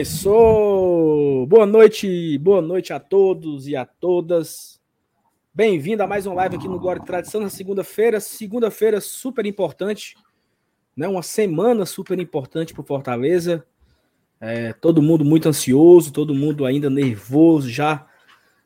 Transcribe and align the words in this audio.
Começou! 0.00 1.46
Boa 1.46 1.66
noite, 1.66 2.38
boa 2.38 2.62
noite 2.62 2.90
a 2.90 2.98
todos 2.98 3.68
e 3.68 3.76
a 3.76 3.84
todas. 3.84 4.80
Bem-vindo 5.52 6.02
a 6.02 6.06
mais 6.06 6.26
um 6.26 6.32
live 6.32 6.56
aqui 6.56 6.66
no 6.66 6.80
Glória 6.80 7.02
e 7.02 7.04
Tradição 7.04 7.38
na 7.38 7.50
segunda-feira. 7.50 8.18
Segunda-feira 8.18 8.98
super 8.98 9.44
importante, 9.44 10.14
né? 10.96 11.06
Uma 11.06 11.22
semana 11.22 11.84
super 11.84 12.18
importante 12.18 12.72
para 12.72 12.80
o 12.80 12.86
Fortaleza. 12.86 13.62
É, 14.40 14.72
todo 14.72 15.02
mundo 15.02 15.22
muito 15.22 15.46
ansioso, 15.50 16.14
todo 16.14 16.34
mundo 16.34 16.64
ainda 16.64 16.88
nervoso, 16.88 17.68
já 17.68 18.06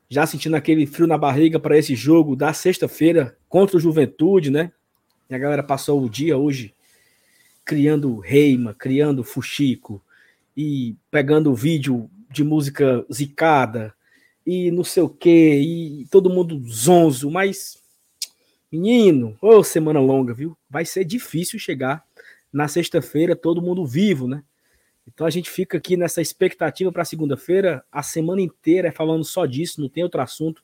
já 0.07 0.25
sentindo 0.25 0.55
aquele 0.55 0.85
frio 0.85 1.05
na 1.05 1.17
barriga 1.17 1.59
para 1.59 1.77
esse 1.77 1.95
jogo 1.95 2.33
da 2.33 2.53
sexta-feira 2.53 3.37
contra 3.49 3.75
o 3.75 3.79
Juventude, 3.79 4.49
né? 4.49 4.71
E 5.29 5.35
a 5.35 5.37
galera 5.37 5.63
passou 5.63 6.01
o 6.01 6.09
dia 6.09 6.37
hoje 6.37 6.73
criando 7.65 8.19
reima, 8.19 8.73
criando 8.73 9.21
fuxico, 9.21 10.01
e 10.55 10.95
pegando 11.11 11.53
vídeo 11.53 12.09
de 12.29 12.43
música 12.43 13.05
zicada 13.11 13.93
e 14.45 14.69
não 14.71 14.83
sei 14.83 15.03
o 15.03 15.09
que, 15.09 15.55
e 15.55 16.07
todo 16.11 16.29
mundo 16.29 16.61
zonzo, 16.67 17.31
mas 17.31 17.81
menino, 18.71 19.37
ô 19.41 19.57
oh, 19.57 19.63
semana 19.63 19.99
longa, 19.99 20.33
viu? 20.33 20.57
Vai 20.69 20.85
ser 20.85 21.03
difícil 21.03 21.57
chegar 21.57 22.03
na 22.51 22.67
sexta-feira 22.67 23.35
todo 23.35 23.61
mundo 23.61 23.85
vivo, 23.85 24.27
né? 24.27 24.43
Então 25.07 25.25
a 25.25 25.29
gente 25.29 25.49
fica 25.49 25.77
aqui 25.77 25.95
nessa 25.95 26.21
expectativa 26.21 26.91
para 26.91 27.05
segunda-feira, 27.05 27.83
a 27.91 28.01
semana 28.01 28.41
inteira 28.41 28.87
é 28.87 28.91
falando 28.91 29.23
só 29.23 29.45
disso, 29.45 29.81
não 29.81 29.89
tem 29.89 30.03
outro 30.03 30.21
assunto 30.21 30.63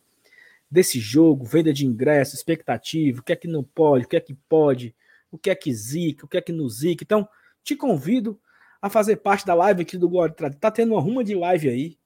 desse 0.70 1.00
jogo, 1.00 1.46
venda 1.46 1.74
de 1.74 1.86
ingresso, 1.86 2.36
expectativa, 2.36 3.20
o 3.20 3.24
que 3.24 3.34
é 3.34 3.36
que 3.36 3.48
não 3.48 3.64
pode, 3.64 4.06
o 4.06 4.08
que 4.08 4.16
é 4.16 4.22
que 4.22 4.34
pode, 4.48 4.96
o 5.32 5.38
que 5.38 5.50
é 5.50 5.56
que 5.56 5.74
zica, 5.74 6.26
o 6.26 6.28
que 6.28 6.38
é 6.38 6.42
que 6.42 6.52
não 6.52 6.68
zica. 6.70 7.04
Então, 7.04 7.28
te 7.64 7.76
convido 7.76 8.40
a 8.82 8.90
fazer 8.90 9.18
parte 9.18 9.46
da 9.46 9.54
live 9.54 9.84
aqui 9.84 9.98
do 9.98 10.10
Glória 10.10 10.34
Tá 10.60 10.72
tendo 10.72 10.94
uma 10.94 11.02
ruma 11.02 11.24
de 11.24 11.36
live 11.36 11.70
aí. 11.70 11.98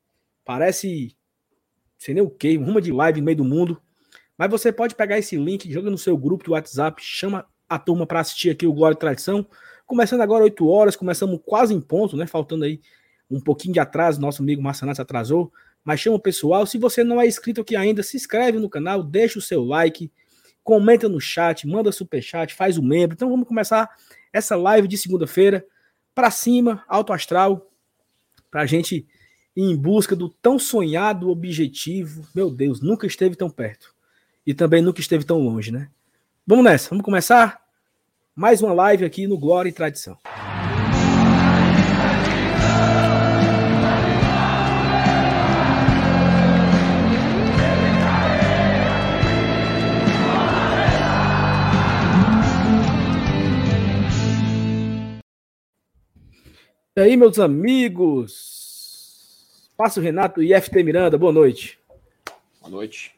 Parece. 0.44 1.16
Sei 1.98 2.14
nem 2.14 2.22
o 2.22 2.30
que, 2.30 2.58
uma 2.58 2.68
ruma 2.68 2.82
de 2.82 2.92
live 2.92 3.22
no 3.22 3.26
meio 3.26 3.38
do 3.38 3.46
mundo. 3.46 3.82
Mas 4.38 4.52
você 4.52 4.72
pode 4.72 4.96
pegar 4.96 5.18
esse 5.18 5.38
link, 5.38 5.72
joga 5.72 5.90
no 5.90 5.98
seu 5.98 6.18
grupo 6.18 6.44
do 6.44 6.52
WhatsApp, 6.52 7.02
chama 7.02 7.46
a 7.70 7.80
turma 7.80 8.06
para 8.06 8.20
assistir 8.20 8.50
aqui 8.50 8.68
o 8.68 8.74
Glória 8.74 8.98
Tradição. 8.98 9.48
Começando 9.86 10.22
agora 10.22 10.44
8 10.44 10.68
horas, 10.68 10.96
começamos 10.96 11.40
quase 11.46 11.74
em 11.74 11.80
ponto, 11.80 12.18
né? 12.18 12.28
Faltando 12.28 12.66
aí 12.66 12.82
um 13.32 13.40
pouquinho 13.40 13.74
de 13.74 13.80
atraso, 13.80 14.20
nosso 14.20 14.42
amigo 14.42 14.62
Marcenato 14.62 15.02
atrasou. 15.02 15.52
Mas 15.86 16.02
chama 16.02 16.18
o 16.18 16.20
pessoal. 16.20 16.66
Se 16.66 16.78
você 16.78 17.04
não 17.04 17.22
é 17.22 17.26
inscrito 17.26 17.62
aqui 17.62 17.76
ainda, 17.76 18.04
se 18.04 18.18
inscreve 18.18 18.60
no 18.60 18.70
canal, 18.70 19.02
deixa 19.02 19.40
o 19.40 19.42
seu 19.42 19.64
like, 19.64 20.12
comenta 20.64 21.08
no 21.08 21.22
chat, 21.22 21.66
manda 21.66 21.92
super 21.92 22.22
chat, 22.22 22.54
faz 22.54 22.78
o 22.78 22.84
membro. 22.84 23.16
Então 23.16 23.30
vamos 23.30 23.48
começar 23.48 23.90
essa 24.34 24.58
live 24.58 24.88
de 24.88 24.98
segunda-feira 24.98 25.66
para 26.16 26.32
cima, 26.32 26.84
alto 26.88 27.12
astral, 27.12 27.70
para 28.50 28.62
a 28.62 28.66
gente 28.66 29.06
ir 29.56 29.64
em 29.64 29.76
busca 29.76 30.16
do 30.16 30.30
tão 30.30 30.58
sonhado 30.58 31.30
objetivo. 31.30 32.26
Meu 32.34 32.50
Deus, 32.50 32.82
nunca 32.82 33.06
esteve 33.06 33.36
tão 33.36 33.50
perto. 33.50 33.94
E 34.48 34.54
também 34.54 34.82
nunca 34.82 35.02
esteve 35.02 35.26
tão 35.26 35.40
longe, 35.40 35.72
né? 35.72 35.90
Vamos 36.48 36.64
nessa, 36.64 36.90
vamos 36.90 37.04
começar 37.04 37.62
mais 38.34 38.62
uma 38.62 38.74
live 38.74 39.04
aqui 39.04 39.28
no 39.28 39.38
Glória 39.38 39.70
e 39.70 39.74
Tradição. 39.74 40.18
E 56.98 57.02
aí, 57.02 57.18
meus 57.18 57.38
amigos? 57.40 58.32
Passo 59.76 60.00
Renato 60.00 60.42
e 60.42 60.54
FT 60.54 60.82
Miranda, 60.82 61.18
boa 61.18 61.34
noite. 61.34 61.78
Boa 62.62 62.72
noite. 62.72 63.14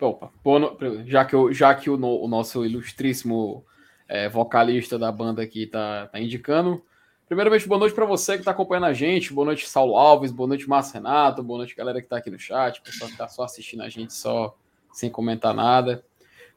Opa, 0.00 0.32
boa 0.42 0.58
no... 0.58 1.06
já 1.06 1.22
que, 1.26 1.34
eu, 1.34 1.52
já 1.52 1.74
que 1.74 1.90
o, 1.90 1.98
no, 1.98 2.18
o 2.22 2.26
nosso 2.26 2.64
ilustríssimo 2.64 3.62
é, 4.08 4.26
vocalista 4.26 4.98
da 4.98 5.12
banda 5.12 5.42
aqui 5.42 5.66
tá, 5.66 6.06
tá 6.06 6.18
indicando. 6.18 6.82
Primeiramente, 7.26 7.68
boa 7.68 7.78
noite 7.78 7.94
para 7.94 8.06
você 8.06 8.32
que 8.32 8.38
está 8.38 8.52
acompanhando 8.52 8.86
a 8.86 8.94
gente. 8.94 9.34
Boa 9.34 9.44
noite, 9.44 9.68
Saulo 9.68 9.94
Alves. 9.94 10.32
Boa 10.32 10.48
noite, 10.48 10.66
Márcio 10.66 10.94
Renato. 10.94 11.42
Boa 11.42 11.58
noite, 11.58 11.76
galera 11.76 12.00
que 12.00 12.06
está 12.06 12.16
aqui 12.16 12.30
no 12.30 12.38
chat. 12.38 12.80
Pessoal 12.80 13.08
que 13.08 13.16
está 13.16 13.28
só 13.28 13.42
assistindo 13.42 13.82
a 13.82 13.90
gente, 13.90 14.14
só 14.14 14.56
sem 14.90 15.10
comentar 15.10 15.52
nada. 15.52 16.02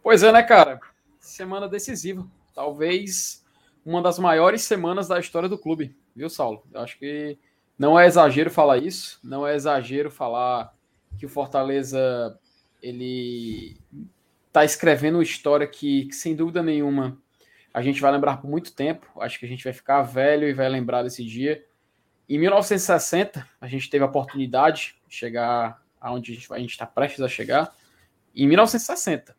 Pois 0.01 0.23
é, 0.23 0.31
né, 0.31 0.41
cara? 0.41 0.79
Semana 1.19 1.67
decisiva. 1.67 2.25
Talvez 2.55 3.40
uma 3.85 4.01
das 4.01 4.19
maiores 4.19 4.61
semanas 4.63 5.07
da 5.07 5.19
história 5.19 5.49
do 5.49 5.57
clube 5.57 5.95
viu, 6.15 6.29
Saulo? 6.29 6.63
Eu 6.71 6.81
acho 6.81 6.97
que 6.99 7.37
não 7.77 7.99
é 7.99 8.05
exagero 8.05 8.49
falar 8.49 8.77
isso, 8.77 9.19
não 9.23 9.47
é 9.47 9.55
exagero 9.55 10.11
falar 10.11 10.73
que 11.17 11.25
o 11.25 11.29
Fortaleza 11.29 12.37
ele 12.81 13.77
está 14.47 14.65
escrevendo 14.65 15.15
uma 15.15 15.23
história 15.23 15.65
que, 15.65 16.05
que, 16.05 16.15
sem 16.15 16.35
dúvida 16.35 16.61
nenhuma, 16.61 17.17
a 17.73 17.81
gente 17.81 18.01
vai 18.01 18.11
lembrar 18.11 18.37
por 18.37 18.49
muito 18.49 18.73
tempo. 18.73 19.07
Acho 19.19 19.39
que 19.39 19.45
a 19.45 19.49
gente 19.49 19.63
vai 19.63 19.73
ficar 19.73 20.01
velho 20.01 20.47
e 20.47 20.53
vai 20.53 20.67
lembrar 20.67 21.03
desse 21.03 21.23
dia. 21.23 21.63
Em 22.27 22.37
1960, 22.37 23.47
a 23.59 23.67
gente 23.67 23.89
teve 23.89 24.03
a 24.03 24.07
oportunidade 24.07 24.95
de 25.07 25.15
chegar 25.15 25.81
aonde 25.99 26.33
a 26.51 26.59
gente 26.59 26.71
está 26.71 26.85
prestes 26.85 27.21
a 27.21 27.27
chegar. 27.27 27.73
Em 28.35 28.47
1960. 28.47 29.35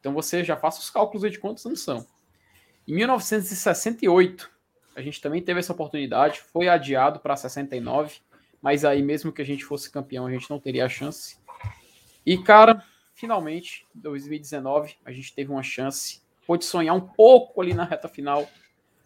Então 0.00 0.12
você 0.12 0.42
já 0.42 0.56
faça 0.56 0.80
os 0.80 0.90
cálculos 0.90 1.30
de 1.30 1.38
quantos 1.38 1.64
anos 1.64 1.80
são. 1.82 2.06
Em 2.86 2.94
1968, 2.94 4.50
a 4.96 5.00
gente 5.00 5.20
também 5.20 5.40
teve 5.40 5.60
essa 5.60 5.72
oportunidade, 5.72 6.40
foi 6.52 6.68
adiado 6.68 7.20
para 7.20 7.36
69, 7.36 8.16
mas 8.60 8.84
aí 8.84 9.02
mesmo 9.02 9.32
que 9.32 9.40
a 9.40 9.44
gente 9.44 9.64
fosse 9.64 9.90
campeão, 9.90 10.26
a 10.26 10.30
gente 10.30 10.50
não 10.50 10.58
teria 10.58 10.84
a 10.84 10.88
chance. 10.88 11.36
E 12.24 12.36
cara, 12.38 12.84
finalmente, 13.14 13.86
em 13.94 14.00
2019, 14.00 14.96
a 15.04 15.12
gente 15.12 15.34
teve 15.34 15.50
uma 15.50 15.62
chance, 15.62 16.22
pôde 16.46 16.64
sonhar 16.64 16.94
um 16.94 17.00
pouco 17.00 17.60
ali 17.60 17.72
na 17.72 17.84
reta 17.84 18.08
final, 18.08 18.48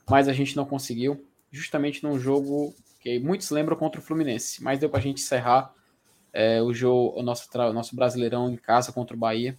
mas 0.09 0.29
a 0.29 0.33
gente 0.33 0.57
não 0.57 0.65
conseguiu, 0.65 1.27
justamente 1.51 2.03
num 2.03 2.19
jogo 2.19 2.75
que 3.01 3.19
muitos 3.19 3.51
lembram 3.51 3.77
contra 3.77 4.01
o 4.01 4.03
Fluminense, 4.03 4.63
mas 4.63 4.79
deu 4.79 4.89
para 4.89 4.99
a 4.99 5.03
gente 5.03 5.23
encerrar 5.23 5.73
é, 6.33 6.61
o 6.61 6.73
jogo, 6.73 7.19
o 7.19 7.23
nosso, 7.23 7.49
o 7.55 7.73
nosso 7.73 7.95
Brasileirão 7.95 8.51
em 8.51 8.57
casa 8.57 8.93
contra 8.93 9.17
o 9.17 9.19
Bahia. 9.19 9.57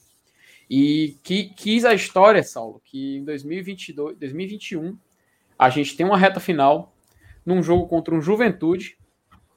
E 0.69 1.17
que 1.23 1.45
quis 1.45 1.85
a 1.85 1.93
história, 1.93 2.43
Saulo, 2.43 2.81
que 2.83 3.17
em 3.17 3.23
2022, 3.23 4.17
2021 4.17 4.97
a 5.57 5.69
gente 5.69 5.95
tem 5.95 6.05
uma 6.05 6.17
reta 6.17 6.39
final 6.39 6.93
num 7.45 7.63
jogo 7.63 7.87
contra 7.87 8.13
um 8.13 8.21
Juventude, 8.21 8.97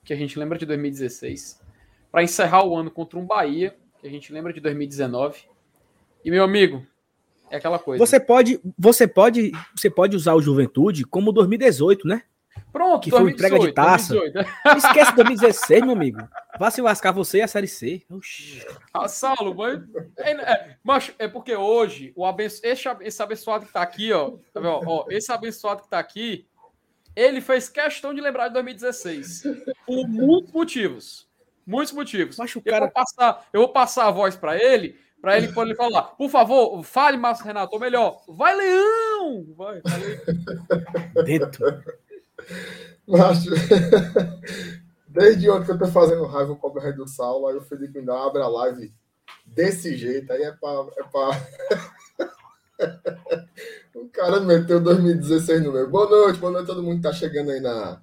que 0.04 0.12
a 0.12 0.16
gente 0.16 0.38
lembra 0.38 0.56
de 0.56 0.65
2016, 0.65 1.60
para 2.10 2.22
encerrar 2.22 2.65
o 2.65 2.76
ano 2.76 2.91
contra 2.91 3.19
um 3.19 3.26
Bahia, 3.26 3.76
que 4.00 4.06
a 4.06 4.10
gente 4.10 4.32
lembra 4.32 4.53
de 4.53 4.60
2019. 4.60 5.41
E 6.25 6.31
meu 6.31 6.44
amigo, 6.44 6.87
é 7.50 7.56
aquela 7.56 7.78
coisa. 7.78 8.04
Você 8.04 8.21
pode, 8.21 8.60
você 8.78 9.09
pode, 9.09 9.53
você 9.75 9.91
pode 9.91 10.16
usar 10.16 10.34
o 10.34 10.41
Juventude 10.41 11.04
como 11.04 11.32
2018, 11.32 12.06
né? 12.06 12.22
Pronto, 12.72 13.04
que 13.04 13.10
2018, 13.10 13.10
foi 13.10 13.32
entrega 13.32 13.58
de 13.58 13.72
taça. 13.74 14.14
2018. 14.14 14.50
Esquece 14.78 15.16
2016, 15.16 15.82
meu 15.82 15.92
amigo. 15.92 16.28
Vá 16.58 16.70
se 16.70 16.80
lascar 16.80 17.12
você 17.12 17.38
e 17.38 17.42
a 17.42 17.48
Série 17.48 17.66
C. 17.66 18.02
Oxi. 18.10 18.64
Ah, 18.92 19.08
Saulo, 19.08 19.54
mas 19.54 19.80
é, 20.18 20.32
é, 20.32 20.76
mas 20.82 21.12
é 21.18 21.26
porque 21.26 21.54
hoje 21.54 22.12
o 22.14 22.24
abenço, 22.24 22.60
esse, 22.62 22.88
esse 23.00 23.22
abençoado 23.22 23.66
que 23.66 23.72
tá 23.72 23.82
aqui, 23.82 24.12
ó, 24.12 24.32
tá 24.52 24.60
ó, 24.62 25.06
esse 25.10 25.32
abençoado 25.32 25.82
que 25.82 25.88
tá 25.88 25.98
aqui, 25.98 26.46
ele 27.16 27.40
fez 27.40 27.68
questão 27.68 28.14
de 28.14 28.20
lembrar 28.20 28.48
de 28.48 28.54
2016 28.54 29.42
por 29.86 30.08
muitos 30.08 30.52
motivos. 30.52 31.28
Muitos 31.66 31.92
motivos. 31.92 32.36
Mas 32.36 32.54
o 32.54 32.62
cara... 32.62 32.76
eu, 32.76 32.80
vou 32.82 32.91
passar, 32.91 33.48
eu 33.53 33.60
vou 33.60 33.68
passar 33.68 34.06
a 34.06 34.10
voz 34.10 34.36
para 34.36 34.56
ele, 34.56 34.98
para 35.20 35.36
ele 35.36 35.53
poder 35.53 35.76
falar. 35.76 36.03
Por 36.03 36.30
favor, 36.30 36.82
fale, 36.82 37.16
Márcio 37.16 37.44
Renato, 37.44 37.74
ou 37.74 37.80
melhor, 37.80 38.22
vai, 38.28 38.54
Leão! 38.54 39.46
Vai, 39.56 39.80
vai. 39.82 41.24
Dentro. 41.24 41.82
Mas, 43.07 43.45
desde 45.09 45.51
ontem 45.51 45.66
que 45.66 45.72
eu 45.72 45.78
tô 45.78 45.87
fazendo 45.89 46.25
raiva 46.27 46.54
com 46.54 46.69
o 46.69 46.92
do 46.92 47.09
Saulo, 47.09 47.48
aí 47.48 47.57
o 47.57 47.63
Felipe 47.63 47.98
ainda 47.98 48.15
abre 48.15 48.41
a 48.41 48.48
live 48.48 48.92
desse 49.45 49.97
jeito, 49.97 50.33
aí 50.33 50.42
é 50.42 50.53
pra. 50.53 50.87
É 50.97 51.03
pra... 51.04 51.31
o 53.95 54.09
cara 54.09 54.41
meteu 54.41 54.81
2016 54.81 55.63
no 55.63 55.72
meu. 55.72 55.91
Boa 55.91 56.09
noite, 56.09 56.39
boa 56.39 56.53
noite 56.53 56.65
a 56.65 56.75
todo 56.75 56.83
mundo 56.83 56.97
que 56.97 57.03
tá 57.03 57.13
chegando 57.13 57.51
aí 57.51 57.60
na, 57.60 58.01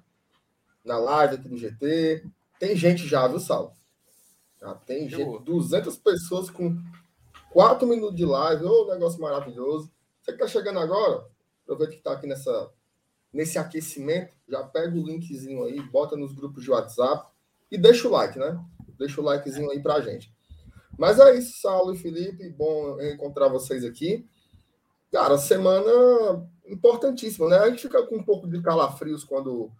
na 0.84 0.98
live 0.98 1.36
aqui 1.36 1.48
do 1.48 1.56
GT. 1.56 2.24
Tem 2.58 2.76
gente 2.76 3.06
já, 3.06 3.26
viu, 3.26 3.40
Saulo? 3.40 3.72
Já 4.60 4.74
tem 4.74 5.08
gente, 5.08 5.44
200 5.44 5.96
pessoas 5.96 6.50
com 6.50 6.76
4 7.50 7.86
minutos 7.86 8.16
de 8.16 8.24
live. 8.24 8.64
Ô, 8.64 8.82
oh, 8.82 8.92
negócio 8.92 9.20
maravilhoso. 9.20 9.90
Você 10.20 10.32
que 10.32 10.38
tá 10.38 10.46
chegando 10.46 10.78
agora, 10.80 11.24
aproveita 11.62 11.94
que 11.94 12.02
tá 12.02 12.12
aqui 12.12 12.26
nessa 12.26 12.70
nesse 13.32 13.58
aquecimento, 13.58 14.34
já 14.48 14.62
pega 14.64 14.96
o 14.96 15.04
linkzinho 15.04 15.64
aí, 15.64 15.80
bota 15.80 16.16
nos 16.16 16.32
grupos 16.32 16.62
de 16.64 16.70
WhatsApp 16.70 17.30
e 17.70 17.76
deixa 17.76 18.08
o 18.08 18.10
like, 18.10 18.38
né? 18.38 18.58
Deixa 18.98 19.20
o 19.20 19.24
likezinho 19.24 19.70
aí 19.70 19.80
pra 19.80 20.00
gente. 20.00 20.32
Mas 20.98 21.20
é 21.20 21.36
isso, 21.36 21.60
Saulo 21.60 21.94
e 21.94 21.98
Felipe, 21.98 22.48
bom 22.50 23.00
encontrar 23.00 23.48
vocês 23.48 23.84
aqui. 23.84 24.28
Cara, 25.12 25.38
semana 25.38 26.48
importantíssima, 26.66 27.48
né? 27.48 27.58
A 27.58 27.70
gente 27.70 27.82
fica 27.82 28.04
com 28.06 28.16
um 28.16 28.22
pouco 28.22 28.48
de 28.48 28.60
calafrios 28.60 29.24
quando 29.24 29.70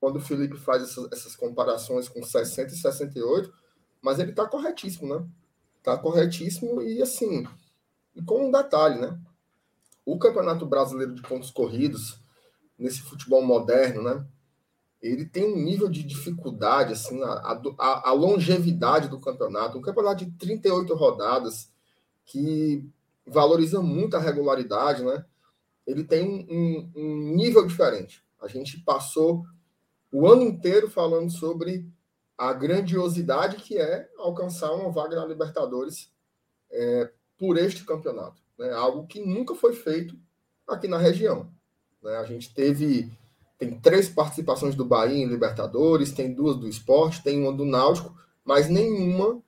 quando 0.00 0.16
o 0.16 0.20
Felipe 0.20 0.56
faz 0.56 0.84
essas, 0.84 1.10
essas 1.10 1.34
comparações 1.34 2.08
com 2.08 2.22
60 2.22 2.72
e 2.72 2.76
68, 2.76 3.52
mas 4.00 4.20
ele 4.20 4.30
está 4.30 4.46
corretíssimo, 4.46 5.12
né? 5.12 5.26
Está 5.78 5.98
corretíssimo 5.98 6.80
e 6.80 7.02
assim, 7.02 7.44
e 8.14 8.22
com 8.22 8.46
um 8.46 8.50
detalhe, 8.50 9.00
né? 9.00 9.18
O 10.06 10.16
Campeonato 10.16 10.64
Brasileiro 10.64 11.14
de 11.14 11.22
Pontos 11.22 11.50
Corridos, 11.50 12.20
nesse 12.78 13.02
futebol 13.02 13.44
moderno, 13.44 14.02
né? 14.02 14.24
Ele 15.00 15.24
tem 15.24 15.44
um 15.44 15.56
nível 15.56 15.88
de 15.88 16.02
dificuldade, 16.02 16.92
assim, 16.92 17.22
a, 17.22 17.60
a, 17.78 18.08
a 18.10 18.12
longevidade 18.12 19.08
do 19.08 19.20
campeonato. 19.20 19.78
Um 19.78 19.82
campeonato 19.82 20.24
de 20.24 20.30
38 20.32 20.94
rodadas, 20.94 21.70
que 22.24 22.84
valoriza 23.26 23.80
muito 23.80 24.16
a 24.16 24.20
regularidade, 24.20 25.04
né? 25.04 25.24
Ele 25.86 26.04
tem 26.04 26.46
um, 26.50 26.90
um, 26.94 27.34
nível 27.34 27.66
diferente. 27.66 28.22
A 28.40 28.46
gente 28.48 28.78
passou 28.80 29.44
o 30.12 30.26
ano 30.26 30.42
inteiro 30.42 30.90
falando 30.90 31.30
sobre 31.30 31.86
a 32.36 32.52
grandiosidade 32.52 33.56
que 33.56 33.78
é 33.78 34.08
alcançar 34.18 34.72
uma 34.72 34.90
vaga 34.90 35.16
na 35.16 35.26
Libertadores 35.26 36.12
é, 36.70 37.10
por 37.38 37.56
este 37.56 37.84
campeonato. 37.84 38.42
Né? 38.58 38.70
Algo 38.72 39.06
que 39.06 39.24
nunca 39.24 39.54
foi 39.54 39.72
feito 39.72 40.14
aqui 40.66 40.86
na 40.86 40.98
região. 40.98 41.50
Né? 42.02 42.16
A 42.16 42.24
gente 42.24 42.52
teve 42.52 43.10
tem 43.58 43.78
três 43.80 44.08
participações 44.08 44.76
do 44.76 44.84
Bahia 44.84 45.24
em 45.24 45.26
Libertadores, 45.26 46.12
tem 46.12 46.32
duas 46.32 46.56
do 46.56 46.68
esporte, 46.68 47.24
tem 47.24 47.42
uma 47.42 47.52
do 47.52 47.64
Náutico, 47.64 48.16
mas 48.44 48.68
nenhuma 48.68 49.42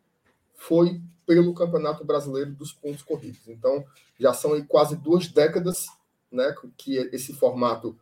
foi 0.56 1.00
pelo 1.24 1.54
Campeonato 1.54 2.04
Brasileiro 2.04 2.50
dos 2.50 2.72
Pontos 2.72 3.02
Corridos. 3.02 3.46
Então, 3.46 3.84
já 4.18 4.34
são 4.34 4.60
quase 4.66 4.96
duas 4.96 5.28
décadas 5.28 5.86
né, 6.30 6.52
que 6.76 6.96
esse 7.12 7.32
formato 7.32 7.96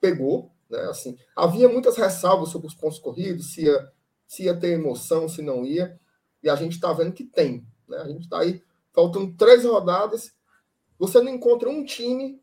pegou. 0.00 0.52
Né, 0.68 0.78
assim, 0.82 1.18
havia 1.34 1.68
muitas 1.68 1.96
ressalvas 1.96 2.50
sobre 2.50 2.68
os 2.68 2.74
pontos 2.74 3.00
corridos, 3.00 3.52
se 3.52 3.64
ia, 3.64 3.92
se 4.28 4.44
ia 4.44 4.56
ter 4.56 4.68
emoção, 4.68 5.28
se 5.28 5.42
não 5.42 5.66
ia, 5.66 5.98
e 6.44 6.48
a 6.48 6.54
gente 6.54 6.74
está 6.74 6.92
vendo 6.92 7.12
que 7.12 7.24
tem. 7.24 7.66
Né, 7.88 7.98
a 7.98 8.06
gente 8.06 8.22
está 8.22 8.38
aí, 8.38 8.62
faltando 8.92 9.34
três 9.36 9.64
rodadas, 9.64 10.32
você 10.96 11.20
não 11.20 11.32
encontra 11.32 11.68
um 11.68 11.84
time 11.84 12.39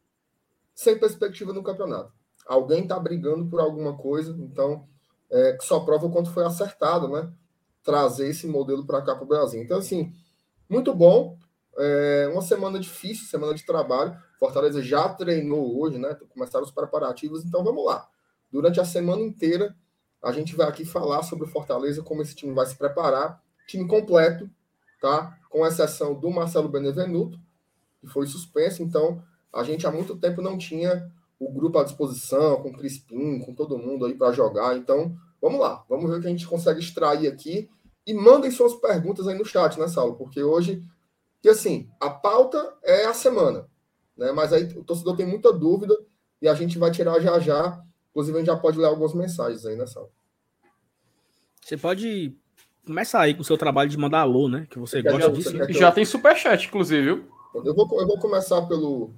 sem 0.77 0.99
perspectiva 0.99 1.51
no 1.51 1.63
campeonato. 1.63 2.13
Alguém 2.45 2.83
está 2.83 2.99
brigando 2.99 3.49
por 3.49 3.59
alguma 3.59 3.97
coisa, 3.97 4.31
então, 4.39 4.87
é, 5.29 5.57
só 5.59 5.79
prova 5.79 6.05
o 6.05 6.11
quanto 6.11 6.29
foi 6.29 6.45
acertado, 6.45 7.07
né? 7.07 7.33
trazer 7.83 8.27
esse 8.27 8.45
modelo 8.45 8.85
para 8.85 9.01
cá 9.01 9.15
para 9.15 9.23
o 9.23 9.27
Brasil. 9.27 9.59
Então, 9.59 9.79
assim, 9.79 10.13
muito 10.69 10.93
bom. 10.93 11.35
É 11.79 12.29
uma 12.31 12.41
semana 12.41 12.79
difícil, 12.79 13.25
semana 13.25 13.55
de 13.55 13.65
trabalho. 13.65 14.15
Fortaleza 14.39 14.81
já 14.81 15.09
treinou 15.09 15.81
hoje, 15.81 15.97
né? 15.97 16.15
Começaram 16.29 16.65
os 16.65 16.71
preparativos, 16.71 17.43
então 17.43 17.63
vamos 17.63 17.83
lá. 17.83 18.07
Durante 18.51 18.79
a 18.79 18.85
semana 18.85 19.21
inteira, 19.21 19.75
a 20.21 20.31
gente 20.31 20.55
vai 20.55 20.67
aqui 20.67 20.85
falar 20.85 21.23
sobre 21.23 21.45
o 21.45 21.49
Fortaleza, 21.49 22.03
como 22.03 22.21
esse 22.21 22.35
time 22.35 22.53
vai 22.53 22.65
se 22.65 22.75
preparar. 22.75 23.41
Time 23.67 23.87
completo, 23.87 24.49
tá? 25.01 25.37
Com 25.49 25.65
exceção 25.65 26.13
do 26.13 26.29
Marcelo 26.29 26.69
Benevenuto, 26.69 27.39
que 27.99 28.07
foi 28.07 28.27
suspenso. 28.27 28.83
Então, 28.83 29.23
a 29.57 29.63
gente 29.63 29.87
há 29.87 29.91
muito 29.91 30.15
tempo 30.15 30.39
não 30.39 30.55
tinha 30.55 31.11
o 31.39 31.51
grupo 31.51 31.79
à 31.79 31.83
disposição, 31.83 32.61
com 32.61 32.69
o 32.69 32.77
Crispim, 32.77 33.39
com 33.39 33.55
todo 33.55 33.77
mundo 33.77 34.05
aí 34.05 34.13
para 34.13 34.31
jogar. 34.31 34.77
Então, 34.77 35.15
vamos 35.41 35.59
lá. 35.59 35.83
Vamos 35.89 36.09
ver 36.09 36.17
o 36.17 36.21
que 36.21 36.27
a 36.27 36.29
gente 36.29 36.47
consegue 36.47 36.79
extrair 36.79 37.27
aqui 37.27 37.67
e 38.05 38.13
mandem 38.13 38.51
suas 38.51 38.75
perguntas 38.75 39.27
aí 39.27 39.35
no 39.35 39.43
chat, 39.43 39.79
né, 39.79 39.87
Saulo? 39.87 40.15
Porque 40.15 40.43
hoje, 40.43 40.83
que 41.41 41.49
assim, 41.49 41.89
a 41.99 42.09
pauta 42.09 42.75
é 42.83 43.05
a 43.05 43.13
semana, 43.15 43.67
né? 44.15 44.31
Mas 44.31 44.53
aí 44.53 44.65
o 44.75 44.83
torcedor 44.83 45.15
tem 45.15 45.25
muita 45.25 45.51
dúvida 45.51 45.97
e 46.39 46.47
a 46.47 46.53
gente 46.53 46.77
vai 46.77 46.91
tirar 46.91 47.19
já 47.19 47.39
já. 47.39 47.83
Inclusive, 48.11 48.37
a 48.37 48.39
gente 48.41 48.47
já 48.47 48.57
pode 48.57 48.77
ler 48.77 48.85
algumas 48.85 49.15
mensagens 49.15 49.65
aí, 49.65 49.75
né, 49.75 49.87
Saulo? 49.87 50.11
Você 51.63 51.77
pode 51.77 52.35
começar 52.85 53.21
aí 53.21 53.33
com 53.33 53.41
o 53.41 53.45
seu 53.45 53.57
trabalho 53.57 53.89
de 53.89 53.97
mandar 53.97 54.21
alô, 54.21 54.47
né? 54.47 54.67
Que 54.69 54.77
você 54.77 55.01
gosta 55.01 55.31
disso. 55.31 55.51
Você 55.51 55.57
né? 55.57 55.73
Já 55.73 55.89
eu... 55.89 55.93
tem 55.93 56.05
superchat, 56.05 56.67
inclusive, 56.67 57.01
viu? 57.01 57.25
Eu 57.55 57.73
vou, 57.73 57.87
eu 57.99 58.07
vou 58.07 58.19
começar 58.19 58.61
pelo, 58.67 59.11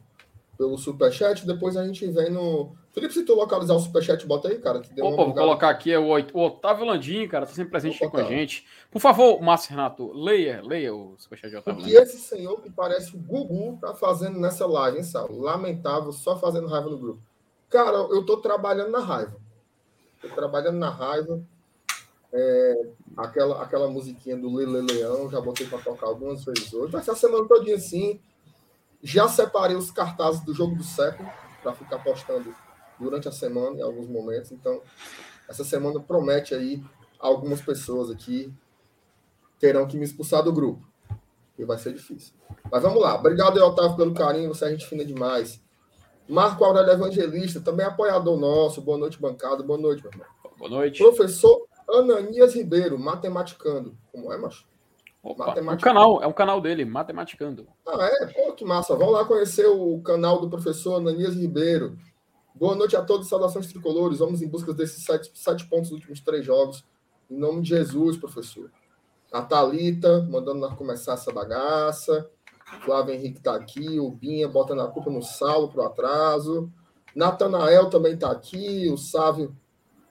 pelo 0.59 0.77
superchat, 0.77 1.47
depois 1.47 1.77
a 1.77 1.87
gente 1.87 2.05
vem 2.11 2.29
no. 2.29 2.75
Felipe, 2.91 3.13
se 3.13 3.23
tu 3.23 3.33
localizar 3.33 3.75
o 3.75 3.79
superchat, 3.79 4.27
bota 4.27 4.49
aí, 4.49 4.59
cara. 4.59 4.79
Opa, 4.79 5.23
vou 5.23 5.33
colocar 5.33 5.69
aqui 5.69 5.89
é 5.89 5.97
o, 5.97 6.09
o 6.09 6.45
Otávio 6.45 6.85
Landim, 6.85 7.25
cara, 7.29 7.45
tá 7.45 7.53
sempre 7.53 7.71
presente 7.71 8.03
aqui 8.03 8.11
com 8.11 8.17
a 8.17 8.23
gente. 8.23 8.67
Por 8.91 8.99
favor, 8.99 9.41
Márcio 9.41 9.71
Renato, 9.71 10.11
leia, 10.11 10.61
leia 10.61 10.93
o 10.93 11.15
superchat 11.17 11.49
de 11.49 11.55
Otávio 11.55 11.79
Landim. 11.79 11.95
Que 11.95 12.01
esse 12.01 12.17
senhor 12.17 12.61
que 12.61 12.69
parece 12.69 13.15
o 13.15 13.19
Gugu 13.19 13.77
tá 13.79 13.95
fazendo 13.95 14.37
nessa 14.37 14.67
live, 14.67 14.97
hein, 14.97 15.03
Sal? 15.03 15.31
Lamentável, 15.31 16.11
só 16.11 16.37
fazendo 16.37 16.67
raiva 16.67 16.89
no 16.89 16.97
grupo. 16.97 17.21
Cara, 17.69 17.95
eu 17.95 18.25
tô 18.25 18.35
trabalhando 18.35 18.91
na 18.91 18.99
raiva. 18.99 19.37
Tô 20.21 20.27
trabalhando 20.27 20.77
na 20.77 20.89
raiva. 20.89 21.41
É, 22.33 22.81
aquela, 23.15 23.63
aquela 23.63 23.87
musiquinha 23.87 24.35
do 24.35 24.53
Lele 24.53 24.81
Leão, 24.91 25.29
já 25.29 25.39
botei 25.39 25.65
para 25.67 25.79
tocar 25.79 26.07
algumas 26.07 26.43
vezes 26.43 26.73
hoje. 26.73 26.91
Vai 26.91 27.01
ser 27.01 27.11
a 27.11 27.15
semana 27.15 27.47
todinha 27.47 27.77
assim 27.77 28.19
já 29.01 29.27
separei 29.27 29.75
os 29.75 29.91
cartazes 29.91 30.41
do 30.41 30.53
jogo 30.53 30.75
do 30.75 30.83
século 30.83 31.29
para 31.61 31.73
ficar 31.73 31.99
postando 31.99 32.53
durante 32.99 33.27
a 33.27 33.31
semana, 33.31 33.77
em 33.77 33.81
alguns 33.81 34.07
momentos. 34.07 34.51
Então, 34.51 34.81
essa 35.47 35.63
semana 35.63 35.99
promete 35.99 36.53
aí 36.53 36.83
algumas 37.17 37.61
pessoas 37.61 38.09
aqui 38.09 38.53
terão 39.59 39.87
que 39.87 39.97
me 39.97 40.05
expulsar 40.05 40.43
do 40.43 40.53
grupo. 40.53 40.87
E 41.57 41.65
vai 41.65 41.77
ser 41.77 41.93
difícil. 41.93 42.33
Mas 42.71 42.81
vamos 42.81 43.01
lá. 43.01 43.15
Obrigado, 43.15 43.57
Otávio, 43.57 43.97
pelo 43.97 44.13
carinho. 44.13 44.47
Você 44.49 44.65
é 44.65 44.69
gente 44.69 44.87
fina 44.87 45.03
demais. 45.03 45.61
Marco 46.27 46.63
Aurélio 46.63 46.93
Evangelista, 46.93 47.59
também 47.59 47.85
apoiador 47.85 48.39
nosso. 48.39 48.81
Boa 48.81 48.97
noite, 48.97 49.19
bancada. 49.19 49.63
Boa 49.63 49.79
noite, 49.79 50.01
meu 50.03 50.11
irmão. 50.11 50.27
Boa 50.57 50.69
noite. 50.69 50.99
Professor 50.99 51.67
Ananias 51.89 52.53
Ribeiro, 52.53 52.97
matematicando. 52.97 53.97
Como 54.11 54.31
é, 54.31 54.37
macho? 54.37 54.68
Opa, 55.21 55.53
é 55.57 55.61
um 55.61 55.77
canal, 55.77 56.23
é 56.23 56.27
um 56.27 56.33
canal 56.33 56.61
dele, 56.61 56.85
Matematicando. 56.85 57.67
Ah, 57.85 58.09
é? 58.21 58.27
Pô, 58.27 58.53
que 58.53 58.63
massa. 58.63 58.95
Vamos 58.95 59.13
lá 59.13 59.25
conhecer 59.25 59.67
o 59.67 59.99
canal 60.01 60.39
do 60.39 60.49
professor 60.49 60.95
Ananias 60.95 61.35
Ribeiro. 61.35 61.97
Boa 62.55 62.73
noite 62.73 62.95
a 62.95 63.01
todos, 63.01 63.27
saudações 63.27 63.67
tricolores. 63.67 64.19
Vamos 64.19 64.41
em 64.41 64.47
busca 64.47 64.73
desses 64.73 65.03
sete, 65.03 65.29
sete 65.33 65.67
pontos 65.67 65.89
dos 65.89 65.97
últimos 65.99 66.21
três 66.21 66.45
jogos. 66.45 66.85
Em 67.29 67.37
nome 67.37 67.61
de 67.61 67.69
Jesus, 67.69 68.17
professor. 68.17 68.71
A 69.31 69.41
Thalita, 69.41 70.25
mandando 70.29 70.59
nós 70.59 70.73
começar 70.75 71.13
essa 71.13 71.31
bagaça. 71.33 72.29
Flávio 72.81 73.13
Henrique 73.13 73.41
tá 73.41 73.55
aqui. 73.55 73.99
O 73.99 74.09
Binha 74.09 74.47
botando 74.47 74.81
a 74.81 74.87
culpa 74.87 75.09
no 75.09 75.21
Saulo 75.21 75.67
pro 75.67 75.83
atraso. 75.83 76.71
Natanael 77.13 77.89
também 77.89 78.17
tá 78.17 78.31
aqui. 78.31 78.89
O 78.89 78.97
Sávio 78.97 79.55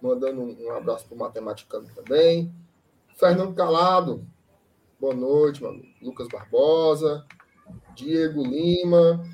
mandando 0.03 0.43
um 0.43 0.71
abraço 0.73 1.07
pro 1.07 1.17
Matematicando 1.17 1.89
também. 1.95 2.53
Fernando 3.17 3.55
Calado, 3.55 4.25
Boa 5.01 5.15
noite, 5.15 5.63
mano. 5.63 5.83
Lucas 6.03 6.27
Barbosa, 6.27 7.25
Diego 7.95 8.43
Lima, 8.43 9.25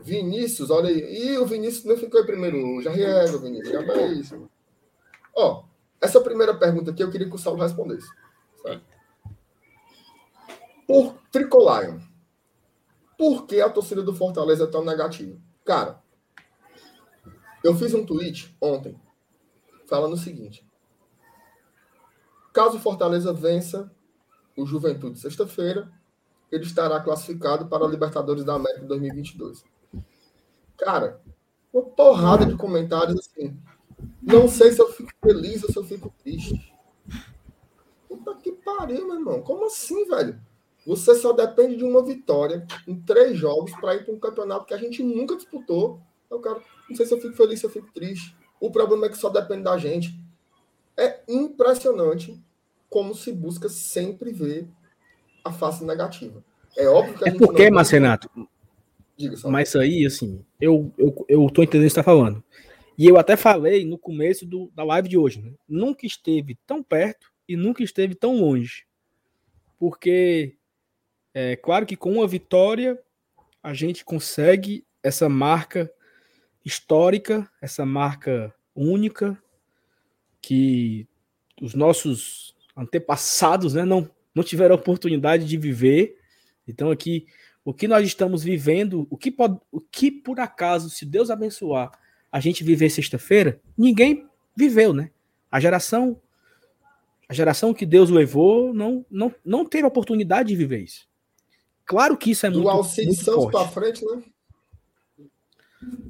Vinícius, 0.00 0.70
olha 0.70 0.88
aí. 0.88 1.28
E 1.28 1.38
o 1.38 1.46
Vinícius 1.46 1.84
não 1.84 1.96
ficou 1.96 2.20
em 2.20 2.26
primeiro. 2.26 2.80
Já 2.80 2.90
riega, 2.90 3.36
Vinícius. 3.36 3.68
Já 3.68 3.80
é 3.80 4.06
isso. 4.12 4.50
Ó, 5.36 5.64
essa 6.00 6.20
primeira 6.20 6.54
pergunta 6.56 6.90
aqui 6.90 7.02
eu 7.02 7.10
queria 7.10 7.28
que 7.28 7.34
o 7.34 7.38
Saulo 7.38 7.62
respondesse. 7.62 8.08
Certo? 8.62 8.84
Por 10.86 11.14
Tricolion, 11.30 12.00
por 13.18 13.46
que 13.46 13.60
a 13.60 13.70
torcida 13.70 14.02
do 14.02 14.14
Fortaleza 14.14 14.64
é 14.64 14.66
tão 14.66 14.84
negativa? 14.84 15.38
Cara, 15.64 16.02
eu 17.62 17.74
fiz 17.74 17.94
um 17.94 18.04
tweet 18.04 18.56
ontem 18.60 18.98
falando 19.86 20.14
o 20.14 20.18
seguinte: 20.18 20.66
caso 22.52 22.78
o 22.78 22.80
Fortaleza 22.80 23.32
vença 23.32 23.94
o 24.56 24.66
Juventude 24.66 25.18
sexta-feira, 25.18 25.90
ele 26.50 26.64
estará 26.64 27.00
classificado 27.00 27.66
para 27.66 27.84
a 27.84 27.88
Libertadores 27.88 28.44
da 28.44 28.54
América 28.54 28.84
2022. 28.86 29.64
Cara, 30.76 31.20
uma 31.72 31.82
porrada 31.82 32.44
de 32.44 32.56
comentários 32.56 33.18
assim. 33.18 33.56
Não 34.20 34.48
sei 34.48 34.72
se 34.72 34.80
eu 34.80 34.92
fico 34.92 35.10
feliz 35.22 35.62
ou 35.64 35.70
se 35.70 35.78
eu 35.78 35.84
fico 35.84 36.12
triste. 36.22 36.72
Puta 38.08 38.34
que 38.34 38.52
pariu, 38.52 39.06
meu 39.06 39.16
irmão. 39.16 39.42
Como 39.42 39.66
assim, 39.66 40.06
velho? 40.06 40.38
Você 40.86 41.14
só 41.14 41.32
depende 41.32 41.76
de 41.76 41.84
uma 41.84 42.04
vitória 42.04 42.66
em 42.86 43.00
três 43.00 43.38
jogos 43.38 43.72
para 43.76 43.94
ir 43.94 44.04
para 44.04 44.14
um 44.14 44.18
campeonato 44.18 44.66
que 44.66 44.74
a 44.74 44.78
gente 44.78 45.02
nunca 45.02 45.36
disputou. 45.36 46.00
Eu, 46.28 46.40
cara, 46.40 46.60
não 46.88 46.96
sei 46.96 47.06
se 47.06 47.14
eu 47.14 47.20
fico 47.20 47.36
feliz, 47.36 47.60
se 47.60 47.66
eu 47.66 47.70
fico 47.70 47.90
triste. 47.92 48.36
O 48.60 48.70
problema 48.70 49.06
é 49.06 49.08
que 49.08 49.16
só 49.16 49.28
depende 49.28 49.62
da 49.62 49.78
gente. 49.78 50.18
É 50.96 51.22
impressionante 51.28 52.42
como 52.92 53.14
se 53.14 53.32
busca 53.32 53.70
sempre 53.70 54.32
ver 54.32 54.68
a 55.42 55.50
face 55.50 55.82
negativa. 55.82 56.44
É 56.76 56.86
óbvio 56.86 57.16
que 57.16 57.24
a 57.24 57.28
é 57.28 57.30
gente 57.30 57.40
porque, 57.40 57.70
não... 57.70 57.76
Marcenato, 57.76 58.30
Diga, 59.16 59.36
só. 59.38 59.50
mas 59.50 59.74
aí, 59.74 60.04
assim, 60.04 60.44
eu, 60.60 60.92
eu, 60.98 61.24
eu 61.26 61.50
tô 61.50 61.62
entendendo 61.62 61.86
o 61.86 61.88
que 61.88 61.94
você 61.94 62.00
está 62.00 62.02
falando. 62.02 62.44
E 62.98 63.06
eu 63.06 63.16
até 63.16 63.34
falei 63.34 63.86
no 63.86 63.96
começo 63.96 64.44
do, 64.44 64.70
da 64.74 64.84
live 64.84 65.08
de 65.08 65.16
hoje, 65.16 65.40
né? 65.40 65.54
Nunca 65.66 66.04
esteve 66.04 66.58
tão 66.66 66.82
perto 66.82 67.32
e 67.48 67.56
nunca 67.56 67.82
esteve 67.82 68.14
tão 68.14 68.38
longe. 68.38 68.84
Porque 69.78 70.54
é 71.32 71.56
claro 71.56 71.86
que 71.86 71.96
com 71.96 72.12
uma 72.12 72.26
vitória 72.26 73.00
a 73.62 73.72
gente 73.72 74.04
consegue 74.04 74.84
essa 75.02 75.30
marca 75.30 75.90
histórica, 76.62 77.50
essa 77.60 77.86
marca 77.86 78.54
única, 78.74 79.42
que 80.42 81.08
os 81.60 81.74
nossos 81.74 82.54
antepassados 82.76 83.74
né, 83.74 83.84
não, 83.84 84.08
não 84.34 84.42
tiveram 84.42 84.74
oportunidade 84.74 85.46
de 85.46 85.56
viver. 85.56 86.16
Então, 86.66 86.90
aqui, 86.90 87.26
o 87.64 87.72
que 87.72 87.86
nós 87.86 88.06
estamos 88.06 88.42
vivendo, 88.42 89.06
o 89.10 89.16
que, 89.16 89.30
pode, 89.30 89.58
o 89.70 89.80
que 89.80 90.10
por 90.10 90.40
acaso, 90.40 90.90
se 90.90 91.04
Deus 91.04 91.30
abençoar, 91.30 91.90
a 92.30 92.40
gente 92.40 92.64
viver 92.64 92.90
sexta-feira, 92.90 93.60
ninguém 93.76 94.26
viveu, 94.56 94.92
né? 94.92 95.10
A 95.50 95.60
geração 95.60 96.20
a 97.32 97.34
geração 97.34 97.72
que 97.72 97.86
Deus 97.86 98.10
levou 98.10 98.74
não, 98.74 99.06
não, 99.10 99.34
não 99.42 99.64
teve 99.64 99.86
oportunidade 99.86 100.50
de 100.50 100.56
viver 100.56 100.82
isso. 100.82 101.08
Claro 101.86 102.14
que 102.14 102.30
isso 102.30 102.44
é 102.44 102.50
muito. 102.50 102.64
Do 102.64 102.68
Alcide 102.68 103.14
Santos 103.14 103.46
para 103.50 103.68
frente, 103.68 104.04
né? 104.04 104.22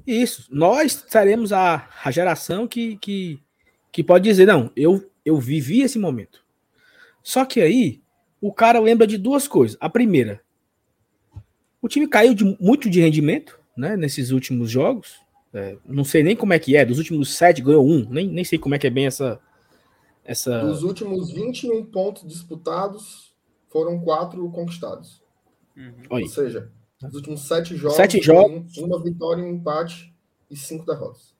Isso. 0.04 0.49
Nós 0.50 1.04
seremos 1.09 1.52
a, 1.52 1.88
a 2.04 2.11
geração 2.11 2.66
que, 2.66 2.97
que, 2.97 3.40
que 3.92 4.02
pode 4.02 4.25
dizer: 4.25 4.47
não, 4.47 4.73
eu, 4.75 5.09
eu 5.25 5.38
vivi 5.38 5.83
esse 5.83 5.97
momento. 5.97 6.41
Só 7.22 7.44
que 7.44 7.60
aí, 7.60 8.02
o 8.40 8.52
cara 8.52 8.80
lembra 8.80 9.06
de 9.06 9.16
duas 9.16 9.46
coisas. 9.46 9.76
A 9.80 9.88
primeira, 9.88 10.40
o 11.80 11.88
time 11.88 12.06
caiu 12.08 12.34
de, 12.34 12.56
muito 12.60 12.88
de 12.88 13.00
rendimento 13.00 13.58
né, 13.76 13.96
nesses 13.96 14.30
últimos 14.30 14.70
jogos. 14.70 15.20
É, 15.54 15.76
não 15.84 16.04
sei 16.04 16.22
nem 16.22 16.34
como 16.34 16.52
é 16.52 16.58
que 16.58 16.76
é. 16.76 16.84
Dos 16.84 16.98
últimos 16.98 17.34
sete 17.34 17.60
ganhou 17.60 17.86
um. 17.86 18.08
Nem, 18.08 18.26
nem 18.28 18.44
sei 18.44 18.58
como 18.58 18.74
é 18.74 18.78
que 18.78 18.86
é 18.86 18.90
bem 18.90 19.06
essa. 19.06 19.40
essa... 20.24 20.60
Dos 20.60 20.82
últimos 20.82 21.32
21 21.32 21.84
pontos 21.86 22.26
disputados, 22.26 23.32
foram 23.68 23.98
quatro 24.00 24.48
conquistados. 24.50 25.22
Uhum. 25.76 25.94
Ou 26.10 26.28
seja, 26.28 26.70
nos 27.02 27.14
últimos 27.14 27.40
sete 27.48 27.74
jogos, 27.74 27.96
sete 27.96 28.20
jogos. 28.20 28.76
uma 28.76 29.02
vitória, 29.02 29.42
um 29.42 29.48
empate 29.48 30.14
e 30.50 30.56
cinco 30.56 30.84
derrotas. 30.84 31.34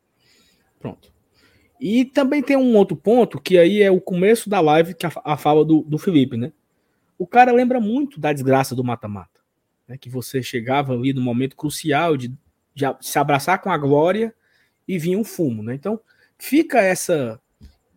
Pronto. 0.81 1.13
E 1.85 2.05
também 2.05 2.41
tem 2.41 2.57
um 2.57 2.77
outro 2.77 2.97
ponto, 2.97 3.41
que 3.41 3.59
aí 3.59 3.83
é 3.83 3.91
o 3.91 4.01
começo 4.01 4.49
da 4.49 4.61
live, 4.61 4.95
que 4.95 5.05
a, 5.05 5.11
a 5.25 5.37
fala 5.37 5.65
do, 5.65 5.83
do 5.83 5.99
Felipe, 5.99 6.37
né? 6.37 6.53
O 7.19 7.27
cara 7.27 7.51
lembra 7.51 7.81
muito 7.81 8.21
da 8.21 8.33
desgraça 8.33 8.73
do 8.73 8.85
mata-mata. 8.85 9.41
Né? 9.89 9.99
Que 9.99 10.09
você 10.09 10.41
chegava 10.45 10.93
ali 10.93 11.13
no 11.13 11.21
momento 11.21 11.57
crucial 11.57 12.17
de, 12.17 12.29
de 12.73 12.85
se 13.01 13.19
abraçar 13.19 13.61
com 13.61 13.69
a 13.69 13.77
glória 13.77 14.33
e 14.87 14.97
vinha 14.97 15.19
um 15.19 15.25
fumo, 15.25 15.61
né? 15.61 15.75
Então, 15.75 15.99
fica 16.39 16.81
essa. 16.81 17.41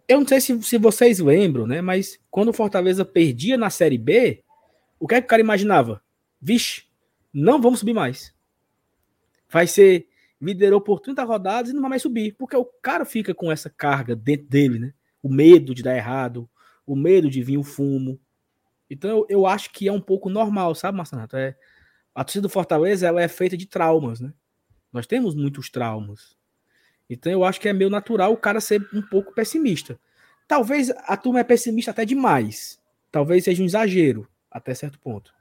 Eu 0.07 0.19
não 0.19 0.27
sei 0.27 0.41
se, 0.41 0.63
se 0.63 0.79
vocês 0.79 1.19
lembram, 1.19 1.67
né? 1.67 1.79
Mas 1.79 2.19
quando 2.31 2.49
o 2.49 2.53
Fortaleza 2.53 3.05
perdia 3.05 3.55
na 3.55 3.69
Série 3.69 3.99
B, 3.99 4.41
o 4.99 5.07
que 5.07 5.13
é 5.13 5.21
que 5.21 5.25
o 5.25 5.29
cara 5.29 5.43
imaginava? 5.43 6.01
Vixe, 6.41 6.85
não 7.31 7.61
vamos 7.61 7.81
subir 7.81 7.93
mais. 7.93 8.33
Vai 9.47 9.67
ser 9.67 10.07
liderou 10.45 10.79
por 10.79 10.99
30 10.99 11.23
rodadas 11.23 11.71
e 11.71 11.73
não 11.73 11.81
vai 11.81 11.91
mais 11.91 12.01
subir, 12.01 12.35
porque 12.37 12.55
o 12.55 12.65
cara 12.65 13.03
fica 13.05 13.33
com 13.33 13.51
essa 13.51 13.69
carga 13.69 14.15
dentro 14.15 14.47
dele, 14.47 14.79
né? 14.79 14.93
O 15.21 15.29
medo 15.29 15.73
de 15.73 15.81
dar 15.81 15.95
errado, 15.95 16.49
o 16.85 16.95
medo 16.95 17.29
de 17.29 17.41
vir 17.41 17.57
o 17.57 17.63
fumo. 17.63 18.19
Então 18.89 19.09
eu, 19.09 19.25
eu 19.29 19.47
acho 19.47 19.71
que 19.71 19.87
é 19.87 19.91
um 19.91 20.01
pouco 20.01 20.29
normal, 20.29 20.75
sabe, 20.75 20.97
Marcelo? 20.97 21.27
É, 21.33 21.55
a 22.13 22.23
torcida 22.23 22.43
do 22.43 22.49
Fortaleza 22.49 23.07
ela 23.07 23.21
é 23.21 23.27
feita 23.27 23.57
de 23.57 23.65
traumas, 23.65 24.21
né? 24.21 24.31
Nós 24.93 25.07
temos 25.07 25.35
muitos 25.35 25.69
traumas. 25.69 26.37
Então 27.09 27.31
eu 27.31 27.43
acho 27.43 27.59
que 27.59 27.67
é 27.67 27.73
meio 27.73 27.89
natural 27.89 28.31
o 28.31 28.37
cara 28.37 28.61
ser 28.61 28.87
um 28.93 29.01
pouco 29.01 29.33
pessimista. 29.33 29.99
Talvez 30.47 30.91
a 30.91 31.17
turma 31.17 31.39
é 31.39 31.43
pessimista 31.43 31.91
até 31.91 32.05
demais. 32.05 32.79
Talvez 33.11 33.43
seja 33.43 33.61
um 33.61 33.65
exagero 33.65 34.27
até 34.49 34.73
certo 34.73 34.99
ponto. 34.99 35.34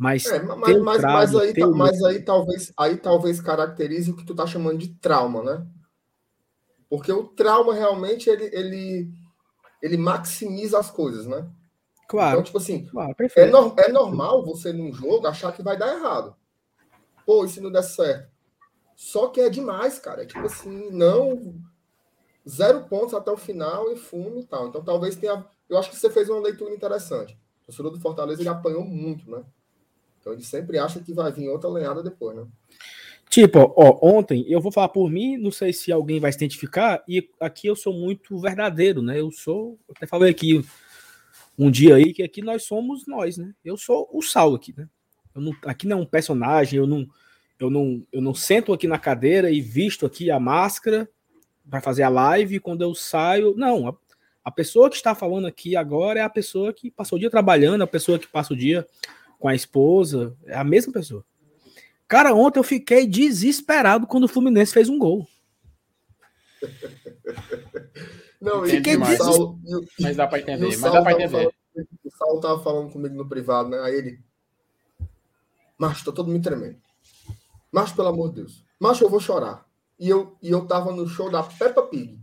Mas, 0.00 0.24
é, 0.24 0.42
mas, 0.42 0.80
mas, 0.80 1.00
trago, 1.02 1.18
mas, 1.18 1.34
aí, 1.36 1.54
mas 1.76 2.02
aí 2.02 2.22
talvez 2.22 2.72
aí 2.74 2.96
talvez 2.96 3.38
caracterize 3.38 4.10
o 4.10 4.16
que 4.16 4.24
tu 4.24 4.34
tá 4.34 4.46
chamando 4.46 4.78
de 4.78 4.94
trauma, 4.94 5.42
né? 5.42 5.66
Porque 6.88 7.12
o 7.12 7.24
trauma 7.24 7.74
realmente 7.74 8.30
ele, 8.30 8.44
ele, 8.50 9.10
ele 9.82 9.98
maximiza 9.98 10.78
as 10.78 10.90
coisas, 10.90 11.26
né? 11.26 11.46
Claro. 12.08 12.30
Então, 12.30 12.44
tipo 12.44 12.56
assim, 12.56 12.86
claro, 12.86 13.14
é, 13.36 13.44
no, 13.44 13.74
é 13.76 13.92
normal 13.92 14.42
você 14.42 14.72
num 14.72 14.90
jogo 14.90 15.26
achar 15.26 15.52
que 15.52 15.62
vai 15.62 15.76
dar 15.76 15.94
errado. 15.94 16.34
Pô, 17.26 17.44
e 17.44 17.48
se 17.50 17.60
não 17.60 17.70
der 17.70 17.82
certo? 17.82 18.30
Só 18.96 19.28
que 19.28 19.42
é 19.42 19.50
demais, 19.50 19.98
cara. 19.98 20.22
É 20.22 20.26
tipo 20.26 20.46
assim, 20.46 20.90
não. 20.90 21.60
Zero 22.48 22.84
pontos 22.84 23.12
até 23.12 23.30
o 23.30 23.36
final 23.36 23.92
e 23.92 23.96
fumo 23.96 24.40
e 24.40 24.46
tal. 24.46 24.68
Então 24.68 24.82
talvez 24.82 25.14
tenha. 25.14 25.44
Eu 25.68 25.76
acho 25.76 25.90
que 25.90 25.96
você 25.96 26.08
fez 26.08 26.30
uma 26.30 26.40
leitura 26.40 26.74
interessante. 26.74 27.38
O 27.62 27.66
torcedor 27.66 27.92
do 27.92 28.00
Fortaleza 28.00 28.40
ele 28.40 28.48
apanhou 28.48 28.82
muito, 28.82 29.30
né? 29.30 29.44
Então 30.20 30.32
ele 30.32 30.44
sempre 30.44 30.78
acha 30.78 31.00
que 31.00 31.12
vai 31.12 31.32
vir 31.32 31.48
outra 31.48 31.70
lenhada 31.70 32.02
depois, 32.02 32.36
né? 32.36 32.46
Tipo, 33.28 33.72
ó, 33.76 33.98
ontem 34.02 34.44
eu 34.48 34.60
vou 34.60 34.72
falar 34.72 34.88
por 34.88 35.08
mim, 35.08 35.36
não 35.36 35.52
sei 35.52 35.72
se 35.72 35.92
alguém 35.92 36.18
vai 36.18 36.32
se 36.32 36.38
identificar, 36.38 37.02
e 37.06 37.28
aqui 37.38 37.68
eu 37.68 37.76
sou 37.76 37.94
muito 37.94 38.36
verdadeiro, 38.38 39.00
né? 39.00 39.20
Eu 39.20 39.30
sou, 39.30 39.78
até 39.94 40.04
falei 40.04 40.30
aqui 40.30 40.64
um 41.56 41.70
dia 41.70 41.94
aí 41.94 42.12
que 42.12 42.24
aqui 42.24 42.42
nós 42.42 42.64
somos 42.64 43.06
nós, 43.06 43.38
né? 43.38 43.54
Eu 43.64 43.76
sou 43.76 44.08
o 44.12 44.20
Sal 44.20 44.54
aqui, 44.54 44.74
né? 44.76 44.88
Não, 45.32 45.54
aqui 45.64 45.86
não 45.86 45.98
é 45.98 46.00
um 46.02 46.06
personagem, 46.06 46.78
eu 46.78 46.88
não, 46.88 47.06
eu 47.58 47.70
não, 47.70 48.04
eu 48.12 48.20
não 48.20 48.34
sento 48.34 48.72
aqui 48.72 48.88
na 48.88 48.98
cadeira 48.98 49.48
e 49.48 49.60
visto 49.60 50.04
aqui 50.04 50.28
a 50.28 50.40
máscara 50.40 51.08
para 51.68 51.80
fazer 51.80 52.02
a 52.02 52.08
live 52.08 52.58
quando 52.58 52.82
eu 52.82 52.94
saio, 52.96 53.54
não, 53.56 53.86
a, 53.86 53.94
a 54.44 54.50
pessoa 54.50 54.90
que 54.90 54.96
está 54.96 55.14
falando 55.14 55.46
aqui 55.46 55.76
agora 55.76 56.18
é 56.18 56.22
a 56.22 56.28
pessoa 56.28 56.72
que 56.72 56.90
passou 56.90 57.16
o 57.16 57.20
dia 57.20 57.30
trabalhando, 57.30 57.82
a 57.82 57.86
pessoa 57.86 58.18
que 58.18 58.26
passa 58.26 58.52
o 58.52 58.56
dia 58.56 58.84
com 59.40 59.48
a 59.48 59.54
esposa, 59.54 60.36
é 60.44 60.54
a 60.54 60.62
mesma 60.62 60.92
pessoa. 60.92 61.24
Cara, 62.06 62.34
ontem 62.34 62.60
eu 62.60 62.64
fiquei 62.64 63.06
desesperado 63.06 64.06
quando 64.06 64.24
o 64.24 64.28
Fluminense 64.28 64.74
fez 64.74 64.88
um 64.88 64.98
gol. 64.98 65.26
Não, 68.40 68.64
fiquei 68.64 68.96
desesperado. 68.96 69.58
Mas 69.98 70.16
dá 70.16 70.26
para 70.26 70.40
entender, 70.40 70.76
mas 70.78 70.92
dá 70.92 71.02
para 71.02 71.12
entender. 71.12 71.30
Falando, 71.30 71.54
o 72.04 72.10
Saulo 72.10 72.40
tava 72.40 72.62
falando 72.62 72.92
comigo 72.92 73.14
no 73.14 73.28
privado, 73.28 73.68
né? 73.68 73.80
Aí 73.80 73.94
ele. 73.94 74.20
Macho, 75.78 76.04
tô 76.04 76.12
todo 76.12 76.30
mundo 76.30 76.42
tremendo. 76.42 76.78
Macho, 77.70 77.94
pelo 77.94 78.08
amor 78.08 78.30
de 78.30 78.36
Deus. 78.36 78.64
Macho, 78.78 79.04
eu 79.04 79.10
vou 79.10 79.20
chorar. 79.20 79.66
E 79.98 80.08
eu, 80.08 80.36
e 80.42 80.50
eu 80.50 80.66
tava 80.66 80.92
no 80.92 81.06
show 81.06 81.30
da 81.30 81.42
Peppa 81.42 81.82
Pig. 81.82 82.18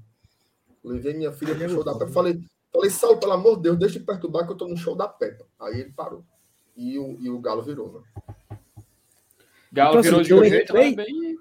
Levei 0.83 1.13
minha 1.13 1.31
filha 1.31 1.55
pro 1.55 1.69
show 1.69 1.83
da 1.83 1.93
Peppa. 1.93 2.11
Falei, 2.11 2.39
falei, 2.73 2.89
Saulo, 2.89 3.19
pelo 3.19 3.33
amor 3.33 3.57
de 3.57 3.63
Deus, 3.63 3.77
deixa 3.77 3.99
de 3.99 4.05
perturbar 4.05 4.45
que 4.45 4.53
eu 4.53 4.57
tô 4.57 4.67
no 4.67 4.75
show 4.75 4.95
da 4.95 5.07
Peppa. 5.07 5.45
Aí 5.59 5.81
ele 5.81 5.91
parou 5.91 6.25
e 6.77 6.97
o, 6.99 7.17
e 7.19 7.29
o 7.29 7.39
Galo 7.39 7.63
virou, 7.63 7.91
né? 7.91 8.57
Galo 9.71 9.99
então, 9.99 10.01
virou 10.03 10.19
assim, 10.21 10.27
de 10.27 10.33
um 10.35 10.43
jeito 10.43 10.71
entrei, 10.71 10.95
bem 10.95 11.37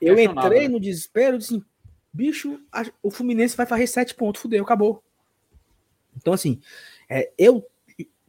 Eu 0.00 0.18
entrei 0.18 0.68
no 0.68 0.78
desespero, 0.78 1.38
disse, 1.38 1.64
bicho, 2.12 2.60
a, 2.70 2.84
o 3.02 3.10
Fluminense 3.10 3.56
vai 3.56 3.66
fazer 3.66 3.86
sete 3.86 4.14
pontos, 4.14 4.42
fudeu, 4.42 4.62
acabou. 4.62 5.02
Então, 6.16 6.32
assim, 6.32 6.60
é, 7.08 7.30
eu. 7.38 7.66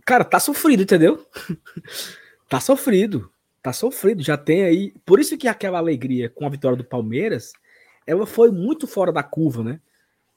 Cara, 0.06 0.24
tá 0.24 0.40
sofrido, 0.40 0.84
entendeu? 0.84 1.26
tá 2.48 2.60
sofrido. 2.60 3.32
Tá 3.62 3.74
sofrido. 3.74 4.24
Já 4.24 4.38
tem 4.38 4.64
aí. 4.64 4.94
Por 5.06 5.20
isso 5.20 5.38
que 5.38 5.48
aquela 5.48 5.78
alegria 5.78 6.30
com 6.30 6.46
a 6.46 6.50
vitória 6.50 6.78
do 6.78 6.84
Palmeiras, 6.84 7.52
ela 8.06 8.26
foi 8.26 8.52
muito 8.52 8.88
fora 8.88 9.12
da 9.12 9.24
curva, 9.24 9.64
né? 9.64 9.82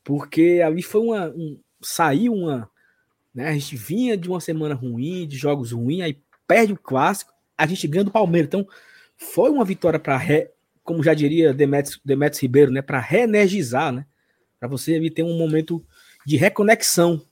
Porque 0.03 0.61
ali 0.65 0.83
foi 0.83 1.01
uma. 1.01 1.29
Um, 1.29 1.59
saiu 1.81 2.35
uma 2.35 2.71
né? 3.35 3.49
A 3.49 3.53
gente 3.53 3.77
vinha 3.77 4.17
de 4.17 4.29
uma 4.29 4.41
semana 4.41 4.75
ruim, 4.75 5.27
de 5.27 5.37
jogos 5.37 5.73
ruins, 5.73 6.03
aí 6.03 6.19
perde 6.47 6.73
o 6.73 6.79
clássico, 6.79 7.33
a 7.57 7.67
gente 7.67 7.87
ganha 7.87 8.05
do 8.05 8.11
Palmeiras. 8.11 8.49
Então, 8.49 8.67
foi 9.17 9.51
uma 9.51 9.65
vitória 9.65 9.99
para, 9.99 10.21
como 10.83 11.03
já 11.03 11.15
diria 11.15 11.55
Demetrios, 11.55 12.01
Ribeiro, 12.41 12.73
né? 12.73 12.83
Para 12.83 12.99
reenergizar, 12.99 13.93
né? 13.93 14.07
Para 14.59 14.69
você 14.69 15.11
ter 15.11 15.23
um 15.23 15.39
momento 15.39 15.85
de 16.27 16.37
reconexão. 16.37 17.23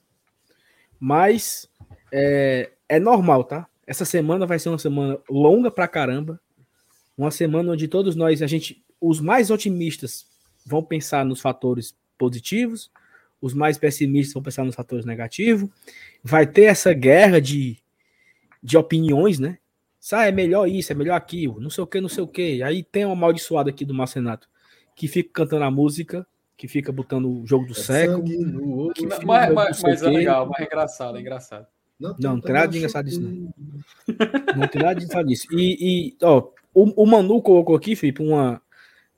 Mas 0.99 1.67
é, 2.11 2.71
é 2.87 2.99
normal, 2.99 3.43
tá? 3.43 3.67
Essa 3.85 4.05
semana 4.05 4.45
vai 4.45 4.59
ser 4.59 4.69
uma 4.69 4.77
semana 4.77 5.17
longa 5.29 5.71
pra 5.71 5.87
caramba. 5.87 6.39
Uma 7.17 7.31
semana 7.31 7.71
onde 7.71 7.87
todos 7.87 8.15
nós, 8.15 8.41
a 8.41 8.47
gente, 8.47 8.83
os 9.01 9.19
mais 9.19 9.49
otimistas, 9.49 10.27
vão 10.65 10.83
pensar 10.83 11.25
nos 11.25 11.41
fatores 11.41 11.95
positivos, 12.17 12.91
os 13.41 13.53
mais 13.53 13.77
pessimistas 13.77 14.33
vão 14.33 14.43
pensar 14.43 14.63
nos 14.63 14.75
fatores 14.75 15.05
negativos. 15.05 15.69
Vai 16.23 16.45
ter 16.45 16.63
essa 16.63 16.93
guerra 16.93 17.39
de, 17.39 17.77
de 18.61 18.77
opiniões, 18.77 19.39
né? 19.39 19.57
Ah, 20.11 20.27
é 20.27 20.31
melhor 20.31 20.67
isso, 20.67 20.91
é 20.91 20.95
melhor 20.95 21.15
aquilo, 21.15 21.59
não 21.59 21.69
sei 21.69 21.83
o 21.83 21.87
que, 21.87 22.01
não 22.01 22.09
sei 22.09 22.23
o 22.23 22.27
que. 22.27 22.63
Aí 22.63 22.83
tem 22.83 23.05
uma 23.05 23.13
amaldiçoada 23.13 23.69
aqui 23.69 23.85
do 23.85 23.93
Marcenato 23.93 24.47
que 24.95 25.07
fica 25.07 25.29
cantando 25.31 25.63
a 25.65 25.71
música, 25.71 26.25
que 26.57 26.67
fica 26.67 26.91
botando 26.91 27.29
o 27.29 27.45
jogo 27.45 27.65
do 27.65 27.73
é 27.73 27.75
século. 27.75 28.23
Mas, 29.25 29.53
mas, 29.53 29.83
mas 29.83 30.03
é 30.03 30.09
legal, 30.09 30.47
mas 30.47 30.59
é 30.59 30.63
engraçado, 30.63 31.17
é 31.17 31.21
engraçado. 31.21 31.67
Não, 31.99 32.15
não, 32.19 32.33
não 32.35 32.41
tem 32.41 32.53
nada 32.53 32.67
de 32.67 32.77
engraçado 32.77 33.05
disso, 33.05 33.21
não. 33.21 33.53
Não 34.55 34.67
tem 34.67 34.81
nada 34.81 34.95
de 34.95 35.05
engraçado 35.05 35.27
disso. 35.27 35.47
E, 35.51 35.77
e 35.79 36.17
ó, 36.21 36.49
o, 36.73 37.03
o 37.03 37.05
Manu 37.05 37.41
colocou 37.41 37.75
aqui, 37.75 37.95
Felipe, 37.95 38.23
uma, 38.23 38.61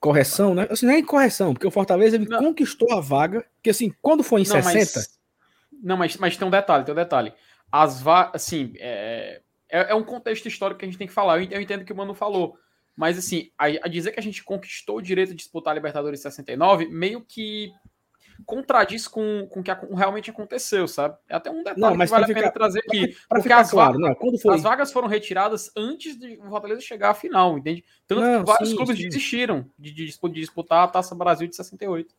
correção, 0.01 0.55
né? 0.55 0.67
Assim, 0.69 0.87
nem 0.87 1.05
correção, 1.05 1.53
porque 1.53 1.67
o 1.67 1.71
Fortaleza 1.71 2.15
ele 2.15 2.25
conquistou 2.25 2.91
a 2.91 2.99
vaga, 2.99 3.45
que 3.61 3.69
assim, 3.69 3.93
quando 4.01 4.23
foi 4.23 4.41
em 4.41 4.47
não, 4.47 4.61
60. 4.61 4.73
Mas, 4.73 5.19
não, 5.71 5.95
mas, 5.95 6.17
mas 6.17 6.35
tem 6.35 6.47
um 6.47 6.51
detalhe, 6.51 6.83
tem 6.83 6.91
um 6.91 6.97
detalhe. 6.97 7.31
As 7.71 8.01
va 8.01 8.31
assim, 8.33 8.73
é, 8.77 9.41
é, 9.69 9.91
é, 9.91 9.95
um 9.95 10.03
contexto 10.03 10.47
histórico 10.47 10.79
que 10.79 10.85
a 10.85 10.87
gente 10.87 10.97
tem 10.97 11.07
que 11.07 11.13
falar. 11.13 11.39
Eu, 11.39 11.47
eu 11.51 11.61
entendo 11.61 11.85
que 11.85 11.93
o 11.93 11.95
Mano 11.95 12.15
falou. 12.15 12.57
Mas 12.97 13.17
assim, 13.17 13.51
a, 13.57 13.67
a, 13.67 13.87
dizer 13.87 14.11
que 14.11 14.19
a 14.19 14.23
gente 14.23 14.43
conquistou 14.43 14.97
o 14.97 15.01
direito 15.01 15.29
de 15.29 15.35
disputar 15.35 15.71
a 15.71 15.75
Libertadores 15.75 16.19
em 16.19 16.23
69, 16.23 16.87
meio 16.87 17.21
que 17.21 17.71
contradiz 18.45 19.07
com, 19.07 19.47
com 19.49 19.59
o 19.59 19.63
que 19.63 19.71
realmente 19.93 20.29
aconteceu, 20.29 20.87
sabe? 20.87 21.15
É 21.29 21.35
até 21.35 21.49
um 21.49 21.57
detalhe 21.57 21.79
não, 21.79 21.95
mas 21.95 22.09
que 22.09 22.15
vale 22.15 22.27
ficar, 22.27 22.39
a 22.39 22.43
pena 22.43 22.53
trazer 22.53 22.79
aqui. 22.79 23.15
Pra 23.27 23.39
porque 23.39 23.53
as, 23.53 23.71
claro, 23.71 23.99
não, 23.99 24.13
quando 24.15 24.39
foi... 24.39 24.55
as 24.55 24.63
vagas 24.63 24.91
foram 24.91 25.07
retiradas 25.07 25.71
antes 25.75 26.17
de 26.17 26.37
o 26.37 26.49
Fortaleza 26.49 26.81
chegar 26.81 27.11
à 27.11 27.13
final, 27.13 27.57
entende? 27.57 27.83
Tanto 28.07 28.21
não, 28.21 28.39
que 28.39 28.47
vários 28.47 28.69
sim, 28.69 28.75
clubes 28.75 28.97
sim. 28.97 29.03
desistiram 29.07 29.65
de, 29.77 29.91
de, 29.91 30.05
disputar 30.33 30.83
a 30.83 30.87
Taça 30.87 31.15
Brasil 31.15 31.47
de 31.47 31.55
68. 31.55 32.13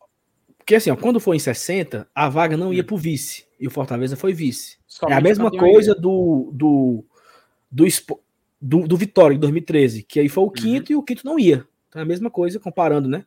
Porque 0.57 0.75
assim, 0.75 0.91
ó, 0.91 0.95
quando 0.95 1.19
foi 1.19 1.35
em 1.35 1.39
60, 1.39 2.07
a 2.15 2.29
vaga 2.29 2.55
não 2.55 2.73
ia 2.73 2.83
pro 2.83 2.97
vice. 2.97 3.45
E 3.59 3.67
o 3.67 3.71
Fortaleza 3.71 4.15
foi 4.15 4.33
vice. 4.33 4.77
Somente 4.87 5.15
é 5.15 5.17
a 5.17 5.21
mesma 5.21 5.51
coisa 5.51 5.93
do, 5.93 6.51
do, 6.53 7.05
do, 7.69 7.87
do, 8.61 8.87
do 8.87 8.97
Vitória, 8.97 9.35
em 9.35 9.39
2013, 9.39 10.03
que 10.03 10.19
aí 10.19 10.29
foi 10.29 10.43
o 10.43 10.47
uhum. 10.47 10.53
quinto 10.53 10.91
uhum. 10.91 10.97
e 10.97 11.01
o 11.01 11.03
quinto 11.03 11.25
não 11.25 11.37
ia. 11.37 11.67
Então 11.89 11.99
é 11.99 12.03
a 12.03 12.07
mesma 12.07 12.29
coisa, 12.29 12.59
comparando, 12.59 13.09
né? 13.09 13.25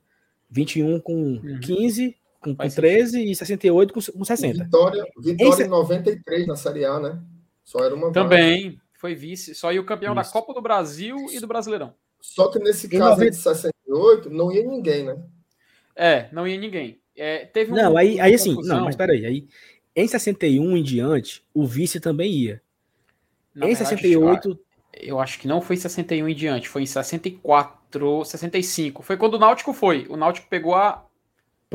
21 0.50 1.00
com 1.00 1.14
uhum. 1.14 1.60
15, 1.60 2.16
com, 2.40 2.54
com 2.54 2.68
13 2.68 3.10
sentido. 3.10 3.30
e 3.30 3.34
68 3.34 3.94
com, 3.94 4.00
com 4.00 4.24
60. 4.24 4.64
Vitória, 4.64 5.04
Vitória 5.18 5.64
em 5.64 5.68
93 5.68 6.46
na 6.46 6.56
Série 6.56 6.84
A, 6.84 6.98
né? 7.00 7.18
Só 7.64 7.84
era 7.84 7.94
uma 7.94 8.12
Também 8.12 8.70
vaga. 8.70 8.82
foi 8.94 9.14
vice, 9.14 9.54
só 9.54 9.72
ia 9.72 9.80
o 9.80 9.84
campeão 9.84 10.14
Isso. 10.14 10.22
da 10.22 10.32
Copa 10.32 10.54
do 10.54 10.60
Brasil 10.60 11.16
e 11.32 11.40
do 11.40 11.46
Brasileirão. 11.46 11.94
Só 12.20 12.48
que 12.48 12.58
nesse 12.58 12.86
em 12.86 12.98
caso 12.98 13.20
90... 13.20 13.30
de 13.30 13.36
68 13.36 14.30
não 14.30 14.52
ia 14.52 14.64
ninguém, 14.64 15.04
né? 15.04 15.16
É, 15.94 16.28
não 16.32 16.46
ia 16.46 16.58
ninguém. 16.58 17.00
É, 17.16 17.46
teve 17.46 17.72
um, 17.72 17.74
não, 17.74 17.96
aí, 17.96 18.20
aí 18.20 18.34
assim, 18.34 18.54
não, 18.62 18.84
mas 18.84 18.94
peraí, 18.94 19.24
aí 19.24 19.48
em 19.94 20.06
61 20.06 20.76
em 20.76 20.82
diante, 20.82 21.42
o 21.54 21.66
vice 21.66 21.98
também 21.98 22.30
ia. 22.30 22.62
Na 23.54 23.66
em 23.66 23.74
verdade, 23.74 24.00
68 24.00 24.66
eu 25.00 25.20
acho 25.20 25.38
que 25.38 25.46
não 25.46 25.60
foi 25.60 25.76
em 25.76 25.78
61 25.78 26.28
em 26.28 26.34
diante, 26.34 26.68
foi 26.68 26.82
em 26.82 26.86
64, 26.86 28.24
65. 28.24 29.02
Foi 29.02 29.16
quando 29.16 29.34
o 29.34 29.38
Náutico 29.38 29.72
foi. 29.72 30.06
O 30.08 30.16
Náutico 30.16 30.48
pegou 30.48 30.74
a, 30.74 31.05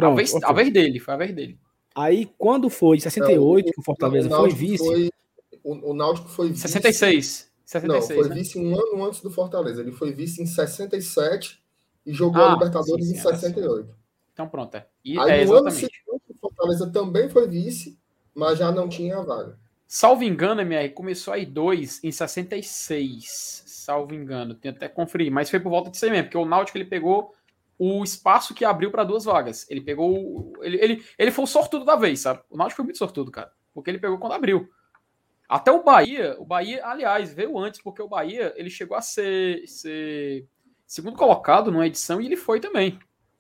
Pronto, 0.02 0.14
a, 0.14 0.16
vez, 0.16 0.44
a 0.44 0.54
vez 0.54 0.74
dele, 0.74 1.00
foi 1.00 1.14
a 1.14 1.18
vez 1.18 1.34
dele. 1.34 1.60
Aí, 1.96 2.30
quando 2.38 2.70
foi 2.70 2.98
em 2.98 3.00
68 3.00 3.66
não, 3.66 3.74
que 3.74 3.80
o 3.80 3.84
Fortaleza 3.84 4.30
não, 4.30 4.38
o 4.38 4.42
foi 4.42 4.54
vice. 4.54 4.86
Foi, 4.86 5.10
o, 5.64 5.92
o 5.92 5.94
Náutico 5.94 6.30
foi 6.30 6.50
vice. 6.50 6.62
66. 6.62 7.52
66 7.66 8.10
não, 8.10 8.24
foi 8.24 8.30
né? 8.30 8.36
vice 8.36 8.60
um 8.60 8.76
ano 8.76 9.06
antes 9.06 9.22
do 9.22 9.32
Fortaleza. 9.32 9.82
Ele 9.82 9.92
foi 9.92 10.12
vice 10.12 10.42
em 10.42 10.46
67 10.46 11.62
e 12.06 12.14
jogou 12.14 12.42
ah, 12.42 12.52
a 12.52 12.54
Libertadores 12.54 13.08
sim, 13.08 13.14
sim, 13.14 13.20
em 13.20 13.22
68. 13.22 13.96
Então 14.34 14.48
pronto, 14.48 14.76
é. 14.76 14.86
E, 15.04 15.20
Aí, 15.20 15.42
é, 15.42 15.46
no 15.46 15.56
ano 15.56 15.72
seguinte, 15.72 16.02
o 16.08 16.34
Fortaleza 16.40 16.90
também 16.90 17.30
foi 17.30 17.48
vice, 17.48 17.98
mas 18.34 18.58
já 18.58 18.72
não 18.72 18.90
tinha 18.90 19.18
a 19.18 19.22
vaga. 19.22 19.58
Salvo 19.88 20.24
engano, 20.24 20.62
MR, 20.62 20.90
começou 20.90 21.34
aí 21.34 21.46
dois 21.46 22.02
em 22.04 22.12
66. 22.12 23.64
Salvo 23.66 24.14
engano, 24.14 24.54
tem 24.56 24.72
até 24.72 24.88
conferir, 24.88 25.32
mas 25.32 25.50
foi 25.50 25.60
por 25.60 25.70
volta 25.70 25.92
disso 25.92 26.06
aí 26.06 26.12
mesmo, 26.12 26.26
porque 26.26 26.38
o 26.38 26.46
Náutico 26.46 26.78
ele 26.78 26.86
pegou 26.86 27.36
o 27.84 28.04
espaço 28.04 28.54
que 28.54 28.64
abriu 28.64 28.92
para 28.92 29.04
duas 29.04 29.26
vagas. 29.26 29.66
Ele 29.68 29.82
pegou. 29.82 30.54
Ele, 30.62 30.78
ele, 30.80 31.06
ele 31.18 31.32
foi 31.32 31.46
o 31.46 31.48
sortudo 31.48 31.84
da 31.84 31.96
vez, 31.96 32.20
sabe? 32.20 32.40
O 32.48 32.56
Náutico 32.56 32.76
foi 32.76 32.86
muito 32.86 33.00
sortudo, 33.00 33.32
cara. 33.32 33.52
Porque 33.74 33.90
ele 33.90 33.98
pegou 33.98 34.20
quando 34.20 34.34
abriu. 34.34 34.70
Até 35.50 35.72
o 35.72 35.84
Bahia, 35.84 36.36
o 36.38 36.46
Bahia, 36.46 36.86
aliás, 36.86 37.34
veio 37.34 37.58
antes, 37.58 37.82
porque 37.82 38.00
o 38.00 38.08
Bahia 38.08 38.54
ele 38.56 38.70
chegou 38.70 38.96
a 38.96 39.02
ser, 39.02 39.68
ser 39.68 40.48
segundo 40.86 41.18
colocado 41.18 41.72
numa 41.72 41.88
edição 41.88 42.22
e 42.22 42.28
ele 42.28 42.38
foi 42.38 42.60
também. 42.60 43.00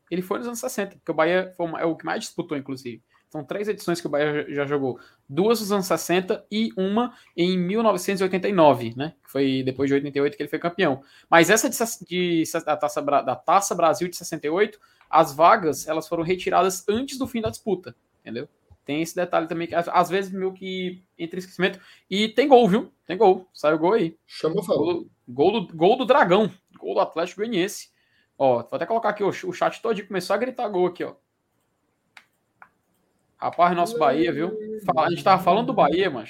Ele 0.09 0.23
foi 0.23 0.39
nos 0.39 0.47
anos 0.47 0.59
60, 0.59 0.95
porque 0.95 1.11
o 1.11 1.15
Bahia 1.15 1.53
foi, 1.55 1.67
é 1.79 1.85
o 1.85 1.95
que 1.95 2.03
mais 2.03 2.21
disputou, 2.21 2.57
inclusive. 2.57 3.03
São 3.31 3.45
três 3.45 3.69
edições 3.69 4.01
que 4.01 4.07
o 4.07 4.09
Bahia 4.09 4.45
já 4.49 4.65
jogou. 4.65 4.99
Duas 5.27 5.61
nos 5.61 5.71
anos 5.71 5.85
60 5.85 6.45
e 6.51 6.73
uma 6.75 7.15
em 7.35 7.57
1989, 7.57 8.93
né? 8.97 9.13
Foi 9.23 9.63
depois 9.63 9.89
de 9.89 9.93
88 9.93 10.35
que 10.35 10.43
ele 10.43 10.49
foi 10.49 10.59
campeão. 10.59 11.01
Mas 11.29 11.49
essa 11.49 11.69
de, 11.69 11.77
de, 12.05 12.43
da, 12.65 12.75
Taça, 12.75 13.01
da 13.01 13.35
Taça 13.35 13.73
Brasil 13.73 14.09
de 14.09 14.17
68, 14.17 14.77
as 15.09 15.33
vagas 15.33 15.87
elas 15.87 16.09
foram 16.09 16.23
retiradas 16.23 16.83
antes 16.89 17.17
do 17.17 17.25
fim 17.25 17.39
da 17.39 17.49
disputa, 17.49 17.95
entendeu? 18.19 18.49
Tem 18.83 19.01
esse 19.01 19.15
detalhe 19.15 19.47
também 19.47 19.65
que 19.65 19.75
às 19.75 20.09
vezes 20.09 20.33
meio 20.33 20.51
que 20.51 21.01
entre 21.17 21.39
esquecimento. 21.39 21.79
E 22.09 22.27
tem 22.27 22.49
gol, 22.49 22.67
viu? 22.67 22.91
Tem 23.05 23.15
gol. 23.15 23.47
Saiu 23.53 23.79
gol 23.79 23.93
aí. 23.93 24.17
Chama 24.27 24.61
gol, 24.61 25.07
gol, 25.25 25.51
do, 25.51 25.73
gol 25.73 25.97
do 25.97 26.05
Dragão. 26.05 26.51
Gol 26.77 26.95
do 26.95 26.99
Atlético 26.99 27.39
Goianiense. 27.39 27.91
Ó, 28.37 28.57
vou 28.57 28.69
até 28.73 28.85
colocar 28.85 29.09
aqui 29.09 29.23
ó, 29.23 29.29
o 29.29 29.53
chat 29.53 29.81
todo 29.81 30.05
começou 30.05 30.33
a 30.33 30.37
gritar 30.37 30.67
gol 30.67 30.87
aqui, 30.87 31.05
ó. 31.05 31.13
Rapaz, 33.41 33.75
nosso 33.75 33.97
Bahia, 33.97 34.31
viu? 34.31 34.55
A 34.95 35.09
gente 35.09 35.23
tava 35.23 35.41
falando 35.41 35.67
do 35.67 35.73
Bahia, 35.73 36.11
mas. 36.11 36.29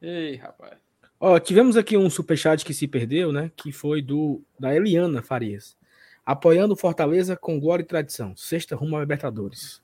Ei, 0.00 0.36
rapaz. 0.36 0.78
Ó, 1.18 1.36
tivemos 1.40 1.76
aqui 1.76 1.96
um 1.96 2.08
superchat 2.08 2.64
que 2.64 2.72
se 2.72 2.86
perdeu, 2.86 3.32
né? 3.32 3.50
Que 3.56 3.72
foi 3.72 4.00
do 4.00 4.40
da 4.56 4.72
Eliana 4.72 5.20
Farias. 5.20 5.76
Apoiando 6.24 6.76
Fortaleza 6.76 7.36
com 7.36 7.58
glória 7.58 7.82
e 7.82 7.86
tradição. 7.86 8.36
Sexta 8.36 8.76
rumo 8.76 8.96
a 8.96 9.00
Libertadores. 9.00 9.82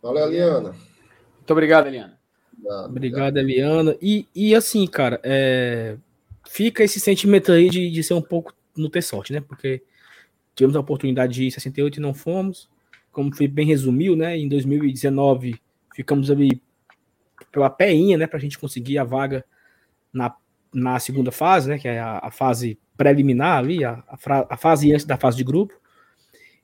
Valeu, 0.00 0.28
Eliana. 0.28 0.70
Muito 0.70 1.50
obrigado, 1.50 1.88
Eliana. 1.88 2.20
Obrigado, 2.56 2.86
obrigado 2.88 3.36
Eliana. 3.38 3.96
E, 4.00 4.28
e 4.32 4.54
assim, 4.54 4.86
cara, 4.86 5.20
é... 5.24 5.96
fica 6.48 6.84
esse 6.84 7.00
sentimento 7.00 7.50
aí 7.50 7.68
de, 7.68 7.90
de 7.90 8.02
ser 8.04 8.14
um 8.14 8.22
pouco 8.22 8.54
no 8.76 8.88
ter 8.88 9.02
sorte, 9.02 9.32
né? 9.32 9.40
Porque 9.40 9.82
tivemos 10.54 10.76
a 10.76 10.80
oportunidade 10.80 11.34
de 11.34 11.42
ir 11.42 11.46
em 11.48 11.50
68 11.50 11.96
e 11.96 12.00
não 12.00 12.14
fomos 12.14 12.70
como 13.16 13.34
foi 13.34 13.48
bem 13.48 13.64
resumiu, 13.64 14.14
né? 14.14 14.36
Em 14.36 14.46
2019 14.46 15.58
ficamos 15.94 16.30
ali 16.30 16.60
pela 17.50 17.70
peinha, 17.70 18.18
né? 18.18 18.26
Para 18.26 18.36
a 18.36 18.40
gente 18.40 18.58
conseguir 18.58 18.98
a 18.98 19.04
vaga 19.04 19.42
na, 20.12 20.36
na 20.70 20.98
segunda 20.98 21.32
fase, 21.32 21.70
né? 21.70 21.78
Que 21.78 21.88
é 21.88 21.98
a, 21.98 22.18
a 22.22 22.30
fase 22.30 22.78
preliminar 22.94 23.56
ali, 23.56 23.82
a, 23.86 24.04
a, 24.06 24.56
fase 24.58 24.92
antes 24.92 25.06
da 25.06 25.16
fase 25.16 25.38
de 25.38 25.44
grupo. 25.44 25.72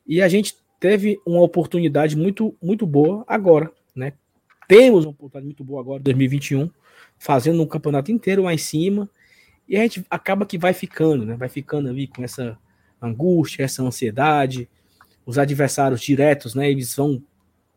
E 0.06 0.20
a 0.20 0.28
gente 0.28 0.54
teve 0.78 1.18
uma 1.24 1.40
oportunidade 1.40 2.18
muito, 2.18 2.54
muito 2.62 2.86
boa 2.86 3.24
agora, 3.26 3.72
né? 3.96 4.12
Temos 4.68 5.06
uma 5.06 5.12
oportunidade 5.12 5.46
muito 5.46 5.64
boa 5.64 5.80
agora, 5.80 6.02
2021, 6.02 6.70
fazendo 7.18 7.62
um 7.62 7.66
campeonato 7.66 8.12
inteiro 8.12 8.42
lá 8.42 8.52
em 8.52 8.58
cima. 8.58 9.08
E 9.66 9.74
a 9.74 9.80
gente 9.80 10.04
acaba 10.10 10.44
que 10.44 10.58
vai 10.58 10.74
ficando, 10.74 11.24
né? 11.24 11.34
Vai 11.34 11.48
ficando 11.48 11.88
ali 11.88 12.06
com 12.06 12.22
essa 12.22 12.58
angústia, 13.00 13.64
essa 13.64 13.82
ansiedade, 13.82 14.68
os 15.24 15.38
adversários 15.38 16.00
diretos, 16.00 16.54
né, 16.54 16.70
eles 16.70 16.94
vão 16.94 17.22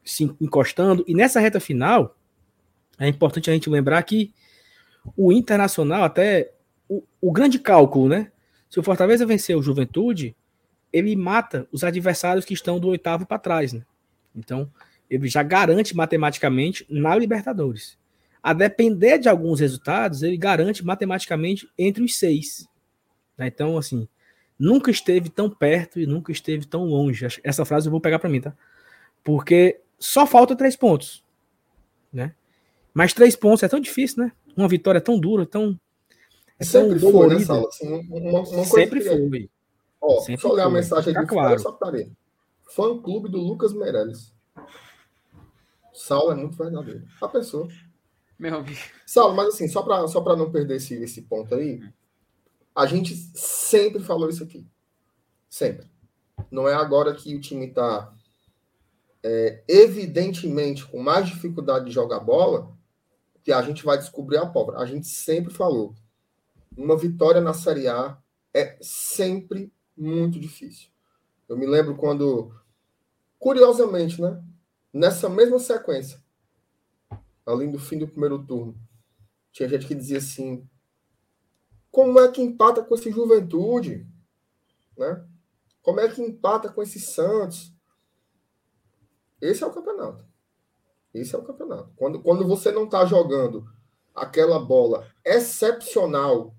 se 0.04 0.24
encostando. 0.40 1.04
E 1.08 1.14
nessa 1.14 1.40
reta 1.40 1.60
final, 1.60 2.16
é 3.00 3.08
importante 3.08 3.50
a 3.50 3.54
gente 3.54 3.70
lembrar 3.70 4.02
que 4.04 4.34
o 5.16 5.32
Internacional, 5.32 6.04
até 6.04 6.54
o, 6.88 7.04
o 7.22 7.32
grande 7.32 7.60
cálculo, 7.60 8.10
né? 8.10 8.32
Se 8.70 8.80
o 8.80 8.84
Fortaleza 8.84 9.26
vencer 9.26 9.56
o 9.56 9.62
Juventude, 9.62 10.36
ele 10.92 11.16
mata 11.16 11.68
os 11.72 11.84
adversários 11.84 12.46
que 12.46 12.54
estão 12.54 12.80
do 12.80 12.88
oitavo 12.88 13.26
para 13.26 13.40
trás, 13.40 13.74
né? 13.74 13.84
Então, 14.36 14.72
ele 15.10 15.28
já 15.28 15.44
garante 15.44 15.96
matematicamente 15.96 16.86
na 16.90 17.16
Libertadores. 17.16 17.98
A 18.42 18.54
depender 18.54 19.18
de 19.18 19.30
alguns 19.30 19.60
resultados, 19.60 20.24
ele 20.24 20.38
garante 20.38 20.86
matematicamente 20.86 21.68
entre 21.78 22.04
os 22.04 22.16
seis. 22.16 22.68
Né? 23.38 23.48
Então, 23.48 23.78
assim, 23.78 24.08
nunca 24.58 24.90
esteve 24.90 25.30
tão 25.30 25.50
perto 25.50 26.00
e 26.00 26.06
nunca 26.06 26.32
esteve 26.32 26.66
tão 26.66 26.86
longe. 26.86 27.26
Essa 27.44 27.66
frase 27.66 27.88
eu 27.88 27.92
vou 27.92 28.02
pegar 28.02 28.20
para 28.20 28.30
mim, 28.30 28.42
tá? 28.42 28.54
Porque 29.24 29.82
só 30.00 30.26
falta 30.26 30.56
três 30.56 30.76
pontos, 30.76 31.24
né? 32.12 32.34
Mas 32.94 33.14
três 33.14 33.36
pontos 33.36 33.64
é 33.64 33.68
tão 33.68 33.80
difícil, 33.80 34.24
né? 34.24 34.32
Uma 34.56 34.68
vitória 34.68 35.00
é 35.00 35.02
tão 35.02 35.20
dura, 35.20 35.46
tão. 35.46 35.78
É 36.58 36.64
Sempre 36.64 37.00
tão 37.00 37.12
foi, 37.12 37.28
né, 37.28 37.40
Sala? 37.40 37.68
Assim, 37.68 37.88
uma, 38.10 38.42
uma 38.42 38.66
Sempre 38.66 39.02
que... 39.02 39.10
foi. 39.10 39.50
Ó, 40.00 40.22
Sempre 40.22 40.42
só 40.42 40.54
olhar 40.54 40.66
a 40.66 40.70
mensagem 40.70 41.14
tá 41.14 41.26
claro. 41.26 41.60
só 41.60 41.78
Fã 42.64 42.98
clube 43.02 43.30
do 43.30 43.38
Lucas 43.38 43.74
Meirelles. 43.74 44.34
Saulo 45.94 46.32
é 46.32 46.36
muito 46.36 46.58
verdadeiro. 46.58 47.04
A 47.22 47.28
pessoa. 47.28 47.68
Meu 48.38 48.58
amigo. 48.58 48.80
Saulo, 49.06 49.36
mas 49.36 49.50
assim, 49.50 49.68
só 49.68 49.82
para 49.82 50.08
só 50.08 50.36
não 50.36 50.52
perder 50.52 50.76
esse, 50.76 50.94
esse 50.96 51.22
ponto 51.24 51.56
aí, 51.56 51.82
a 52.76 52.86
gente 52.86 53.16
sempre 53.34 54.04
falou 54.04 54.30
isso 54.30 54.44
aqui. 54.44 54.68
Sempre. 55.50 55.90
Não 56.52 56.68
é 56.68 56.74
agora 56.74 57.16
que 57.16 57.34
o 57.34 57.40
time 57.40 57.68
está 57.68 58.14
é, 59.24 59.64
evidentemente 59.68 60.86
com 60.86 61.02
mais 61.02 61.28
dificuldade 61.28 61.86
de 61.86 61.92
jogar 61.92 62.20
bola 62.20 62.76
que 63.42 63.52
a 63.52 63.62
gente 63.62 63.86
vai 63.86 63.98
descobrir 63.98 64.38
a 64.38 64.46
pólvora. 64.46 64.80
A 64.80 64.86
gente 64.86 65.08
sempre 65.08 65.54
falou. 65.54 65.96
Uma 66.76 66.98
vitória 66.98 67.40
na 67.40 67.54
Série 67.54 67.88
A 67.88 68.18
é 68.54 68.78
sempre 68.82 69.72
muito 69.96 70.40
difícil. 70.40 70.90
Eu 71.48 71.56
me 71.56 71.66
lembro 71.66 71.96
quando, 71.96 72.52
curiosamente, 73.40 74.22
né? 74.22 74.44
Nessa 74.92 75.30
mesma 75.30 75.60
sequência, 75.60 76.22
além 77.46 77.72
do 77.72 77.80
fim 77.80 77.98
do 77.98 78.08
primeiro 78.08 78.44
turno, 78.44 78.76
tinha 79.52 79.70
gente 79.70 79.86
que 79.86 79.96
dizia 79.96 80.18
assim: 80.18 80.68
como 81.96 82.20
é 82.20 82.30
que 82.30 82.42
empata 82.42 82.84
com 82.84 82.94
esse 82.94 83.10
Juventude? 83.10 84.06
Né? 84.98 85.26
Como 85.82 86.02
é 86.02 86.10
que 86.10 86.22
empata 86.22 86.68
com 86.68 86.84
esse 86.84 87.00
Santos? 87.00 87.74
Esse 89.40 89.64
é 89.64 89.66
o 89.66 89.72
campeonato. 89.72 90.26
Esse 91.14 91.34
é 91.34 91.38
o 91.38 91.44
campeonato. 91.44 91.94
Quando, 91.96 92.22
quando 92.22 92.46
você 92.46 92.70
não 92.70 92.84
está 92.84 93.06
jogando 93.06 93.66
aquela 94.14 94.60
bola 94.60 95.08
excepcional 95.24 96.54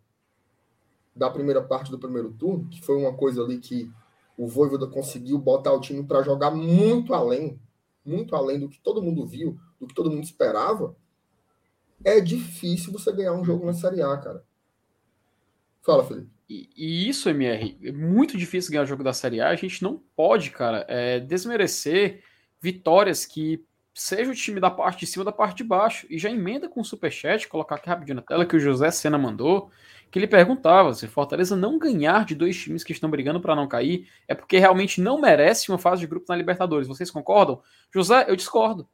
da 1.14 1.28
primeira 1.28 1.62
parte 1.62 1.90
do 1.90 1.98
primeiro 1.98 2.32
turno, 2.32 2.70
que 2.70 2.80
foi 2.80 2.96
uma 2.96 3.14
coisa 3.14 3.42
ali 3.42 3.58
que 3.58 3.92
o 4.38 4.48
Voivoda 4.48 4.86
conseguiu 4.86 5.36
botar 5.38 5.74
o 5.74 5.82
time 5.82 6.02
para 6.02 6.22
jogar 6.22 6.50
muito 6.50 7.12
além, 7.12 7.60
muito 8.02 8.34
além 8.34 8.58
do 8.58 8.70
que 8.70 8.80
todo 8.80 9.02
mundo 9.02 9.26
viu, 9.26 9.60
do 9.78 9.86
que 9.86 9.94
todo 9.94 10.10
mundo 10.10 10.24
esperava, 10.24 10.96
é 12.02 12.22
difícil 12.22 12.90
você 12.90 13.12
ganhar 13.12 13.34
um 13.34 13.44
jogo 13.44 13.66
na 13.66 13.74
Série 13.74 14.00
A, 14.00 14.16
cara. 14.16 14.42
Fala, 15.86 16.04
Felipe. 16.04 16.28
E, 16.48 16.68
e, 16.76 17.08
isso, 17.08 17.28
MR, 17.28 17.78
é 17.80 17.92
muito 17.92 18.36
difícil 18.36 18.72
ganhar 18.72 18.82
o 18.82 18.86
jogo 18.86 19.04
da 19.04 19.12
Série 19.12 19.40
A. 19.40 19.50
A 19.50 19.54
gente 19.54 19.82
não 19.84 20.02
pode, 20.16 20.50
cara, 20.50 20.84
é, 20.88 21.20
desmerecer 21.20 22.24
vitórias 22.60 23.24
que 23.24 23.64
seja 23.94 24.30
o 24.30 24.34
time 24.34 24.60
da 24.60 24.68
parte 24.68 25.00
de 25.00 25.06
cima 25.06 25.24
da 25.24 25.30
parte 25.30 25.58
de 25.58 25.64
baixo. 25.64 26.06
E 26.10 26.18
já 26.18 26.28
emenda 26.28 26.68
com 26.68 26.80
o 26.80 26.84
superchat, 26.84 27.46
colocar 27.46 27.76
aqui 27.76 27.88
rapidinho 27.88 28.16
na 28.16 28.22
tela, 28.22 28.44
que 28.44 28.56
o 28.56 28.60
José 28.60 28.90
Sena 28.90 29.16
mandou, 29.16 29.70
que 30.10 30.18
ele 30.18 30.26
perguntava 30.26 30.92
se 30.92 31.06
Fortaleza 31.06 31.56
não 31.56 31.78
ganhar 31.78 32.24
de 32.24 32.34
dois 32.34 32.56
times 32.60 32.82
que 32.82 32.92
estão 32.92 33.08
brigando 33.08 33.40
para 33.40 33.54
não 33.54 33.68
cair, 33.68 34.08
é 34.26 34.34
porque 34.34 34.58
realmente 34.58 35.00
não 35.00 35.20
merece 35.20 35.70
uma 35.70 35.78
fase 35.78 36.00
de 36.00 36.06
grupo 36.08 36.26
na 36.28 36.36
Libertadores. 36.36 36.88
Vocês 36.88 37.12
concordam? 37.12 37.62
José, 37.94 38.26
eu 38.28 38.34
discordo. 38.34 38.88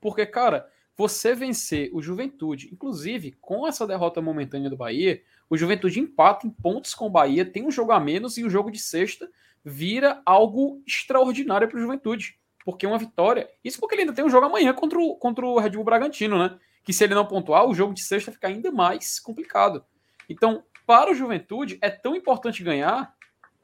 Porque, 0.00 0.26
cara, 0.26 0.66
você 0.96 1.34
vencer 1.34 1.90
o 1.92 2.00
Juventude, 2.00 2.70
inclusive 2.72 3.32
com 3.40 3.66
essa 3.66 3.86
derrota 3.86 4.22
momentânea 4.22 4.70
do 4.70 4.76
Bahia, 4.76 5.22
o 5.48 5.56
Juventude 5.56 6.00
empata 6.00 6.46
em 6.46 6.50
pontos 6.50 6.94
com 6.94 7.06
o 7.06 7.10
Bahia, 7.10 7.44
tem 7.44 7.66
um 7.66 7.70
jogo 7.70 7.92
a 7.92 8.00
menos 8.00 8.38
e 8.38 8.44
o 8.44 8.50
jogo 8.50 8.70
de 8.70 8.78
sexta 8.78 9.30
vira 9.64 10.22
algo 10.24 10.82
extraordinário 10.86 11.68
para 11.68 11.76
o 11.76 11.80
Juventude. 11.80 12.38
Porque 12.64 12.86
uma 12.86 12.98
vitória. 12.98 13.48
Isso 13.62 13.78
porque 13.78 13.94
ele 13.94 14.02
ainda 14.02 14.12
tem 14.12 14.24
um 14.24 14.30
jogo 14.30 14.46
amanhã 14.46 14.72
contra 14.72 14.98
o, 14.98 15.14
contra 15.16 15.46
o 15.46 15.58
Red 15.58 15.70
Bull 15.70 15.84
Bragantino, 15.84 16.38
né? 16.38 16.58
Que 16.82 16.92
se 16.92 17.04
ele 17.04 17.14
não 17.14 17.26
pontuar, 17.26 17.64
o 17.64 17.74
jogo 17.74 17.94
de 17.94 18.02
sexta 18.02 18.32
fica 18.32 18.48
ainda 18.48 18.72
mais 18.72 19.20
complicado. 19.20 19.84
Então, 20.28 20.64
para 20.84 21.12
o 21.12 21.14
Juventude, 21.14 21.78
é 21.80 21.90
tão 21.90 22.16
importante 22.16 22.64
ganhar 22.64 23.15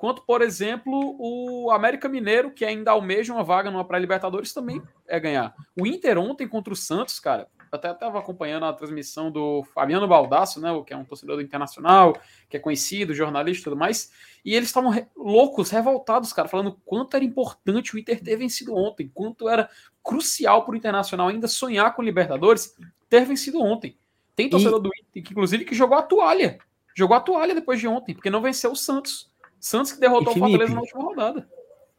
quanto, 0.03 0.23
por 0.23 0.43
exemplo, 0.43 1.15
o 1.17 1.71
América 1.71 2.09
Mineiro, 2.09 2.51
que 2.51 2.65
ainda 2.65 2.91
almeja 2.91 3.33
uma 3.33 3.45
vaga 3.45 3.71
numa 3.71 3.85
pré-Libertadores, 3.85 4.53
também 4.53 4.83
é 5.07 5.21
ganhar. 5.21 5.55
O 5.81 5.87
Inter 5.87 6.19
ontem 6.19 6.49
contra 6.49 6.73
o 6.73 6.77
Santos, 6.77 7.21
cara, 7.21 7.47
até 7.71 7.93
estava 7.93 8.19
acompanhando 8.19 8.67
a 8.67 8.73
transmissão 8.73 9.31
do 9.31 9.62
Fabiano 9.62 10.09
Baldasso, 10.09 10.61
né, 10.61 10.71
que 10.85 10.93
é 10.93 10.97
um 10.97 11.05
torcedor 11.05 11.37
do 11.37 11.43
Internacional, 11.43 12.21
que 12.51 12.57
é 12.57 12.61
conhecido, 12.61 13.15
jornalista 13.15 13.61
e 13.61 13.65
tudo 13.71 13.77
mais, 13.77 14.11
e 14.45 14.57
eles 14.57 14.71
estavam 14.71 14.91
re 14.91 15.07
loucos, 15.17 15.71
revoltados, 15.71 16.33
cara, 16.33 16.49
falando 16.49 16.77
quanto 16.85 17.15
era 17.15 17.25
importante 17.25 17.95
o 17.95 17.99
Inter 18.01 18.21
ter 18.21 18.35
vencido 18.35 18.75
ontem, 18.75 19.09
quanto 19.15 19.49
era 19.49 19.71
crucial 20.03 20.65
para 20.65 20.73
o 20.73 20.77
Internacional 20.77 21.29
ainda 21.29 21.47
sonhar 21.47 21.95
com 21.95 22.03
Libertadores 22.03 22.77
ter 23.09 23.25
vencido 23.25 23.62
ontem. 23.62 23.97
Tem 24.35 24.51
torcedor 24.51 24.81
e... 24.81 24.83
do 24.83 24.88
Inter, 24.88 25.23
que, 25.23 25.31
inclusive, 25.31 25.65
que 25.65 25.77
jogou 25.77 25.97
a 25.97 26.03
toalha. 26.03 26.59
Jogou 26.93 27.17
a 27.17 27.21
toalha 27.21 27.55
depois 27.55 27.79
de 27.79 27.87
ontem, 27.87 28.17
porque 28.17 28.31
não 28.31 28.43
venceu 28.43 28.73
o 28.73 28.77
Santos. 28.77 29.32
Santos 29.62 29.92
que 29.92 30.01
derrotou 30.01 30.33
e, 30.33 30.35
Felipe, 30.35 30.48
o 30.48 30.51
Fortaleza 30.51 30.75
na 30.75 30.81
última 30.81 31.03
rodada. 31.05 31.48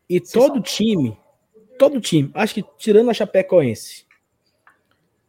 E 0.10 0.19
Você 0.19 0.38
todo 0.38 0.56
sabe. 0.56 0.67
time, 0.67 1.17
todo 1.80 2.02
time, 2.02 2.30
acho 2.34 2.56
que 2.56 2.63
tirando 2.78 3.10
a 3.10 3.13
Chapecoense, 3.13 4.06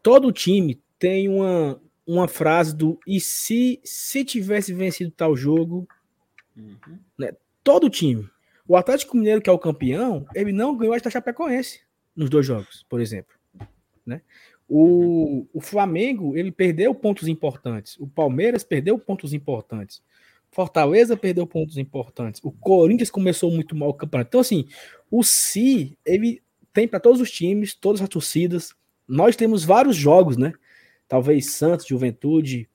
todo 0.03 0.33
time 0.33 0.83
tem 0.99 1.29
uma, 1.29 1.81
uma 2.05 2.27
frase 2.27 2.75
do 2.75 2.99
e 3.07 3.21
se 3.21 3.81
se 3.85 4.25
tivesse 4.25 4.75
vencido 4.75 5.13
tal 5.13 5.37
jogo, 5.37 5.87
uhum. 6.57 6.99
né? 7.17 7.37
Todo 7.63 7.89
time. 7.89 8.29
O 8.67 8.77
Atlético 8.77 9.17
Mineiro, 9.17 9.41
que 9.41 9.49
é 9.49 9.53
o 9.53 9.59
campeão, 9.59 10.27
ele 10.35 10.51
não 10.51 10.77
ganhou 10.77 10.93
a 10.95 11.11
Chapecoense 11.11 11.83
nos 12.17 12.29
dois 12.29 12.45
jogos, 12.45 12.85
por 12.89 13.01
exemplo. 13.01 13.33
Né? 14.05 14.21
O, 14.69 15.47
o 15.53 15.61
Flamengo, 15.61 16.37
ele 16.37 16.51
perdeu 16.51 16.95
pontos 16.95 17.29
importantes. 17.29 17.97
O 18.01 18.09
Palmeiras 18.09 18.65
perdeu 18.65 18.99
pontos 18.99 19.33
importantes. 19.33 20.03
Fortaleza 20.55 21.17
perdeu 21.17 21.47
pontos 21.49 21.77
importantes. 21.77 22.41
O 22.45 22.53
Corinthians 22.53 23.11
começou 23.11 23.51
muito 23.51 23.75
mal 23.75 23.89
o 23.89 23.95
campeonato. 23.95 24.29
Então, 24.29 24.41
assim, 24.41 24.69
o 25.11 25.25
Si, 25.25 25.99
ele 26.07 26.41
tem 26.73 26.87
para 26.87 27.01
todos 27.01 27.21
os 27.21 27.29
times, 27.29 27.75
todas 27.75 28.01
as 28.01 28.09
torcidas. 28.09 28.73
Nós 29.07 29.35
temos 29.35 29.65
vários 29.65 29.97
jogos, 29.97 30.37
né? 30.37 30.53
Talvez 31.09 31.51
Santos, 31.51 31.87
Juventude, 31.87 32.69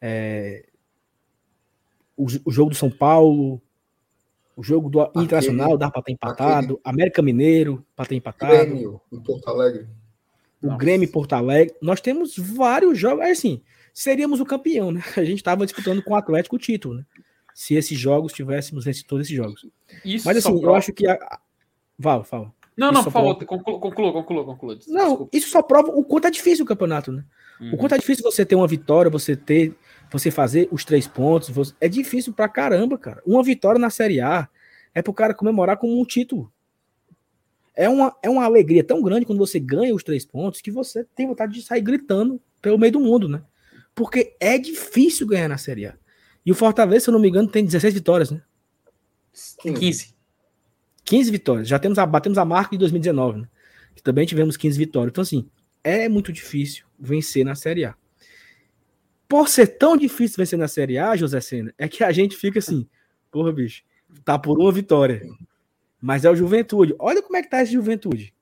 é... 0.00 0.66
o, 2.16 2.26
o, 2.44 2.50
jogo 2.50 2.70
do 2.70 2.76
São 2.76 2.90
Paulo, 2.90 3.62
o 4.56 4.62
jogo 4.62 4.90
do 4.90 5.00
Aquele, 5.00 5.26
Internacional 5.26 5.78
dá 5.78 5.88
para 5.88 6.02
ter 6.02 6.12
empatado, 6.12 6.74
aquele... 6.74 6.80
América 6.82 7.22
Mineiro 7.22 7.86
para 7.94 8.06
ter 8.06 8.16
empatado. 8.16 8.52
Grêmio, 8.52 9.00
em 9.12 9.20
Porto 9.20 9.48
Alegre. 9.48 9.86
O 10.60 10.66
Nossa. 10.66 10.78
Grêmio 10.78 11.12
Porto 11.12 11.32
Alegre. 11.34 11.76
Nós 11.80 12.00
temos 12.00 12.36
vários 12.36 12.98
jogos. 12.98 13.24
É 13.24 13.30
assim, 13.30 13.62
seríamos 13.96 14.40
o 14.40 14.44
campeão, 14.44 14.92
né? 14.92 15.02
A 15.16 15.24
gente 15.24 15.38
estava 15.38 15.64
disputando 15.64 16.02
com 16.02 16.12
o 16.12 16.16
Atlético 16.16 16.56
o 16.56 16.58
título, 16.58 16.96
né? 16.96 17.06
Se 17.54 17.74
esses 17.74 17.98
jogos 17.98 18.34
tivéssemos 18.34 18.84
vencido 18.84 19.08
todos 19.08 19.26
esses 19.26 19.34
jogos. 19.34 19.66
Isso 20.04 20.26
Mas 20.26 20.36
assim, 20.36 20.62
eu 20.62 20.74
acho 20.74 20.92
que. 20.92 21.08
A... 21.08 21.40
Fala, 21.98 22.22
fala. 22.22 22.52
Não, 22.76 22.92
não, 22.92 23.02
por 23.02 23.10
favor, 23.10 23.36
prova... 23.36 23.46
conclua, 23.46 23.80
conclua, 23.80 24.12
conclua, 24.12 24.44
conclua. 24.44 24.78
Não, 24.88 25.26
isso 25.32 25.48
só 25.48 25.62
prova 25.62 25.88
o 25.88 26.04
quanto 26.04 26.26
é 26.26 26.30
difícil 26.30 26.66
o 26.66 26.68
campeonato, 26.68 27.10
né? 27.10 27.24
Uhum. 27.58 27.72
O 27.72 27.76
quanto 27.78 27.94
é 27.94 27.98
difícil 27.98 28.22
você 28.22 28.44
ter 28.44 28.54
uma 28.54 28.66
vitória, 28.66 29.10
você 29.10 29.34
ter, 29.34 29.74
você 30.12 30.30
fazer 30.30 30.68
os 30.70 30.84
três 30.84 31.06
pontos. 31.06 31.48
Você... 31.48 31.72
É 31.80 31.88
difícil 31.88 32.34
pra 32.34 32.50
caramba, 32.50 32.98
cara. 32.98 33.22
Uma 33.24 33.42
vitória 33.42 33.78
na 33.78 33.88
Série 33.88 34.20
A 34.20 34.46
é 34.94 35.00
pro 35.00 35.14
cara 35.14 35.32
comemorar 35.32 35.78
como 35.78 35.98
um 35.98 36.04
título. 36.04 36.52
É 37.74 37.88
uma, 37.88 38.14
é 38.22 38.28
uma 38.28 38.44
alegria 38.44 38.84
tão 38.84 39.02
grande 39.02 39.24
quando 39.24 39.38
você 39.38 39.58
ganha 39.58 39.94
os 39.94 40.02
três 40.02 40.26
pontos 40.26 40.60
que 40.60 40.70
você 40.70 41.02
tem 41.16 41.26
vontade 41.26 41.54
de 41.54 41.62
sair 41.62 41.80
gritando 41.80 42.38
pelo 42.60 42.78
meio 42.78 42.92
do 42.92 43.00
mundo, 43.00 43.26
né? 43.26 43.42
Porque 43.96 44.36
é 44.38 44.58
difícil 44.58 45.26
ganhar 45.26 45.48
na 45.48 45.56
Série 45.56 45.86
A. 45.86 45.94
E 46.44 46.52
o 46.52 46.54
Fortaleza, 46.54 47.06
se 47.06 47.10
eu 47.10 47.12
não 47.12 47.18
me 47.18 47.28
engano, 47.28 47.48
tem 47.48 47.64
16 47.64 47.94
vitórias, 47.94 48.30
né? 48.30 48.42
15. 49.62 50.14
15 51.02 51.30
vitórias. 51.30 51.66
Já 51.66 51.78
temos 51.78 51.98
a, 51.98 52.04
batemos 52.04 52.36
a 52.36 52.44
marca 52.44 52.72
de 52.72 52.78
2019, 52.78 53.40
né? 53.40 53.48
Que 53.94 54.02
também 54.02 54.26
tivemos 54.26 54.54
15 54.56 54.78
vitórias. 54.78 55.10
Então, 55.10 55.22
assim, 55.22 55.48
é 55.82 56.10
muito 56.10 56.30
difícil 56.30 56.84
vencer 56.98 57.42
na 57.42 57.54
Série 57.54 57.86
A. 57.86 57.94
Por 59.26 59.48
ser 59.48 59.66
tão 59.66 59.96
difícil 59.96 60.36
vencer 60.36 60.58
na 60.58 60.68
Série 60.68 60.98
A, 60.98 61.16
José 61.16 61.40
Senna, 61.40 61.74
é 61.78 61.88
que 61.88 62.04
a 62.04 62.12
gente 62.12 62.36
fica 62.36 62.58
assim, 62.58 62.86
porra, 63.30 63.50
bicho, 63.50 63.82
tá 64.24 64.38
por 64.38 64.60
uma 64.60 64.70
vitória. 64.70 65.22
Mas 65.98 66.26
é 66.26 66.30
o 66.30 66.36
Juventude. 66.36 66.94
Olha 66.98 67.22
como 67.22 67.36
é 67.38 67.42
que 67.42 67.48
tá 67.48 67.62
esse 67.62 67.72
Juventude. 67.72 68.34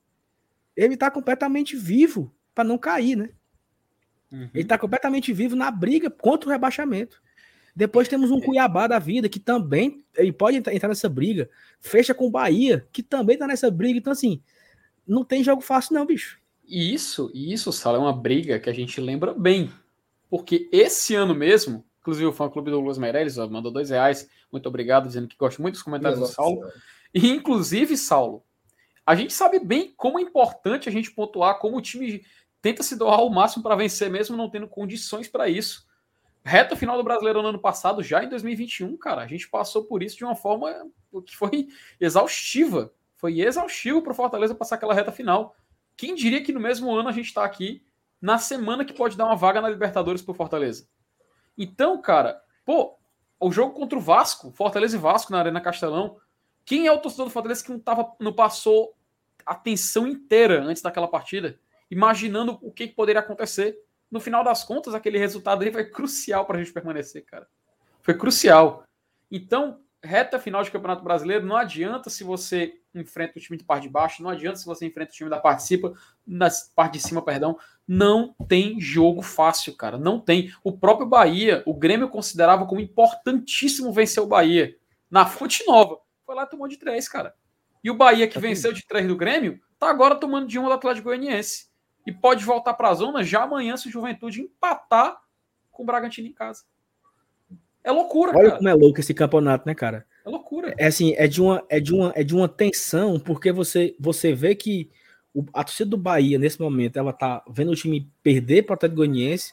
Ele 0.77 0.97
tá 0.97 1.13
completamente 1.13 1.77
vivo 1.77 2.35
para 2.53 2.65
não 2.65 2.77
cair, 2.77 3.15
né? 3.17 3.31
Uhum. 4.35 4.51
Ele 4.53 4.63
está 4.65 4.77
completamente 4.77 5.33
vivo 5.33 5.55
na 5.55 5.71
briga 5.71 6.11
contra 6.11 6.49
o 6.49 6.53
rebaixamento. 6.53 7.23
Depois 7.77 8.09
temos 8.09 8.31
um 8.31 8.41
Cuiabá 8.41 8.87
da 8.87 8.99
vida, 8.99 9.29
que 9.29 9.41
também 9.41 10.05
ele 10.17 10.33
pode 10.33 10.57
entrar 10.57 10.89
nessa 10.89 11.09
briga. 11.09 11.49
Fecha 11.81 12.15
com 12.15 12.27
o 12.27 12.31
Bahia, 12.31 12.87
que 12.93 13.03
também 13.03 13.35
está 13.35 13.47
nessa 13.47 13.71
briga. 13.71 13.99
Então, 13.99 14.13
assim, 14.13 14.41
não 15.07 15.25
tem 15.25 15.43
jogo 15.43 15.61
fácil, 15.61 15.95
não, 15.95 16.07
bicho. 16.07 16.39
E 16.67 16.95
isso, 16.95 17.31
isso, 17.35 17.73
Sala, 17.73 17.99
é 17.99 18.01
uma 18.01 18.13
briga 18.13 18.59
que 18.59 18.71
a 18.71 18.73
gente 18.73 19.01
lembra 19.01 19.35
bem. 19.35 19.71
Porque 20.31 20.69
esse 20.73 21.15
ano 21.15 21.35
mesmo, 21.35 21.85
inclusive 22.01 22.27
o 22.27 22.33
fã-clube 22.33 22.71
do 22.71 22.81
Luiz 22.81 22.97
Meirelles 22.97 23.39
ó, 23.39 23.49
mandou 23.49 23.73
dois 23.73 23.91
reais. 23.91 24.29
Muito 24.51 24.69
obrigado, 24.69 25.07
dizendo 25.07 25.29
que 25.29 25.37
gosta 25.37 25.61
muito 25.61 25.75
dos 25.75 25.83
comentários 25.83 26.21
do 26.21 26.27
Saulo. 26.27 26.61
E, 27.13 27.29
inclusive, 27.29 27.97
Saulo, 27.97 28.45
a 29.05 29.15
gente 29.15 29.33
sabe 29.33 29.59
bem 29.59 29.93
como 29.97 30.19
é 30.19 30.23
importante 30.23 30.89
a 30.89 30.93
gente 30.93 31.11
pontuar 31.11 31.59
como 31.59 31.77
o 31.77 31.83
time 31.83 32.23
tenta 32.65 32.83
se 32.83 32.97
doar 32.97 33.19
ao 33.19 33.29
máximo 33.29 33.63
para 33.63 33.77
vencer, 33.77 34.11
mesmo 34.11 34.39
não 34.39 34.49
tendo 34.49 34.67
condições 34.67 35.29
para 35.29 35.51
isso. 35.51 35.87
Reta 36.43 36.75
final 36.75 36.97
do 36.97 37.05
Brasileiro 37.05 37.43
no 37.43 37.49
ano 37.49 37.59
passado, 37.59 38.03
já 38.03 38.25
em 38.25 38.29
2021, 38.31 38.97
cara, 38.97 39.21
a 39.21 39.27
gente 39.27 39.51
passou 39.51 39.85
por 39.85 40.03
isso 40.03 40.17
de 40.17 40.25
uma 40.25 40.35
forma 40.35 40.75
que 41.27 41.37
foi 41.37 41.69
exaustiva. 42.01 42.91
Foi 43.17 43.39
exaustivo 43.43 44.01
para 44.01 44.13
o 44.13 44.15
Fortaleza 44.15 44.55
passar 44.55 44.77
aquela 44.77 44.95
reta 44.95 45.13
final. 45.13 45.55
Quem 45.95 46.15
diria 46.15 46.43
que 46.43 46.55
no 46.55 46.61
mesmo 46.61 46.91
ano 46.91 47.11
a 47.11 47.13
gente 47.13 47.27
está 47.27 47.45
aqui 47.45 47.85
na 48.19 48.39
semana 48.39 48.83
que 48.83 48.95
pode 48.95 49.15
dar 49.15 49.27
uma 49.27 49.37
vaga 49.37 49.61
na 49.61 49.69
Libertadores 49.69 50.23
para 50.23 50.33
o 50.33 50.35
Fortaleza? 50.35 50.89
Então, 51.59 52.01
cara, 52.01 52.43
pô, 52.65 52.97
o 53.39 53.53
jogo 53.53 53.75
contra 53.75 53.99
o 53.99 54.01
Vasco, 54.01 54.51
Fortaleza 54.53 54.97
e 54.97 55.01
Vasco 55.01 55.33
na 55.33 55.39
Arena 55.39 55.61
Castelão, 55.61 56.17
quem 56.65 56.87
é 56.87 56.93
o 56.93 56.99
torcedor 56.99 57.27
do 57.27 57.33
Fortaleza 57.33 57.63
que 57.63 57.71
não, 57.71 57.79
tava, 57.79 58.11
não 58.19 58.33
passou 58.33 58.97
a 59.45 59.55
tensão 59.55 60.07
inteira 60.07 60.63
antes 60.63 60.83
daquela 60.83 61.07
partida? 61.07 61.61
Imaginando 61.95 62.59
o 62.61 62.73
que, 62.73 62.89
poderia 62.89 63.21
acontecer. 63.21 63.79
No 64.11 64.21
final 64.21 64.43
das 64.43 64.65
contas, 64.65 64.95
aquele 64.95 65.17
resultado 65.17 65.63
aí 65.63 65.73
foi 65.73 65.85
crucial 65.85 66.45
para 66.45 66.57
a 66.57 66.63
gente 66.63 66.73
permanecer, 66.73 67.25
cara. 67.25 67.47
Foi 68.03 68.15
crucial. 68.15 68.83
Então, 69.31 69.81
reta 70.03 70.39
final 70.39 70.63
de 70.63 70.73
Campeonato 70.73 71.05
Brasileiro, 71.05 71.47
não 71.47 71.57
adianta 71.57 72.11
se 72.11 72.25
você 72.25 72.75
enfrenta 72.95 73.39
o 73.39 73.41
time 73.41 73.57
de 73.57 73.65
parte 73.65 73.85
de 73.85 73.89
baixo, 73.89 74.23
não 74.23 74.31
adianta 74.31 74.57
se 74.57 74.67
você 74.67 74.87
enfrenta 74.87 75.13
o 75.13 75.15
time 75.15 75.31
da 75.31 75.39
participa, 75.39 75.95
na 76.27 76.49
parte 76.75 76.95
de 76.95 77.01
cima, 77.01 77.23
perdão, 77.23 77.57
não 77.87 78.35
tem 78.49 78.81
jogo 78.81 79.23
fácil, 79.23 79.77
cara, 79.77 79.97
não 79.97 80.21
tem. 80.21 80.53
O 80.63 80.73
próprio 80.77 81.07
Bahia, 81.07 81.63
o 81.65 81.75
Grêmio 81.75 82.09
considerava 82.09 82.67
como 82.67 82.81
importantíssimo 82.81 83.93
vencer 83.93 84.23
o 84.23 84.27
Bahia 84.27 84.77
na 85.09 85.27
Fonte 85.27 85.65
Nova. 85.67 85.99
Foi 86.27 86.35
lá 86.35 86.43
e 86.43 86.47
tomou 86.47 86.67
de 86.67 86.77
três, 86.77 87.09
cara. 87.09 87.35
E 87.83 87.91
o 87.91 87.97
Bahia 87.97 88.29
que 88.29 88.39
venceu 88.39 88.73
de 88.73 88.85
três 88.87 89.07
do 89.07 89.17
Grêmio, 89.17 89.61
tá 89.79 89.89
agora 89.89 90.17
tomando 90.17 90.49
de 90.49 90.59
um 90.59 90.65
do 90.65 90.73
Atlético 90.73 91.09
Goianiense 91.09 91.73
e 92.07 92.13
pode 92.13 92.45
voltar 92.45 92.75
para 92.75 92.91
a 92.91 92.95
zona 92.95 93.23
já 93.23 93.43
amanhã 93.43 93.77
se 93.77 93.89
o 93.89 93.91
Juventude 93.91 94.43
empatar 94.43 95.17
com 95.71 95.83
o 95.83 95.87
Bragantino 95.87 96.29
em 96.29 96.33
casa. 96.33 96.65
É 97.83 97.91
loucura, 97.91 98.31
Olha 98.31 98.49
cara. 98.49 98.57
como 98.57 98.69
é 98.69 98.75
louco 98.75 99.01
esse 99.01 99.13
campeonato, 99.13 99.67
né, 99.67 99.75
cara? 99.75 100.07
É 100.25 100.29
loucura. 100.29 100.75
É 100.79 100.87
assim, 100.87 101.15
é 101.17 101.29
de 101.29 101.43
uma, 101.43 101.63
é 101.69 101.79
de 101.79 101.93
uma, 101.93 102.13
é 102.17 102.25
de 102.25 102.35
uma 102.35 102.49
tensão, 102.49 103.21
porque 103.21 103.53
você, 103.53 103.95
você 104.01 104.33
vê 104.33 104.55
que 104.55 104.91
o, 105.35 105.45
a 105.53 105.63
torcida 105.63 105.91
do 105.91 105.99
Bahia, 105.99 106.39
nesse 106.39 106.61
momento, 106.61 106.99
ela 106.99 107.13
tá 107.13 107.43
vendo 107.49 107.73
o 107.73 107.77
time 107.77 108.09
perder 108.23 108.63
para 108.63 108.73
o 108.73 108.75
Atlético 108.75 108.97
Goianiense. 108.99 109.53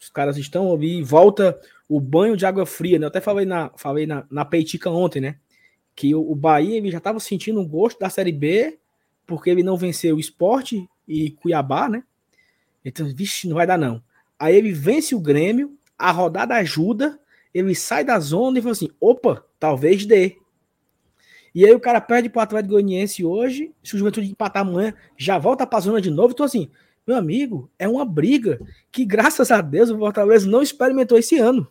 Os 0.00 0.08
caras 0.08 0.38
estão 0.38 0.72
ali, 0.72 1.02
volta 1.02 1.58
o 1.88 2.00
banho 2.00 2.36
de 2.36 2.46
água 2.46 2.64
fria, 2.64 2.98
né? 2.98 3.04
Eu 3.04 3.08
até 3.08 3.20
falei 3.20 3.44
na, 3.44 3.70
falei 3.76 4.06
na, 4.06 4.24
na 4.30 4.44
Peitica 4.44 4.90
ontem, 4.90 5.20
né? 5.20 5.36
Que 5.94 6.14
o, 6.14 6.30
o 6.30 6.34
Bahia 6.34 6.76
ele 6.76 6.90
já 6.90 6.98
estava 6.98 7.20
sentindo 7.20 7.60
o 7.60 7.66
gosto 7.66 7.98
da 7.98 8.08
Série 8.08 8.32
B, 8.32 8.78
porque 9.26 9.50
ele 9.50 9.62
não 9.62 9.76
venceu 9.76 10.16
o 10.16 10.20
esporte 10.20 10.88
e 11.06 11.30
Cuiabá, 11.30 11.88
né? 11.88 12.04
Então, 12.84 13.12
vixe, 13.14 13.48
não 13.48 13.56
vai 13.56 13.66
dar 13.66 13.76
não. 13.78 14.02
Aí 14.38 14.54
ele 14.54 14.72
vence 14.72 15.14
o 15.14 15.20
Grêmio, 15.20 15.76
a 15.98 16.10
rodada 16.10 16.54
ajuda, 16.54 17.18
ele 17.52 17.74
sai 17.74 18.04
da 18.04 18.18
zona 18.20 18.58
e 18.58 18.62
fala 18.62 18.72
assim: 18.72 18.90
opa, 19.00 19.44
talvez 19.58 20.04
dê. 20.06 20.36
E 21.54 21.64
aí 21.64 21.74
o 21.74 21.80
cara 21.80 22.02
perde 22.02 22.28
pro 22.28 22.42
Atlético 22.42 22.74
Goianiense 22.74 23.24
hoje, 23.24 23.72
se 23.82 23.94
o 23.94 23.98
Juventude 23.98 24.30
empatar 24.30 24.60
amanhã, 24.60 24.92
já 25.16 25.38
volta 25.38 25.66
pra 25.66 25.80
zona 25.80 26.02
de 26.02 26.10
novo. 26.10 26.32
Então, 26.32 26.44
assim, 26.44 26.70
meu 27.06 27.16
amigo, 27.16 27.70
é 27.78 27.88
uma 27.88 28.04
briga 28.04 28.60
que, 28.92 29.06
graças 29.06 29.50
a 29.50 29.62
Deus, 29.62 29.88
o 29.88 29.98
Fortaleza 29.98 30.46
não 30.46 30.60
experimentou 30.60 31.16
esse 31.16 31.38
ano. 31.38 31.66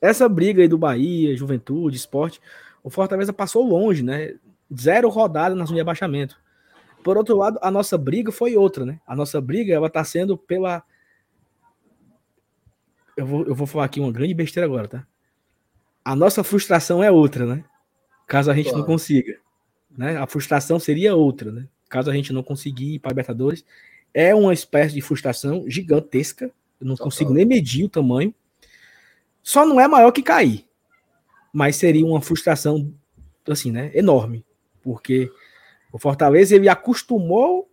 Essa 0.00 0.28
briga 0.28 0.62
aí 0.62 0.68
do 0.68 0.78
Bahia, 0.78 1.36
Juventude, 1.36 1.96
Esporte, 1.96 2.40
o 2.82 2.90
Fortaleza 2.90 3.32
passou 3.32 3.66
longe, 3.66 4.04
né? 4.04 4.34
Zero 4.78 5.08
rodada 5.08 5.54
na 5.54 5.64
zona 5.64 5.76
de 5.76 5.80
abaixamento. 5.80 6.40
Por 7.02 7.16
outro 7.16 7.36
lado, 7.36 7.58
a 7.62 7.70
nossa 7.70 7.96
briga 7.96 8.30
foi 8.30 8.56
outra, 8.56 8.84
né? 8.84 9.00
A 9.06 9.16
nossa 9.16 9.40
briga, 9.40 9.74
ela 9.74 9.88
tá 9.88 10.04
sendo 10.04 10.36
pela. 10.36 10.82
Eu 13.16 13.26
vou, 13.26 13.46
eu 13.46 13.54
vou 13.54 13.66
falar 13.66 13.84
aqui 13.84 14.00
uma 14.00 14.12
grande 14.12 14.34
besteira 14.34 14.66
agora, 14.66 14.86
tá? 14.86 15.06
A 16.04 16.14
nossa 16.14 16.44
frustração 16.44 17.02
é 17.02 17.10
outra, 17.10 17.44
né? 17.44 17.64
caso 18.30 18.48
a 18.48 18.54
gente 18.54 18.66
claro. 18.66 18.78
não 18.78 18.86
consiga. 18.86 19.36
Né? 19.90 20.16
A 20.16 20.24
frustração 20.24 20.78
seria 20.78 21.16
outra, 21.16 21.50
né? 21.50 21.66
Caso 21.88 22.08
a 22.08 22.14
gente 22.14 22.32
não 22.32 22.44
conseguir 22.44 22.94
ir 22.94 22.98
para 23.00 23.08
a 23.08 23.12
Libertadores. 23.12 23.64
É 24.14 24.32
uma 24.32 24.54
espécie 24.54 24.94
de 24.94 25.00
frustração 25.00 25.64
gigantesca. 25.68 26.44
Eu 26.80 26.86
não 26.86 26.94
Total. 26.94 27.06
consigo 27.06 27.34
nem 27.34 27.44
medir 27.44 27.84
o 27.84 27.88
tamanho. 27.88 28.32
Só 29.42 29.66
não 29.66 29.80
é 29.80 29.88
maior 29.88 30.12
que 30.12 30.22
cair. 30.22 30.64
Mas 31.52 31.74
seria 31.74 32.06
uma 32.06 32.20
frustração, 32.20 32.94
assim, 33.48 33.72
né? 33.72 33.90
Enorme. 33.92 34.44
Porque 34.82 35.30
o 35.92 35.98
Fortaleza, 35.98 36.54
ele 36.54 36.68
acostumou, 36.68 37.68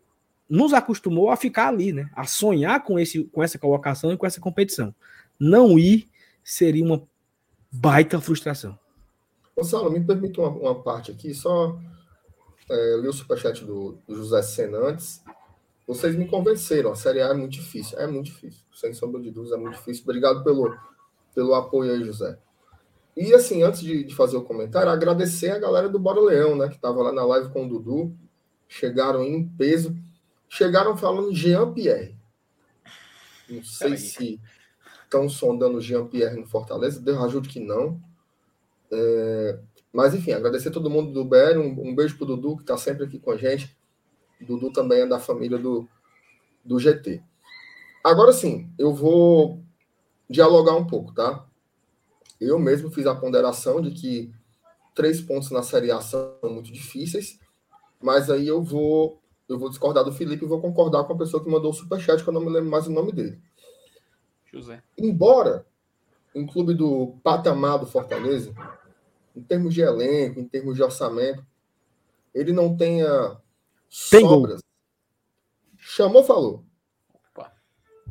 nos 0.49 0.73
acostumou 0.73 1.29
a 1.29 1.35
ficar 1.35 1.67
ali, 1.67 1.91
né? 1.91 2.09
A 2.15 2.25
sonhar 2.25 2.83
com, 2.83 2.97
esse, 2.97 3.23
com 3.25 3.43
essa 3.43 3.57
colocação 3.57 4.11
e 4.11 4.17
com 4.17 4.25
essa 4.25 4.41
competição. 4.41 4.93
Não 5.39 5.77
ir 5.77 6.09
seria 6.43 6.83
uma 6.83 7.03
baita 7.71 8.19
frustração. 8.19 8.77
Gonçalo, 9.55 9.91
me 9.91 10.03
permita 10.03 10.41
uma, 10.41 10.49
uma 10.49 10.83
parte 10.83 11.11
aqui, 11.11 11.33
só 11.33 11.79
é, 12.69 12.97
li 12.97 13.07
o 13.07 13.13
superchat 13.13 13.63
do, 13.65 13.97
do 14.07 14.15
José 14.15 14.41
Sena 14.41 14.77
antes. 14.77 15.23
Vocês 15.87 16.15
me 16.15 16.27
convenceram, 16.27 16.91
a 16.91 16.95
Série 16.95 17.21
A 17.21 17.29
é 17.29 17.33
muito 17.33 17.53
difícil, 17.53 17.97
é 17.97 18.05
muito 18.05 18.25
difícil, 18.25 18.61
sem 18.73 18.93
sombra 18.93 19.21
de 19.21 19.31
dúvidas, 19.31 19.57
é 19.57 19.61
muito 19.61 19.75
difícil. 19.75 20.03
Obrigado 20.03 20.43
pelo, 20.43 20.75
pelo 21.33 21.53
apoio 21.55 21.93
aí, 21.93 22.03
José. 22.03 22.37
E 23.17 23.33
assim, 23.33 23.63
antes 23.63 23.79
de, 23.81 24.03
de 24.03 24.13
fazer 24.13 24.37
o 24.37 24.43
comentário, 24.43 24.91
agradecer 24.91 25.49
a 25.49 25.57
galera 25.57 25.89
do 25.89 25.97
Bora 25.97 26.21
Leão, 26.21 26.55
né, 26.55 26.67
que 26.67 26.75
estava 26.75 27.01
lá 27.01 27.11
na 27.11 27.25
live 27.25 27.49
com 27.49 27.65
o 27.65 27.67
Dudu, 27.67 28.15
chegaram 28.67 29.23
em 29.23 29.47
peso, 29.47 29.97
chegaram 30.47 30.95
falando 30.95 31.33
Jean 31.33 31.73
Pierre. 31.73 32.15
Não 33.49 33.63
sei 33.63 33.97
se 33.97 34.39
estão 35.03 35.27
sondando 35.27 35.81
Jean 35.81 36.05
Pierre 36.05 36.39
no 36.39 36.45
Fortaleza, 36.45 37.01
deu 37.01 37.23
ajude 37.23 37.49
que 37.49 37.59
não. 37.59 37.99
É, 38.91 39.59
mas, 39.91 40.13
enfim, 40.13 40.33
agradecer 40.33 40.69
a 40.69 40.71
todo 40.71 40.89
mundo 40.89 41.11
do 41.11 41.25
BR. 41.25 41.57
Um, 41.57 41.89
um 41.89 41.95
beijo 41.95 42.17
pro 42.17 42.25
Dudu, 42.27 42.57
que 42.57 42.61
está 42.61 42.77
sempre 42.77 43.05
aqui 43.05 43.17
com 43.17 43.31
a 43.31 43.37
gente. 43.37 43.75
O 44.39 44.45
Dudu 44.45 44.71
também 44.71 45.01
é 45.01 45.07
da 45.07 45.17
família 45.17 45.57
do, 45.57 45.89
do 46.63 46.77
GT. 46.77 47.23
Agora 48.03 48.31
sim, 48.31 48.71
eu 48.77 48.93
vou 48.93 49.59
dialogar 50.29 50.75
um 50.75 50.85
pouco, 50.85 51.15
tá? 51.15 51.47
Eu 52.39 52.59
mesmo 52.59 52.91
fiz 52.91 53.05
a 53.05 53.15
ponderação 53.15 53.81
de 53.81 53.91
que 53.91 54.31
três 54.93 55.21
pontos 55.21 55.51
na 55.51 55.63
Série 55.63 55.91
A 55.91 56.01
são 56.01 56.37
muito 56.43 56.71
difíceis, 56.71 57.39
mas 58.01 58.29
aí 58.29 58.47
eu 58.47 58.63
vou 58.63 59.21
eu 59.47 59.57
vou 59.57 59.69
discordar 59.69 60.03
do 60.03 60.11
Felipe 60.11 60.43
e 60.43 60.47
vou 60.47 60.59
concordar 60.59 61.05
com 61.05 61.13
a 61.13 61.17
pessoa 61.17 61.41
que 61.41 61.49
mandou 61.49 61.71
o 61.71 61.73
superchat, 61.73 62.21
que 62.21 62.29
eu 62.29 62.33
não 62.33 62.41
me 62.41 62.49
lembro 62.49 62.69
mais 62.69 62.85
o 62.85 62.91
nome 62.91 63.13
dele. 63.13 63.39
José. 64.51 64.83
Embora 64.97 65.65
um 66.35 66.45
clube 66.45 66.73
do 66.73 67.17
patamar 67.23 67.79
do 67.79 67.85
Fortaleza, 67.85 68.53
em 69.35 69.41
termos 69.41 69.73
de 69.73 69.81
elenco, 69.81 70.39
em 70.39 70.47
termos 70.47 70.75
de 70.75 70.83
orçamento, 70.83 71.45
ele 72.33 72.51
não 72.51 72.75
tenha 72.75 73.39
Tem 74.11 74.21
sobras. 74.21 74.61
Gol. 74.61 74.61
Chamou, 75.77 76.23
falou. 76.23 76.65
Opa. 77.31 77.53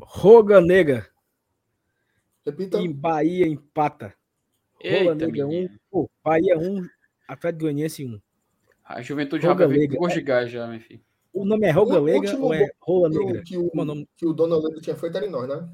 Roga 0.01 0.61
Nega. 0.61 1.09
Repita. 2.47 2.81
E 2.81 2.89
Bahia 2.89 3.47
empata. 3.47 4.15
Roga 4.83 5.15
Nega 5.17 5.47
1. 5.47 5.51
Um, 5.51 5.69
oh, 5.91 6.09
Bahia 6.23 6.57
1, 6.57 6.63
um, 6.63 6.89
Atlético 7.27 7.63
Goianiense 7.63 8.05
1. 8.05 8.09
Um. 8.09 8.21
A 8.85 9.03
Juventude 9.03 9.45
Roga 9.45 9.65
já 9.65 9.69
vai 9.69 9.79
vir 9.79 9.97
com 9.97 10.07
gás 10.25 10.51
já, 10.51 10.67
meu 10.69 10.81
filho. 10.81 11.01
O 11.33 11.45
nome 11.45 11.67
é 11.67 11.71
Roga 11.71 11.99
Lega 11.99 12.39
ou 12.39 12.55
é 12.55 12.69
Rola 12.81 13.09
Negra? 13.09 13.43
Que 13.43 13.59
o, 13.59 13.69
que 13.69 13.79
o, 13.79 13.85
nome... 13.85 14.09
que 14.17 14.27
o 14.27 14.33
Dona 14.33 14.57
Leda 14.57 14.81
tinha 14.81 14.95
feito 14.95 15.17
era 15.17 15.27
em 15.27 15.31
nós, 15.31 15.49
né? 15.49 15.69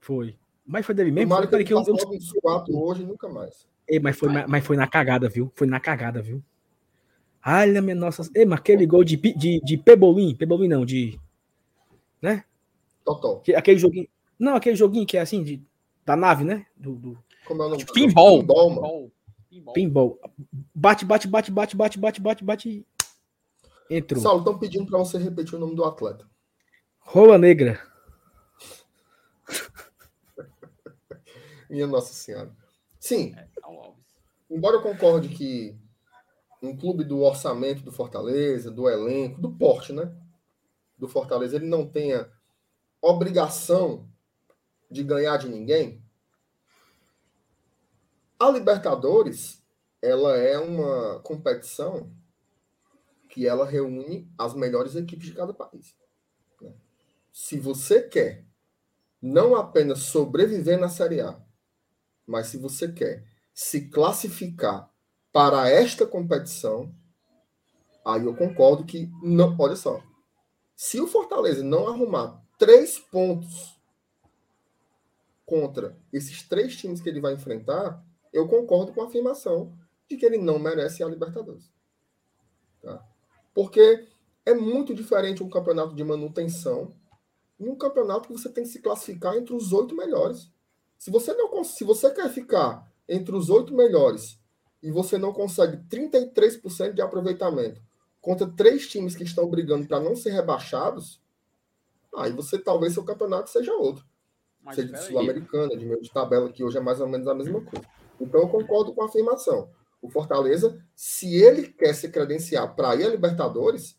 Foi. 0.00 0.36
Mas 0.66 0.86
foi 0.86 0.94
dele 0.94 1.10
mesmo? 1.10 1.28
Tomara 1.28 1.46
que, 1.46 1.64
que 1.64 1.74
eu, 1.74 1.84
eu... 1.86 2.82
hoje 2.82 3.04
nunca 3.04 3.28
mais. 3.28 3.68
Ei, 3.86 4.00
mas, 4.00 4.18
foi, 4.18 4.28
mas 4.48 4.64
foi 4.64 4.76
na 4.76 4.86
cagada, 4.86 5.28
viu? 5.28 5.52
Foi 5.54 5.66
na 5.66 5.78
cagada, 5.78 6.22
viu? 6.22 6.42
Olha, 7.44 7.82
minha 7.82 7.94
nossa. 7.94 8.28
Ei, 8.34 8.44
mas 8.44 8.58
aquele 8.58 8.86
gol 8.86 9.04
de, 9.04 9.16
de, 9.16 9.60
de 9.60 9.76
Pebolim, 9.76 10.34
Pebolim 10.34 10.68
não, 10.68 10.84
de. 10.86 11.20
Né? 12.20 12.44
Totó. 13.04 13.42
Aquele 13.54 13.78
joguinho. 13.78 14.08
Não, 14.38 14.56
aquele 14.56 14.76
joguinho 14.76 15.06
que 15.06 15.16
é 15.16 15.20
assim, 15.20 15.42
de, 15.42 15.62
da 16.04 16.16
nave, 16.16 16.44
né? 16.44 16.66
Do, 16.76 16.94
do... 16.94 17.24
Como 17.46 17.62
é 17.62 17.66
o 17.66 17.68
nome? 17.70 17.84
Pinball. 17.92 18.40
Pinball, 18.40 18.70
mano. 18.70 19.12
Pinball. 19.48 19.74
Pinball. 19.74 20.20
Bate, 20.74 21.04
bate, 21.04 21.28
bate, 21.28 21.50
bate, 21.50 21.76
bate, 21.76 21.98
bate, 21.98 22.20
bate, 22.20 22.44
bate. 22.44 22.86
Entrou. 23.90 24.22
Saulo, 24.22 24.40
estão 24.40 24.58
pedindo 24.58 24.86
para 24.86 24.98
você 24.98 25.18
repetir 25.18 25.54
o 25.54 25.58
nome 25.58 25.74
do 25.74 25.84
atleta. 25.84 26.26
Rola 26.98 27.36
Negra. 27.36 27.80
Minha 31.68 31.86
Nossa 31.86 32.14
Senhora. 32.14 32.54
Sim. 32.98 33.34
É, 33.36 33.48
embora 34.50 34.76
eu 34.76 34.82
concorde 34.82 35.28
que 35.28 35.76
um 36.62 36.76
clube 36.76 37.04
do 37.04 37.20
orçamento 37.20 37.82
do 37.82 37.90
Fortaleza, 37.90 38.70
do 38.70 38.88
elenco, 38.88 39.40
do 39.40 39.50
porte, 39.50 39.92
né? 39.92 40.14
Do 40.96 41.08
Fortaleza, 41.08 41.56
ele 41.56 41.66
não 41.66 41.86
tenha 41.86 42.30
obrigação 43.00 44.08
de 44.92 45.02
ganhar 45.02 45.36
de 45.38 45.48
ninguém. 45.48 46.02
A 48.38 48.50
Libertadores, 48.50 49.62
ela 50.00 50.36
é 50.36 50.58
uma 50.58 51.20
competição 51.20 52.12
que 53.28 53.46
ela 53.46 53.64
reúne 53.64 54.30
as 54.36 54.52
melhores 54.54 54.94
equipes 54.94 55.26
de 55.26 55.34
cada 55.34 55.54
país. 55.54 55.96
Né? 56.60 56.72
Se 57.32 57.58
você 57.58 58.02
quer 58.02 58.44
não 59.20 59.54
apenas 59.54 60.00
sobreviver 60.00 60.78
na 60.78 60.88
Série 60.88 61.20
A, 61.20 61.40
mas 62.26 62.48
se 62.48 62.58
você 62.58 62.92
quer 62.92 63.24
se 63.54 63.88
classificar 63.88 64.92
para 65.32 65.68
esta 65.68 66.06
competição, 66.06 66.94
aí 68.04 68.24
eu 68.24 68.34
concordo 68.34 68.84
que 68.84 69.10
não. 69.22 69.56
Olha 69.58 69.76
só, 69.76 70.02
se 70.74 71.00
o 71.00 71.06
Fortaleza 71.06 71.62
não 71.62 71.88
arrumar 71.88 72.42
três 72.58 72.98
pontos 72.98 73.80
contra 75.52 75.94
esses 76.10 76.42
três 76.48 76.74
times 76.74 77.02
que 77.02 77.10
ele 77.10 77.20
vai 77.20 77.34
enfrentar, 77.34 78.02
eu 78.32 78.48
concordo 78.48 78.90
com 78.90 79.02
a 79.02 79.04
afirmação 79.04 79.76
de 80.08 80.16
que 80.16 80.24
ele 80.24 80.38
não 80.38 80.58
merece 80.58 81.04
a 81.04 81.06
Libertadores. 81.06 81.70
Tá? 82.80 83.06
Porque 83.52 84.08
é 84.46 84.54
muito 84.54 84.94
diferente 84.94 85.42
um 85.42 85.50
campeonato 85.50 85.94
de 85.94 86.02
manutenção 86.02 86.90
e 87.60 87.68
um 87.68 87.76
campeonato 87.76 88.28
que 88.28 88.32
você 88.32 88.48
tem 88.48 88.64
que 88.64 88.70
se 88.70 88.80
classificar 88.80 89.36
entre 89.36 89.54
os 89.54 89.74
oito 89.74 89.94
melhores. 89.94 90.50
Se 90.96 91.10
você 91.10 91.34
não 91.34 91.62
se 91.62 91.84
você 91.84 92.10
quer 92.10 92.30
ficar 92.30 92.90
entre 93.06 93.36
os 93.36 93.50
oito 93.50 93.74
melhores 93.74 94.40
e 94.82 94.90
você 94.90 95.18
não 95.18 95.34
consegue 95.34 95.76
33% 95.86 96.94
de 96.94 97.02
aproveitamento 97.02 97.82
contra 98.22 98.48
três 98.48 98.86
times 98.86 99.14
que 99.14 99.22
estão 99.22 99.50
brigando 99.50 99.86
para 99.86 100.00
não 100.00 100.16
ser 100.16 100.30
rebaixados, 100.30 101.20
aí 102.16 102.32
você 102.32 102.58
talvez 102.58 102.94
seu 102.94 103.04
campeonato 103.04 103.50
seja 103.50 103.74
outro. 103.74 104.10
Mas 104.62 104.76
seja 104.76 104.92
de 104.92 104.98
Sul-Americana, 105.00 105.76
de 105.76 105.84
meio 105.84 106.00
de 106.00 106.10
tabela, 106.10 106.50
que 106.52 106.62
hoje 106.62 106.78
é 106.78 106.80
mais 106.80 107.00
ou 107.00 107.08
menos 107.08 107.26
a 107.26 107.34
mesma 107.34 107.60
coisa. 107.60 107.86
Então 108.20 108.40
eu 108.40 108.48
concordo 108.48 108.94
com 108.94 109.02
a 109.02 109.06
afirmação. 109.06 109.70
O 110.00 110.08
Fortaleza, 110.08 110.84
se 110.94 111.34
ele 111.42 111.68
quer 111.68 111.94
se 111.94 112.08
credenciar 112.10 112.74
para 112.74 112.94
ir 112.96 113.04
a 113.04 113.08
Libertadores, 113.08 113.98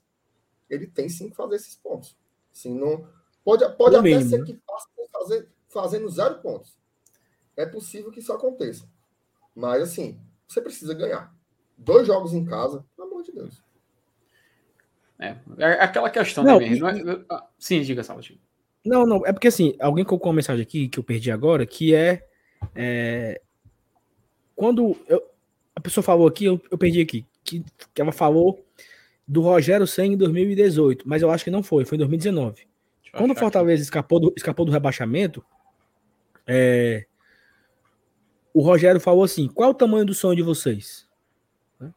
ele 0.70 0.88
tem 0.88 1.10
sim 1.10 1.30
que 1.30 1.36
fazer 1.36 1.56
esses 1.56 1.76
pontos. 1.76 2.18
Sim, 2.52 2.78
não, 2.78 3.08
pode 3.44 3.68
pode 3.76 3.96
até 3.96 4.22
ser 4.22 4.40
né? 4.40 4.46
que 4.46 4.60
faça 4.66 4.88
fazer, 5.12 5.48
fazendo 5.70 6.10
zero 6.10 6.42
pontos 6.42 6.78
é 7.56 7.66
possível 7.66 8.12
que 8.12 8.20
isso 8.20 8.34
aconteça. 8.34 8.88
Mas, 9.56 9.84
assim, 9.84 10.20
você 10.48 10.62
precisa 10.62 10.94
ganhar. 10.94 11.34
Dois 11.78 12.08
jogos 12.08 12.34
em 12.34 12.46
casa, 12.46 12.86
pelo 12.96 13.08
amor 13.10 13.24
de 13.24 13.32
Deus. 13.32 13.62
É, 15.20 15.38
é 15.58 15.84
aquela 15.84 16.10
questão, 16.10 16.44
Não, 16.44 16.60
né, 16.60 16.68
e- 16.68 16.80
não 16.80 16.90
é- 16.90 17.26
ah, 17.30 17.48
Sim, 17.58 17.82
diga, 17.82 18.04
Salvatore. 18.04 18.42
Não, 18.86 19.06
não, 19.06 19.26
é 19.26 19.32
porque 19.32 19.48
assim, 19.48 19.76
alguém 19.80 20.04
colocou 20.04 20.30
uma 20.30 20.36
mensagem 20.36 20.62
aqui 20.62 20.88
que 20.90 21.00
eu 21.00 21.04
perdi 21.04 21.32
agora, 21.32 21.66
que 21.66 21.96
é. 21.96 22.26
é, 22.76 23.42
quando 24.56 24.98
eu- 25.08 25.24
a 25.76 25.80
pessoa 25.80 26.04
falou 26.04 26.28
aqui, 26.28 26.46
eu, 26.46 26.62
eu 26.70 26.78
perdi 26.78 27.02
aqui, 27.02 27.26
que, 27.44 27.64
que 27.94 28.02
ela 28.02 28.12
falou 28.12 28.64
do 29.28 29.42
Rogério 29.42 29.88
Senna 29.88 30.14
em 30.14 30.18
2018, 30.18 31.08
mas 31.08 31.22
eu 31.22 31.32
acho 31.32 31.44
que 31.44 31.52
não 31.52 31.64
foi, 31.64 31.86
foi 31.86 31.96
em 31.96 32.00
2019. 32.00 32.56
Deixa 33.02 33.18
Quando 33.18 33.32
o 33.32 33.36
Fortaleza 33.36 33.82
escapou 33.82 34.20
do, 34.20 34.34
escapou 34.36 34.66
do 34.66 34.72
rebaixamento, 34.72 35.44
é, 36.46 37.06
o 38.54 38.62
Rogério 38.62 39.00
falou 39.00 39.24
assim: 39.24 39.48
qual 39.48 39.70
é 39.70 39.72
o 39.72 39.76
tamanho 39.76 40.06
do 40.06 40.14
sonho 40.14 40.36
de 40.36 40.44
vocês? 40.44 41.08
Né? 41.80 41.92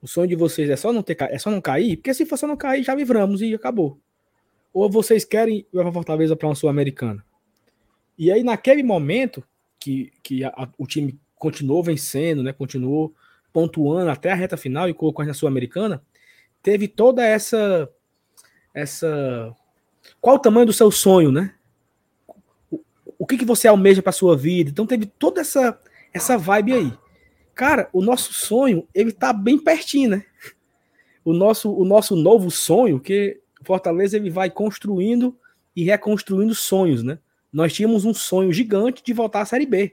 O 0.00 0.06
sonho 0.06 0.28
de 0.28 0.36
vocês 0.36 0.70
é 0.70 0.76
só 0.76 0.92
não 0.92 1.02
ter 1.02 1.16
é 1.20 1.38
só 1.38 1.50
não 1.50 1.60
cair? 1.60 1.96
Porque 1.96 2.14
se 2.14 2.24
for 2.24 2.36
só 2.36 2.46
não 2.46 2.56
cair, 2.56 2.82
já 2.82 2.94
livramos 2.94 3.42
e 3.42 3.54
acabou. 3.54 4.00
Ou 4.78 4.88
vocês 4.90 5.24
querem 5.24 5.66
levar 5.72 5.90
Fortaleza 5.92 6.36
para 6.36 6.46
uma 6.48 6.54
Sul-Americana? 6.54 7.24
E 8.16 8.30
aí, 8.30 8.42
naquele 8.42 8.82
momento 8.82 9.42
que, 9.78 10.12
que 10.22 10.44
a- 10.44 10.48
a- 10.56 10.68
o 10.78 10.86
time 10.86 11.18
continuou 11.36 11.82
vencendo, 11.82 12.42
né, 12.42 12.52
continuou 12.52 13.12
pontuando 13.52 14.10
até 14.10 14.30
a 14.30 14.34
reta 14.34 14.56
final 14.56 14.88
e 14.88 14.94
colocou 14.94 15.24
na 15.24 15.34
Sul-Americana, 15.34 16.02
teve 16.62 16.86
toda 16.86 17.24
essa 17.24 17.88
essa 18.74 19.54
qual 20.20 20.36
o 20.36 20.38
tamanho 20.38 20.66
do 20.66 20.72
seu 20.72 20.90
sonho, 20.90 21.32
né? 21.32 21.54
O, 22.70 22.80
o 23.18 23.26
que, 23.26 23.36
que 23.36 23.44
você 23.44 23.66
almeja 23.66 24.00
para 24.02 24.12
sua 24.12 24.36
vida? 24.36 24.70
Então 24.70 24.86
teve 24.86 25.06
toda 25.06 25.40
essa 25.40 25.80
essa 26.14 26.38
vibe 26.38 26.72
aí. 26.72 26.92
Cara, 27.54 27.88
o 27.92 28.00
nosso 28.00 28.32
sonho, 28.32 28.86
ele 28.94 29.10
tá 29.10 29.32
bem 29.32 29.58
pertinho, 29.58 30.10
né? 30.10 30.24
O 31.24 31.32
nosso 31.32 31.72
o 31.72 31.84
nosso 31.84 32.14
novo 32.14 32.48
sonho, 32.50 33.00
que 33.00 33.40
Fortaleza 33.68 34.16
ele 34.16 34.30
vai 34.30 34.48
construindo 34.48 35.36
e 35.76 35.84
reconstruindo 35.84 36.54
sonhos, 36.54 37.02
né? 37.02 37.18
Nós 37.52 37.74
tínhamos 37.74 38.06
um 38.06 38.14
sonho 38.14 38.50
gigante 38.50 39.02
de 39.04 39.12
voltar 39.12 39.42
à 39.42 39.44
Série 39.44 39.66
B. 39.66 39.92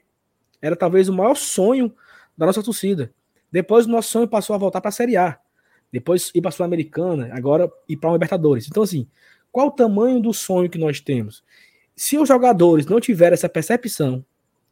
Era 0.62 0.78
talvez 0.78 1.10
o 1.10 1.14
maior 1.14 1.36
sonho 1.36 1.94
da 2.38 2.46
nossa 2.46 2.64
torcida. 2.64 3.12
Depois 3.52 3.86
o 3.86 3.90
nosso 3.90 4.10
sonho 4.10 4.30
passou 4.30 4.54
a 4.54 4.58
voltar 4.58 4.80
para 4.80 4.88
a 4.88 4.94
Série 4.94 5.18
A. 5.18 5.38
Depois 5.92 6.32
ir 6.34 6.40
para 6.40 6.50
a 6.50 6.52
Sul-Americana, 6.54 7.30
agora 7.34 7.70
ir 7.88 7.98
para 7.98 8.12
a 8.12 8.14
Libertadores. 8.14 8.66
Então, 8.66 8.82
assim, 8.82 9.10
qual 9.52 9.68
o 9.68 9.72
tamanho 9.72 10.22
do 10.22 10.34
sonho 10.34 10.70
que 10.70 10.78
nós 10.78 11.02
temos? 11.02 11.44
Se 11.98 12.18
os 12.18 12.30
jogadores 12.30 12.86
não 12.86 13.02
tiverem 13.02 13.34
essa 13.34 13.50
percepção, 13.50 14.26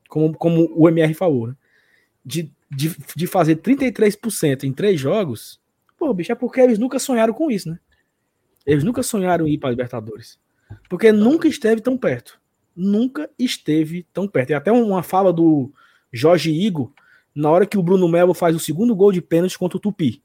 como, 0.08 0.34
como 0.34 0.72
o 0.74 0.88
MR 0.88 1.14
falou, 1.14 1.48
né, 1.48 1.56
de, 2.26 2.50
de, 2.72 2.96
de 3.18 3.28
fazer 3.28 3.58
33% 3.58 4.64
em 4.64 4.72
três 4.72 4.98
jogos, 4.98 5.60
pô, 5.98 6.14
bicho, 6.14 6.32
é 6.32 6.36
porque 6.36 6.62
eles 6.62 6.80
nunca 6.80 7.00
sonharam 7.00 7.34
com 7.34 7.52
isso, 7.52 7.70
né? 7.70 7.80
Eles 8.66 8.84
nunca 8.84 9.04
sonharam 9.04 9.48
em 9.48 9.54
ir 9.54 9.58
para 9.58 9.70
a 9.70 9.72
Libertadores. 9.72 10.40
Porque 10.90 11.12
nunca 11.12 11.48
esteve 11.48 11.82
tão 11.82 11.98
perto. 11.98 12.40
Nunca 12.76 13.30
esteve 13.38 14.06
tão 14.14 14.28
perto. 14.28 14.48
Tem 14.48 14.56
até 14.56 14.72
uma 14.72 15.04
fala 15.04 15.32
do 15.32 15.72
Jorge 16.12 16.52
Igor 16.52 16.92
na 17.36 17.50
hora 17.50 17.66
que 17.66 17.78
o 17.78 17.84
Bruno 17.84 18.08
Melo 18.08 18.34
faz 18.34 18.56
o 18.56 18.60
segundo 18.60 18.96
gol 18.96 19.12
de 19.12 19.22
pênalti 19.22 19.58
contra 19.58 19.78
o 19.78 19.80
Tupi. 19.80 20.22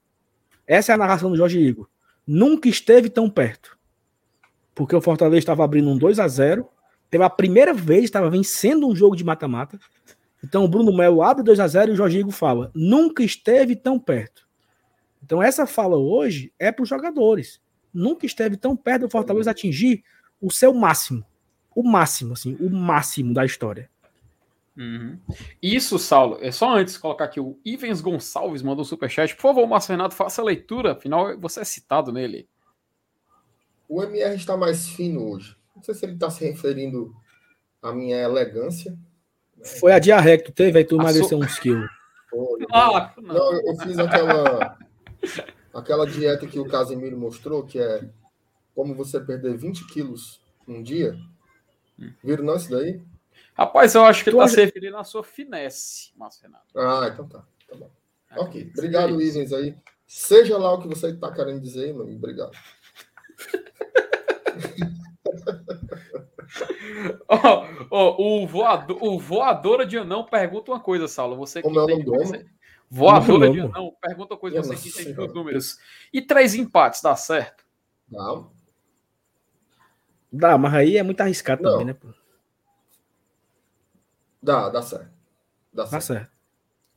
Essa 0.66 0.92
é 0.92 0.94
a 0.94 0.98
narração 0.98 1.30
do 1.30 1.36
Jorge 1.36 1.58
Igor. 1.58 1.88
Nunca 2.26 2.68
esteve 2.68 3.08
tão 3.08 3.28
perto. 3.28 3.76
Porque 4.74 4.94
o 4.94 5.00
Fortaleza 5.00 5.38
estava 5.38 5.64
abrindo 5.64 5.90
um 5.90 5.98
2 5.98 6.18
a 6.18 6.28
0 6.28 6.68
Pela 7.10 7.30
primeira 7.30 7.72
vez 7.72 8.04
estava 8.04 8.28
vencendo 8.28 8.86
um 8.86 8.94
jogo 8.94 9.16
de 9.16 9.24
mata-mata. 9.24 9.78
Então 10.44 10.64
o 10.64 10.68
Bruno 10.68 10.94
Melo 10.94 11.22
abre 11.22 11.42
2 11.42 11.58
a 11.58 11.66
0 11.66 11.90
e 11.90 11.94
o 11.94 11.96
Jorge 11.96 12.18
Igor 12.18 12.32
fala: 12.32 12.70
nunca 12.74 13.22
esteve 13.22 13.74
tão 13.74 13.98
perto. 13.98 14.46
Então 15.22 15.42
essa 15.42 15.66
fala 15.66 15.96
hoje 15.96 16.52
é 16.58 16.70
para 16.70 16.82
os 16.82 16.88
jogadores. 16.88 17.60
Nunca 17.98 18.24
esteve 18.26 18.56
tão 18.56 18.76
perto 18.76 19.02
do 19.02 19.10
Fortaleza 19.10 19.50
atingir 19.50 20.04
o 20.40 20.50
seu 20.52 20.72
máximo. 20.72 21.24
O 21.74 21.82
máximo, 21.82 22.32
assim, 22.32 22.56
o 22.60 22.70
máximo 22.70 23.34
da 23.34 23.44
história. 23.44 23.90
Uhum. 24.76 25.18
Isso, 25.60 25.98
Saulo, 25.98 26.38
é 26.40 26.52
só 26.52 26.76
antes 26.76 26.94
de 26.94 27.00
colocar 27.00 27.24
aqui 27.24 27.40
o 27.40 27.58
Ivens 27.64 28.00
Gonçalves 28.00 28.62
mandou 28.62 28.82
um 28.82 28.84
superchat. 28.84 29.34
Por 29.34 29.42
favor, 29.42 29.66
Márcio 29.66 29.90
Renato, 29.90 30.14
faça 30.14 30.40
a 30.40 30.44
leitura, 30.44 30.92
afinal 30.92 31.36
você 31.38 31.60
é 31.60 31.64
citado 31.64 32.12
nele. 32.12 32.48
O 33.88 34.00
MR 34.02 34.36
está 34.36 34.56
mais 34.56 34.88
fino 34.88 35.30
hoje. 35.32 35.56
Não 35.74 35.82
sei 35.82 35.94
se 35.94 36.04
ele 36.06 36.12
está 36.14 36.30
se 36.30 36.44
referindo 36.44 37.12
à 37.82 37.92
minha 37.92 38.18
elegância. 38.18 38.96
Foi 39.80 39.92
a 39.92 39.98
diarreia 39.98 40.38
que 40.38 40.44
tu 40.44 40.52
teve, 40.52 40.78
aí 40.78 40.84
tu 40.84 40.94
emagreceu 40.94 41.38
uns 41.38 41.58
quilos. 41.58 41.90
Ou- 42.32 42.58
Ah, 42.72 43.12
não. 43.16 43.34
Não, 43.34 43.52
eu 43.66 43.76
fiz 43.78 43.98
aquela 43.98 44.78
aquela 45.78 46.06
dieta 46.06 46.46
que 46.46 46.58
o 46.58 46.68
Casemiro 46.68 47.16
mostrou, 47.16 47.64
que 47.64 47.78
é 47.78 48.08
como 48.74 48.94
você 48.94 49.20
perder 49.20 49.56
20 49.56 49.86
quilos 49.86 50.40
num 50.66 50.82
dia. 50.82 51.16
Viram 52.22 52.44
não 52.44 52.56
isso 52.56 52.70
daí? 52.70 53.00
Rapaz, 53.54 53.94
eu 53.94 54.04
acho 54.04 54.22
que 54.22 54.30
ele 54.30 54.36
Tu 54.36 54.42
está 54.42 54.44
acha- 54.44 54.54
se 54.54 54.64
referindo 54.66 54.96
à 54.96 55.04
sua 55.04 55.24
finesse, 55.24 56.12
Márcio 56.16 56.42
Renato. 56.44 56.66
Ah, 56.78 57.10
então 57.12 57.28
tá. 57.28 57.44
Tá 57.68 57.76
bom. 57.76 57.90
Ok. 58.32 58.42
Acredito 58.46 58.72
que 58.72 58.78
Obrigado, 58.78 59.20
isso. 59.20 59.36
Ivens 59.38 59.52
aí. 59.52 59.74
Seja 60.06 60.56
lá 60.56 60.72
o 60.72 60.80
que 60.80 60.88
você 60.88 61.08
está 61.08 61.30
querendo 61.32 61.60
dizer, 61.60 61.92
meu 61.92 62.02
amigo. 62.02 62.18
Obrigado. 62.18 62.52
Ó, 67.28 67.66
ó, 67.90 68.16
o, 68.42 68.46
voador, 68.46 68.96
o 69.02 69.18
Voadora 69.18 69.84
de 69.84 69.98
Anão 69.98 70.24
pergunta 70.24 70.70
uma 70.72 70.80
coisa, 70.80 71.06
Saulo. 71.06 71.36
Você 71.36 71.60
que 71.60 71.68
Como 71.68 71.78
é 71.78 71.84
o 71.84 71.88
nome 71.88 72.02
do 72.04 72.14
homem? 72.14 72.46
Voadora 72.90 73.46
Não, 73.46 73.52
de 73.52 73.58
não. 73.60 73.66
Anão 73.68 73.96
pergunta 74.00 74.36
coisa, 74.36 74.60
Minha 74.60 74.76
você 74.76 74.90
que 74.90 75.04
tem 75.14 75.18
os 75.26 75.34
números. 75.34 75.78
E 76.12 76.22
três 76.22 76.54
empates, 76.54 77.02
dá 77.02 77.14
certo? 77.16 77.64
Não. 78.10 78.50
Dá, 80.32 80.56
mas 80.56 80.74
aí 80.74 80.96
é 80.96 81.02
muito 81.02 81.20
arriscado 81.20 81.62
Não. 81.62 81.72
também, 81.72 81.86
né? 81.86 81.92
pô? 81.94 82.08
Dá, 84.42 84.68
dá 84.68 84.82
certo. 84.82 85.10
Dá 85.72 85.84
Tá 85.84 86.00
certo. 86.00 86.04
certo. 86.20 86.32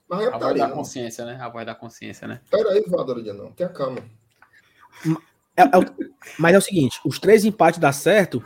Mas 0.07 0.21
é 0.21 0.27
A 0.27 0.29
voz 0.31 0.41
da 0.41 0.47
putaria. 0.49 0.69
consciência, 0.75 1.25
né? 1.25 1.37
A 1.41 1.49
voz 1.49 1.65
da 1.65 1.75
consciência, 1.75 2.27
né? 2.27 2.41
Pera 2.49 2.69
aí, 2.71 2.83
voadora 2.87 3.21
de 3.23 3.31
não. 3.33 3.51
Tenha 3.53 3.69
calma. 3.69 3.99
É- 5.55 5.63
é 5.63 5.67
mas 6.37 6.53
é 6.53 6.57
o 6.57 6.61
seguinte: 6.61 6.99
os 7.05 7.17
três 7.19 7.43
empates 7.45 7.79
dá 7.79 7.91
certo, 7.93 8.43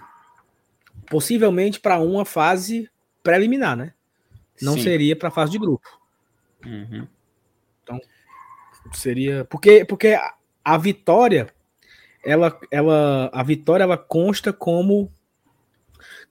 possivelmente 1.09 1.79
para 1.79 1.99
uma 1.99 2.23
fase 2.25 2.89
preliminar, 3.23 3.75
né? 3.75 3.93
Não 4.61 4.73
Sim. 4.73 4.83
seria 4.83 5.15
para 5.15 5.31
fase 5.31 5.51
de 5.51 5.57
grupo. 5.59 5.87
Uhum. 6.65 7.07
Seria 8.93 9.45
porque 9.45 9.83
porque 9.85 10.17
a, 10.63 10.77
vitória 10.77 11.47
ela 12.23 12.59
ela 12.71 13.29
a 13.33 13.43
vitória 13.43 13.83
ela 13.83 13.97
consta 13.97 14.53
como 14.53 15.11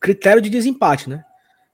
critério 0.01 0.43
de 0.43 0.51
desempate, 0.51 1.09
né? 1.09 1.25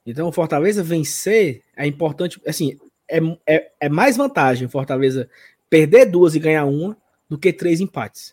Então 0.06 0.28
o 0.28 0.32
Fortaleza 0.32 0.82
vencer 0.82 1.62
é 1.76 1.86
importante, 1.86 2.40
assim, 2.46 2.78
é, 3.08 3.18
é, 3.46 3.72
é 3.80 3.88
mais 3.88 4.16
vantagem 4.16 4.66
o 4.66 4.70
Fortaleza 4.70 5.28
perder 5.68 6.06
duas 6.06 6.34
e 6.34 6.38
ganhar 6.40 6.64
uma 6.64 6.96
do 7.28 7.38
que 7.38 7.52
três 7.52 7.80
empates. 7.80 8.32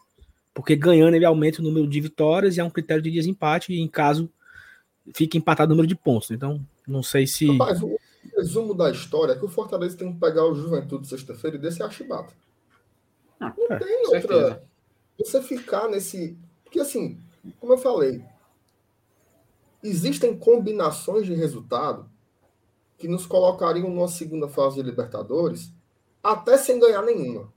Porque 0.53 0.75
ganhando 0.75 1.15
ele 1.15 1.25
aumenta 1.25 1.61
o 1.61 1.63
número 1.63 1.87
de 1.87 2.01
vitórias 2.01 2.57
e 2.57 2.59
é 2.59 2.63
um 2.63 2.69
critério 2.69 3.03
de 3.03 3.11
desempate 3.11 3.73
e 3.73 3.79
em 3.79 3.87
caso 3.87 4.29
fica 5.13 5.37
empatado 5.37 5.71
o 5.71 5.75
número 5.75 5.87
de 5.87 5.95
pontos. 5.95 6.31
Então, 6.31 6.59
não 6.87 7.03
sei 7.03 7.27
se 7.27 7.47
Rapaz, 7.47 7.79
resumo 8.37 8.73
da 8.73 8.89
história 8.91 9.33
é 9.33 9.35
que 9.37 9.45
o 9.45 9.49
Fortaleza 9.49 9.97
tem 9.97 10.13
que 10.13 10.19
pegar 10.19 10.45
o 10.45 10.55
Juventude 10.55 11.07
sexta-feira 11.07 11.57
e 11.57 11.59
descer 11.59 11.83
a 11.83 11.89
chibata. 11.89 12.33
Ah, 13.39 13.53
Não 13.57 13.75
é, 13.75 13.79
tem 13.79 14.05
outra. 14.05 14.21
certeza. 14.21 14.63
Você 15.19 15.41
ficar 15.41 15.87
nesse. 15.89 16.37
Porque 16.63 16.79
assim, 16.79 17.19
como 17.59 17.73
eu 17.73 17.77
falei, 17.77 18.23
existem 19.83 20.37
combinações 20.37 21.25
de 21.25 21.33
resultado 21.33 22.09
que 22.97 23.07
nos 23.07 23.25
colocariam 23.25 23.89
numa 23.89 24.07
segunda 24.07 24.47
fase 24.47 24.75
de 24.75 24.83
Libertadores 24.83 25.71
até 26.23 26.57
sem 26.57 26.79
ganhar 26.79 27.01
nenhuma. 27.03 27.51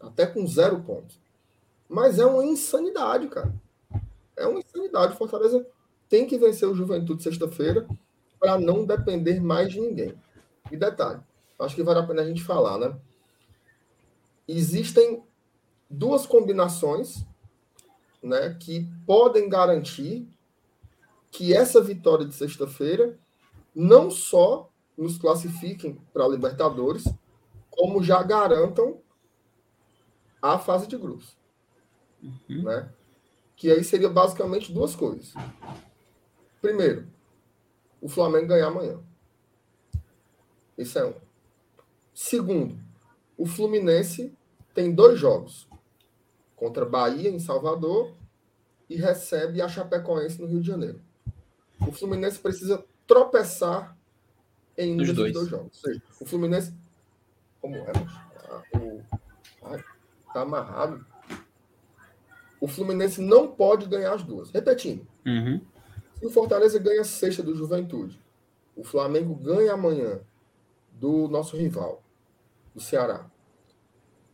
Até 0.00 0.26
com 0.26 0.46
zero 0.46 0.80
pontos. 0.82 1.20
Mas 1.88 2.18
é 2.18 2.24
uma 2.26 2.44
insanidade, 2.44 3.28
cara. 3.28 3.54
É 4.36 4.46
uma 4.46 4.60
insanidade. 4.60 5.14
O 5.14 5.16
Fortaleza 5.16 5.64
tem 6.08 6.26
que 6.26 6.38
vencer 6.38 6.68
o 6.68 6.74
Juventude 6.74 7.22
sexta-feira 7.22 7.86
para 8.42 8.58
não 8.58 8.84
depender 8.84 9.40
mais 9.40 9.70
de 9.70 9.80
ninguém. 9.80 10.20
E 10.68 10.76
detalhe, 10.76 11.20
acho 11.60 11.76
que 11.76 11.82
vale 11.84 12.00
a 12.00 12.02
pena 12.02 12.22
a 12.22 12.26
gente 12.26 12.42
falar, 12.42 12.76
né? 12.76 12.98
Existem 14.48 15.22
duas 15.88 16.26
combinações 16.26 17.24
né, 18.20 18.56
que 18.58 18.88
podem 19.06 19.48
garantir 19.48 20.28
que 21.30 21.54
essa 21.54 21.80
vitória 21.80 22.26
de 22.26 22.34
sexta-feira 22.34 23.16
não 23.72 24.10
só 24.10 24.68
nos 24.98 25.16
classifiquem 25.16 26.00
para 26.12 26.24
a 26.24 26.28
Libertadores, 26.28 27.04
como 27.70 28.02
já 28.02 28.24
garantam 28.24 28.98
a 30.42 30.58
fase 30.58 30.88
de 30.88 30.96
grupos. 30.96 31.36
Uhum. 32.20 32.64
Né? 32.64 32.90
Que 33.54 33.70
aí 33.70 33.84
seria 33.84 34.08
basicamente 34.08 34.72
duas 34.72 34.96
coisas. 34.96 35.32
Primeiro, 36.60 37.06
o 38.02 38.08
Flamengo 38.08 38.48
ganhar 38.48 38.66
amanhã. 38.66 38.98
Isso 40.76 40.98
é 40.98 41.06
um. 41.06 41.14
Segundo, 42.12 42.78
o 43.38 43.46
Fluminense 43.46 44.36
tem 44.74 44.92
dois 44.92 45.18
jogos 45.18 45.68
contra 46.56 46.84
Bahia 46.84 47.30
em 47.30 47.38
Salvador 47.38 48.12
e 48.90 48.96
recebe 48.96 49.62
a 49.62 49.68
Chapecoense 49.68 50.40
no 50.40 50.48
Rio 50.48 50.60
de 50.60 50.66
Janeiro. 50.66 51.00
O 51.86 51.92
Fluminense 51.92 52.38
precisa 52.38 52.84
tropeçar 53.06 53.96
em 54.76 54.94
um 54.94 54.96
Dos 54.96 55.12
dois. 55.12 55.32
dois 55.32 55.48
jogos. 55.48 55.84
Ou 55.84 55.90
seja, 55.90 56.02
o 56.20 56.26
Fluminense. 56.26 56.74
Como 57.60 57.76
é? 57.76 57.92
Ah, 58.50 58.62
o... 58.78 59.02
Ai, 59.64 59.84
tá 60.34 60.40
amarrado. 60.42 61.06
O 62.60 62.66
Fluminense 62.66 63.20
não 63.20 63.48
pode 63.48 63.86
ganhar 63.86 64.14
as 64.14 64.22
duas. 64.22 64.50
Repetindo. 64.50 65.06
Uhum. 65.26 65.60
Se 66.22 66.26
o 66.26 66.30
Fortaleza 66.30 66.78
ganha 66.78 67.02
sexta 67.02 67.42
do 67.42 67.52
Juventude, 67.52 68.16
o 68.76 68.84
Flamengo 68.84 69.34
ganha 69.34 69.72
amanhã 69.72 70.20
do 70.92 71.26
nosso 71.26 71.56
rival, 71.56 72.00
do 72.72 72.80
Ceará, 72.80 73.26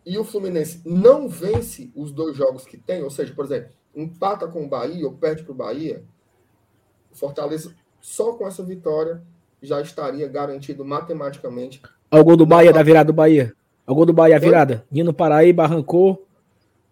e 0.04 0.18
o 0.18 0.22
Fluminense 0.22 0.82
não 0.84 1.30
vence 1.30 1.90
os 1.96 2.12
dois 2.12 2.36
jogos 2.36 2.66
que 2.66 2.76
tem, 2.76 3.02
ou 3.02 3.08
seja, 3.08 3.32
por 3.32 3.46
exemplo, 3.46 3.70
empata 3.96 4.46
com 4.46 4.66
o 4.66 4.68
Bahia 4.68 5.06
ou 5.06 5.14
perde 5.14 5.42
para 5.44 5.52
o 5.52 5.54
Bahia, 5.54 6.04
o 7.10 7.16
Fortaleza 7.16 7.74
só 8.02 8.34
com 8.34 8.46
essa 8.46 8.62
vitória 8.62 9.22
já 9.62 9.80
estaria 9.80 10.28
garantido 10.28 10.84
matematicamente. 10.84 11.80
Olha 12.10 12.20
o 12.20 12.24
gol 12.24 12.36
do 12.36 12.44
Bahia, 12.44 12.70
da 12.70 12.82
virada 12.82 13.06
do 13.06 13.16
Bahia. 13.16 13.54
Olha 13.86 13.92
o 13.92 13.94
gol 13.94 14.04
do 14.04 14.12
Bahia, 14.12 14.36
a 14.36 14.38
virada. 14.38 14.84
Nino 14.90 15.14
Paraíba, 15.14 15.64
arrancou. 15.64 16.26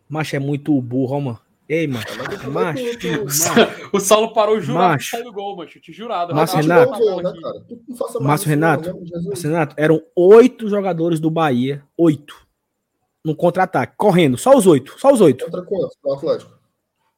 Macho 0.08 0.36
é 0.36 0.38
muito 0.38 0.80
burro, 0.80 1.16
ó, 1.16 1.20
mano. 1.20 1.45
Ei, 1.68 1.86
Macho, 1.86 2.06
macho. 2.50 2.82
O 3.92 3.98
Saulo 3.98 4.32
parou 4.32 4.60
jurado 4.60 4.88
Macho. 4.92 5.04
que 5.10 5.10
saiu 5.16 5.24
do 5.24 5.32
gol, 5.32 5.56
macho. 5.56 5.80
Te 5.80 5.92
jurado. 5.92 6.32
Márcio 6.34 6.58
Renato. 6.58 6.92
né, 7.22 7.28
aqui. 7.30 7.40
cara? 7.42 7.60
Tu 7.68 7.82
não 7.88 7.96
faça 7.96 8.12
mais 8.14 8.26
Márcio 8.26 8.48
Renato. 8.48 9.02
Renato, 9.42 9.74
eram 9.76 10.02
oito 10.14 10.68
jogadores 10.68 11.18
do 11.18 11.30
Bahia. 11.30 11.82
Oito. 11.96 12.36
No 13.24 13.34
contra-ataque. 13.34 13.94
Correndo. 13.96 14.38
Só 14.38 14.56
os 14.56 14.66
oito. 14.66 14.94
Só 14.98 15.12
os 15.12 15.20
oito. 15.20 15.44
Contra 15.46 15.62
quantos? 15.64 15.96
Atlético. 16.08 16.56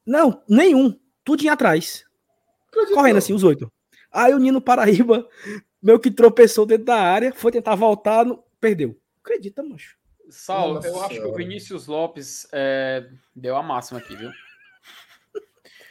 Não, 0.05 0.41
nenhum. 0.49 0.97
Tudinho 1.23 1.53
atrás. 1.53 2.03
Acredito 2.69 2.95
Correndo 2.95 3.13
não. 3.13 3.17
assim, 3.19 3.33
os 3.33 3.43
oito. 3.43 3.71
Aí 4.11 4.33
o 4.33 4.39
Nino 4.39 4.59
Paraíba, 4.59 5.27
meio 5.81 5.99
que 5.99 6.09
tropeçou 6.09 6.65
dentro 6.65 6.85
da 6.85 6.95
área, 6.95 7.31
foi 7.35 7.51
tentar 7.51 7.75
voltar, 7.75 8.25
perdeu. 8.59 8.97
Acredita, 9.23 9.61
macho. 9.61 9.95
Saulo, 10.31 10.75
Nossa 10.75 10.87
eu 10.87 11.01
acho 11.01 11.09
que 11.09 11.19
o. 11.27 11.33
Vinícius 11.33 11.87
Lopes 11.87 12.47
é, 12.51 13.07
deu 13.35 13.55
a 13.55 13.63
máxima 13.63 13.99
aqui, 13.99 14.15
viu? 14.15 14.29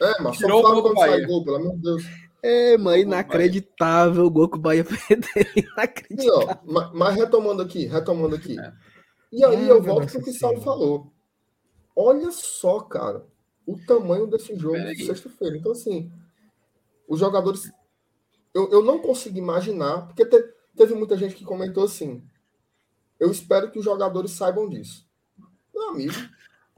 É, 0.01 0.21
mas 0.21 0.37
só 0.37 0.47
o 0.47 0.61
fala 0.61 0.73
gol 0.75 0.75
do 0.75 0.81
quando 0.89 0.99
sai 0.99 1.09
Bahia. 1.11 1.27
gol, 1.27 1.43
pelo 1.43 1.55
amor 1.57 1.75
de 1.75 1.81
Deus. 1.81 2.03
É, 2.41 2.77
mano, 2.77 2.97
inacreditável 2.97 4.25
o 4.25 4.29
gol 4.31 4.47
que 4.49 4.57
o 4.57 4.61
Bahia 4.61 4.83
perdeu. 5.07 5.27
E, 5.55 5.59
Inacreditável. 5.59 6.47
ó, 6.65 6.71
ma- 6.71 6.91
mas 6.93 7.15
retomando 7.15 7.61
aqui, 7.61 7.85
retomando 7.85 8.35
aqui. 8.35 8.57
É. 8.59 8.73
E 9.31 9.43
aí 9.43 9.55
Ah, 9.65 9.73
eu 9.73 9.81
volto 9.81 9.99
Deus 10.01 10.11
pro 10.13 10.23
que 10.23 10.29
o 10.29 10.33
Saulo 10.33 10.61
falou. 10.61 11.11
Olha 11.95 12.31
só, 12.31 12.79
cara, 12.79 13.25
o 13.67 13.77
tamanho 13.85 14.25
desse 14.25 14.55
jogo 14.55 14.75
Peraí. 14.75 14.95
de 14.95 15.05
sexta-feira. 15.05 15.57
Então, 15.57 15.73
assim, 15.73 16.09
os 17.07 17.19
jogadores. 17.19 17.69
Eu, 18.53 18.71
eu 18.71 18.81
não 18.83 18.99
consigo 18.99 19.37
imaginar, 19.37 20.07
porque 20.07 20.25
te- 20.25 20.53
teve 20.77 20.95
muita 20.95 21.17
gente 21.17 21.35
que 21.35 21.43
comentou 21.43 21.83
assim. 21.83 22.23
Eu 23.19 23.31
espero 23.31 23.69
que 23.69 23.79
os 23.79 23.85
jogadores 23.85 24.31
saibam 24.31 24.69
disso. 24.69 25.07
Meu 25.73 25.89
amigo, 25.89 26.13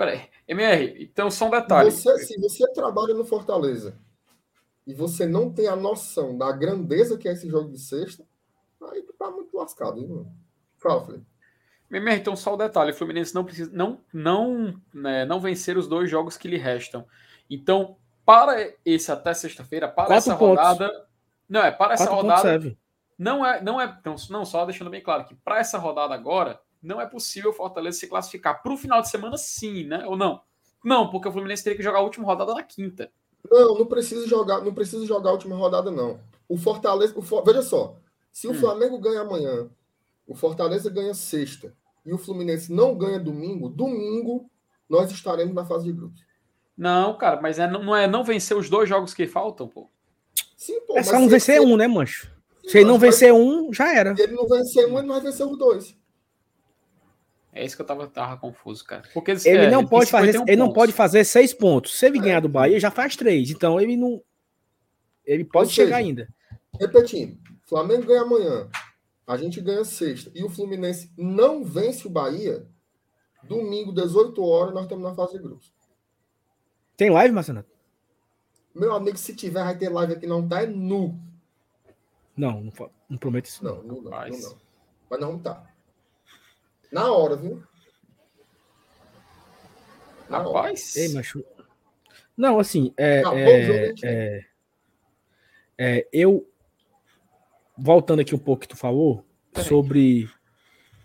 Peraí. 0.01 0.29
MR, 0.47 1.03
então 1.03 1.29
só 1.29 1.45
um 1.45 1.51
detalhe. 1.51 1.91
você, 1.91 2.17
se 2.25 2.39
você 2.39 2.67
trabalha 2.73 3.13
no 3.13 3.23
Fortaleza 3.23 3.95
e 4.85 4.95
você 4.95 5.27
não 5.27 5.53
tem 5.53 5.67
a 5.67 5.75
noção 5.75 6.35
da 6.35 6.51
grandeza 6.51 7.19
que 7.19 7.29
é 7.29 7.33
esse 7.33 7.47
jogo 7.47 7.71
de 7.71 7.77
sexta, 7.79 8.25
aí 8.91 9.03
tu 9.03 9.13
tá 9.13 9.29
muito 9.29 9.55
lascado, 9.55 9.99
hein, 9.99 10.07
mano? 10.07 10.33
Fala, 10.79 11.05
Felipe. 11.05 11.25
MR, 11.91 12.19
então 12.19 12.35
só 12.35 12.55
um 12.55 12.57
detalhe. 12.57 12.91
O 12.91 12.95
Fluminense 12.95 13.35
não 13.35 13.45
precisa 13.45 13.69
não 13.71 14.01
não 14.11 14.81
né, 14.91 15.23
não 15.23 15.39
vencer 15.39 15.77
os 15.77 15.87
dois 15.87 16.09
jogos 16.09 16.35
que 16.35 16.47
lhe 16.47 16.57
restam. 16.57 17.05
Então, 17.47 17.95
para 18.25 18.73
esse 18.83 19.11
até 19.11 19.35
sexta-feira, 19.35 19.87
para 19.87 20.07
Quatro 20.07 20.15
essa 20.15 20.35
pontos. 20.35 20.65
rodada, 20.65 21.07
não 21.47 21.61
é 21.61 21.69
para 21.69 21.93
essa 21.93 22.07
Quatro 22.07 22.21
pontos 22.21 22.37
rodada 22.37 22.49
serve. 22.49 22.77
Não 23.21 23.45
é 23.45 23.61
não 23.61 23.79
é 23.79 23.85
então, 23.99 24.15
não 24.29 24.43
só 24.43 24.65
deixando 24.65 24.89
bem 24.89 25.01
claro 25.01 25.25
que 25.25 25.35
para 25.35 25.59
essa 25.59 25.77
rodada 25.77 26.13
agora 26.13 26.59
não 26.81 26.99
é 26.99 27.05
possível 27.05 27.51
o 27.51 27.53
Fortaleza 27.53 27.99
se 27.99 28.07
classificar 28.07 28.63
para 28.63 28.73
o 28.73 28.77
final 28.77 29.01
de 29.01 29.09
semana, 29.09 29.37
sim, 29.37 29.83
né? 29.85 30.03
Ou 30.07 30.17
não? 30.17 30.41
Não, 30.83 31.09
porque 31.11 31.27
o 31.29 31.31
Fluminense 31.31 31.63
teria 31.63 31.77
que 31.77 31.83
jogar 31.83 31.99
a 31.99 32.01
última 32.01 32.25
rodada 32.25 32.55
na 32.55 32.63
quinta. 32.63 33.11
Não, 33.51 33.77
não 33.77 33.85
precisa 33.85 34.27
jogar, 34.27 34.61
não 34.61 34.73
precisa 34.73 35.05
jogar 35.05 35.29
a 35.29 35.33
última 35.33 35.55
rodada, 35.55 35.91
não. 35.91 36.19
O 36.49 36.57
Fortaleza. 36.57 37.13
o 37.15 37.21
For- 37.21 37.43
veja 37.43 37.61
só, 37.61 37.97
se 38.31 38.47
o 38.47 38.51
Hum. 38.51 38.55
Flamengo 38.55 38.97
ganha 38.97 39.21
amanhã, 39.21 39.69
o 40.25 40.33
Fortaleza 40.33 40.89
ganha 40.89 41.13
sexta 41.13 41.75
e 42.03 42.11
o 42.11 42.17
Fluminense 42.17 42.73
não 42.73 42.97
ganha 42.97 43.19
domingo, 43.19 43.69
domingo 43.69 44.49
nós 44.89 45.11
estaremos 45.11 45.53
na 45.53 45.63
fase 45.63 45.85
de 45.85 45.93
grupos. 45.93 46.21
Não, 46.75 47.15
cara, 47.15 47.39
mas 47.39 47.59
é, 47.59 47.67
não 47.69 47.83
não 47.83 47.95
é 47.95 48.07
não 48.07 48.23
vencer 48.23 48.57
os 48.57 48.67
dois 48.67 48.89
jogos 48.89 49.13
que 49.13 49.27
faltam, 49.27 49.67
pô. 49.67 49.87
Sim, 50.57 50.81
pô. 50.87 50.97
É 50.97 51.03
só 51.03 51.19
não 51.19 51.29
vencer 51.29 51.61
um, 51.61 51.77
né, 51.77 51.87
mancho? 51.87 52.40
Se 52.65 52.77
ele 52.77 52.85
não 52.85 52.99
vencer 52.99 53.33
um, 53.33 53.73
já 53.73 53.93
era. 53.93 54.15
Se 54.15 54.21
ele 54.21 54.33
não 54.33 54.47
vencer 54.47 54.85
um, 54.85 54.97
ele 54.97 55.07
não 55.07 55.15
vai 55.15 55.23
vencer 55.23 55.45
os 55.45 55.57
dois. 55.57 55.97
É 57.53 57.65
isso 57.65 57.75
que 57.75 57.81
eu 57.81 57.85
tava, 57.85 58.07
tava 58.07 58.37
confuso, 58.37 58.85
cara. 58.85 59.03
Porque 59.13 59.31
Ele 59.31 59.65
é, 59.65 59.69
não 59.71 59.79
tem 59.79 59.89
pode 59.89 60.09
fazer, 60.09 60.31
51 60.33 60.47
ele 60.47 60.55
não 60.55 60.71
pode 60.71 60.93
fazer 60.93 61.23
seis 61.25 61.53
pontos. 61.53 61.97
Se 61.99 62.05
ele 62.05 62.17
É. 62.19 62.21
ganhar 62.21 62.39
do 62.39 62.47
Bahia, 62.47 62.79
já 62.79 62.89
faz 62.89 63.15
três. 63.15 63.49
Então 63.49 63.79
ele 63.79 63.97
não. 63.97 64.21
Ele 65.25 65.43
pode 65.43 65.67
Ou 65.67 65.73
chegar 65.73 65.97
seja, 65.97 66.07
ainda. 66.07 66.27
Repetindo, 66.79 67.37
Flamengo 67.67 68.05
ganha 68.05 68.21
amanhã, 68.21 68.69
a 69.27 69.35
gente 69.37 69.59
ganha 69.59 69.83
sexta 69.83 70.31
e 70.33 70.43
o 70.43 70.49
Fluminense 70.49 71.11
não 71.17 71.63
vence 71.63 72.07
o 72.07 72.09
Bahia, 72.09 72.65
domingo, 73.43 73.91
18 73.93 74.41
horas, 74.43 74.73
nós 74.73 74.83
estamos 74.83 75.03
na 75.03 75.13
fase 75.13 75.33
de 75.33 75.39
grupos. 75.39 75.73
Tem 76.95 77.09
live, 77.09 77.33
Marcelo? 77.33 77.65
Meu 78.73 78.93
amigo, 78.93 79.17
se 79.17 79.35
tiver, 79.35 79.63
vai 79.63 79.77
ter 79.77 79.89
live 79.89 80.13
aqui, 80.13 80.25
não 80.25 80.47
tá, 80.47 80.63
é 80.63 80.67
nu. 80.67 81.19
Não, 82.41 82.59
não, 82.59 82.73
não 83.07 83.17
prometo 83.19 83.45
isso. 83.45 83.63
Não. 83.63 83.83
Não, 83.83 83.83
não, 83.83 83.95
nu 84.01 84.09
não. 84.09 84.57
Mas 85.11 85.19
não 85.19 85.27
vamos 85.27 85.43
tá. 85.43 85.63
Na 86.91 87.11
hora, 87.11 87.35
viu? 87.35 87.61
Na 90.27 90.39
hora. 90.39 90.47
Rapaz. 90.47 90.95
Ei, 90.95 91.13
macho. 91.13 91.45
Não, 92.35 92.57
assim, 92.57 92.95
é, 92.97 93.19
Acabou 93.19 93.37
é, 93.37 93.93
é, 94.03 94.45
é, 95.77 96.07
eu 96.11 96.49
voltando 97.77 98.21
aqui 98.21 98.33
um 98.33 98.39
pouco 98.39 98.61
que 98.61 98.69
tu 98.69 98.75
falou 98.75 99.23
Peraí. 99.53 99.67
sobre 99.67 100.29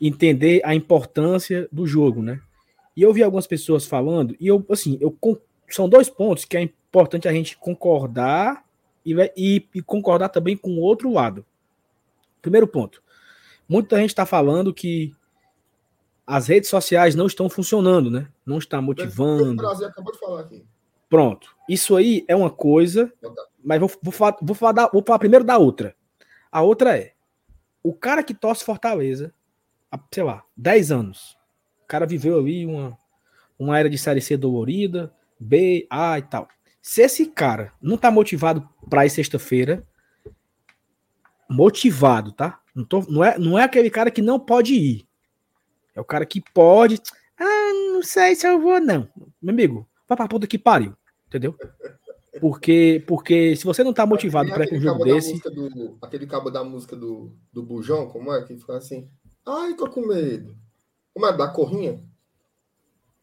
entender 0.01 0.63
a 0.65 0.75
importância 0.75 1.69
do 1.71 1.87
jogo, 1.87 2.23
né? 2.23 2.41
E 2.97 3.03
eu 3.03 3.13
vi 3.13 3.23
algumas 3.23 3.47
pessoas 3.47 3.85
falando 3.85 4.35
e 4.41 4.47
eu 4.47 4.65
assim, 4.71 4.97
eu 5.03 5.15
são 5.69 5.87
dois 5.87 6.09
pontos 6.09 6.47
que 6.47 6.57
é 6.57 6.63
importante 6.63 7.29
a 7.29 7.33
gente 7.33 7.59
concordar 7.59 8.66
e, 9.07 9.15
e- 9.37 9.69
e 9.77 9.81
concordar 9.83 10.29
também 10.29 10.57
com 10.57 10.73
o 10.73 10.81
outro 10.81 11.11
lado. 11.13 11.47
Primeiro 12.43 12.67
ponto, 12.67 13.03
muita 13.69 13.97
gente 13.99 14.11
está 14.11 14.27
falando 14.27 14.75
que 14.75 15.15
as 16.27 16.49
redes 16.49 16.69
sociais 16.69 17.15
não 17.15 17.27
estão 17.27 17.49
funcionando, 17.49 18.11
né? 18.11 18.29
Não 18.45 18.59
está 18.59 18.79
O 18.79 18.83
motivando. 18.83 19.57
Brasil 19.57 19.87
acabou 19.87 20.13
de 20.13 20.19
falar 20.19 20.41
aqui. 20.41 20.65
Pronto. 21.09 21.55
Isso 21.69 21.95
aí 21.97 22.25
é 22.27 22.35
uma 22.35 22.51
coisa, 22.51 23.13
mas 23.65 23.79
vou, 23.79 23.91
vou, 24.03 24.13
falar, 24.13 24.37
vou, 24.43 24.55
falar 24.55 24.73
da- 24.73 24.89
vou 24.93 25.03
falar 25.07 25.19
primeiro 25.21 25.45
da 25.45 25.57
outra. 25.57 25.95
A 26.51 26.63
outra 26.63 26.99
é: 26.99 27.13
o 27.83 27.93
cara 27.95 28.23
que 28.25 28.35
torce 28.35 28.65
Fortaleza, 28.65 29.33
há, 29.91 29.99
sei 30.13 30.25
lá, 30.25 30.43
10 30.57 30.91
anos. 30.91 31.37
O 31.85 31.87
cara 31.87 32.05
viveu 32.07 32.39
ali 32.41 32.67
uma, 32.67 32.99
uma 33.57 33.79
era 33.79 33.89
de 33.89 33.97
série 33.97 34.21
C 34.21 34.37
dolorida, 34.37 35.13
B, 35.39 35.87
A 35.89 36.19
e 36.19 36.23
tal. 36.23 36.49
Se 36.89 37.03
esse 37.03 37.27
cara 37.27 37.73
não 37.83 37.99
tá 37.99 38.13
motivado 38.13 38.65
pra 38.89 39.05
ir 39.05 39.11
sexta-feira, 39.11 39.85
motivado, 41.51 42.31
tá? 42.31 42.61
Não, 42.73 42.85
tô, 42.85 43.01
não, 43.09 43.25
é, 43.25 43.37
não 43.37 43.59
é 43.59 43.65
aquele 43.65 43.91
cara 43.91 44.09
que 44.09 44.23
não 44.23 44.39
pode 44.39 44.73
ir. 44.73 45.09
É 45.97 46.01
o 46.01 46.05
cara 46.05 46.25
que 46.25 46.41
pode. 46.55 47.03
Ah, 47.37 47.73
não 47.93 48.05
sei 48.05 48.37
se 48.37 48.47
eu 48.47 48.61
vou, 48.61 48.81
não. 48.81 49.09
Meu 49.43 49.53
amigo, 49.53 49.89
vai 50.09 50.17
pra 50.17 50.29
puta 50.29 50.47
que 50.47 50.57
pariu. 50.57 50.95
Entendeu? 51.27 51.57
Porque, 52.41 53.03
porque 53.05 53.57
se 53.57 53.65
você 53.65 53.83
não 53.83 53.93
tá 53.93 54.07
motivado 54.07 54.47
Tem 54.47 54.55
pra 54.55 54.65
ir 54.65 54.69
pra 54.69 54.77
um 54.77 54.79
aquele 54.79 54.93
jogo 54.93 55.05
desse. 55.05 55.31
música 55.31 55.51
do- 55.51 55.99
aquele 56.01 56.27
cabo 56.29 56.51
da 56.53 56.63
música 56.63 56.95
do, 56.95 57.33
do 57.53 57.65
Bujão, 57.65 58.09
como 58.11 58.33
é? 58.33 58.45
Que 58.45 58.57
fica 58.57 58.77
assim. 58.77 59.11
Ai, 59.45 59.75
tô 59.75 59.91
com 59.91 60.07
medo. 60.07 60.57
Como 61.13 61.27
é? 61.27 61.37
Da 61.37 61.49
corrinha? 61.49 62.01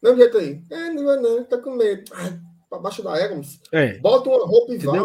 Não 0.01 0.17
jeito 0.17 0.37
aí. 0.37 0.61
É, 0.69 0.89
não 0.89 1.21
não, 1.21 1.45
tô 1.45 1.61
com 1.61 1.71
medo. 1.77 2.11
Ai, 2.13 2.41
pra 2.73 2.79
baixo 2.81 3.03
da 3.03 3.15
égua. 3.17 3.41
É. 3.71 3.97
Bota 3.99 4.29
uma 4.29 4.45
roupa 4.47 4.73
e 4.73 4.77
vai. 4.77 4.99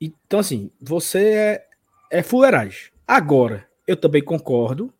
Então, 0.00 0.40
assim, 0.40 0.70
você 0.80 1.18
é, 1.34 1.66
é 2.10 2.22
fuleiragem. 2.22 2.90
Agora, 3.06 3.66
eu 3.86 3.96
também 3.96 4.22
concordo 4.22 4.92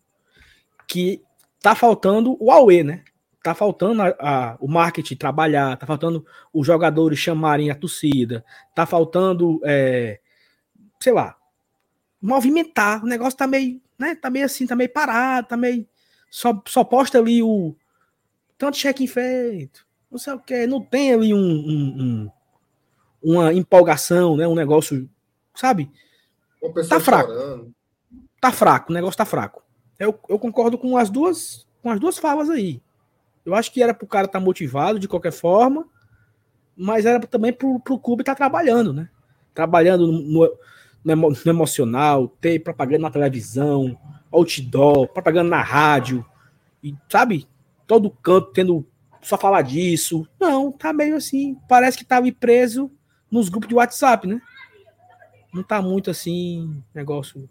que 0.89 1.23
tá 1.61 1.75
faltando 1.75 2.37
o 2.41 2.51
AUE, 2.51 2.83
né? 2.83 3.05
Tá 3.43 3.55
faltando 3.55 4.03
a- 4.03 4.17
a- 4.19 4.57
o 4.59 4.67
marketing 4.67 5.17
trabalhar, 5.17 5.77
tá 5.77 5.87
faltando 5.87 6.25
os 6.53 6.67
jogadores 6.67 7.19
chamarem 7.19 7.71
a 7.71 7.75
torcida, 7.75 8.45
tá 8.75 8.87
faltando, 8.87 9.61
é, 9.65 10.19
sei 11.01 11.13
lá, 11.13 11.37
movimentar. 12.21 13.05
O 13.05 13.07
negócio 13.07 13.37
tá 13.39 13.47
meio, 13.47 13.81
né? 13.99 14.15
Tá 14.15 14.31
meio 14.31 14.47
assim, 14.47 14.67
tá 14.67 14.75
meio 14.75 14.91
parado, 14.93 15.49
tá 15.49 15.57
meio. 15.57 15.87
Só, 16.31 16.61
só 16.67 16.83
posta 16.83 17.19
ali 17.19 17.43
o 17.43 17.77
tanto 18.59 18.77
cheque 18.79 19.07
feito, 19.07 19.86
não 20.11 20.19
sei 20.19 20.33
o 20.33 20.39
que, 20.39 20.67
não 20.67 20.81
tem 20.81 21.13
ali 21.13 21.35
um, 21.35 21.39
um, 21.39 22.03
um, 22.03 22.31
uma 23.23 23.53
empolgação, 23.53 24.37
né? 24.37 24.47
Um 24.47 24.55
negócio, 24.55 25.09
sabe? 25.55 25.91
Tá 26.89 27.01
fraco. 27.01 27.33
Chorando. 27.33 27.75
Tá 28.41 28.53
fraco, 28.53 28.93
o 28.93 28.95
negócio 28.95 29.19
tá 29.19 29.25
fraco. 29.25 29.63
Eu, 29.99 30.19
eu 30.29 30.39
concordo 30.39 30.77
com 30.79 30.97
as 30.97 31.11
duas 31.11 31.67
com 31.83 31.91
as 31.91 32.01
duas 32.01 32.19
falas 32.19 32.51
aí. 32.51 32.83
Eu 33.45 33.55
acho 33.55 33.73
que 33.73 33.81
era 33.81 33.95
pro 33.95 34.09
cara 34.09 34.27
estar 34.27 34.41
tá 34.41 34.45
motivado 34.45 34.99
de 34.99 35.07
qualquer 35.07 35.33
forma, 35.33 35.87
mas 36.77 37.07
era 37.07 37.21
também 37.21 37.53
pro, 37.53 37.79
pro 37.79 37.99
clube 37.99 38.23
estar 38.23 38.33
tá 38.33 38.39
trabalhando, 38.39 38.93
né? 38.93 39.09
Trabalhando 39.55 40.07
no, 40.11 40.59
no, 41.05 41.31
no, 41.31 41.51
emocional, 41.51 42.27
ter 42.41 42.59
propaganda 42.59 43.03
na 43.03 43.11
televisão, 43.11 43.97
outdoor, 44.33 45.07
propaganda 45.09 45.49
na 45.49 45.63
rádio, 45.63 46.27
e 46.83 46.93
sabe? 47.09 47.47
Todo 47.87 48.11
canto 48.11 48.51
tendo 48.53 48.85
só 49.27 49.37
falar 49.37 49.63
disso. 49.63 50.27
Não, 50.39 50.71
tá 50.71 50.93
meio 50.93 51.17
assim. 51.17 51.57
Parece 51.69 51.99
que 51.99 52.05
tava 52.05 52.31
preso 52.31 52.89
nos 53.29 53.49
grupos 53.49 53.69
de 53.69 53.75
WhatsApp, 53.75 54.25
né? 54.25 54.41
Não 55.53 55.65
tá 55.65 55.83
muito 55.83 56.11
assim, 56.11 56.81
negócio. 56.95 57.51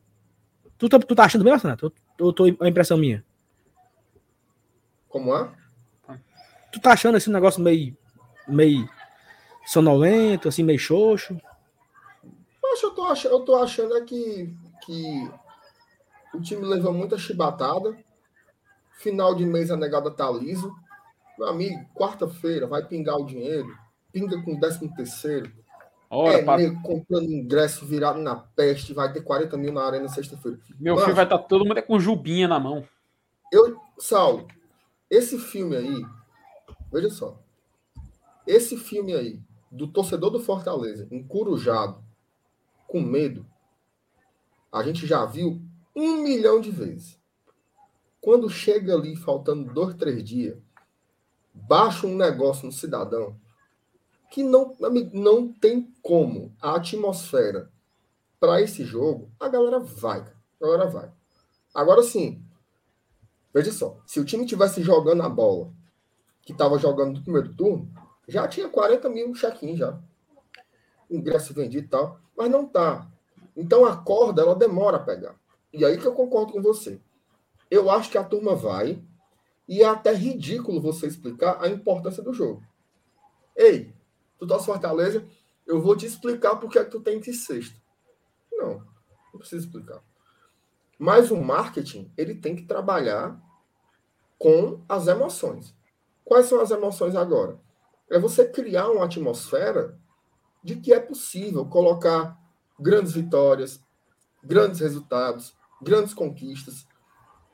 Tu, 0.78 0.88
tu, 0.88 0.99
tu 0.99 1.15
tá 1.15 1.26
achando 1.26 1.43
mesmo, 1.43 1.59
Renato? 1.59 1.91
Ou 2.17 2.32
tô 2.32 2.45
a 2.45 2.69
impressão 2.69 2.97
minha? 2.97 3.26
Como 5.09 5.36
é? 5.36 5.51
Tu 6.71 6.80
tá 6.80 6.93
achando 6.93 7.17
esse 7.17 7.30
negócio 7.30 7.61
meio, 7.61 7.97
meio 8.47 8.89
sonolento, 9.65 10.47
assim, 10.47 10.63
meio 10.63 10.80
xoxo? 10.80 11.38
Eu 12.82 12.91
tô 12.91 13.05
achando, 13.05 13.32
eu 13.34 13.39
tô 13.41 13.55
achando 13.55 13.97
é 13.97 14.01
que, 14.01 14.53
que 14.86 15.32
o 16.34 16.41
time 16.41 16.65
levou 16.65 16.93
muita 16.93 17.17
chibatada. 17.17 17.97
Final 18.99 19.36
de 19.36 19.45
mês 19.45 19.71
a 19.71 19.76
negada 19.76 20.09
tá 20.09 20.30
liso. 20.32 20.73
Meu 21.38 21.48
amigo, 21.48 21.86
quarta-feira 21.94 22.68
vai 22.68 22.86
pingar 22.86 23.18
o 23.18 23.26
dinheiro. 23.26 23.68
Pinga 24.12 24.42
com 24.42 24.56
o 24.56 24.60
décimo 24.60 24.94
terceiro. 24.96 25.52
Ora, 26.10 26.38
é, 26.38 26.44
pra... 26.44 26.58
comprando 26.82 27.32
ingresso 27.32 27.86
virado 27.86 28.20
na 28.20 28.36
peste, 28.36 28.94
vai 28.94 29.12
ter 29.12 29.22
40 29.22 29.58
mil 29.58 29.74
na 29.74 29.84
arena 29.84 30.08
sexta-feira. 30.08 30.60
Meu 30.80 30.96
Mas, 30.96 31.04
filho 31.04 31.16
vai 31.16 31.26
estar 31.26 31.38
tá 31.38 31.44
todo 31.44 31.66
mundo 31.66 31.78
é 31.78 31.82
com 31.82 32.00
jubinha 32.00 32.48
na 32.48 32.60
mão. 32.60 32.88
Eu, 33.52 33.80
Saulo, 33.98 34.48
esse 35.10 35.38
filme 35.38 35.76
aí, 35.76 36.06
veja 36.92 37.10
só. 37.10 37.38
Esse 38.48 38.78
filme 38.78 39.14
aí, 39.14 39.40
do 39.72 39.88
torcedor 39.88 40.30
do 40.30 40.40
Fortaleza, 40.40 41.08
encurujado, 41.12 42.04
com 42.88 43.02
medo, 43.02 43.46
a 44.72 44.84
gente 44.84 45.06
já 45.08 45.26
viu 45.26 45.62
um 45.96 46.22
milhão 46.22 46.62
de 46.62 46.72
vezes. 46.72 47.20
Quando 48.22 48.50
chega 48.50 48.94
ali, 48.94 49.16
faltando 49.16 49.74
dois, 49.74 49.96
três 49.96 50.24
dias, 50.24 50.58
baixa 51.56 52.06
um 52.06 52.16
negócio 52.16 52.66
no 52.66 52.72
cidadão 52.72 53.39
que 54.30 54.43
não, 54.43 54.76
não 55.14 55.51
tem 55.51 55.93
como 56.01 56.53
a 56.62 56.76
atmosfera 56.76 57.72
para 58.39 58.62
esse 58.62 58.84
jogo, 58.84 59.32
a 59.39 59.47
galera 59.47 59.80
vai. 59.80 60.20
A 60.20 60.66
galera 60.66 60.86
vai. 60.88 61.12
Agora 61.74 62.03
sim, 62.03 62.45
Veja 63.56 63.72
só, 63.72 63.97
se 64.06 64.20
o 64.20 64.26
time 64.26 64.45
tivesse 64.45 64.84
jogando 64.84 65.24
a 65.24 65.30
bola 65.30 65.72
que 66.41 66.51
estava 66.51 66.78
jogando 66.78 67.16
no 67.16 67.24
primeiro 67.24 67.56
turno, 67.56 67.89
já 68.28 68.45
tinha 68.49 68.68
40 68.68 69.08
mil 69.08 69.32
check-in 69.32 69.78
já. 69.78 69.97
Ingresso 71.10 71.53
vendido 71.53 71.86
e 71.86 71.88
tal. 71.88 72.20
Mas 72.36 72.51
não 72.51 72.68
tá. 72.68 73.10
Então 73.56 73.86
a 73.86 73.95
corda, 73.95 74.41
ela 74.41 74.53
demora 74.53 74.97
a 74.97 74.99
pegar. 74.99 75.39
E 75.72 75.86
aí 75.86 75.97
que 75.97 76.06
eu 76.06 76.12
concordo 76.12 76.51
com 76.51 76.62
você. 76.62 76.99
Eu 77.72 77.89
acho 77.89 78.12
que 78.12 78.18
a 78.18 78.26
turma 78.26 78.56
vai 78.56 79.01
e 79.68 79.82
é 79.82 79.86
até 79.86 80.13
ridículo 80.13 80.82
você 80.82 81.07
explicar 81.07 81.61
a 81.61 81.68
importância 81.68 82.22
do 82.22 82.34
jogo. 82.34 82.63
Ei, 83.55 83.93
tu 84.38 84.45
tá 84.45 84.59
Fortaleza, 84.59 85.26
eu 85.66 85.82
vou 85.82 85.95
te 85.95 86.05
explicar 86.05 86.57
porque 86.57 86.78
é 86.78 86.84
que 86.84 86.91
tu 86.91 86.99
tem 86.99 87.20
que 87.20 87.32
ir 87.32 87.36
sexto. 87.36 87.80
Não, 88.51 88.84
não 89.34 89.39
precisa 89.39 89.66
explicar. 89.66 90.01
Mas 90.97 91.32
o 91.32 91.38
marketing, 91.38 92.11
ele 92.18 92.36
tem 92.36 92.55
que 92.55 92.63
trabalhar 92.63 93.39
com 94.38 94.84
as 94.88 95.07
emoções. 95.07 95.76
Quais 96.24 96.45
são 96.45 96.61
as 96.61 96.72
emoções 96.72 97.16
agora? 97.16 97.59
É 98.09 98.20
você 98.20 98.47
criar 98.47 98.89
uma 98.89 99.05
atmosfera 99.05 99.97
de 100.63 100.76
que 100.76 100.93
é 100.93 100.99
possível 100.99 101.66
colocar 101.66 102.38
grandes 102.80 103.13
vitórias, 103.13 103.84
grandes 104.43 104.80
resultados, 104.80 105.55
grandes 105.82 106.13
conquistas. 106.13 106.88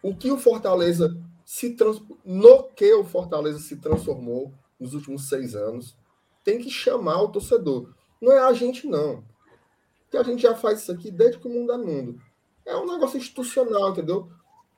O 0.02 0.16
que 0.16 0.32
o 0.32 0.38
Fortaleza 0.38 1.16
se 1.46 1.76
trans... 1.76 2.02
no 2.26 2.64
que 2.70 2.94
o 2.94 3.04
Fortaleza 3.04 3.60
se 3.60 3.78
transformou 3.78 4.54
nos 4.80 4.94
últimos 4.94 5.30
seis 5.30 5.56
anos, 5.56 5.96
tem 6.44 6.60
que 6.60 6.70
chamar 6.70 7.22
o 7.22 7.30
torcedor. 7.30 7.94
Não 8.22 8.32
é 8.32 8.40
a 8.40 8.54
gente, 8.54 8.88
não. 8.88 9.24
Que 10.10 10.18
a 10.18 10.24
gente 10.24 10.42
já 10.42 10.56
faz 10.56 10.82
isso 10.82 10.92
aqui 10.92 11.12
desde 11.12 11.40
que 11.40 11.48
o 11.48 11.52
mundo 11.52 11.72
é 11.72 11.78
mundo. 11.78 12.20
É 12.66 12.76
um 12.76 12.86
negócio 12.86 13.18
institucional, 13.18 13.92
entendeu? 13.92 14.30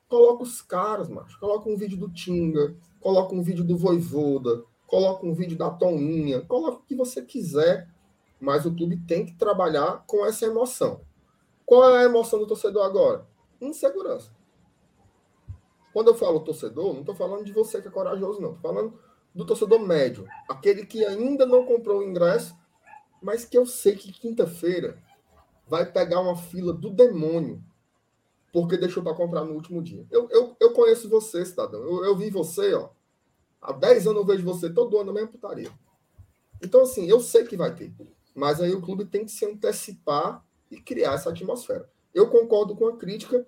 Coloca 0.08 0.42
os 0.42 0.62
caras, 0.62 1.08
macho. 1.08 1.38
Coloca 1.38 1.68
um 1.68 1.76
vídeo 1.76 1.98
do 1.98 2.12
Tinga, 2.12 2.76
coloca 3.00 3.34
um 3.34 3.42
vídeo 3.42 3.64
do 3.64 3.76
Voivoda, 3.76 4.62
coloca 4.86 5.26
um 5.26 5.34
vídeo 5.34 5.56
da 5.56 5.70
Toninha, 5.70 6.42
coloca 6.42 6.78
o 6.78 6.82
que 6.82 6.94
você 6.94 7.22
quiser, 7.22 7.88
mas 8.40 8.64
o 8.64 8.74
clube 8.74 8.96
tem 9.06 9.26
que 9.26 9.34
trabalhar 9.34 10.04
com 10.06 10.24
essa 10.24 10.46
emoção. 10.46 11.00
Qual 11.66 11.88
é 11.90 12.02
a 12.02 12.04
emoção 12.04 12.38
do 12.38 12.46
torcedor 12.46 12.84
agora? 12.84 13.26
Insegurança. 13.60 14.30
Quando 15.94 16.08
eu 16.08 16.14
falo 16.14 16.40
torcedor, 16.40 16.92
não 16.92 17.00
estou 17.00 17.14
falando 17.14 17.44
de 17.44 17.52
você 17.52 17.80
que 17.80 17.86
é 17.86 17.90
corajoso, 17.90 18.40
não. 18.40 18.54
Estou 18.54 18.74
falando 18.74 18.98
do 19.32 19.46
torcedor 19.46 19.78
médio. 19.78 20.26
Aquele 20.48 20.84
que 20.84 21.04
ainda 21.04 21.46
não 21.46 21.64
comprou 21.64 22.00
o 22.00 22.02
ingresso, 22.02 22.54
mas 23.22 23.44
que 23.44 23.56
eu 23.56 23.64
sei 23.64 23.94
que 23.94 24.12
quinta-feira 24.12 25.00
vai 25.68 25.90
pegar 25.90 26.20
uma 26.20 26.36
fila 26.36 26.72
do 26.72 26.90
demônio 26.90 27.62
porque 28.52 28.76
deixou 28.76 29.04
para 29.04 29.14
comprar 29.14 29.44
no 29.44 29.54
último 29.54 29.80
dia. 29.80 30.04
Eu, 30.10 30.28
eu, 30.30 30.56
eu 30.60 30.72
conheço 30.72 31.08
você, 31.08 31.46
cidadão. 31.46 31.80
Eu, 31.80 32.04
eu 32.04 32.16
vi 32.16 32.28
você, 32.28 32.74
ó. 32.74 32.90
Há 33.62 33.72
10 33.72 34.08
anos 34.08 34.20
eu 34.20 34.26
vejo 34.26 34.44
você 34.44 34.68
todo 34.72 34.96
ano 34.96 35.06
na 35.06 35.12
mesma 35.12 35.28
putaria. 35.28 35.70
Então, 36.60 36.82
assim, 36.82 37.08
eu 37.08 37.20
sei 37.20 37.44
que 37.44 37.56
vai 37.56 37.72
ter. 37.72 37.92
Mas 38.34 38.60
aí 38.60 38.74
o 38.74 38.82
clube 38.82 39.04
tem 39.04 39.24
que 39.24 39.30
se 39.30 39.46
antecipar 39.46 40.44
e 40.70 40.80
criar 40.80 41.14
essa 41.14 41.30
atmosfera. 41.30 41.88
Eu 42.12 42.28
concordo 42.28 42.74
com 42.74 42.88
a 42.88 42.96
crítica. 42.96 43.46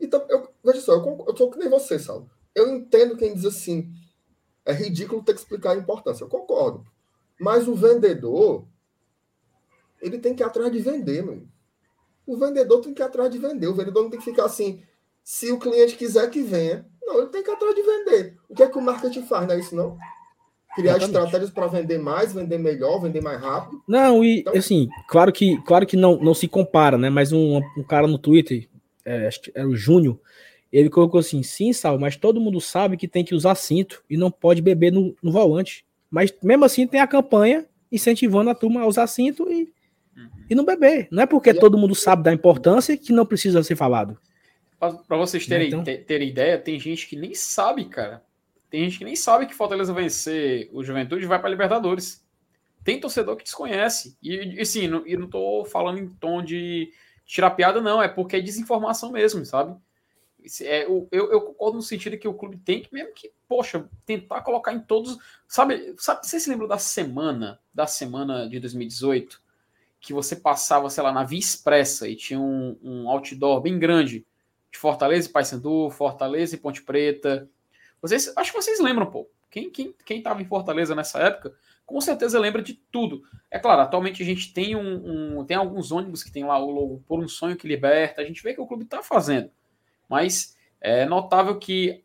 Então, 0.00 0.24
eu, 0.28 0.48
veja 0.64 0.80
só, 0.80 0.94
eu, 0.94 1.24
eu 1.26 1.34
tô 1.34 1.50
que 1.50 1.58
nem 1.58 1.68
você, 1.68 1.98
Saulo. 1.98 2.30
Eu 2.54 2.68
entendo 2.74 3.16
quem 3.16 3.34
diz 3.34 3.44
assim, 3.44 3.90
é 4.64 4.72
ridículo 4.72 5.22
ter 5.22 5.32
que 5.32 5.40
explicar 5.40 5.72
a 5.72 5.76
importância. 5.76 6.24
Eu 6.24 6.28
concordo. 6.28 6.84
Mas 7.38 7.68
o 7.68 7.74
vendedor, 7.74 8.66
ele 10.00 10.18
tem 10.18 10.34
que 10.34 10.42
ir 10.42 10.46
atrás 10.46 10.72
de 10.72 10.80
vender, 10.80 11.22
meu. 11.22 11.42
O 12.26 12.36
vendedor 12.36 12.80
tem 12.80 12.92
que 12.92 13.00
ir 13.00 13.04
atrás 13.04 13.30
de 13.30 13.38
vender. 13.38 13.68
O 13.68 13.74
vendedor 13.74 14.02
não 14.02 14.10
tem 14.10 14.18
que 14.18 14.24
ficar 14.24 14.46
assim, 14.46 14.82
se 15.22 15.52
o 15.52 15.58
cliente 15.58 15.96
quiser 15.96 16.28
que 16.30 16.42
venha. 16.42 16.86
Não, 17.02 17.18
ele 17.18 17.28
tem 17.28 17.42
que 17.42 17.50
ir 17.50 17.54
atrás 17.54 17.74
de 17.74 17.82
vender. 17.82 18.36
O 18.48 18.54
que 18.54 18.62
é 18.62 18.68
que 18.68 18.78
o 18.78 18.82
marketing 18.82 19.22
faz, 19.22 19.46
não 19.46 19.54
é 19.54 19.58
isso 19.60 19.76
não? 19.76 19.96
Criar 20.74 20.96
Exatamente. 20.96 21.16
estratégias 21.16 21.50
para 21.50 21.66
vender 21.68 21.98
mais, 21.98 22.32
vender 22.32 22.58
melhor, 22.58 23.00
vender 23.00 23.22
mais 23.22 23.40
rápido. 23.40 23.82
Não, 23.88 24.24
e 24.24 24.40
então... 24.40 24.54
assim, 24.54 24.88
claro 25.08 25.32
que, 25.32 25.56
claro 25.62 25.86
que 25.86 25.96
não, 25.96 26.18
não 26.18 26.34
se 26.34 26.48
compara, 26.48 26.98
né? 26.98 27.08
Mas 27.08 27.32
um, 27.32 27.60
um 27.78 27.82
cara 27.82 28.06
no 28.06 28.18
Twitter, 28.18 28.68
é, 29.06 29.26
acho 29.26 29.40
que 29.40 29.52
era 29.54 29.66
o 29.66 29.76
Júnior, 29.76 30.20
ele 30.70 30.90
colocou 30.90 31.20
assim: 31.20 31.42
sim, 31.42 31.72
Sal, 31.72 31.98
mas 31.98 32.16
todo 32.16 32.40
mundo 32.40 32.60
sabe 32.60 32.96
que 32.96 33.08
tem 33.08 33.24
que 33.24 33.34
usar 33.34 33.54
cinto 33.54 34.04
e 34.10 34.16
não 34.16 34.30
pode 34.30 34.60
beber 34.60 34.92
no, 34.92 35.16
no 35.22 35.32
volante. 35.32 35.86
Mas 36.10 36.34
mesmo 36.42 36.64
assim 36.64 36.86
tem 36.86 37.00
a 37.00 37.06
campanha 37.06 37.64
incentivando 37.90 38.50
a 38.50 38.54
turma 38.54 38.82
a 38.82 38.86
usar 38.86 39.06
cinto 39.06 39.50
e 39.50 39.72
e 40.48 40.54
não 40.54 40.64
beber. 40.64 41.08
Não 41.10 41.22
é 41.22 41.26
porque 41.26 41.52
todo 41.52 41.78
mundo 41.78 41.94
sabe 41.94 42.22
da 42.22 42.32
importância 42.32 42.96
que 42.96 43.12
não 43.12 43.26
precisa 43.26 43.62
ser 43.62 43.76
falado. 43.76 44.18
Para 44.78 45.16
vocês 45.16 45.46
terem, 45.46 45.68
então... 45.68 45.82
terem 45.82 46.28
ideia, 46.28 46.58
tem 46.58 46.78
gente 46.78 47.06
que 47.06 47.16
nem 47.16 47.34
sabe, 47.34 47.86
cara. 47.86 48.22
Tem 48.70 48.84
gente 48.84 48.98
que 48.98 49.04
nem 49.04 49.16
sabe 49.16 49.46
que 49.46 49.54
Fortaleza 49.54 49.92
vencer 49.92 50.68
o 50.72 50.84
Juventude 50.84 51.26
vai 51.26 51.40
para 51.40 51.50
Libertadores. 51.50 52.24
Tem 52.84 53.00
torcedor 53.00 53.36
que 53.36 53.44
desconhece. 53.44 54.16
E, 54.22 54.60
e 54.60 54.66
sim, 54.66 54.86
não, 54.86 55.06
e 55.06 55.16
não 55.16 55.28
tô 55.28 55.64
falando 55.64 55.98
em 55.98 56.08
tom 56.08 56.42
de 56.42 56.90
tirar 57.26 57.50
piada, 57.50 57.80
não. 57.80 58.02
É 58.02 58.08
porque 58.08 58.36
é 58.36 58.40
desinformação 58.40 59.12
mesmo, 59.12 59.44
sabe? 59.44 59.76
É, 60.62 60.84
eu, 60.84 61.08
eu, 61.10 61.40
concordo 61.40 61.76
no 61.76 61.82
sentido 61.82 62.16
que 62.16 62.28
o 62.28 62.34
clube 62.34 62.56
tem 62.58 62.80
que, 62.80 62.94
mesmo 62.94 63.12
que, 63.12 63.32
poxa, 63.48 63.88
tentar 64.04 64.42
colocar 64.42 64.72
em 64.72 64.80
todos. 64.80 65.18
Sabe, 65.48 65.94
sabe 65.98 66.24
vocês 66.24 66.44
se 66.44 66.48
lembram 66.48 66.68
da 66.68 66.78
semana, 66.78 67.60
da 67.74 67.86
semana 67.86 68.48
de 68.48 68.60
2018? 68.60 69.44
que 70.06 70.12
você 70.12 70.36
passava, 70.36 70.88
sei 70.88 71.02
lá, 71.02 71.10
na 71.10 71.24
Via 71.24 71.40
Expressa 71.40 72.08
e 72.08 72.14
tinha 72.14 72.38
um, 72.38 72.78
um 72.80 73.10
outdoor 73.10 73.60
bem 73.60 73.76
grande 73.76 74.24
de 74.70 74.78
Fortaleza 74.78 75.28
e 75.28 75.32
Paysandu, 75.32 75.90
Fortaleza 75.90 76.54
e 76.54 76.58
Ponte 76.58 76.80
Preta. 76.80 77.48
Vocês, 78.00 78.32
acho 78.36 78.52
que 78.52 78.62
vocês 78.62 78.78
lembram, 78.78 79.06
pô. 79.06 79.28
Quem, 79.50 79.68
quem, 79.68 79.92
quem 80.04 80.22
tava 80.22 80.40
em 80.40 80.44
Fortaleza 80.44 80.94
nessa 80.94 81.18
época, 81.18 81.54
com 81.86 82.00
certeza 82.00 82.38
lembra 82.38 82.60
de 82.60 82.74
tudo. 82.74 83.22
É 83.48 83.58
claro, 83.58 83.80
atualmente 83.80 84.22
a 84.22 84.26
gente 84.26 84.52
tem 84.52 84.74
um, 84.74 85.38
um 85.38 85.44
tem 85.44 85.56
alguns 85.56 85.92
ônibus 85.92 86.24
que 86.24 86.32
tem 86.32 86.44
lá 86.44 86.58
o 86.58 86.70
logo 86.70 87.02
Por 87.06 87.22
um 87.22 87.28
Sonho 87.28 87.56
que 87.56 87.68
Liberta, 87.68 88.20
a 88.20 88.24
gente 88.24 88.42
vê 88.42 88.52
que 88.52 88.60
o 88.60 88.66
clube 88.66 88.82
está 88.82 89.02
fazendo. 89.02 89.48
Mas 90.10 90.56
é 90.80 91.06
notável 91.06 91.56
que, 91.58 92.04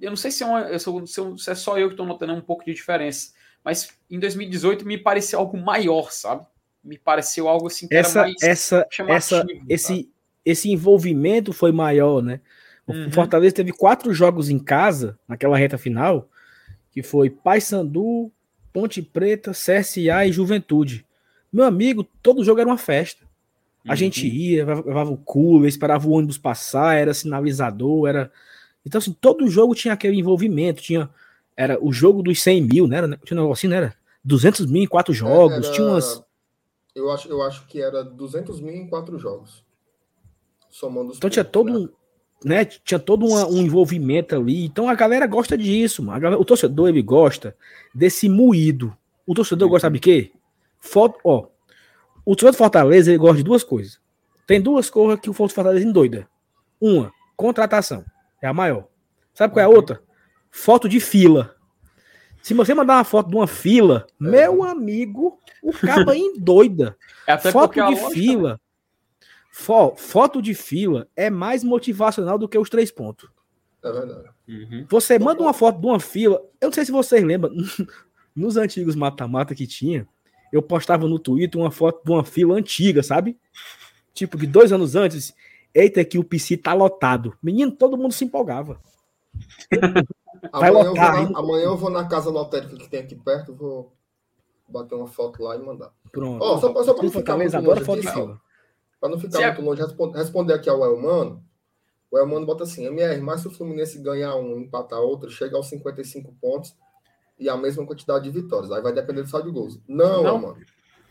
eu 0.00 0.10
não 0.10 0.16
sei 0.16 0.30
se 0.30 0.42
é, 0.42 0.46
uma, 0.46 0.78
se 1.06 1.50
é 1.50 1.54
só 1.54 1.78
eu 1.78 1.88
que 1.88 1.92
estou 1.92 2.06
notando 2.06 2.32
um 2.32 2.40
pouco 2.40 2.64
de 2.64 2.72
diferença, 2.72 3.32
Mas 3.62 3.94
em 4.10 4.18
2018 4.18 4.86
me 4.86 4.96
pareceu 4.96 5.38
algo 5.38 5.58
maior, 5.58 6.10
sabe? 6.10 6.46
Me 6.82 6.98
pareceu 6.98 7.46
algo 7.46 7.66
assim 7.66 7.86
que 7.86 7.94
essa, 7.94 8.20
era 8.20 8.28
mais 8.28 8.42
essa, 8.42 8.86
essa, 9.06 9.46
esse, 9.68 10.10
esse 10.44 10.70
envolvimento 10.70 11.52
foi 11.52 11.72
maior, 11.72 12.22
né? 12.22 12.40
O 12.86 12.92
uhum. 12.92 13.12
Fortaleza 13.12 13.54
teve 13.54 13.72
quatro 13.72 14.12
jogos 14.14 14.48
em 14.48 14.58
casa, 14.58 15.18
naquela 15.28 15.58
reta 15.58 15.76
final, 15.76 16.28
que 16.90 17.02
foi 17.02 17.28
Paysandu, 17.28 18.32
Ponte 18.72 19.02
Preta, 19.02 19.52
CSA 19.52 20.26
e 20.26 20.32
Juventude. 20.32 21.06
Meu 21.52 21.64
amigo, 21.64 22.04
todo 22.22 22.44
jogo 22.44 22.60
era 22.60 22.68
uma 22.68 22.78
festa. 22.78 23.24
A 23.86 23.90
uhum. 23.90 23.96
gente 23.96 24.26
ia, 24.26 24.64
levava 24.64 25.10
o 25.10 25.16
cooler, 25.16 25.68
esperava 25.68 26.06
o 26.06 26.12
ônibus 26.12 26.38
passar, 26.38 26.96
era 26.96 27.14
sinalizador, 27.14 28.08
era. 28.08 28.32
Então, 28.84 28.98
assim, 28.98 29.12
todo 29.12 29.48
jogo 29.48 29.74
tinha 29.74 29.94
aquele 29.94 30.18
envolvimento, 30.18 30.82
tinha. 30.82 31.08
Era 31.56 31.82
o 31.82 31.92
jogo 31.92 32.22
dos 32.22 32.42
100 32.42 32.62
mil, 32.62 32.86
né? 32.86 33.00
Tinha 33.24 33.38
um 33.38 33.42
negócio 33.42 33.52
assim, 33.52 33.68
né? 33.68 33.76
Era 33.76 33.94
200 34.24 34.66
mil 34.66 34.82
em 34.82 34.86
quatro 34.86 35.12
jogos, 35.12 35.66
era... 35.66 35.72
tinha 35.72 35.86
umas. 35.86 36.22
Eu 36.94 37.10
acho, 37.10 37.28
eu 37.28 37.42
acho 37.42 37.66
que 37.66 37.80
era 37.80 38.02
200 38.04 38.60
mil 38.60 38.74
em 38.74 38.86
quatro 38.86 39.18
jogos. 39.18 39.64
Somando 40.68 41.10
os 41.10 41.16
Então 41.16 41.28
pontos, 41.28 41.34
tinha 41.34 41.44
todo 41.44 41.72
né? 41.72 41.78
um. 41.78 41.88
Né, 42.42 42.64
tinha 42.64 42.98
todo 42.98 43.26
uma, 43.26 43.46
um 43.46 43.58
envolvimento 43.58 44.34
ali. 44.34 44.64
Então 44.64 44.88
a 44.88 44.94
galera 44.94 45.26
gosta 45.26 45.58
disso. 45.58 46.02
Galera, 46.02 46.38
o 46.38 46.44
torcedor 46.44 46.88
ele 46.88 47.02
gosta 47.02 47.54
desse 47.94 48.28
moído. 48.28 48.96
O 49.26 49.34
torcedor 49.34 49.68
gosta 49.68 49.90
de 49.90 49.98
quê? 49.98 50.32
Foto, 50.78 51.18
ó, 51.22 51.46
o 52.24 52.34
torcedor 52.34 52.52
do 52.52 52.56
Fortaleza 52.56 53.10
ele 53.10 53.18
gosta 53.18 53.36
de 53.36 53.42
duas 53.42 53.62
coisas. 53.62 54.00
Tem 54.46 54.60
duas 54.60 54.88
coisas 54.88 55.20
que 55.20 55.28
o 55.28 55.34
Fortaleza 55.34 55.86
endoida. 55.86 56.26
Uma, 56.80 57.12
contratação. 57.36 58.04
É 58.42 58.46
a 58.46 58.54
maior. 58.54 58.86
Sabe 59.34 59.52
qual 59.52 59.62
é 59.62 59.66
a 59.66 59.68
outra? 59.68 60.02
Foto 60.50 60.88
de 60.88 60.98
fila. 60.98 61.54
Se 62.42 62.54
você 62.54 62.74
mandar 62.74 62.96
uma 62.96 63.04
foto 63.04 63.28
de 63.28 63.36
uma 63.36 63.46
fila, 63.46 64.06
é. 64.20 64.24
meu 64.24 64.64
amigo, 64.64 65.38
o 65.62 65.72
caba 65.72 66.16
endoida. 66.16 66.96
É 67.26 67.38
foto 67.38 67.80
de 67.86 67.96
fila. 68.12 68.60
Fo 69.60 69.94
foto 69.94 70.40
de 70.40 70.54
fila 70.54 71.06
é 71.14 71.28
mais 71.28 71.62
motivacional 71.62 72.38
do 72.38 72.48
que 72.48 72.58
os 72.58 72.70
três 72.70 72.90
pontos. 72.90 73.28
É 73.84 73.92
verdade. 73.92 74.30
Uhum. 74.48 74.86
Você 74.88 75.18
manda 75.18 75.42
uma 75.42 75.52
foto 75.52 75.78
de 75.78 75.86
uma 75.86 76.00
fila. 76.00 76.40
Eu 76.58 76.68
não 76.68 76.72
sei 76.72 76.86
se 76.86 76.90
vocês 76.90 77.22
lembram, 77.22 77.52
nos 78.34 78.56
antigos 78.56 78.94
mata-mata 78.96 79.54
que 79.54 79.66
tinha, 79.66 80.08
eu 80.50 80.62
postava 80.62 81.06
no 81.06 81.18
Twitter 81.18 81.60
uma 81.60 81.70
foto 81.70 82.02
de 82.02 82.10
uma 82.10 82.24
fila 82.24 82.54
antiga, 82.54 83.02
sabe? 83.02 83.38
Tipo, 84.14 84.38
de 84.38 84.46
dois 84.46 84.72
anos 84.72 84.96
antes. 84.96 85.34
Eita, 85.74 86.02
que 86.06 86.18
o 86.18 86.24
PC 86.24 86.56
tá 86.56 86.72
lotado. 86.72 87.36
Menino, 87.42 87.70
todo 87.70 87.98
mundo 87.98 88.12
se 88.12 88.24
empolgava. 88.24 88.80
Vai 90.52 90.70
amanhã, 90.70 90.88
lotar, 90.88 91.22
eu 91.22 91.30
na, 91.30 91.38
amanhã 91.38 91.64
eu 91.64 91.76
vou 91.76 91.90
na 91.90 92.08
casa 92.08 92.30
lotérica 92.30 92.74
que 92.74 92.88
tem 92.88 93.00
aqui 93.00 93.14
perto, 93.14 93.54
vou 93.54 93.92
bater 94.66 94.94
uma 94.94 95.06
foto 95.06 95.42
lá 95.42 95.54
e 95.54 95.58
mandar. 95.58 95.92
Pronto. 96.10 96.42
Oh, 96.42 96.58
só, 96.58 96.82
só 96.82 96.94
para 96.94 97.04
não 97.04 97.12
ficar 97.12 97.36
muito 97.36 97.60
longe 97.60 97.84
foto 97.84 98.08
aqui, 98.08 98.40
Para 99.00 99.08
não 99.08 99.18
ficar 99.18 99.46
muito 99.46 99.62
longe, 99.62 99.82
responder 100.14 100.52
aqui 100.52 100.68
ao 100.68 100.84
Elmano. 100.84 101.42
O 102.10 102.18
Elmano 102.18 102.44
bota 102.44 102.64
assim, 102.64 102.84
MR, 102.84 103.20
mas 103.20 103.40
se 103.40 103.48
o 103.48 103.50
Fluminense 103.50 103.98
ganhar 103.98 104.34
um 104.34 104.58
e 104.58 104.62
empatar 104.64 105.00
outro, 105.00 105.30
chega 105.30 105.56
aos 105.56 105.68
55 105.68 106.34
pontos 106.40 106.76
e 107.38 107.48
a 107.48 107.56
mesma 107.56 107.86
quantidade 107.86 108.24
de 108.24 108.30
vitórias. 108.30 108.70
Aí 108.70 108.82
vai 108.82 108.92
depender 108.92 109.22
do 109.22 109.28
saldo 109.28 109.46
de 109.46 109.52
gols. 109.52 109.80
Não, 109.88 110.22
não. 110.22 110.38
mano. 110.38 110.58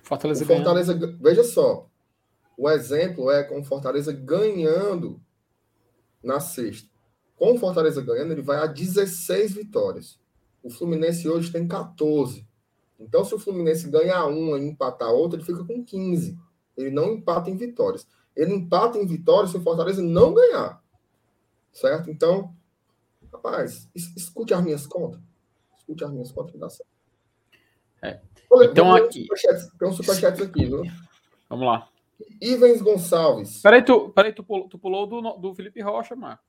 Fortaleza, 0.04 0.46
Fortaleza 0.46 1.18
Veja 1.20 1.44
só. 1.44 1.88
O 2.58 2.70
exemplo 2.70 3.32
é 3.32 3.44
com 3.44 3.60
o 3.60 3.64
Fortaleza 3.64 4.12
ganhando 4.12 5.20
na 6.22 6.40
sexta. 6.40 6.90
Com 7.36 7.54
o 7.54 7.58
Fortaleza 7.58 8.02
ganhando, 8.02 8.34
ele 8.34 8.42
vai 8.42 8.58
a 8.58 8.66
16 8.66 9.54
vitórias. 9.54 10.20
O 10.62 10.70
Fluminense 10.70 11.28
hoje 11.30 11.52
tem 11.52 11.68
14. 11.68 12.46
Então, 13.00 13.24
se 13.24 13.34
o 13.34 13.40
Fluminense 13.40 13.90
ganhar 13.90 14.26
uma 14.26 14.60
e 14.60 14.68
empatar 14.68 15.10
outra, 15.10 15.40
ele 15.40 15.46
fica 15.46 15.64
com 15.64 15.84
15. 15.84 16.38
Ele 16.80 16.92
não 16.92 17.14
empata 17.14 17.50
em 17.50 17.58
vitórias. 17.58 18.08
Ele 18.36 18.54
empata 18.54 18.98
em 18.98 19.06
vitórias 19.06 19.52
se 19.52 19.58
o 19.58 19.62
Fortaleza 19.62 20.02
não 20.02 20.34
ganhar. 20.34 20.82
Certo? 21.72 22.10
Então, 22.10 22.54
rapaz, 23.32 23.90
escute 23.94 24.54
as 24.54 24.64
minhas 24.64 24.88
contas 24.88 25.22
escute 25.90 26.04
as 26.04 26.12
minhas 26.12 26.32
contas 26.32 26.82
É. 28.02 28.20
Então 28.64 28.94
aqui. 28.94 29.28
Tem 29.78 29.88
um 29.88 29.94
superchat 29.94 30.42
aqui, 30.42 30.66
viu? 30.66 30.84
Vamos 31.50 31.66
lá. 31.66 31.90
Ivens 32.42 32.82
Gonçalves. 32.82 33.62
Peraí, 33.62 33.82
tu, 33.82 34.10
peraí, 34.10 34.34
tu, 34.34 34.44
pulou, 34.44 34.68
tu 34.68 34.78
pulou 34.78 35.08
do, 35.08 35.22
do 35.38 35.56
Felipe 35.56 35.82
Rocha, 35.82 36.16
Marco. 36.16 36.44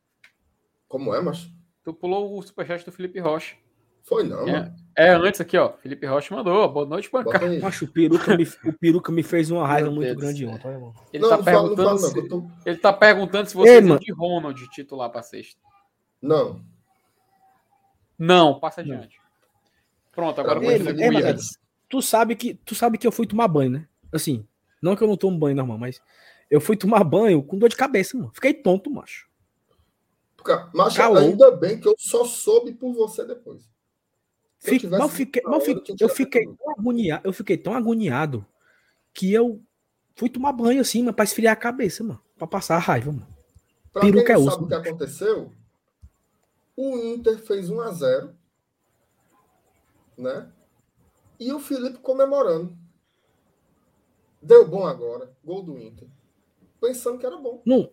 Como 0.88 1.14
é, 1.14 1.20
macho? 1.20 1.50
Tu 1.84 1.94
pulou 1.94 2.36
o 2.36 2.42
superchat 2.42 2.84
do 2.84 2.92
Felipe 2.92 3.20
Rocha. 3.20 3.56
Foi 4.02 4.24
não, 4.24 4.48
é, 4.48 4.52
mano. 4.52 4.74
É, 4.96 5.10
antes 5.10 5.40
aqui, 5.40 5.56
ó. 5.56 5.72
Felipe 5.72 6.06
Rocha 6.06 6.34
mandou. 6.34 6.68
Boa 6.70 6.86
noite, 6.86 7.10
bancada. 7.10 7.46
Macho, 7.60 7.84
o 7.84 7.88
peruca, 7.88 8.36
me, 8.36 8.44
o 8.64 8.72
peruca 8.72 9.12
me 9.12 9.22
fez 9.22 9.50
uma 9.50 9.66
raiva 9.66 9.90
muito 9.90 10.14
grande 10.14 10.44
ontem. 10.46 10.68
Ele, 11.12 11.22
não, 11.22 11.28
tá 11.30 11.36
não 11.36 11.44
perguntando 11.44 11.98
falo, 11.98 11.98
se, 11.98 12.28
tô... 12.28 12.46
ele 12.66 12.76
tá 12.76 12.92
perguntando 12.92 13.48
se 13.48 13.54
você 13.54 13.78
é 13.78 13.80
de 13.80 14.12
Ronald 14.12 14.68
titular 14.70 15.10
pra 15.10 15.22
sexta. 15.22 15.60
Não. 16.20 16.60
Não, 18.18 18.60
passa 18.60 18.82
adiante. 18.82 19.18
Pronto, 20.12 20.38
agora 20.40 20.62
é, 20.66 20.76
é, 20.76 21.36
tu 21.88 22.02
sabe 22.02 22.34
que 22.34 22.52
tu 22.52 22.74
sabe 22.74 22.98
que 22.98 23.06
eu 23.06 23.12
fui 23.12 23.26
tomar 23.26 23.48
banho, 23.48 23.70
né? 23.70 23.88
Assim, 24.12 24.46
não 24.82 24.94
que 24.94 25.02
eu 25.02 25.08
não 25.08 25.16
tomo 25.16 25.38
banho 25.38 25.56
normal, 25.56 25.78
mas 25.78 26.02
eu 26.50 26.60
fui 26.60 26.76
tomar 26.76 27.04
banho 27.04 27.42
com 27.42 27.56
dor 27.56 27.70
de 27.70 27.76
cabeça, 27.76 28.18
mano. 28.18 28.30
Fiquei 28.34 28.52
tonto, 28.52 28.90
macho. 28.90 29.30
Macho, 30.74 30.96
Calou. 30.96 31.18
ainda 31.18 31.50
bem 31.52 31.78
que 31.78 31.86
eu 31.86 31.94
só 31.96 32.24
soube 32.24 32.72
por 32.72 32.92
você 32.92 33.24
depois. 33.24 33.69
Fique, 34.60 34.86
eu, 34.86 35.08
fiquei, 35.08 35.42
hora, 35.44 35.60
fiquei, 35.60 35.96
eu, 35.98 36.08
fiquei 36.10 36.46
tão 36.46 36.70
agoniado, 36.70 37.26
eu 37.26 37.32
fiquei 37.32 37.56
tão 37.56 37.74
agoniado 37.74 38.46
que 39.14 39.32
eu 39.32 39.62
fui 40.14 40.28
tomar 40.28 40.52
banho 40.52 40.82
assim, 40.82 41.02
mas 41.02 41.14
pra 41.14 41.24
esfriar 41.24 41.54
a 41.54 41.56
cabeça, 41.56 42.04
mano. 42.04 42.20
Pra 42.36 42.46
passar 42.46 42.76
a 42.76 42.78
raiva, 42.78 43.10
mano. 43.10 43.26
Pra 43.90 44.02
Peruca 44.02 44.26
quem 44.26 44.34
não 44.34 44.48
é 44.48 44.50
sabe 44.50 44.64
o 44.64 44.68
que 44.68 44.74
aconteceu, 44.74 45.52
o 46.76 46.98
Inter 46.98 47.38
fez 47.38 47.70
1 47.70 47.80
a 47.80 47.90
0 47.90 48.34
né? 50.18 50.52
E 51.38 51.50
o 51.52 51.58
Felipe 51.58 51.98
comemorando. 51.98 52.76
Deu 54.42 54.68
bom 54.68 54.86
agora. 54.86 55.32
Gol 55.42 55.62
do 55.62 55.78
Inter. 55.78 56.06
Pensando 56.78 57.18
que 57.18 57.24
era 57.24 57.38
bom. 57.38 57.62
Não, 57.64 57.90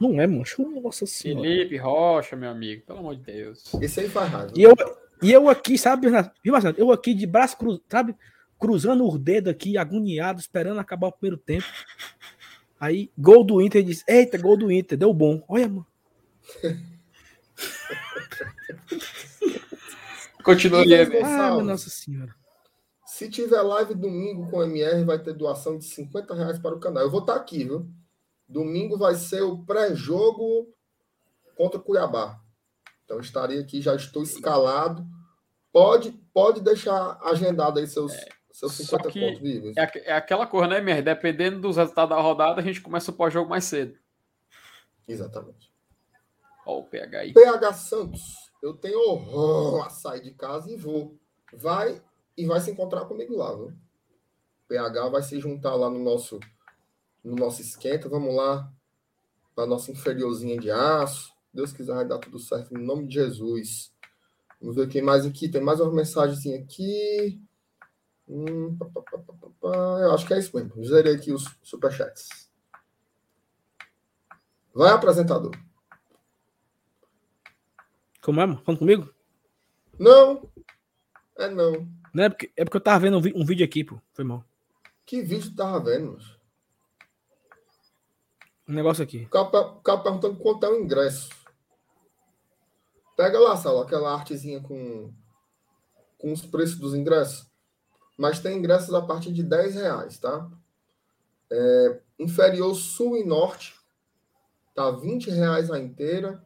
não 0.00 0.20
é, 0.20 0.26
mancho. 0.28 0.62
Nossa 0.80 1.06
senhora. 1.06 1.42
Felipe 1.42 1.76
Rocha, 1.76 2.36
meu 2.36 2.50
amigo. 2.50 2.86
Pelo 2.86 3.00
amor 3.00 3.16
de 3.16 3.22
Deus. 3.22 3.74
Esse 3.82 4.00
aí 4.00 4.08
faz 4.08 4.30
raiva. 4.30 4.52
E 4.56 4.62
eu, 4.62 4.74
e 5.24 5.32
eu 5.32 5.48
aqui, 5.48 5.78
sabe, 5.78 6.08
viu, 6.42 6.52
Marcelo? 6.52 6.74
Eu 6.76 6.92
aqui 6.92 7.14
de 7.14 7.26
braço 7.26 7.56
cruzado, 7.56 7.82
sabe? 7.88 8.14
Cruzando 8.58 9.08
o 9.08 9.18
dedo 9.18 9.48
aqui, 9.48 9.78
agoniado, 9.78 10.38
esperando 10.38 10.78
acabar 10.78 11.08
o 11.08 11.12
primeiro 11.12 11.38
tempo. 11.38 11.64
Aí, 12.78 13.10
gol 13.16 13.42
do 13.42 13.62
Inter, 13.62 13.82
diz: 13.82 14.04
Eita, 14.06 14.36
gol 14.36 14.58
do 14.58 14.70
Inter, 14.70 14.98
deu 14.98 15.14
bom. 15.14 15.42
Olha, 15.48 15.66
mano. 15.66 15.86
Continua 20.44 20.82
aí. 20.82 21.22
Ah, 21.22 21.62
nossa 21.62 21.88
senhora. 21.88 22.34
Se 23.06 23.30
tiver 23.30 23.62
live 23.62 23.94
domingo 23.94 24.50
com 24.50 24.58
o 24.58 24.62
MR, 24.62 25.04
vai 25.04 25.18
ter 25.18 25.32
doação 25.32 25.78
de 25.78 25.86
50 25.86 26.34
reais 26.34 26.58
para 26.58 26.74
o 26.74 26.80
canal. 26.80 27.04
Eu 27.04 27.10
vou 27.10 27.20
estar 27.20 27.36
aqui, 27.36 27.64
viu? 27.64 27.88
Domingo 28.46 28.98
vai 28.98 29.14
ser 29.14 29.40
o 29.40 29.64
pré-jogo 29.64 30.68
contra 31.56 31.80
o 31.80 31.82
Cuiabá. 31.82 32.38
Então 33.04 33.20
estarei 33.20 33.60
aqui, 33.60 33.80
já 33.80 33.94
estou 33.94 34.22
escalado. 34.22 35.06
Pode, 35.74 36.12
pode 36.32 36.60
deixar 36.60 37.18
agendado 37.24 37.80
aí 37.80 37.86
seus, 37.88 38.12
é, 38.12 38.28
seus 38.52 38.74
50 38.74 39.10
pontos 39.10 39.40
vivos. 39.40 39.76
É, 39.76 39.90
é, 40.04 40.12
aquela 40.12 40.46
coisa, 40.46 40.68
né, 40.68 40.78
MR? 40.78 41.02
Dependendo 41.02 41.60
dos 41.60 41.76
resultados 41.76 42.16
da 42.16 42.22
rodada, 42.22 42.60
a 42.60 42.64
gente 42.64 42.80
começa 42.80 43.10
o 43.10 43.14
pós-jogo 43.14 43.50
mais 43.50 43.64
cedo. 43.64 43.98
Exatamente. 45.08 45.74
Olha 46.64 46.78
o 46.78 46.84
PH 46.84 47.18
aí. 47.18 47.32
PH 47.32 47.72
Santos 47.72 48.44
eu 48.62 48.72
tenho 48.72 49.00
horror 49.00 49.84
a 49.84 49.90
sair 49.90 50.22
de 50.22 50.30
casa 50.30 50.70
e 50.70 50.76
vou. 50.76 51.18
Vai 51.52 52.00
e 52.36 52.46
vai 52.46 52.60
se 52.60 52.70
encontrar 52.70 53.06
comigo 53.06 53.36
lá, 53.36 53.52
viu? 53.52 53.72
PH 54.68 55.08
vai 55.08 55.22
se 55.22 55.40
juntar 55.40 55.74
lá 55.74 55.90
no 55.90 55.98
nosso 55.98 56.38
no 57.24 57.34
nosso 57.34 57.60
esquenta. 57.60 58.08
Vamos 58.08 58.32
lá 58.32 58.72
para 59.56 59.66
nossa 59.66 59.90
inferiorzinha 59.90 60.56
de 60.56 60.70
aço. 60.70 61.34
Deus 61.52 61.72
quiser 61.72 61.94
vai 61.94 62.06
dar 62.06 62.18
tudo 62.18 62.38
certo 62.38 62.72
em 62.72 62.80
nome 62.80 63.08
de 63.08 63.14
Jesus. 63.14 63.92
Vamos 64.64 64.76
ver 64.76 64.88
quem 64.88 65.02
mais 65.02 65.26
aqui. 65.26 65.46
Tem 65.46 65.60
mais 65.60 65.78
uma 65.78 65.92
mensagem 65.92 66.54
aqui. 66.54 67.38
Hum, 68.26 68.74
pá, 68.78 68.86
pá, 68.86 69.02
pá, 69.60 69.68
Eu 70.00 70.14
acho 70.14 70.26
que 70.26 70.32
é 70.32 70.38
isso 70.38 70.56
mesmo. 70.56 70.82
Zerei 70.82 71.16
aqui 71.16 71.32
os 71.32 71.44
superchats. 71.62 72.50
Vai, 74.74 74.90
apresentador. 74.90 75.50
Como 78.22 78.40
é, 78.40 78.46
mano? 78.46 78.62
Falando 78.64 78.78
comigo? 78.78 79.14
Não. 79.98 80.50
É 81.36 81.50
não. 81.50 81.86
Não 82.14 82.24
é 82.24 82.30
porque, 82.30 82.50
é 82.56 82.64
porque 82.64 82.78
eu 82.78 82.80
tava 82.80 83.00
vendo 83.00 83.18
um, 83.18 83.42
um 83.42 83.44
vídeo 83.44 83.66
aqui, 83.66 83.84
pô. 83.84 84.00
Foi 84.14 84.24
mal. 84.24 84.46
Que 85.04 85.20
vídeo 85.20 85.50
tu 85.50 85.56
tava 85.56 85.78
vendo, 85.78 86.12
mano? 86.12 86.24
Um 88.66 88.72
negócio 88.72 89.04
aqui. 89.04 89.24
O 89.24 89.28
cara, 89.28 89.60
o 89.60 89.82
cara 89.82 90.00
perguntando 90.00 90.38
quanto 90.38 90.64
é 90.64 90.70
o 90.70 90.80
ingresso. 90.80 91.28
Pega 93.16 93.38
lá, 93.38 93.56
Saulo, 93.56 93.82
aquela 93.82 94.12
artezinha 94.12 94.60
com, 94.60 95.12
com 96.18 96.32
os 96.32 96.44
preços 96.44 96.78
dos 96.78 96.94
ingressos. 96.94 97.46
Mas 98.18 98.40
tem 98.40 98.58
ingressos 98.58 98.92
a 98.92 99.02
partir 99.02 99.32
de 99.32 99.42
10 99.42 99.74
reais, 99.76 100.18
tá? 100.18 100.50
É, 101.50 102.00
inferior 102.18 102.74
sul 102.74 103.16
e 103.16 103.24
norte, 103.24 103.74
tá 104.74 104.90
20 104.90 105.30
reais 105.30 105.70
a 105.70 105.78
inteira, 105.78 106.44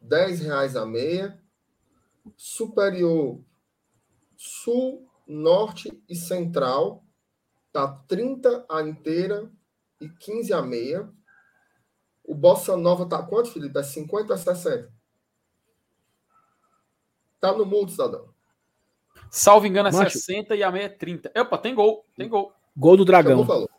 10 0.00 0.40
reais 0.40 0.76
a 0.76 0.84
meia. 0.84 1.40
Superior 2.36 3.40
sul, 4.36 5.08
norte 5.26 6.02
e 6.08 6.16
central, 6.16 7.04
tá 7.72 7.86
30 8.08 8.66
a 8.68 8.82
inteira 8.82 9.50
e 10.00 10.08
15 10.08 10.52
a 10.52 10.62
meia. 10.62 11.08
O 12.24 12.34
Bossa 12.34 12.76
Nova 12.76 13.08
tá 13.08 13.22
quanto, 13.22 13.50
Felipe? 13.50 13.78
É 13.78 13.82
50 13.82 14.34
a 14.34 14.38
60? 14.38 14.99
Tá 17.40 17.52
no 17.52 17.64
mudo, 17.64 17.90
cidadão. 17.90 18.28
Salvo 19.30 19.66
engano, 19.66 19.88
é 19.88 19.92
Macho. 19.92 20.18
60 20.18 20.56
e 20.56 20.62
a 20.62 20.70
meia 20.70 20.84
é 20.84 20.88
30. 20.88 21.32
Opa, 21.40 21.56
tem 21.56 21.74
gol, 21.74 22.04
tem 22.16 22.28
gol. 22.28 22.52
Gol 22.76 22.96
do 22.96 23.04
Dragão. 23.04 23.46
Falou. 23.46 23.70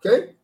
Quem? 0.00 0.36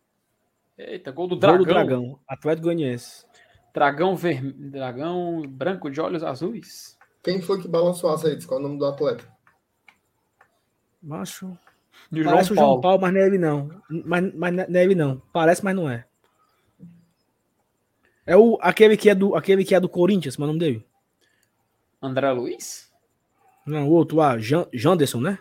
Eita, 0.76 1.12
gol 1.12 1.28
do 1.28 1.36
Dragão. 1.36 1.58
Gol 1.58 1.66
do 1.66 1.72
Dragão, 1.72 2.20
Atlético 2.26 2.64
Goianiense. 2.64 3.24
Dragão, 3.72 4.16
ver... 4.16 4.42
Dragão 4.42 5.42
branco 5.46 5.90
de 5.90 6.00
olhos 6.00 6.22
azuis. 6.22 6.98
Quem 7.22 7.40
foi 7.40 7.60
que 7.60 7.68
balançou 7.68 8.10
as 8.10 8.22
redes? 8.22 8.46
Qual 8.46 8.58
é 8.58 8.62
o 8.62 8.66
nome 8.66 8.78
do 8.78 8.86
atleta? 8.86 9.24
Macho. 11.02 11.56
De 12.10 12.24
Parece 12.24 12.54
João 12.54 12.66
o 12.66 12.70
João 12.70 12.80
Paulo, 12.80 13.00
mas 13.00 13.12
não 13.12 13.20
é 13.20 13.26
ele 13.26 13.38
não. 13.38 13.70
Mas, 13.88 14.34
mas 14.34 14.54
não 14.54 14.80
é 14.80 14.84
ele 14.84 14.94
não. 14.94 15.22
Parece, 15.32 15.64
mas 15.64 15.74
não 15.74 15.88
é. 15.88 16.06
É 18.26 18.36
o, 18.36 18.58
aquele, 18.60 18.96
que 18.96 19.10
é 19.10 19.14
do, 19.14 19.34
aquele 19.34 19.64
que 19.64 19.74
é 19.74 19.80
do 19.80 19.88
Corinthians, 19.88 20.36
mas 20.36 20.44
o 20.44 20.48
nome 20.48 20.58
dele? 20.58 20.86
André 22.04 22.30
Luiz? 22.32 22.92
Não, 23.66 23.88
o 23.88 23.92
outro 23.92 24.18
lá, 24.18 24.38
Jean, 24.38 24.66
Janderson, 24.72 25.20
né? 25.20 25.38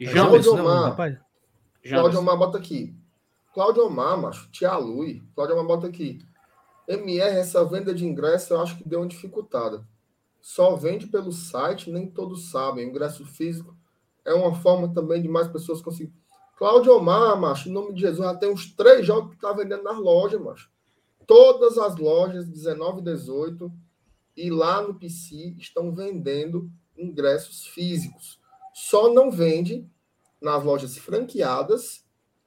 Janderson, 0.00 0.60
Omar. 0.60 0.96
Cláudio 1.88 2.18
Omar 2.18 2.36
bota 2.36 2.58
aqui. 2.58 2.94
Cláudio 3.54 3.86
Omar, 3.86 4.18
macho, 4.18 4.50
Tia 4.50 4.76
Lui. 4.76 5.22
Cláudio 5.34 5.54
Omar 5.54 5.66
bota 5.66 5.86
aqui. 5.86 6.18
MR, 6.88 7.36
essa 7.36 7.64
venda 7.64 7.94
de 7.94 8.04
ingresso 8.04 8.54
eu 8.54 8.60
acho 8.60 8.76
que 8.76 8.88
deu 8.88 9.00
uma 9.00 9.08
dificultada. 9.08 9.86
Só 10.42 10.76
vende 10.76 11.06
pelo 11.06 11.32
site, 11.32 11.90
nem 11.90 12.08
todos 12.08 12.50
sabem. 12.50 12.86
O 12.86 12.90
ingresso 12.90 13.24
físico 13.24 13.76
é 14.24 14.34
uma 14.34 14.54
forma 14.54 14.92
também 14.92 15.22
de 15.22 15.28
mais 15.28 15.48
pessoas 15.48 15.80
conseguirem. 15.80 16.14
Cláudio 16.56 16.96
Omar, 16.96 17.38
macho, 17.38 17.68
em 17.68 17.72
nome 17.72 17.94
de 17.94 18.00
Jesus, 18.00 18.26
já 18.26 18.34
tem 18.34 18.50
uns 18.50 18.74
três 18.74 19.06
jogos 19.06 19.34
que 19.34 19.40
tá 19.40 19.52
vendendo 19.52 19.82
nas 19.82 19.98
lojas, 19.98 20.40
macho. 20.40 20.70
Todas 21.26 21.76
as 21.76 21.96
lojas, 21.96 22.46
19 22.46 23.00
e 23.00 23.04
18, 23.04 23.72
e 24.36 24.50
lá 24.50 24.82
no 24.82 24.94
PC 24.94 25.54
estão 25.58 25.92
vendendo 25.92 26.70
ingressos 26.96 27.66
físicos. 27.66 28.38
Só 28.72 29.12
não 29.12 29.30
vende 29.30 29.88
nas 30.40 30.62
lojas 30.62 30.96
franqueadas 30.98 32.04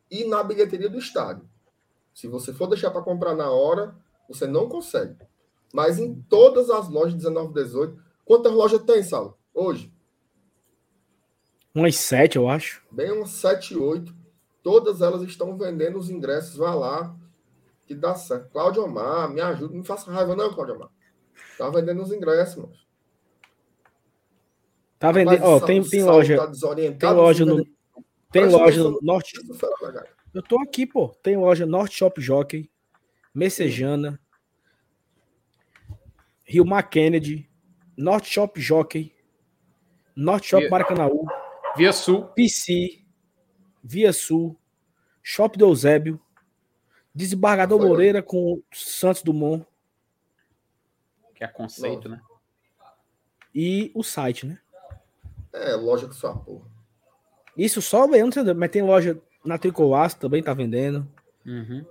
e 0.10 0.24
na 0.24 0.44
bilheteria 0.44 0.90
do 0.90 1.00
estádio. 1.00 1.50
Se 2.14 2.28
você 2.28 2.54
for 2.54 2.68
deixar 2.68 2.92
para 2.92 3.02
comprar 3.02 3.36
na 3.36 3.50
hora, 3.50 3.96
você 4.28 4.46
não 4.46 4.70
consegue. 4.70 5.18
Mas 5.74 6.00
em 6.00 6.16
todas 6.30 6.70
as 6.70 6.90
lojas 6.90 7.16
19, 7.16 7.54
18. 7.54 8.02
Quantas 8.26 8.54
lojas 8.54 8.84
tem, 8.84 9.04
Salo? 9.04 9.38
Hoje? 9.54 9.92
Umas 11.74 11.96
sete, 11.96 12.38
eu 12.38 12.50
acho. 12.50 12.84
Bem, 12.92 13.12
umas 13.12 13.32
sete, 13.32 13.76
oito. 13.76 14.14
Todas 14.64 15.02
elas 15.02 15.22
estão 15.22 15.58
vendendo 15.58 15.98
os 15.98 16.10
ingressos. 16.10 16.56
Vá 16.56 16.74
lá, 16.74 17.16
que 17.90 17.96
dá 17.96 18.14
certo. 18.14 18.52
Cláudio 18.52 18.84
Omar, 18.84 19.28
me 19.34 19.42
ajuda. 19.42 19.76
Não 19.76 19.84
faça 19.84 20.12
raiva, 20.12 20.36
não, 20.36 20.54
Cláudio 20.54 20.76
Omar. 20.76 20.90
Tá 21.58 21.72
vendendo 21.72 22.04
os 22.04 22.12
ingressos, 22.12 22.58
mano. 22.58 22.74
Tá 25.00 25.12
vendendo. 25.12 25.44
Ó, 25.44 25.56
oh, 25.56 25.62
tem, 25.62 25.82
tem 25.82 26.04
loja. 26.04 26.38
Tá 26.38 26.52
tem 27.00 27.12
loja 27.12 27.46
no. 27.46 27.66
Tem 28.32 28.46
loja 28.46 28.84
no 28.84 29.00
Norte. 29.02 29.34
Eu 30.32 30.44
tô 30.44 30.62
aqui, 30.62 30.86
pô. 30.86 31.10
Tem 31.24 31.36
loja 31.36 31.66
Norte 31.66 31.96
Shop 31.96 32.22
Jockey, 32.22 32.70
Messejana, 33.34 34.20
Rio 36.44 36.64
Mar 36.64 36.84
Kennedy, 36.84 37.50
North 37.98 38.26
Shop 38.26 38.62
Jockey, 38.62 39.16
North 40.16 40.44
Shop 40.44 40.62
Via, 40.62 40.70
Maracanãú, 40.70 41.26
Via 41.76 41.92
Sul, 41.92 42.26
PC, 42.36 43.04
Via 43.84 44.14
Sul, 44.14 44.56
Shop 45.24 45.58
do 45.58 45.66
Eusébio, 45.66 46.22
Desembargador 47.20 47.86
Moreira 47.86 48.24
com 48.24 48.64
Santos 48.72 49.22
Dumont. 49.22 49.66
Que 51.36 51.44
é 51.44 51.48
conceito, 51.48 52.08
né? 52.08 52.22
E 53.54 53.92
o 53.94 54.04
site, 54.04 54.46
né? 54.46 54.58
É, 55.52 55.76
loja 55.76 56.08
que 56.08 56.16
só 56.16 56.34
porra. 56.34 56.66
Isso 57.58 57.82
só, 57.82 58.06
eu 58.06 58.26
não 58.26 58.32
sei, 58.32 58.54
mas 58.54 58.72
tem 58.72 58.82
loja 58.82 59.20
na 59.44 59.58
Tricoaço 59.58 60.18
também 60.18 60.42
tá 60.42 60.54
vendendo. 60.54 61.06
Uhum. 61.46 61.86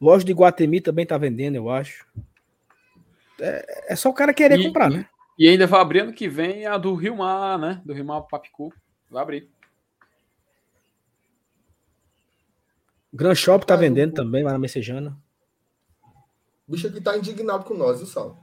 Loja 0.00 0.24
de 0.24 0.32
Guatemi 0.32 0.80
também 0.80 1.04
tá 1.04 1.18
vendendo, 1.18 1.56
eu 1.56 1.68
acho 1.68 2.06
é, 3.40 3.92
é 3.92 3.96
só 3.96 4.08
o 4.08 4.14
cara 4.14 4.32
querer 4.32 4.60
e, 4.60 4.64
comprar, 4.64 4.88
né? 4.88 5.06
E 5.36 5.48
ainda 5.48 5.66
vai 5.66 5.80
abrir 5.80 6.00
ano 6.00 6.12
que 6.12 6.28
vem 6.28 6.66
a 6.66 6.78
do 6.78 6.94
Rio 6.94 7.16
Mar, 7.16 7.58
né? 7.58 7.80
Do 7.84 7.92
Rio 7.92 8.04
Mar 8.04 8.20
Papicu. 8.22 8.72
Vai 9.10 9.22
abrir. 9.22 9.48
Grand 13.12 13.34
Shop 13.34 13.66
tá 13.66 13.76
vendendo 13.76 14.14
também 14.14 14.42
lá 14.42 14.52
na 14.52 14.58
Messejana. 14.58 15.16
O 16.66 16.72
bicho 16.72 16.86
aqui 16.86 17.00
tá 17.00 17.16
indignado 17.16 17.64
com 17.64 17.74
nós, 17.74 17.98
viu, 17.98 18.06
Sal? 18.06 18.38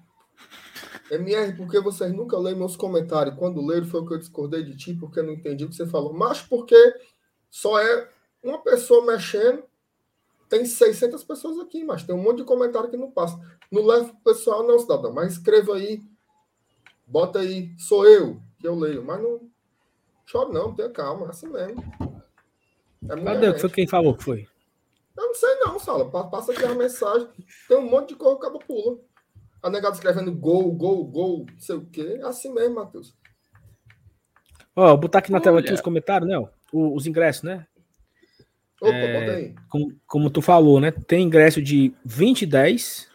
MR, 1.09 1.55
por 1.55 1.69
que 1.69 1.79
vocês 1.79 2.11
nunca 2.13 2.37
leem 2.37 2.57
meus 2.57 2.75
comentários? 2.75 3.35
Quando 3.37 3.65
leram 3.65 3.87
foi 3.87 4.01
o 4.01 4.05
que 4.05 4.13
eu 4.13 4.19
discordei 4.19 4.63
de 4.63 4.75
ti, 4.75 4.93
porque 4.93 5.19
eu 5.19 5.23
não 5.23 5.33
entendi 5.33 5.63
o 5.63 5.69
que 5.69 5.75
você 5.75 5.87
falou. 5.87 6.13
Mas 6.13 6.41
porque 6.41 6.75
só 7.49 7.79
é 7.79 8.09
uma 8.43 8.61
pessoa 8.61 9.05
mexendo 9.05 9.63
tem 10.49 10.65
600 10.65 11.23
pessoas 11.23 11.59
aqui, 11.59 11.83
mas 11.83 12.03
tem 12.03 12.15
um 12.15 12.21
monte 12.21 12.37
de 12.37 12.43
comentário 12.45 12.89
que 12.89 12.97
não 12.97 13.11
passa. 13.11 13.39
Não 13.71 13.85
leva 13.85 14.11
o 14.11 14.23
pessoal, 14.23 14.65
não, 14.65 14.79
cidadão. 14.79 15.13
Mas 15.13 15.33
escreva 15.33 15.75
aí. 15.75 16.01
Bota 17.05 17.39
aí. 17.39 17.73
Sou 17.77 18.07
eu 18.07 18.41
que 18.59 18.67
eu 18.67 18.75
leio. 18.75 19.03
Mas 19.03 19.21
não 19.21 19.41
chore, 20.25 20.53
não. 20.53 20.73
Tenha 20.73 20.89
calma. 20.89 21.27
É 21.27 21.29
assim 21.29 21.49
mesmo. 21.49 21.83
É 23.09 23.23
Cadê? 23.23 23.53
Que 23.53 23.59
foi 23.59 23.69
quem 23.69 23.87
falou 23.87 24.15
que 24.15 24.23
foi? 24.23 24.47
Eu 25.17 25.27
não 25.27 25.33
sei, 25.33 25.55
não, 25.55 25.79
Sala. 25.79 26.09
Passa 26.29 26.51
aqui 26.51 26.63
a 26.63 26.75
mensagem. 26.75 27.27
Tem 27.67 27.77
um 27.77 27.89
monte 27.89 28.09
de 28.09 28.15
coisa 28.15 28.39
que 28.39 28.45
acaba 28.45 28.59
pula. 28.59 28.99
A 29.63 29.69
negada 29.69 29.95
escrevendo 29.95 30.31
gol, 30.31 30.71
gol, 30.73 31.03
gol, 31.05 31.45
não 31.51 31.59
sei 31.59 31.75
o 31.75 31.85
quê. 31.85 32.19
É 32.21 32.25
assim 32.25 32.53
mesmo, 32.53 32.75
Matheus. 32.75 33.17
Ó, 34.75 34.89
vou 34.89 34.97
botar 34.97 35.19
aqui 35.19 35.31
na 35.31 35.37
Olha. 35.37 35.43
tela 35.43 35.59
aqui 35.59 35.73
os 35.73 35.81
comentários, 35.81 36.29
né? 36.29 36.37
Os 36.71 37.07
ingressos, 37.07 37.41
né? 37.41 37.65
Opa, 38.79 38.93
é, 38.93 39.19
bota 39.19 39.31
aí. 39.31 39.55
Como, 39.67 39.95
como, 40.05 40.29
tu 40.29 40.39
falou, 40.39 40.79
né? 40.79 40.91
Tem 40.91 41.23
ingresso 41.23 41.61
de 41.61 41.91
20 42.05 42.43
e 42.43 42.45
10. 42.45 43.09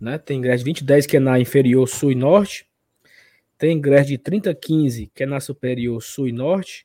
Né? 0.00 0.18
Tem 0.18 0.38
ingresso 0.38 0.58
de 0.58 0.64
20 0.64 0.78
e 0.80 0.84
10 0.84 1.06
que 1.06 1.16
é 1.16 1.20
na 1.20 1.38
inferior 1.38 1.86
sul 1.88 2.10
e 2.10 2.16
norte. 2.16 2.66
Tem 3.56 3.76
ingresso 3.76 4.08
de 4.08 4.18
30 4.18 4.50
e 4.50 4.54
15 4.56 5.12
que 5.14 5.22
é 5.22 5.26
na 5.26 5.38
superior 5.38 6.02
sul 6.02 6.26
e 6.26 6.32
norte. 6.32 6.84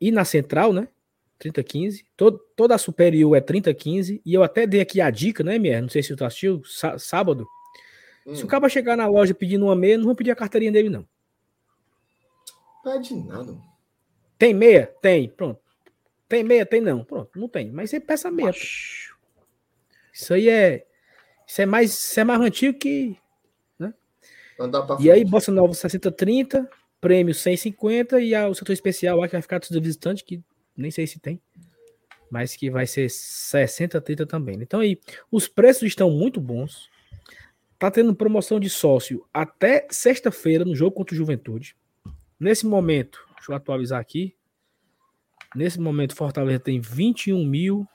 E 0.00 0.10
na 0.10 0.24
central, 0.24 0.72
né? 0.72 0.88
30 1.38 1.62
15. 1.62 2.06
Todo, 2.16 2.38
toda 2.56 2.74
a 2.74 2.78
superior 2.78 3.36
é 3.36 3.40
30 3.40 3.72
15. 3.72 4.22
E 4.24 4.34
eu 4.34 4.42
até 4.42 4.66
dei 4.66 4.80
aqui 4.80 5.00
a 5.00 5.10
dica, 5.10 5.44
né, 5.44 5.58
Mier? 5.58 5.82
Não 5.82 5.88
sei 5.88 6.02
se 6.02 6.14
tu 6.16 6.24
assistiu, 6.24 6.62
sábado. 6.98 7.46
Hum. 8.26 8.34
Se 8.34 8.44
o 8.44 8.46
cara 8.46 8.68
chegar 8.68 8.96
na 8.96 9.06
loja 9.06 9.34
pedindo 9.34 9.66
uma 9.66 9.76
meia, 9.76 9.98
não 9.98 10.06
vão 10.06 10.14
pedir 10.14 10.30
a 10.30 10.36
carteirinha 10.36 10.72
dele, 10.72 10.88
não. 10.88 11.06
Pede 12.82 13.14
nada. 13.14 13.56
Tem 14.38 14.54
meia? 14.54 14.86
Tem. 15.00 15.28
Pronto. 15.28 15.60
Tem 16.28 16.42
meia? 16.42 16.66
Tem 16.66 16.80
não. 16.80 17.04
Pronto, 17.04 17.38
não 17.38 17.48
tem. 17.48 17.70
Mas 17.70 17.90
você 17.90 18.00
peça 18.00 18.30
meia. 18.30 18.52
Isso 20.12 20.34
aí 20.34 20.48
é. 20.48 20.86
Isso 21.46 21.62
é 21.62 21.66
mais, 21.66 21.92
isso 21.92 22.20
é 22.20 22.24
mais 22.24 22.40
antigo 22.40 22.76
que. 22.76 23.16
Né? 23.78 23.94
E 24.98 25.10
aí, 25.10 25.24
Bossa 25.24 25.52
Nova 25.52 25.72
60-30, 25.72 26.68
prêmio 27.00 27.34
150 27.34 28.20
e 28.20 28.34
a, 28.34 28.48
o 28.48 28.54
setor 28.54 28.72
especial 28.72 29.18
lá 29.18 29.28
que 29.28 29.32
vai 29.32 29.42
ficar 29.42 29.60
dos 29.60 29.68
visitantes, 29.68 30.24
que 30.24 30.42
nem 30.76 30.90
sei 30.90 31.06
se 31.06 31.18
tem. 31.18 31.40
Mas 32.30 32.56
que 32.56 32.70
vai 32.70 32.86
ser 32.86 33.06
60-30 33.06 34.26
também. 34.26 34.56
Então 34.60 34.80
aí, 34.80 35.00
os 35.30 35.46
preços 35.46 35.84
estão 35.84 36.10
muito 36.10 36.40
bons. 36.40 36.90
Tá 37.78 37.90
tendo 37.90 38.14
promoção 38.14 38.58
de 38.58 38.70
sócio 38.70 39.24
até 39.32 39.86
sexta-feira 39.90 40.64
no 40.64 40.74
jogo 40.74 40.96
contra 40.96 41.14
o 41.14 41.16
Juventude. 41.16 41.76
Nesse 42.38 42.66
momento, 42.66 43.24
deixa 43.34 43.52
eu 43.52 43.56
atualizar 43.56 44.00
aqui. 44.00 44.34
Nesse 45.54 45.80
momento, 45.80 46.16
Fortaleza 46.16 46.58
tem 46.58 46.80
21 46.80 47.44
mil 47.46 47.86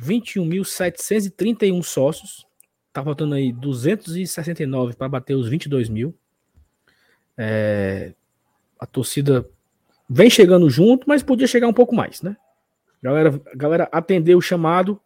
21.731 0.00 1.82
sócios. 1.82 2.46
Tá 2.92 3.02
faltando 3.02 3.34
aí 3.34 3.52
269 3.52 4.94
para 4.94 5.08
bater 5.08 5.34
os 5.34 5.48
22 5.48 5.88
mil. 5.88 6.16
É, 7.36 8.14
a 8.78 8.86
torcida 8.86 9.48
vem 10.08 10.30
chegando 10.30 10.68
junto, 10.70 11.08
mas 11.08 11.22
podia 11.22 11.46
chegar 11.46 11.68
um 11.68 11.72
pouco 11.72 11.94
mais, 11.94 12.22
né? 12.22 12.36
A 13.02 13.06
galera, 13.06 13.42
a 13.52 13.56
galera 13.56 13.88
atendeu 13.92 14.38
o 14.38 14.42
chamado, 14.42 15.00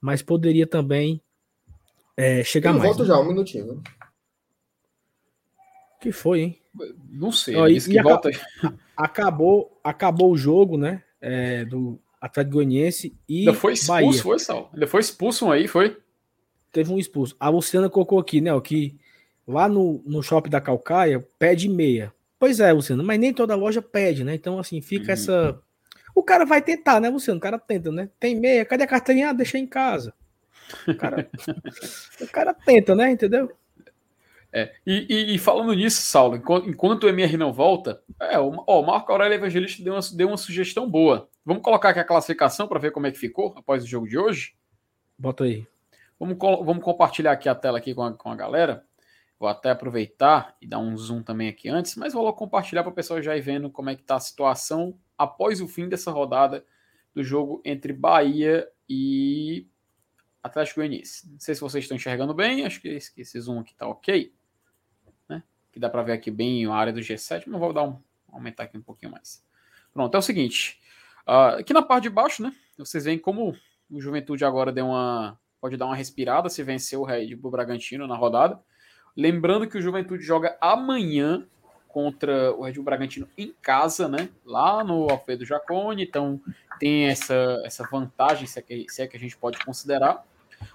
mas 0.00 0.22
poderia 0.22 0.66
também 0.66 1.20
é, 2.16 2.42
chegar 2.42 2.70
Eu 2.70 2.78
mais. 2.78 2.88
Volto 2.88 3.02
né? 3.02 3.08
já, 3.08 3.20
um 3.20 3.28
minutinho. 3.28 3.82
Que 6.00 6.10
foi, 6.10 6.40
hein? 6.40 6.58
Não 7.10 7.30
sei. 7.30 7.54
Ó, 7.54 7.68
e, 7.68 7.76
e 7.76 8.02
volta... 8.02 8.30
acabou, 8.96 9.78
acabou 9.84 10.32
o 10.32 10.36
jogo, 10.36 10.76
né? 10.76 11.02
É, 11.20 11.64
do 11.64 12.00
Atlético 12.20 12.54
Goianiense 12.54 13.16
e 13.28 13.40
Ainda 13.40 13.54
foi 13.54 13.72
expulso, 13.74 13.92
Bahia. 13.92 14.22
foi, 14.22 14.38
Sal? 14.38 14.70
Ainda 14.72 14.86
foi 14.86 15.00
expulso 15.00 15.46
um 15.46 15.52
aí, 15.52 15.68
foi? 15.68 15.96
Teve 16.72 16.92
um 16.92 16.98
expulso. 16.98 17.36
A 17.38 17.48
Luciana 17.48 17.88
colocou 17.88 18.18
aqui, 18.18 18.40
né? 18.40 18.52
O 18.52 18.60
que 18.60 18.96
lá 19.46 19.68
no, 19.68 20.02
no 20.06 20.22
shopping 20.22 20.50
da 20.50 20.60
Calcaia 20.60 21.24
pede 21.38 21.68
meia. 21.68 22.12
Pois 22.42 22.58
é, 22.58 22.72
Luciano, 22.72 23.04
mas 23.04 23.20
nem 23.20 23.32
toda 23.32 23.54
loja 23.54 23.80
pede, 23.80 24.24
né? 24.24 24.34
Então, 24.34 24.58
assim, 24.58 24.80
fica 24.80 25.06
uhum. 25.06 25.12
essa. 25.12 25.62
O 26.12 26.24
cara 26.24 26.44
vai 26.44 26.60
tentar, 26.60 26.98
né, 26.98 27.08
Luciano? 27.08 27.38
O 27.38 27.40
cara 27.40 27.56
tenta, 27.56 27.92
né? 27.92 28.10
Tem 28.18 28.34
meia, 28.34 28.64
cadê 28.64 28.82
a 28.82 28.86
carteirinha? 28.88 29.30
Ah, 29.30 29.32
deixa 29.32 29.58
em 29.58 29.66
casa. 29.66 30.12
O 30.88 30.92
cara, 30.96 31.30
o 32.20 32.26
cara 32.26 32.52
tenta, 32.52 32.96
né? 32.96 33.12
Entendeu? 33.12 33.48
É, 34.52 34.72
e, 34.84 35.06
e, 35.08 35.34
e, 35.36 35.38
falando 35.38 35.72
nisso, 35.72 36.02
Saulo, 36.02 36.34
enquanto, 36.34 36.68
enquanto 36.68 37.04
o 37.04 37.08
MR 37.08 37.36
não 37.36 37.52
volta, 37.52 38.02
é, 38.20 38.36
o, 38.40 38.64
ó, 38.66 38.80
o 38.80 38.86
Marco 38.86 39.12
Aurélio 39.12 39.36
Evangelista 39.36 39.80
deu 39.80 39.94
uma, 39.94 40.00
deu 40.12 40.26
uma 40.26 40.36
sugestão 40.36 40.90
boa. 40.90 41.28
Vamos 41.44 41.62
colocar 41.62 41.90
aqui 41.90 42.00
a 42.00 42.04
classificação 42.04 42.66
para 42.66 42.80
ver 42.80 42.90
como 42.90 43.06
é 43.06 43.12
que 43.12 43.18
ficou 43.18 43.54
após 43.56 43.84
o 43.84 43.86
jogo 43.86 44.08
de 44.08 44.18
hoje? 44.18 44.56
Bota 45.16 45.44
aí. 45.44 45.64
Vamos, 46.18 46.36
vamos 46.36 46.82
compartilhar 46.82 47.30
aqui 47.30 47.48
a 47.48 47.54
tela 47.54 47.78
aqui 47.78 47.94
com 47.94 48.02
a, 48.02 48.12
com 48.12 48.32
a 48.32 48.34
galera. 48.34 48.84
Vou 49.42 49.48
até 49.48 49.70
aproveitar 49.70 50.56
e 50.60 50.68
dar 50.68 50.78
um 50.78 50.96
zoom 50.96 51.20
também 51.20 51.48
aqui 51.48 51.68
antes, 51.68 51.96
mas 51.96 52.12
vou 52.12 52.32
compartilhar 52.32 52.84
para 52.84 52.92
o 52.92 52.94
pessoal 52.94 53.20
já 53.20 53.36
ir 53.36 53.40
vendo 53.40 53.68
como 53.68 53.90
é 53.90 53.96
que 53.96 54.02
está 54.02 54.14
a 54.14 54.20
situação 54.20 54.96
após 55.18 55.60
o 55.60 55.66
fim 55.66 55.88
dessa 55.88 56.12
rodada 56.12 56.64
do 57.12 57.24
jogo 57.24 57.60
entre 57.64 57.92
Bahia 57.92 58.70
e 58.88 59.66
Atlético 60.40 60.78
Goianiense. 60.78 61.28
Não 61.28 61.40
sei 61.40 61.56
se 61.56 61.60
vocês 61.60 61.82
estão 61.82 61.96
enxergando 61.96 62.32
bem, 62.32 62.64
acho 62.64 62.80
que 62.80 62.86
esse, 62.86 63.12
esse 63.20 63.40
zoom 63.40 63.58
aqui 63.58 63.72
está 63.72 63.88
ok 63.88 64.32
que 65.72 65.80
dá 65.80 65.88
para 65.88 66.02
ver 66.02 66.12
aqui 66.12 66.30
bem 66.30 66.66
a 66.66 66.74
área 66.74 66.92
do 66.92 67.00
G7, 67.00 67.44
mas 67.46 67.58
vou 67.58 67.72
dar 67.72 67.82
um, 67.82 67.98
aumentar 68.30 68.64
aqui 68.64 68.76
um 68.76 68.82
pouquinho 68.82 69.10
mais. 69.10 69.44
Pronto, 69.92 70.14
é 70.14 70.18
o 70.18 70.22
seguinte, 70.22 70.78
uh, 71.26 71.58
aqui 71.58 71.72
na 71.72 71.82
parte 71.82 72.04
de 72.04 72.10
baixo, 72.10 72.42
né, 72.42 72.54
vocês 72.78 73.06
veem 73.06 73.18
como 73.18 73.56
o 73.90 74.00
Juventude 74.00 74.44
agora 74.44 74.70
deu 74.70 74.86
uma, 74.86 75.36
pode 75.60 75.76
dar 75.76 75.86
uma 75.86 75.96
respirada 75.96 76.48
se 76.48 76.62
vencer 76.62 76.98
o 76.98 77.04
Red 77.04 77.34
Bull 77.34 77.50
Bragantino 77.50 78.06
na 78.06 78.14
rodada. 78.14 78.62
Lembrando 79.16 79.66
que 79.66 79.76
o 79.76 79.82
Juventude 79.82 80.22
joga 80.22 80.56
amanhã 80.60 81.46
contra 81.88 82.52
o 82.52 82.62
Red 82.62 82.72
Bull 82.72 82.84
Bragantino 82.84 83.28
em 83.36 83.54
casa, 83.60 84.08
né? 84.08 84.30
Lá 84.44 84.82
no 84.82 85.10
Alfredo 85.10 85.44
Jacone, 85.44 86.02
então 86.02 86.40
tem 86.80 87.08
essa, 87.08 87.60
essa 87.64 87.86
vantagem, 87.90 88.46
se 88.46 88.58
é, 88.58 88.62
que, 88.62 88.86
se 88.88 89.02
é 89.02 89.06
que 89.06 89.16
a 89.16 89.20
gente 89.20 89.36
pode 89.36 89.62
considerar. 89.64 90.24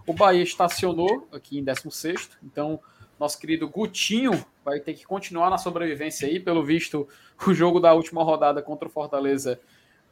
O 0.05 0.13
Bahia 0.13 0.43
estacionou 0.43 1.27
aqui 1.31 1.57
em 1.57 1.63
16, 1.63 2.37
então 2.43 2.79
nosso 3.19 3.39
querido 3.39 3.67
Gutinho 3.67 4.45
vai 4.63 4.79
ter 4.79 4.93
que 4.93 5.05
continuar 5.05 5.49
na 5.49 5.57
sobrevivência 5.57 6.27
aí. 6.27 6.39
Pelo 6.39 6.63
visto, 6.63 7.07
o 7.47 7.53
jogo 7.53 7.79
da 7.79 7.93
última 7.93 8.23
rodada 8.23 8.61
contra 8.61 8.87
o 8.87 8.91
Fortaleza 8.91 9.59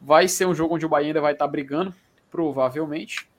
vai 0.01 0.27
ser 0.27 0.47
um 0.47 0.55
jogo 0.55 0.75
onde 0.75 0.85
o 0.85 0.89
Bahia 0.89 1.07
ainda 1.07 1.21
vai 1.21 1.33
estar 1.33 1.47
brigando, 1.47 1.93
provavelmente. 2.31 3.29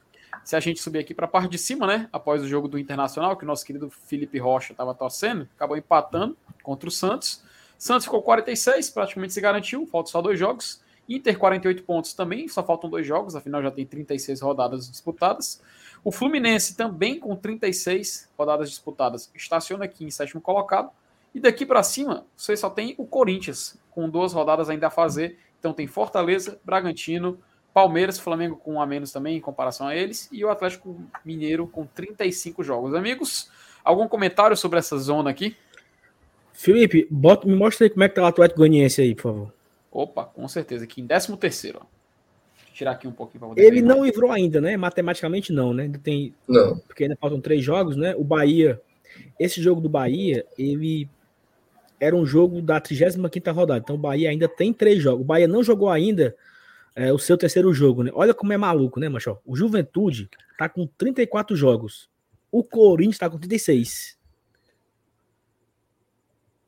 Se 0.47 0.55
a 0.55 0.61
gente 0.61 0.80
subir 0.80 1.01
aqui 1.01 1.12
para 1.12 1.24
a 1.24 1.28
parte 1.28 1.51
de 1.51 1.59
cima, 1.59 1.88
né? 1.88 2.09
Após 2.12 2.40
o 2.40 2.47
jogo 2.47 2.68
do 2.68 2.78
Internacional, 2.78 3.36
que 3.36 3.42
o 3.42 3.47
nosso 3.49 3.66
querido 3.66 3.90
Felipe 3.90 4.38
Rocha 4.38 4.72
estava 4.72 4.94
torcendo, 4.94 5.49
acabou 5.57 5.76
empatando 5.76 6.36
contra 6.62 6.88
o 6.88 6.92
Santos. 6.92 7.42
Santos 7.76 8.05
ficou 8.05 8.22
46, 8.22 8.90
praticamente 8.90 9.32
se 9.32 9.40
garantiu, 9.40 9.84
faltam 9.88 10.12
só 10.12 10.22
dois 10.22 10.38
jogos. 10.38 10.80
Inter 11.09 11.36
48 11.36 11.82
pontos 11.82 12.14
também, 12.14 12.47
só 12.47 12.62
faltam 12.62 12.88
dois 12.88 13.05
jogos, 13.05 13.34
afinal 13.34 13.61
já 13.61 13.72
tem 13.72 13.84
36 13.84 14.40
rodadas 14.40 14.88
disputadas. 14.88 15.61
O 16.05 16.12
Fluminense 16.12 16.76
também 16.76 17.18
com 17.18 17.34
36 17.34 18.30
rodadas 18.38 18.70
disputadas 18.70 19.28
estaciona 19.34 19.86
aqui 19.86 20.05
em 20.05 20.12
sétimo 20.12 20.40
colocado. 20.40 20.90
E 21.34 21.40
daqui 21.40 21.66
para 21.66 21.82
cima, 21.82 22.24
você 22.36 22.57
só 22.57 22.70
tem 22.70 22.94
o 22.99 23.05
Corinthians 23.05 23.76
com 23.90 24.09
duas 24.09 24.32
rodadas 24.32 24.70
ainda 24.70 24.86
a 24.86 24.90
fazer. 24.90 25.40
Então 25.59 25.72
tem 25.72 25.88
Fortaleza, 25.88 26.61
Bragantino, 26.64 27.36
Palmeiras, 27.77 28.18
Flamengo 28.18 28.57
com 28.57 28.72
um 28.72 28.81
a 28.81 28.87
menos 28.87 29.12
também 29.12 29.37
em 29.37 29.41
comparação 29.41 29.87
a 29.87 29.95
eles 29.95 30.31
e 30.33 30.43
o 30.43 30.49
Atlético 30.49 30.97
Mineiro 31.22 31.66
com 31.66 31.85
35 31.85 32.64
jogos. 32.64 32.95
Amigos, 32.95 33.51
algum 33.85 34.09
comentário 34.09 34.57
sobre 34.57 34.79
essa 34.79 34.97
zona 34.97 35.29
aqui? 35.29 35.55
Felipe, 36.55 37.07
bota, 37.11 37.47
me 37.47 37.55
mostra 37.55 37.85
aí 37.85 37.91
como 37.91 38.03
é 38.03 38.09
que 38.09 38.14
tá 38.14 38.22
o 38.22 38.24
Atlético 38.24 38.61
Goianiense 38.61 39.03
aí, 39.03 39.14
por 39.14 39.22
favor. 39.24 39.53
Opa, 39.93 40.24
com 40.24 40.49
certeza, 40.49 40.85
aqui 40.85 41.03
em 41.03 41.07
13 41.07 41.37
terceiro, 41.37 41.81
ó 41.83 41.97
tirar 42.72 42.93
aqui 42.93 43.07
um 43.07 43.12
pouquinho 43.12 43.41
para 43.41 43.49
poder. 43.51 43.62
Ele 43.62 43.83
não 43.83 44.05
livrou 44.05 44.31
ainda, 44.31 44.59
né? 44.59 44.74
Matematicamente 44.77 45.53
não, 45.53 45.74
né? 45.74 45.83
Ainda 45.83 45.99
tem. 45.99 46.35
Não. 46.49 46.79
Porque 46.79 47.05
ainda 47.05 47.16
faltam 47.16 47.41
três 47.43 47.62
jogos, 47.62 47.95
né? 47.95 48.14
O 48.16 48.24
Bahia. 48.24 48.81
Esse 49.39 49.62
jogo 49.62 49.83
do 49.83 49.89
Bahia, 49.89 50.47
ele 50.59 51.09
era 51.99 52.16
um 52.16 52.24
jogo 52.24 52.62
da 52.62 52.81
35 52.81 53.51
rodada. 53.51 53.81
Então 53.83 53.97
o 53.97 53.99
Bahia 53.99 54.31
ainda 54.31 54.47
tem 54.47 54.72
três 54.74 55.03
jogos. 55.03 55.22
O 55.22 55.24
Bahia 55.24 55.49
não 55.49 55.62
jogou 55.62 55.91
ainda 55.91 56.35
é, 56.97 57.12
o 57.12 57.18
seu 57.18 57.36
terceiro 57.36 57.72
jogo, 57.74 58.03
né? 58.03 58.11
Olha 58.14 58.32
como 58.32 58.55
é 58.55 58.57
maluco, 58.57 58.99
né, 58.99 59.07
Macho? 59.07 59.38
O 59.44 59.55
Juventude 59.55 60.30
tá 60.57 60.66
com 60.66 60.86
34 60.86 61.55
jogos. 61.55 62.09
O 62.51 62.64
Corinthians 62.64 63.18
tá 63.18 63.28
com 63.28 63.38
36. 63.38 64.18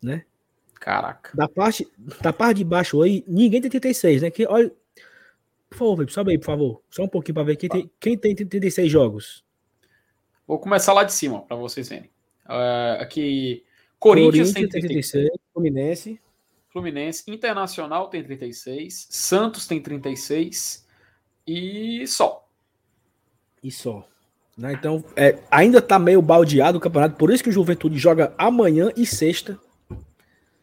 Né? 0.03 0.27
Caraca. 0.75 1.35
Da 1.35 1.49
parte, 1.49 1.89
da 2.21 2.31
parte 2.31 2.59
de 2.59 2.65
baixo 2.65 3.01
aí, 3.01 3.25
ninguém 3.27 3.63
tem 3.63 3.71
36, 3.71 4.21
né? 4.21 4.31
Que, 4.31 4.47
olha, 4.47 4.71
por 5.71 5.79
favor, 5.79 6.11
sobe 6.11 6.33
aí, 6.33 6.39
por 6.39 6.45
favor. 6.45 6.83
Só 6.91 7.05
um 7.05 7.09
pouquinho 7.09 7.35
para 7.35 7.45
ver 7.45 7.57
quem 7.57 7.71
tem, 7.71 7.91
quem 7.99 8.19
tem 8.19 8.37
36 8.37 8.93
jogos. 8.93 9.45
Vou 10.47 10.59
começar 10.59 10.93
lá 10.93 11.05
de 11.05 11.13
cima, 11.15 11.41
para 11.41 11.57
vocês 11.57 11.89
verem. 11.89 12.11
Uh, 12.47 13.01
aqui, 13.01 13.65
Corinthians, 13.99 14.53
Corinthians 14.53 14.73
tem 14.73 14.81
36, 14.81 15.31
Fluminense. 15.55 16.21
Fluminense, 16.71 17.25
Internacional 17.29 18.09
tem 18.09 18.23
36, 18.23 19.09
Santos 19.11 19.67
tem 19.67 19.81
36 19.81 20.87
e 21.47 22.07
só. 22.07 22.47
E 23.63 23.71
só. 23.71 24.07
Né? 24.57 24.73
Então, 24.73 25.05
é, 25.17 25.39
ainda 25.51 25.81
tá 25.81 25.99
meio 25.99 26.21
baldeado 26.21 26.79
o 26.79 26.81
campeonato, 26.81 27.17
por 27.17 27.33
isso 27.33 27.43
que 27.43 27.49
o 27.49 27.53
Juventude 27.53 27.99
joga 27.99 28.35
amanhã 28.37 28.91
e 28.97 29.07
sexta. 29.07 29.59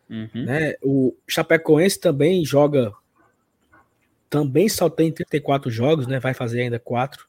Uhum. 0.10 0.30
Né? 0.46 0.76
O 0.84 1.16
Chapecoense 1.28 2.00
também 2.00 2.46
joga 2.46 2.94
também 4.30 4.68
só 4.68 4.90
tem 4.90 5.12
34 5.12 5.72
jogos, 5.72 6.08
né? 6.08 6.20
Vai 6.20 6.34
fazer 6.34 6.62
ainda 6.62 6.78
quatro. 6.78 7.26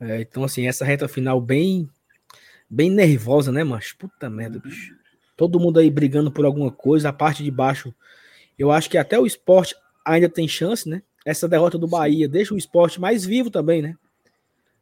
É, 0.00 0.20
então, 0.22 0.44
assim, 0.44 0.66
essa 0.66 0.84
reta 0.84 1.06
final 1.06 1.40
bem 1.40 1.88
bem 2.68 2.90
nervosa, 2.90 3.52
né, 3.52 3.62
mas 3.62 3.92
Puta 3.92 4.28
merda, 4.28 4.58
bicho. 4.58 4.96
Todo 5.36 5.60
mundo 5.60 5.78
aí 5.78 5.90
brigando 5.90 6.30
por 6.30 6.44
alguma 6.44 6.70
coisa. 6.70 7.08
A 7.08 7.12
parte 7.12 7.42
de 7.44 7.50
baixo, 7.50 7.94
eu 8.58 8.70
acho 8.70 8.88
que 8.88 8.98
até 8.98 9.18
o 9.18 9.26
esporte 9.26 9.74
ainda 10.04 10.28
tem 10.28 10.48
chance, 10.48 10.88
né? 10.88 11.02
Essa 11.24 11.48
derrota 11.48 11.76
do 11.76 11.88
Bahia 11.88 12.28
deixa 12.28 12.54
o 12.54 12.58
esporte 12.58 13.00
mais 13.00 13.24
vivo 13.24 13.50
também, 13.50 13.82
né? 13.82 13.96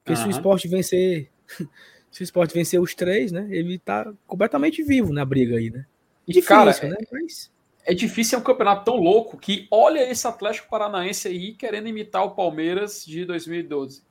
Porque 0.02 0.18
uhum. 0.18 0.24
se 0.24 0.28
o 0.28 0.30
esporte 0.30 0.68
vencer. 0.68 1.30
se 2.10 2.22
o 2.22 2.24
esporte 2.24 2.54
vencer 2.54 2.80
os 2.80 2.94
três, 2.94 3.32
né? 3.32 3.48
Ele 3.50 3.78
tá 3.78 4.12
completamente 4.26 4.82
vivo 4.82 5.12
na 5.12 5.24
briga 5.24 5.56
aí, 5.56 5.70
né? 5.70 5.86
E, 6.28 6.32
Difícil, 6.32 6.48
cara, 6.48 6.72
né? 6.82 6.96
Mas 7.10 7.50
é 7.86 7.92
difícil, 7.92 8.38
é 8.38 8.40
um 8.40 8.44
campeonato 8.44 8.84
tão 8.84 8.96
louco 8.96 9.36
que 9.36 9.68
olha 9.70 10.10
esse 10.10 10.26
Atlético 10.26 10.70
Paranaense 10.70 11.28
aí 11.28 11.52
querendo 11.52 11.88
imitar 11.88 12.24
o 12.24 12.30
Palmeiras 12.30 13.04
de 13.04 13.26
2012. 13.26 14.02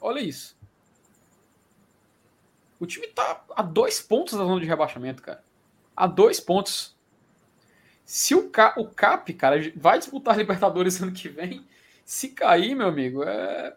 Olha 0.00 0.20
isso. 0.20 0.56
O 2.80 2.86
time 2.86 3.06
tá 3.08 3.44
a 3.54 3.62
dois 3.62 4.00
pontos 4.00 4.32
da 4.34 4.44
zona 4.44 4.60
de 4.60 4.66
rebaixamento, 4.66 5.22
cara. 5.22 5.44
A 5.98 6.06
dois 6.06 6.38
pontos. 6.38 6.96
Se 8.04 8.32
o, 8.36 8.48
Cap, 8.50 8.80
o 8.80 8.86
Cap, 8.86 9.32
cara, 9.34 9.56
vai 9.74 9.98
disputar 9.98 10.38
Libertadores 10.38 11.02
ano 11.02 11.10
que 11.10 11.28
vem, 11.28 11.66
se 12.04 12.28
cair, 12.28 12.76
meu 12.76 12.86
amigo, 12.86 13.24
é. 13.24 13.76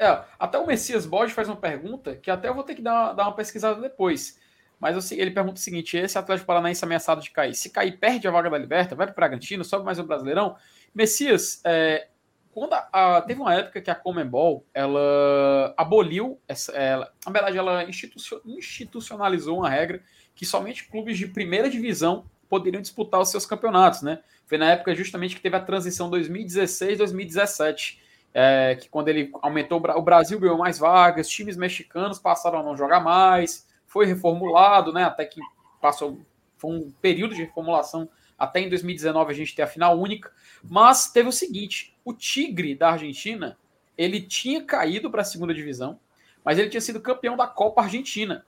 É, 0.00 0.24
até 0.36 0.58
o 0.58 0.66
Messias 0.66 1.06
Borges 1.06 1.34
faz 1.34 1.48
uma 1.48 1.56
pergunta 1.56 2.16
que 2.16 2.28
até 2.28 2.48
eu 2.48 2.54
vou 2.54 2.64
ter 2.64 2.74
que 2.74 2.82
dar, 2.82 3.12
dar 3.12 3.24
uma 3.24 3.34
pesquisada 3.34 3.80
depois. 3.80 4.40
Mas 4.80 5.12
ele 5.12 5.30
pergunta 5.30 5.56
o 5.56 5.62
seguinte: 5.62 5.96
esse 5.96 6.18
Atlético 6.18 6.46
Paranaense 6.46 6.84
ameaçado 6.84 7.20
de 7.20 7.30
cair, 7.30 7.54
se 7.54 7.70
cair, 7.70 7.96
perde 7.96 8.26
a 8.26 8.30
vaga 8.32 8.50
da 8.50 8.58
Liberta, 8.58 8.96
vai 8.96 9.06
para 9.06 9.12
o 9.12 9.16
Bragantino, 9.16 9.64
sobe 9.64 9.84
mais 9.84 9.98
o 9.98 10.04
Brasileirão. 10.04 10.56
Messias, 10.92 11.60
é, 11.64 12.08
quando 12.52 12.72
a, 12.72 12.88
a, 12.92 13.22
teve 13.22 13.40
uma 13.40 13.54
época 13.54 13.80
que 13.80 13.90
a 13.90 13.94
Comembol 13.94 14.66
ela 14.74 15.72
aboliu, 15.76 16.40
essa, 16.48 16.72
ela, 16.72 17.12
na 17.24 17.32
verdade, 17.32 17.56
ela 17.56 17.84
institucionalizou 17.84 19.58
uma 19.58 19.70
regra 19.70 20.02
que 20.38 20.46
somente 20.46 20.84
clubes 20.84 21.18
de 21.18 21.26
primeira 21.26 21.68
divisão 21.68 22.24
poderiam 22.48 22.80
disputar 22.80 23.20
os 23.20 23.28
seus 23.28 23.44
campeonatos, 23.44 24.02
né? 24.02 24.20
Foi 24.46 24.56
na 24.56 24.70
época 24.70 24.94
justamente 24.94 25.34
que 25.34 25.42
teve 25.42 25.56
a 25.56 25.60
transição 25.60 26.08
2016-2017. 26.12 27.98
É, 28.32 28.76
que 28.76 28.88
quando 28.88 29.08
ele 29.08 29.32
aumentou, 29.42 29.82
o 29.96 30.02
Brasil 30.02 30.38
ganhou 30.38 30.56
mais 30.56 30.78
vagas, 30.78 31.28
times 31.28 31.56
mexicanos 31.56 32.20
passaram 32.20 32.60
a 32.60 32.62
não 32.62 32.76
jogar 32.76 33.00
mais, 33.00 33.66
foi 33.86 34.06
reformulado, 34.06 34.92
né? 34.92 35.02
Até 35.02 35.24
que 35.24 35.40
passou, 35.80 36.20
foi 36.56 36.70
um 36.70 36.92
período 37.02 37.34
de 37.34 37.42
reformulação 37.42 38.08
até 38.38 38.60
em 38.60 38.68
2019 38.68 39.32
a 39.32 39.34
gente 39.34 39.56
ter 39.56 39.62
a 39.62 39.66
final 39.66 39.98
única. 39.98 40.30
Mas 40.62 41.10
teve 41.10 41.28
o 41.28 41.32
seguinte: 41.32 41.96
o 42.04 42.12
Tigre 42.12 42.76
da 42.76 42.90
Argentina 42.90 43.58
ele 43.96 44.20
tinha 44.20 44.62
caído 44.62 45.10
para 45.10 45.22
a 45.22 45.24
segunda 45.24 45.52
divisão, 45.52 45.98
mas 46.44 46.60
ele 46.60 46.68
tinha 46.68 46.80
sido 46.80 47.00
campeão 47.00 47.36
da 47.36 47.48
Copa 47.48 47.82
Argentina. 47.82 48.46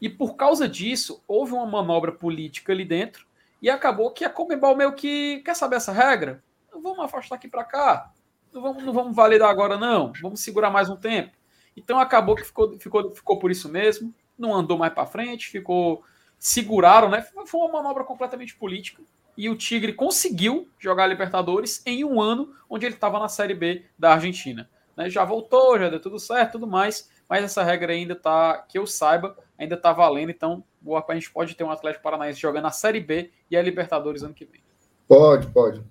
E 0.00 0.08
por 0.08 0.34
causa 0.36 0.68
disso, 0.68 1.22
houve 1.28 1.52
uma 1.52 1.66
manobra 1.66 2.12
política 2.12 2.72
ali 2.72 2.84
dentro 2.84 3.26
e 3.60 3.68
acabou 3.68 4.10
que 4.10 4.24
a 4.24 4.30
Comebol 4.30 4.74
meio 4.74 4.94
que 4.94 5.42
quer 5.44 5.54
saber 5.54 5.76
essa 5.76 5.92
regra? 5.92 6.42
Não 6.72 6.80
vamos 6.80 7.00
afastar 7.00 7.34
aqui 7.34 7.48
para 7.48 7.64
cá. 7.64 8.10
Não 8.52 8.62
vamos, 8.62 8.82
não 8.82 8.92
vamos 8.92 9.14
validar 9.14 9.50
agora, 9.50 9.76
não. 9.76 10.12
Vamos 10.22 10.40
segurar 10.40 10.70
mais 10.70 10.88
um 10.88 10.96
tempo. 10.96 11.36
Então 11.76 12.00
acabou 12.00 12.34
que 12.34 12.44
ficou, 12.44 12.78
ficou, 12.78 13.14
ficou 13.14 13.38
por 13.38 13.50
isso 13.50 13.68
mesmo. 13.68 14.14
Não 14.38 14.54
andou 14.54 14.78
mais 14.78 14.92
para 14.92 15.06
frente, 15.06 15.50
ficou. 15.50 16.02
Seguraram, 16.38 17.10
né? 17.10 17.22
Foi 17.22 17.60
uma 17.60 17.72
manobra 17.72 18.02
completamente 18.02 18.56
política. 18.56 19.02
E 19.36 19.48
o 19.48 19.56
Tigre 19.56 19.92
conseguiu 19.92 20.68
jogar 20.78 21.04
a 21.04 21.06
Libertadores 21.06 21.82
em 21.84 22.02
um 22.02 22.20
ano 22.20 22.54
onde 22.68 22.86
ele 22.86 22.94
estava 22.94 23.18
na 23.18 23.28
Série 23.28 23.54
B 23.54 23.84
da 23.98 24.14
Argentina. 24.14 24.68
Né? 24.96 25.10
Já 25.10 25.24
voltou, 25.24 25.78
já 25.78 25.88
deu 25.90 26.00
tudo 26.00 26.18
certo, 26.18 26.52
tudo 26.52 26.66
mais. 26.66 27.10
Mas 27.28 27.44
essa 27.44 27.62
regra 27.62 27.92
ainda 27.92 28.16
tá, 28.16 28.58
que 28.68 28.78
eu 28.78 28.86
saiba, 28.86 29.36
ainda 29.60 29.76
tá 29.76 29.92
valendo. 29.92 30.30
Então, 30.30 30.64
boa, 30.80 31.04
a 31.06 31.14
gente 31.14 31.30
pode 31.30 31.54
ter 31.54 31.62
um 31.62 31.70
Atlético 31.70 32.02
Paranaense 32.02 32.40
jogando 32.40 32.66
a 32.66 32.70
Série 32.70 33.00
B 33.00 33.30
e 33.50 33.56
a 33.56 33.62
Libertadores 33.62 34.22
ano 34.22 34.34
que 34.34 34.46
vem. 34.46 34.62
Pode, 35.06 35.46
pode. 35.48 35.84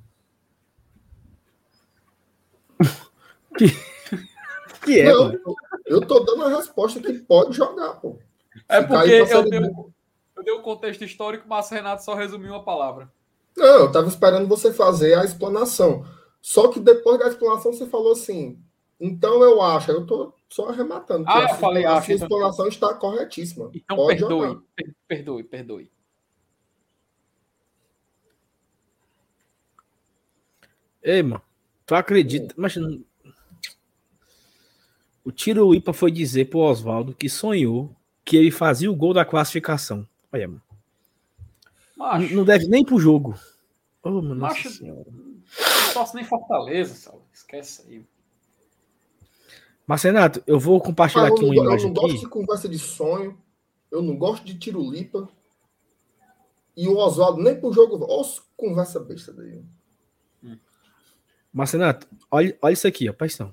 que, 3.58 3.68
que 4.84 5.00
é, 5.00 5.14
Não, 5.14 5.32
eu 5.86 6.02
tô 6.02 6.22
dando 6.22 6.46
a 6.46 6.58
resposta 6.58 7.00
que 7.00 7.14
pode 7.14 7.56
jogar, 7.56 7.94
pô. 7.96 8.18
É 8.68 8.82
porque 8.82 9.12
eu 9.12 9.50
dei, 9.50 9.60
eu 9.60 10.44
dei 10.44 10.54
o 10.54 10.62
contexto 10.62 11.04
histórico, 11.04 11.46
mas 11.48 11.70
Renato 11.70 12.04
só 12.04 12.16
resumiu 12.16 12.54
uma 12.54 12.64
palavra. 12.64 13.12
Não, 13.56 13.82
eu 13.82 13.92
tava 13.92 14.08
esperando 14.08 14.48
você 14.48 14.74
fazer 14.74 15.14
a 15.14 15.24
explanação. 15.24 16.06
Só 16.42 16.70
que 16.70 16.80
depois 16.80 17.20
da 17.20 17.28
explanação 17.28 17.74
você 17.74 17.86
falou 17.86 18.14
assim, 18.14 18.58
então 19.00 19.42
eu 19.44 19.62
acho, 19.62 19.92
eu 19.92 20.06
tô 20.06 20.34
só 20.50 20.70
arrematando. 20.70 21.26
Ah, 21.28 21.44
eu 21.50 21.56
falei, 21.56 21.86
a 21.86 21.94
acho. 21.96 22.08
sua 22.08 22.16
explanação 22.16 22.68
está 22.68 22.94
corretíssima. 22.94 23.70
Então 23.74 23.96
Pode 23.98 24.20
perdoe, 24.20 24.48
jogar. 24.48 24.62
per- 24.76 24.96
perdoe, 25.08 25.44
perdoe. 25.44 25.92
Ei, 31.02 31.24
mano, 31.24 31.42
tu 31.86 31.96
acredita? 31.96 32.54
Mas 32.58 32.76
não- 32.76 33.02
o 35.24 35.32
Tiro 35.32 35.74
Ipa 35.74 35.94
foi 35.94 36.12
dizer 36.12 36.50
pro 36.50 36.60
Oswaldo 36.60 37.14
que 37.16 37.30
sonhou 37.30 37.96
que 38.26 38.36
ele 38.36 38.52
fazia 38.52 38.92
o 38.92 38.96
gol 38.96 39.14
da 39.14 39.26
classificação. 39.26 40.08
Olha, 40.32 40.48
mano. 40.48 40.62
Macho, 41.96 42.34
Não 42.36 42.44
deve 42.46 42.68
nem 42.68 42.84
pro 42.84 43.00
jogo. 43.00 43.36
Ô, 44.04 44.10
mano, 44.10 44.36
nossa 44.36 44.56
Macho- 44.56 44.70
senhora. 44.70 45.06
não 45.10 45.94
posso 45.94 46.16
nem 46.16 46.24
Fortaleza, 46.26 46.96
Saulo. 46.96 47.24
Esquece 47.34 47.84
aí. 47.88 48.06
Mas, 49.90 50.04
Renato, 50.04 50.44
eu 50.46 50.60
vou 50.60 50.80
compartilhar 50.80 51.24
Ah, 51.24 51.28
eu 51.30 51.34
aqui 51.34 51.44
uma 51.46 51.56
go- 51.56 51.62
eu 51.62 51.66
imagem 51.66 51.88
não 51.88 51.94
gosto 51.96 52.12
aqui. 52.12 52.20
de 52.20 52.30
conversa 52.30 52.70
de 52.70 52.78
sonho. 52.78 53.36
Eu 53.90 54.04
não 54.04 54.16
gosto 54.16 54.46
de 54.46 54.54
tirulipa. 54.56 55.28
E 56.78 56.88
o 56.88 56.96
Oswaldo 56.96 57.42
nem 57.42 57.60
pro 57.60 57.74
jogo. 57.74 58.06
Olha 58.08 58.30
conversa 58.56 59.00
besta 59.00 59.34
daí. 59.34 59.64
Mas, 61.52 61.72
Renato, 61.72 62.08
olha, 62.30 62.56
olha 62.62 62.72
isso 62.74 62.86
aqui, 62.88 63.10
ó. 63.10 63.12
Atenção. 63.12 63.52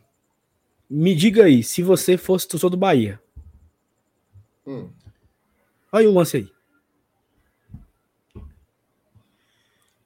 Me 0.90 1.14
diga 1.14 1.44
aí, 1.44 1.62
se 1.62 1.82
você 1.82 2.18
fosse 2.18 2.46
torcedor 2.46 2.68
do 2.72 2.76
Bahia. 2.76 3.18
Hum. 4.66 4.90
Olha 5.90 6.10
o 6.10 6.12
lance 6.12 6.36
aí. 6.36 6.52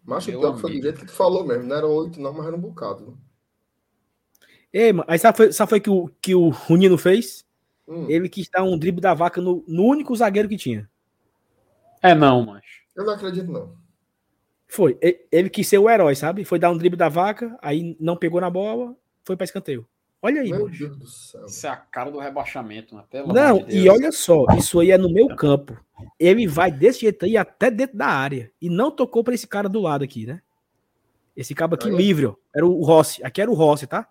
Mas 0.05 0.26
o 0.28 0.31
Meu 0.31 0.41
pior 0.41 0.55
que 0.55 0.61
foi 0.61 0.76
do 0.76 0.83
jeito 0.83 1.01
que 1.01 1.07
tu 1.07 1.12
falou 1.12 1.45
mesmo. 1.45 1.64
Não 1.64 1.74
era 1.76 1.87
oito, 1.89 2.20
não, 2.20 2.33
mas 2.33 2.47
era 2.47 2.55
um 2.57 2.61
bocado. 2.61 3.18
Ei, 4.73 4.93
mano, 4.93 5.05
aí 5.09 5.18
sabe, 5.18 5.37
foi- 5.37 5.53
sabe 5.53 5.68
foi 5.71 5.81
que 5.81 5.91
o 5.91 6.09
que 6.23 6.35
o, 6.35 6.53
Nino 6.71 6.97
fez? 6.97 7.45
Hum. 7.89 8.07
Ele 8.09 8.29
quis 8.29 8.49
dar 8.49 8.62
um 8.62 8.79
drible 8.79 9.01
da 9.01 9.14
vaca 9.14 9.41
no, 9.41 9.64
no 9.66 9.85
único 9.85 10.14
zagueiro 10.14 10.49
que 10.49 10.57
tinha. 10.57 10.89
É 12.03 12.14
não, 12.14 12.47
macho. 12.47 12.81
Eu 12.97 13.05
não 13.05 13.14
acredito, 13.14 13.51
não. 13.51 13.75
Foi. 14.68 14.97
E- 15.03 15.27
Ele 15.33 15.51
quis 15.51 15.66
ser 15.66 15.79
o 15.79 15.91
herói, 15.91 16.14
sabe? 16.14 16.45
Foi 16.45 16.59
dar 16.59 16.71
um 16.71 16.77
drible 16.79 16.97
da 16.97 17.09
vaca, 17.09 17.59
aí 17.61 17.97
não 17.99 18.16
pegou 18.16 18.41
na 18.41 18.49
bola, 18.49 18.95
foi 19.25 19.37
pra 19.37 19.45
escanteio. 19.45 19.87
Olha 20.23 20.43
aí, 20.43 20.51
Meu 20.51 20.61
mano. 20.66 20.77
Deus 20.77 20.97
do 20.99 21.07
céu. 21.09 21.47
Isso 21.47 21.66
é 21.66 21.71
a 21.71 21.77
cara 21.77 22.11
do 22.11 22.18
rebaixamento, 22.18 22.95
né? 22.95 23.03
Pelo 23.11 23.33
Não, 23.33 23.64
de 23.64 23.79
e 23.79 23.89
olha 23.89 24.12
só, 24.12 24.45
isso 24.57 24.79
aí 24.79 24.91
é 24.91 24.99
no 24.99 25.11
meu 25.11 25.35
campo. 25.35 25.77
Ele 26.18 26.47
vai 26.47 26.71
desse 26.71 27.01
jeito 27.01 27.25
aí 27.25 27.37
até 27.39 27.71
dentro 27.71 27.97
da 27.97 28.07
área. 28.07 28.53
E 28.61 28.68
não 28.68 28.91
tocou 28.91 29.25
pra 29.25 29.35
esse 29.35 29.47
cara 29.47 29.68
do 29.68 29.81
lado 29.81 30.05
aqui, 30.05 30.27
né? 30.27 30.41
Esse 31.37 31.55
cabo 31.55 31.75
aqui 31.75 31.89
Aí. 31.89 31.97
livre, 31.97 32.27
ó. 32.27 32.35
Era 32.55 32.66
o 32.66 32.83
Rossi. 32.85 33.25
Aqui 33.25 33.41
era 33.41 33.51
o 33.51 33.55
Rossi, 33.55 33.87
tá? 33.87 34.07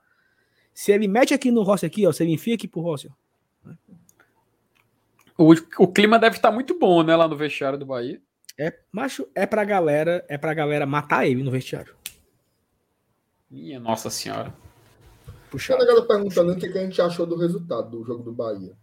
Se 0.79 0.93
ele 0.93 1.09
mete 1.09 1.33
aqui 1.33 1.51
no 1.51 1.61
Rossi 1.61 1.85
aqui, 1.85 2.07
ó. 2.07 2.11
Se 2.13 2.23
ele 2.23 2.31
enfia 2.31 2.55
aqui 2.55 2.65
pro 2.65 2.79
Rossi, 2.79 3.11
ó. 3.11 3.73
O, 5.37 5.53
o 5.77 5.87
clima 5.91 6.17
deve 6.17 6.37
estar 6.37 6.53
muito 6.53 6.79
bom, 6.79 7.03
né? 7.03 7.17
Lá 7.17 7.27
no 7.27 7.35
vestiário 7.35 7.77
do 7.77 7.85
Bahia. 7.85 8.21
É, 8.57 8.79
macho, 8.89 9.27
é 9.35 9.45
pra 9.45 9.65
galera, 9.65 10.25
é 10.29 10.37
pra 10.37 10.53
galera 10.53 10.85
matar 10.85 11.27
ele 11.27 11.43
no 11.43 11.51
vestiário. 11.51 11.93
Minha 13.51 13.77
Nossa 13.77 14.09
Senhora. 14.09 14.53
Tinha 15.25 15.35
Puxado. 15.51 15.79
negado 15.83 16.07
perguntando 16.07 16.53
o 16.53 16.57
que 16.57 16.69
que 16.69 16.77
a 16.77 16.83
gente 16.83 17.01
achou 17.01 17.25
do 17.25 17.35
resultado 17.35 17.89
do 17.89 18.05
jogo 18.05 18.23
do 18.23 18.31
Bahia. 18.31 18.77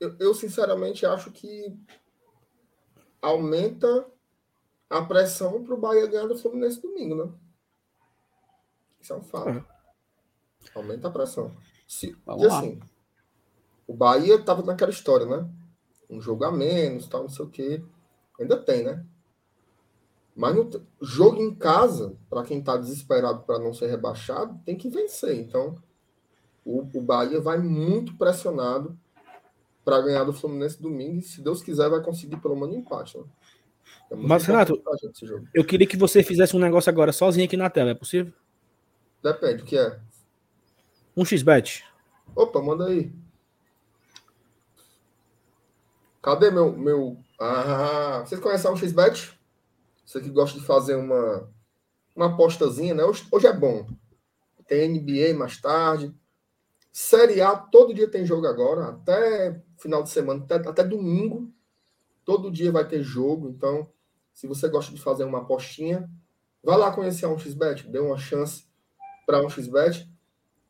Eu, 0.00 0.16
eu, 0.18 0.34
sinceramente 0.34 1.06
acho 1.06 1.30
que 1.30 1.72
aumenta 3.22 4.08
a 4.90 5.02
pressão 5.02 5.62
para 5.62 5.74
o 5.74 5.80
Bahia 5.80 6.08
ganhar 6.08 6.26
do 6.26 6.36
Fluminense 6.36 6.82
domingo, 6.82 7.14
né? 7.14 7.32
Isso 9.00 9.12
é 9.12 9.16
um 9.16 9.22
fato. 9.22 9.73
Aumenta 10.74 11.08
a 11.08 11.10
pressão. 11.10 11.52
Se, 11.86 12.16
Vamos 12.24 12.44
e 12.44 12.46
lá. 12.46 12.58
assim, 12.58 12.80
o 13.86 13.94
Bahia 13.94 14.36
estava 14.36 14.62
naquela 14.62 14.90
história, 14.90 15.26
né? 15.26 15.48
Um 16.08 16.20
jogo 16.20 16.44
a 16.44 16.52
menos, 16.52 17.06
tal, 17.06 17.22
não 17.22 17.28
sei 17.28 17.44
o 17.44 17.50
quê. 17.50 17.82
Ainda 18.38 18.56
tem, 18.56 18.84
né? 18.84 19.04
Mas 20.34 20.54
no 20.56 20.68
jogo 21.00 21.40
em 21.40 21.54
casa, 21.54 22.16
para 22.28 22.42
quem 22.42 22.58
está 22.58 22.76
desesperado 22.76 23.40
para 23.42 23.58
não 23.58 23.72
ser 23.72 23.86
rebaixado, 23.86 24.58
tem 24.64 24.76
que 24.76 24.88
vencer. 24.88 25.36
Então, 25.36 25.76
o, 26.64 26.80
o 26.80 27.00
Bahia 27.00 27.40
vai 27.40 27.58
muito 27.58 28.16
pressionado 28.16 28.98
para 29.84 30.00
ganhar 30.00 30.24
do 30.24 30.32
Fluminense 30.32 30.80
domingo. 30.80 31.18
E, 31.18 31.22
se 31.22 31.40
Deus 31.40 31.62
quiser, 31.62 31.88
vai 31.88 32.02
conseguir 32.02 32.38
pelo 32.38 32.56
menos 32.56 32.74
um 32.74 32.78
empate. 32.78 33.16
Né? 33.18 33.24
É 34.10 34.16
Mas, 34.16 34.44
Renato. 34.44 34.82
Eu 35.52 35.64
queria 35.64 35.86
que 35.86 35.96
você 35.96 36.22
fizesse 36.22 36.56
um 36.56 36.60
negócio 36.60 36.90
agora 36.90 37.12
sozinho 37.12 37.46
aqui 37.46 37.56
na 37.56 37.70
tela, 37.70 37.90
é 37.90 37.94
possível? 37.94 38.32
Depende, 39.22 39.62
o 39.62 39.66
que 39.66 39.78
é? 39.78 40.00
Um 41.16 41.24
xbet. 41.24 41.84
Opa, 42.34 42.60
manda 42.60 42.86
aí. 42.86 43.12
Cadê 46.20 46.50
meu. 46.50 46.72
meu... 46.76 47.16
Ah, 47.38 48.24
vocês 48.24 48.40
conhecem 48.40 48.70
o 48.70 48.76
XBet? 48.76 49.38
Você 50.04 50.20
que 50.20 50.30
gosta 50.30 50.58
de 50.58 50.64
fazer 50.64 50.96
uma, 50.96 51.48
uma 52.16 52.26
apostazinha, 52.26 52.94
né? 52.94 53.04
Hoje, 53.04 53.26
hoje 53.30 53.46
é 53.46 53.52
bom. 53.52 53.86
Tem 54.66 54.88
NBA 54.88 55.34
mais 55.38 55.60
tarde. 55.60 56.14
Série 56.92 57.40
A, 57.40 57.56
todo 57.56 57.94
dia 57.94 58.08
tem 58.08 58.24
jogo 58.24 58.46
agora, 58.46 58.90
até 58.90 59.60
final 59.78 60.02
de 60.02 60.10
semana, 60.10 60.44
até, 60.44 60.54
até 60.54 60.84
domingo. 60.84 61.52
Todo 62.24 62.50
dia 62.50 62.72
vai 62.72 62.86
ter 62.86 63.02
jogo. 63.02 63.48
Então, 63.48 63.90
se 64.32 64.46
você 64.46 64.68
gosta 64.68 64.92
de 64.92 65.00
fazer 65.00 65.24
uma 65.24 65.38
apostinha, 65.38 66.08
vai 66.62 66.78
lá 66.78 66.90
conhecer 66.90 67.26
a 67.26 67.28
1xBet, 67.28 67.88
dê 67.88 67.98
uma 67.98 68.16
chance 68.16 68.64
para 69.26 69.38
a 69.38 69.42
1xBet. 69.42 70.08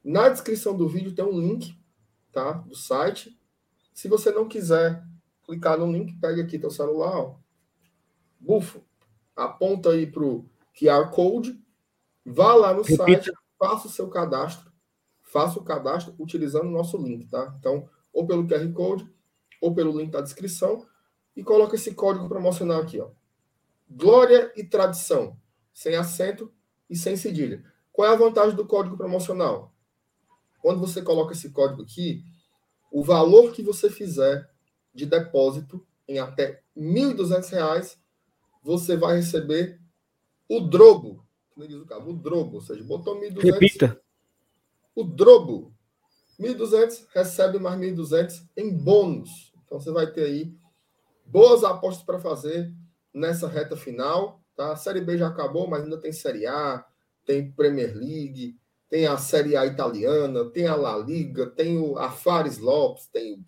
Na 0.04 0.28
descrição 0.28 0.76
do 0.76 0.86
vídeo 0.86 1.14
tem 1.14 1.24
um 1.24 1.38
link, 1.38 1.74
tá? 2.30 2.52
Do 2.52 2.76
site. 2.76 3.40
Se 3.94 4.06
você 4.06 4.30
não 4.30 4.46
quiser 4.46 5.02
clicar 5.44 5.78
no 5.78 5.90
link, 5.90 6.12
pega 6.20 6.42
aqui 6.42 6.58
teu 6.58 6.70
celular, 6.70 7.16
ó. 7.16 7.36
Bufo. 8.38 8.82
Aponta 9.34 9.90
aí 9.90 10.06
pro 10.06 10.44
QR 10.78 11.10
Code. 11.10 11.58
Vá 12.24 12.54
lá 12.54 12.74
no 12.74 12.82
Repita. 12.82 13.04
site, 13.04 13.32
faça 13.58 13.88
o 13.88 13.90
seu 13.90 14.08
cadastro. 14.08 14.70
Faça 15.22 15.58
o 15.58 15.64
cadastro 15.64 16.14
utilizando 16.18 16.66
o 16.66 16.70
nosso 16.72 16.98
link, 16.98 17.26
tá? 17.28 17.54
Então, 17.58 17.88
ou 18.12 18.26
pelo 18.26 18.46
QR 18.46 18.70
Code, 18.72 19.10
ou 19.60 19.74
pelo 19.74 19.98
link 19.98 20.10
da 20.10 20.20
descrição. 20.20 20.86
E 21.34 21.42
coloca 21.42 21.74
esse 21.74 21.94
código 21.94 22.28
promocional 22.28 22.80
aqui, 22.82 23.00
ó. 23.00 23.10
Glória 23.90 24.52
e 24.54 24.62
tradição. 24.64 25.36
Sem 25.72 25.96
acento 25.96 26.52
e 26.88 26.94
sem 26.94 27.16
cedilha. 27.16 27.64
Qual 27.90 28.08
é 28.08 28.12
a 28.12 28.16
vantagem 28.16 28.54
do 28.54 28.66
código 28.66 28.96
promocional? 28.96 29.73
Quando 30.64 30.80
você 30.80 31.02
coloca 31.02 31.34
esse 31.34 31.50
código 31.50 31.82
aqui, 31.82 32.24
o 32.90 33.04
valor 33.04 33.52
que 33.52 33.62
você 33.62 33.90
fizer 33.90 34.50
de 34.94 35.04
depósito 35.04 35.86
em 36.08 36.18
até 36.18 36.62
R$ 36.74 36.82
1.200, 36.82 37.98
você 38.62 38.96
vai 38.96 39.16
receber 39.16 39.78
o 40.48 40.60
drobo. 40.60 41.22
Como 41.52 41.68
diz 41.68 41.76
o 41.76 41.84
cabo, 41.84 42.12
o 42.12 42.16
drobo. 42.16 42.54
Ou 42.54 42.60
seja, 42.62 42.82
botou 42.82 43.20
1.200, 43.20 43.42
Repita. 43.42 44.00
o 44.94 45.04
drobo. 45.04 45.70
1.200, 46.40 47.08
recebe 47.12 47.58
mais 47.58 47.78
1.200 47.78 48.48
em 48.56 48.74
bônus. 48.74 49.52
Então 49.66 49.78
você 49.78 49.90
vai 49.90 50.10
ter 50.10 50.24
aí 50.24 50.56
boas 51.26 51.62
apostas 51.62 52.06
para 52.06 52.18
fazer 52.18 52.72
nessa 53.12 53.46
reta 53.48 53.76
final. 53.76 54.40
Tá? 54.56 54.72
A 54.72 54.76
Série 54.76 55.02
B 55.02 55.18
já 55.18 55.28
acabou, 55.28 55.68
mas 55.68 55.84
ainda 55.84 56.00
tem 56.00 56.10
Série 56.10 56.46
A, 56.46 56.82
tem 57.26 57.52
Premier 57.52 57.94
League, 57.94 58.56
tem 58.94 59.08
a 59.08 59.18
Série 59.18 59.56
A 59.56 59.66
italiana, 59.66 60.44
tem 60.44 60.68
a 60.68 60.76
La 60.76 60.96
Liga, 60.96 61.46
tem 61.46 61.76
o, 61.76 61.98
a 61.98 62.12
Fares 62.12 62.58
Lopes, 62.58 63.08
tem 63.08 63.44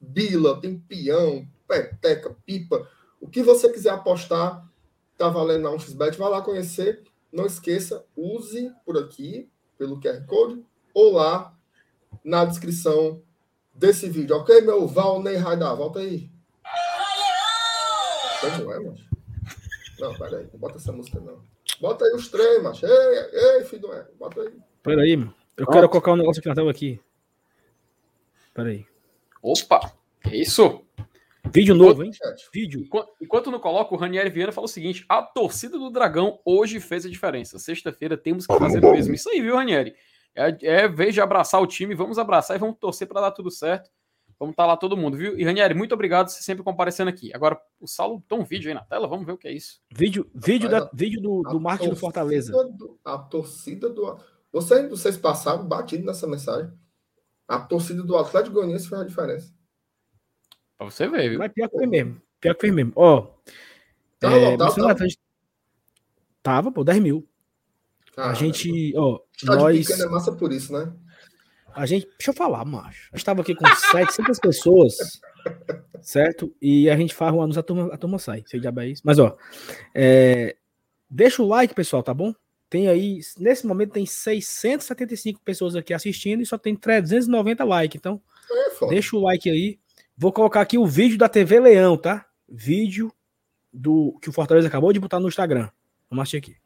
bila, 0.00 0.58
tem 0.58 0.78
peão, 0.78 1.46
peteca, 1.68 2.34
pipa. 2.46 2.88
O 3.20 3.28
que 3.28 3.42
você 3.42 3.70
quiser 3.70 3.90
apostar, 3.90 4.66
tá 5.18 5.28
valendo 5.28 5.64
na 5.64 5.70
1xBet. 5.76 6.16
Vai 6.16 6.30
lá 6.30 6.40
conhecer. 6.40 7.04
Não 7.30 7.44
esqueça, 7.44 8.06
use 8.16 8.72
por 8.86 8.96
aqui, 8.96 9.50
pelo 9.76 10.00
QR 10.00 10.24
Code, 10.24 10.64
ou 10.94 11.12
lá 11.12 11.54
na 12.24 12.46
descrição 12.46 13.20
desse 13.74 14.08
vídeo. 14.08 14.34
Ok, 14.34 14.62
meu 14.62 14.88
Valnei 14.88 15.36
Raidar? 15.36 15.76
Volta 15.76 15.98
aí. 15.98 16.30
Como 18.40 18.72
é? 18.72 18.78
Não, 20.00 20.14
peraí, 20.14 20.48
não 20.50 20.58
bota 20.58 20.76
essa 20.78 20.90
música, 20.90 21.20
não. 21.20 21.53
Bota 21.84 22.06
aí 22.06 22.12
os 22.14 22.28
três, 22.28 22.62
macho. 22.62 22.86
Ei, 22.86 23.58
ei, 23.58 23.64
filho, 23.64 23.92
é. 23.92 24.06
bota 24.18 24.40
aí. 24.40 24.54
Peraí, 24.82 25.18
mano. 25.18 25.34
Eu 25.54 25.66
quero 25.66 25.86
colocar 25.86 26.12
um 26.12 26.16
negócio 26.16 26.40
aqui 26.40 26.48
na 26.48 26.54
tela 26.54 26.70
aqui. 26.70 26.98
Peraí. 28.54 28.86
Opa, 29.42 29.92
que 30.22 30.34
isso? 30.34 30.82
Vídeo 31.52 31.74
novo, 31.74 32.02
hein? 32.02 32.10
Vídeo. 32.54 32.80
Enquanto, 32.80 33.12
enquanto 33.20 33.50
não 33.50 33.60
coloca, 33.60 33.94
o 33.94 33.98
Ranieri 33.98 34.30
Viana 34.30 34.50
fala 34.50 34.64
o 34.64 34.68
seguinte: 34.68 35.04
a 35.06 35.20
torcida 35.20 35.78
do 35.78 35.90
Dragão 35.90 36.40
hoje 36.42 36.80
fez 36.80 37.04
a 37.04 37.10
diferença. 37.10 37.58
Sexta-feira 37.58 38.16
temos 38.16 38.46
que 38.46 38.58
fazer 38.58 38.82
o 38.82 38.90
mesmo. 38.90 39.14
Isso 39.14 39.28
aí, 39.28 39.42
viu, 39.42 39.54
Ranieri? 39.54 39.94
É, 40.34 40.56
é 40.62 40.88
vez 40.88 41.12
de 41.12 41.20
abraçar 41.20 41.60
o 41.60 41.66
time, 41.66 41.94
vamos 41.94 42.18
abraçar 42.18 42.56
e 42.56 42.60
vamos 42.60 42.78
torcer 42.78 43.06
para 43.06 43.20
dar 43.20 43.32
tudo 43.32 43.50
certo. 43.50 43.90
Vamos 44.38 44.52
estar 44.52 44.64
tá 44.64 44.66
lá 44.66 44.76
todo 44.76 44.96
mundo, 44.96 45.16
viu? 45.16 45.38
E 45.38 45.44
Ranieri, 45.44 45.74
muito 45.74 45.94
obrigado 45.94 46.26
por 46.26 46.32
você 46.32 46.42
sempre 46.42 46.62
comparecendo 46.62 47.10
aqui. 47.10 47.32
Agora, 47.34 47.60
o 47.80 47.86
Saulo 47.86 48.22
tem 48.28 48.38
um 48.38 48.44
vídeo 48.44 48.68
aí 48.68 48.74
na 48.74 48.84
tela, 48.84 49.06
vamos 49.06 49.24
ver 49.24 49.32
o 49.32 49.38
que 49.38 49.48
é 49.48 49.52
isso. 49.52 49.80
Vídeo, 49.92 50.28
vídeo, 50.34 50.68
da, 50.68 50.90
vídeo 50.92 51.20
do, 51.20 51.42
do 51.42 51.60
marketing 51.60 51.90
do 51.90 51.96
Fortaleza. 51.96 52.52
Do, 52.52 52.98
a 53.04 53.18
torcida 53.18 53.88
do. 53.88 54.18
Você, 54.52 54.86
vocês 54.88 55.16
passaram 55.16 55.66
batido 55.66 56.04
nessa 56.04 56.26
mensagem. 56.26 56.72
A 57.46 57.58
torcida 57.58 58.02
do 58.02 58.16
Atlético 58.16 58.54
Goianiense 58.54 58.88
fez 58.88 59.00
a 59.00 59.04
diferença. 59.04 59.54
Pra 60.76 60.86
você 60.86 61.08
ver, 61.08 61.30
viu? 61.30 61.38
Mas 61.38 61.52
pior 61.52 61.68
que 61.68 61.76
foi 61.76 61.86
mesmo. 61.86 62.20
Pior 62.40 62.54
que 62.54 62.60
foi 62.60 62.70
mesmo. 62.70 62.92
Ó. 62.96 63.28
Tava 64.18 64.36
é, 64.36 64.50
lotado, 64.50 64.74
tava. 64.74 64.96
tava, 66.42 66.72
pô, 66.72 66.82
10 66.82 67.00
mil. 67.00 67.28
a 68.16 68.32
gente, 68.32 68.92
ó, 68.96 69.20
nós... 69.44 69.86
pequeno 69.86 70.04
é 70.04 70.08
massa 70.08 70.32
por 70.32 70.52
isso, 70.52 70.72
né? 70.72 70.92
A 71.74 71.86
gente, 71.86 72.06
deixa 72.18 72.30
eu 72.30 72.34
falar, 72.34 72.64
macho. 72.64 73.10
Eu 73.12 73.16
estava 73.16 73.42
aqui 73.42 73.54
com 73.54 73.66
700 73.66 74.38
pessoas, 74.38 75.20
certo? 76.00 76.54
E 76.62 76.88
a 76.88 76.96
gente 76.96 77.14
faz 77.14 77.34
o 77.34 77.40
anúncio, 77.40 77.60
a 77.60 77.62
turma, 77.62 77.92
a 77.92 77.96
turma 77.96 78.18
sai. 78.18 78.44
Sei 78.46 78.60
diabo 78.60 78.80
é 78.80 78.88
isso. 78.88 79.02
Mas, 79.04 79.18
ó, 79.18 79.36
é, 79.94 80.56
deixa 81.10 81.42
o 81.42 81.46
like, 81.48 81.74
pessoal, 81.74 82.02
tá 82.02 82.14
bom? 82.14 82.32
Tem 82.70 82.88
aí, 82.88 83.20
nesse 83.38 83.66
momento 83.66 83.92
tem 83.92 84.06
675 84.06 85.40
pessoas 85.44 85.76
aqui 85.76 85.92
assistindo 85.92 86.42
e 86.42 86.46
só 86.46 86.56
tem 86.56 86.74
390 86.74 87.64
likes. 87.64 87.98
Então, 87.98 88.20
é 88.82 88.88
deixa 88.88 89.16
o 89.16 89.22
like 89.22 89.50
aí. 89.50 89.78
Vou 90.16 90.32
colocar 90.32 90.60
aqui 90.60 90.78
o 90.78 90.86
vídeo 90.86 91.18
da 91.18 91.28
TV 91.28 91.60
Leão, 91.60 91.96
tá? 91.96 92.26
Vídeo 92.48 93.12
do 93.72 94.16
que 94.22 94.28
o 94.28 94.32
Fortaleza 94.32 94.68
acabou 94.68 94.92
de 94.92 95.00
botar 95.00 95.18
no 95.18 95.28
Instagram. 95.28 95.68
Vamos 96.08 96.22
assistir 96.22 96.36
aqui. 96.36 96.56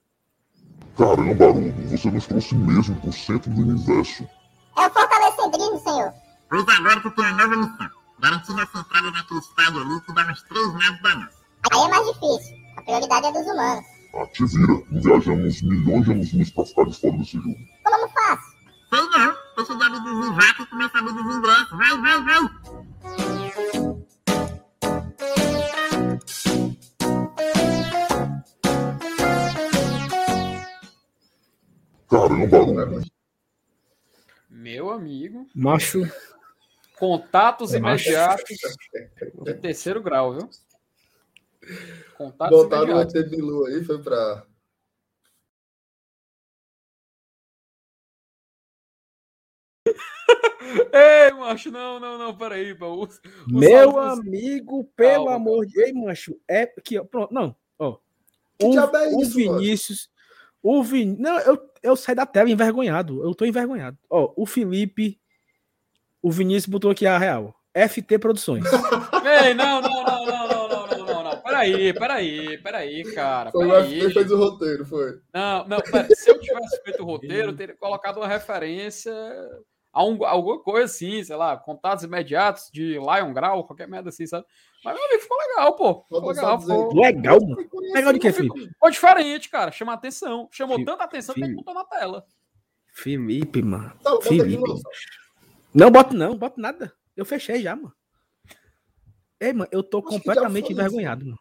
Caramba, 0.97 1.45
Haroldo, 1.45 1.73
você 1.89 2.11
nos 2.11 2.27
trouxe 2.27 2.55
mesmo 2.55 3.01
pro 3.01 3.13
centro 3.13 3.51
do 3.51 3.63
universo. 3.63 4.29
É 4.79 4.87
o 4.87 4.91
fortalecedrismo, 4.91 5.81
senhor. 5.81 6.13
Pois 6.49 6.69
agora 6.69 7.01
tu 7.01 7.11
tem 7.11 7.25
uma 7.25 7.35
nova 7.35 7.57
missão. 7.57 7.91
Garantir 8.21 8.53
nossa 8.53 8.79
entrada 8.79 9.11
naquele 9.11 9.41
estádio 9.41 9.81
ali 9.81 10.01
que 10.01 10.15
dá 10.15 10.23
uns 10.27 10.43
três 10.43 10.73
naves 10.75 11.03
da 11.03 11.15
nossa. 11.17 11.39
Aí 11.73 11.81
é 11.81 11.89
mais 11.89 12.07
difícil. 12.07 12.57
A 12.77 12.83
prioridade 12.83 13.27
é 13.27 13.33
dos 13.33 13.43
humanos. 13.43 13.85
Ah, 14.15 14.27
te 14.27 14.45
vira. 14.47 14.83
Viajamos 14.91 15.63
milhões 15.63 16.05
de 16.05 16.13
anos-luz 16.13 16.51
pra 16.51 16.65
ficar 16.65 16.85
de 16.85 17.01
fora 17.01 17.19
desse 17.19 17.37
jogo. 17.37 17.57
Como 17.85 18.09
faço? 18.09 18.57
Sei 18.91 19.01
não. 19.01 19.37
Deixa 19.57 19.77
de 19.77 19.85
abduzir 19.85 20.33
vaca 20.35 20.63
e 20.63 20.67
começa 20.67 20.97
a 20.97 21.01
abduzir 21.01 21.37
ingresso. 21.37 21.77
Vai, 21.77 21.99
vai, 21.99 22.23
vai. 22.25 22.39
Caramba, 32.09 32.57
Haroldo. 32.57 33.18
Meu 34.59 34.91
amigo. 34.91 35.47
Macho. 35.55 36.01
Contatos 36.99 37.73
é 37.73 37.79
imediatos 37.79 38.59
de 39.45 39.55
terceiro 39.55 40.03
grau, 40.03 40.35
viu? 40.35 40.51
Contatos 42.17 42.65
Botaram 42.65 42.97
o 42.97 43.01
ET 43.01 43.13
Bilu 43.31 43.67
aí, 43.67 43.85
foi 43.85 44.03
pra. 44.03 44.45
Ei, 50.93 51.31
macho, 51.35 51.71
não, 51.71 52.01
não, 52.01 52.19
não, 52.19 52.37
peraí, 52.37 52.75
pô. 52.75 53.05
O, 53.05 53.09
Meu 53.47 53.93
salve... 53.93 54.29
amigo, 54.29 54.83
pelo 54.97 55.27
Calma, 55.27 55.37
amor 55.37 55.67
de 55.67 55.81
Ei, 55.81 55.93
macho, 55.93 56.37
é 56.49 56.67
que, 56.67 57.01
pronto, 57.05 57.33
não, 57.33 57.55
ó. 57.79 57.97
O, 58.61 58.77
é 58.97 59.23
isso, 59.23 59.31
o 59.31 59.35
Vinícius, 59.35 60.09
mano? 60.09 60.18
O 60.63 60.83
Vin... 60.83 61.17
Não, 61.19 61.39
eu, 61.41 61.59
eu 61.83 61.97
saí 61.97 62.15
da 62.15 62.27
tela 62.27 62.51
envergonhado. 62.51 63.23
Eu 63.23 63.35
tô 63.35 63.45
envergonhado. 63.45 63.97
Ó, 64.11 64.33
o 64.37 64.47
Felipe. 64.47 65.21
O 66.21 66.31
Vinícius 66.31 66.67
botou 66.67 66.91
aqui 66.91 67.07
a 67.07 67.17
real. 67.17 67.55
FT 67.75 68.19
Produções. 68.19 68.65
Ei, 69.45 69.55
não, 69.55 69.81
não, 69.81 70.03
não, 70.03 70.27
não, 70.27 70.49
não, 70.49 70.69
não, 70.69 70.87
não, 70.87 71.07
não, 71.07 71.25
não. 71.25 71.43
Peraí, 71.43 71.93
peraí, 71.93 72.59
peraí, 72.59 73.15
cara. 73.15 73.51
Foi 73.53 73.67
o 73.67 73.85
FT 73.85 74.13
fez 74.13 74.31
o 74.31 74.37
roteiro, 74.37 74.85
foi. 74.85 75.21
Não, 75.33 75.69
não, 75.69 75.81
pera, 75.81 76.09
se 76.15 76.31
eu 76.31 76.41
tivesse 76.41 76.83
feito 76.83 77.03
o 77.03 77.07
roteiro, 77.07 77.51
eu 77.51 77.57
teria 77.57 77.77
colocado 77.77 78.17
uma 78.17 78.27
referência 78.27 79.13
um, 79.97 80.25
alguma 80.25 80.63
coisa 80.63 80.85
assim, 80.85 81.23
sei 81.25 81.37
lá, 81.37 81.57
contatos 81.57 82.05
imediatos 82.05 82.71
de 82.73 82.99
Lion 82.99 83.33
Grau, 83.33 83.67
qualquer 83.67 83.89
merda 83.89 84.11
assim, 84.11 84.27
sabe? 84.27 84.47
Mas, 84.85 84.95
meu 84.95 85.05
amigo, 85.05 85.23
ficou 85.23 85.39
legal, 85.39 85.77
pô. 85.77 86.03
Ficou 86.03 86.29
legal, 86.29 86.61
ficou... 86.61 86.95
legal, 86.95 87.39
mano. 87.41 87.69
Legal 87.95 88.13
de 88.13 88.19
que, 88.19 88.33
Felipe? 88.33 88.69
Ficou 88.69 88.91
diferente, 88.91 89.49
cara. 89.49 89.73
Chamou 89.73 89.95
atenção. 89.95 90.49
Chamou 90.53 90.85
tanta 90.85 91.05
atenção 91.05 91.35
que 91.35 91.43
ele 91.43 91.55
botou 91.55 91.75
na 91.75 91.85
tela. 91.85 92.25
Felipe, 92.93 93.63
mano. 93.63 93.93
Tá, 94.03 94.21
Felipe. 94.23 94.63
Não, 95.75 95.91
boto 95.91 96.15
não, 96.15 96.37
boto 96.37 96.61
nada. 96.61 96.93
Eu 97.17 97.25
fechei 97.25 97.63
já, 97.63 97.75
mano. 97.75 97.93
Ei, 99.41 99.53
mano, 99.53 99.69
eu 99.73 99.83
tô 99.83 99.99
Acho 99.99 100.09
completamente 100.09 100.73
envergonhado, 100.73 101.25
mano. 101.25 101.39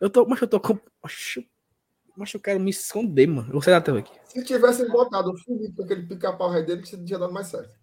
Eu 0.00 0.08
tô, 0.08 0.24
mas 0.26 0.40
eu 0.40 0.48
tô 0.48 0.58
com. 0.58 0.78
Mas 2.20 2.34
eu 2.34 2.40
quero 2.40 2.60
me 2.60 2.68
esconder, 2.68 3.26
mano. 3.26 3.48
Eu 3.48 3.52
vou 3.52 3.62
sair 3.62 3.72
da 3.72 3.80
tela 3.80 4.00
aqui. 4.00 4.12
Se 4.24 4.44
tivessem 4.44 4.86
botado 4.88 5.30
o 5.30 5.38
Felipe 5.38 5.74
com 5.74 5.84
aquele 5.84 6.02
pica-pau 6.06 6.50
rei 6.50 6.62
dele, 6.62 6.82
tinha 6.82 7.18
dado 7.18 7.32
mais 7.32 7.46
certo. 7.46 7.74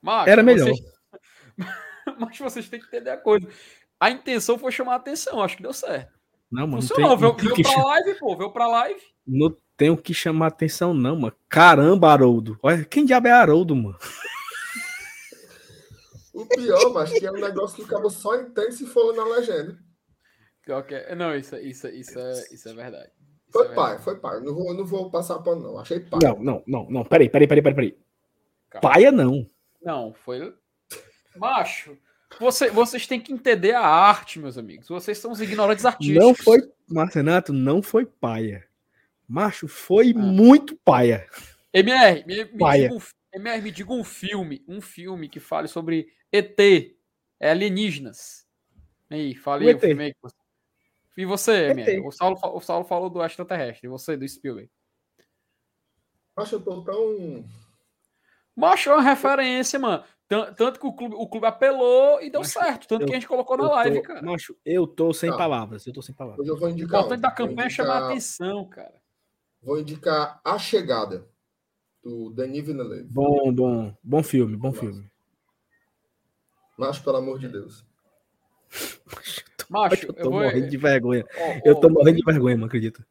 Mas, 0.00 0.26
Era 0.28 0.42
melhor. 0.42 0.70
Vocês... 0.70 0.80
mas 2.18 2.38
vocês 2.38 2.68
têm 2.70 2.80
que 2.80 2.86
entender 2.86 3.10
a 3.10 3.18
coisa. 3.18 3.46
A 4.00 4.10
intenção 4.10 4.58
foi 4.58 4.72
chamar 4.72 4.94
a 4.94 4.96
atenção, 4.96 5.42
acho 5.42 5.58
que 5.58 5.62
deu 5.62 5.74
certo. 5.74 6.10
Não, 6.50 6.66
mano. 6.66 6.80
Funcionou, 6.80 7.18
veio, 7.18 7.36
veio 7.36 7.62
pra 7.62 7.84
live, 7.84 8.18
pô, 8.18 8.34
veio 8.34 8.50
pra 8.50 8.66
live. 8.66 9.00
Não 9.26 9.54
tenho 9.76 9.96
que 9.98 10.14
chamar 10.14 10.46
atenção, 10.46 10.94
não, 10.94 11.14
mano. 11.14 11.36
Caramba, 11.46 12.12
Haroldo. 12.12 12.58
Olha, 12.62 12.86
quem 12.86 13.04
diabo 13.04 13.28
é 13.28 13.32
Haroldo, 13.32 13.76
mano? 13.76 13.98
O 16.32 16.46
pior, 16.46 16.94
mas 16.94 17.12
que 17.12 17.26
é 17.26 17.30
um 17.30 17.38
negócio 17.38 17.76
que 17.76 17.82
o 17.82 17.86
cabo 17.86 18.08
só 18.08 18.36
entende 18.36 18.72
se 18.72 18.86
for 18.86 19.14
na 19.14 19.22
legenda. 19.22 19.78
Okay. 20.66 21.14
Não, 21.14 21.36
isso, 21.36 21.56
isso, 21.56 21.88
isso, 21.88 22.18
é, 22.18 22.32
isso 22.50 22.68
é 22.70 22.72
verdade. 22.72 23.12
Foi 23.52 23.68
pai, 23.74 23.98
foi 23.98 24.16
pai. 24.18 24.40
Não 24.40 24.54
vou, 24.54 24.74
não 24.74 24.84
vou 24.84 25.10
passar 25.10 25.38
pano, 25.40 25.62
não. 25.62 25.78
Achei 25.78 26.00
pai. 26.00 26.20
Não, 26.22 26.38
não, 26.38 26.62
não, 26.66 26.90
não. 26.90 27.04
Peraí, 27.04 27.28
peraí, 27.28 27.46
peraí, 27.46 27.62
peraí. 27.62 27.74
peraí. 27.74 27.98
Paia, 28.80 29.12
não. 29.12 29.46
Não, 29.82 30.14
foi. 30.14 30.54
Macho. 31.36 31.96
Você, 32.40 32.70
vocês 32.70 33.06
têm 33.06 33.20
que 33.20 33.32
entender 33.32 33.72
a 33.74 33.86
arte, 33.86 34.38
meus 34.38 34.56
amigos. 34.56 34.88
Vocês 34.88 35.18
são 35.18 35.32
os 35.32 35.40
ignorantes 35.40 35.84
artísticos. 35.84 36.24
Não 36.24 36.34
foi, 36.34 36.60
Marcenato, 36.88 37.52
não 37.52 37.82
foi 37.82 38.06
paia. 38.06 38.66
Macho, 39.28 39.68
foi 39.68 40.12
ah. 40.16 40.18
muito 40.18 40.76
paia. 40.76 41.26
MR, 41.72 42.24
me, 42.26 42.36
me, 42.36 42.44
paia. 42.58 42.88
Diga 42.88 42.94
um, 42.94 43.00
MR, 43.34 43.62
me 43.62 43.70
diga 43.70 43.92
um 43.92 44.04
filme, 44.04 44.64
um 44.66 44.80
filme 44.80 45.28
que 45.28 45.40
fale 45.40 45.68
sobre 45.68 46.08
ET, 46.30 46.58
é 47.38 47.50
alienígenas. 47.50 48.46
Aí, 49.10 49.34
fale 49.34 49.68
aí 49.68 49.74
o 49.74 49.78
filme 49.78 50.04
aí. 50.04 50.14
E 51.16 51.24
você, 51.24 51.68
MR? 51.70 52.00
O 52.00 52.10
Saulo, 52.10 52.38
o 52.42 52.60
Saulo 52.60 52.84
falou 52.84 53.10
do 53.10 53.22
extraterrestre. 53.22 53.86
E 53.86 53.90
você, 53.90 54.16
do 54.16 54.26
Spielberg? 54.26 54.70
Macho, 56.36 56.56
eu 56.56 56.60
tô 56.60 56.82
tão... 56.82 57.44
Macho 58.56 58.90
é 58.90 58.94
uma 58.94 59.02
referência, 59.02 59.78
mano. 59.78 60.02
Tanto 60.28 60.80
que 60.80 60.86
o 60.86 60.92
clube, 60.92 61.14
o 61.14 61.26
clube 61.26 61.46
apelou 61.46 62.22
e 62.22 62.30
deu 62.30 62.40
macho, 62.40 62.52
certo. 62.52 62.88
Tanto 62.88 63.02
eu, 63.02 63.06
que 63.06 63.12
a 63.12 63.16
gente 63.16 63.28
colocou 63.28 63.56
na 63.56 63.68
live, 63.68 63.96
tô, 63.96 64.02
cara. 64.02 64.22
Macho, 64.22 64.56
eu 64.64 64.86
tô 64.86 65.12
sem 65.12 65.30
tá. 65.30 65.36
palavras. 65.36 65.86
Eu 65.86 65.92
tô 65.92 66.00
sem 66.00 66.14
palavras. 66.14 66.46
Eu 66.46 66.58
vou 66.58 66.70
indicar. 66.70 67.00
O 67.00 67.04
importante 67.04 67.20
da 67.20 67.30
campanha 67.30 67.66
é 67.66 67.70
chamar 67.70 68.02
a 68.02 68.06
atenção, 68.06 68.66
cara. 68.66 68.94
Vou 69.62 69.78
indicar 69.78 70.40
A 70.42 70.58
Chegada, 70.58 71.28
do 72.02 72.30
Denis 72.30 72.64
Villeneuve. 72.64 73.08
Bom, 73.12 73.52
bom. 73.52 73.94
Bom 74.02 74.22
filme, 74.22 74.56
bom 74.56 74.72
filme. 74.72 75.06
Macho, 76.78 77.04
pelo 77.04 77.18
amor 77.18 77.38
de 77.38 77.48
Deus. 77.48 77.84
Macho, 79.68 80.06
eu 80.06 80.12
tô 80.12 80.20
eu 80.20 80.30
vou... 80.30 80.40
morrendo 80.40 80.68
de 80.68 80.76
vergonha. 80.76 81.24
Oh, 81.36 81.40
oh, 81.40 81.68
eu 81.68 81.74
tô 81.80 81.88
morrendo 81.88 82.16
de 82.18 82.24
vergonha, 82.24 82.56
não 82.56 82.66
acredito. 82.66 83.04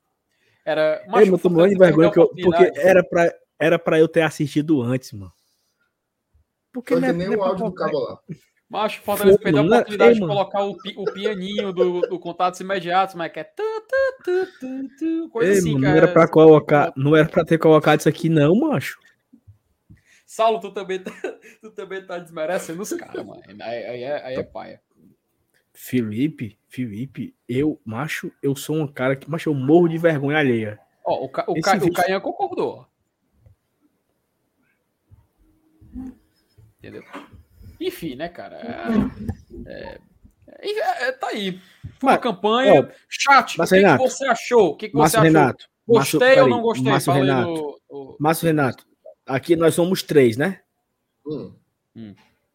Era. 0.65 1.03
Macho, 1.07 1.33
eu 1.33 1.37
tô 1.37 1.49
morrendo 1.49 1.73
de 1.73 1.79
vergonha 1.79 2.11
porque, 2.11 2.41
porque 2.41 2.71
era, 2.75 3.03
pra, 3.03 3.33
era 3.59 3.79
pra 3.79 3.99
eu 3.99 4.07
ter 4.07 4.21
assistido 4.21 4.81
antes, 4.81 5.11
mano. 5.11 5.31
Porque 6.71 6.95
não 6.95 7.07
é, 7.07 7.13
nem 7.13 7.29
o 7.29 7.43
áudio 7.43 7.65
do 7.65 7.73
cabo 7.73 7.99
lá. 7.99 8.19
Macho, 8.69 9.01
Fortaleza 9.01 9.37
Foi, 9.37 9.43
perdeu 9.43 9.61
a 9.61 9.63
mano, 9.65 9.75
oportunidade 9.75 10.13
ei, 10.13 10.21
de 10.21 10.25
colocar 10.25 10.63
o, 10.63 10.77
pi- 10.77 10.95
o 10.95 11.03
pianinho 11.03 11.73
do, 11.73 12.01
do 12.01 12.17
contatos 12.17 12.61
imediatos, 12.61 13.15
mas 13.15 13.29
que 13.29 13.41
é. 13.41 13.43
tu, 13.43 13.61
tu, 13.61 14.23
tu, 14.23 14.47
tu, 14.59 14.89
tu, 14.97 15.29
coisa 15.29 15.51
Ei, 15.51 15.57
assim, 15.59 15.73
mano, 15.73 15.81
cara. 15.81 15.91
não 15.91 15.97
era 15.97 16.13
pra 16.13 16.27
colocar, 16.27 16.93
não 16.95 17.15
era 17.15 17.27
pra 17.27 17.43
ter 17.43 17.57
colocado 17.57 17.99
isso 17.99 18.07
aqui, 18.07 18.29
não, 18.29 18.55
macho. 18.55 18.97
Saulo, 20.25 20.61
tu 20.61 20.71
também 20.71 21.03
tá, 21.03 21.11
tu 21.59 21.71
também 21.71 22.05
tá 22.05 22.17
desmerecendo 22.17 22.81
os 22.81 22.93
caras, 22.93 23.25
mano. 23.25 23.43
Aí, 23.59 23.85
aí 23.85 24.03
é, 24.03 24.25
aí 24.25 24.35
é 24.35 24.43
paia. 24.43 24.81
Felipe, 25.83 26.59
Felipe, 26.69 27.35
eu, 27.49 27.81
macho, 27.83 28.31
eu 28.43 28.55
sou 28.55 28.75
um 28.75 28.87
cara 28.87 29.15
que, 29.15 29.27
macho, 29.27 29.49
eu 29.49 29.53
morro 29.55 29.87
de 29.89 29.97
vergonha 29.97 30.37
alheia. 30.37 30.79
Ó, 31.03 31.25
o, 31.25 31.27
Ca, 31.29 31.43
o, 31.47 31.59
Ca, 31.59 31.75
o 31.75 31.79
vídeo- 31.79 31.93
Caian 31.93 32.19
concordou. 32.21 32.85
Entendeu? 36.77 37.03
Enfim, 37.79 38.13
né, 38.15 38.29
cara? 38.29 38.57
É, 39.65 39.97
é, 40.59 40.69
é- 40.69 41.07
é- 41.07 41.11
tá 41.13 41.29
aí. 41.29 41.59
Foi 41.99 42.09
uma 42.09 42.11
Mas, 42.13 42.21
campanha. 42.21 42.81
ó, 42.81 42.87
Chat, 43.09 43.59
o 43.59 43.63
que, 43.63 43.69
que 43.69 43.75
Renato. 43.75 44.03
você 44.03 44.25
achou? 44.25 44.67
O 44.69 44.75
que, 44.77 44.89
que 44.89 44.95
você 44.95 45.17
achou? 45.17 45.23
Renato. 45.23 45.65
Gostei 45.87 46.19
Márcio- 46.19 46.43
ou 46.43 46.49
não 46.49 46.61
gostei? 46.61 46.91
Márcio 46.91 47.11
Renato. 47.13 47.49
no- 47.49 47.79
no- 47.91 48.17
Márcio 48.19 48.45
Renato, 48.45 48.85
aqui 49.25 49.55
nós 49.55 49.73
somos 49.73 50.03
três, 50.03 50.37
né? 50.37 50.61
Hum, 51.25 51.55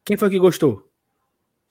Quem 0.05 0.17
foi 0.17 0.31
que 0.31 0.39
gostou? 0.39 0.86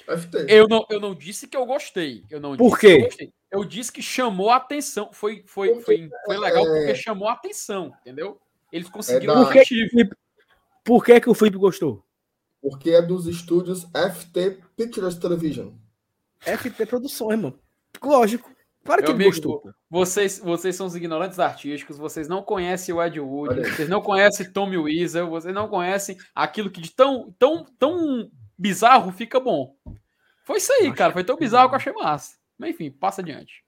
FT. 0.05 0.45
Eu 0.47 0.67
não, 0.67 0.85
eu 0.89 0.99
não 0.99 1.13
disse 1.15 1.47
que 1.47 1.55
eu 1.57 1.65
gostei. 1.65 2.23
Eu 2.29 2.39
não 2.39 2.55
Por 2.55 2.69
disse 2.77 2.79
que 2.79 2.87
eu 2.87 2.97
quê? 2.97 3.03
gostei. 3.05 3.33
Eu 3.51 3.63
disse 3.63 3.91
que 3.91 4.01
chamou 4.01 4.49
a 4.49 4.57
atenção. 4.57 5.09
Foi, 5.13 5.43
foi, 5.47 5.79
foi, 5.81 6.09
foi 6.25 6.37
legal 6.37 6.63
porque 6.65 6.95
chamou 6.95 7.27
a 7.27 7.33
atenção, 7.33 7.93
entendeu? 8.01 8.39
Eles 8.71 8.89
conseguiram 8.89 9.35
da- 9.35 9.43
Por 9.45 9.53
que, 9.53 10.09
por 10.83 11.05
que, 11.05 11.19
que 11.21 11.29
o 11.29 11.33
Felipe 11.33 11.57
gostou? 11.57 12.03
Porque 12.61 12.89
é 12.91 13.01
dos 13.01 13.27
estúdios 13.27 13.85
FT 13.93 14.59
Pictures 14.75 15.15
Television. 15.15 15.71
FT 16.39 16.85
Produções, 16.85 17.39
mano. 17.39 17.59
Lógico. 18.03 18.53
Claro 18.83 19.01
que 19.01 19.07
Meu 19.13 19.17
ele 19.17 19.29
amigo, 19.29 19.49
gostou. 19.49 19.73
Vocês, 19.89 20.39
vocês 20.39 20.75
são 20.75 20.85
os 20.85 20.95
ignorantes 20.95 21.39
artísticos, 21.39 21.97
vocês 21.97 22.27
não 22.27 22.43
conhecem 22.43 22.93
o 22.93 23.01
Ed 23.01 23.19
Wood, 23.19 23.61
vocês 23.71 23.89
não 23.89 23.99
conhecem 23.99 24.51
Tommy 24.51 24.77
Weasel, 24.77 25.27
vocês 25.27 25.53
não 25.55 25.67
conhecem 25.67 26.15
aquilo 26.35 26.69
que 26.69 26.79
de 26.81 26.91
tão, 26.93 27.33
tão, 27.39 27.65
tão 27.79 28.29
bizarro 28.57 29.11
fica 29.11 29.39
bom. 29.39 29.75
Foi 30.43 30.57
isso 30.57 30.71
aí, 30.73 30.87
Acho 30.87 30.95
cara. 30.95 31.13
Foi 31.13 31.23
tão 31.23 31.37
bizarro 31.37 31.69
que 31.69 31.75
eu 31.75 31.77
achei 31.77 31.93
massa. 31.93 32.37
Mas 32.57 32.71
enfim, 32.71 32.91
passa 32.91 33.21
adiante. 33.21 33.63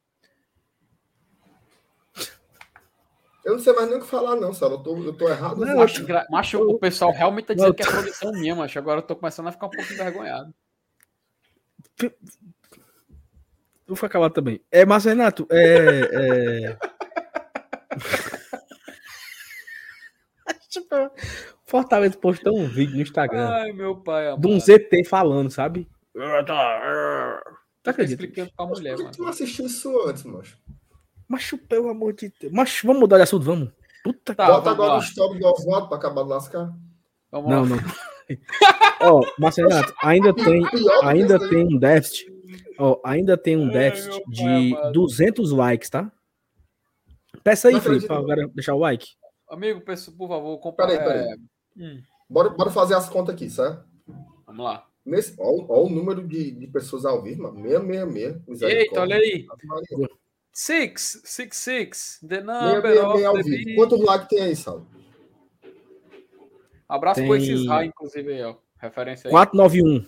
Eu 3.44 3.54
não 3.54 3.60
sei 3.60 3.74
mais 3.74 3.88
nem 3.88 3.98
o 3.98 4.02
que 4.02 4.08
falar, 4.08 4.36
não, 4.36 4.54
Sala. 4.54 4.74
Eu 4.74 4.84
tô, 4.84 4.98
eu 5.04 5.14
tô 5.14 5.30
errado. 5.30 5.66
Não. 5.66 5.78
Macho, 5.78 6.02
engra- 6.02 6.28
macho, 6.30 6.62
o 6.62 6.78
pessoal 6.78 7.12
realmente 7.12 7.46
tá 7.46 7.54
dizendo 7.54 7.70
Não, 7.70 7.76
que 7.76 7.82
é 7.82 7.86
produção 7.90 8.32
minha, 8.34 8.54
macho. 8.54 8.78
Agora 8.78 9.00
eu 9.00 9.04
tô 9.04 9.16
começando 9.16 9.48
a 9.48 9.52
ficar 9.54 9.68
um 9.68 9.70
pouco 9.70 9.94
envergonhado. 9.94 10.54
Vou 13.88 13.96
ficar 13.96 14.10
calado 14.10 14.34
também. 14.34 14.62
É, 14.70 14.86
Márcio 14.86 15.10
Renato, 15.10 15.48
é. 15.50 16.76
é... 16.76 16.78
Fortaleza 21.68 22.18
postou 22.18 22.58
um 22.58 22.68
vídeo 22.68 22.96
no 22.96 23.02
Instagram 23.02 23.50
Ai, 23.50 23.72
meu 23.74 23.96
pai. 23.98 24.38
de 24.38 24.48
um 24.48 24.52
amado. 24.52 24.62
ZT 24.66 25.04
falando, 25.06 25.50
sabe? 25.52 25.88
Tu 26.14 26.20
Tá 27.84 28.04
explicando 28.04 28.52
pra 28.56 28.66
mulher, 28.66 28.92
por 28.92 28.98
que 28.98 29.04
mano. 29.04 29.16
tu 29.16 29.22
não 29.22 29.30
assistiu 29.30 29.66
isso 29.66 30.08
antes, 30.08 30.24
macho? 30.24 30.58
Mas, 31.28 31.50
pelo 31.68 31.90
amor 31.90 32.14
de 32.14 32.32
Deus. 32.40 32.54
Mas 32.54 32.82
vamos 32.84 33.02
mudar 33.02 33.18
de 33.18 33.24
assunto, 33.24 33.44
vamos. 33.44 33.70
Puta 34.04 34.34
que. 34.34 34.38
Tá, 34.38 34.48
Bota 34.48 34.72
agora 34.72 34.94
lá. 34.94 34.98
o 34.98 35.02
stop 35.02 35.38
do 35.38 35.46
Oswaldo 35.46 35.88
pra 35.90 35.98
acabar 35.98 36.24
de 36.24 36.30
lascar. 36.30 36.74
Vamos 37.32 37.50
Não, 37.52 37.62
lá. 37.64 37.68
não. 37.70 37.78
Ó, 39.02 39.22
Márcio 39.40 39.68
Renato, 39.68 39.94
ainda 40.02 40.34
tem, 40.34 40.64
ainda 41.04 41.50
tem 41.50 41.66
um 41.66 41.78
déficit. 41.78 42.26
Ó, 42.80 43.00
ainda 43.06 43.38
tem 43.38 43.56
um 43.58 43.70
déficit 43.70 44.12
pai 44.24 44.24
de 44.34 44.74
amado. 44.74 44.92
200 44.94 45.52
likes, 45.52 45.90
tá? 45.90 46.12
Peça 47.44 47.68
aí, 47.70 47.80
Felipe, 47.80 48.08
pra 48.08 48.18
agora 48.18 48.48
deixar 48.54 48.74
o 48.74 48.80
like. 48.80 49.06
Amigo, 49.50 49.80
peço, 49.82 50.16
por 50.18 50.28
favor, 50.28 50.58
compra. 50.60 50.88
Peraí, 50.88 50.98
peraí. 51.06 51.24
é, 51.34 51.36
hum, 51.78 52.02
Bora, 52.30 52.50
bora 52.50 52.70
fazer 52.70 52.96
as 52.96 53.08
contas 53.08 53.36
aqui, 53.36 53.50
certo? 53.50 53.86
vamos 54.46 54.64
lá. 54.66 54.88
Nesse, 55.06 55.36
ó, 55.40 55.66
ó 55.70 55.86
o 55.86 55.90
número 55.90 56.28
de, 56.28 56.52
de 56.52 56.68
pessoas 56.68 57.06
ao 57.06 57.22
vivo, 57.22 57.44
mano. 57.44 57.62
666. 57.62 58.48
misericórdia. 58.48 58.80
Eita, 58.82 59.02
olha 59.02 59.16
aí. 59.16 59.48
Six, 60.52 61.22
six, 61.24 61.58
six. 61.58 62.20
The 62.28 62.42
number 62.42 62.92
666 62.92 63.08
of 63.08 63.26
ao 63.26 63.34
the 63.36 63.44
vivo. 63.44 63.76
Quantos 63.76 64.02
likes 64.04 64.28
tem 64.28 64.42
aí, 64.42 64.56
Sal? 64.56 64.86
Abraço 66.90 67.20
Tem- 67.22 67.28
pro 67.28 67.36
esses 67.38 67.66
Rai, 67.68 67.86
inclusive, 67.86 68.34
aí, 68.34 68.44
ó. 68.44 68.56
Referência 68.78 69.28
aí. 69.28 69.32
491. 69.32 70.06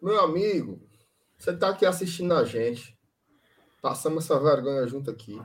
Meu 0.00 0.20
amigo, 0.20 0.80
você 1.38 1.56
tá 1.56 1.70
aqui 1.70 1.86
assistindo 1.86 2.34
a 2.34 2.44
gente. 2.44 2.96
Passamos 3.80 4.24
essa 4.24 4.38
vergonha 4.38 4.86
junto 4.86 5.10
aqui. 5.10 5.40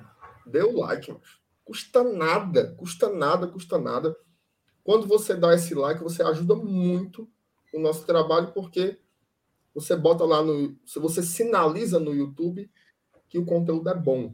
Dê 0.46 0.62
o 0.62 0.78
like, 0.78 1.12
mano. 1.12 1.24
Custa 1.64 2.04
nada, 2.04 2.76
custa 2.78 3.10
nada, 3.10 3.48
custa 3.48 3.78
nada. 3.78 4.16
Quando 4.88 5.06
você 5.06 5.36
dá 5.36 5.54
esse 5.54 5.76
like, 5.76 6.02
você 6.02 6.24
ajuda 6.24 6.56
muito 6.56 7.28
o 7.74 7.78
nosso 7.78 8.06
trabalho, 8.06 8.54
porque 8.54 8.98
você 9.76 9.98
bota 9.98 10.24
lá 10.24 10.42
no. 10.42 10.78
Se 10.86 10.98
você 10.98 11.22
sinaliza 11.22 12.00
no 12.00 12.16
YouTube 12.16 12.72
que 13.28 13.38
o 13.38 13.44
conteúdo 13.44 13.90
é 13.90 13.94
bom. 13.94 14.34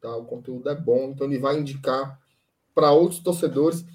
Tá? 0.00 0.16
O 0.16 0.24
conteúdo 0.24 0.68
é 0.68 0.74
bom, 0.74 1.12
então 1.12 1.28
ele 1.28 1.38
vai 1.38 1.60
indicar 1.60 2.20
para 2.74 2.90
outros 2.90 3.20
torcedores. 3.20 3.86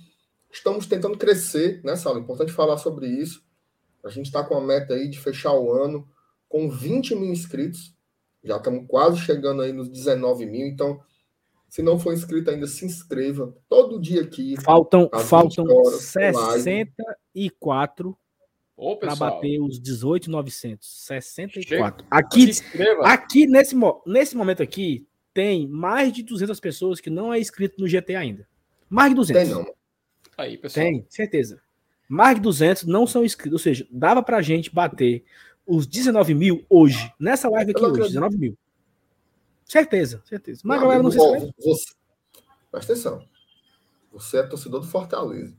Estamos 0.49 0.85
tentando 0.85 1.17
crescer, 1.17 1.83
né, 1.83 1.97
Saulo? 1.97 2.21
Importante 2.21 2.53
falar 2.53 2.77
sobre 2.77 3.07
isso. 3.07 3.43
A 4.01 4.09
gente 4.09 4.27
está 4.27 4.45
com 4.45 4.55
a 4.55 4.61
meta 4.61 4.93
aí 4.93 5.09
de 5.09 5.19
fechar 5.19 5.51
o 5.51 5.73
ano 5.73 6.07
com 6.47 6.69
20 6.69 7.15
mil 7.15 7.33
inscritos. 7.33 7.93
Já 8.41 8.55
estamos 8.55 8.85
quase 8.87 9.17
chegando 9.17 9.61
aí 9.61 9.73
nos 9.73 9.89
19 9.89 10.45
mil. 10.45 10.67
Então, 10.67 11.01
se 11.71 11.81
não 11.81 11.97
for 11.97 12.13
inscrito 12.13 12.51
ainda, 12.51 12.67
se 12.67 12.85
inscreva. 12.85 13.55
Todo 13.69 13.97
dia 13.97 14.23
aqui. 14.23 14.55
Faltam, 14.61 15.09
Às 15.09 15.21
20 15.21 15.29
faltam 15.29 15.65
horas, 15.65 16.13
live. 16.15 16.91
64 17.33 18.17
Ô, 18.75 18.97
para 18.97 19.15
bater 19.15 19.57
os 19.61 19.79
18,900. 19.79 21.05
Chega. 21.07 21.21
64. 21.21 22.05
Se 22.05 22.11
Aqui, 22.11 22.51
aqui 23.01 23.47
nesse, 23.47 23.73
nesse 24.05 24.35
momento 24.35 24.61
aqui, 24.61 25.07
tem 25.33 25.65
mais 25.65 26.11
de 26.11 26.23
200 26.23 26.59
pessoas 26.59 26.99
que 26.99 27.09
não 27.09 27.33
é 27.33 27.39
inscrito 27.39 27.79
no 27.79 27.87
GT 27.87 28.15
ainda. 28.15 28.45
Mais 28.89 29.11
de 29.11 29.15
200. 29.15 29.41
Tem 29.41 29.55
não. 29.55 29.73
Aí, 30.37 30.57
pessoal. 30.57 30.85
Tem, 30.85 31.05
certeza. 31.07 31.61
Mais 32.05 32.35
de 32.35 32.41
200 32.41 32.83
não 32.83 33.07
são 33.07 33.23
inscritos. 33.23 33.53
Ou 33.53 33.59
seja, 33.59 33.87
dava 33.89 34.21
pra 34.21 34.41
gente 34.41 34.75
bater 34.75 35.23
os 35.65 35.87
19 35.87 36.33
mil 36.33 36.65
hoje. 36.69 37.13
Nessa 37.17 37.47
live 37.47 37.71
aqui 37.71 37.81
hoje, 37.81 37.91
acredito. 37.91 38.13
19 38.15 38.37
mil. 38.37 38.57
Certeza, 39.71 40.21
certeza. 40.25 40.61
Mas 40.65 40.79
a 40.79 40.81
galera 40.81 41.01
não 41.01 41.09
se 41.09 41.17
inscreve. 41.17 41.53
você... 41.57 41.93
Presta 42.69 42.91
atenção. 42.91 43.25
Você 44.11 44.39
é 44.39 44.43
torcedor 44.43 44.81
do 44.81 44.87
Fortaleza. 44.87 45.55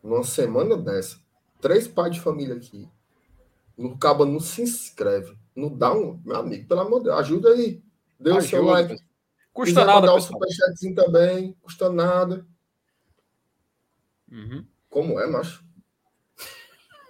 Numa 0.00 0.22
semana 0.22 0.76
dessa, 0.76 1.18
três 1.60 1.88
pais 1.88 2.14
de 2.14 2.20
família 2.20 2.54
aqui. 2.54 2.88
No 3.76 3.98
cabo 3.98 4.24
não 4.24 4.38
se 4.38 4.62
inscreve. 4.62 5.36
Não 5.52 5.68
dá 5.76 5.92
um. 5.92 6.22
Meu 6.24 6.36
amigo, 6.36 6.68
pelo 6.68 6.80
amor 6.80 7.00
de 7.00 7.06
Deus, 7.06 7.18
ajuda 7.18 7.48
aí. 7.48 7.82
Dê 8.20 8.30
o 8.30 8.40
seu 8.40 8.64
like. 8.64 8.94
Custa 9.52 9.72
Quiser 9.72 9.86
nada, 9.86 10.00
mandar 10.00 10.14
o 10.14 10.20
superchatzinho 10.20 10.94
também, 10.94 11.56
custa 11.60 11.90
nada. 11.90 12.46
Uhum. 14.30 14.64
Como 14.88 15.18
é, 15.18 15.26
macho? 15.26 15.64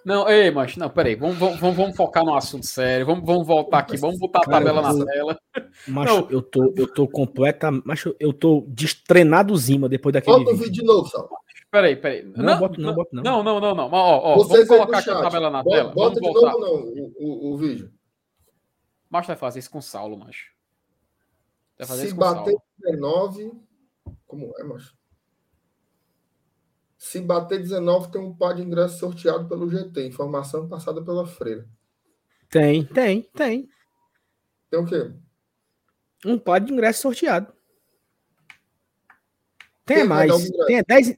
Não, 0.08 0.26
ei, 0.28 0.50
mas 0.50 0.74
não, 0.76 0.88
peraí, 0.88 1.14
vamos, 1.14 1.36
vamos, 1.36 1.60
vamos, 1.60 1.76
vamos 1.76 1.96
focar 1.96 2.24
no 2.24 2.34
assunto 2.34 2.64
sério, 2.66 3.04
vamos, 3.04 3.26
vamos 3.26 3.46
voltar 3.46 3.80
aqui, 3.80 3.98
vamos 3.98 4.18
botar 4.18 4.38
a 4.38 4.44
Cara, 4.44 4.56
tabela 4.64 4.80
na 4.80 4.98
eu- 4.98 5.04
tela. 5.04 5.38
Macho, 5.86 6.14
Não. 6.22 6.30
eu 6.30 6.40
tô, 6.42 6.72
eu 6.76 6.86
tô 6.94 7.06
completa. 7.06 7.70
Macho, 7.84 8.16
eu 8.18 8.32
tô 8.32 8.64
destrenado 8.68 9.54
Zima 9.56 9.86
depois 9.88 10.14
daquele 10.14 10.38
Bota 10.38 10.50
o 10.50 10.54
vídeo. 10.54 10.64
vídeo 10.64 10.80
de 10.82 10.86
novo, 10.86 11.08
Sal. 11.08 11.28
Peraí, 11.70 11.94
peraí. 11.96 12.22
Não, 12.34 12.58
bota 12.58 12.80
não, 12.80 12.94
bota 12.94 13.10
não. 13.12 13.22
Não, 13.22 13.42
não, 13.42 13.60
não, 13.60 13.74
não. 13.74 13.88
Mas, 13.90 14.00
Ó, 14.00 14.18
ó, 14.24 14.34
Vocês 14.36 14.66
vamos 14.66 14.68
colocar 14.86 14.98
aqui 15.00 15.10
a 15.10 15.20
tabela 15.20 15.50
na 15.50 15.62
Bota- 15.62 15.76
tela. 15.76 15.92
Bota 15.92 16.20
Vamos 16.20 16.32
de 16.34 16.40
voltar. 16.40 16.52
novo, 16.52 16.64
não, 16.64 16.74
o, 16.74 17.14
o, 17.18 17.52
o 17.52 17.56
vídeo. 17.58 17.92
Mas 19.10 19.26
vai 19.26 19.36
fazer 19.36 19.58
isso 19.58 19.70
com 19.70 19.78
o 19.78 19.82
Saulo, 19.82 20.18
macho. 20.18 20.46
Vai 21.78 21.86
fazer 21.86 22.00
Se 22.00 22.06
isso 22.06 22.14
com 22.16 22.20
bater 22.22 22.52
Saulo. 22.52 22.62
19. 22.78 23.52
Como 24.26 24.52
é, 24.58 24.64
macho? 24.64 24.96
Se 26.98 27.20
bater 27.20 27.60
19, 27.60 28.10
tem 28.10 28.20
um 28.20 28.34
par 28.34 28.54
de 28.54 28.62
ingressos 28.62 28.98
sorteado 28.98 29.48
pelo 29.48 29.70
GT. 29.70 30.04
Informação 30.04 30.68
passada 30.68 31.00
pela 31.00 31.24
freira. 31.26 31.64
Tem, 32.50 32.84
tem, 32.84 33.22
tem. 33.22 33.68
Tem 34.68 34.80
o 34.80 34.84
quê? 34.84 35.12
Um 36.26 36.36
par 36.38 36.60
de 36.60 36.72
ingresso 36.72 37.02
sorteado. 37.02 37.52
Tem 39.84 40.04
mais. 40.04 40.30
Tem 40.66 40.82
10. 40.86 41.16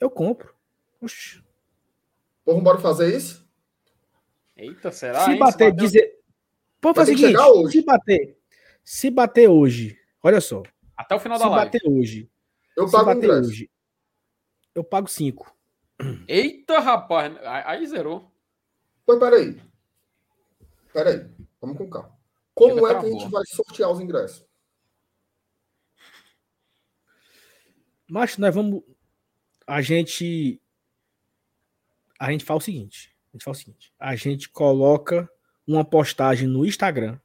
Eu 0.00 0.10
compro. 0.10 0.54
Oxi. 1.00 1.42
Pô, 2.44 2.58
bora 2.60 2.78
fazer 2.78 3.14
isso? 3.14 3.46
Eita, 4.56 4.90
será? 4.90 5.24
se 5.24 5.32
hein? 5.32 5.38
bater, 5.38 5.70
bateu- 5.70 5.84
dizer. 5.86 6.18
Pô, 6.80 6.94
faz 6.94 7.08
o 7.08 7.12
seguinte: 7.12 7.36
se 7.70 7.82
bater. 7.82 8.38
Se 8.82 9.10
bater 9.10 9.48
hoje. 9.48 9.98
Olha 10.22 10.40
só. 10.40 10.62
Até 10.96 11.14
o 11.14 11.20
final 11.20 11.38
Se 11.38 11.44
da 11.44 11.50
live. 11.50 11.64
bater 11.66 11.82
hoje. 11.88 12.30
Eu 12.76 12.86
Se 12.86 12.92
pago 12.92 13.04
o 13.10 13.14
bater 13.14 13.26
ingresso. 13.26 13.48
hoje. 13.50 13.70
Eu 14.74 14.82
pago 14.82 15.08
5. 15.08 15.54
Eita, 16.26 16.80
rapaz. 16.80 17.36
Aí, 17.64 17.86
zerou. 17.86 18.30
Pois 19.06 19.18
peraí. 19.18 19.60
Peraí. 20.92 21.30
Vamos 21.60 21.78
com 21.78 21.88
calma. 21.88 22.12
Como 22.54 22.74
Chega 22.74 22.86
é 22.86 23.00
que 23.00 23.06
a 23.06 23.10
gente 23.10 23.30
vai 23.30 23.42
sortear 23.46 23.90
os 23.90 24.00
ingressos? 24.00 24.46
Mas 28.08 28.36
nós 28.38 28.54
vamos. 28.54 28.82
A 29.66 29.80
gente. 29.80 30.60
A 32.18 32.30
gente 32.30 32.44
faz 32.44 32.62
o 32.62 32.64
seguinte. 32.64 33.14
A 33.28 33.36
gente 33.36 33.44
faz 33.44 33.58
o 33.58 33.60
seguinte. 33.60 33.92
A 33.98 34.14
gente 34.14 34.48
coloca 34.48 35.28
uma 35.66 35.84
postagem 35.84 36.46
no 36.46 36.64
Instagram. 36.64 37.18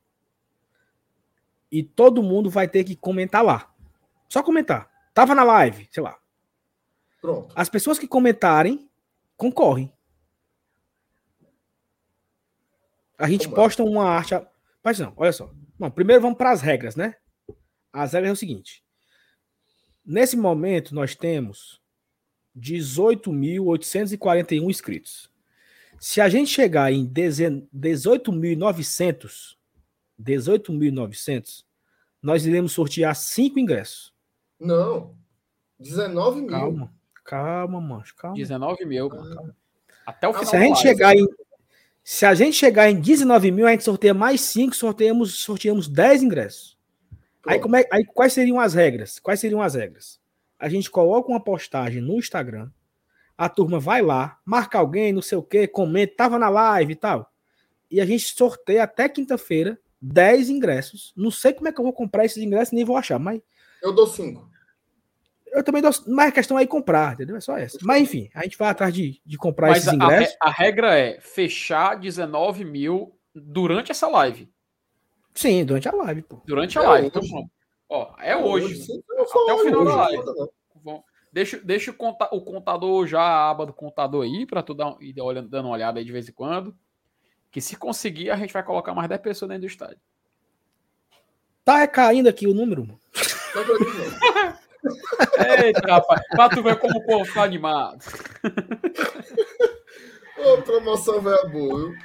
E 1.71 1.83
todo 1.83 2.23
mundo 2.23 2.49
vai 2.49 2.67
ter 2.67 2.83
que 2.83 2.95
comentar 2.95 3.43
lá. 3.43 3.71
Só 4.27 4.41
comentar. 4.41 4.89
Tava 5.13 5.35
na 5.35 5.43
live, 5.43 5.87
sei 5.91 6.01
lá. 6.01 6.19
Pronto. 7.21 7.53
As 7.55 7.69
pessoas 7.69 7.99
que 7.99 8.07
comentarem 8.07 8.89
concorrem. 9.35 9.91
A 13.17 13.29
gente 13.29 13.45
Como 13.47 13.55
é? 13.55 13.59
posta 13.63 13.83
uma 13.83 14.05
arte. 14.05 14.33
Mas 14.83 14.99
não, 14.99 15.13
olha 15.17 15.33
só. 15.33 15.51
Não, 15.77 15.91
primeiro 15.91 16.21
vamos 16.21 16.37
para 16.37 16.51
as 16.51 16.61
regras, 16.61 16.95
né? 16.95 17.15
As 17.91 18.13
regras 18.13 18.29
é 18.29 18.33
o 18.33 18.37
seguinte. 18.37 18.83
Nesse 20.05 20.37
momento, 20.37 20.95
nós 20.95 21.15
temos 21.15 21.81
18.841 22.57 24.69
inscritos. 24.69 25.29
Se 25.99 26.21
a 26.21 26.29
gente 26.29 26.49
chegar 26.49 26.91
em 26.93 27.05
18.900, 27.07 29.57
18.900, 30.19 31.65
nós 32.21 32.45
iremos 32.45 32.71
sortear 32.71 33.15
cinco 33.15 33.59
ingressos. 33.59 34.13
Não. 34.59 35.17
19 35.79 36.41
mil. 36.41 36.49
Calma, 36.49 36.93
calma, 37.29 37.79
mancho, 37.79 38.15
calma. 38.15 38.35
19 38.35 38.85
mil. 38.85 39.09
Ah. 39.13 39.53
Até 40.07 40.27
o 40.27 40.33
final. 40.33 40.47
Se 40.47 40.55
a 40.55 40.59
da 40.59 40.65
gente 40.65 40.83
live. 40.83 40.89
chegar 40.89 41.15
em 41.15 41.27
se 42.01 42.25
a 42.25 42.33
gente 42.33 42.55
chegar 42.55 42.89
em 42.89 42.99
19 42.99 43.51
mil, 43.51 43.67
a 43.67 43.71
gente 43.71 43.83
sorteia 43.83 44.15
mais 44.15 44.41
5, 44.41 44.75
sorteamos, 44.75 45.35
sorteamos 45.35 45.87
10 45.87 46.23
ingressos. 46.23 46.75
Aí, 47.45 47.59
como 47.59 47.75
é, 47.75 47.85
aí 47.91 48.03
quais 48.03 48.33
seriam 48.33 48.59
as 48.59 48.73
regras? 48.73 49.19
Quais 49.19 49.39
seriam 49.39 49.61
as 49.61 49.75
regras? 49.75 50.19
A 50.57 50.67
gente 50.67 50.89
coloca 50.89 51.29
uma 51.29 51.39
postagem 51.39 52.01
no 52.01 52.15
Instagram, 52.15 52.71
a 53.37 53.47
turma 53.47 53.79
vai 53.79 54.01
lá, 54.01 54.39
marca 54.43 54.79
alguém, 54.79 55.13
não 55.13 55.21
sei 55.21 55.37
o 55.37 55.43
que, 55.43 55.67
comenta, 55.67 56.15
tava 56.17 56.39
na 56.39 56.49
live 56.49 56.93
e 56.93 56.95
tal. 56.95 57.31
E 57.91 58.01
a 58.01 58.05
gente 58.05 58.35
sorteia 58.35 58.83
até 58.83 59.07
quinta-feira 59.07 59.79
10 60.01 60.49
ingressos. 60.49 61.13
Não 61.15 61.29
sei 61.29 61.53
como 61.53 61.67
é 61.67 61.71
que 61.71 61.79
eu 61.79 61.85
vou 61.85 61.93
comprar 61.93 62.25
esses 62.25 62.41
ingressos, 62.41 62.73
nem 62.73 62.83
vou 62.83 62.97
achar, 62.97 63.19
mas 63.19 63.39
Eu 63.83 63.93
dou 63.93 64.07
5. 64.07 64.49
Eu 65.51 65.63
também 65.63 65.81
dou. 65.81 65.91
Mas 66.07 66.29
a 66.29 66.31
questão 66.31 66.57
é 66.59 66.63
ir 66.63 66.67
comprar, 66.67 67.13
entendeu? 67.13 67.35
É 67.35 67.41
só 67.41 67.57
essa. 67.57 67.77
Mas 67.81 68.01
enfim, 68.03 68.29
a 68.33 68.43
gente 68.43 68.57
vai 68.57 68.69
atrás 68.69 68.93
de, 68.93 69.21
de 69.25 69.37
comprar 69.37 69.69
Mas 69.69 69.79
esses 69.79 69.89
a, 69.89 69.91
a 69.91 69.95
ingressos. 69.95 70.31
re- 70.33 70.37
a 70.41 70.49
regra 70.49 70.97
é 70.97 71.19
fechar 71.19 71.95
19 71.99 72.65
mil 72.65 73.15
durante 73.33 73.91
essa 73.91 74.07
live. 74.07 74.49
Sim, 75.33 75.63
durante 75.65 75.87
a 75.87 75.91
live, 75.93 76.21
pô. 76.23 76.41
Durante 76.45 76.77
a 76.77 76.83
É 76.83 76.87
live. 76.87 77.07
Então, 77.07 77.21
hoje. 77.21 77.31
pronto. 77.31 77.49
Ó, 77.89 78.13
é 78.19 78.35
hoje. 78.35 78.79
Eu 79.17 79.25
só 79.27 79.43
Até 79.43 79.53
o 79.53 79.57
final 79.59 79.83
da 79.85 79.89
hoje, 79.91 79.97
live. 79.97 80.25
não, 80.25 80.33
não. 80.35 80.49
Vamos- 80.83 81.03
Deixa, 81.31 81.59
deixa 81.59 81.91
o, 81.91 81.93
conta- 81.93 82.27
o 82.31 82.41
contador 82.41 83.05
já, 83.05 83.21
a 83.21 83.51
aba 83.51 83.65
do 83.65 83.71
contador 83.73 84.25
aí, 84.25 84.47
pra 84.47 84.63
tu 84.63 84.73
dar, 84.73 84.95
ir 84.99 85.19
olhando, 85.21 85.47
dando 85.47 85.65
uma 85.67 85.75
olhada 85.75 85.99
aí 85.99 86.05
de 86.05 86.11
vez 86.11 86.27
em 86.27 86.31
quando. 86.31 86.75
Que 87.51 87.61
se 87.61 87.75
conseguir, 87.75 88.31
a 88.31 88.35
gente 88.35 88.51
vai 88.51 88.63
colocar 88.63 88.93
mais 88.95 89.07
10 89.09 89.21
pessoas 89.21 89.49
dentro 89.49 89.61
do 89.61 89.67
estádio. 89.67 89.99
Tá 91.63 91.85
caindo 91.87 92.27
aqui 92.27 92.47
o 92.47 92.53
número, 92.53 92.81
mano. 92.85 92.99
Eita, 95.63 95.87
rapaz, 95.87 96.21
pra 96.29 96.49
tu 96.49 96.63
ver 96.63 96.77
como 96.77 96.99
o 96.99 97.05
povo 97.05 97.33
tá 97.33 97.43
animado. 97.43 98.03
Ô, 100.37 100.61
promoção 100.61 101.21
velha 101.21 101.43
boa, 101.49 101.79
viu? 101.79 101.95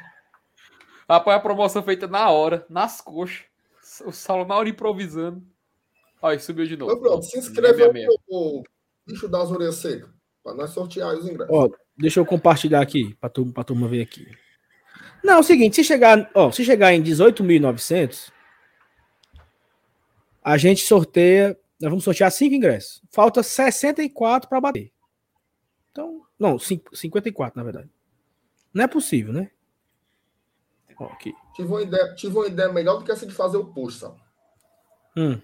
Rapaz, 1.08 1.36
a 1.36 1.40
promoção 1.40 1.82
feita 1.82 2.06
na 2.06 2.30
hora, 2.30 2.66
nas 2.68 3.00
coxas. 3.00 3.44
O 4.04 4.10
Saulo 4.10 4.44
na 4.44 4.56
hora 4.56 4.68
improvisando. 4.68 5.42
Olha, 6.20 6.38
subiu 6.38 6.66
de 6.66 6.76
novo. 6.76 6.90
Então 6.90 7.02
pronto, 7.02 7.24
se 7.24 7.38
inscreve 7.38 7.84
aí 7.84 8.06
no 8.28 8.62
bicho 9.06 9.28
das 9.28 9.50
orelhas 9.50 9.76
secas. 9.76 10.08
Pra 10.42 10.54
nós 10.54 10.70
sortear 10.70 11.14
os 11.14 11.26
ingressos. 11.28 11.54
Ó, 11.54 11.68
deixa 11.96 12.18
eu 12.18 12.26
compartilhar 12.26 12.80
aqui 12.80 13.14
pra 13.20 13.28
turma, 13.28 13.52
pra 13.52 13.64
turma 13.64 13.86
ver 13.86 14.02
aqui. 14.02 14.26
Não, 15.22 15.34
é 15.34 15.38
o 15.38 15.42
seguinte, 15.42 15.76
se 15.76 15.84
chegar, 15.84 16.30
ó, 16.34 16.50
se 16.50 16.64
chegar 16.64 16.92
em 16.92 17.02
18.900, 17.02 18.32
a 20.42 20.58
gente 20.58 20.84
sorteia, 20.84 21.58
nós 21.84 21.90
vamos 21.90 22.04
sortear 22.04 22.30
cinco 22.32 22.54
ingressos. 22.54 23.02
Falta 23.10 23.42
64 23.42 24.48
para 24.48 24.60
bater. 24.60 24.92
Então, 25.92 26.22
não, 26.38 26.58
cinco- 26.58 26.96
54 26.96 27.56
na 27.58 27.64
verdade. 27.64 27.90
Não 28.72 28.84
é 28.84 28.88
possível, 28.88 29.32
né? 29.32 29.50
Ó, 30.98 31.06
aqui. 31.06 31.34
Tive, 31.54 31.68
uma 31.68 31.82
ideia, 31.82 32.14
tive 32.14 32.36
uma 32.36 32.46
ideia 32.46 32.72
melhor 32.72 32.98
do 32.98 33.04
que 33.04 33.12
essa 33.12 33.26
de 33.26 33.32
fazer 33.34 33.56
o 33.56 33.66
post, 33.72 34.00
sabe? 34.00 34.20
Hum. 35.16 35.40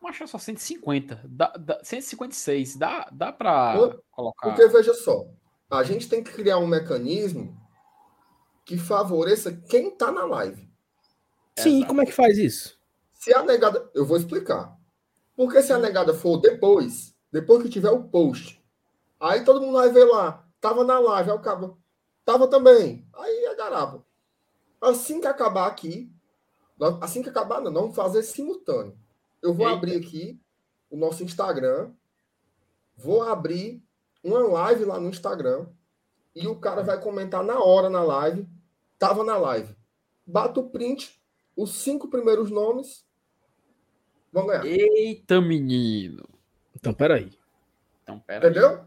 Mas 0.00 0.20
é 0.20 0.26
só 0.26 0.38
150. 0.38 1.20
Dá, 1.24 1.48
dá, 1.58 1.80
156. 1.82 2.76
Dá, 2.76 3.08
dá 3.12 3.32
pra 3.32 3.74
Pô, 3.76 4.02
colocar. 4.10 4.48
Porque 4.48 4.66
veja 4.68 4.94
só, 4.94 5.26
a 5.70 5.82
gente 5.82 6.08
tem 6.08 6.22
que 6.22 6.32
criar 6.32 6.58
um 6.58 6.66
mecanismo 6.66 7.56
que 8.64 8.76
favoreça 8.78 9.52
quem 9.52 9.90
tá 9.90 10.10
na 10.12 10.24
live. 10.24 10.68
Sim, 11.58 11.76
Exato. 11.78 11.86
como 11.88 12.02
é 12.02 12.06
que 12.06 12.12
faz 12.12 12.38
isso? 12.38 12.78
Se 13.12 13.32
a 13.34 13.42
negada. 13.42 13.90
Eu 13.94 14.04
vou 14.04 14.16
explicar. 14.16 14.76
Porque 15.36 15.62
se 15.62 15.72
a 15.72 15.78
negada 15.78 16.14
for 16.14 16.38
depois, 16.38 17.14
depois 17.32 17.62
que 17.62 17.68
tiver 17.68 17.90
o 17.90 18.04
post, 18.04 18.62
aí 19.18 19.44
todo 19.44 19.60
mundo 19.60 19.74
vai 19.74 19.90
ver 19.90 20.04
lá. 20.04 20.46
Tava 20.60 20.84
na 20.84 20.98
live, 20.98 21.30
aí 21.30 21.36
o 21.36 21.40
cabo. 21.40 21.78
Tava 22.24 22.48
também. 22.48 23.06
Aí 23.12 23.44
é 23.44 23.54
garapa. 23.54 24.04
Assim 24.80 25.20
que 25.20 25.26
acabar 25.26 25.66
aqui, 25.66 26.10
assim 27.00 27.22
que 27.22 27.28
acabar, 27.28 27.60
não, 27.60 27.72
vamos 27.72 27.96
fazer 27.96 28.22
simultâneo. 28.22 28.96
Eu 29.42 29.52
vou 29.52 29.66
Eita. 29.66 29.76
abrir 29.76 29.96
aqui 29.96 30.40
o 30.90 30.96
nosso 30.96 31.22
Instagram. 31.22 31.90
Vou 32.96 33.22
abrir 33.22 33.82
uma 34.22 34.40
live 34.40 34.84
lá 34.84 34.98
no 34.98 35.08
Instagram. 35.08 35.66
E 36.34 36.46
o 36.46 36.56
cara 36.56 36.82
vai 36.82 37.00
comentar 37.00 37.44
na 37.44 37.62
hora 37.62 37.90
na 37.90 38.02
live. 38.02 38.48
Tava 38.98 39.22
na 39.24 39.36
live. 39.36 39.76
Bata 40.26 40.60
o 40.60 40.70
print, 40.70 41.20
os 41.56 41.74
cinco 41.74 42.08
primeiros 42.08 42.50
nomes 42.50 43.03
vão 44.34 44.46
ganhar. 44.46 44.66
Eita, 44.66 45.40
menino. 45.40 46.22
Então, 46.76 46.92
peraí. 46.92 47.30
Então, 48.02 48.18
pera 48.18 48.46
aí. 48.46 48.50
Entendeu? 48.50 48.80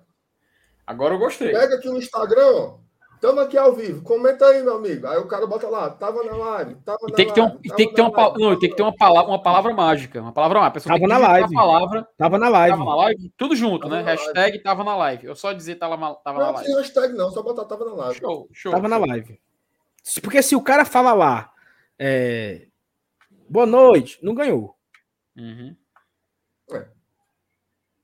Agora 0.86 1.16
eu 1.16 1.20
gostei. 1.20 1.52
Pega 1.52 1.76
aqui 1.76 1.88
no 1.90 1.98
Instagram, 1.98 2.46
ó. 2.54 2.78
Tamo 3.20 3.40
aqui 3.40 3.58
ao 3.58 3.74
vivo. 3.74 4.04
Comenta 4.04 4.46
aí, 4.46 4.62
meu 4.62 4.76
amigo. 4.76 5.08
Aí 5.08 5.18
o 5.18 5.28
cara 5.28 5.48
bota 5.48 5.68
lá. 5.68 5.90
Tava 5.90 6.24
na 6.24 6.36
live. 6.38 6.76
Tava 6.86 7.00
E 7.08 7.10
na 7.10 7.16
tem 7.16 7.26
que 7.28 7.34
ter, 7.34 7.42
um, 7.42 7.46
live, 7.46 7.62
tava 7.64 7.76
tem 7.76 7.88
que 7.90 7.96
ter 7.96 8.02
na 8.04 8.08
uma, 8.10 8.18
live, 8.28 8.40
não, 8.44 8.60
tem 8.60 8.70
que 8.70 8.76
ter 8.76 8.84
uma 8.84 8.96
palavra, 8.96 9.32
uma 9.32 9.42
palavra 9.42 9.74
mágica. 9.74 10.22
Uma 10.22 10.32
palavra 10.32 10.60
mágica. 10.60 10.70
A 10.70 10.74
pessoa 10.74 10.94
Tava 10.94 11.00
tem 11.00 11.08
que 11.08 11.14
na 11.22 11.28
live. 11.28 11.54
palavra. 11.56 12.08
Tava 12.16 12.38
na 12.38 12.48
live. 12.50 12.78
Tava 12.78 12.86
na 12.92 12.96
live. 12.96 13.34
Tudo 13.36 13.56
junto, 13.56 13.80
Tava 13.82 13.96
né? 13.96 14.02
na 14.04 14.06
live. 14.08 14.22
Hashtag 14.24 14.60
tava 14.62 14.84
na 14.84 14.96
live. 14.96 15.26
Eu 15.26 15.36
só 15.36 15.52
dizer 15.52 15.76
tava, 15.78 15.98
na- 15.98 16.14
tava 16.14 16.38
na 16.38 16.46
Não 16.46 16.54
live. 16.54 16.68
tem 16.68 16.78
hashtag, 16.78 17.14
não. 17.16 17.32
Só 17.32 17.42
botar 17.42 17.66
tava 17.66 17.86
na 17.86 17.94
live. 17.96 18.20
Show, 18.20 18.48
show. 18.54 18.72
Tava 18.72 18.88
na 18.88 18.98
show. 18.98 19.08
live. 19.08 19.40
Se- 20.04 20.22
Porque 20.22 20.44
se 20.44 20.56
o 20.56 20.62
cara 20.62 20.86
fala 20.86 21.12
lá, 21.14 21.52
é, 21.98 22.68
boa 23.50 23.66
noite, 23.66 24.20
não 24.22 24.36
ganhou. 24.36 24.77
Uhum. 25.38 25.76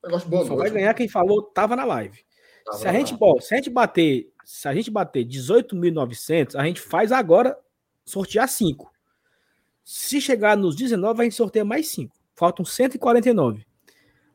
Negócio 0.04 0.30
boa 0.30 0.46
Só 0.46 0.56
vai 0.56 0.70
ganhar 0.70 0.94
quem 0.94 1.08
falou 1.08 1.42
tava 1.42 1.76
na 1.76 1.86
live. 1.86 2.24
Tava 2.66 2.78
Se 2.78 2.88
a 2.88 2.94
gente, 2.94 3.16
bom, 3.16 3.40
se 3.40 3.54
a 3.54 3.58
gente 3.58 3.70
bater, 3.70 4.32
se 4.44 4.68
a 4.68 4.74
gente 4.74 4.92
bater 4.92 5.26
18.900, 5.26 6.56
a 6.56 6.66
gente 6.66 6.80
faz 6.80 7.12
agora 7.12 7.58
sortear 8.06 8.48
5. 8.48 8.92
Se 9.84 10.22
chegar 10.22 10.56
nos 10.56 10.76
19, 10.76 11.22
a 11.22 11.24
gente 11.24 11.36
sorteia 11.36 11.66
mais 11.66 11.88
5. 11.88 12.16
Faltam 12.36 12.64
149. 12.64 13.66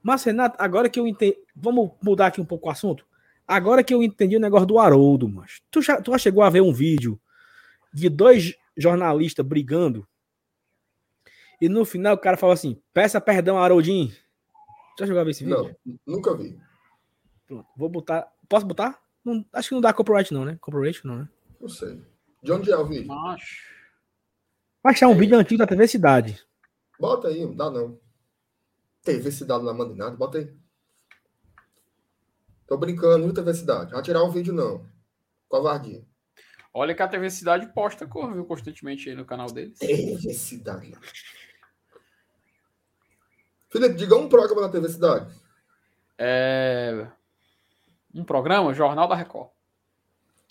Mas 0.02 0.24
Renato, 0.24 0.56
agora 0.58 0.88
que 0.88 0.98
eu 0.98 1.06
entendi, 1.06 1.38
vamos 1.54 1.90
mudar 2.02 2.28
aqui 2.28 2.40
um 2.40 2.44
pouco 2.44 2.68
o 2.68 2.70
assunto. 2.70 3.06
Agora 3.46 3.82
que 3.82 3.94
eu 3.94 4.02
entendi 4.02 4.36
o 4.36 4.40
negócio 4.40 4.66
do 4.66 4.78
Haroldo, 4.78 5.28
mas 5.28 5.62
tu 5.70 5.80
já, 5.80 6.00
tu 6.00 6.10
já 6.12 6.18
chegou 6.18 6.42
a 6.42 6.50
ver 6.50 6.60
um 6.60 6.72
vídeo 6.72 7.18
de 7.92 8.08
dois 8.08 8.54
jornalistas 8.76 9.44
brigando 9.44 10.06
e 11.60 11.68
no 11.68 11.84
final 11.84 12.14
o 12.14 12.18
cara 12.18 12.36
fala 12.36 12.54
assim: 12.54 12.80
"Peça 12.92 13.20
perdão, 13.20 13.58
Haroldinho". 13.58 14.12
Já 14.98 15.06
chegou 15.06 15.20
a 15.20 15.24
ver 15.24 15.30
esse 15.30 15.44
vídeo? 15.44 15.76
Não, 15.86 15.98
nunca 16.06 16.36
vi. 16.36 16.58
Pronto, 17.46 17.66
vou 17.76 17.88
botar. 17.88 18.26
Posso 18.48 18.66
botar? 18.66 19.00
Não- 19.24 19.44
acho 19.52 19.68
que 19.68 19.74
não 19.74 19.80
dá 19.80 19.92
copyright, 19.92 20.32
não, 20.32 20.44
né? 20.44 20.58
Copyright 20.60 21.06
não, 21.06 21.18
né? 21.18 21.28
Não 21.60 21.68
sei. 21.68 22.00
De 22.42 22.52
onde 22.52 22.70
é 22.70 22.76
o 22.76 22.84
vídeo? 22.86 23.08
Mas 24.82 25.00
é 25.02 25.06
um 25.06 25.14
vídeo 25.16 25.38
antigo 25.38 25.58
da 25.58 25.66
TV 25.66 25.86
Cidade. 25.88 26.42
Bota 26.98 27.28
aí, 27.28 27.44
não 27.44 27.54
dá 27.54 27.70
não. 27.70 27.98
TV 29.02 29.30
Cidade 29.30 29.64
não 29.64 29.74
manda 29.74 29.92
em 29.92 29.96
nada, 29.96 30.16
bota 30.16 30.38
aí. 30.38 30.52
Tô 32.66 32.76
brincando, 32.76 33.24
viu, 33.24 33.32
TV 33.34 33.54
Cidade? 33.54 33.92
Vai 33.92 34.02
tirar 34.02 34.22
um 34.22 34.30
vídeo, 34.30 34.52
não. 34.52 34.84
Covardia. 35.48 36.04
Olha 36.74 36.94
que 36.94 37.02
a 37.02 37.08
TV 37.08 37.30
Cidade 37.30 37.72
posta, 37.72 38.06
cor, 38.06 38.32
viu, 38.32 38.44
constantemente 38.44 39.08
aí 39.08 39.16
no 39.16 39.24
canal 39.24 39.50
deles. 39.50 39.78
TV 39.78 40.32
Cidade. 40.34 40.92
Felipe, 43.70 43.94
diga 43.96 44.16
um 44.16 44.28
programa 44.28 44.62
na 44.62 44.68
TV 44.68 44.88
Cidade. 44.88 45.26
É... 46.16 47.06
Um 48.14 48.24
programa, 48.24 48.72
Jornal 48.74 49.06
da 49.06 49.14
Record. 49.14 49.48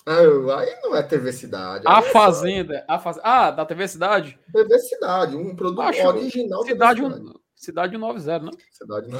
Ah, 0.05 0.19
Aí 0.59 0.79
não 0.83 0.95
é 0.95 1.03
TV 1.03 1.33
Cidade. 1.33 1.83
A 1.85 1.99
é 1.99 2.01
Fazenda. 2.01 2.85
A 2.87 2.97
faz... 2.97 3.19
Ah, 3.23 3.51
da 3.51 3.65
TV 3.65 3.87
Cidade? 3.87 4.39
TV 4.53 4.79
Cidade, 4.79 5.35
um 5.35 5.55
produto 5.55 5.81
Acho- 5.81 6.07
original. 6.07 6.61
TV 6.63 6.73
Cidade, 6.73 7.01
Cidade. 7.01 7.21
um- 7.21 7.33
Cidade 7.57 7.91
190, 7.93 8.39
não? 8.45 8.51
Cidade 8.71 9.07
não. 9.09 9.19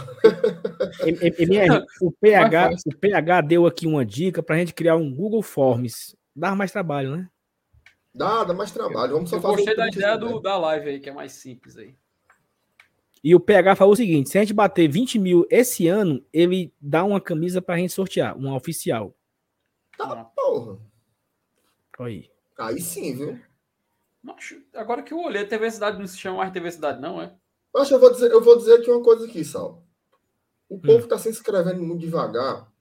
M- 1.08 1.18
M- 1.22 1.36
MR, 1.40 1.86
o 2.00 2.12
PH, 2.12 2.66
Mas 2.72 2.84
faz. 2.84 2.96
o 2.96 3.00
PH 3.00 3.42
deu 3.42 3.66
aqui 3.66 3.88
uma 3.88 4.06
dica 4.06 4.44
pra 4.44 4.58
gente 4.58 4.76
criar 4.76 4.96
um 4.96 5.12
Google 5.12 5.42
Forms. 5.42 6.16
Dá 6.36 6.56
mais 6.56 6.72
trabalho, 6.72 7.16
né? 7.18 7.30
Dá, 8.14 8.44
dá 8.44 8.54
mais 8.54 8.70
trabalho. 8.72 9.14
Vamos 9.14 9.32
só 9.32 9.38
Eu 9.38 9.42
fazer 9.42 9.56
gostei 9.56 9.76
da 9.76 9.88
ideia 9.88 10.18
do, 10.18 10.40
da 10.40 10.56
live 10.56 10.88
aí, 10.90 11.00
que 11.00 11.10
é 11.10 11.14
mais 11.14 11.32
simples 11.32 11.78
aí. 11.78 11.96
E 13.28 13.36
o 13.36 13.42
PH 13.42 13.76
falou 13.76 13.94
o 13.94 13.98
seguinte: 13.98 14.30
se 14.30 14.38
a 14.38 14.42
gente 14.42 14.54
bater 14.54 14.88
20 14.88 15.20
mil 15.20 15.46
esse 15.50 15.86
ano, 15.86 16.26
ele 16.32 16.74
dá 16.80 17.04
uma 17.04 17.20
camisa 17.20 17.62
pra 17.62 17.76
gente 17.76 17.92
sortear, 17.92 18.38
uma 18.38 18.56
oficial. 18.56 19.14
Tá, 19.98 20.24
porra. 20.24 20.80
Aí. 22.00 22.32
Aí 22.58 22.80
sim, 22.80 23.14
viu? 23.14 23.38
Macho, 24.24 24.64
Agora 24.74 25.04
que 25.04 25.14
eu 25.14 25.20
olhei, 25.20 25.46
TV 25.46 25.70
Cidade 25.70 26.00
não 26.00 26.08
se 26.08 26.18
chama 26.18 26.38
mais 26.38 26.54
TV 26.54 26.72
Cidade, 26.72 27.02
não, 27.02 27.22
é? 27.22 27.36
Mas 27.74 27.92
eu 27.92 28.00
vou 28.00 28.14
dizer, 28.14 28.32
eu 28.32 28.42
vou 28.42 28.58
dizer 28.58 28.76
aqui 28.76 28.90
uma 28.90 29.04
coisa 29.04 29.26
aqui, 29.26 29.44
Sal. 29.44 29.84
O 30.70 30.76
Hum. 30.78 30.82
povo 30.82 31.06
tá 31.06 31.18
se 31.18 31.28
inscrevendo 31.28 31.84
muito 31.84 32.00
devagar. 32.00 32.72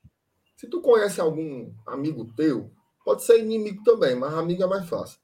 Se 0.57 0.69
tu 0.69 0.81
conhece 0.81 1.21
algum 1.21 1.75
amigo 1.85 2.25
teu, 2.37 2.71
pode 3.05 3.25
ser 3.25 3.41
inimigo 3.41 3.83
também, 3.83 4.15
mas 4.15 4.33
amigo 4.33 4.63
é 4.63 4.67
mais 4.69 4.89
fácil. 4.89 5.19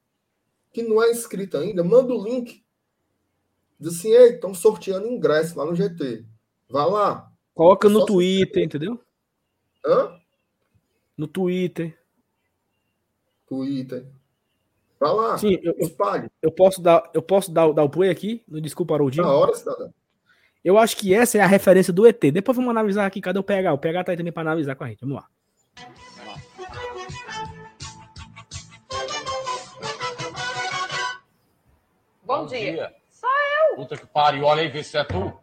Que 0.72 0.82
não 0.82 1.00
é 1.00 1.12
inscrito 1.12 1.58
ainda, 1.58 1.84
manda 1.84 2.12
o 2.12 2.24
link. 2.24 2.61
Diz 3.82 3.98
assim, 3.98 4.12
ei, 4.12 4.34
estão 4.34 4.54
sorteando 4.54 5.08
ingresso 5.08 5.58
lá 5.58 5.64
no 5.64 5.74
GT. 5.74 6.24
Vá 6.70 6.86
lá. 6.86 7.32
Coloca 7.52 7.88
no 7.88 8.00
se- 8.00 8.06
Twitter, 8.06 8.62
entendeu? 8.62 9.00
Hã? 9.84 10.16
No 11.18 11.26
Twitter. 11.26 11.98
Twitter. 13.46 14.06
Vá 15.00 15.10
lá. 15.12 15.36
Sim, 15.36 15.58
eu, 15.62 15.74
eu, 15.76 15.86
Espalhe. 15.86 16.30
eu 16.40 16.52
posso, 16.52 16.80
dar, 16.80 17.10
eu 17.12 17.20
posso 17.20 17.50
dar, 17.50 17.72
dar 17.72 17.82
o 17.82 17.90
play 17.90 18.08
aqui 18.08 18.44
no 18.46 18.60
Desculpa 18.60 18.94
Haroldinho? 18.94 19.24
Na 19.26 19.32
hora, 19.32 19.52
cidadão. 19.52 19.92
Eu 20.64 20.78
acho 20.78 20.96
que 20.96 21.12
essa 21.12 21.36
é 21.38 21.40
a 21.40 21.46
referência 21.46 21.92
do 21.92 22.06
ET. 22.06 22.20
Depois 22.30 22.54
vamos 22.56 22.70
analisar 22.70 23.04
aqui. 23.04 23.20
Cadê 23.20 23.36
o 23.40 23.42
PH? 23.42 23.72
O 23.72 23.78
PH 23.78 24.04
tá 24.04 24.12
aí 24.12 24.16
também 24.16 24.32
pra 24.32 24.42
analisar 24.42 24.76
com 24.76 24.84
a 24.84 24.88
gente. 24.88 25.00
Vamos 25.00 25.16
lá. 25.16 25.26
Bom, 32.24 32.46
dia. 32.46 32.76
Só 32.76 32.84
eu. 32.84 33.01
Puta 33.74 33.96
que 33.96 34.06
pariu, 34.06 34.44
olha 34.44 34.62
aí, 34.62 34.68
vê 34.68 34.82
se 34.82 34.96
é 34.98 35.04
tu. 35.04 35.38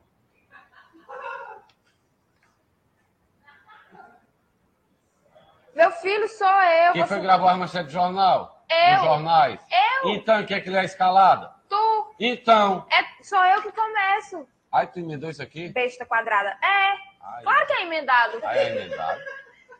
Meu 5.76 5.92
filho, 5.92 6.28
sou 6.28 6.48
eu. 6.48 6.94
Quem 6.94 7.02
você- 7.04 7.08
foi 7.08 7.20
gravou 7.22 7.48
a 7.48 7.56
manchete 7.56 7.86
do 7.86 7.92
jornal? 7.92 8.64
Eu. 8.70 8.96
Dos 8.98 9.06
jornais? 9.06 9.60
Eu. 10.04 10.10
Então, 10.12 10.46
quem 10.46 10.58
é 10.58 10.62
que 10.62 10.70
lê 10.70 10.80
a 10.80 10.84
escalada? 10.84 11.54
Tu. 11.70 12.16
Então. 12.20 12.86
É, 12.92 13.24
sou 13.24 13.44
eu 13.46 13.62
que 13.62 13.72
começo. 13.72 14.48
Aí 14.72 14.88
tu 14.88 15.00
emendou 15.00 15.30
isso 15.30 15.42
aqui? 15.42 15.70
Besta 15.70 16.06
quadrada. 16.06 16.50
É. 16.64 16.92
Aí, 17.22 17.44
Claro 17.44 17.66
que 17.68 17.74
é 17.74 17.82
emendado. 17.84 18.40
aí 18.46 18.58
é 18.60 18.72
emendado. 18.76 19.22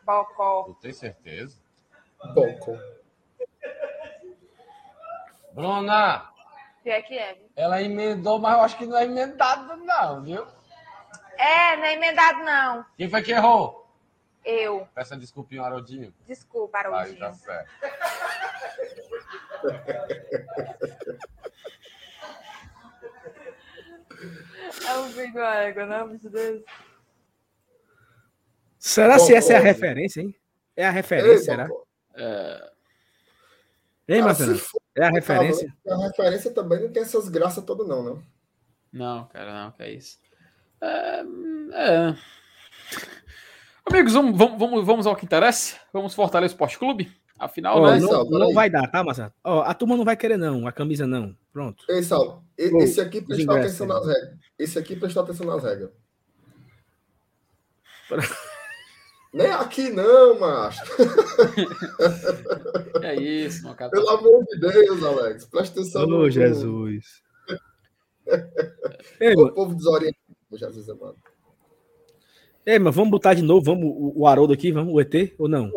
Bocó. 0.04 0.64
Tu 0.64 0.74
tem 0.76 0.94
certeza? 0.94 1.60
Boco. 2.34 2.78
Bruna, 5.54 6.30
Pior 6.84 7.02
que 7.04 7.18
é. 7.18 7.34
viu? 7.34 7.50
ela 7.56 7.82
emendou, 7.82 8.40
mas 8.40 8.54
eu 8.54 8.62
acho 8.62 8.78
que 8.78 8.86
não 8.86 8.98
é 8.98 9.04
emendado 9.06 9.76
não, 9.78 10.24
viu? 10.24 10.46
É, 11.38 11.78
não 11.78 11.84
é 11.86 11.94
emendado, 11.94 12.40
não. 12.44 12.86
Quem 12.98 13.10
foi 13.10 13.22
que 13.22 13.32
errou? 13.32 13.88
Eu. 14.44 14.88
Peça 14.96 15.16
desculpinha, 15.18 15.62
Haroldinho. 15.62 16.14
Desculpa, 16.26 16.80
Aí, 16.80 16.86
Haroldinho. 16.86 17.20
tá 17.20 17.34
certo. 17.34 17.70
É 24.88 24.98
um 24.98 25.12
bico 25.12 25.40
égua, 25.40 25.86
não, 25.86 26.10
bicho 26.10 26.30
desse. 26.30 26.66
Será 28.78 29.20
se 29.20 29.34
essa 29.36 29.54
é 29.54 29.58
a 29.58 29.62
referência, 29.62 30.22
hein? 30.22 30.36
É 30.76 30.86
a 30.86 30.90
Ei, 30.90 30.94
referência, 30.94 31.40
será? 31.46 31.68
Boco. 31.68 31.88
É, 32.16 32.72
Ah, 34.18 34.24
Marcelo? 34.24 34.58
for, 34.58 34.82
É 34.96 35.06
a 35.06 35.10
referência? 35.12 35.74
A 35.88 35.98
referência 35.98 36.52
também 36.52 36.82
não 36.82 36.92
tem 36.92 37.04
essas 37.04 37.30
graças 37.30 37.64
todas, 37.64 37.88
não, 37.88 38.04
né? 38.04 38.22
Não, 38.92 39.26
cara, 39.28 39.66
não, 39.66 39.72
que 39.72 39.84
é 39.84 39.94
isso. 39.94 40.18
É, 40.82 41.24
é. 41.74 42.16
Amigos, 43.86 44.14
vamos, 44.14 44.38
vamos, 44.38 44.86
vamos, 44.86 45.08
ao 45.08 45.16
que 45.16 45.26
interessa. 45.26 45.78
Vamos 45.94 46.14
Fortaleza 46.14 46.54
Esporte 46.54 46.80
Clube. 46.80 47.12
Afinal, 47.38 47.80
Ó, 47.80 47.92
né? 47.92 48.00
não, 48.00 48.10
Sal, 48.10 48.30
não 48.30 48.54
vai 48.54 48.70
dar, 48.70 48.88
tá, 48.88 49.04
Marcelo? 49.04 49.32
Ó, 49.44 49.62
a 49.62 49.74
turma 49.74 49.96
não 49.96 50.04
vai 50.04 50.18
querer, 50.18 50.38
não. 50.38 50.68
A 50.68 50.72
camisa 50.72 51.08
não. 51.08 51.36
Pronto. 51.54 51.86
Ei, 51.88 52.04
Saulo, 52.04 52.44
esse 52.58 53.00
aqui 53.00 53.22
prestou 53.22 53.56
atenção 53.56 53.88
nas 53.88 54.06
regras. 54.06 54.38
Esse 54.58 54.78
aqui 54.78 54.96
prestou 54.96 55.24
atenção 55.24 55.46
nas 55.46 55.64
regras. 55.64 55.92
Nem 59.32 59.52
aqui 59.52 59.90
não, 59.90 60.40
macho. 60.40 60.84
É 63.02 63.16
isso, 63.16 63.64
meu 63.64 63.76
cara. 63.76 63.90
Pelo 63.90 64.10
amor 64.10 64.44
de 64.46 64.60
Deus, 64.60 65.04
Alex. 65.04 65.46
Presta 65.46 65.80
atenção 65.80 66.04
Ô, 66.04 66.08
no 66.08 66.30
Jesus. 66.30 67.24
Ei, 69.20 69.34
O 69.34 69.52
povo 69.52 69.74
desorientado. 69.74 70.20
Jesus 70.52 70.90
amado. 70.90 71.18
ei, 72.66 72.80
mas 72.80 72.96
vamos 72.96 73.12
botar 73.12 73.36
de 73.36 73.42
novo, 73.42 73.64
vamos 73.64 73.94
o, 73.96 74.26
Haroldo 74.26 74.54
aqui, 74.54 74.72
vamos, 74.72 74.94
o 74.94 75.00
ET, 75.00 75.14
ou 75.38 75.48
não? 75.48 75.72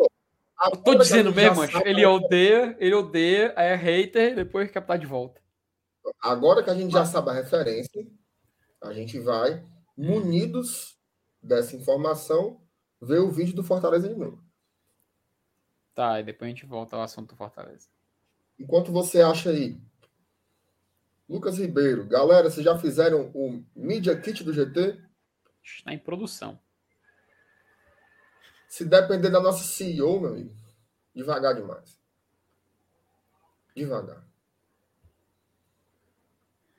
Eu 0.65 0.77
tô 0.77 0.95
dizendo 0.95 1.33
mesmo, 1.33 1.57
macho, 1.57 1.77
ele 1.85 2.05
odeia, 2.05 2.75
ele 2.79 2.95
odeia, 2.95 3.53
aí 3.55 3.67
é 3.67 3.75
hater, 3.75 4.35
depois 4.35 4.71
quer 4.71 4.79
botar 4.79 4.97
de 4.97 5.05
volta. 5.05 5.41
Agora 6.21 6.63
que 6.63 6.69
a 6.69 6.75
gente 6.75 6.91
já 6.91 7.05
sabe 7.05 7.29
a 7.29 7.33
referência, 7.33 8.05
a 8.81 8.93
gente 8.93 9.19
vai, 9.19 9.63
munidos 9.95 10.97
dessa 11.41 11.75
informação, 11.75 12.59
ver 13.03 13.19
o 13.19 13.31
vídeo 13.31 13.55
do 13.55 13.63
Fortaleza 13.63 14.07
de 14.07 14.15
novo. 14.15 14.43
Tá, 15.93 16.19
e 16.19 16.23
depois 16.23 16.49
a 16.49 16.53
gente 16.53 16.65
volta 16.65 16.95
ao 16.95 17.03
assunto 17.03 17.29
do 17.29 17.35
Fortaleza. 17.35 17.87
Enquanto 18.57 18.91
você 18.91 19.21
acha 19.21 19.49
aí, 19.49 19.79
Lucas 21.27 21.57
Ribeiro, 21.57 22.05
galera, 22.05 22.49
vocês 22.49 22.65
já 22.65 22.77
fizeram 22.77 23.31
o 23.33 23.63
Media 23.75 24.19
Kit 24.19 24.43
do 24.43 24.53
GT? 24.53 24.99
Está 25.63 25.93
em 25.93 25.99
produção. 25.99 26.59
Se 28.67 28.83
depender 28.83 29.29
da 29.29 29.39
nossa 29.39 29.63
CEO, 29.63 30.19
meu 30.19 30.31
amigo, 30.31 30.55
devagar 31.13 31.53
demais. 31.53 31.99
Devagar. 33.75 34.25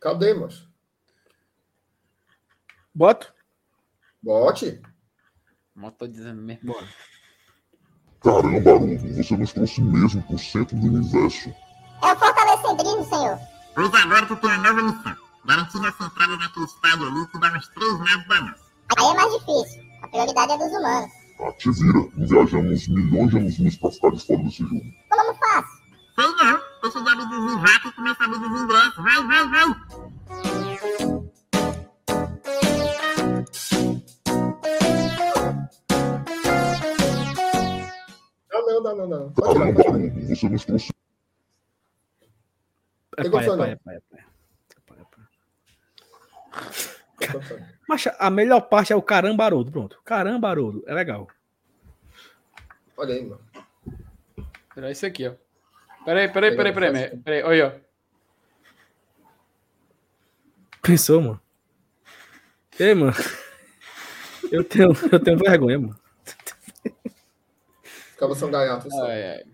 Cadê, 0.01 0.35
macho? 0.35 0.69
Boto? 2.93 3.33
Bote. 4.23 4.83
Eu 5.77 5.91
tô 5.91 6.07
dizendo 6.07 6.41
mesmo. 6.41 6.75
Caramba, 8.23 8.71
Haroldo, 8.71 9.15
você 9.15 9.37
nos 9.37 9.53
trouxe 9.53 9.83
mesmo 9.83 10.23
pro 10.23 10.39
centro 10.39 10.77
do 10.77 10.87
universo. 10.87 11.51
É 12.03 12.13
o 12.13 12.17
fortalecedrismo, 12.17 13.05
senhor. 13.05 13.39
Pois 13.75 13.95
agora 13.95 14.27
tu 14.27 14.37
tem 14.37 14.51
uma 14.51 14.59
nova 14.59 14.83
missão. 14.83 15.17
Garantir 15.45 15.79
nossa 15.79 16.05
entrada 16.05 16.37
naquele 16.37 16.65
estádio 16.65 17.07
ali 17.07 17.27
que 17.27 17.39
dá 17.39 17.49
umas 17.49 17.69
três 17.69 17.99
naves 17.99 18.29
da 18.29 18.41
nossa. 18.41 18.65
Aí 18.97 19.05
é 19.05 19.15
mais 19.15 19.33
difícil. 19.33 19.85
A 20.03 20.09
prioridade 20.09 20.53
é 20.53 20.59
dos 20.59 20.69
humanos. 20.69 21.11
Ah, 21.41 21.53
te 21.53 21.71
vira, 21.71 22.09
viajamos 22.15 22.89
milhões 22.89 23.31
de 23.31 23.37
anos-luz 23.39 23.77
pra 23.77 23.91
ficar 23.91 24.11
de 24.11 24.27
fora 24.27 24.43
desse 24.45 24.63
jogo. 24.63 24.85
Como 25.11 25.35
faço? 25.35 25.83
Sei 26.15 26.25
não. 26.25 26.61
Deixa 26.83 27.03
de 27.03 27.11
abduzir 27.11 27.59
vaca 27.59 27.89
e 27.89 27.93
começa 27.93 28.25
a 28.25 28.27
ingresso. 28.27 29.03
Vai, 29.03 29.27
vai, 29.27 29.49
vai. 29.49 29.65
Não, 38.75 38.83
não, 38.83 38.97
não, 38.97 39.07
não. 39.07 39.33
Pode 39.33 39.53
tirar, 39.55 39.73
pode 39.75 40.11
tirar. 40.11 40.37
Você 40.37 40.49
nos 40.49 40.65
trouxe 40.65 40.93
É 43.17 43.29
pai, 43.31 43.45
é 43.45 43.47
pai, 43.47 43.57
não? 43.57 43.65
é 43.65 43.77
pai, 43.77 43.97
é 43.97 44.01
pai. 44.11 44.25
É. 47.21 47.75
Mas 47.89 48.09
a 48.19 48.31
melhor 48.31 48.63
parte 48.63 48.93
é 48.93 48.97
o 48.97 49.03
caramba 49.03 49.45
Haroldo, 49.45 49.71
pronto. 49.71 50.01
Caramba 50.05 50.49
Haroldo, 50.51 50.83
é 50.87 50.95
legal. 50.95 51.29
Olha 52.97 53.15
aí, 53.15 53.25
mano. 53.25 53.41
Era 54.77 54.91
isso 54.91 55.07
aqui, 55.07 55.29
ó. 55.29 55.35
Peraí, 56.05 56.29
peraí, 56.29 56.57
peraí, 56.57 56.73
peraí, 56.73 56.93
peraí. 56.93 57.17
peraí. 57.19 57.43
Olha, 57.45 57.69
ó. 57.69 59.29
Pensou, 60.83 61.21
mano? 61.21 61.41
Ei, 62.79 62.95
mano. 62.95 63.15
Eu 64.51 64.65
tenho, 64.65 64.91
eu 65.11 65.21
tenho 65.21 65.39
vergonha, 65.39 65.79
mano. 65.79 66.04
Acaba 68.17 68.35
são 68.35 68.51
gaiatos. 68.51 68.93
Ai, 68.95 69.31
ai. 69.31 69.45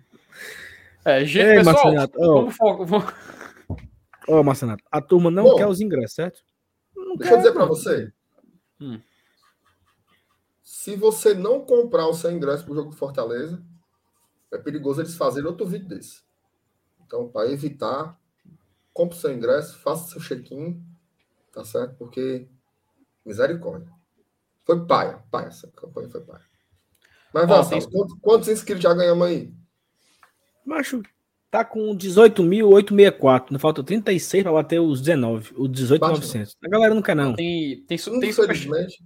É, 1.04 1.24
gente, 1.24 1.46
Ei, 1.46 1.54
pessoal, 1.56 1.94
Marcelo, 1.94 2.12
ó. 2.18 2.34
vamos 2.40 2.56
foco. 2.56 2.84
Vamos... 2.84 3.12
Ó, 4.28 4.42
Marcenato, 4.42 4.84
a 4.90 5.00
turma 5.00 5.30
não 5.30 5.44
Bom. 5.44 5.56
quer 5.56 5.66
os 5.66 5.80
ingressos, 5.80 6.14
certo? 6.14 6.42
Não 6.94 7.16
Deixa 7.16 7.32
eu 7.32 7.36
quer, 7.36 7.42
dizer 7.42 7.52
pra 7.52 7.66
pô. 7.66 7.74
você. 7.74 8.12
Hum. 8.80 9.00
Se 10.62 10.94
você 10.96 11.34
não 11.34 11.64
comprar 11.64 12.06
o 12.06 12.14
seu 12.14 12.30
ingresso 12.30 12.64
pro 12.64 12.74
jogo 12.74 12.90
do 12.90 12.96
Fortaleza, 12.96 13.62
é 14.52 14.58
perigoso 14.58 15.00
eles 15.00 15.16
fazerem 15.16 15.48
outro 15.48 15.66
vídeo 15.66 15.88
desse. 15.88 16.22
Então, 17.04 17.28
para 17.28 17.50
evitar, 17.50 18.18
compre 18.92 19.16
seu 19.16 19.32
ingresso, 19.32 19.78
faça 19.78 20.08
seu 20.08 20.20
check-in, 20.20 20.82
tá 21.52 21.64
certo? 21.64 21.96
Porque, 21.96 22.46
misericórdia. 23.24 23.90
Foi 24.64 24.86
paia, 24.86 25.22
paia, 25.30 25.48
essa 25.48 25.66
campanha 25.68 26.08
foi 26.08 26.20
paia. 26.20 26.49
Mas, 27.32 27.48
Vassal, 27.48 27.78
tem- 27.81 27.90
quantos, 27.90 28.16
quantos 28.20 28.48
inscritos 28.48 28.82
já 28.82 28.93
ganhamos 28.94 29.27
aí? 29.27 29.52
Macho, 30.65 31.02
tá 31.51 31.65
com 31.65 31.94
18.864. 31.97 33.47
Ainda 33.51 33.59
falta 33.59 33.82
36 33.85 34.43
pra 34.43 34.52
bater 34.52 34.81
os 34.81 35.01
19. 35.01 35.52
Os 35.57 35.69
18.900. 35.70 36.57
A 36.65 36.69
galera 36.69 36.94
não 36.94 37.02
quer, 37.02 37.15
não. 37.16 37.35
Tem, 37.35 37.82
tem, 37.86 37.97
su- 37.98 38.19
tem, 38.20 38.32
superchat, 38.32 39.02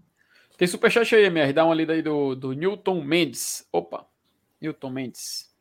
tem 0.57 0.69
superchat 0.69 1.15
aí, 1.15 1.25
MR. 1.25 1.53
Dá 1.53 1.65
uma 1.65 1.75
lida 1.75 1.93
aí 1.93 2.03
do, 2.03 2.35
do 2.35 2.53
Newton 2.53 3.03
Mendes. 3.03 3.67
Opa, 3.73 4.07
Newton 4.61 4.91
Mendes. 4.91 5.53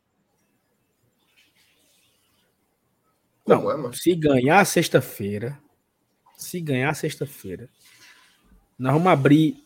como 3.43 3.61
Não, 3.63 3.71
é, 3.71 3.75
mano? 3.77 3.93
se 3.93 4.15
ganhar 4.15 4.63
sexta-feira, 4.65 5.59
se 6.37 6.61
ganhar 6.61 6.93
sexta-feira, 6.93 7.69
nós 8.79 8.93
vamos 8.93 9.07
abrir 9.07 9.61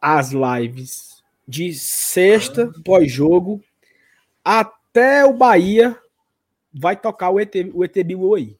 as 0.00 0.30
lives 0.32 1.15
de 1.46 1.72
sexta, 1.74 2.72
pós-jogo, 2.84 3.62
até 4.44 5.24
o 5.24 5.32
Bahia 5.32 5.98
vai 6.72 6.96
tocar 6.96 7.30
o 7.30 7.40
ET, 7.40 7.54
o 7.72 7.84
ET 7.84 7.94
Bilu 8.04 8.34
aí. 8.34 8.56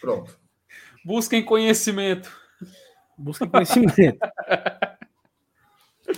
Pronto. 0.00 0.38
Busquem 1.04 1.44
conhecimento. 1.44 2.30
Busca 3.16 3.46
conhecimento. 3.46 4.18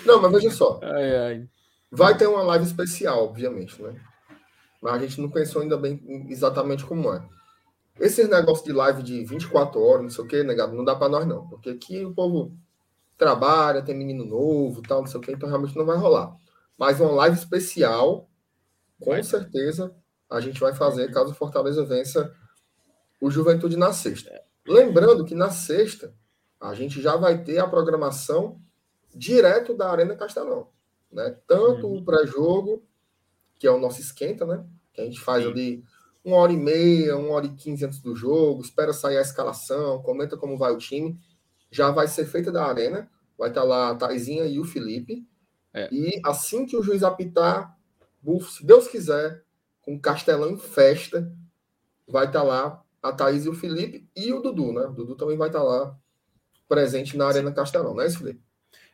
Não, 0.06 0.20
mas 0.20 0.32
veja 0.32 0.51
só. 0.51 0.80
Ai, 0.82 1.16
ai. 1.16 1.48
Vai 1.90 2.16
ter 2.16 2.26
uma 2.26 2.43
live 2.43 2.64
especial, 2.64 3.24
obviamente, 3.24 3.80
né? 3.82 3.94
Mas 4.80 4.94
a 4.94 4.98
gente 4.98 5.20
não 5.20 5.30
pensou 5.30 5.60
ainda 5.60 5.76
bem 5.76 6.01
exatamente 6.28 6.84
como 6.84 7.12
é. 7.12 7.22
Esses 8.01 8.28
negócios 8.28 8.64
de 8.64 8.72
live 8.72 9.02
de 9.02 9.22
24 9.24 9.80
horas, 9.80 10.02
não 10.02 10.10
sei 10.10 10.24
o 10.24 10.26
que, 10.26 10.43
negado, 10.43 10.74
não 10.74 10.84
dá 10.84 10.97
para 10.97 11.10
nós 11.10 11.26
não. 11.26 11.47
Porque 11.47 11.70
aqui 11.70 12.05
o 12.05 12.14
povo 12.14 12.56
trabalha, 13.22 13.82
tem 13.82 13.94
menino 13.94 14.24
novo, 14.24 14.82
tal, 14.82 15.00
não 15.00 15.06
sei 15.06 15.20
o 15.20 15.22
que, 15.22 15.30
então 15.30 15.48
realmente 15.48 15.76
não 15.76 15.86
vai 15.86 15.96
rolar. 15.96 16.36
Mas 16.76 17.00
uma 17.00 17.12
live 17.12 17.36
especial, 17.36 18.28
com 19.00 19.22
certeza, 19.22 19.94
a 20.28 20.40
gente 20.40 20.58
vai 20.58 20.74
fazer 20.74 21.12
caso 21.12 21.30
o 21.30 21.34
Fortaleza 21.34 21.84
vença 21.84 22.34
o 23.20 23.30
Juventude 23.30 23.76
na 23.76 23.92
sexta. 23.92 24.42
Lembrando 24.66 25.24
que 25.24 25.36
na 25.36 25.50
sexta, 25.50 26.12
a 26.60 26.74
gente 26.74 27.00
já 27.00 27.14
vai 27.14 27.44
ter 27.44 27.58
a 27.60 27.68
programação 27.68 28.60
direto 29.14 29.72
da 29.72 29.88
Arena 29.88 30.16
Castelão. 30.16 30.70
Né? 31.12 31.36
Tanto 31.46 31.94
o 31.94 32.04
pré-jogo, 32.04 32.82
que 33.56 33.68
é 33.68 33.70
o 33.70 33.78
nosso 33.78 34.00
esquenta, 34.00 34.44
né? 34.44 34.66
Que 34.92 35.00
a 35.00 35.04
gente 35.04 35.20
faz 35.20 35.44
Sim. 35.44 35.50
ali 35.50 35.84
uma 36.24 36.38
hora 36.38 36.52
e 36.52 36.56
meia, 36.56 37.16
uma 37.16 37.34
hora 37.34 37.46
e 37.46 37.54
quinze 37.54 37.84
antes 37.84 38.00
do 38.00 38.16
jogo, 38.16 38.62
espera 38.62 38.92
sair 38.92 39.18
a 39.18 39.22
escalação, 39.22 40.02
comenta 40.02 40.36
como 40.36 40.58
vai 40.58 40.72
o 40.72 40.78
time. 40.78 41.16
Já 41.72 41.90
vai 41.90 42.06
ser 42.06 42.26
feita 42.26 42.52
da 42.52 42.64
Arena, 42.64 43.10
vai 43.36 43.48
estar 43.48 43.64
lá 43.64 43.90
a 43.90 43.94
Taizinha 43.96 44.44
e 44.44 44.60
o 44.60 44.64
Felipe. 44.64 45.26
É. 45.74 45.88
E 45.92 46.20
assim 46.24 46.64
que 46.66 46.76
o 46.76 46.82
juiz 46.82 47.02
apitar, 47.02 47.76
se 48.42 48.64
Deus 48.64 48.86
quiser, 48.86 49.42
com 49.80 49.94
o 49.94 50.00
Castelão 50.00 50.50
em 50.50 50.58
festa, 50.58 51.32
vai 52.06 52.26
estar 52.26 52.42
lá 52.42 52.82
a 53.02 53.12
Thaís 53.12 53.44
e 53.44 53.48
o 53.48 53.54
Felipe 53.54 54.08
e 54.14 54.32
o 54.32 54.40
Dudu, 54.40 54.72
né? 54.72 54.82
O 54.82 54.92
Dudu 54.92 55.16
também 55.16 55.36
vai 55.36 55.48
estar 55.48 55.62
lá 55.62 55.96
presente 56.68 57.16
na 57.16 57.26
Arena 57.26 57.52
Castelão, 57.52 57.94
não 57.94 58.02
é 58.02 58.06
isso, 58.06 58.18
Felipe? 58.18 58.40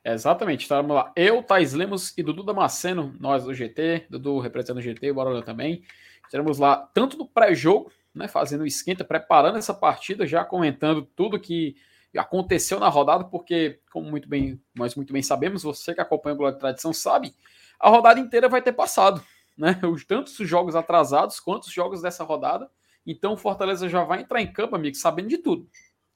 Exatamente, 0.04 0.62
estamos 0.62 0.94
lá. 0.94 1.12
Eu, 1.14 1.42
Thais 1.42 1.74
Lemos 1.74 2.16
e 2.16 2.22
Dudu 2.22 2.42
Damasceno, 2.42 3.14
nós 3.20 3.44
do 3.44 3.52
GT, 3.52 4.06
Dudu 4.08 4.38
representando 4.38 4.78
o 4.78 4.82
GT, 4.82 5.10
o 5.10 5.14
Barolho 5.14 5.42
também. 5.42 5.82
Estaremos 6.24 6.58
lá 6.58 6.76
tanto 6.94 7.18
no 7.18 7.28
pré-jogo, 7.28 7.92
né, 8.14 8.26
fazendo 8.26 8.62
o 8.62 8.66
esquenta, 8.66 9.04
preparando 9.04 9.58
essa 9.58 9.74
partida, 9.74 10.26
já 10.26 10.44
comentando 10.44 11.02
tudo 11.14 11.38
que 11.38 11.76
aconteceu 12.16 12.78
na 12.78 12.88
rodada, 12.88 13.24
porque, 13.24 13.80
como 13.92 14.08
muito 14.08 14.28
bem, 14.28 14.62
nós 14.74 14.94
muito 14.94 15.12
bem 15.12 15.22
sabemos, 15.22 15.62
você 15.62 15.94
que 15.94 16.00
acompanha 16.00 16.34
o 16.34 16.38
Glória 16.38 16.54
de 16.54 16.60
Tradição 16.60 16.92
sabe, 16.92 17.34
a 17.78 17.90
rodada 17.90 18.18
inteira 18.18 18.48
vai 18.48 18.62
ter 18.62 18.72
passado, 18.72 19.22
né? 19.56 19.78
Os 19.92 20.04
tantos 20.04 20.38
os 20.38 20.48
jogos 20.48 20.74
atrasados 20.74 21.40
quanto 21.40 21.64
os 21.64 21.72
jogos 21.72 22.00
dessa 22.00 22.24
rodada. 22.24 22.70
Então 23.06 23.34
o 23.34 23.36
Fortaleza 23.36 23.88
já 23.88 24.04
vai 24.04 24.20
entrar 24.20 24.40
em 24.40 24.52
campo, 24.52 24.76
amigo, 24.76 24.96
sabendo 24.96 25.28
de 25.28 25.38
tudo. 25.38 25.68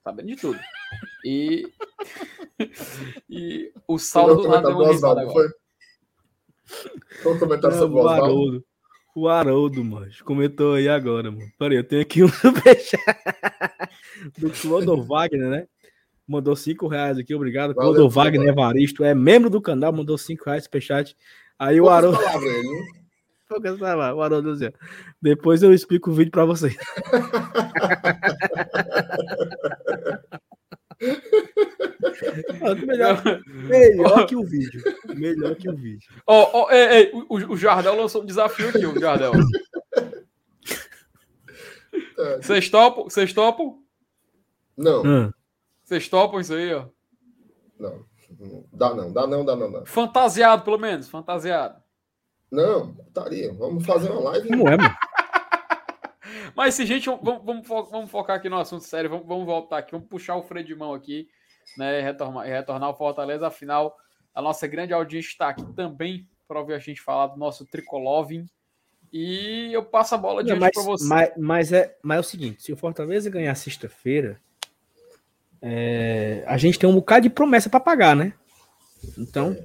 Sabendo 0.03 0.27
de 0.27 0.35
tudo. 0.35 0.59
E, 1.25 1.71
e 3.29 3.73
o 3.87 3.97
saldo 3.97 4.43
do 4.43 4.47
nada 4.47 4.67
deu 4.69 4.85
risada 4.85 5.21
agora. 5.21 5.49
foi? 7.23 7.39
Comentário 7.39 7.75
É, 7.75 7.79
sobre 7.79 7.95
o 7.95 7.99
Oswaldo? 7.99 8.23
Haroldo. 8.23 8.65
O 9.15 9.27
Haroldo, 9.27 9.83
mano, 9.83 10.07
comentou 10.23 10.73
aí 10.73 10.89
agora, 10.89 11.31
mano. 11.31 11.47
Peraí, 11.57 11.77
eu 11.77 11.83
tenho 11.83 12.01
aqui 12.01 12.23
um 12.23 12.29
superchat 12.33 13.03
do 14.37 14.49
Clodo 14.49 15.03
Wagner, 15.03 15.49
né? 15.49 15.67
Mandou 16.27 16.55
5 16.55 16.87
reais 16.87 17.17
aqui, 17.17 17.35
obrigado. 17.35 17.73
Valeu, 17.73 17.93
Clodo 17.93 18.09
Wagner. 18.09 18.47
Evaristo, 18.49 19.03
é 19.03 19.13
membro 19.13 19.49
do 19.49 19.61
canal, 19.61 19.91
mandou 19.91 20.17
5 20.17 20.45
reais 20.45 20.63
superchat. 20.63 21.15
Aí 21.59 21.79
o 21.79 21.83
Poucas 21.83 21.97
Haroldo. 21.97 22.17
palavras 22.19 22.49
aí, 22.53 22.61
hein? 22.65 22.85
Poucas 23.49 23.77
palavras, 23.79 24.17
O 24.17 24.21
Haroldo 24.21 24.55
ó, 24.55 24.73
Depois 25.21 25.61
eu 25.61 25.73
explico 25.73 26.11
o 26.11 26.13
vídeo 26.13 26.31
pra 26.31 26.45
vocês. 26.45 26.75
Melhor, 32.85 33.21
melhor 33.47 34.25
que 34.25 34.35
o 34.35 34.43
vídeo. 34.43 34.81
Melhor 35.15 35.55
que 35.55 35.69
o 35.69 35.75
vídeo. 35.75 36.09
Ó, 36.25 36.63
ó, 36.65 36.71
ei, 36.71 36.87
ei, 36.97 37.11
o, 37.13 37.53
o 37.53 37.57
Jardel 37.57 37.95
lançou 37.95 38.21
um 38.23 38.25
desafio 38.25 38.69
aqui, 38.69 38.85
o 38.85 38.99
Jardel. 38.99 39.33
É, 42.17 42.37
Vocês 42.41 42.69
topam? 42.69 43.03
Vocês 43.05 43.33
topam? 43.33 43.79
Não, 44.77 45.03
Ah, 45.05 45.33
Vocês 45.83 46.07
topam 46.07 46.39
isso 46.39 46.53
aí, 46.53 46.73
ó. 46.73 46.85
não. 47.79 48.05
Dá 48.73 48.93
não, 48.95 49.13
dá 49.13 49.27
não, 49.27 49.45
dá 49.45 49.55
não, 49.55 49.69
não. 49.69 49.85
Fantasiado, 49.85 50.63
pelo 50.63 50.79
menos, 50.79 51.07
fantasiado. 51.07 51.81
Não, 52.51 52.95
estaria. 53.07 53.53
Vamos 53.53 53.85
fazer 53.85 54.09
uma 54.11 54.21
live. 54.31 54.47
como 54.49 54.67
é, 54.69 54.77
mano? 54.77 54.95
Mas 56.55 56.75
se 56.75 56.85
gente, 56.85 57.07
vamos, 57.09 57.43
vamos, 57.43 57.67
fo- 57.67 57.85
vamos 57.85 58.09
focar 58.11 58.37
aqui 58.37 58.49
no 58.49 58.57
assunto 58.57 58.83
sério, 58.83 59.09
vamos, 59.09 59.27
vamos 59.27 59.45
voltar 59.45 59.79
aqui, 59.79 59.91
vamos 59.91 60.07
puxar 60.07 60.35
o 60.35 60.43
freio 60.43 60.65
de 60.65 60.75
mão 60.75 60.93
aqui, 60.93 61.27
né? 61.77 61.99
e 61.99 62.01
Retornar, 62.03 62.45
retornar 62.45 62.89
ao 62.89 62.97
Fortaleza. 62.97 63.47
Afinal, 63.47 63.95
a 64.33 64.41
nossa 64.41 64.67
grande 64.67 64.93
audiência 64.93 65.29
está 65.29 65.49
aqui 65.49 65.63
também 65.73 66.27
para 66.47 66.59
ouvir 66.59 66.73
a 66.73 66.79
gente 66.79 67.01
falar 67.01 67.27
do 67.27 67.37
nosso 67.37 67.65
Tricoloving. 67.65 68.45
E 69.11 69.69
eu 69.71 69.83
passo 69.85 70.15
a 70.15 70.17
bola 70.17 70.43
mas, 70.59 70.73
para 70.73 70.83
você. 70.83 71.07
mas, 71.07 71.31
mas 71.37 71.71
é, 71.73 71.95
mas 72.01 72.17
é 72.17 72.19
o 72.19 72.23
seguinte: 72.23 72.63
se 72.63 72.73
o 72.73 72.77
Fortaleza 72.77 73.29
ganhar 73.29 73.53
sexta-feira, 73.55 74.39
é, 75.65 76.43
a 76.45 76.57
gente 76.57 76.77
tem 76.77 76.89
um 76.89 76.93
bocado 76.93 77.23
de 77.23 77.29
promessa 77.29 77.69
para 77.69 77.79
pagar, 77.79 78.15
né? 78.15 78.33
Então, 79.17 79.57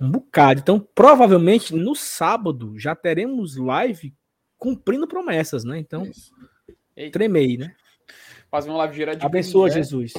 um 0.00 0.10
bocado. 0.10 0.60
Então, 0.60 0.80
provavelmente 0.80 1.74
no 1.74 1.94
sábado 1.94 2.78
já 2.78 2.96
teremos 2.96 3.56
live 3.56 4.14
cumprindo 4.56 5.06
promessas, 5.06 5.62
né? 5.62 5.78
Então, 5.78 6.10
tremei, 7.12 7.58
né? 7.58 7.76
fazer 8.52 8.68
uma 8.68 8.78
live 8.78 8.94
direto 8.94 9.20
de 9.20 9.26
Abençoa, 9.26 9.68
Canindé. 9.68 9.82
Jesus. 9.82 10.12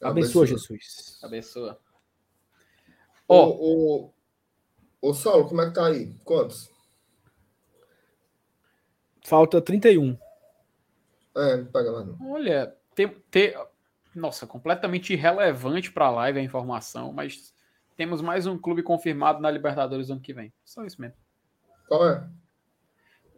Abençoa, 0.00 0.46
Jesus. 0.46 1.20
Abençoa. 1.22 1.78
Ô, 3.28 3.34
Ó, 3.34 3.48
ô, 3.48 4.12
ô, 5.00 5.14
Saulo, 5.14 5.48
como 5.48 5.62
é 5.62 5.66
que 5.66 5.74
tá 5.74 5.86
aí? 5.86 6.12
Quantos? 6.24 6.68
Falta 9.24 9.62
31. 9.62 10.18
É, 11.36 11.56
não 11.58 11.66
pega 11.66 11.90
lá 11.92 12.04
não. 12.04 12.32
Olha, 12.32 12.76
tem, 12.94 13.08
tem- 13.30 13.54
nossa, 14.14 14.46
completamente 14.46 15.12
irrelevante 15.12 15.90
para 15.90 16.06
a 16.06 16.10
live 16.10 16.38
a 16.38 16.42
informação, 16.42 17.12
mas 17.12 17.54
temos 17.96 18.20
mais 18.20 18.46
um 18.46 18.58
clube 18.58 18.82
confirmado 18.82 19.40
na 19.40 19.50
Libertadores 19.50 20.10
ano 20.10 20.20
que 20.20 20.32
vem. 20.32 20.52
Só 20.64 20.84
isso 20.84 21.00
mesmo. 21.00 21.16
Qual 21.88 22.08
é? 22.08 22.28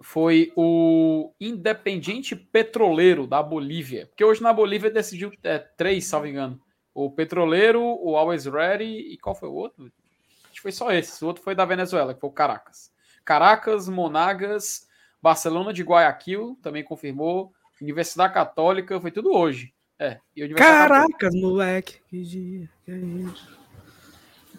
Foi 0.00 0.52
o 0.56 1.32
Independiente 1.40 2.34
Petroleiro 2.34 3.26
da 3.26 3.42
Bolívia. 3.42 4.06
Porque 4.06 4.24
hoje 4.24 4.42
na 4.42 4.52
Bolívia 4.52 4.90
decidiu 4.90 5.32
é, 5.42 5.58
três, 5.58 6.06
salvo 6.06 6.26
engano. 6.26 6.60
O 6.92 7.10
Petroleiro, 7.10 7.80
o 7.82 8.16
Always 8.16 8.46
Ready 8.46 8.84
e 8.84 9.18
qual 9.18 9.34
foi 9.34 9.48
o 9.48 9.54
outro? 9.54 9.90
Acho 10.44 10.54
que 10.54 10.60
foi 10.60 10.72
só 10.72 10.92
esse. 10.92 11.24
O 11.24 11.28
outro 11.28 11.42
foi 11.42 11.54
da 11.54 11.64
Venezuela, 11.64 12.14
que 12.14 12.20
foi 12.20 12.30
o 12.30 12.32
Caracas. 12.32 12.92
Caracas, 13.24 13.88
Monagas, 13.88 14.86
Barcelona 15.22 15.72
de 15.72 15.82
Guayaquil 15.82 16.58
também 16.62 16.84
confirmou. 16.84 17.52
Universidade 17.84 18.34
Católica, 18.34 19.00
foi 19.00 19.10
tudo 19.10 19.32
hoje. 19.32 19.72
É, 19.98 20.18
e 20.34 20.40
Católica- 20.48 20.58
Caracas, 20.58 21.34
moleque. 21.34 22.00
Que 22.08 22.22
dia. 22.22 22.68
Que 22.84 22.90
é 22.90 22.96
isso? 22.96 23.58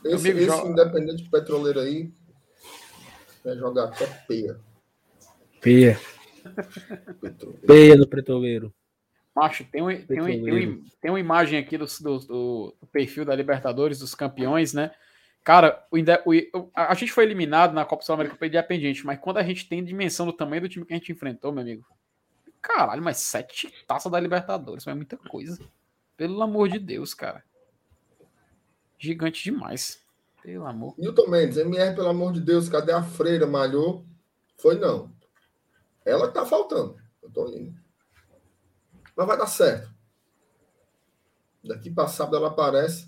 Esse, 0.06 0.16
amigo 0.30 0.38
esse 0.40 0.46
joga- 0.46 0.70
independente 0.70 1.30
petroleiro 1.30 1.80
aí 1.80 2.12
vai 3.44 3.56
jogar 3.58 3.86
até 3.86 4.06
peia. 4.28 4.60
Peia. 5.62 6.00
Petroleiro. 7.22 7.68
Peia 7.68 7.98
do 7.98 8.08
Pretoleiro. 8.08 8.74
Macho, 9.36 9.66
tem, 9.66 9.82
um, 9.82 9.88
tem, 9.88 10.22
um, 10.22 10.26
tem, 10.26 10.68
um, 10.70 10.84
tem 11.02 11.12
uma 11.12 11.20
imagem 11.20 11.60
aqui 11.60 11.78
do, 11.78 11.86
do, 11.86 12.20
do- 12.20 12.76
do 12.80 12.88
perfil 12.88 13.26
da 13.26 13.36
Libertadores, 13.36 14.00
dos 14.00 14.16
campeões, 14.16 14.74
né? 14.74 14.92
Cara, 15.44 15.86
o, 15.92 15.98
o- 16.32 16.72
a 16.74 16.94
gente 16.94 17.12
foi 17.12 17.24
eliminado 17.26 17.74
na 17.74 17.84
Copa 17.84 18.04
Sul-América 18.04 18.36
pelo 18.38 18.48
Independiente, 18.50 19.06
mas 19.06 19.20
quando 19.20 19.38
a 19.38 19.44
gente 19.44 19.68
tem 19.68 19.84
dimensão 19.84 20.26
do 20.26 20.32
tamanho 20.34 20.62
do 20.62 20.70
time 20.70 20.86
que 20.86 20.94
a 20.94 20.96
gente 20.98 21.12
enfrentou, 21.12 21.52
meu 21.52 21.62
amigo. 21.62 21.86
Caralho, 22.66 23.04
mas 23.04 23.18
sete 23.18 23.72
taças 23.86 24.12
da 24.12 24.20
Libertadores, 24.20 24.82
isso 24.82 24.90
é 24.90 24.96
muita 24.96 25.16
coisa. 25.18 25.64
Pelo 26.18 26.42
amor 26.42 26.68
de 26.68 26.80
Deus, 26.80 27.14
cara. 27.14 27.46
Gigante 28.98 29.44
demais. 29.44 30.04
Pelo 30.42 30.66
amor. 30.66 30.96
Newton 30.98 31.28
Mendes, 31.28 31.58
MR, 31.58 31.96
pelo 31.96 32.08
amor 32.08 32.34
de 32.34 32.42
Deus, 32.42 32.68
cadê 32.68 32.92
a 32.92 33.04
freira? 33.04 33.46
Malhou? 33.46 34.04
Foi 34.58 34.80
não. 34.80 35.14
Ela 36.04 36.32
tá 36.32 36.44
faltando. 36.44 37.00
Eu 37.22 37.30
tô 37.30 37.48
indo. 37.50 37.80
Mas 39.16 39.28
vai 39.28 39.38
dar 39.38 39.48
certo. 39.48 39.94
Daqui 41.64 41.92
pra 41.92 42.08
sábado 42.08 42.38
ela 42.38 42.48
aparece. 42.48 43.08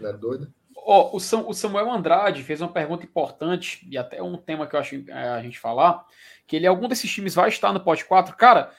Não 0.00 0.08
é 0.08 0.12
doida? 0.14 0.50
Ó, 0.90 1.14
o, 1.14 1.20
Sam- 1.20 1.44
o 1.46 1.52
Samuel 1.52 1.90
Andrade 1.92 2.42
fez 2.42 2.62
uma 2.62 2.72
pergunta 2.72 3.04
importante, 3.04 3.86
e 3.90 3.98
até 3.98 4.22
um 4.22 4.38
tema 4.38 4.66
que 4.66 4.74
eu 4.74 4.80
acho 4.80 4.94
é, 5.10 5.28
a 5.28 5.42
gente 5.42 5.58
falar, 5.60 6.02
que 6.46 6.56
ele, 6.56 6.66
algum 6.66 6.88
desses 6.88 7.10
times 7.10 7.34
vai 7.34 7.50
estar 7.50 7.74
no 7.74 7.80
pote 7.80 8.06
4. 8.06 8.34
Cara, 8.38 8.70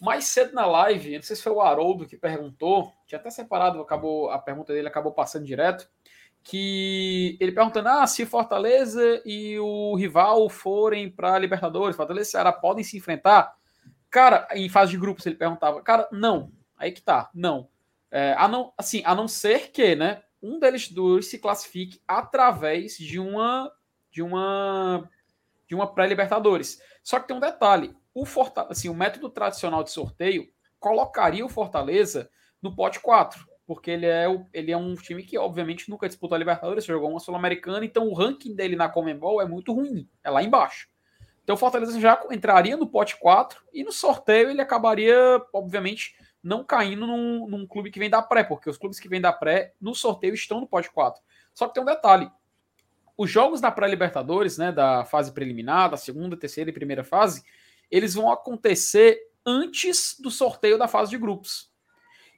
mais 0.00 0.24
cedo 0.24 0.54
na 0.54 0.64
live, 0.64 1.16
não 1.16 1.22
sei 1.22 1.36
se 1.36 1.42
foi 1.42 1.52
o 1.52 1.60
Haroldo 1.60 2.06
que 2.06 2.16
perguntou, 2.16 2.90
tinha 3.06 3.18
até 3.18 3.28
separado, 3.28 3.78
acabou, 3.78 4.30
a 4.30 4.38
pergunta 4.38 4.72
dele 4.72 4.88
acabou 4.88 5.12
passando 5.12 5.44
direto, 5.44 5.86
que 6.42 7.36
ele 7.38 7.52
perguntando, 7.52 7.90
ah, 7.90 8.06
se 8.06 8.24
Fortaleza 8.24 9.20
e 9.26 9.58
o 9.58 9.94
rival 9.96 10.48
forem 10.48 11.10
para 11.10 11.38
Libertadores, 11.38 11.94
Fortaleza 11.94 12.28
e 12.28 12.32
Ceará 12.32 12.54
podem 12.54 12.82
se 12.82 12.96
enfrentar? 12.96 13.54
Cara, 14.08 14.48
em 14.54 14.70
fase 14.70 14.92
de 14.92 14.96
grupos 14.96 15.26
ele 15.26 15.36
perguntava, 15.36 15.82
cara, 15.82 16.08
não, 16.10 16.50
aí 16.78 16.90
que 16.90 17.02
tá, 17.02 17.28
não. 17.34 17.68
É, 18.10 18.34
a 18.38 18.48
não, 18.48 18.72
assim, 18.78 19.02
a 19.04 19.14
não 19.14 19.28
ser 19.28 19.70
que, 19.70 19.94
né, 19.94 20.22
um 20.42 20.58
deles 20.58 20.88
dois 20.90 21.26
se 21.26 21.38
classifique 21.38 22.00
através 22.06 22.96
de 22.96 23.18
uma 23.18 23.70
de 24.10 24.22
uma 24.22 25.08
de 25.68 25.74
uma 25.74 25.86
pré-libertadores. 25.86 26.80
Só 27.02 27.20
que 27.20 27.28
tem 27.28 27.36
um 27.36 27.40
detalhe, 27.40 27.94
o 28.12 28.26
Forta, 28.26 28.66
assim, 28.68 28.88
o 28.88 28.94
método 28.94 29.30
tradicional 29.30 29.84
de 29.84 29.90
sorteio 29.92 30.48
colocaria 30.80 31.46
o 31.46 31.48
Fortaleza 31.48 32.28
no 32.60 32.74
pote 32.74 32.98
4, 32.98 33.46
porque 33.66 33.90
ele 33.90 34.06
é, 34.06 34.28
o, 34.28 34.44
ele 34.52 34.72
é 34.72 34.76
um 34.76 34.94
time 34.96 35.22
que 35.22 35.38
obviamente 35.38 35.88
nunca 35.88 36.08
disputou 36.08 36.34
a 36.34 36.38
Libertadores, 36.38 36.84
jogou 36.84 37.10
uma 37.10 37.20
Sul-Americana, 37.20 37.84
então 37.84 38.08
o 38.08 38.14
ranking 38.14 38.54
dele 38.54 38.74
na 38.74 38.88
Comembol 38.88 39.40
é 39.40 39.46
muito 39.46 39.72
ruim, 39.72 40.08
é 40.24 40.30
lá 40.30 40.42
embaixo. 40.42 40.88
Então 41.44 41.54
o 41.54 41.58
Fortaleza 41.58 41.98
já 42.00 42.20
entraria 42.30 42.76
no 42.76 42.88
pote 42.88 43.16
4 43.18 43.62
e 43.72 43.84
no 43.84 43.92
sorteio 43.92 44.50
ele 44.50 44.60
acabaria, 44.60 45.16
obviamente, 45.52 46.16
não 46.42 46.64
caindo 46.64 47.06
num, 47.06 47.46
num 47.46 47.66
clube 47.66 47.90
que 47.90 47.98
vem 47.98 48.10
da 48.10 48.22
pré, 48.22 48.42
porque 48.42 48.70
os 48.70 48.78
clubes 48.78 48.98
que 48.98 49.08
vêm 49.08 49.20
da 49.20 49.32
pré 49.32 49.74
no 49.80 49.94
sorteio 49.94 50.34
estão 50.34 50.60
no 50.60 50.66
pote 50.66 50.90
4. 50.90 51.22
Só 51.54 51.68
que 51.68 51.74
tem 51.74 51.82
um 51.82 51.86
detalhe: 51.86 52.30
os 53.16 53.30
jogos 53.30 53.60
da 53.60 53.70
pré-Libertadores, 53.70 54.56
né, 54.56 54.72
da 54.72 55.04
fase 55.04 55.32
preliminar, 55.32 55.90
da 55.90 55.96
segunda, 55.96 56.36
terceira 56.36 56.70
e 56.70 56.72
primeira 56.72 57.04
fase, 57.04 57.44
eles 57.90 58.14
vão 58.14 58.30
acontecer 58.30 59.20
antes 59.44 60.16
do 60.18 60.30
sorteio 60.30 60.78
da 60.78 60.88
fase 60.88 61.10
de 61.10 61.18
grupos. 61.18 61.70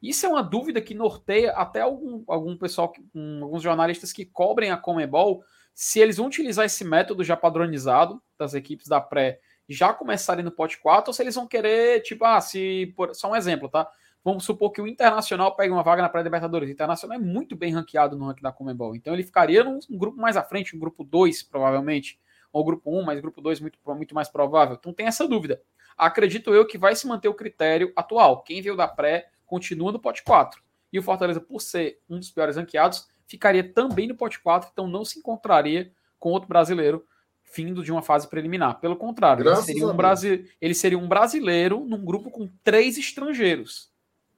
Isso 0.03 0.27
é 0.27 0.29
uma 0.29 0.43
dúvida 0.43 0.81
que 0.81 0.95
norteia 0.95 1.53
até 1.53 1.83
algum, 1.83 2.25
algum 2.27 2.57
pessoal, 2.57 2.93
um, 3.15 3.45
alguns 3.45 3.63
jornalistas 3.63 4.13
que 4.13 4.25
cobrem 4.25 4.73
a 4.73 4.77
Comebol, 4.77 5.45
se 5.75 6.01
eles 6.01 6.17
vão 6.17 6.27
utilizar 6.27 6.67
esse 6.67 6.85
método 6.85 7.23
já 7.23 7.37
padronizado 7.37 8.21
das 8.37 8.53
equipes 8.53 8.89
da 8.89 9.01
pré 9.01 9.41
já 9.69 9.93
começarem 9.93 10.45
no 10.45 10.51
pote 10.51 10.79
4, 10.79 11.11
ou 11.11 11.15
se 11.15 11.23
eles 11.23 11.35
vão 11.35 11.47
querer, 11.47 12.01
tipo, 12.03 12.25
ah, 12.25 12.41
se. 12.41 12.93
Por, 12.97 13.15
só 13.15 13.31
um 13.31 13.37
exemplo, 13.37 13.69
tá? 13.69 13.91
Vamos 14.25 14.45
supor 14.45 14.71
que 14.71 14.81
o 14.81 14.87
Internacional 14.87 15.57
pegue 15.57 15.73
uma 15.73 15.83
vaga 15.83 16.01
na 16.01 16.09
pré-Libertadores. 16.09 16.69
O 16.69 16.73
Internacional 16.73 17.19
é 17.19 17.21
muito 17.21 17.57
bem 17.57 17.73
ranqueado 17.73 18.17
no 18.17 18.27
ranking 18.27 18.43
da 18.43 18.53
Comebol. 18.53 18.95
Então 18.95 19.13
ele 19.13 19.25
ficaria 19.25 19.65
num, 19.65 19.81
num 19.89 19.99
grupo 19.99 20.21
mais 20.21 20.37
à 20.37 20.45
frente, 20.45 20.77
um 20.77 20.79
grupo 20.79 21.03
2, 21.03 21.43
provavelmente. 21.43 22.21
Ou 22.53 22.65
grupo 22.65 22.97
1, 22.97 23.03
mas 23.05 23.21
grupo 23.21 23.41
2 23.41 23.61
muito, 23.61 23.79
muito 23.85 24.15
mais 24.15 24.29
provável. 24.29 24.77
Então 24.79 24.93
tem 24.93 25.07
essa 25.07 25.27
dúvida. 25.27 25.61
Acredito 25.97 26.55
eu 26.55 26.67
que 26.67 26.79
vai 26.79 26.95
se 26.95 27.07
manter 27.07 27.29
o 27.29 27.35
critério 27.35 27.93
atual. 27.97 28.43
Quem 28.43 28.63
veio 28.63 28.77
da 28.77 28.87
pré 28.87 29.29
continua 29.45 29.91
no 29.91 29.99
pote 29.99 30.23
4. 30.23 30.63
E 30.93 30.99
o 30.99 31.03
Fortaleza, 31.03 31.41
por 31.41 31.61
ser 31.61 31.99
um 32.09 32.19
dos 32.19 32.31
piores 32.31 32.57
ranqueados, 32.57 33.09
ficaria 33.27 33.73
também 33.73 34.07
no 34.07 34.15
pote 34.15 34.39
4, 34.41 34.71
então 34.73 34.87
não 34.87 35.05
se 35.05 35.19
encontraria 35.19 35.91
com 36.19 36.31
outro 36.31 36.49
brasileiro 36.49 37.05
vindo 37.55 37.83
de 37.83 37.93
uma 37.93 38.03
fase 38.03 38.29
preliminar. 38.29 38.81
Pelo 38.81 38.97
contrário, 38.97 39.47
ele 39.47 39.57
seria, 39.63 39.87
um 39.87 39.97
brasi... 39.97 40.51
ele 40.61 40.75
seria 40.75 40.99
um 40.99 41.09
brasileiro 41.09 41.85
num 41.85 42.05
grupo 42.05 42.31
com 42.31 42.49
três 42.65 42.97
estrangeiros. 42.97 43.91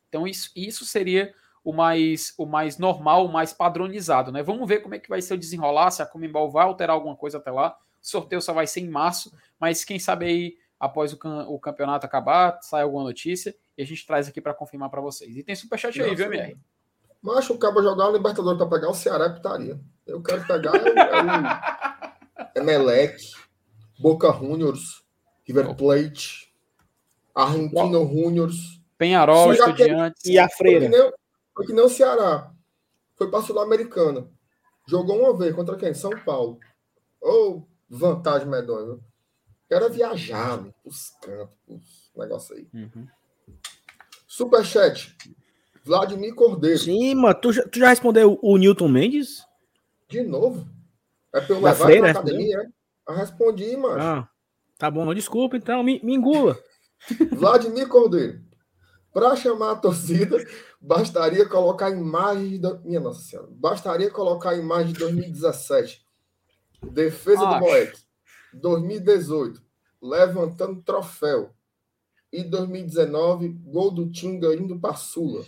Então 0.09 0.27
isso, 0.27 0.51
isso 0.55 0.85
seria 0.85 1.35
o 1.63 1.73
mais, 1.73 2.35
o 2.37 2.45
mais 2.45 2.79
normal, 2.79 3.27
o 3.27 3.33
mais 3.33 3.53
padronizado. 3.53 4.31
Né? 4.31 4.43
Vamos 4.43 4.69
ver 4.69 4.81
como 4.81 4.95
é 4.95 4.99
que 4.99 5.09
vai 5.09 5.23
ser 5.23 5.35
o 5.35 5.39
desenrolar, 5.39 5.91
se 5.91 6.03
a 6.03 6.07
Comembol 6.07 6.51
vai 6.51 6.65
alterar 6.65 6.95
alguma 6.95 7.17
coisa 7.17 7.39
até 7.39 7.51
lá. 7.51 7.77
O 8.03 8.07
sorteio 8.07 8.43
só 8.43 8.53
vai 8.53 8.67
ser 8.67 8.81
em 8.81 8.89
março, 8.89 9.33
mas 9.59 9.85
quem 9.85 9.99
sabe 9.99 10.27
aí, 10.27 10.57
após 10.79 11.13
o, 11.13 11.17
cam- 11.17 11.47
o 11.49 11.59
campeonato 11.59 12.05
acabar, 12.05 12.59
sai 12.61 12.83
alguma 12.83 13.03
notícia 13.03 13.57
e 13.79 13.83
a 13.83 13.87
gente 13.87 14.07
traz 14.07 14.29
aqui 14.29 14.41
para 14.41 14.53
confirmar 14.53 14.91
para 14.91 15.01
vocês. 15.01 15.35
E 15.37 15.43
tem 15.43 15.55
superchat 15.55 16.01
aí, 16.03 16.15
viu, 16.15 16.27
MR? 16.27 16.57
Mas 17.23 17.49
o 17.49 17.57
cara 17.57 17.83
jogar 17.83 18.09
o 18.11 18.13
Libertadores 18.13 18.59
para 18.59 18.69
pegar 18.69 18.91
o 18.91 18.95
Ceará 18.95 19.25
é 19.25 19.31
putaria. 19.31 19.81
Eu 20.07 20.23
quero 20.23 20.47
pegar 20.47 20.77
é, 20.77 20.79
é 20.79 21.23
o 21.23 21.94
Emelec, 22.55 23.17
Boca 23.99 24.33
Juniors, 24.33 25.03
River 25.47 25.75
Plate, 25.75 26.53
Argentino 27.35 28.07
Juniors. 28.09 28.81
Penharol, 28.97 29.53
Estudiantes. 29.53 30.25
E 30.25 30.39
a 30.39 30.49
Foi 30.49 30.51
que, 30.51 30.57
freira? 30.57 30.89
nem, 30.89 31.13
foi 31.55 31.67
que 31.67 31.73
nem 31.73 31.85
o 31.85 31.89
Ceará. 31.89 32.51
Foi 33.17 33.29
para 33.31 33.41
a 33.41 33.43
Sul-Americana. 33.43 34.29
Jogou 34.87 35.19
uma 35.21 35.37
vez 35.37 35.55
contra 35.55 35.77
quem? 35.77 35.93
São 35.95 36.11
Paulo. 36.25 36.59
Ou 37.21 37.67
vantagem 37.89 38.49
medonha. 38.49 38.99
Quero 39.69 39.87
é 39.87 39.89
viajar, 39.89 40.61
né? 40.61 40.73
os 40.85 41.11
cantos, 41.23 41.57
os 41.69 42.13
negócios 42.17 42.59
aí. 42.59 42.69
Uhum. 42.73 43.07
Superchat. 44.27 45.17
Vladimir 45.85 46.35
Cordeiro. 46.35 46.79
Sim, 46.79 47.15
mano. 47.15 47.35
Tu, 47.35 47.53
já- 47.53 47.63
tu 47.69 47.79
já 47.79 47.89
respondeu 47.89 48.39
o 48.43 48.57
Newton 48.57 48.89
Mendes? 48.89 49.45
De 50.09 50.23
novo? 50.23 50.67
É 51.35 51.41
pra 51.41 51.57
eu 51.57 51.61
Da 51.61 51.73
levar 51.73 51.85
freira, 51.85 52.13
pra 52.13 52.21
academia, 52.21 52.59
é? 52.59 53.11
Eu 53.11 53.17
respondi, 53.17 53.77
mano. 53.77 54.01
Ah, 54.01 54.29
tá 54.79 54.89
bom. 54.89 55.13
Desculpa, 55.13 55.57
então. 55.57 55.83
Me, 55.83 56.01
me 56.05 56.15
engula. 56.15 56.57
Vladimir 57.33 57.89
Cordeiro. 57.89 58.41
Para 59.13 59.35
chamar 59.37 59.73
a 59.73 59.77
torcida, 59.77 60.37
bastaria 60.81 61.47
colocar 61.49 61.91
imagens 61.91 62.61
da. 62.61 62.75
Minha 62.79 63.01
Nossa 63.01 63.21
Senhora. 63.23 63.49
Bastaria 63.51 64.11
colocar 64.11 64.55
imagem 64.55 64.93
de 64.93 65.01
2017. 65.01 66.07
Defesa 66.93 67.43
Acho. 67.43 67.59
do 67.59 67.65
Boeck. 67.65 67.99
2018. 68.55 69.61
Levantando 70.01 70.83
troféu. 70.83 71.51
E 72.33 72.43
2019, 72.43 73.49
gol 73.49 73.91
do 73.93 74.11
Tinga 74.11 74.55
indo 74.55 74.79
para 74.79 74.95
Sula. 74.95 75.45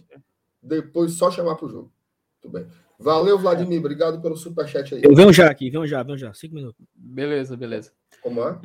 Depois 0.62 1.12
só 1.12 1.30
chamar 1.30 1.56
pro 1.56 1.68
jogo. 1.68 1.92
Tudo 2.40 2.52
bem. 2.52 2.66
Valeu, 2.98 3.38
Vladimir. 3.38 3.78
Obrigado 3.78 4.20
pelo 4.22 4.36
superchat 4.36 4.94
aí. 4.94 5.02
Eu 5.04 5.14
venho 5.14 5.32
já 5.32 5.50
aqui, 5.50 5.70
venho 5.70 5.86
já, 5.86 6.02
venho 6.02 6.16
já. 6.18 6.32
Cinco 6.32 6.54
minutos. 6.54 6.84
Beleza, 6.94 7.56
beleza. 7.56 7.92
Como 8.22 8.42
é? 8.42 8.58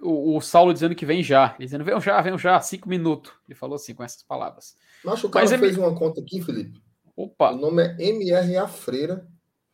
O, 0.00 0.36
o 0.36 0.40
Saulo 0.40 0.72
dizendo 0.72 0.94
que 0.94 1.04
vem 1.06 1.22
já. 1.22 1.54
Ele 1.58 1.64
dizendo, 1.66 1.84
venham 1.84 2.00
já, 2.00 2.20
venham 2.20 2.38
já, 2.38 2.60
cinco 2.60 2.88
minutos. 2.88 3.32
Ele 3.48 3.54
falou 3.56 3.76
assim, 3.76 3.94
com 3.94 4.04
essas 4.04 4.22
palavras. 4.22 4.76
Mas 5.04 5.22
o 5.24 5.28
cara 5.28 5.44
Mas 5.44 5.52
é 5.52 5.58
fez 5.58 5.76
uma 5.76 5.94
conta 5.94 6.20
aqui, 6.20 6.40
Felipe. 6.40 6.80
O 7.16 7.24
Opa! 7.24 7.52
nome 7.52 7.82
é 7.82 7.96
MR 8.08 8.56
A 8.58 8.68
Freira. 8.68 9.26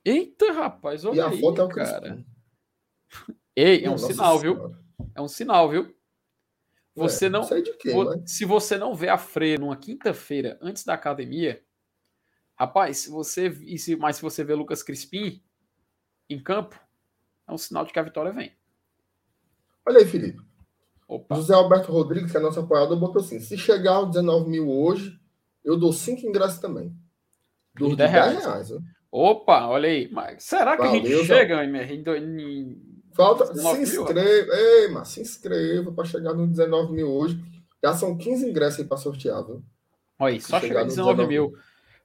Eita, 0.05 0.53
rapaz, 0.53 1.05
E 1.05 1.09
olha 1.09 1.27
a 1.27 1.29
aí, 1.31 1.41
foto 1.41 1.61
é 1.61 1.65
o 1.65 1.69
cara. 1.69 2.25
Ei, 3.55 3.85
é 3.85 3.89
um 3.89 3.93
Nossa 3.93 4.07
sinal, 4.07 4.39
viu? 4.39 4.55
Senhora. 4.55 4.79
É 5.15 5.21
um 5.21 5.29
sinal, 5.29 5.69
viu? 5.69 5.95
Você 6.95 7.27
É, 7.27 7.29
não. 7.29 7.43
sei 7.43 7.63
de 7.63 7.73
quê, 7.77 7.93
vo- 7.93 8.05
mas... 8.05 8.31
Se 8.31 8.45
você 8.45 8.77
não 8.79 8.95
vê 8.95 9.09
a 9.09 9.19
freira 9.19 9.61
numa 9.61 9.77
quinta-feira 9.77 10.59
antes 10.63 10.85
da 10.85 10.95
academia, 10.95 11.63
rapaz, 12.67 12.99
se 12.99 13.11
você. 13.11 13.49
E 13.65 13.79
se, 13.79 13.97
mas 13.97 14.17
se 14.17 14.23
você 14.23 14.43
vê 14.45 14.55
Lucas 14.55 14.83
Crispim 14.83 15.43
em 16.29 16.43
campo, 16.43 16.79
é 17.49 17.53
um 17.53 17.59
sinal 17.59 17.85
de 17.85 17.93
que 17.93 17.99
a 17.99 18.03
vitória 18.03 18.33
vem. 18.33 18.53
Olha 19.87 19.99
aí, 19.99 20.07
Felipe. 20.07 20.41
Opa. 21.09 21.35
José 21.35 21.55
Alberto 21.55 21.93
Rodrigues, 21.93 22.31
que 22.31 22.37
é 22.37 22.41
nosso 22.41 22.61
apoiador, 22.61 22.99
botou 22.99 23.21
assim: 23.21 23.41
se 23.41 23.59
chegar 23.59 23.95
aos 23.95 24.11
19 24.11 24.49
mil 24.49 24.71
hoje, 24.71 25.19
eu 25.65 25.77
dou 25.77 25.93
cinco 25.93 26.27
ingressos 26.27 26.59
também. 26.59 26.97
Dos 27.75 27.91
De 27.91 27.97
de 27.97 27.99
10 27.99 28.13
10 28.13 28.13
reais. 28.13 28.45
reais. 28.45 28.71
né? 28.71 28.79
Opa, 29.11 29.67
olha 29.67 29.89
aí. 29.89 30.09
Mas 30.11 30.45
será 30.45 30.77
que 30.77 30.83
a 30.83 30.91
gente 30.91 31.03
Valeu, 31.05 31.25
chega 31.25 31.65
MR, 31.65 31.95
em, 32.19 32.81
Falta. 33.15 33.53
19 33.53 33.87
Se 33.87 33.93
mil? 33.93 34.03
inscreva. 34.03 34.53
Ei, 34.55 34.89
mas 34.89 35.09
se 35.09 35.21
inscreva 35.21 35.93
para 35.93 36.05
chegar 36.05 36.33
nos 36.33 36.49
19 36.49 36.93
mil 36.93 37.11
hoje. 37.11 37.39
Já 37.85 37.93
são 37.95 38.17
15 38.17 38.49
ingressos 38.49 38.81
aí 38.81 38.87
para 38.87 38.97
sortear, 38.97 39.45
viu? 39.45 39.63
Olha 40.19 40.35
aí, 40.35 40.41
só 40.41 40.59
chegar 40.61 40.69
chegar 40.69 40.81
em 40.83 40.85
nos 40.85 40.95
19 40.97 41.27
mil. 41.27 41.53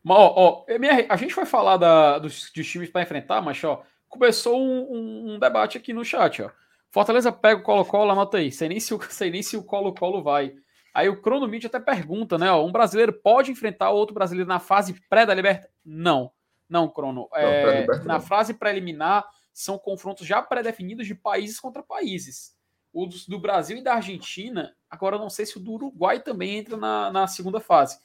Mas, 0.07 0.17
ó, 0.17 0.33
ó, 0.35 0.65
MR, 0.71 1.05
a 1.09 1.15
gente 1.17 1.35
vai 1.35 1.45
falar 1.45 1.77
da- 1.77 2.17
dos, 2.19 2.51
dos 2.51 2.65
times 2.67 2.89
para 2.89 3.01
enfrentar, 3.01 3.41
mas 3.41 3.61
ó, 3.63 3.83
começou 4.07 4.57
um, 4.59 4.81
um- 4.91 5.33
um 5.35 5.39
debate 5.39 5.77
aqui 5.77 5.91
no 5.93 6.05
chat. 6.05 6.41
Ó. 6.41 6.49
Fortaleza 6.89 7.31
pega 7.31 7.59
o 7.59 7.63
Colo-Colo, 7.63 8.11
anota 8.11 8.37
aí. 8.37 8.51
Sei 8.51 8.69
nem 8.69 8.79
se 8.79 8.93
o, 8.93 8.99
sei 9.11 9.29
nem 9.29 9.43
se 9.43 9.57
o 9.57 9.63
Colo-Colo 9.63 10.23
vai. 10.23 10.53
Aí 10.93 11.09
o 11.09 11.21
Cronomídia 11.21 11.67
até 11.67 11.79
pergunta, 11.79 12.37
né? 12.37 12.49
Ó, 12.51 12.65
um 12.65 12.71
brasileiro 12.71 13.11
pode 13.13 13.51
enfrentar 13.51 13.89
outro 13.91 14.13
brasileiro 14.15 14.47
na 14.47 14.59
fase 14.59 14.95
pré 15.09 15.25
da 15.25 15.33
Libertadores? 15.33 15.75
Não. 15.85 16.31
Não, 16.69 16.87
Crono. 16.89 17.27
Não, 17.31 17.37
é, 17.39 17.61
pré-liberta 17.63 18.03
na 18.05 18.15
não. 18.15 18.21
fase 18.21 18.53
preliminar, 18.53 19.25
são 19.53 19.77
confrontos 19.77 20.25
já 20.25 20.41
pré-definidos 20.41 21.05
de 21.05 21.13
países 21.15 21.59
contra 21.59 21.83
países. 21.83 22.55
O 22.93 23.05
dos- 23.05 23.27
do, 23.27 23.37
Brasil 23.39 23.77
e 23.77 23.83
da 23.83 23.93
Argentina, 23.95 24.73
agora 24.89 25.15
eu 25.17 25.19
não 25.19 25.29
sei 25.29 25.45
se 25.45 25.57
o 25.57 25.59
do 25.59 25.73
Uruguai 25.73 26.19
também 26.19 26.57
entra 26.57 26.75
na, 26.77 27.11
na 27.11 27.27
segunda 27.27 27.59
fase. 27.59 27.99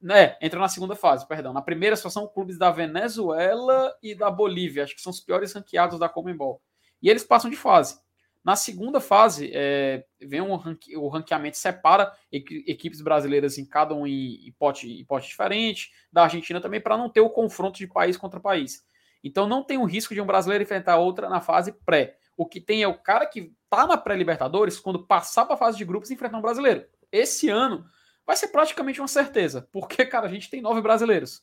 Né, 0.00 0.36
entra 0.40 0.58
na 0.58 0.68
segunda 0.68 0.96
fase, 0.96 1.26
perdão. 1.28 1.52
Na 1.52 1.60
primeira 1.60 1.94
só 1.96 2.08
são 2.08 2.26
clubes 2.26 2.56
da 2.56 2.70
Venezuela 2.70 3.94
e 4.02 4.14
da 4.14 4.30
Bolívia, 4.30 4.84
acho 4.84 4.94
que 4.94 5.02
são 5.02 5.10
os 5.10 5.20
piores 5.20 5.52
ranqueados 5.52 5.98
da 5.98 6.08
Comembol. 6.08 6.62
E 7.02 7.10
eles 7.10 7.24
passam 7.24 7.50
de 7.50 7.56
fase. 7.56 7.98
Na 8.42 8.56
segunda 8.56 9.00
fase, 9.00 9.50
é, 9.54 10.04
vem 10.20 10.40
um 10.40 10.54
ranque- 10.56 10.96
o 10.96 11.08
ranqueamento 11.08 11.56
separa 11.56 12.12
equi- 12.30 12.62
equipes 12.66 13.00
brasileiras 13.00 13.56
em 13.56 13.64
cada 13.64 13.94
um 13.94 14.06
em, 14.06 14.48
em 14.48 14.52
pote, 14.58 15.00
em 15.00 15.04
pote 15.04 15.28
diferente, 15.28 15.90
da 16.12 16.24
Argentina 16.24 16.60
também, 16.60 16.80
para 16.80 16.96
não 16.96 17.08
ter 17.08 17.20
o 17.20 17.30
confronto 17.30 17.78
de 17.78 17.86
país 17.86 18.16
contra 18.16 18.38
país. 18.38 18.84
Então 19.22 19.46
não 19.48 19.62
tem 19.62 19.78
o 19.78 19.84
risco 19.84 20.14
de 20.14 20.20
um 20.20 20.26
brasileiro 20.26 20.62
enfrentar 20.62 20.98
outra 20.98 21.28
na 21.28 21.40
fase 21.40 21.72
pré. 21.86 22.16
O 22.36 22.46
que 22.46 22.60
tem 22.60 22.82
é 22.82 22.88
o 22.88 22.98
cara 22.98 23.24
que 23.26 23.52
tá 23.70 23.86
na 23.86 23.96
pré-Libertadores, 23.96 24.78
quando 24.78 25.06
passar 25.06 25.46
para 25.46 25.54
a 25.54 25.58
fase 25.58 25.78
de 25.78 25.84
grupos, 25.84 26.10
enfrentar 26.10 26.36
um 26.36 26.42
brasileiro. 26.42 26.84
Esse 27.10 27.48
ano 27.48 27.86
vai 28.26 28.36
ser 28.36 28.48
praticamente 28.48 29.00
uma 29.00 29.08
certeza, 29.08 29.68
porque, 29.72 30.04
cara, 30.06 30.26
a 30.26 30.30
gente 30.30 30.50
tem 30.50 30.60
nove 30.60 30.80
brasileiros. 30.80 31.42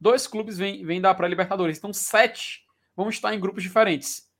Dois 0.00 0.26
clubes 0.26 0.58
vêm, 0.58 0.84
vêm 0.84 1.00
da 1.00 1.14
pré-Libertadores, 1.14 1.78
então 1.78 1.92
sete 1.92 2.64
vão 2.94 3.08
estar 3.08 3.34
em 3.34 3.40
grupos 3.40 3.62
diferentes. 3.62 4.30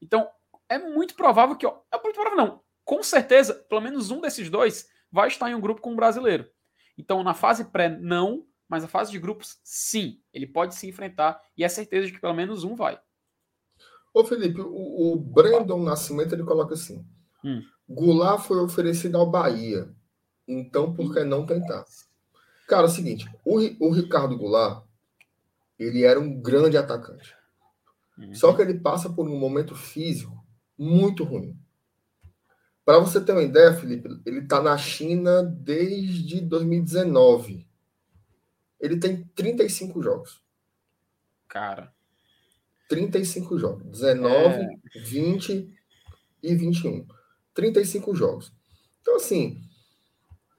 Então, 0.00 0.28
é 0.68 0.78
muito 0.78 1.14
provável 1.14 1.56
que. 1.56 1.66
ó, 1.66 1.80
É 1.92 2.00
muito 2.02 2.14
provável, 2.14 2.36
não. 2.36 2.62
Com 2.84 3.02
certeza, 3.02 3.54
pelo 3.54 3.80
menos 3.80 4.10
um 4.10 4.20
desses 4.20 4.50
dois 4.50 4.88
vai 5.10 5.28
estar 5.28 5.50
em 5.50 5.54
um 5.54 5.60
grupo 5.60 5.80
com 5.80 5.92
um 5.92 5.96
brasileiro. 5.96 6.46
Então, 6.98 7.22
na 7.22 7.34
fase 7.34 7.64
pré, 7.66 7.88
não, 7.88 8.46
mas 8.68 8.82
na 8.82 8.88
fase 8.88 9.10
de 9.10 9.18
grupos, 9.18 9.58
sim. 9.64 10.20
Ele 10.32 10.46
pode 10.46 10.74
se 10.74 10.88
enfrentar 10.88 11.40
e 11.56 11.64
é 11.64 11.68
certeza 11.68 12.06
de 12.06 12.12
que 12.12 12.20
pelo 12.20 12.34
menos 12.34 12.64
um 12.64 12.74
vai. 12.74 13.00
Ô, 14.12 14.24
Felipe, 14.24 14.60
o, 14.60 15.12
o 15.12 15.16
Brandon 15.16 15.82
Nascimento 15.82 16.34
ele 16.34 16.44
coloca 16.44 16.74
assim: 16.74 17.06
Hum. 17.42 17.62
Goulart 17.88 18.42
foi 18.42 18.58
oferecido 18.58 19.16
ao 19.16 19.30
Bahia, 19.30 19.94
então 20.46 20.94
por 20.94 21.12
que 21.12 21.24
não 21.24 21.46
tentar? 21.46 21.84
Cara, 22.66 22.82
é 22.82 22.86
o 22.86 22.88
seguinte: 22.88 23.26
o, 23.44 23.58
o 23.86 23.90
Ricardo 23.90 24.36
Goulart 24.36 24.84
ele 25.78 26.04
era 26.04 26.18
um 26.20 26.40
grande 26.40 26.76
atacante. 26.76 27.36
Só 28.32 28.52
que 28.52 28.62
ele 28.62 28.78
passa 28.78 29.10
por 29.10 29.28
um 29.28 29.36
momento 29.36 29.74
físico 29.74 30.32
muito 30.78 31.24
ruim. 31.24 31.58
Para 32.84 32.98
você 32.98 33.20
ter 33.20 33.32
uma 33.32 33.42
ideia, 33.42 33.74
Felipe, 33.74 34.08
ele 34.24 34.40
está 34.40 34.62
na 34.62 34.76
China 34.76 35.42
desde 35.42 36.40
2019. 36.40 37.66
Ele 38.78 38.98
tem 38.98 39.24
35 39.34 40.02
jogos. 40.02 40.42
Cara. 41.48 41.92
35 42.88 43.58
jogos. 43.58 43.84
19, 43.90 44.80
20 45.06 45.74
e 46.42 46.54
21. 46.54 47.06
35 47.54 48.14
jogos. 48.14 48.52
Então, 49.00 49.16
assim, 49.16 49.62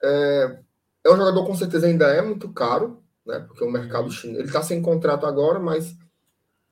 é, 0.04 0.60
é 1.04 1.12
um 1.12 1.18
jogador 1.18 1.46
com 1.46 1.56
certeza 1.56 1.88
ainda 1.88 2.08
é 2.08 2.22
muito 2.22 2.50
caro, 2.50 3.04
né? 3.26 3.40
Porque 3.40 3.64
o 3.64 3.72
mercado 3.72 4.12
chinês. 4.12 4.40
Ele 4.40 4.48
está 4.48 4.62
sem 4.62 4.82
contrato 4.82 5.26
agora, 5.26 5.60
mas 5.60 5.96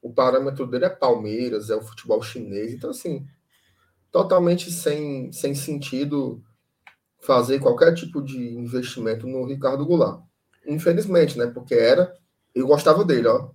o 0.02 0.14
parâmetro 0.14 0.68
dele 0.68 0.86
é 0.86 0.90
Palmeiras, 0.90 1.70
é 1.70 1.76
o 1.76 1.82
futebol 1.82 2.22
chinês. 2.22 2.74
Então, 2.74 2.90
assim, 2.90 3.26
totalmente 4.12 4.72
sem, 4.72 5.32
sem 5.32 5.56
sentido 5.56 6.44
fazer 7.22 7.60
qualquer 7.60 7.94
tipo 7.96 8.22
de 8.22 8.38
investimento 8.38 9.26
no 9.26 9.46
Ricardo 9.46 9.86
Goulart. 9.86 10.22
Infelizmente, 10.68 11.38
né? 11.38 11.48
Porque 11.48 11.74
era. 11.74 12.14
Eu 12.54 12.68
gostava 12.68 13.04
dele, 13.04 13.28
ó. 13.28 13.50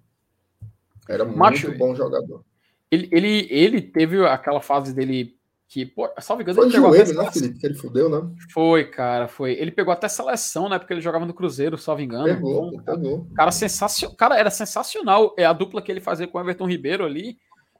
Era 1.08 1.24
muito 1.24 1.38
Macho, 1.38 1.78
bom 1.78 1.94
jogador. 1.94 2.44
Ele, 2.90 3.08
ele, 3.12 3.46
ele 3.50 3.82
teve 3.82 4.24
aquela 4.26 4.60
fase 4.60 4.94
dele 4.94 5.37
que, 5.68 5.84
pô, 5.84 6.08
salve 6.18 6.42
Foi 6.44 6.52
ele 6.64 6.72
pegou 6.72 6.88
até 6.88 6.96
joelho, 6.96 6.96
né, 6.98 7.04
seleção. 7.04 7.32
Felipe? 7.32 7.58
Que 7.60 7.66
ele 7.66 7.74
fudeu, 7.74 8.08
né? 8.08 8.34
Foi, 8.52 8.84
cara, 8.86 9.28
foi. 9.28 9.52
Ele 9.52 9.70
pegou 9.70 9.92
até 9.92 10.08
seleção, 10.08 10.68
né? 10.68 10.78
Porque 10.78 10.94
ele 10.94 11.00
jogava 11.02 11.26
no 11.26 11.34
Cruzeiro, 11.34 11.76
salvo 11.76 12.00
engano. 12.00 12.24
Pegou, 12.24 12.68
um 12.74 12.82
pegou. 12.82 13.26
cara 13.36 13.50
sensacional. 13.52 14.16
Cara, 14.16 14.38
era 14.38 14.50
sensacional. 14.50 15.34
É 15.36 15.44
a 15.44 15.52
dupla 15.52 15.82
que 15.82 15.92
ele 15.92 16.00
fazia 16.00 16.26
com 16.26 16.38
o 16.38 16.40
Everton 16.40 16.66
Ribeiro 16.66 17.04
ali. 17.04 17.36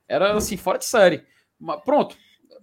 Era 0.06 0.34
assim, 0.36 0.56
fora 0.58 0.76
de 0.78 0.84
série. 0.84 1.24
Mas, 1.58 1.80
pronto. 1.82 2.14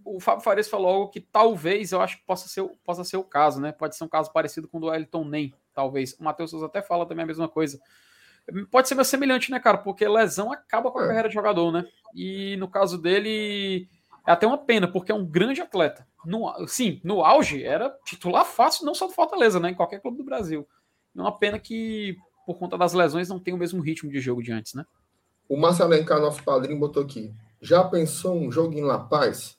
O 0.04 0.20
Fábio 0.20 0.44
Fares 0.44 0.68
falou 0.68 0.88
algo 0.88 1.10
que 1.10 1.20
talvez 1.20 1.92
eu 1.92 2.00
acho 2.00 2.18
que 2.20 2.26
possa 2.28 2.48
ser, 2.48 2.62
o- 2.62 2.76
possa 2.84 3.04
ser 3.04 3.18
o 3.18 3.24
caso, 3.24 3.60
né? 3.60 3.72
Pode 3.72 3.96
ser 3.96 4.04
um 4.04 4.08
caso 4.08 4.32
parecido 4.32 4.68
com 4.68 4.78
o 4.78 4.82
do 4.82 4.94
Elton 4.94 5.26
Nem, 5.26 5.52
talvez. 5.74 6.14
O 6.20 6.24
Matheus 6.24 6.52
Souza 6.52 6.68
até 6.68 6.80
fala 6.84 7.08
também 7.08 7.24
a 7.24 7.28
mesma 7.28 7.48
coisa. 7.50 7.80
Pode 8.70 8.88
ser 8.88 8.94
meio 8.94 9.06
semelhante, 9.06 9.50
né, 9.50 9.60
cara? 9.60 9.80
Porque 9.80 10.08
lesão 10.08 10.52
acaba 10.52 10.92
com 10.92 11.00
a 11.00 11.04
É. 11.06 11.08
carreira 11.08 11.28
de 11.30 11.34
jogador, 11.34 11.72
né? 11.72 11.84
E 12.14 12.56
no 12.58 12.68
caso 12.68 13.00
dele, 13.02 13.88
é 14.26 14.32
até 14.32 14.48
uma 14.48 14.58
pena, 14.58 14.88
porque 14.88 15.12
é 15.12 15.16
um 15.16 15.26
grande 15.26 15.62
atleta. 15.62 16.08
No, 16.26 16.52
sim, 16.68 17.00
no 17.04 17.24
auge, 17.24 17.64
era 17.64 17.96
titular 18.06 18.46
fácil, 18.46 18.86
não 18.86 18.96
só 18.96 19.08
do 19.08 19.14
Fortaleza, 19.14 19.60
né? 19.60 19.70
Em 19.70 19.76
qualquer 19.76 20.02
clube 20.02 20.18
do 20.18 20.24
Brasil. 20.24 20.68
É 21.16 21.22
uma 21.22 21.38
pena 21.38 21.60
que, 21.60 22.18
por 22.46 22.58
conta 22.58 22.78
das 22.78 22.94
lesões, 22.94 23.30
não 23.30 23.40
tem 23.40 23.54
o 23.54 23.58
mesmo 23.58 23.82
ritmo 23.82 24.10
de 24.12 24.20
jogo 24.20 24.42
de 24.42 24.52
antes, 24.52 24.74
né? 24.74 24.86
O 25.48 25.56
Marcelo 25.56 25.94
Alencar, 25.94 26.20
nosso 26.20 26.44
padrinho, 26.44 26.80
botou 26.80 27.04
aqui. 27.04 27.32
Já 27.62 27.84
pensou 27.84 28.36
um 28.36 28.52
jogo 28.52 28.74
em 28.74 28.82
La 28.82 28.98
Paz? 29.00 29.58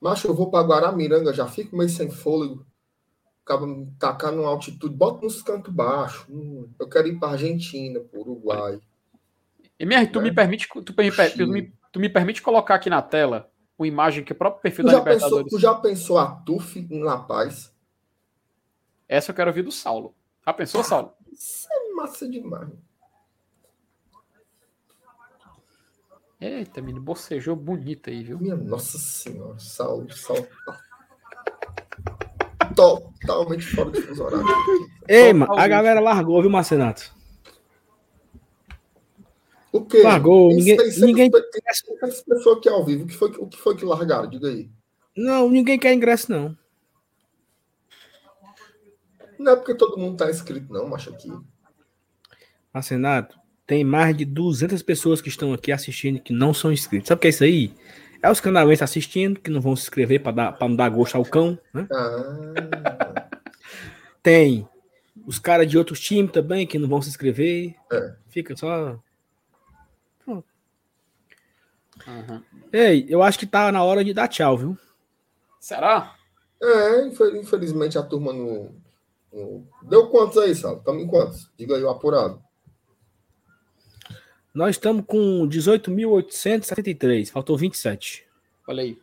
Macho, 0.00 0.26
eu 0.26 0.34
vou 0.34 0.50
para 0.50 0.66
Guaramiranga, 0.66 1.32
já 1.32 1.46
fico 1.46 1.76
meio 1.76 1.88
sem 1.88 2.10
fôlego. 2.10 2.66
Acaba 3.44 3.66
me 3.66 3.90
tacar 3.98 4.32
numa 4.32 4.48
altitude, 4.48 4.94
bota 4.94 5.24
nos 5.24 5.42
cantos 5.42 5.72
baixos. 5.72 6.26
Hum, 6.28 6.68
eu 6.78 6.88
quero 6.88 7.08
ir 7.08 7.18
para 7.18 7.32
Argentina, 7.32 8.00
para 8.00 8.20
Uruguai. 8.20 8.80
MR, 9.78 10.06
tu 10.08 10.20
É. 10.20 10.22
me 10.22 10.32
permite, 10.34 10.68
tu, 10.68 10.82
tu 10.82 11.46
me, 11.48 11.72
tu 11.92 12.00
me 12.00 12.08
permite 12.08 12.42
colocar 12.42 12.74
aqui 12.74 12.90
na 12.90 13.00
tela 13.02 13.49
uma 13.80 13.86
imagem 13.86 14.22
que 14.22 14.32
o 14.32 14.34
próprio 14.36 14.60
perfil 14.62 14.84
Tu 14.84 14.86
da 14.88 14.92
já, 14.92 15.00
pensou, 15.02 15.28
Libertadores. 15.28 15.50
tu 15.52 15.58
já 15.58 15.74
pensou 15.74 16.18
a 16.18 16.26
TUF 16.26 16.78
em 16.90 17.02
La 17.02 17.18
Paz? 17.18 17.72
Essa 19.08 19.30
eu 19.30 19.34
quero 19.34 19.50
ouvir 19.50 19.62
do 19.62 19.72
Saulo. 19.72 20.14
Já 20.46 20.52
pensou, 20.52 20.84
Saulo? 20.84 21.12
Isso 21.32 21.66
é 21.70 21.94
massa 21.94 22.28
demais. 22.28 22.68
Eita, 26.40 26.80
menino, 26.80 27.02
bocejou 27.02 27.54
bonito 27.56 28.08
aí, 28.08 28.22
viu? 28.22 28.38
Minha 28.38 28.56
Nossa 28.56 28.98
Senhora, 28.98 29.58
Saulo, 29.58 30.10
Saulo. 30.12 30.46
Totalmente 32.74 33.66
fora 33.74 33.90
de 33.90 34.00
fuso 34.00 34.24
horário. 34.24 34.46
Ei, 35.08 35.32
mano, 35.32 35.58
a 35.58 35.68
galera 35.68 36.00
largou, 36.00 36.40
viu, 36.40 36.50
Marcenato? 36.50 37.14
O 39.72 39.84
quê? 39.84 40.02
Largou, 40.02 40.48
ninguém- 40.48 40.76
600 40.78 41.00
ninguém- 41.06 41.30
pe- 41.30 41.42
Tem 41.50 41.62
600 41.72 42.22
pessoas 42.22 42.58
aqui 42.58 42.68
ao 42.68 42.84
vivo. 42.84 43.04
O 43.04 43.06
que 43.06 43.14
foi, 43.16 43.30
o 43.30 43.46
que, 43.46 43.56
foi 43.58 43.76
que 43.76 43.84
largaram? 43.84 44.28
Diga 44.28 44.48
aí. 44.48 44.68
Não, 45.16 45.48
ninguém 45.48 45.78
quer 45.78 45.92
ingresso, 45.92 46.30
não. 46.32 46.56
Não 49.38 49.52
é 49.52 49.56
porque 49.56 49.74
todo 49.74 49.96
mundo 49.96 50.16
tá 50.18 50.28
inscrito, 50.30 50.72
não, 50.72 50.88
macho, 50.88 51.10
aqui. 51.10 51.30
Marcenato, 52.72 53.38
tem 53.66 53.82
mais 53.84 54.16
de 54.16 54.24
200 54.24 54.82
pessoas 54.82 55.20
que 55.22 55.28
estão 55.28 55.52
aqui 55.52 55.72
assistindo 55.72 56.20
que 56.20 56.32
não 56.32 56.52
são 56.52 56.72
inscritos. 56.72 57.08
Sabe 57.08 57.18
o 57.18 57.22
que 57.22 57.26
é 57.28 57.30
isso 57.30 57.44
aí? 57.44 57.72
É 58.22 58.30
os 58.30 58.40
canalenses 58.40 58.82
assistindo, 58.82 59.40
que 59.40 59.50
não 59.50 59.60
vão 59.60 59.74
se 59.74 59.82
inscrever 59.84 60.22
para 60.22 60.56
não 60.60 60.76
dar 60.76 60.88
gosto 60.90 61.14
ao 61.14 61.24
cão, 61.24 61.58
né? 61.72 61.86
Ah, 61.90 63.28
Tem 64.22 64.68
os 65.26 65.38
caras 65.38 65.66
de 65.66 65.78
outros 65.78 65.98
times 66.00 66.30
também 66.30 66.66
que 66.66 66.78
não 66.78 66.88
vão 66.88 67.00
se 67.00 67.08
inscrever. 67.08 67.74
É. 67.90 68.14
Fica 68.28 68.54
só. 68.56 69.00
Aham. 72.06 72.42
Ei, 72.72 73.06
eu 73.08 73.22
acho 73.22 73.38
que 73.38 73.46
tá 73.46 73.70
na 73.72 73.82
hora 73.84 74.04
de 74.04 74.12
dar 74.14 74.28
tchau, 74.28 74.56
viu? 74.56 74.78
Será? 75.58 76.16
é, 76.62 77.06
infel- 77.06 77.36
infelizmente 77.36 77.96
a 77.98 78.02
turma 78.02 78.32
no- 78.32 78.74
Deu 79.82 80.08
quantos 80.08 80.36
aí, 80.38 80.54
Sal? 80.54 80.78
Estamos 80.78 81.02
em 81.02 81.06
quantos? 81.06 81.50
Diga 81.56 81.76
aí 81.76 81.82
o 81.82 81.88
apurado. 81.88 82.42
Nós 84.52 84.70
estamos 84.76 85.04
com 85.06 85.46
18.873, 85.48 87.30
faltou 87.30 87.56
27. 87.56 88.26
Olha 88.66 88.82
aí. 88.82 88.98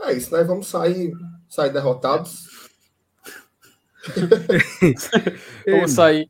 É 0.00 0.12
isso, 0.14 0.30
nós 0.32 0.46
vamos 0.46 0.66
sair, 0.66 1.12
sair 1.48 1.70
derrotados. 1.72 2.48
Vamos 5.66 5.92
sair. 5.92 6.28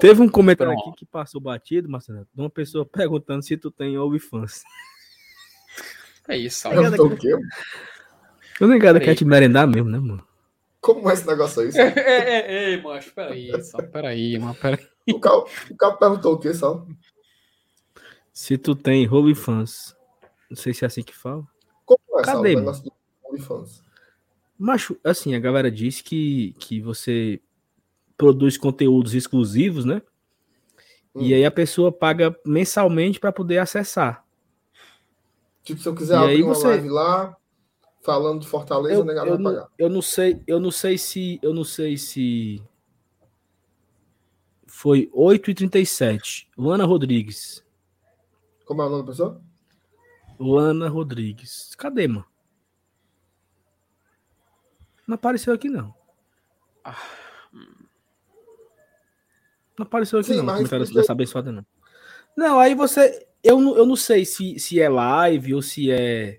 Teve 0.00 0.22
um 0.22 0.28
comentário 0.28 0.72
Pronto. 0.72 0.88
aqui 0.90 0.98
que 1.00 1.06
passou 1.06 1.40
batido, 1.40 1.88
Marcelo, 1.88 2.26
de 2.34 2.40
uma 2.40 2.50
pessoa 2.50 2.84
perguntando 2.86 3.42
se 3.42 3.56
tu 3.56 3.70
tem 3.70 3.98
OnlyFans. 3.98 4.62
É 6.28 6.36
isso, 6.36 6.62
Tá 6.62 6.70
Saulo. 6.70 6.78
ligado? 6.84 6.96
Perguntou 6.96 7.16
o 7.16 7.20
quê? 7.20 7.46
Eu 8.60 8.68
nem 8.68 8.78
Peraí. 8.78 9.00
quer 9.00 9.14
te 9.14 9.24
merendar 9.24 9.66
mesmo, 9.66 9.88
né, 9.90 9.98
mano? 9.98 10.26
Como 10.80 11.08
é 11.10 11.14
esse 11.14 11.26
negócio 11.26 11.62
aí? 11.62 11.68
Ei, 11.68 11.82
ei, 11.82 12.22
ei, 12.24 12.64
ei, 12.74 12.82
macho, 12.82 13.12
peraí, 13.14 13.62
Saulo, 13.64 13.88
peraí, 13.88 14.38
mano, 14.38 14.54
peraí. 14.54 14.86
O 15.10 15.18
cara, 15.20 15.36
o 15.70 15.76
cara 15.76 15.96
perguntou 15.96 16.34
o 16.34 16.38
quê, 16.38 16.52
Sal? 16.54 16.86
Se 18.32 18.56
tu 18.56 18.74
tem 18.74 19.08
OnlyFans. 19.08 19.96
Não 20.48 20.56
sei 20.56 20.72
se 20.74 20.84
é 20.84 20.86
assim 20.86 21.02
que 21.02 21.14
fala. 21.14 21.46
Como 21.84 21.98
é, 22.20 22.24
Sal, 22.24 22.34
o 22.40 22.42
Cadê, 22.42 22.56
negócio 22.56 22.84
do 22.84 22.92
OnlyFans? 23.24 23.82
Macho, 24.58 24.96
assim, 25.02 25.34
a 25.34 25.40
galera 25.40 25.70
diz 25.70 26.00
que, 26.00 26.54
que 26.58 26.80
você 26.80 27.40
produz 28.16 28.56
conteúdos 28.56 29.14
exclusivos, 29.14 29.84
né? 29.84 30.02
E 31.14 31.32
Hum. 31.32 31.36
aí 31.36 31.44
a 31.44 31.50
pessoa 31.50 31.92
paga 31.92 32.34
mensalmente 32.46 33.20
para 33.20 33.32
poder 33.32 33.58
acessar. 33.58 34.24
Tipo, 35.62 35.80
se 35.80 35.88
eu 35.88 35.94
quiser 35.94 36.14
E 36.14 36.16
abrir 36.16 36.42
uma 36.42 36.54
você- 36.54 36.66
live 36.68 36.88
lá, 36.88 37.36
falando 38.02 38.40
de 38.40 38.46
Fortaleza, 38.48 39.00
Eu, 39.00 39.04
negado 39.04 39.28
eu, 39.28 39.34
vai 39.34 39.42
não, 39.42 39.50
pagar. 39.52 39.68
eu 39.78 39.88
não 39.88 40.02
sei, 40.02 40.42
eu 40.46 40.58
não 40.58 40.70
sei 40.70 40.98
se, 40.98 41.38
eu 41.42 41.52
não 41.54 41.64
sei 41.64 41.96
se 41.96 42.62
foi 44.66 45.08
8h37. 45.12 46.48
Luana 46.56 46.84
Rodrigues. 46.84 47.62
Como 48.64 48.80
é 48.82 48.86
o 48.86 48.88
nome 48.88 49.02
da 49.02 49.08
pessoa? 49.10 49.40
Luana 50.40 50.88
Rodrigues. 50.88 51.74
Cadê, 51.76 52.08
mano? 52.08 52.24
Não 55.06 55.14
apareceu 55.16 55.52
aqui, 55.52 55.68
não. 55.68 55.94
Não 59.82 59.86
apareceu 59.88 60.20
aqui, 60.20 60.28
Sim, 60.28 60.36
não. 60.42 60.46
Comentário 60.54 60.84
explica- 60.84 61.00
dessa 61.00 61.10
abençoada, 61.12 61.50
não. 61.50 61.66
Não, 62.36 62.60
aí 62.60 62.72
você. 62.74 63.26
Eu 63.42 63.60
não, 63.60 63.76
eu 63.76 63.84
não 63.84 63.96
sei 63.96 64.24
se, 64.24 64.56
se 64.60 64.80
é 64.80 64.88
live 64.88 65.54
ou 65.56 65.60
se 65.60 65.90
é. 65.90 66.38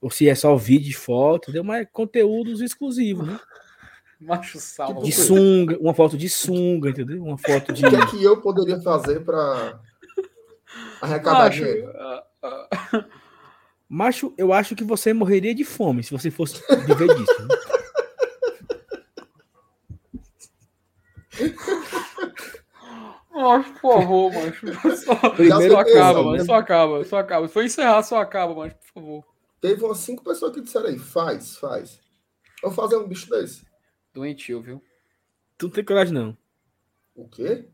Ou 0.00 0.10
se 0.10 0.28
é 0.28 0.34
só 0.34 0.56
vídeo 0.56 0.90
e 0.90 0.92
foto, 0.92 1.44
entendeu? 1.44 1.62
Mas 1.62 1.82
é 1.82 1.84
conteúdos 1.84 2.60
exclusivos, 2.60 3.26
né? 3.28 3.38
Macho 4.20 4.58
salvo. 4.58 5.02
De 5.04 5.12
sunga, 5.12 5.78
uma 5.80 5.94
foto 5.94 6.16
de 6.18 6.28
sunga, 6.28 6.90
entendeu? 6.90 7.22
Uma 7.22 7.38
foto 7.38 7.72
de. 7.72 7.86
O 7.86 7.90
que 7.90 7.96
é 7.96 8.06
que 8.06 8.24
eu 8.24 8.40
poderia 8.40 8.80
fazer 8.80 9.20
para 9.24 9.80
arrecadar 11.00 11.44
Macho, 11.44 11.58
dinheiro? 11.64 11.92
ah, 11.96 12.24
ah, 12.42 13.04
Macho, 13.88 14.34
eu 14.36 14.52
acho 14.52 14.74
que 14.74 14.82
você 14.84 15.12
morreria 15.12 15.54
de 15.54 15.64
fome 15.64 16.02
se 16.02 16.10
você 16.10 16.30
fosse 16.30 16.60
viver 16.84 17.14
disso. 17.14 17.42
né? 17.42 17.48
macho, 23.42 23.72
por 23.80 23.92
favor, 24.00 24.32
macho. 24.32 24.96
Só, 24.96 25.14
Primeiro 25.30 25.72
só 25.74 25.80
acaba, 25.80 26.18
eu- 26.20 26.24
mano. 26.24 26.44
Só 26.44 26.54
acaba, 26.54 27.04
só 27.04 27.16
acaba. 27.18 27.46
Se 27.48 27.52
for 27.54 27.64
encerrar, 27.64 28.02
só 28.02 28.20
acaba, 28.20 28.54
macho, 28.54 28.76
por 28.76 28.92
favor. 28.94 29.24
Teve 29.60 29.84
umas 29.84 29.98
cinco 29.98 30.22
pessoas 30.22 30.52
que 30.54 30.60
disseram 30.60 30.86
aí, 30.88 30.98
faz, 30.98 31.56
faz. 31.56 32.00
Vou 32.62 32.70
fazer 32.72 32.96
um 32.96 33.08
bicho 33.08 33.28
desse. 33.30 33.66
Doentio, 34.12 34.60
viu? 34.62 34.82
Tu 35.56 35.66
não 35.66 35.72
tem 35.72 35.84
coragem, 35.84 36.14
não. 36.14 36.36
O 37.14 37.28
quê? 37.28 37.68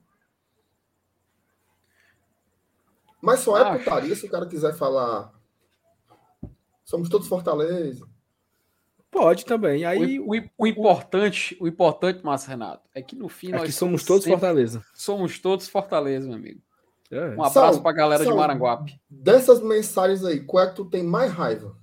Mas 3.20 3.41
só 3.41 3.57
é 3.59 3.62
Ah. 3.62 3.78
putaria 3.78 4.15
se 4.15 4.27
o 4.27 4.31
cara 4.31 4.47
quiser 4.47 4.74
falar. 4.74 5.32
Somos 6.85 7.09
todos 7.09 7.27
Fortaleza. 7.28 8.07
Pode 9.15 9.45
também. 9.45 9.85
O, 9.85 9.89
Aí 9.89 10.19
o- 10.20 10.31
o 10.59 10.66
importante, 10.66 11.57
o 11.61 11.69
importante, 11.69 12.24
Márcio 12.24 12.49
Renato, 12.51 12.82
é 12.93 13.01
que 13.01 13.15
no 13.15 13.28
fim 13.28 13.49
é 13.49 13.53
nós 13.59 13.62
que 13.62 13.73
somos 13.73 14.05
todos 14.05 14.24
sempre- 14.24 14.41
Fortaleza. 14.41 14.85
Somos 14.93 15.39
todos 15.39 15.69
Fortaleza, 15.69 16.27
meu 16.27 16.36
amigo. 16.36 16.61
É. 17.12 17.28
Um 17.28 17.45
abraço 17.45 17.74
Sal, 17.74 17.82
pra 17.82 17.93
galera 17.93 18.24
de. 18.24 18.32
Maranguape. 18.32 19.01
Dessas 19.09 19.61
mensagens 19.62 20.24
aí, 20.24 20.41
qual 20.41 20.65
é 20.65 20.69
que 20.69 20.74
tu 20.74 20.85
tem 20.85 21.05
mais 21.05 21.31
raiva? 21.31 21.77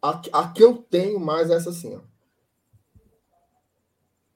A, 0.00 0.16
que- 0.18 0.30
a 0.32 0.48
que 0.48 0.62
eu 0.62 0.76
tenho 0.76 1.18
mais 1.18 1.50
é 1.50 1.54
essa 1.54 1.70
assim, 1.70 1.96
ó. 1.96 2.00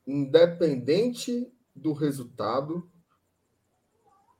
Independente 0.07 1.53
do 1.75 1.93
resultado, 1.93 2.91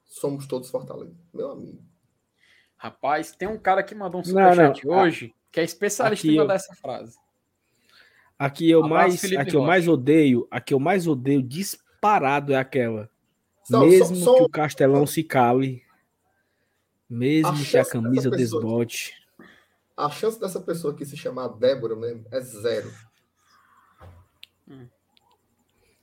somos 0.05 0.47
todos 0.47 0.69
Fortaleza. 0.69 1.15
Meu 1.33 1.53
amigo. 1.53 1.81
Rapaz, 2.77 3.33
tem 3.37 3.47
um 3.47 3.59
cara 3.59 3.83
que 3.83 3.95
mandou 3.95 4.21
um 4.21 4.25
Não, 4.33 4.41
não. 4.43 4.51
superchat 4.51 4.89
hoje 4.89 5.35
que 5.53 5.61
é 5.61 5.65
especialista 5.65 6.27
Aqui 6.27 6.35
em 6.35 6.37
eu- 6.39 6.43
mandar 6.43 6.55
essa 6.55 6.75
frase. 6.75 7.19
A 8.39 8.49
que 8.49 8.71
eu 8.71 8.85
Abraço, 8.85 8.95
mais, 9.09 9.21
Felipe 9.21 9.41
a 9.41 9.45
que 9.45 9.55
eu 9.57 9.61
Rocha. 9.61 9.67
mais 9.71 9.89
odeio, 9.89 10.49
a 10.51 10.61
que 10.61 10.73
eu 10.75 10.81
mais 10.81 11.07
odeio 11.07 11.43
disparado 11.43 12.53
é 12.55 12.57
aquela. 12.57 13.11
Sal, 13.65 13.87
mesmo 13.87 14.17
só- 14.17 14.25
só- 14.25 14.37
que 14.39 14.43
o 14.45 14.49
Castelão 14.49 15.07
se 15.07 15.23
cale, 15.23 15.83
mesmo 17.09 17.49
A 17.49 17.55
que 17.65 17.77
a 17.77 17.85
camisa 17.85 18.31
pessoa- 18.31 18.37
desbote. 18.37 19.15
A 19.97 20.09
chance 20.09 20.41
dessa 20.41 20.59
pessoa 20.61 20.95
aqui 20.95 21.05
se 21.05 21.17
chamar 21.17 21.49
Débora 21.49 21.95
mesmo 21.95 22.25
é 22.31 22.41
zero. 22.41 22.91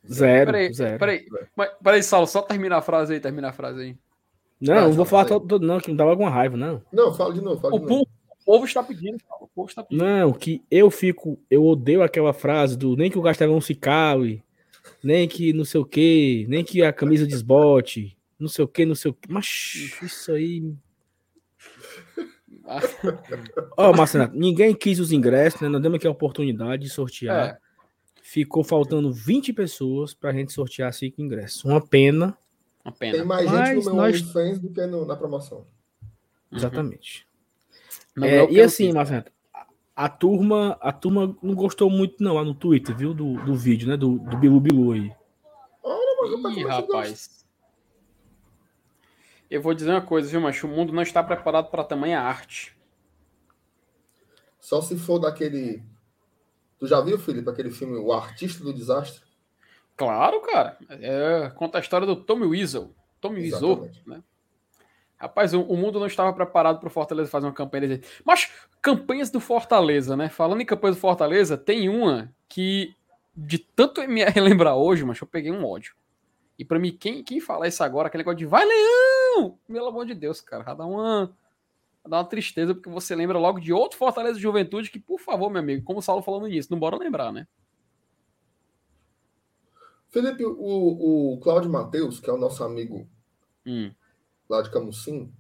Zero, 0.10 0.46
Peraí, 0.52 0.74
zero. 0.74 1.00
peraí, 1.00 1.26
mas- 1.56 1.72
peraí, 1.84 2.04
Saulo, 2.04 2.28
só 2.28 2.42
termina 2.42 2.78
a 2.78 2.82
frase 2.82 3.14
aí, 3.14 3.20
termina 3.20 3.50
a 3.50 3.54
frase 3.54 3.82
aí. 3.82 3.98
Não, 4.62 4.76
não 4.88 4.94
vou 4.94 5.06
falar 5.06 5.26
todo, 5.26 5.46
todo 5.48 5.66
não, 5.68 5.80
que 5.80 5.92
me 5.92 5.98
dá 5.98 6.04
alguma 6.06 6.30
raiva, 6.30 6.56
não. 6.56 6.82
Não, 6.92 7.14
fala 7.14 7.34
de 7.34 7.42
novo, 7.42 7.60
fala 7.60 7.76
O 7.76 7.80
de 7.80 7.86
novo. 7.86 8.08
Povo, 8.48 8.58
o 8.58 8.60
povo 8.60 8.66
está 8.66 8.82
pedindo, 8.84 9.18
Saulo, 9.28 9.46
o 9.46 9.48
povo 9.48 9.70
está 9.70 9.84
pedindo. 9.84 10.04
Não, 10.04 10.32
que 10.34 10.64
eu 10.72 10.90
fico, 10.90 11.40
eu 11.52 11.66
odeio 11.66 12.02
aquela 12.02 12.34
frase 12.34 12.78
do 12.78 12.96
nem 12.96 13.12
que 13.12 13.18
o 13.18 13.22
Castelão 13.24 13.60
se 13.62 13.76
cale, 13.76 14.44
nem 15.04 15.28
que 15.28 15.52
não 15.54 15.66
sei 15.66 15.82
o 15.82 15.86
que, 15.86 16.46
nem 16.50 16.64
que 16.64 16.82
a 16.82 16.92
camisa 16.94 17.26
desbote, 17.28 18.18
não 18.40 18.48
sei 18.48 18.64
o 18.66 18.68
que, 18.68 18.86
não 18.86 18.96
sei 18.96 19.12
o 19.12 19.14
que. 19.14 19.32
Mas 19.32 19.46
isso 20.02 20.32
aí. 20.32 20.74
Ó, 23.78 23.94
Marcelo, 23.94 24.32
ninguém 24.34 24.74
quis 24.76 25.00
os 25.00 25.12
ingressos, 25.12 25.62
né? 25.62 25.68
Nós 25.70 25.82
demos 25.82 25.98
aqui 25.98 26.08
a 26.08 26.12
oportunidade 26.12 26.84
de 26.84 26.90
sortear. 26.90 27.48
É, 27.56 27.58
Ficou 28.22 28.62
faltando 28.62 29.12
20 29.14 29.54
pessoas 29.54 30.14
pra 30.14 30.34
gente 30.34 30.52
sortear 30.52 30.94
cinco 30.94 31.22
ingressos. 31.22 31.64
Uma 31.64 31.80
pena, 31.80 32.38
uma 32.84 32.92
Tem 32.92 33.12
pena. 33.14 33.24
mais 33.24 33.46
Mas 33.46 33.68
gente 33.70 33.78
no 33.78 33.84
meu 33.86 33.96
nós- 33.96 34.22
OnlyFans 34.22 34.60
do 34.60 34.70
que 34.70 34.86
no- 34.86 35.06
na 35.06 35.16
promoção. 35.16 35.66
exatamente. 36.52 37.22
Não 37.22 37.27
É, 38.22 38.38
é 38.38 38.52
e 38.52 38.62
assim. 38.62 38.92
Marcelo, 38.92 39.26
a- 39.96 40.10
turma, 40.10 40.78
a 40.82 40.92
turma 40.92 41.36
não 41.42 41.56
gostou 41.56 41.90
muito, 41.90 42.24
não, 42.24 42.36
lá 42.36 42.44
no 42.44 42.54
Twitter, 42.54 42.96
viu? 42.96 43.14
Do, 43.14 43.34
do 43.44 43.56
vídeo, 43.56 43.88
né? 43.88 43.98
Do, 43.98 44.20
do 44.20 44.38
Bilu 44.38 44.60
Bilu 44.60 44.92
aí. 44.92 45.12
Olha, 45.84 46.38
mas 46.38 46.58
Ih, 46.58 46.64
rapaz. 46.64 47.46
Eu 49.50 49.62
vou 49.62 49.74
dizer 49.74 49.92
uma 49.92 50.02
coisa, 50.02 50.30
viu, 50.30 50.42
macho? 50.42 50.68
O 50.68 50.70
mundo 50.70 50.92
não 50.92 51.02
está 51.02 51.24
preparado 51.24 51.70
para 51.70 51.84
tamanha 51.84 52.20
arte. 52.20 52.78
Só 54.60 54.82
se 54.82 54.98
for 54.98 55.20
daquele. 55.20 55.82
Tu 56.78 56.88
já 56.88 57.00
viu, 57.02 57.18
Felipe, 57.18 57.50
aquele 57.50 57.72
filme 57.72 57.98
O 57.98 58.12
Artista 58.12 58.64
do 58.64 58.74
Desastre? 58.74 59.26
Claro, 59.96 60.42
cara. 60.42 60.78
É, 60.90 61.50
conta 61.56 61.78
a 61.78 61.82
história 61.82 62.06
do 62.06 62.16
Tommy 62.16 62.46
Weasel. 62.46 62.94
Tommy 63.20 63.46
Exatamente. 63.46 64.04
né? 64.06 64.22
Rapaz, 65.18 65.54
o, 65.54 65.62
o 65.62 65.76
mundo 65.76 66.00
não 66.00 66.08
estava 66.08 66.32
preparado 66.32 66.80
para 66.80 66.88
o 66.88 66.92
Fortaleza 66.92 67.30
fazer 67.30 67.48
uma 67.48 67.54
campanha 67.54 67.88
desse. 67.88 68.22
Mas 68.24 68.52
campanhas 68.82 69.30
do 69.32 69.40
Fortaleza, 69.40 70.16
né? 70.16 70.30
Falando 70.30 70.62
em 70.62 70.66
campanhas 70.66 70.96
do 70.96 71.00
Fortaleza, 71.00 71.58
tem 71.58 71.90
uma 71.90 72.32
que, 72.48 72.96
de 73.36 73.58
tanto 73.58 74.08
me 74.08 74.24
relembrar 74.30 74.76
hoje, 74.76 75.04
mas 75.04 75.20
eu 75.20 75.28
peguei 75.28 75.52
um 75.52 75.66
ódio. 75.66 75.96
E 76.58 76.64
pra 76.64 76.80
mim, 76.80 76.96
quem, 76.96 77.24
quem 77.24 77.40
falar 77.40 77.68
isso 77.68 77.84
agora, 77.84 78.08
aquele 78.08 78.22
negócio 78.22 78.38
de 78.38 78.46
vai, 78.46 78.66
Leão! 78.66 79.58
Pelo 79.68 79.88
amor 79.88 80.06
de 80.06 80.14
Deus, 80.14 80.40
cara. 80.40 80.64
Vai 80.64 80.76
dar 80.76 80.86
uma, 80.86 81.36
dar 82.08 82.18
uma 82.18 82.26
tristeza, 82.26 82.74
porque 82.74 82.90
você 82.90 83.16
lembra 83.16 83.40
logo 83.40 83.60
de 83.60 83.74
outro 83.74 83.98
Fortaleza 83.98 84.36
de 84.36 84.42
Juventude 84.42 84.90
que, 84.92 85.00
por 85.00 85.20
favor, 85.20 85.50
meu 85.50 85.62
amigo, 85.62 85.84
como 85.84 86.00
o 86.00 86.02
Saulo 86.02 86.22
falou 86.22 86.42
no 86.42 86.48
início, 86.48 86.72
não 86.72 86.80
bora 86.80 86.96
lembrar, 86.96 87.32
né? 87.32 87.48
Felipe, 90.10 90.44
o, 90.46 91.34
o 91.34 91.40
Cláudio 91.40 91.72
Matheus, 91.72 92.20
que 92.20 92.30
é 92.30 92.34
o 92.34 92.38
nosso 92.38 92.64
amigo 92.64 93.08
Hum. 93.68 93.92
Lá 94.50 94.62
de 94.62 94.70
Camusim, 94.72 95.34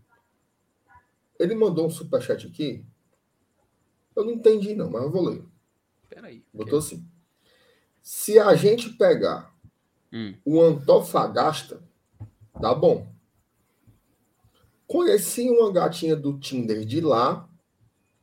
ele 1.40 1.56
mandou 1.56 1.86
um 1.86 1.90
superchat 1.90 2.48
aqui. 2.48 2.86
Eu 4.16 4.26
não 4.26 4.32
entendi, 4.34 4.74
não, 4.76 4.90
mas 4.90 5.04
eu 5.04 5.12
vou 5.12 5.24
ler. 5.30 5.46
Peraí. 6.10 6.44
Botou 6.54 6.80
assim. 6.80 7.08
Se 8.02 8.40
a 8.40 8.56
gente 8.56 8.90
pegar 8.94 9.56
Hum. 10.12 10.34
o 10.46 10.62
Antofagasta, 10.62 11.84
tá 12.62 12.74
bom. 12.74 13.08
Conheci 14.88 15.50
uma 15.50 15.72
gatinha 15.72 16.16
do 16.16 16.40
Tinder 16.40 16.86
de 16.86 17.02
lá 17.02 17.48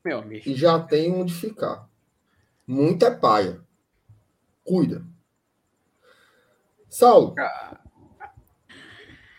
Meu 0.03 0.21
amigo. 0.21 0.49
e 0.49 0.55
já 0.55 0.81
tem 0.83 1.13
onde 1.13 1.33
ficar. 1.35 1.89
Muita 2.67 3.15
paia. 3.15 3.63
Cuida. 4.65 5.05
Saulo, 6.89 7.35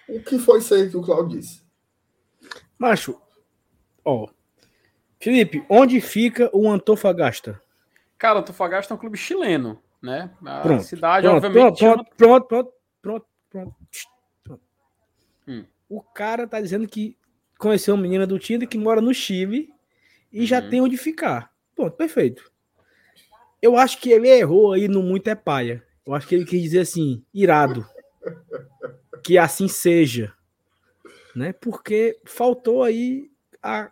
o 0.10 0.22
que 0.22 0.38
foi 0.40 0.60
isso 0.60 0.74
aí 0.74 0.90
que 0.90 0.98
o 0.98 1.02
Claudio 1.02 1.40
disse? 1.40 1.64
Macho, 2.78 3.20
ó. 4.04 4.28
Felipe, 5.20 5.66
onde 5.70 6.00
fica 6.02 6.50
o 6.54 6.70
Antofagasta? 6.70 7.62
Cara, 8.18 8.40
Antofagasta 8.40 8.94
é 8.94 8.96
um 8.96 9.00
clube 9.00 9.18
chileno, 9.18 9.82
né? 10.02 10.30
A 10.46 10.62
Pronto, 10.62 10.84
cidade, 10.84 11.26
Pronto, 11.28 11.46
obviamente, 11.46 11.80
pronto, 11.80 11.80
chama- 11.80 12.06
pronto, 12.18 12.48
pronto, 12.48 12.74
pronto, 13.02 13.26
pronto, 13.50 13.76
pronto. 14.44 14.62
Hum. 15.48 15.66
O 15.90 16.02
cara 16.02 16.48
tá 16.48 16.60
dizendo 16.62 16.88
que 16.88 17.18
conheceu 17.58 17.94
uma 17.96 18.04
menina 18.04 18.28
do 18.28 18.38
Tinder 18.38 18.68
que 18.68 18.78
mora 18.78 19.02
no 19.02 19.14
Chile 19.14 19.74
e 20.32 20.46
já 20.46 20.62
Uhum. 20.62 20.70
tem 20.70 20.82
onde 20.82 20.98
ficar. 20.98 21.52
Pronto, 21.76 21.96
perfeito. 21.96 22.52
Eu 23.62 23.78
acho 23.78 24.00
que 24.00 24.12
ele 24.12 24.28
errou 24.30 24.74
aí 24.74 24.88
no 24.88 25.02
muito 25.02 25.28
é 25.30 25.36
paia. 25.36 25.84
Eu 26.06 26.14
acho 26.14 26.28
que 26.28 26.36
ele 26.36 26.46
quis 26.46 26.62
dizer 26.62 26.82
assim, 26.82 27.24
irado. 27.34 27.88
Que 29.26 29.40
assim 29.40 29.68
seja. 29.68 30.32
Né? 31.36 31.52
Porque 31.52 32.20
faltou 32.26 32.84
aí 32.84 33.32
a 33.62 33.92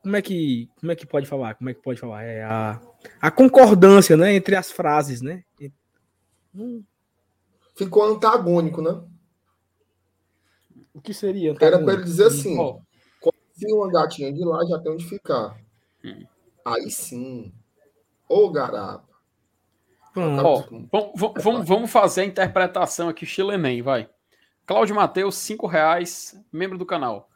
como 0.00 0.16
é 0.16 0.22
que 0.22 0.68
como 0.78 0.92
é 0.92 0.96
que 0.96 1.06
pode 1.06 1.26
falar? 1.26 1.54
Como 1.54 1.68
é 1.68 1.74
que 1.74 1.82
pode 1.82 2.00
falar? 2.00 2.22
É 2.22 2.42
a, 2.44 2.80
a 3.20 3.30
concordância, 3.30 4.16
né, 4.16 4.32
entre 4.34 4.54
as 4.56 4.70
frases, 4.70 5.20
né? 5.20 5.44
E- 5.60 5.72
Não, 6.54 6.84
ficou 7.76 8.04
antagônico, 8.04 8.80
né? 8.80 9.02
O 10.94 11.00
que 11.00 11.12
seria? 11.12 11.54
Era 11.60 11.78
para 11.80 11.94
ele 11.94 12.04
dizer 12.04 12.26
assim: 12.28 12.58
Ó, 12.58 12.80
se 13.52 13.72
uma 13.72 13.90
gatinha 13.90 14.32
de 14.32 14.44
lá 14.44 14.64
já 14.66 14.78
tem 14.80 14.92
onde 14.92 15.04
ficar. 15.08 15.60
Hum. 16.04 16.24
Aí 16.64 16.90
sim. 16.90 17.52
Ô 18.28 18.50
garapa. 18.50 19.11
Pronto. 20.12 20.44
ó, 20.44 20.56
vamos- 20.90 21.42
vamos, 21.42 21.68
vamos, 21.68 21.90
fazer 21.90 22.22
a 22.22 22.24
interpretação 22.24 23.08
aqui, 23.08 23.24
estilo 23.24 23.52
Enem, 23.52 23.80
vai. 23.82 24.08
Cláudio 24.66 24.94
Matheus, 24.94 25.34
5 25.36 25.66
reais, 25.66 26.38
membro 26.52 26.78
do 26.78 26.86
canal. 26.86 27.28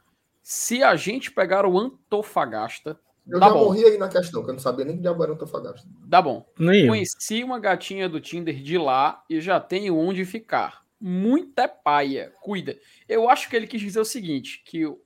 Se 0.43 0.82
a 0.82 0.94
gente 0.94 1.31
pegar 1.32 1.66
o 1.66 1.78
Antofagasta, 1.78 2.98
Eu 3.28 3.40
Tá 3.40 3.48
já 3.48 3.55
bom. 3.55 3.65
morri 3.65 3.85
aí 3.85 3.98
na 3.98 4.09
questão, 4.09 4.44
que 4.44 4.51
eu 4.51 4.53
não 4.53 4.61
sabia 4.61 4.85
nem 4.85 4.94
que 4.94 5.03
diabo 5.03 5.20
era 5.24 5.32
Antofagasta. 5.32 5.85
dá 6.05 6.23
bom. 6.23 6.47
Nem 6.57 6.82
eu. 6.82 6.89
Conheci 6.89 7.43
uma 7.43 7.59
gatinha 7.59 8.09
do 8.09 8.20
Tinder 8.20 8.55
de 8.62 8.78
lá 8.78 9.20
e 9.28 9.40
já 9.40 9.59
tenho 9.59 9.98
onde 9.98 10.24
ficar. 10.24 10.85
Muita 11.01 11.66
paia. 11.66 12.32
Cuida. 12.40 12.78
Eu 13.09 13.28
acho 13.28 13.51
que 13.51 13.57
ele 13.57 13.66
quis 13.66 13.81
dizer 13.81 13.98
o 13.98 14.05
seguinte: 14.05 14.62
que 14.65 14.86
o- 14.86 15.01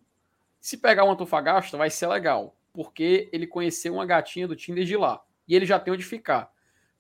se 0.61 0.77
pegar 0.77 1.05
um 1.05 1.11
Antofagasta 1.13 1.79
vai 1.79 1.89
ser 1.89 2.09
legal. 2.09 2.55
Porque 2.75 3.31
ele 3.33 3.47
conheceu 3.47 3.95
uma 3.95 4.05
gatinha 4.05 4.47
do 4.47 4.55
Tinder 4.55 4.85
de 4.85 4.99
lá. 4.99 5.23
E 5.49 5.57
ele 5.57 5.65
já 5.65 5.79
tem 5.81 5.95
onde 5.95 6.05
ficar. 6.05 6.53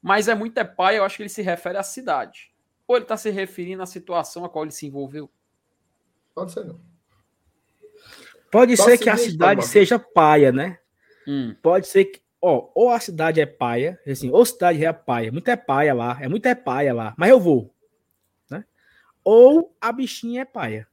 Mas 0.03 0.29
é 0.29 0.35
muita 0.35 0.65
paia, 0.65 0.99
eu 0.99 1.05
acho 1.05 1.17
que 1.17 1.23
ele 1.23 1.29
se 1.29 1.43
refere 1.43 1.77
à 1.79 1.83
cidade. 1.83 2.53
Ou 2.87 2.97
ele 2.97 3.05
está 3.05 3.17
se 3.17 3.31
referindo 3.31 3.83
à 3.83 3.87
situação 3.87 4.45
a 4.45 4.49
qual 4.49 4.65
ele 4.65 4.73
se 4.73 4.87
envolveu. 4.87 5.31
Pode 6.35 6.53
ser, 6.53 6.65
não. 6.65 6.81
Pode 8.51 8.77
Só 8.77 8.85
ser 8.85 8.95
o 8.95 8.99
que 8.99 9.11
a 9.11 9.17
cidade 9.17 9.67
seja 9.67 9.99
paia, 9.99 10.51
né? 10.51 10.79
Hum. 11.27 11.55
Pode 11.63 11.87
ser 11.87 12.07
que, 12.07 12.21
ó, 12.43 12.71
ou 12.75 12.91
a 12.91 12.99
cidade 12.99 13.41
é 13.41 13.47
paia, 13.47 14.01
assim, 14.07 14.31
ou 14.31 14.43
a 14.43 14.47
cidade 14.47 14.85
é 14.85 14.93
paia, 14.93 15.31
muita 15.31 15.53
é 15.53 15.57
paia 15.57 15.95
lá, 15.95 16.19
é 16.21 16.27
muita 16.29 16.49
é 16.49 16.55
paia 16.55 16.93
lá, 16.93 17.15
mas 17.17 17.31
eu 17.31 17.39
vou, 17.39 17.73
né? 18.51 18.65
Ou 19.23 19.77
a 19.81 19.93
bichinha 19.93 20.43
é 20.43 20.45
paia, 20.45 20.89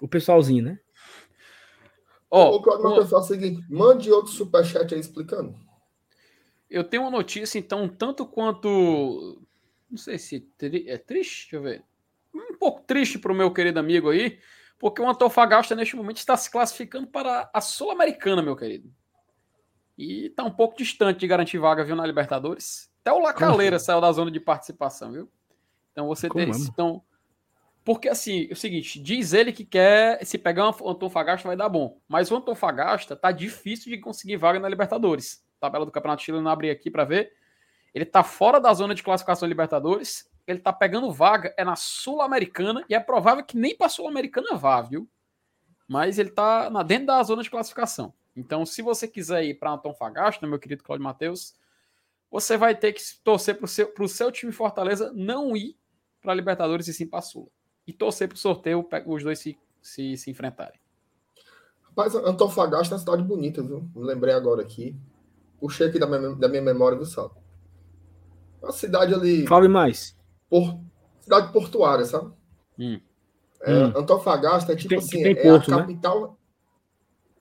o 0.00 0.06
pessoalzinho, 0.06 0.64
né? 0.64 0.78
Ó, 2.30 2.56
Ô, 2.56 2.62
Claudio 2.62 2.84
uma- 2.84 2.90
Matheus, 2.90 3.10
faz 3.10 3.24
o 3.24 3.28
seguinte: 3.28 3.64
mande 3.68 4.12
outro 4.12 4.30
superchat 4.30 4.94
aí 4.94 5.00
explicando. 5.00 5.58
Eu 6.70 6.84
tenho 6.84 7.02
uma 7.02 7.10
notícia, 7.10 7.58
então, 7.58 7.88
tanto 7.88 8.24
quanto. 8.24 9.42
Não 9.90 9.98
sei 9.98 10.18
se 10.18 10.40
tri- 10.56 10.88
é 10.88 10.96
triste, 10.96 11.50
deixa 11.50 11.56
eu 11.56 11.62
ver. 11.62 11.84
Um 12.32 12.56
pouco 12.56 12.82
triste 12.82 13.18
para 13.18 13.32
o 13.32 13.34
meu 13.34 13.52
querido 13.52 13.80
amigo 13.80 14.08
aí, 14.08 14.38
porque 14.78 15.02
o 15.02 15.08
Antofagasta 15.08 15.74
neste 15.74 15.96
momento 15.96 16.18
está 16.18 16.36
se 16.36 16.48
classificando 16.48 17.08
para 17.08 17.50
a 17.52 17.60
Sul-Americana, 17.60 18.40
meu 18.40 18.54
querido. 18.54 18.88
E 19.98 20.26
está 20.26 20.44
um 20.44 20.50
pouco 20.50 20.76
distante 20.76 21.18
de 21.18 21.26
garantir 21.26 21.58
vaga, 21.58 21.84
viu, 21.84 21.96
na 21.96 22.06
Libertadores. 22.06 22.88
Até 23.00 23.12
o 23.12 23.18
Lacaleira 23.18 23.78
saiu 23.78 24.00
da 24.00 24.12
zona 24.12 24.30
de 24.30 24.38
participação, 24.38 25.12
viu? 25.12 25.30
Então 25.90 26.06
você 26.06 26.28
Como 26.28 26.44
tem. 26.44 26.52
mano? 26.52 26.64
Então, 26.72 27.02
porque 27.84 28.08
assim, 28.08 28.46
é 28.48 28.52
o 28.52 28.56
seguinte, 28.56 29.00
diz 29.00 29.32
ele 29.32 29.52
que 29.52 29.64
quer, 29.64 30.24
se 30.24 30.38
pegar 30.38 30.68
um 30.68 30.88
Antofagasta 30.88 31.48
vai 31.48 31.56
dar 31.56 31.68
bom. 31.68 32.00
Mas 32.06 32.30
o 32.30 32.36
Antofagasta 32.36 33.16
tá 33.16 33.32
difícil 33.32 33.90
de 33.90 33.98
conseguir 33.98 34.36
vaga 34.36 34.60
na 34.60 34.68
Libertadores. 34.68 35.44
Tabela 35.60 35.84
do 35.84 35.92
Campeonato 35.92 36.22
Chileno 36.22 36.42
não 36.44 36.50
abri 36.50 36.70
aqui 36.70 36.90
para 36.90 37.04
ver. 37.04 37.32
Ele 37.94 38.04
tá 38.04 38.22
fora 38.22 38.60
da 38.60 38.72
zona 38.72 38.94
de 38.94 39.02
classificação 39.02 39.48
Libertadores. 39.48 40.28
Ele 40.46 40.58
tá 40.58 40.72
pegando 40.72 41.12
vaga, 41.12 41.54
é 41.56 41.64
na 41.64 41.76
Sul-Americana, 41.76 42.84
e 42.88 42.94
é 42.94 42.98
provável 42.98 43.44
que 43.44 43.56
nem 43.56 43.76
para 43.76 43.88
Sul-Americana 43.88 44.56
vá, 44.56 44.80
viu? 44.80 45.08
Mas 45.86 46.18
ele 46.18 46.30
tá 46.30 46.70
na, 46.70 46.82
dentro 46.82 47.06
da 47.06 47.22
zona 47.22 47.42
de 47.42 47.50
classificação. 47.50 48.12
Então, 48.34 48.64
se 48.64 48.80
você 48.80 49.06
quiser 49.06 49.44
ir 49.44 49.54
para 49.54 49.72
Antofagasta, 49.72 50.46
meu 50.46 50.58
querido 50.58 50.82
Claudio 50.82 51.04
Matheus, 51.04 51.54
você 52.30 52.56
vai 52.56 52.74
ter 52.74 52.92
que 52.92 53.02
torcer 53.22 53.58
pro 53.58 53.66
seu, 53.68 53.88
pro 53.88 54.08
seu 54.08 54.32
time 54.32 54.50
Fortaleza 54.50 55.12
não 55.14 55.56
ir 55.56 55.76
para 56.22 56.34
Libertadores 56.34 56.88
e 56.88 56.94
sim 56.94 57.06
para 57.06 57.20
Sula. 57.20 57.48
E 57.86 57.92
torcer 57.92 58.28
pro 58.28 58.36
sorteio 58.36 58.82
pe- 58.82 59.02
os 59.06 59.22
dois 59.22 59.38
se, 59.38 59.58
se, 59.82 60.16
se 60.16 60.30
enfrentarem. 60.30 60.78
Rapaz, 61.82 62.14
Antofagasta 62.14 62.94
é 62.94 62.96
uma 62.96 63.00
cidade 63.00 63.22
bonita, 63.22 63.62
viu? 63.62 63.88
Lembrei 63.96 64.34
agora 64.34 64.62
aqui. 64.62 64.96
Puxei 65.60 65.88
aqui 65.88 65.98
da 65.98 66.06
minha, 66.06 66.34
da 66.34 66.48
minha 66.48 66.62
memória, 66.62 66.96
viu, 66.96 67.06
Sal? 67.06 67.36
Uma 68.62 68.72
cidade 68.72 69.14
ali. 69.14 69.46
Fale 69.46 69.68
mais. 69.68 70.16
por- 70.48 70.80
cidade 71.20 71.52
portuária, 71.52 72.04
sabe? 72.04 72.32
Hum. 72.78 73.00
É, 73.62 73.72
Hum. 73.72 73.92
Antofagasta 73.96 74.72
é 74.72 74.76
tipo 74.76 74.88
Tem- 74.88 74.98
assim, 74.98 75.22
tem 75.22 75.32
é 75.32 75.42
porto, 75.42 75.72
a 75.72 75.76
né? 75.76 75.82
capital. 75.82 76.38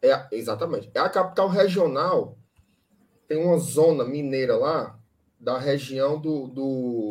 É, 0.02 0.12
a- 0.14 0.28
exatamente. 0.32 0.92
É 0.94 1.00
a 1.00 1.10
capital 1.10 1.48
regional. 1.48 2.38
Tem 3.28 3.44
uma 3.44 3.58
zona 3.58 4.04
mineira 4.06 4.56
lá 4.58 5.00
da 5.40 5.58
região 5.58 6.20
do, 6.20 6.48
do, 6.48 7.10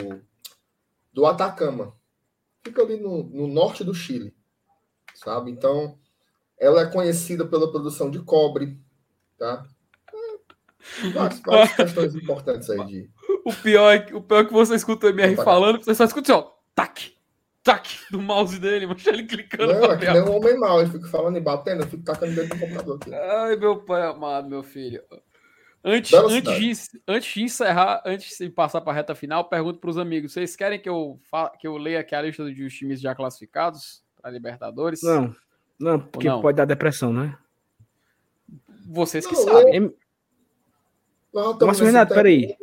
do 1.13 1.25
Atacama. 1.27 1.95
Fica 2.63 2.83
ali 2.83 2.99
no, 3.01 3.23
no 3.25 3.47
norte 3.49 3.83
do 3.83 3.95
Chile. 3.95 4.35
Sabe? 5.15 5.51
Então, 5.51 5.99
ela 6.59 6.83
é 6.83 6.87
conhecida 6.87 7.47
pela 7.47 7.71
produção 7.71 8.11
de 8.11 8.21
cobre, 8.21 8.79
tá? 9.39 9.67
Várias, 11.13 11.73
questões 11.75 12.15
importantes 12.15 12.69
aí 12.71 12.85
de. 12.87 13.11
O 13.45 13.53
pior, 13.53 13.93
é 13.95 13.99
que, 14.01 14.15
o 14.15 14.21
pior 14.21 14.41
é 14.41 14.45
que 14.45 14.53
você 14.53 14.75
escuta 14.75 15.07
o 15.07 15.11
MR 15.11 15.37
falando, 15.37 15.83
você 15.83 15.95
só 15.95 16.05
escuta 16.05 16.33
assim, 16.33 16.43
ó, 16.43 16.51
tac, 16.75 17.13
tac, 17.63 17.89
do 18.11 18.21
mouse 18.21 18.59
dele, 18.59 18.87
mas 18.89 19.07
ele 19.07 19.25
clicando 19.25 19.73
Não, 19.73 19.93
é 19.93 19.97
que 19.97 20.11
nem 20.11 20.23
um 20.23 20.37
homem 20.37 20.59
mau, 20.59 20.81
ele 20.81 20.91
fica 20.91 21.07
falando 21.09 21.37
e 21.37 21.41
batendo, 21.41 21.83
eu 21.83 21.89
fico 21.89 22.03
tacando 22.03 22.35
dentro 22.35 22.57
do 22.57 22.61
computador 22.61 22.99
aqui. 23.01 23.15
Ai, 23.15 23.57
meu 23.57 23.77
pai 23.81 24.03
amado, 24.03 24.49
meu 24.49 24.63
filho. 24.63 25.03
Antes, 25.85 26.11
Bela 26.11 26.33
antes, 26.33 26.89
de, 26.91 27.03
antes 27.07 27.35
de 27.35 27.43
encerrar, 27.43 28.03
antes 28.05 28.37
de 28.37 28.51
passar 28.51 28.81
para 28.81 28.93
a 28.93 28.97
reta 28.97 29.15
final, 29.15 29.49
pergunto 29.49 29.79
para 29.79 29.91
os 29.91 29.97
amigos: 29.97 30.33
vocês 30.33 30.57
querem 30.57 30.81
que 30.81 30.89
eu, 30.89 31.21
fa- 31.31 31.51
que 31.51 31.67
eu 31.69 31.77
leia 31.77 32.01
aqui 32.01 32.15
a 32.15 32.23
lista 32.23 32.45
dos 32.45 32.75
times 32.75 33.01
já 33.01 33.15
classificados 33.15 34.03
para 34.21 34.31
Libertadores? 34.31 35.03
Não, 35.03 35.35
não, 35.79 36.01
porque 36.01 36.27
não? 36.27 36.43
pode 36.43 36.57
dar 36.57 36.65
depressão, 36.65 37.13
né? 37.13 37.39
Vocês 38.87 39.25
que 39.25 39.35
Não, 39.35 39.45
sabem. 39.45 39.77
Em- 39.77 39.95
Nós 41.45 41.59
Márcio 41.67 41.85
Renato, 41.87 42.09
tempo- 42.11 42.19
peraí. 42.19 42.57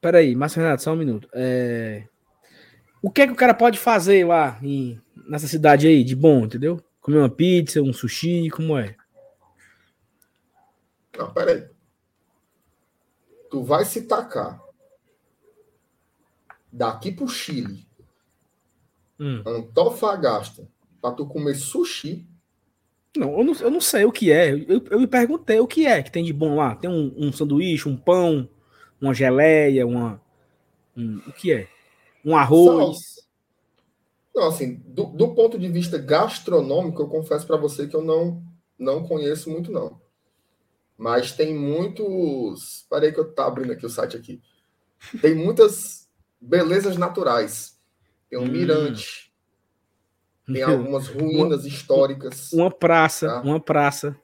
Peraí, 0.00 0.36
Márcio 0.36 0.62
Renato, 0.62 0.82
só 0.82 0.92
um 0.92 0.96
minuto. 0.96 1.28
É, 1.32 2.06
O 3.02 3.10
que 3.10 3.22
é 3.22 3.26
que 3.26 3.32
o 3.32 3.36
cara 3.36 3.52
pode 3.52 3.78
fazer 3.78 4.26
lá 4.26 4.58
em- 4.62 4.98
nessa 5.28 5.46
cidade 5.46 5.86
aí 5.86 6.02
de 6.02 6.16
bom, 6.16 6.44
entendeu? 6.46 6.82
Comer 7.00 7.18
uma 7.18 7.28
pizza, 7.28 7.82
um 7.82 7.92
sushi, 7.92 8.48
como 8.50 8.78
é? 8.78 8.96
Não, 11.18 11.32
peraí. 11.32 11.68
Tu 13.50 13.62
vai 13.62 13.84
se 13.84 14.02
tacar 14.02 14.60
daqui 16.72 17.12
pro 17.12 17.28
Chile, 17.28 17.86
Hum. 19.20 19.42
Antofagasta, 19.46 20.66
pra 21.00 21.12
tu 21.12 21.26
comer 21.26 21.54
sushi. 21.54 22.26
Não, 23.16 23.38
eu 23.38 23.44
não, 23.44 23.54
eu 23.54 23.70
não 23.70 23.80
sei 23.80 24.04
o 24.04 24.12
que 24.12 24.32
é. 24.32 24.52
Eu, 24.52 24.82
eu 24.90 24.98
me 25.00 25.06
perguntei 25.06 25.60
o 25.60 25.66
que 25.66 25.86
é 25.86 26.02
que 26.02 26.10
tem 26.10 26.24
de 26.24 26.32
bom 26.32 26.56
lá. 26.56 26.74
Tem 26.74 26.90
um, 26.90 27.12
um 27.16 27.32
sanduíche, 27.32 27.88
um 27.88 27.96
pão, 27.96 28.48
uma 29.00 29.14
geleia, 29.14 29.86
uma. 29.86 30.20
um- 30.96 31.18
o 31.26 31.32
que 31.32 31.52
é? 31.52 31.68
Um 32.24 32.36
arroz. 32.36 33.16
Não, 34.34 34.48
assim, 34.48 34.76
do, 34.86 35.04
do 35.06 35.34
ponto 35.34 35.58
de 35.58 35.68
vista 35.68 35.96
gastronômico, 35.96 37.00
eu 37.02 37.08
confesso 37.08 37.46
pra 37.46 37.56
você 37.56 37.86
que 37.86 37.94
eu 37.94 38.02
não, 38.02 38.42
não 38.78 39.06
conheço 39.06 39.48
muito, 39.50 39.70
não. 39.70 40.00
Mas 40.96 41.32
tem 41.32 41.54
muitos. 41.54 42.86
Peraí 42.90 43.12
que 43.12 43.20
eu 43.20 43.32
tá 43.34 43.46
abrindo 43.46 43.72
aqui 43.72 43.84
o 43.86 43.90
site 43.90 44.16
aqui. 44.16 44.40
Tem 45.20 45.34
muitas 45.34 46.08
belezas 46.40 46.96
naturais. 46.96 47.78
Tem 48.30 48.38
um 48.38 48.44
Hum. 48.44 48.48
mirante, 48.48 49.23
tem 50.46 50.62
algumas 50.64 51.08
ruínas 51.08 51.64
históricas, 51.64 52.52
Uma 52.52 52.70
praça, 52.70 53.26
Tá. 53.28 53.40
uma 53.42 53.60
praça. 53.60 54.16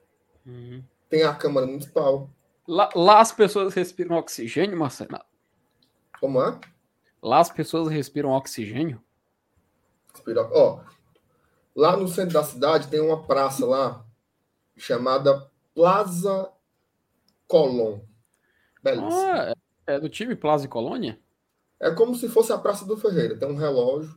Uhum. 0.47 0.83
tem 1.09 1.23
a 1.23 1.35
Câmara 1.35 1.67
Municipal. 1.67 2.31
Lá, 2.67 2.89
lá 2.95 3.21
as 3.21 3.33
pessoas 3.33 3.75
respiram 3.75 4.17
oxigênio, 4.17 4.79
Marcelo. 4.79 5.19
Como 6.21 6.43
é? 6.43 6.59
Lá 7.23 7.39
as 7.41 7.51
pessoas 7.51 7.89
respiram 7.93 8.31
oxigênio. 8.31 9.03
Ó, 10.53 10.81
lá 11.75 11.97
no 11.97 12.07
centro 12.09 12.35
da 12.35 12.45
cidade 12.45 12.89
tem 12.89 13.01
uma 13.01 13.23
praça 13.25 13.65
lá 13.67 14.05
chamada 14.77 15.51
Plaza 15.75 16.51
Colón. 17.47 18.01
Belíssimo. 18.83 19.11
Ah, 19.13 19.53
é 19.87 19.95
é 19.95 19.99
do 20.01 20.09
time 20.09 20.37
Plaza 20.37 20.67
e 20.67 20.69
Colônia? 20.69 21.19
É 21.81 21.91
como 21.91 22.15
se 22.15 22.29
fosse 22.29 22.53
a 22.53 22.59
Praça 22.59 22.85
do 22.87 22.97
Ferreira. 22.97 23.37
Tem 23.37 23.49
um 23.51 23.57
relógio. 23.57 24.17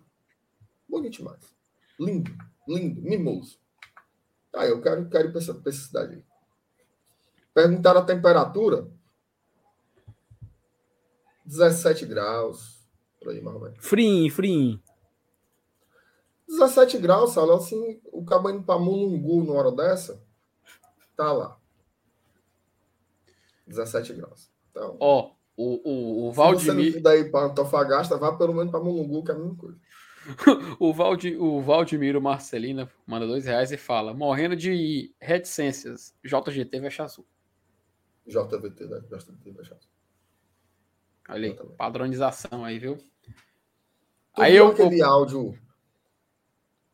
Bonito 0.87 1.13
demais. 1.17 1.52
Lindo, 1.99 2.31
lindo, 2.67 3.01
mimoso. 3.01 3.57
Tá, 4.51 4.65
eu 4.67 4.81
quero, 4.81 5.09
quero 5.09 5.29
ir 5.29 5.31
para 5.31 5.41
essa, 5.41 5.53
pra 5.53 5.71
essa 5.71 5.81
cidade 5.81 6.15
aí. 6.15 6.23
Perguntaram 7.53 8.01
a 8.01 8.05
temperatura. 8.05 8.87
17 11.45 12.05
graus. 12.05 12.87
Por 13.19 13.29
aí, 13.31 13.41
mais 13.41 13.55
ou 13.55 13.61
menos. 13.63 13.77
Frim, 13.85 14.29
frim. 14.29 14.81
17 16.47 16.97
graus, 16.99 17.31
Saulo, 17.31 17.53
assim, 17.53 17.99
o 18.11 18.23
cabo 18.23 18.49
indo 18.49 18.63
pra 18.63 18.77
Mulungu 18.77 19.43
numa 19.43 19.59
hora 19.59 19.71
dessa, 19.71 20.21
tá 21.15 21.31
lá. 21.31 21.57
17 23.65 24.13
graus. 24.13 24.51
Então, 24.69 24.97
Ó, 24.99 25.31
o, 25.55 25.63
o, 25.89 26.27
o 26.27 26.31
se 26.31 26.35
você 26.35 26.41
não 26.41 26.53
Valdemir. 26.75 26.93
puder 26.93 27.19
ir 27.19 27.31
pra 27.31 27.45
Antofagasta, 27.45 28.17
vá 28.17 28.35
pelo 28.35 28.53
menos 28.53 28.69
pra 28.71 28.79
Mulungu, 28.79 29.23
que 29.23 29.31
é 29.31 29.33
a 29.33 29.37
mesma 29.37 29.55
coisa. 29.55 29.79
O, 30.79 30.93
Valdi, 30.93 31.35
o 31.35 31.61
Valdemiro 31.61 32.21
Marcelina 32.21 32.89
manda 33.05 33.27
dois 33.27 33.45
reais 33.45 33.71
e 33.71 33.77
fala: 33.77 34.13
morrendo 34.13 34.55
de 34.55 35.13
reticências, 35.19 36.15
JGT 36.23 36.79
vai 36.79 36.91
azul. 36.99 37.25
JVT, 38.25 38.85
né? 38.85 39.01
JVT 39.01 39.51
vai 39.51 39.61
achar. 39.61 39.77
Olha 41.29 41.47
aí, 41.49 41.67
padronização 41.77 42.63
aí, 42.65 42.79
viu? 42.79 42.97
Tu 44.35 44.41
Aí 44.41 44.55
eu- 44.55 44.67
aquele 44.67 45.01
áudio 45.01 45.57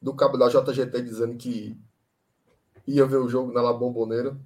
do 0.01 0.15
cabo 0.15 0.37
da 0.37 0.49
JGT 0.49 1.01
dizendo 1.01 1.37
que 1.37 1.77
ia 2.87 3.05
ver 3.05 3.17
o 3.17 3.29
jogo 3.29 3.51
na 3.51 3.61
La 3.61 3.73
Bombonera, 3.73 4.37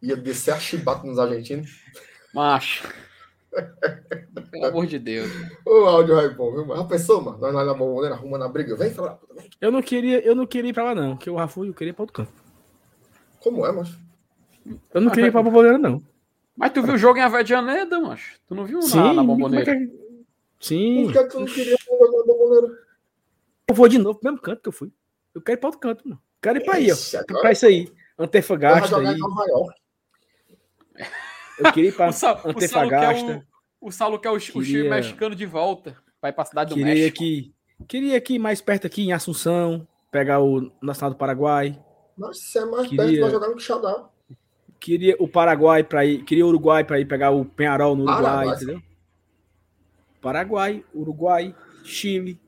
ia 0.00 0.16
descer 0.16 0.52
a 0.54 0.58
chibata 0.60 1.06
nos 1.06 1.18
argentinos. 1.18 1.84
Macho. 2.34 2.88
Pelo 4.50 4.66
amor 4.66 4.86
de 4.86 4.98
Deus. 4.98 5.30
O 5.66 5.84
áudio 5.84 6.18
é 6.18 6.28
bom, 6.30 6.52
viu? 6.52 6.76
Já 6.76 6.84
pensou, 6.84 7.20
mano? 7.22 7.38
Nós 7.38 7.52
lá 7.54 7.64
na 7.64 7.74
Bombonera 7.74 8.14
arrumando 8.14 8.44
a 8.44 8.48
briga. 8.48 8.76
Vem 8.76 8.90
falar. 8.90 9.18
Eu 9.60 9.70
não 9.70 9.82
queria, 9.82 10.20
eu 10.24 10.34
não 10.34 10.46
queria 10.46 10.70
ir 10.70 10.72
pra 10.74 10.84
lá, 10.84 10.94
não, 10.94 11.16
que 11.16 11.28
o 11.28 11.36
Rafa 11.36 11.60
eu 11.60 11.74
queria 11.74 11.90
ir 11.90 11.94
pra 11.94 12.02
outro 12.02 12.14
canto. 12.14 12.32
Como 13.40 13.66
é, 13.66 13.72
macho? 13.72 13.98
Eu 14.94 15.00
não 15.00 15.10
queria 15.10 15.28
ir 15.28 15.32
pra 15.32 15.42
Bomboneira, 15.42 15.76
não. 15.78 16.02
Mas 16.56 16.72
tu 16.72 16.82
viu 16.82 16.94
o 16.94 16.98
jogo 16.98 17.18
em 17.18 17.22
Avedianeda, 17.22 17.98
macho? 18.00 18.38
Tu 18.46 18.54
não 18.54 18.64
viu 18.64 18.78
na, 18.78 18.84
Sim, 18.86 19.14
na 19.14 19.22
é 19.22 19.26
bomboneira? 19.26 19.64
que 19.64 19.70
é? 19.70 19.88
Sim, 20.60 21.04
Por 21.04 21.12
que 21.12 21.24
tu 21.24 21.40
não 21.40 21.46
queria 21.46 21.76
jogar 21.84 22.06
na 22.18 22.24
Bombonera? 22.26 22.78
eu 23.68 23.74
vou 23.74 23.88
de 23.88 23.98
novo 23.98 24.18
pro 24.18 24.30
mesmo 24.30 24.42
canto 24.42 24.60
que 24.62 24.68
eu 24.68 24.72
fui. 24.72 24.92
Eu 25.34 25.40
quero 25.40 25.58
ir 25.58 25.60
pra 25.60 25.68
outro 25.68 25.80
canto, 25.80 26.06
mano. 26.08 26.20
Quero 26.40 26.58
ir 26.58 26.64
pra 26.64 26.74
aí, 26.74 26.92
ó. 26.92 26.94
Agora 27.18 27.40
Pra 27.40 27.52
isso 27.52 27.66
aí. 27.66 27.90
Antefagasta 28.18 28.88
jogar 28.88 29.10
aí. 29.10 29.14
em 29.16 29.18
Nova 29.18 29.44
York. 29.48 29.74
Eu 31.64 31.72
queria 31.72 31.90
ir 31.90 31.96
pra 31.96 32.08
O, 32.10 32.12
Sa 32.12 32.32
o 32.34 32.38
Saulo 32.38 32.54
quer 32.54 32.64
Antefagasta. 32.64 33.46
o, 33.80 33.88
o 33.88 33.92
Saulo 33.92 34.18
quer 34.18 34.30
o, 34.30 34.34
o 34.34 34.38
time 34.40 34.64
Queria- 34.64 34.90
mexicano 34.90 35.34
de 35.34 35.46
volta. 35.46 35.96
Vai 36.20 36.32
pra 36.32 36.44
cidade 36.44 36.70
do 36.70 36.76
Queria 36.76 36.94
México. 36.94 37.18
que 37.18 37.54
queria 37.88 38.16
aqui 38.16 38.38
mais 38.38 38.60
perto 38.60 38.86
aqui 38.86 39.02
em 39.02 39.12
Assunção, 39.12 39.86
pegar 40.10 40.40
o 40.40 40.70
Nacional 40.80 41.10
do 41.10 41.16
Paraguai. 41.16 41.78
Mas 42.16 42.38
se 42.38 42.58
é 42.58 42.64
mais 42.64 42.86
Queria- 42.88 43.04
perto, 43.06 43.20
vai 43.20 43.30
jogar 43.30 43.48
no 43.48 43.56
Quixadá. 43.56 44.08
Queria 44.78 45.16
o 45.18 45.28
Paraguai 45.28 45.82
para 45.84 46.04
ir, 46.04 46.24
queria 46.24 46.44
o 46.44 46.48
Uruguai 46.48 46.84
para 46.84 46.98
ir 47.00 47.06
pegar 47.06 47.30
o 47.30 47.44
Penharol 47.44 47.94
no 47.96 48.02
Uruguai, 48.04 48.22
Paraguai. 48.22 48.56
entendeu? 48.56 48.82
Paraguai, 50.20 50.84
Uruguai, 50.94 51.54
Chile. 51.84 52.38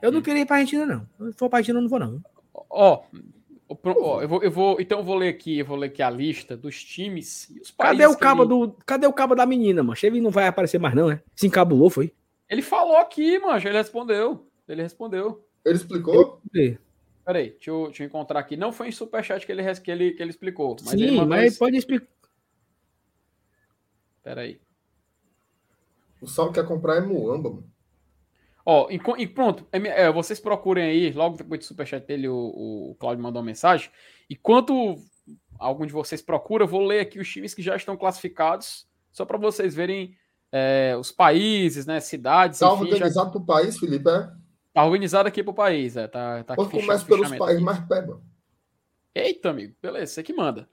Eu 0.00 0.10
não 0.12 0.22
queria 0.22 0.42
ir 0.42 0.46
pra 0.46 0.56
Argentina 0.56 0.86
não. 0.86 1.32
Se 1.32 1.38
for 1.38 1.48
pra 1.48 1.58
Argentina 1.58 1.78
eu 1.78 1.82
não 1.82 1.88
vou 1.88 1.98
não. 1.98 2.22
Ó, 2.70 2.94
o 2.94 2.98
pro- 2.98 3.20
ó, 3.68 4.22
eu, 4.22 4.28
vou, 4.28 4.42
eu 4.42 4.50
vou. 4.50 4.80
Então 4.80 4.98
eu 4.98 5.04
vou 5.04 5.16
ler 5.16 5.28
aqui, 5.28 5.58
eu 5.58 5.64
vou 5.66 5.76
ler 5.76 5.86
aqui 5.88 6.02
a 6.02 6.10
lista 6.10 6.56
dos 6.56 6.82
times 6.82 7.48
e 7.50 7.60
os 7.60 7.70
países. 7.70 7.98
Cadê 7.98 8.06
o 8.06 8.14
que 8.14 8.20
cabo 8.22 8.42
ele, 8.42 8.48
do, 8.48 8.72
cadê 8.86 9.06
o 9.06 9.12
cabo 9.12 9.34
da 9.34 9.46
menina, 9.46 9.82
mano? 9.82 9.98
Ele 10.02 10.20
não 10.20 10.30
vai 10.30 10.46
aparecer 10.46 10.78
mais 10.78 10.94
não, 10.94 11.10
é? 11.10 11.22
Se 11.34 11.46
encabulou, 11.46 11.90
foi? 11.90 12.12
ele 12.48 12.62
falou 12.62 12.96
aqui, 12.96 13.38
mancho. 13.38 13.66
Ele 13.68 13.76
respondeu. 13.78 14.46
Ele 14.68 14.82
respondeu. 14.82 15.44
Ele 15.64 15.76
explicou? 15.76 16.40
Sim, 16.54 16.78
Peraí, 17.24 17.50
deixa 17.50 17.70
eu, 17.70 17.86
deixa 17.86 18.04
eu 18.04 18.06
encontrar 18.06 18.38
aqui. 18.38 18.56
Não 18.56 18.70
foi 18.72 18.86
em 18.88 18.92
superchat 18.92 19.44
que 19.44 19.50
ele, 19.50 19.60
res- 19.62 19.80
que 19.80 19.90
ele, 19.90 20.12
que 20.12 20.22
ele 20.22 20.30
explicou. 20.30 20.76
Mas 20.84 20.94
ele 20.94 21.08
Sim, 21.08 21.16
mandou 21.16 21.28
mas 21.30 21.50
isso. 21.52 21.58
pode 21.58 21.76
explicar. 21.76 22.06
Peraí. 24.22 24.60
O 26.20 26.26
Saulo 26.28 26.52
quer 26.52 26.64
comprar 26.66 26.96
é 26.96 27.00
Muamba, 27.00 27.50
mano. 27.50 27.70
Ó, 28.68 28.88
e, 28.90 29.00
e 29.22 29.26
pronto, 29.28 29.64
é, 29.70 29.78
é, 29.78 30.12
vocês 30.12 30.40
procurem 30.40 30.82
aí, 30.84 31.12
logo 31.12 31.36
depois 31.36 31.60
do 31.60 31.64
superchat 31.64 32.04
dele, 32.04 32.28
o, 32.28 32.90
o 32.90 32.96
Claudio 32.98 33.22
mandou 33.22 33.40
uma 33.40 33.46
mensagem. 33.46 33.88
Enquanto 34.28 34.96
algum 35.56 35.86
de 35.86 35.92
vocês 35.92 36.20
procura, 36.20 36.64
eu 36.64 36.68
vou 36.68 36.84
ler 36.84 36.98
aqui 36.98 37.20
os 37.20 37.30
times 37.30 37.54
que 37.54 37.62
já 37.62 37.76
estão 37.76 37.96
classificados, 37.96 38.84
só 39.12 39.24
para 39.24 39.38
vocês 39.38 39.72
verem 39.72 40.16
é, 40.50 40.96
os 40.98 41.12
países, 41.12 41.86
né, 41.86 42.00
cidades, 42.00 42.58
Tá 42.58 42.66
enfim, 42.66 42.86
já 42.88 42.94
organizado 42.94 43.30
pro 43.30 43.46
país, 43.46 43.78
Felipe, 43.78 44.10
é? 44.10 44.28
tá 44.74 44.84
organizado 44.84 45.28
aqui 45.28 45.44
pro 45.44 45.54
país, 45.54 45.96
é, 45.96 46.08
tá, 46.08 46.42
tá 46.42 46.54
Ou 46.58 46.68
começa 46.68 47.06
pelos 47.06 47.30
países 47.36 47.62
mais 47.62 47.88
mano. 47.88 48.20
Eita, 49.14 49.50
amigo, 49.50 49.76
beleza, 49.80 50.12
você 50.12 50.22
que 50.24 50.34
manda. 50.34 50.68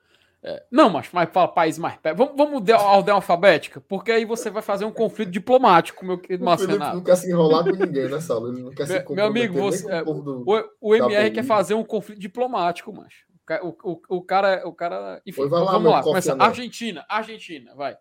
É, 0.46 0.62
não, 0.70 0.90
mas, 0.90 1.08
mas 1.14 1.30
fala 1.32 1.48
país 1.48 1.78
mais 1.78 1.96
perto. 1.96 2.18
Vamos, 2.18 2.34
vamos 2.36 2.62
de 2.62 2.74
a 2.74 2.82
ordem 2.82 3.14
alfabética, 3.14 3.80
porque 3.80 4.12
aí 4.12 4.26
você 4.26 4.50
vai 4.50 4.62
fazer 4.62 4.84
um 4.84 4.92
conflito 4.92 5.32
diplomático, 5.32 6.06
meu 6.06 6.18
querido 6.18 6.44
O 6.44 6.46
Márcio 6.46 6.68
Felipe 6.68 6.82
Renato. 6.82 6.98
não 6.98 7.04
quer 7.04 7.16
se 7.16 7.32
enrolar 7.32 7.64
com 7.64 7.72
ninguém, 7.72 8.10
né, 8.10 8.20
Saulo? 8.20 8.50
Ele 8.50 8.62
não 8.62 8.72
quer 8.72 8.86
se 8.86 8.94
Meu, 8.94 9.16
meu 9.16 9.26
amigo, 9.26 9.58
você, 9.58 9.90
é, 9.90 10.04
do... 10.04 10.44
o, 10.46 10.90
o 10.90 10.96
MR 10.96 11.32
quer 11.32 11.46
fazer 11.46 11.76
um 11.76 11.84
conflito 11.84 12.20
diplomático, 12.20 12.92
macho. 12.92 13.26
O, 13.62 13.92
o, 13.92 14.02
o, 14.18 14.22
cara, 14.22 14.68
o 14.68 14.74
cara, 14.74 15.22
enfim, 15.26 15.42
Pois 15.42 15.50
vai 15.50 15.62
lá, 15.62 15.72
vamos 15.72 15.84
meu 15.84 15.92
lá, 15.92 16.04
começa. 16.04 16.36
Argentina, 16.38 17.06
Argentina, 17.08 17.74
vai. 17.76 17.98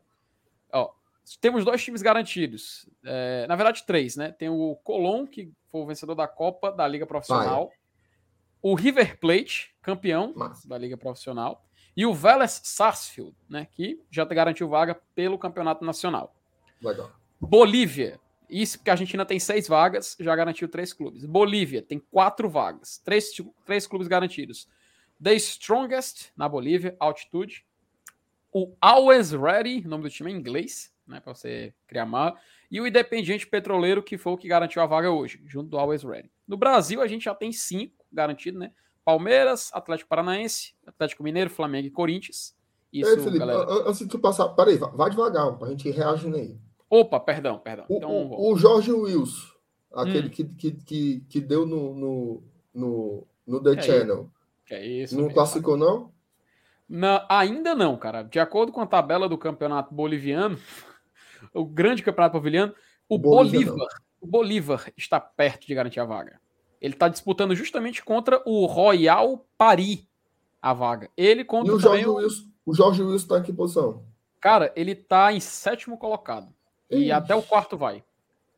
Ó, 0.73 0.91
temos 1.41 1.65
dois 1.65 1.83
times 1.83 2.03
garantidos. 2.03 2.89
É, 3.05 3.47
na 3.49 3.55
verdade, 3.55 3.85
três, 3.87 4.17
né? 4.17 4.33
Tem 4.33 4.49
o 4.49 4.77
Colón, 4.83 5.27
que 5.27 5.53
foi 5.71 5.81
o 5.81 5.87
vencedor 5.87 6.17
da 6.17 6.27
Copa 6.27 6.73
da 6.73 6.89
Liga 6.89 7.07
Profissional. 7.07 7.71
O 8.61 8.75
River 8.75 9.19
Plate, 9.19 9.75
campeão 9.81 10.33
Massa. 10.35 10.69
da 10.69 10.79
Liga 10.79 10.97
Profissional. 10.97 11.65
E 11.97 12.07
o 12.07 12.15
Vélez 12.15 12.61
Sarsfield, 12.65 13.35
né? 13.49 13.67
Que 13.73 14.01
já 14.11 14.25
garantiu 14.25 14.69
vaga 14.69 15.01
pelo 15.15 15.39
Campeonato 15.39 15.85
Nacional. 15.85 16.35
Legal. 16.81 17.11
Bolívia. 17.41 18.21
Isso 18.49 18.79
porque 18.79 18.91
a 18.91 18.93
Argentina 18.93 19.25
tem 19.25 19.41
seis 19.41 19.67
vagas, 19.67 20.17
já 20.21 20.37
garantiu 20.37 20.69
três 20.69 20.93
clubes. 20.93 21.25
Bolívia 21.25 21.81
tem 21.81 21.99
quatro 21.99 22.51
vagas, 22.51 22.99
três, 22.99 23.31
três 23.65 23.87
clubes 23.87 24.09
garantidos. 24.09 24.69
The 25.23 25.35
Strongest, 25.35 26.33
na 26.37 26.49
Bolívia, 26.49 26.97
Altitude. 27.01 27.65
O 28.53 28.75
Always 28.81 29.33
Ready, 29.33 29.87
nome 29.87 30.03
do 30.03 30.11
time 30.11 30.31
é 30.31 30.35
em 30.35 30.39
inglês, 30.39 30.93
né, 31.07 31.21
para 31.21 31.33
você 31.33 31.73
criar 31.87 32.05
mal. 32.05 32.37
E 32.71 32.81
o 32.81 32.87
Independiente 32.87 33.47
Petroleiro, 33.47 34.03
que 34.03 34.19
foi 34.19 34.33
o 34.33 34.37
que 34.37 34.49
garantiu 34.49 34.83
a 34.83 34.87
vaga 34.87 35.11
hoje, 35.11 35.43
junto 35.47 35.71
do 35.71 35.79
Always 35.79 36.03
Ready. 36.03 36.31
No 36.47 36.57
Brasil, 36.57 37.01
a 37.01 37.07
gente 37.07 37.25
já 37.25 37.35
tem 37.35 37.53
cinco 37.53 38.05
garantidos, 38.13 38.61
né? 38.61 38.73
Palmeiras, 39.05 39.71
Atlético 39.73 40.09
Paranaense, 40.09 40.75
Atlético 40.87 41.23
Mineiro, 41.23 41.51
Flamengo 41.51 41.87
e 41.87 41.91
Corinthians. 41.91 42.55
Isso, 42.93 43.11
Ei, 43.11 43.17
Felipe, 43.19 43.39
galera. 43.39 43.61
an- 43.71 43.89
antes 43.89 43.99
de 44.01 44.07
tu 44.09 44.19
passar, 44.19 44.49
peraí, 44.51 44.77
vai 44.77 45.11
devagar, 45.11 45.57
pra 45.59 45.69
gente 45.71 45.89
ir 45.89 45.93
reagindo 45.93 46.37
aí. 46.37 46.59
Opa, 46.91 47.19
perdão, 47.19 47.59
perdão. 47.59 47.87
O, 47.89 47.97
Então, 47.97 48.11
o, 48.11 48.53
o 48.53 48.57
Jorge 48.57 48.93
Wilson, 48.93 49.49
aquele 49.95 50.29
Hum. 50.29 50.31
que, 50.31 50.45
que, 50.45 50.71
que, 50.73 51.21
que 51.29 51.41
deu 51.41 51.65
no, 51.67 51.95
no, 51.95 52.43
no, 52.75 53.27
no 53.47 53.63
The 53.63 53.77
Que 53.77 53.83
Channel, 53.83 54.31
que 54.67 54.75
é 54.75 54.87
isso? 54.87 55.15
não 55.15 55.23
mesmo. 55.23 55.35
classificou, 55.35 55.77
não? 55.77 56.13
Na- 56.89 57.25
ainda 57.31 57.75
não, 57.75 57.97
cara. 57.97 58.23
De 58.23 58.39
acordo 58.39 58.71
com 58.71 58.83
a 58.83 58.87
tabela 58.87 59.27
do 59.29 59.39
campeonato 59.39 59.95
boliviano, 59.95 60.59
o 61.55 61.65
grande 61.65 62.03
campeonato 62.03 62.39
boliviano, 62.39 62.75
o 63.09 63.19
Bolívia 63.19 63.67
Bolívar, 63.73 63.89
o 64.21 64.27
Bolívar 64.27 64.93
está 64.97 65.19
perto 65.19 65.67
de 65.67 65.75
garantir 65.75 65.99
a 66.01 66.05
vaga. 66.05 66.39
Ele 66.83 66.95
está 66.95 67.07
disputando 67.09 67.55
justamente 67.55 68.05
contra 68.05 68.43
o 68.45 68.67
Royal 68.67 69.47
Paris 69.57 70.05
a 70.61 70.73
vaga. 70.75 71.09
Ele 71.17 71.43
E 71.43 71.45
contra 71.45 71.73
o 71.75 71.81
também 71.81 72.03
Jorge 72.03 72.09
o... 72.09 72.15
Wilson, 72.17 72.45
o 72.67 72.75
Jorge 72.75 73.03
Wilson 73.03 73.29
tá 73.29 73.39
em 73.39 73.43
que 73.45 73.53
posição? 73.53 74.05
Cara, 74.41 74.73
ele 74.75 74.95
tá 74.97 75.33
em 75.33 75.39
sétimo 75.39 75.97
colocado. 75.97 76.53
E 76.91 76.97
Ixi. 77.03 77.13
até 77.13 77.35
o 77.37 77.43
quarto 77.43 77.77
vai. 77.77 78.03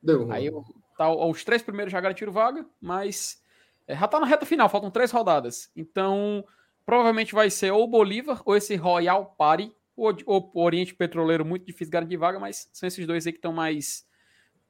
Deu. 0.02 0.32
Aí 0.32 0.48
o- 0.48 0.64
tá, 0.96 1.12
os 1.12 1.44
três 1.44 1.62
primeiros 1.62 1.92
já 1.92 2.01
garantiram 2.01 2.32
vaga, 2.32 2.64
mas 2.80 3.42
é, 3.86 3.94
já 3.94 4.09
tá 4.09 4.18
na 4.18 4.26
reta 4.26 4.46
final, 4.46 4.70
faltam 4.70 4.90
três 4.90 5.10
rodadas. 5.10 5.70
Então, 5.76 6.42
provavelmente 6.86 7.34
vai 7.34 7.51
ser 7.51 7.72
ou 7.72 7.84
o 7.84 7.86
Bolívar 7.88 8.40
ou 8.46 8.56
esse 8.56 8.74
Royal 8.74 9.34
Party, 9.36 9.70
ou, 9.94 10.16
ou 10.24 10.51
o 10.55 10.62
Oriente 10.62 10.94
Petroleiro, 10.94 11.44
muito 11.44 11.66
difícil 11.66 11.92
garantir 11.92 12.16
vaga, 12.16 12.40
mas 12.40 12.68
são 12.72 12.86
esses 12.86 13.06
dois 13.06 13.26
aí 13.26 13.32
que 13.32 13.38
estão 13.38 13.52
mais 13.52 14.06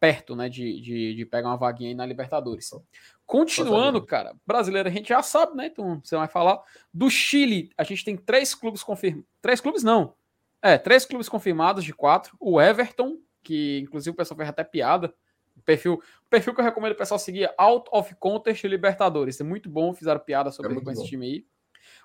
perto, 0.00 0.36
né, 0.36 0.48
de, 0.50 0.80
de, 0.82 1.14
de 1.14 1.24
pegar 1.24 1.48
uma 1.48 1.56
vaguinha 1.56 1.88
aí 1.90 1.94
na 1.94 2.04
Libertadores. 2.04 2.68
Continuando, 3.26 4.04
cara, 4.04 4.34
brasileiro 4.46 4.88
a 4.88 4.92
gente 4.92 5.08
já 5.08 5.22
sabe, 5.22 5.56
né, 5.56 5.66
então 5.66 6.00
você 6.02 6.16
vai 6.16 6.28
falar. 6.28 6.60
Do 6.92 7.08
Chile, 7.08 7.70
a 7.76 7.82
gente 7.82 8.04
tem 8.04 8.16
três 8.16 8.54
clubes 8.54 8.82
confirmados. 8.82 9.26
Três 9.40 9.60
clubes 9.60 9.82
não. 9.82 10.14
É, 10.60 10.78
três 10.78 11.04
clubes 11.04 11.28
confirmados 11.28 11.84
de 11.84 11.92
quatro. 11.92 12.36
O 12.38 12.60
Everton, 12.60 13.18
que 13.42 13.80
inclusive 13.80 14.12
o 14.12 14.16
pessoal 14.16 14.36
fez 14.36 14.48
até 14.48 14.64
piada. 14.64 15.14
O 15.56 15.62
perfil, 15.62 15.94
o 15.94 16.30
perfil 16.30 16.54
que 16.54 16.60
eu 16.60 16.64
recomendo 16.64 16.92
o 16.92 16.96
pessoal 16.96 17.18
seguir 17.18 17.44
é 17.44 17.54
Out 17.56 17.88
of 17.92 18.14
Contest 18.16 18.64
Libertadores. 18.64 19.40
É 19.40 19.44
muito 19.44 19.68
bom, 19.68 19.94
fizeram 19.94 20.20
piada 20.20 20.50
sobre 20.50 20.76
É 20.76 20.80
com 20.80 20.90
esse 20.90 21.06
time 21.06 21.26
aí. 21.26 21.46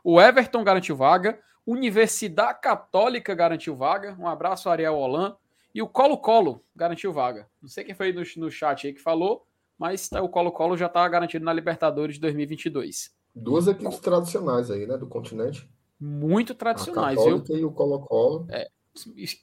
O 0.04 0.22
Everton 0.22 0.64
garantiu 0.64 0.96
vaga. 0.96 1.40
Universidade 1.66 2.60
Católica 2.62 3.36
garantiu 3.36 3.76
vaga. 3.76 4.16
Um 4.20 4.28
abraço, 4.28 4.70
Ariel 4.70 4.96
Holan. 4.96 5.36
E 5.74 5.82
o 5.82 5.88
Colo-Colo 5.88 6.64
garantiu 6.76 7.14
vaga. 7.14 7.48
Não 7.62 7.70
sei 7.70 7.84
quem 7.84 7.94
foi 7.94 8.12
no, 8.12 8.24
no 8.38 8.52
chat 8.52 8.88
aí 8.88 8.94
que 8.94 9.00
falou, 9.00 9.46
mas 9.80 10.10
tá- 10.10 10.22
o 10.22 10.30
Colo-Colo 10.30 10.76
já 10.78 10.86
está 10.88 11.08
garantido 11.08 11.44
na 11.46 11.54
Libertadores 11.54 12.16
de 12.16 12.22
2022. 12.22 13.12
Duas 13.34 13.68
equipes 13.68 14.00
tradicionais 14.00 14.70
aí, 14.70 14.86
né, 14.86 14.98
do 14.98 15.08
continente. 15.08 15.68
Muito 16.00 16.54
tradicionais, 16.54 17.18
viu? 17.48 17.58
E 17.58 17.66
o 17.66 17.72
Colo-Colo. 17.72 18.48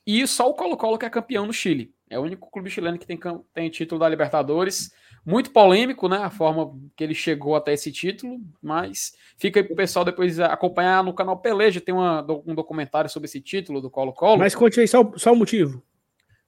E 0.06 0.26
só 0.26 0.50
o 0.50 0.54
Colo-Colo 0.54 0.98
que 0.98 1.06
é 1.06 1.10
campeão 1.10 1.46
no 1.46 1.52
Chile. 1.52 1.94
É 2.10 2.18
o 2.18 2.22
único 2.22 2.50
clube 2.50 2.68
chileno 2.70 2.98
que 2.98 3.06
tem, 3.06 3.18
tem 3.54 3.70
título 3.70 3.98
da 3.98 4.08
Libertadores. 4.08 4.92
Muito 5.24 5.50
polêmico, 5.50 6.08
né? 6.08 6.18
A 6.18 6.30
forma 6.30 6.78
que 6.94 7.02
ele 7.02 7.14
chegou 7.14 7.56
até 7.56 7.72
esse 7.72 7.90
título, 7.90 8.38
mas 8.62 9.14
fica 9.36 9.58
aí 9.60 9.64
pro 9.66 9.74
pessoal 9.74 10.04
depois 10.04 10.38
acompanhar 10.38 11.02
no 11.02 11.12
canal 11.14 11.36
Peleja. 11.38 11.80
Tem 11.80 11.94
uma- 11.94 12.22
um 12.46 12.54
documentário 12.54 13.10
sobre 13.10 13.26
esse 13.26 13.40
título 13.40 13.80
do 13.80 13.90
Colo-Colo. 13.90 14.38
Mas 14.38 14.54
conte 14.54 14.78
aí 14.80 14.86
só, 14.86 15.00
o- 15.02 15.18
só 15.18 15.32
o 15.32 15.36
motivo. 15.36 15.82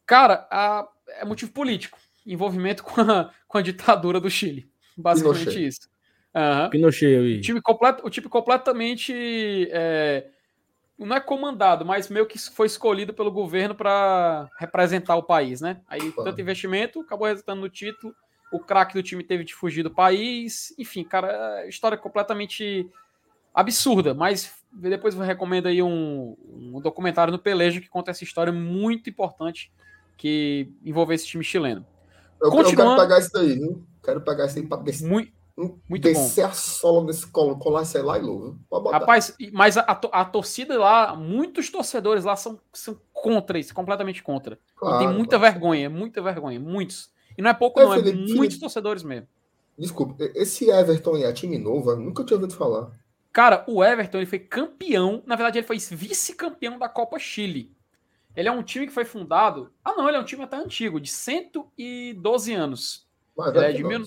Cara, 0.07 0.47
a- 0.51 0.89
é 1.09 1.25
motivo 1.25 1.51
político. 1.53 1.99
Envolvimento 2.33 2.83
com 2.85 3.01
a, 3.01 3.31
com 3.47 3.59
a 3.59 3.63
ditadura 3.63 4.21
do 4.21 4.31
Chile. 4.31 4.71
Basicamente 4.97 5.41
Pinochet. 5.45 5.67
isso. 5.67 5.89
Aham. 6.35 6.71
Pinochet. 6.71 7.39
O 7.39 7.41
time, 7.41 7.61
complet, 7.61 8.01
o 8.03 8.11
time 8.11 8.29
completamente. 8.29 9.69
é, 9.71 10.27
não 10.99 11.15
é 11.17 11.21
comandado, 11.21 11.85
mas 11.85 12.09
meio 12.09 12.27
que 12.27 12.39
foi 12.39 12.67
escolhido 12.67 13.15
pelo 13.15 13.31
governo 13.31 13.75
para 13.75 14.49
representar 14.59 15.15
o 15.17 15.23
país, 15.23 15.61
né? 15.61 15.81
Aí 15.87 16.11
Claro. 16.13 16.31
tanto 16.31 16.41
investimento, 16.41 17.01
acabou 17.01 17.29
resultando 17.29 17.61
no 17.61 17.69
título. 17.69 18.15
O 18.51 18.59
craque 18.59 18.95
do 18.95 19.03
time 19.03 19.23
teve 19.23 19.45
de 19.45 19.55
fugir 19.55 19.83
do 19.83 19.91
país. 19.95 20.75
Enfim, 20.79 21.05
cara, 21.05 21.63
é 21.63 21.69
história 21.69 21.97
completamente 21.97 22.89
absurda. 23.55 24.13
Mas 24.15 24.53
depois 24.73 25.15
eu 25.15 25.21
recomendo 25.23 25.67
aí 25.67 25.83
um, 25.83 26.37
um 26.45 26.81
documentário 26.81 27.31
no 27.33 27.39
Peleja 27.39 27.81
que 27.81 27.89
conta 27.89 28.11
essa 28.11 28.25
história 28.25 28.53
muito 28.53 29.09
importante 29.09 29.71
que 30.17 30.69
envolveu 30.85 31.15
esse 31.15 31.27
time 31.27 31.45
chileno. 31.45 31.87
Eu, 32.41 32.53
eu 32.53 32.65
quero 32.77 32.97
pegar 32.97 33.19
isso 33.19 33.31
daí, 33.33 33.59
viu? 33.59 33.85
Quero 34.03 34.21
pegar 34.21 34.47
isso 34.47 34.59
aí 34.59 34.67
pra 34.67 34.79
descer, 34.79 35.07
Muito, 35.09 35.33
muito 35.57 35.81
bom. 35.89 35.99
descer 36.01 36.45
a 36.45 36.53
sola 36.53 37.05
nesse 37.05 37.27
colo, 37.27 37.59
colar 37.59 37.85
sei 37.85 38.01
lá 38.03 38.19
e 38.19 38.23
louco. 38.23 38.59
Rapaz, 38.91 39.35
mas 39.53 39.77
a, 39.77 39.81
a 39.81 39.95
to- 39.95 40.11
a 40.13 40.25
torcida 40.25 40.79
lá, 40.79 41.17
muitos 41.17 41.69
torcedores 41.71 42.25
lá 42.25 42.37
são, 42.37 42.59
são 42.73 42.99
contra 43.13 43.59
isso, 43.59 43.75
completamente 43.75 44.23
contra. 44.23 44.55
E 44.55 44.79
Claro, 44.79 44.99
tem 44.99 45.09
muita 45.09 45.39
claro. 45.39 45.53
vergonha, 45.53 45.91
muita 45.91 46.23
vergonha, 46.23 46.61
muitos. 46.61 47.11
E 47.37 47.43
não 47.43 47.51
é 47.51 47.55
pouco, 47.55 47.81
É, 47.81 47.85
não, 47.85 47.93
é 47.95 47.97
Felipe, 47.99 48.17
muitos 48.19 48.35
Felipe. 48.37 48.61
torcedores 48.61 49.03
mesmo. 49.03 49.27
Desculpa, 49.77 50.15
esse 50.35 50.71
Everton 50.71 51.17
é 51.19 51.33
time 51.33 51.59
novo, 51.59 51.91
eu 51.91 51.97
nunca 51.97 52.25
tinha 52.25 52.37
ouvido 52.37 52.55
falar. 52.55 52.91
Cara, 53.33 53.65
o 53.69 53.85
Everton 53.85 54.19
ele 54.19 54.27
foi 54.27 54.39
campeão, 54.41 55.23
na 55.27 55.37
verdade, 55.37 55.59
ele 55.59 55.67
foi 55.67 55.79
vice-campeão 55.79 56.79
da 56.79 56.89
Copa 56.89 57.19
Chile. 57.19 57.73
Ele 58.39 58.49
é 58.49 58.53
um 58.53 58.63
time 58.63 58.87
que 58.87 58.93
foi 58.93 59.05
fundado. 59.05 59.73
Ah, 59.85 59.95
não, 59.97 60.07
ele 60.09 60.17
é 60.17 60.21
um 60.21 60.25
time 60.25 60.45
até 60.45 60.57
antigo, 60.57 61.01
de 61.01 61.11
112 61.11 62.55
anos. 62.55 63.07
Mas 63.37 63.49
Ele 63.49 63.59
é 63.65 63.73
de 63.73 63.83
mil- 63.85 63.99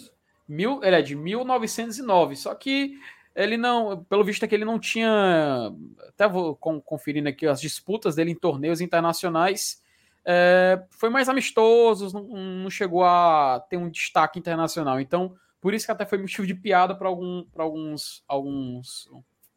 Mil, 0.48 0.84
ele 0.84 0.96
é 0.98 1.02
de 1.02 1.16
1909, 1.16 2.36
só 2.36 2.54
que 2.54 2.98
ele 3.34 3.56
não, 3.56 4.04
pelo 4.06 4.24
visto 4.24 4.44
é 4.44 4.48
que 4.48 4.54
ele 4.54 4.66
não 4.66 4.78
tinha, 4.78 5.72
até 6.10 6.28
vou 6.28 6.56
con- 6.58 6.82
conferindo 6.82 7.30
aqui 7.30 7.48
as 7.48 7.62
disputas 7.62 8.16
dele 8.16 8.32
em 8.32 8.36
torneios 8.36 8.82
internacionais, 8.82 9.82
é, 10.26 10.84
foi 10.90 11.10
mais 11.10 11.30
amistosos, 11.30 12.12
não, 12.12 12.24
não 12.24 12.70
chegou 12.70 13.06
a 13.06 13.66
ter 13.70 13.78
um 13.78 13.90
destaque 13.90 14.38
internacional, 14.38 15.00
então 15.00 15.34
por 15.62 15.74
isso 15.74 15.86
que 15.86 15.92
até 15.94 16.06
foi 16.06 16.18
motivo 16.18 16.46
de 16.46 16.54
piada 16.56 16.94
para 16.96 17.08
algum, 17.08 17.46
pra 17.46 17.64
alguns, 17.64 18.22
alguns 18.28 19.10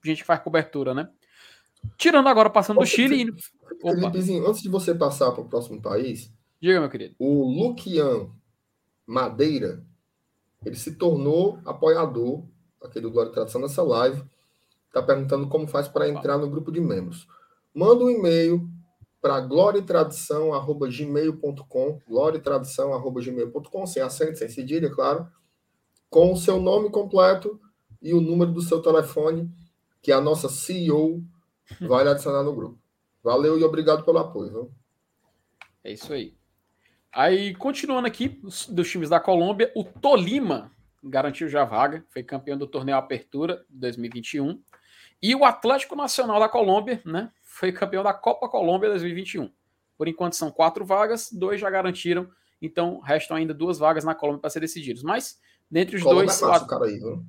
gente 0.04 0.18
que 0.20 0.26
faz 0.26 0.40
cobertura, 0.40 0.94
né? 0.94 1.08
Tirando 1.96 2.28
agora, 2.28 2.50
passando 2.50 2.78
do 2.78 2.82
Ô, 2.82 2.86
Chile, 2.86 3.32
opa, 3.82 3.94
Felipezinho, 3.94 4.46
antes 4.46 4.60
de 4.62 4.68
você 4.68 4.94
passar 4.94 5.32
para 5.32 5.42
o 5.42 5.48
próximo 5.48 5.80
país, 5.80 6.30
diga 6.60 6.80
meu 6.80 6.90
querido. 6.90 7.14
o 7.18 7.44
Luquian 7.44 8.28
Madeira, 9.06 9.82
ele 10.64 10.76
se 10.76 10.96
tornou 10.96 11.58
apoiador 11.64 12.44
aqui 12.82 13.00
do 13.00 13.10
Glória 13.10 13.30
e 13.30 13.32
Tradição 13.32 13.60
nessa 13.60 13.82
live. 13.82 14.22
Está 14.86 15.02
perguntando 15.02 15.48
como 15.48 15.66
faz 15.66 15.88
para 15.88 16.08
entrar 16.08 16.38
no 16.38 16.48
grupo 16.48 16.70
de 16.70 16.80
membros. 16.80 17.26
Manda 17.74 18.04
um 18.04 18.10
e-mail 18.10 18.70
para 19.20 19.40
gloriatradição.gmail.com 19.40 22.00
gloriatradição.gmail.com 22.06 23.86
sem 23.86 24.02
acento, 24.02 24.38
sem 24.38 24.48
cedilha, 24.48 24.88
claro, 24.90 25.26
com 26.08 26.32
o 26.32 26.36
seu 26.36 26.60
nome 26.60 26.90
completo 26.90 27.60
e 28.00 28.14
o 28.14 28.20
número 28.20 28.52
do 28.52 28.62
seu 28.62 28.80
telefone, 28.80 29.50
que 30.00 30.12
a 30.12 30.20
nossa 30.20 30.48
CEO 30.48 31.24
vai 31.80 32.04
lhe 32.04 32.10
adicionar 32.10 32.42
no 32.42 32.54
grupo. 32.54 32.78
Valeu 33.22 33.58
e 33.58 33.64
obrigado 33.64 34.04
pelo 34.04 34.18
apoio. 34.18 34.50
Viu? 34.50 34.72
É 35.82 35.92
isso 35.92 36.12
aí. 36.12 36.34
Aí, 37.12 37.54
continuando 37.54 38.06
aqui, 38.06 38.40
os- 38.42 38.66
dos 38.66 38.90
times 38.90 39.08
da 39.08 39.20
Colômbia, 39.20 39.70
o 39.74 39.84
Tolima 39.84 40.70
garantiu 41.02 41.48
já 41.48 41.62
a 41.62 41.66
vaga, 41.66 42.04
foi 42.08 42.22
campeão 42.22 42.56
do 42.58 42.66
torneio 42.66 42.96
Apertura 42.98 43.64
de 43.68 43.78
2021. 43.78 44.60
E 45.22 45.34
o 45.34 45.44
Atlético 45.44 45.94
Nacional 45.94 46.40
da 46.40 46.48
Colômbia, 46.48 47.00
né, 47.04 47.30
foi 47.42 47.70
campeão 47.72 48.02
da 48.02 48.12
Copa 48.12 48.48
Colômbia 48.48 48.88
2021. 48.90 49.50
Por 49.96 50.08
enquanto 50.08 50.34
são 50.34 50.50
quatro 50.50 50.84
vagas, 50.84 51.30
dois 51.30 51.60
já 51.60 51.70
garantiram, 51.70 52.28
então 52.60 52.98
restam 53.00 53.36
ainda 53.36 53.54
duas 53.54 53.78
vagas 53.78 54.02
na 54.04 54.14
Colômbia 54.14 54.40
para 54.40 54.50
ser 54.50 54.60
decididos. 54.60 55.02
Mas, 55.02 55.38
dentre 55.70 55.96
os 55.96 56.02
Colômbia 56.02 56.26
dois, 56.26 56.42
é 56.42 56.46
o 56.64 56.66
cara 56.66 56.84
aí, 56.86 56.98
viu? 56.98 57.24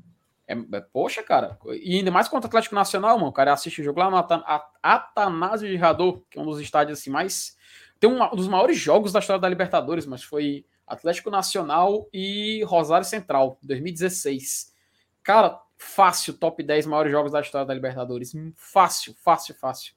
É, 0.48 0.54
é- 0.54 0.82
poxa, 0.94 1.24
cara. 1.24 1.58
E 1.82 1.98
ainda 1.98 2.12
mais 2.12 2.28
contra 2.28 2.48
o 2.48 2.50
Atlético 2.50 2.76
Nacional, 2.76 3.18
mano. 3.18 3.30
O 3.30 3.34
cara 3.34 3.54
assiste 3.54 3.82
o 3.82 3.84
jogo 3.84 4.00
lá 4.00 4.10
no 4.10 4.18
Atan- 4.18 4.44
Atanásio 4.82 5.68
de 5.68 5.76
Rador, 5.76 6.22
que 6.30 6.38
é 6.38 6.42
um 6.42 6.46
dos 6.46 6.60
estádios 6.60 7.00
assim 7.00 7.10
mais. 7.10 7.58
Tem 8.00 8.10
um, 8.10 8.22
um 8.22 8.36
dos 8.36 8.48
maiores 8.48 8.78
jogos 8.78 9.12
da 9.12 9.20
história 9.20 9.40
da 9.42 9.50
Libertadores, 9.50 10.06
mas 10.06 10.24
foi 10.24 10.66
Atlético 10.86 11.30
Nacional 11.32 12.08
e 12.14 12.64
Rosário 12.66 13.06
Central, 13.06 13.58
2016. 13.64 14.74
Cara, 15.24 15.60
fácil, 15.78 16.34
top 16.36 16.62
10 16.62 16.86
maiores 16.86 17.12
jogos 17.12 17.32
da 17.32 17.42
história 17.42 17.66
da 17.66 17.74
Libertadores. 17.74 18.36
Hum, 18.36 18.52
Fácil, 18.56 19.16
fácil, 19.24 19.56
fácil. 19.56 19.94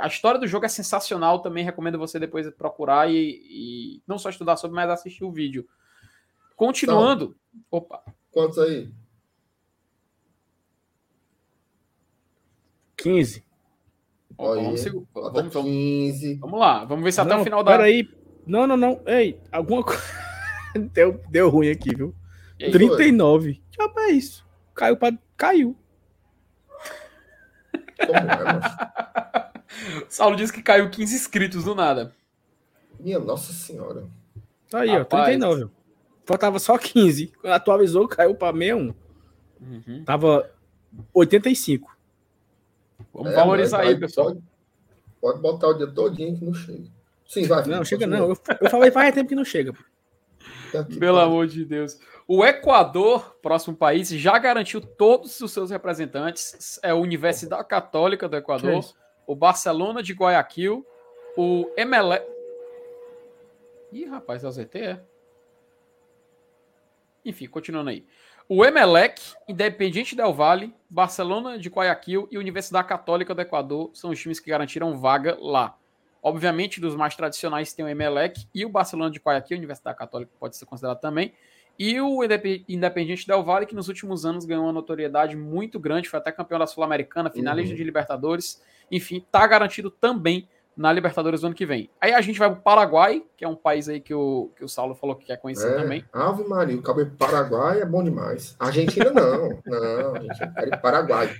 A 0.00 0.08
história 0.08 0.40
do 0.40 0.48
jogo 0.48 0.66
é 0.66 0.68
sensacional, 0.68 1.40
também 1.40 1.64
recomendo 1.64 1.96
você 1.96 2.18
depois 2.18 2.50
procurar 2.50 3.08
e, 3.08 3.40
e 3.48 4.02
não 4.04 4.18
só 4.18 4.28
estudar 4.28 4.56
sobre, 4.56 4.74
mas 4.74 4.90
assistir 4.90 5.22
o 5.22 5.30
vídeo. 5.30 5.64
Continuando. 6.56 7.36
Opa, 7.70 8.02
Quantos 8.32 8.58
aí? 8.58 8.90
15. 13.04 13.44
ó, 14.38 14.50
Olha, 14.50 14.62
vamos, 14.62 14.84
vamos, 14.84 15.32
vamos, 15.52 15.52
15. 15.52 16.34
Vamos 16.36 16.60
lá, 16.60 16.84
vamos 16.84 17.04
ver 17.04 17.12
se 17.12 17.20
até 17.20 17.34
não, 17.34 17.40
o 17.40 17.44
final 17.44 17.62
da. 17.62 17.72
Peraí. 17.72 18.08
Não, 18.46 18.66
não, 18.66 18.76
não. 18.76 19.00
Ei, 19.06 19.38
alguma 19.52 19.82
coisa. 19.82 20.02
deu, 20.92 21.20
deu 21.28 21.50
ruim 21.50 21.70
aqui, 21.70 21.94
viu? 21.94 22.14
E 22.58 22.64
aí, 22.64 22.70
39. 22.70 23.62
Já 23.70 23.92
é 24.02 24.10
isso. 24.10 24.46
Caiu 24.74 24.96
pra. 24.96 25.12
Caiu. 25.36 25.76
Como 28.06 28.18
é? 28.18 29.54
Saulo 30.08 30.36
disse 30.36 30.52
que 30.52 30.62
caiu 30.62 30.90
15 30.90 31.14
inscritos 31.14 31.64
do 31.64 31.74
nada. 31.74 32.12
Minha 32.98 33.18
Nossa 33.18 33.52
Senhora. 33.52 34.06
Tá 34.70 34.80
aí, 34.80 34.90
Rapaz. 34.90 35.22
ó. 35.22 35.24
39. 35.26 35.70
Faltava 36.24 36.58
só 36.58 36.78
15. 36.78 37.32
Quando 37.40 37.52
atualizou, 37.52 38.08
caiu 38.08 38.34
pra 38.34 38.52
61. 38.52 38.94
Uhum. 39.60 40.04
Tava 40.04 40.50
85. 41.12 41.93
Vamos 43.14 43.32
É, 43.32 43.36
valorizar 43.36 43.80
aí, 43.82 43.96
pessoal. 43.98 44.26
Pode, 44.26 44.42
pode 45.20 45.40
botar 45.40 45.68
o 45.68 45.74
dia 45.74 45.86
todinho 45.86 46.36
que 46.36 46.44
não 46.44 46.52
chega. 46.52 46.84
Sim, 47.26 47.46
vai. 47.46 47.64
Não, 47.66 47.84
chega 47.84 48.06
não. 48.06 48.30
Eu, 48.30 48.38
eu 48.60 48.70
falei 48.70 48.90
faz 48.90 49.14
tempo 49.14 49.28
que 49.28 49.34
não 49.34 49.44
chega. 49.44 49.72
Tá 50.72 50.80
aqui, 50.80 50.98
Pelo 50.98 51.18
amor 51.20 51.46
de 51.46 51.64
Deus. 51.64 51.98
O 52.26 52.44
Equador, 52.44 53.36
próximo 53.40 53.76
país, 53.76 54.08
já 54.08 54.38
garantiu 54.38 54.80
todos 54.80 55.40
os 55.40 55.52
seus 55.52 55.70
representantes. 55.70 56.80
É 56.82 56.90
a 56.90 56.94
Universidade 56.96 57.66
Católica 57.68 58.28
do 58.28 58.36
é 58.36 58.40
Equador, 58.40 58.78
isso? 58.78 58.96
o 59.26 59.36
Barcelona 59.36 60.02
de 60.02 60.12
Guayaquil, 60.12 60.84
o 61.36 61.70
Emelec. 61.76 62.26
Ih, 63.92 64.06
rapaz, 64.06 64.42
é 64.42 64.48
o 64.48 64.50
ZT, 64.50 64.78
é? 64.78 65.00
Enfim, 67.24 67.46
continuando 67.46 67.90
aí. 67.90 68.04
O 68.48 68.64
Emelec, 68.64 69.20
Independiente 69.48 70.14
Del 70.14 70.32
Valle, 70.32 70.74
Barcelona 70.88 71.58
de 71.58 71.68
Guayaquil 71.68 72.28
e 72.30 72.36
Universidade 72.36 72.86
Católica 72.86 73.34
do 73.34 73.40
Equador 73.40 73.90
são 73.94 74.10
os 74.10 74.20
times 74.20 74.38
que 74.38 74.50
garantiram 74.50 74.98
vaga 74.98 75.36
lá. 75.40 75.76
Obviamente, 76.22 76.80
dos 76.80 76.94
mais 76.94 77.16
tradicionais 77.16 77.72
tem 77.72 77.84
o 77.84 77.88
Emelec 77.88 78.46
e 78.54 78.64
o 78.64 78.68
Barcelona 78.68 79.10
de 79.10 79.18
Guayaquil, 79.18 79.56
Universidade 79.56 79.96
Católica 79.96 80.30
pode 80.38 80.56
ser 80.56 80.66
considerado 80.66 81.00
também. 81.00 81.32
E 81.78 82.00
o 82.00 82.22
Indep- 82.22 82.64
Independiente 82.68 83.26
Del 83.26 83.42
Valle, 83.42 83.66
que 83.66 83.74
nos 83.74 83.88
últimos 83.88 84.24
anos 84.24 84.44
ganhou 84.44 84.64
uma 84.64 84.72
notoriedade 84.72 85.36
muito 85.36 85.80
grande, 85.80 86.08
foi 86.08 86.18
até 86.18 86.30
campeão 86.30 86.58
da 86.58 86.66
Sul-Americana, 86.66 87.30
finalista 87.30 87.72
Uhum. 87.72 87.76
de 87.76 87.84
Libertadores. 87.84 88.62
Enfim, 88.90 89.24
tá 89.32 89.46
garantido 89.46 89.90
também 89.90 90.46
na 90.76 90.92
Libertadores 90.92 91.40
do 91.40 91.46
ano 91.46 91.54
que 91.54 91.64
vem. 91.66 91.88
Aí 92.00 92.12
a 92.12 92.20
gente 92.20 92.38
vai 92.38 92.50
pro 92.50 92.60
Paraguai, 92.62 93.24
que 93.36 93.44
é 93.44 93.48
um 93.48 93.54
país 93.54 93.88
aí 93.88 94.00
que 94.00 94.12
o, 94.14 94.50
que 94.56 94.64
o 94.64 94.68
Saulo 94.68 94.94
falou 94.94 95.14
que 95.16 95.24
quer 95.26 95.36
conhecer 95.36 95.70
É, 95.70 95.74
também. 95.82 96.04
Ave 96.12 96.44
Maria, 96.44 96.76
o 96.76 96.82
cabelo 96.82 97.10
Paraguai 97.12 97.80
é 97.80 97.84
bom 97.84 98.02
demais. 98.02 98.56
Argentina 98.58 99.10
não. 99.10 99.60
Não, 99.66 100.14
a 100.16 100.20
gente 100.20 100.38
quer 100.54 100.66
ir 100.66 100.70
pro 100.70 100.80
Paraguai. 100.82 101.34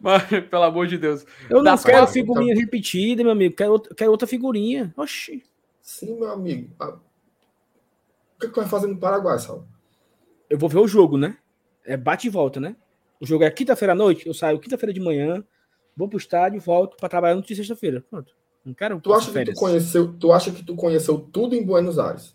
Mas, 0.00 0.22
pelo 0.50 0.62
amor 0.64 0.86
de 0.86 0.98
Deus. 0.98 1.24
Eu 1.48 1.62
não 1.62 1.76
quero 1.78 1.98
quatro, 2.00 2.12
figurinha 2.12 2.54
repetida, 2.54 3.22
meu 3.22 3.32
amigo. 3.32 3.56
Quero, 3.56 3.72
outra- 3.72 3.94
quero 3.94 4.10
outra 4.10 4.26
figurinha. 4.26 4.92
Oxi. 4.96 5.42
Sim, 5.80 6.16
meu 6.18 6.30
amigo. 6.30 6.70
Ah, 6.78 6.88
O 6.90 7.00
que, 8.40 8.48
que 8.48 8.52
tu 8.52 8.60
vai 8.60 8.68
fazer 8.68 8.86
no 8.86 8.98
Paraguai, 8.98 9.38
Sal? 9.38 9.66
Eu 10.50 10.58
vou 10.58 10.68
ver 10.68 10.78
o 10.78 10.86
jogo, 10.88 11.16
né? 11.16 11.38
É 11.86 11.96
bate 11.96 12.26
e 12.26 12.30
volta, 12.30 12.60
né? 12.60 12.76
O 13.20 13.24
jogo 13.26 13.44
é 13.44 13.50
quinta-feira 13.50 13.92
à 13.92 13.96
noite. 13.96 14.26
Eu 14.26 14.34
saio 14.34 14.58
quinta-feira 14.58 14.92
de 14.92 15.00
manhã, 15.00 15.42
vou 15.96 16.08
pro 16.08 16.18
estádio, 16.18 16.60
volto 16.60 16.96
pra 16.96 17.08
trabalhar 17.08 17.34
no 17.34 17.46
sexta-feira. 17.46 18.04
Pronto. 18.10 18.34
Não 18.64 18.72
quero 18.72 19.00
Tu 19.00 19.12
acha 19.12 19.30
que 19.30 19.44
tu 19.52 19.54
conheceu, 19.54 20.12
tu 20.14 20.32
acha 20.32 20.50
que 20.50 20.62
tu 20.64 20.74
conheceu 20.74 21.18
tudo 21.18 21.54
em 21.54 21.62
Buenos 21.64 21.98
Aires? 21.98 22.34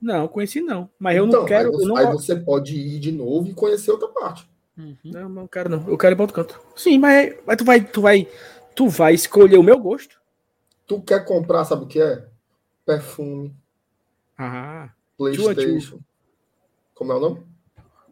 Não, 0.00 0.26
conheci 0.26 0.60
não. 0.60 0.90
Mas 0.98 1.16
eu 1.16 1.26
Então, 1.26 1.40
não 1.40 1.46
quero. 1.46 1.68
Aí 1.68 1.74
você, 1.76 1.82
eu 1.84 1.88
não, 1.88 1.96
aí 1.96 2.06
você 2.06 2.36
pode 2.36 2.74
ir 2.76 2.98
de 2.98 3.12
novo 3.12 3.48
e 3.48 3.54
conhecer 3.54 3.92
outra 3.92 4.08
parte. 4.08 4.50
Uhum. 4.76 4.96
não, 5.04 5.28
não 5.28 5.46
quero 5.46 5.68
não. 5.68 5.86
Eu 5.88 5.96
quero 5.96 6.14
ir 6.14 6.16
pra 6.16 6.24
outro 6.24 6.34
canto. 6.34 6.60
Sim, 6.74 6.98
mas, 6.98 7.36
mas 7.46 7.56
tu 7.56 7.64
vai, 7.64 7.84
tu 7.84 8.00
vai, 8.00 8.28
tu 8.74 8.88
vai 8.88 9.14
escolher 9.14 9.58
o 9.58 9.62
meu 9.62 9.78
gosto. 9.78 10.20
Tu 10.86 11.00
quer 11.02 11.24
comprar, 11.24 11.64
sabe 11.64 11.84
o 11.84 11.86
que 11.86 12.00
é? 12.00 12.26
Perfume, 12.84 13.54
Ah, 14.36 14.90
PlayStation. 15.16 16.00
Como 16.94 17.12
é 17.12 17.14
o 17.16 17.20
nome? 17.20 17.51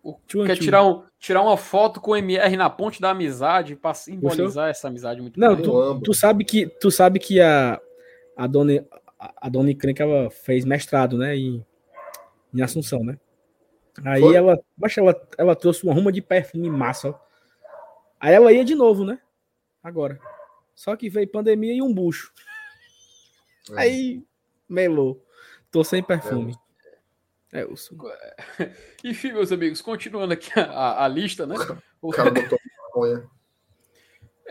O- 0.02 0.18
Tchum, 0.26 0.44
Quer 0.46 0.56
tchum. 0.56 0.62
tirar, 0.64 0.86
um, 0.86 1.04
tirar 1.18 1.42
uma 1.42 1.56
foto 1.56 2.00
com 2.00 2.12
o 2.12 2.16
MR 2.16 2.56
na 2.56 2.70
ponte 2.70 3.00
da 3.00 3.10
amizade 3.10 3.76
pra 3.76 3.92
simbolizar 3.92 4.70
essa 4.70 4.88
amizade 4.88 5.20
muito 5.20 5.38
Não, 5.38 5.60
tu, 5.60 6.00
tu 6.00 6.14
sabe 6.14 6.44
que 6.44 6.66
tu 6.66 6.90
sabe 6.90 7.18
que 7.18 7.40
a 7.40 7.78
a 8.36 8.46
dona 8.46 8.84
a, 9.18 9.34
a 9.46 9.48
dona 9.50 9.70
Encrenca, 9.70 10.02
ela 10.02 10.30
fez 10.30 10.64
mestrado, 10.64 11.18
né, 11.18 11.36
em, 11.36 11.64
em 12.54 12.62
Assunção, 12.62 13.04
né? 13.04 13.18
Aí 14.02 14.22
Foi? 14.22 14.34
ela, 14.34 14.58
mas 14.78 14.96
ela 14.96 15.28
ela 15.36 15.54
trouxe 15.54 15.84
uma 15.84 15.92
ruma 15.92 16.10
de 16.10 16.22
perfume 16.22 16.70
massa. 16.70 17.10
ó. 17.10 17.14
Aí 18.18 18.32
ela 18.32 18.50
ia 18.52 18.64
de 18.64 18.74
novo, 18.74 19.04
né? 19.04 19.18
Agora. 19.82 20.18
Só 20.74 20.96
que 20.96 21.10
veio 21.10 21.28
pandemia 21.28 21.74
e 21.74 21.82
um 21.82 21.92
bucho. 21.92 22.32
É. 23.72 23.80
Aí 23.80 24.22
melou. 24.66 25.22
Tô 25.70 25.84
sem 25.84 26.02
perfume. 26.02 26.52
É, 26.52 26.56
eu 27.52 27.76
sou. 27.76 27.96
Enfim, 29.04 29.32
meus 29.32 29.52
amigos, 29.52 29.80
continuando 29.82 30.32
aqui 30.34 30.50
a, 30.58 30.64
a- 30.64 31.04
a 31.04 31.08
lista, 31.08 31.46
né? 31.46 31.54
O 32.02 32.10
cara 32.10 32.30
botou 32.30 32.58
maconha. 32.86 33.28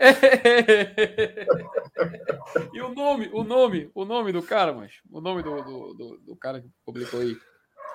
e 2.72 2.80
o 2.80 2.94
nome, 2.94 3.28
o 3.32 3.44
nome, 3.44 3.90
o 3.94 4.04
nome 4.04 4.32
do 4.32 4.42
cara, 4.42 4.72
mas 4.72 4.92
o 5.10 5.20
nome 5.20 5.42
do, 5.42 5.62
do, 5.62 5.94
do, 5.94 6.18
do 6.26 6.36
cara 6.36 6.60
que 6.60 6.68
publicou 6.86 7.20
aí. 7.20 7.36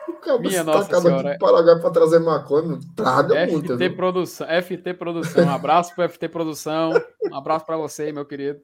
O 0.08 0.14
cara 0.14 0.38
Minha 0.40 0.52
se 0.60 0.64
Nossa 0.64 0.88
tacado 0.90 1.08
Senhora. 1.08 1.30
pro 1.38 1.48
Paraguai 1.48 1.80
pra 1.80 1.90
trazer 1.90 2.20
maconha. 2.20 2.80
Traga 2.96 3.48
muito, 3.48 3.74
FT? 3.76 3.90
Produção, 3.92 4.48
FT 4.62 4.94
Produção, 4.94 5.46
um 5.46 5.50
abraço 5.52 5.96
pro 5.96 6.08
FT 6.10 6.30
Produção, 6.30 6.92
um 7.32 7.36
abraço 7.36 7.66
pra 7.66 7.78
você, 7.78 8.12
meu 8.12 8.26
querido. 8.26 8.60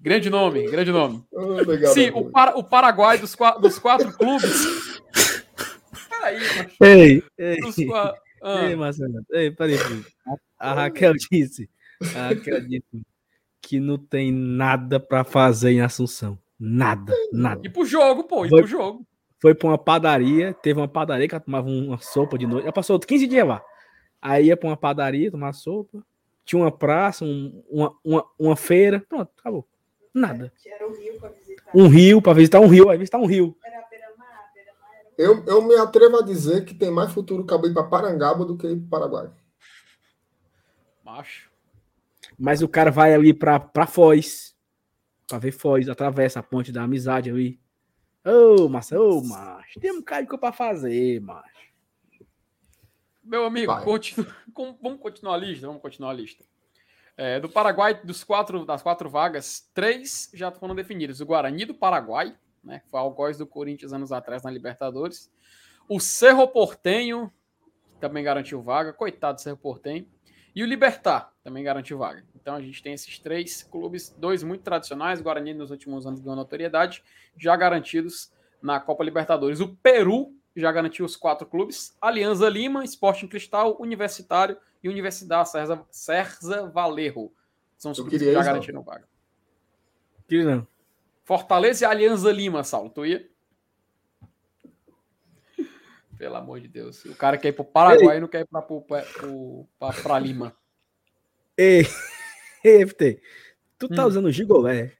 Grande 0.00 0.30
nome, 0.30 0.70
grande 0.70 0.92
nome. 0.92 1.24
Legal, 1.66 1.92
Sim, 1.92 2.10
o, 2.10 2.30
Para- 2.30 2.56
o 2.56 2.62
Paraguai 2.62 3.18
dos, 3.18 3.34
dos 3.60 3.78
quatro 3.78 4.12
clubes. 4.12 5.00
Mas 6.34 6.88
Ei, 6.88 7.22
ei, 7.38 7.58
ah, 8.42 8.68
ei, 8.68 8.76
Marcelo. 8.76 9.12
Ei, 9.32 9.50
peraí, 9.50 9.76
filho. 9.78 10.04
A, 10.58 10.70
a 10.70 10.74
Raquel 10.74 11.12
disse. 11.30 11.68
A 12.14 12.28
Raquel 12.28 12.60
disse 12.68 13.02
que 13.60 13.80
não 13.80 13.98
tem 13.98 14.32
nada 14.32 14.98
pra 15.00 15.24
fazer 15.24 15.70
em 15.72 15.80
Assunção. 15.80 16.38
Nada, 16.58 17.12
nada. 17.32 17.60
E 17.64 17.68
pro 17.70 17.84
jogo, 17.84 18.24
pô, 18.24 18.44
e 18.46 18.48
Vai- 18.48 18.60
pro 18.60 18.68
jogo. 18.68 19.06
Foi 19.40 19.54
pra 19.54 19.68
uma 19.68 19.78
padaria, 19.78 20.52
teve 20.52 20.80
uma 20.80 20.88
padaria 20.88 21.28
que 21.28 21.34
ela 21.34 21.40
tomava 21.40 21.68
uma 21.68 21.98
sopa 21.98 22.36
de 22.36 22.44
noite. 22.46 22.64
Ela 22.64 22.72
passou 22.72 22.98
15 22.98 23.26
dias 23.28 23.46
lá. 23.46 23.62
Aí 24.20 24.46
ia 24.46 24.56
pra 24.56 24.68
uma 24.68 24.76
padaria 24.76 25.30
tomar 25.30 25.52
sopa. 25.52 26.02
Tinha 26.44 26.60
uma 26.62 26.72
praça, 26.72 27.24
um- 27.24 27.62
uma, 27.70 27.94
uma, 28.04 28.24
uma 28.38 28.56
feira. 28.56 29.04
Pronto, 29.08 29.30
acabou. 29.38 29.64
Nada. 30.12 30.52
Era 30.66 30.88
o 30.88 30.92
Rio 30.96 31.20
pra 31.20 31.28
visitar. 31.28 31.70
Um 31.74 31.86
rio, 31.86 32.22
pra 32.22 32.32
visitar 32.32 32.60
um 32.60 32.66
rio. 32.66 32.90
Aí 32.90 32.98
visitar 32.98 33.18
um 33.18 33.26
rio. 33.26 33.56
Era- 33.64 33.78
Eu, 35.18 35.44
eu 35.46 35.60
me 35.60 35.74
atrevo 35.74 36.16
a 36.18 36.22
dizer 36.22 36.64
que 36.64 36.72
tem 36.72 36.90
mais 36.92 37.12
futuro 37.12 37.44
cabo 37.44 37.66
ir 37.66 37.74
pra 37.74 37.82
Parangaba 37.82 38.44
do 38.44 38.56
que 38.56 38.68
ir 38.68 38.76
pro 38.78 38.88
Paraguai. 38.88 39.30
Macho. 41.04 41.50
Mas 42.38 42.62
o 42.62 42.68
cara 42.68 42.90
vai 42.90 43.12
ali 43.12 43.34
pra, 43.34 43.58
pra 43.58 43.86
Foz. 43.86 44.56
Pra 45.26 45.38
ver 45.38 45.50
Foz, 45.50 45.88
atravessa 45.88 46.38
a 46.38 46.42
ponte 46.42 46.70
da 46.70 46.84
amizade 46.84 47.30
ali. 47.30 47.60
Ô, 48.24 48.68
massa, 48.68 48.98
ô, 48.98 49.22
macho. 49.22 49.80
Tem 49.80 49.90
um 49.90 50.00
cara 50.02 50.22
de 50.24 50.38
pra 50.38 50.52
fazer, 50.52 51.20
macho. 51.20 51.58
Meu 53.24 53.44
amigo, 53.44 53.72
continu- 53.82 54.26
vamos 54.80 55.00
continuar 55.00 55.34
a 55.34 55.38
lista? 55.38 55.66
Vamos 55.66 55.82
continuar 55.82 56.10
a 56.10 56.14
lista. 56.14 56.44
É, 57.16 57.40
do 57.40 57.48
Paraguai, 57.48 58.00
dos 58.04 58.22
quatro, 58.22 58.64
das 58.64 58.80
quatro 58.80 59.10
vagas, 59.10 59.68
três 59.74 60.30
já 60.32 60.52
foram 60.52 60.74
definidas. 60.74 61.20
O 61.20 61.26
Guarani 61.26 61.64
do 61.64 61.74
Paraguai, 61.74 62.36
né? 62.62 62.82
Foi 62.86 63.00
algoz 63.00 63.38
do 63.38 63.46
Corinthians 63.46 63.92
anos 63.92 64.12
atrás 64.12 64.42
na 64.42 64.50
Libertadores. 64.50 65.30
O 65.88 65.98
Cerro 65.98 66.46
Portenho, 66.48 67.32
que 67.94 68.00
também 68.00 68.22
garantiu 68.22 68.62
vaga. 68.62 68.92
Coitado 68.92 69.36
do 69.36 69.40
Cerro 69.40 69.56
Portenho. 69.56 70.06
E 70.54 70.62
o 70.62 70.66
Libertar 70.66 71.32
também 71.44 71.62
garantiu 71.62 71.98
vaga. 71.98 72.24
Então 72.34 72.54
a 72.54 72.60
gente 72.60 72.82
tem 72.82 72.92
esses 72.92 73.18
três 73.18 73.62
clubes, 73.62 74.14
dois 74.18 74.42
muito 74.42 74.62
tradicionais. 74.62 75.20
O 75.20 75.22
Guarani 75.22 75.54
nos 75.54 75.70
últimos 75.70 76.06
anos 76.06 76.20
ganhou 76.20 76.36
notoriedade, 76.36 77.02
já 77.36 77.54
garantidos 77.56 78.32
na 78.60 78.80
Copa 78.80 79.04
Libertadores. 79.04 79.60
O 79.60 79.76
Peru 79.76 80.34
já 80.56 80.72
garantiu 80.72 81.04
os 81.04 81.16
quatro 81.16 81.46
clubes: 81.46 81.96
Alianza 82.00 82.48
Lima, 82.48 82.84
Sporting 82.84 83.28
Cristal, 83.28 83.76
Universitário 83.80 84.56
e 84.82 84.88
Universidade 84.88 85.50
Serza, 85.50 85.84
Serza 85.90 86.68
Valerro. 86.68 87.32
São 87.76 87.92
os 87.92 87.98
Eu 87.98 88.04
clubes 88.04 88.18
que 88.18 88.24
queria 88.24 88.34
já 88.34 88.40
isso, 88.40 88.50
garantiram 88.50 88.82
vaga. 88.82 89.08
Que 90.26 90.42
não. 90.42 90.66
Fortaleza 91.28 91.84
e 91.84 91.86
Alianza 91.86 92.32
Lima, 92.32 92.64
Saulo. 92.64 92.88
Tu 92.88 93.04
ia? 93.04 93.28
Pelo 96.16 96.36
amor 96.36 96.58
de 96.58 96.68
Deus. 96.68 97.04
O 97.04 97.14
cara 97.14 97.36
quer 97.36 97.48
ir 97.48 97.52
pro 97.52 97.64
Paraguai 97.66 98.16
e 98.16 98.20
não 98.20 98.26
quer 98.28 98.40
ir 98.40 98.46
pra, 98.46 98.62
pro, 98.62 98.80
pra, 98.80 99.02
pra- 99.78 99.92
pra 100.02 100.18
Lima. 100.18 100.56
Ei, 101.54 101.82
ei, 102.64 102.86
FT. 102.86 103.20
Tu 103.78 103.88
tá 103.90 104.04
Hum. 104.04 104.08
usando 104.08 104.32
gigolé? 104.32 104.94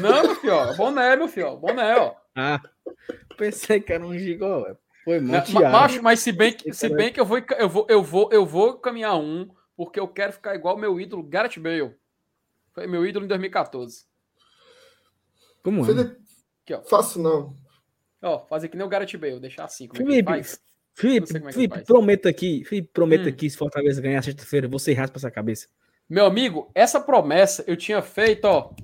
Não, 0.00 0.22
meu 0.22 0.34
filho, 0.36 0.54
ó. 0.54 0.74
Boné, 0.74 1.14
meu 1.14 1.28
filho. 1.28 1.48
ó, 1.48 1.56
Boné, 1.56 1.94
ó. 1.98 2.14
Ah, 2.34 2.58
pensei 3.36 3.80
que 3.80 3.92
era 3.92 4.04
um 4.06 4.18
gigolé. 4.18 4.76
Foi 5.04 5.20
muito 5.20 5.52
ma- 5.52 5.68
macho, 5.68 6.02
mas 6.02 6.20
se 6.20 6.32
bem 6.32 6.54
que, 6.54 6.72
se 6.72 6.88
bem 6.88 7.12
que 7.12 7.20
eu, 7.20 7.26
vou, 7.26 7.38
eu, 7.58 7.68
vou, 7.68 7.86
eu, 7.90 8.02
vou, 8.02 8.28
eu 8.32 8.46
vou 8.46 8.78
caminhar 8.78 9.14
um, 9.18 9.46
porque 9.76 10.00
eu 10.00 10.08
quero 10.08 10.32
ficar 10.32 10.54
igual 10.54 10.74
meu 10.78 10.98
ídolo, 10.98 11.22
Gareth 11.22 11.60
Bale. 11.60 11.94
Foi 12.72 12.86
meu 12.86 13.04
ídolo 13.04 13.26
em 13.26 13.28
2014. 13.28 14.07
Como 15.62 15.82
é? 15.82 15.86
Felipe, 15.86 16.16
Aqui, 16.64 16.74
ó. 16.74 16.82
faço 16.82 17.20
não. 17.20 17.54
Ó, 18.22 18.40
fazer 18.46 18.68
que 18.68 18.76
nem 18.76 18.86
o 18.86 18.88
Gareth 18.88 19.16
Bale, 19.18 19.40
deixar 19.40 19.64
assim. 19.64 19.86
Como 19.86 20.02
é 20.02 20.04
que 20.04 20.10
Felipe? 20.24 20.58
Felipe, 20.94 21.36
é 21.36 21.40
que 21.40 21.52
Felipe, 21.52 21.84
prometa 21.84 22.28
aqui. 22.28 22.64
Felipe, 22.64 22.88
prometa 22.92 23.24
Hum. 23.24 23.28
aqui, 23.28 23.48
se 23.48 23.56
Fortaleza 23.56 24.00
ganhar 24.02 24.22
sexta-feira, 24.22 24.66
você 24.66 24.92
raspa 24.92 25.18
essa 25.18 25.30
cabeça. 25.30 25.68
Meu 26.08 26.26
amigo, 26.26 26.70
essa 26.74 27.00
promessa 27.00 27.62
eu 27.68 27.76
tinha 27.76 28.02
feito, 28.02 28.44
ó, 28.46 28.74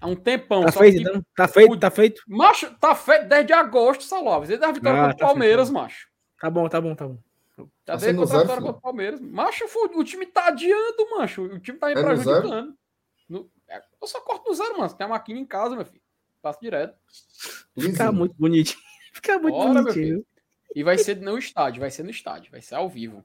há 0.00 0.06
um 0.06 0.14
tempão. 0.14 0.64
Tá 0.64 0.72
só 0.72 0.80
feito, 0.80 0.96
que- 0.96 1.00
então? 1.08 1.22
Tá 1.34 1.48
feito, 1.48 1.72
o- 1.72 1.78
tá 1.78 1.90
feito? 1.90 2.22
Macho, 2.28 2.74
tá 2.78 2.94
feito 2.94 3.28
desde 3.28 3.52
agosto, 3.54 4.04
Salóvis. 4.04 4.48
Desde 4.48 4.64
a 4.66 4.72
vitória 4.72 4.98
Ah, 5.00 5.02
contra 5.06 5.14
o 5.14 5.18
tá 5.18 5.24
feito, 5.26 5.28
Palmeiras, 5.30 5.68
tá. 5.68 5.72
macho. 5.74 6.08
Tá 6.40 6.50
bom, 6.50 6.68
tá 6.68 6.80
bom, 6.80 6.94
tá 6.94 7.08
bom. 7.08 7.18
Já 7.56 7.64
Tá 7.86 7.96
desde 7.96 8.20
a 8.20 8.24
vitória 8.24 8.46
contra 8.56 8.70
o 8.70 8.80
Palmeiras. 8.80 9.20
Macho, 9.20 9.64
o 9.94 10.04
time 10.04 10.26
tá 10.26 10.48
adiando, 10.48 11.10
macho. 11.16 11.42
O 11.44 11.58
time 11.58 11.78
tá 11.78 11.86
me 11.86 11.92
É 11.92 11.94
no 11.96 12.02
zero? 12.02 12.22
prejudicando. 12.42 12.74
Eu 14.00 14.08
só 14.08 14.20
corto 14.20 14.48
no 14.48 14.54
zero, 14.54 14.78
mano. 14.78 14.94
Tem 14.94 15.04
a 15.06 15.08
máquina 15.08 15.38
em 15.38 15.46
casa, 15.46 15.76
meu 15.76 15.84
filho. 15.84 16.02
Passo 16.40 16.60
direto. 16.60 16.96
Fica 17.78 18.10
muito 18.12 18.34
bonitinho. 18.38 18.82
Fica 19.12 19.38
muito 19.38 19.54
Bora, 19.54 19.74
meu 19.74 19.82
bonitinho. 19.84 20.26
E 20.74 20.82
vai 20.82 20.98
ser 20.98 21.16
no 21.16 21.38
estádio, 21.38 21.80
vai 21.80 21.90
ser 21.90 22.02
no 22.02 22.10
estádio, 22.10 22.50
vai 22.50 22.60
ser 22.60 22.74
ao 22.74 22.88
vivo. 22.88 23.24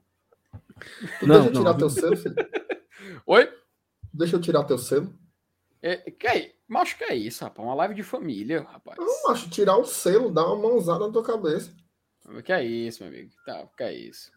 Tu 1.20 1.26
Não, 1.26 1.34
deixa 1.34 1.48
eu 1.48 1.52
não. 1.52 1.60
tirar 1.60 1.74
teu 1.74 1.90
selo, 1.90 2.16
Felipe? 2.16 2.42
Oi? 3.26 3.58
Deixa 4.12 4.36
eu 4.36 4.40
tirar 4.40 4.64
teu 4.64 4.78
selo? 4.78 5.14
É, 5.82 5.96
que 6.10 6.26
é, 6.26 6.54
macho, 6.66 6.96
que 6.96 7.04
é 7.04 7.14
isso, 7.14 7.44
rapaz? 7.44 7.66
Uma 7.66 7.74
live 7.74 7.94
de 7.94 8.02
família, 8.02 8.62
rapaz. 8.62 8.98
Não, 8.98 9.30
acho 9.30 9.50
tirar 9.50 9.76
o 9.76 9.84
selo, 9.84 10.30
dar 10.32 10.46
uma 10.46 10.56
mãozada 10.56 11.06
na 11.06 11.12
tua 11.12 11.22
cabeça. 11.22 11.74
Que 12.42 12.52
é 12.52 12.64
isso, 12.64 13.02
meu 13.02 13.12
amigo? 13.12 13.30
Tá, 13.44 13.66
que 13.76 13.82
é 13.82 13.92
isso? 13.92 14.32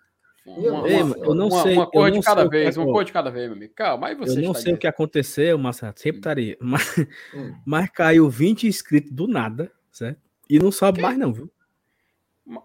Uma, 0.47 0.71
nossa 0.71 0.87
Ei, 0.87 0.95
uma, 1.01 1.09
mano, 1.09 1.23
eu 1.25 1.35
não 1.35 1.47
uma, 1.47 1.61
sei. 1.63 1.73
uma 1.75 1.83
eu 1.83 1.91
cor 1.91 2.09
de 2.11 2.21
cada 2.21 2.43
que 2.43 2.49
vez, 2.49 2.77
uma 2.77 2.85
cor 2.85 3.03
de 3.03 3.11
cada 3.11 3.29
vez, 3.29 3.45
meu 3.47 3.57
amigo. 3.57 3.73
Calma, 3.75 4.07
aí 4.07 4.15
você 4.15 4.39
Eu 4.39 4.43
não 4.43 4.53
sei 4.53 4.73
o 4.73 4.77
que 4.77 4.87
aconteceu, 4.87 5.57
Marcelo. 5.57 5.93
Sempre 5.97 6.19
estaria. 6.19 6.57
Mas, 6.61 6.97
Hum. 7.33 7.53
mas 7.65 7.89
caiu 7.89 8.29
20 8.29 8.65
inscritos 8.65 9.11
do 9.11 9.27
nada, 9.27 9.69
certo? 9.91 10.21
E 10.49 10.57
não 10.57 10.71
sobe 10.71 11.01
mais, 11.01 11.17
não, 11.17 11.33
viu? 11.33 11.51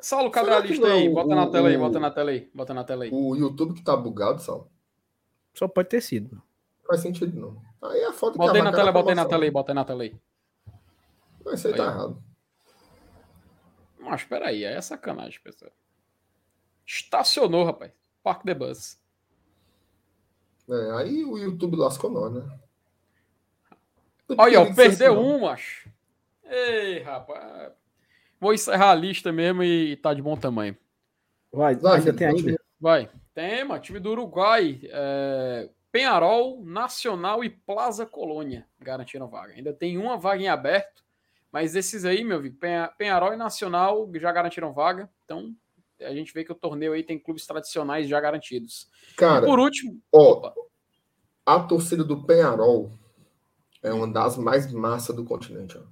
Saulo, 0.01 0.31
cadê 0.31 0.47
Será 0.47 0.59
a 0.59 0.63
que 0.63 0.69
lista 0.69 0.87
aí? 0.87 1.09
o- 1.09 1.15
Bota 1.15 1.35
na 1.35 1.51
tela 1.51 1.69
aí, 1.69 1.77
bota 1.77 1.99
na 1.99 2.11
tela 2.13 2.31
aí, 2.31 2.51
bota 2.55 2.73
na 2.75 2.85
tela 2.85 3.03
aí. 3.05 3.11
O 3.13 3.35
YouTube 3.35 3.75
que 3.75 3.83
tá 3.83 3.97
bugado, 3.97 4.41
Sal. 4.41 4.71
Só 5.53 5.67
pode 5.67 5.89
ter 5.89 6.01
sido. 6.01 6.37
Não 6.37 6.87
faz 6.87 7.01
sentido, 7.01 7.39
não. 7.39 7.61
Aí 7.91 7.99
é 8.01 8.07
a 8.07 8.13
foto 8.13 8.35
que 8.35 8.39
Bota 8.39 8.53
aí 8.53 8.61
a 8.61 8.65
na 8.65 8.73
tela, 8.73 8.93
bota 8.93 9.11
aí 9.11 9.17
na 9.17 9.25
tela 9.27 9.45
aí, 9.45 9.51
bota 9.51 9.73
aí 9.73 9.75
na 9.75 9.85
tela 9.85 10.03
aí. 10.05 10.15
Mas 11.45 11.59
isso 11.59 11.67
aí 11.67 11.75
tá 11.75 11.83
Aí. 11.83 11.89
errado. 11.89 12.23
Mas 13.99 14.21
espera 14.21 14.47
aí, 14.49 14.65
aí 14.65 14.75
é 14.75 14.81
sacanagem, 14.81 15.41
pessoal. 15.43 15.73
Estacionou, 16.87 17.65
rapaz. 17.65 17.93
Parque 18.23 18.45
de 18.45 18.55
Bus. 18.55 18.99
É, 20.69 20.91
aí 20.99 21.25
o 21.25 21.37
YouTube 21.39 21.77
lascou 21.77 22.11
nós, 22.11 22.33
né? 22.33 22.59
Olha, 24.39 24.61
ó, 24.61 24.75
perdeu 24.75 25.15
não. 25.15 25.23
um, 25.37 25.41
macho. 25.43 25.91
Ei, 26.45 27.01
rapaz. 27.03 27.73
Vou 28.41 28.55
encerrar 28.55 28.91
a 28.91 28.95
lista 28.95 29.31
mesmo 29.33 29.63
e 29.63 29.97
tá 29.97 30.15
de 30.15 30.23
bom 30.23 30.37
tamanho. 30.37 30.77
Vai, 31.53 31.75
Vai, 31.77 31.99
ainda 31.99 32.13
tem 32.13 32.27
ainda. 32.27 32.61
Vai. 32.81 33.11
Tem, 33.35 33.65
mano. 33.65 33.81
Time 33.81 34.01
do 34.01 34.11
Uruguai. 34.11 34.81
é, 34.85 35.69
Penharol, 35.91 36.65
Nacional 36.65 37.45
e 37.45 37.51
Plaza 37.51 38.07
Colônia 38.07 38.67
garantiram 38.81 39.29
vaga. 39.29 39.53
Ainda 39.53 39.75
tem 39.75 39.99
uma 39.99 40.17
vaga 40.17 40.43
em 40.43 40.49
aberto, 40.49 41.05
mas 41.53 41.77
esses 41.77 42.07
aí, 42.07 42.25
meu 42.25 42.39
amigo, 42.39 42.57
Penha- 42.57 42.91
Penharol 42.97 43.35
e 43.35 43.37
Nacional 43.37 44.11
já 44.15 44.33
garantiram 44.33 44.73
vaga. 44.73 45.11
Então, 45.25 45.55
a 46.05 46.15
gente 46.15 46.33
vê 46.33 46.45
que 46.45 46.53
o 46.53 46.55
torneio 46.57 46.93
aí 46.93 47.03
tem 47.03 47.19
clubes 47.19 47.47
tradicionais 47.47 48.09
já 48.09 48.21
garantidos. 48.21 48.89
Cara, 49.17 49.45
e 49.45 49.49
por 49.49 49.59
último, 49.59 50.01
ó, 50.13 50.33
opa, 50.33 50.55
a 51.47 51.61
torcida 51.61 52.05
do 52.05 52.25
Penharol 52.25 52.93
é 53.83 53.93
uma 53.93 54.07
das 54.07 54.37
mais 54.37 54.71
massas 54.73 55.15
do 55.17 55.25
continente. 55.25 55.77
Ó. 55.77 55.83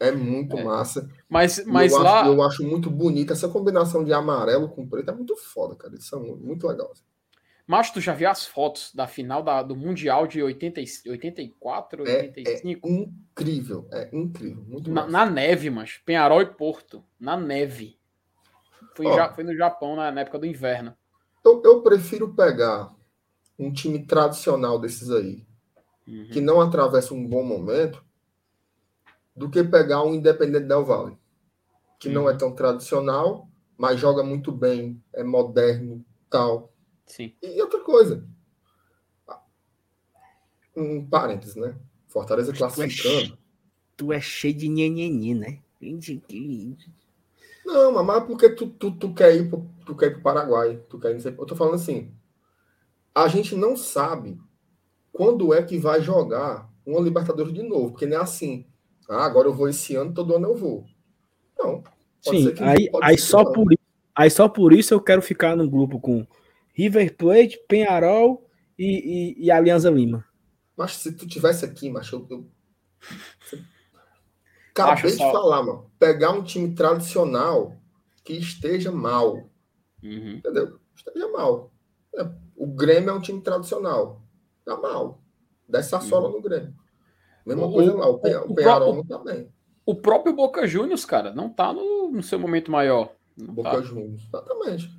É 0.00 0.10
muito 0.10 0.56
É. 0.58 0.64
massa. 0.64 1.08
Mas, 1.28 1.64
mas 1.66 1.92
eu, 1.92 1.98
lá. 2.00 2.20
acho, 2.22 2.28
eu 2.30 2.42
acho 2.42 2.64
muito 2.64 2.90
bonita 2.90 3.32
essa 3.32 3.48
combinação 3.48 4.02
de 4.04 4.12
amarelo 4.12 4.68
com 4.68 4.86
preto. 4.88 5.10
É 5.10 5.14
muito 5.14 5.36
foda, 5.36 5.76
cara. 5.76 5.94
Isso 5.94 6.16
é 6.16 6.18
muito, 6.18 6.66
legal. 6.66 6.92
Mas 7.66 7.90
tu 7.90 8.00
já 8.00 8.12
viu 8.12 8.28
as 8.28 8.44
fotos 8.44 8.92
da 8.94 9.06
final 9.06 9.42
da- 9.42 9.62
do 9.62 9.74
Mundial 9.76 10.26
de 10.26 10.42
80, 10.42 10.80
e- 10.82 11.10
84, 11.10 12.06
É, 12.06 12.22
85? 12.22 12.88
Incrível. 12.88 13.88
É 13.92 14.10
incrível. 14.12 14.64
Muito 14.66 14.90
Na, 14.90 15.02
massa. 15.06 15.12
na 15.12 15.24
neve, 15.30 15.70
mas 15.70 15.96
Penharol 16.04 16.42
e 16.42 16.46
Porto. 16.46 17.02
Na 17.18 17.36
neve. 17.36 17.96
Foi, 18.94 19.06
Ó. 19.06 19.14
já, 19.16 19.32
foi 19.32 19.44
no 19.44 19.56
Japão 19.56 19.96
na, 19.96 20.10
na 20.10 20.20
época 20.22 20.38
do 20.38 20.46
inverno. 20.46 20.96
Eu, 21.44 21.62
eu 21.64 21.82
prefiro 21.82 22.34
pegar 22.34 22.94
um 23.58 23.72
time 23.72 24.04
tradicional 24.06 24.78
desses 24.78 25.10
aí, 25.10 25.46
Uhum. 26.06 26.28
que 26.32 26.40
não 26.40 26.60
atravessa 26.60 27.14
um 27.14 27.26
bom 27.26 27.42
momento, 27.42 28.04
do 29.34 29.48
que 29.50 29.62
pegar 29.64 30.02
um 30.04 30.14
Independente 30.14 30.66
Del 30.66 30.84
Valle, 30.84 31.16
que 31.98 32.08
não 32.08 32.24
Uhum. 32.24 32.30
é 32.30 32.36
tão 32.36 32.54
tradicional, 32.54 33.48
mas 33.76 33.98
joga 33.98 34.22
muito 34.22 34.52
bem, 34.52 35.02
é 35.12 35.24
moderno, 35.24 36.04
tal. 36.30 36.72
Sim. 37.06 37.34
E 37.42 37.60
outra 37.60 37.80
coisa, 37.80 38.26
um 40.76 41.04
parênteses, 41.06 41.56
né? 41.56 41.76
Fortaleza 42.08 42.52
é 42.52 42.56
classificando. 42.56 43.38
Tu 43.96 44.12
é 44.12 44.20
cheio 44.20 44.54
de 44.54 44.68
nhenhenhe, 44.68 45.34
né? 45.34 45.60
Não, 47.64 48.02
mas 48.04 48.24
porque 48.24 48.48
tu, 48.50 48.68
tu, 48.68 48.90
tu 48.92 49.14
quer 49.14 49.34
ir 49.36 49.48
pro, 49.48 49.66
tu 49.86 49.96
quer 49.96 50.06
ir 50.08 50.12
pro 50.14 50.22
Paraguai, 50.22 50.80
tu 50.88 50.98
quer 50.98 51.16
ir, 51.16 51.24
eu 51.26 51.46
tô 51.46 51.56
falando 51.56 51.74
assim, 51.74 52.12
a 53.14 53.28
gente 53.28 53.54
não 53.54 53.76
sabe 53.76 54.38
quando 55.12 55.54
é 55.54 55.62
que 55.62 55.78
vai 55.78 56.02
jogar 56.02 56.70
uma 56.86 57.00
Libertadores 57.00 57.52
de 57.54 57.62
novo, 57.62 57.90
porque 57.92 58.06
não 58.06 58.18
é 58.18 58.20
assim, 58.20 58.66
ah, 59.08 59.24
agora 59.24 59.48
eu 59.48 59.54
vou 59.54 59.68
esse 59.68 59.94
ano, 59.96 60.12
todo 60.14 60.34
ano 60.34 60.48
eu 60.48 60.56
vou. 60.56 60.84
Não. 61.58 61.82
pode 62.24 62.38
Sim, 62.38 62.44
ser 62.44 62.54
que- 62.54 62.62
aí, 62.64 62.90
aí, 63.02 63.18
só 63.18 63.44
não. 63.44 63.52
por, 63.52 63.66
aí 64.14 64.30
só 64.30 64.48
por 64.48 64.72
isso 64.72 64.94
eu 64.94 65.00
quero 65.00 65.22
ficar 65.22 65.56
no 65.56 65.68
grupo 65.68 66.00
com 66.00 66.26
River 66.74 67.16
Plate, 67.16 67.58
Penharol 67.68 68.46
e, 68.78 69.34
e, 69.40 69.46
e 69.46 69.50
Alianza 69.50 69.90
Lima. 69.90 70.24
Mas 70.76 70.92
se 70.96 71.12
tu 71.12 71.26
tivesse 71.26 71.64
aqui, 71.64 71.88
macho, 71.90 72.16
eu, 72.16 72.26
eu... 72.30 72.44
acabei 74.82 74.92
Acho 74.94 75.06
de 75.06 75.12
só- 75.16 75.32
falar, 75.32 75.62
mano, 75.62 75.90
pegar 75.98 76.30
um 76.32 76.42
time 76.42 76.74
tradicional 76.74 77.74
que 78.24 78.34
esteja 78.34 78.90
mal, 78.90 79.34
Uhum. 80.02 80.36
entendeu? 80.38 80.78
Esteja 80.94 81.28
mal. 81.28 81.70
É, 82.16 82.26
o 82.56 82.66
Grêmio 82.66 83.10
é 83.10 83.12
um 83.12 83.20
time 83.20 83.40
tradicional. 83.40 84.22
Tá 84.64 84.76
mal. 84.76 85.20
Desce 85.68 85.94
a 85.94 86.00
sola 86.00 86.28
no 86.30 86.40
Grêmio. 86.40 86.74
Mesma 87.44 87.66
O- 87.66 87.72
coisa 87.72 87.94
lá. 87.94 88.06
O, 88.08 88.18
Pe- 88.18 88.34
o 88.36 88.50
o 88.52 88.54
Penharol 88.54 88.94
não 88.94 89.04
tá 89.04 89.18
bem. 89.18 89.52
O 89.86 89.94
próprio 89.94 90.34
Boca 90.34 90.66
Juniors, 90.66 91.04
cara, 91.04 91.32
não 91.34 91.48
tá 91.50 91.72
no, 91.72 92.10
no 92.10 92.22
seu 92.22 92.38
momento 92.38 92.70
maior. 92.70 93.12
Não 93.36 93.52
Boca 93.54 93.70
tá. 93.70 93.82
Juniors. 93.82 94.22
Exatamente. 94.26 94.90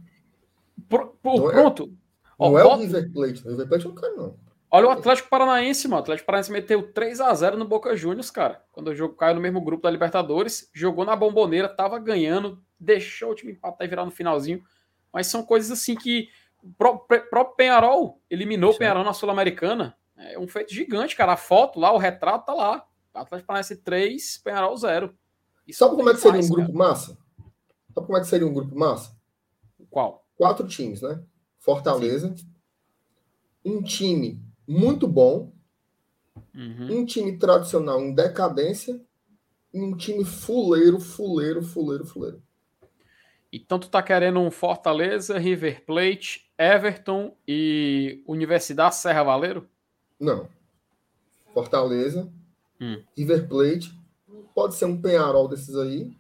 Pro- 0.88 1.16
pro- 1.22 1.38
Não 1.38 1.50
é- 1.50 1.54
pronto. 1.54 1.92
Ó, 2.38 2.50
Não 2.52 2.60
é 2.60 2.66
o 2.66 2.76
River 2.76 3.12
Plate. 3.12 3.48
O 3.48 3.50
River 3.52 3.68
Plate 3.68 3.86
eu 3.86 3.94
não 3.94 4.02
quero, 4.02 4.18
não. 4.18 4.36
Olha 4.76 4.88
o 4.88 4.92
Atlético 4.92 5.30
Paranaense, 5.30 5.88
mano. 5.88 6.02
O 6.02 6.04
Atlético 6.04 6.26
Paranaense 6.26 6.52
meteu 6.52 6.92
3 6.92 7.22
a 7.22 7.34
0 7.34 7.56
no 7.56 7.64
Boca 7.64 7.96
Juniors, 7.96 8.30
cara. 8.30 8.62
Quando 8.74 8.90
o 8.90 8.96
jogo 8.96 9.16
caiu 9.16 9.34
no 9.34 9.40
mesmo 9.40 9.62
grupo 9.62 9.84
da 9.84 9.90
Libertadores, 9.90 10.70
jogou 10.74 11.06
na 11.06 11.16
bomboneira, 11.16 11.70
tava 11.70 11.98
ganhando, 11.98 12.62
deixou 12.78 13.32
o 13.32 13.36
time 13.36 13.54
empatar 13.54 13.88
e 13.88 13.90
virar 13.90 14.04
no 14.04 14.12
finalzinho. 14.12 14.62
Mas 15.14 15.28
são 15.28 15.44
coisas 15.44 15.72
assim 15.72 15.96
que 15.96 16.28
o 16.62 16.74
próprio 16.74 17.46
Penharol 17.56 18.22
eliminou 18.30 18.72
o 18.72 18.74
Sim. 18.74 18.80
Penharol 18.80 19.06
na 19.06 19.14
Sul-Americana. 19.14 19.96
É 20.18 20.38
um 20.38 20.46
feito 20.46 20.74
gigante, 20.74 21.16
cara. 21.16 21.32
A 21.32 21.38
foto 21.38 21.80
lá, 21.80 21.94
o 21.94 21.98
retrato 21.98 22.48
tá 22.48 22.54
lá. 22.54 22.86
Atlético 23.14 23.48
Paranaense 23.48 23.78
3, 23.78 24.40
Penharol 24.40 24.76
0. 24.76 25.18
Isso 25.66 25.80
Sabe 25.80 25.96
como 25.96 26.10
é 26.10 26.14
que 26.14 26.20
seria 26.20 26.42
um 26.42 26.50
grupo 26.50 26.74
massa? 26.74 27.18
Sabe 27.94 28.08
como 28.08 28.18
é 28.18 28.20
que 28.20 28.28
seria 28.28 28.46
um 28.46 28.54
grupo 28.54 28.78
massa? 28.78 29.16
Qual? 29.90 30.28
Quatro 30.36 30.68
times, 30.68 31.02
né? 31.02 31.24
Fortaleza. 31.60 32.36
Um 33.64 33.82
time 33.82 34.45
muito 34.68 35.08
bom. 35.08 35.52
Uhum. 36.54 37.00
Um 37.00 37.06
time 37.06 37.38
tradicional 37.38 38.02
em 38.02 38.14
decadência. 38.14 39.02
E 39.74 39.82
um 39.82 39.96
time 39.96 40.24
fuleiro, 40.24 41.00
fuleiro, 41.00 41.62
fuleiro, 41.62 42.06
fuleiro. 42.06 42.42
Então 43.52 43.78
tu 43.78 43.90
tá 43.90 44.02
querendo 44.02 44.40
um 44.40 44.50
Fortaleza, 44.52 45.38
River 45.38 45.86
Plate, 45.86 46.50
Everton 46.58 47.36
e 47.48 48.24
Universidade 48.28 48.96
Serra 48.96 49.24
Valeiro? 49.24 49.68
Não. 50.20 50.48
Fortaleza, 51.54 52.32
Hum. 52.82 53.02
River 53.18 53.48
Plate, 53.48 53.98
pode 54.54 54.76
ser 54.76 54.86
um 54.86 55.02
Penharol 55.02 55.48
desses 55.48 55.76
aí, 55.78 56.14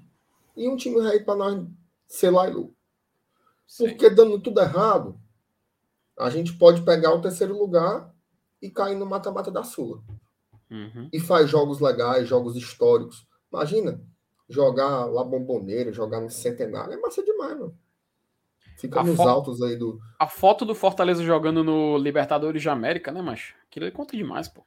e 0.55 0.69
um 0.69 0.77
time 0.77 0.99
aí 1.01 1.19
para 1.19 1.35
nós 1.35 1.67
ser 2.07 2.29
lá 2.29 2.45
lu. 2.45 2.73
Porque 3.77 4.09
dando 4.09 4.39
tudo 4.39 4.61
errado, 4.61 5.19
a 6.17 6.29
gente 6.29 6.53
pode 6.53 6.83
pegar 6.83 7.13
o 7.13 7.21
terceiro 7.21 7.57
lugar 7.57 8.14
e 8.65 8.69
cair 8.71 8.95
no 8.97 9.05
mata-mata 9.05 9.51
da 9.51 9.63
Sula. 9.63 10.01
Uhum. 10.69 11.09
E 11.13 11.19
faz 11.19 11.49
jogos 11.49 11.79
legais, 11.79 12.27
jogos 12.27 12.55
históricos. 12.55 13.27
Imagina 13.51 14.01
jogar 14.49 15.05
lá 15.05 15.23
Bomboneira, 15.23 15.91
jogar 15.93 16.19
no 16.21 16.29
Centenário, 16.29 16.93
é 16.93 16.97
massa 16.97 17.23
demais, 17.23 17.57
mano. 17.59 17.77
Fica 18.77 18.99
A 18.99 19.03
nos 19.03 19.19
altos 19.19 19.61
aí 19.61 19.75
do. 19.77 19.99
A 20.19 20.27
foto 20.27 20.65
do 20.65 20.75
Fortaleza 20.75 21.23
jogando 21.23 21.63
no 21.63 21.97
Libertadores 21.97 22.61
de 22.61 22.67
América, 22.69 23.11
né, 23.11 23.21
macho? 23.21 23.55
Aquilo 23.69 23.85
aí 23.85 23.91
conta 23.91 24.17
demais, 24.17 24.47
pô. 24.49 24.63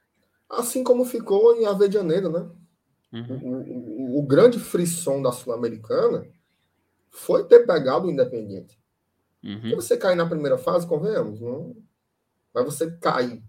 Assim 0.48 0.82
como 0.82 1.04
ficou 1.04 1.54
em 1.56 1.66
Avedianeira, 1.66 2.28
né? 2.30 2.48
Uhum. 3.12 3.38
O, 3.42 4.16
o- 4.16 4.18
o 4.20 4.26
grande 4.26 4.58
frisson 4.58 5.20
da 5.20 5.30
Sul-Americana 5.30 6.26
foi 7.10 7.44
ter 7.44 7.66
pegado 7.66 8.06
o 8.06 8.10
Independiente. 8.10 8.78
Uhum. 9.44 9.60
Se 9.62 9.74
você 9.74 9.96
cair 9.96 10.16
na 10.16 10.26
primeira 10.26 10.56
fase, 10.56 10.86
convenhamos, 10.86 11.40
não. 11.40 11.76
Mas 12.54 12.64
você 12.64 12.90
cair 12.98 13.42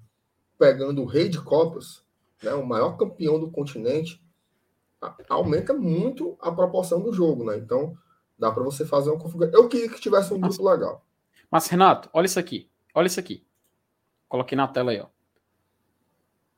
pegando 0.59 1.01
o 1.01 1.05
rei 1.05 1.29
de 1.29 1.41
Copas, 1.41 2.05
né, 2.43 2.53
o 2.53 2.65
maior 2.65 2.97
campeão 2.97 3.39
do 3.39 3.49
continente, 3.49 4.21
aumenta 5.29 5.73
muito 5.73 6.37
a 6.41 6.51
proporção 6.51 7.01
do 7.01 7.13
jogo, 7.13 7.45
né? 7.45 7.57
Então, 7.57 7.97
dá 8.37 8.51
para 8.51 8.61
você 8.61 8.85
fazer 8.85 9.09
uma 9.09 9.19
configuração. 9.19 9.57
Eu 9.57 9.69
queria 9.69 9.89
que 9.89 10.01
tivesse 10.01 10.33
um 10.33 10.39
grupo 10.39 10.69
legal. 10.69 11.05
Mas, 11.49 11.67
Renato, 11.67 12.09
olha 12.11 12.25
isso 12.25 12.37
aqui. 12.37 12.69
Olha 12.93 13.07
isso 13.07 13.19
aqui. 13.19 13.45
Coloquei 14.27 14.57
na 14.57 14.67
tela 14.67 14.91
aí, 14.91 14.99
ó. 14.99 15.07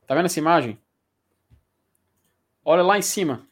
Tá 0.07 0.15
vendo 0.15 0.25
essa 0.25 0.39
imagem? 0.39 0.81
Olha 2.65 2.81
lá 2.81 2.97
em 2.97 3.01
cima. 3.03 3.47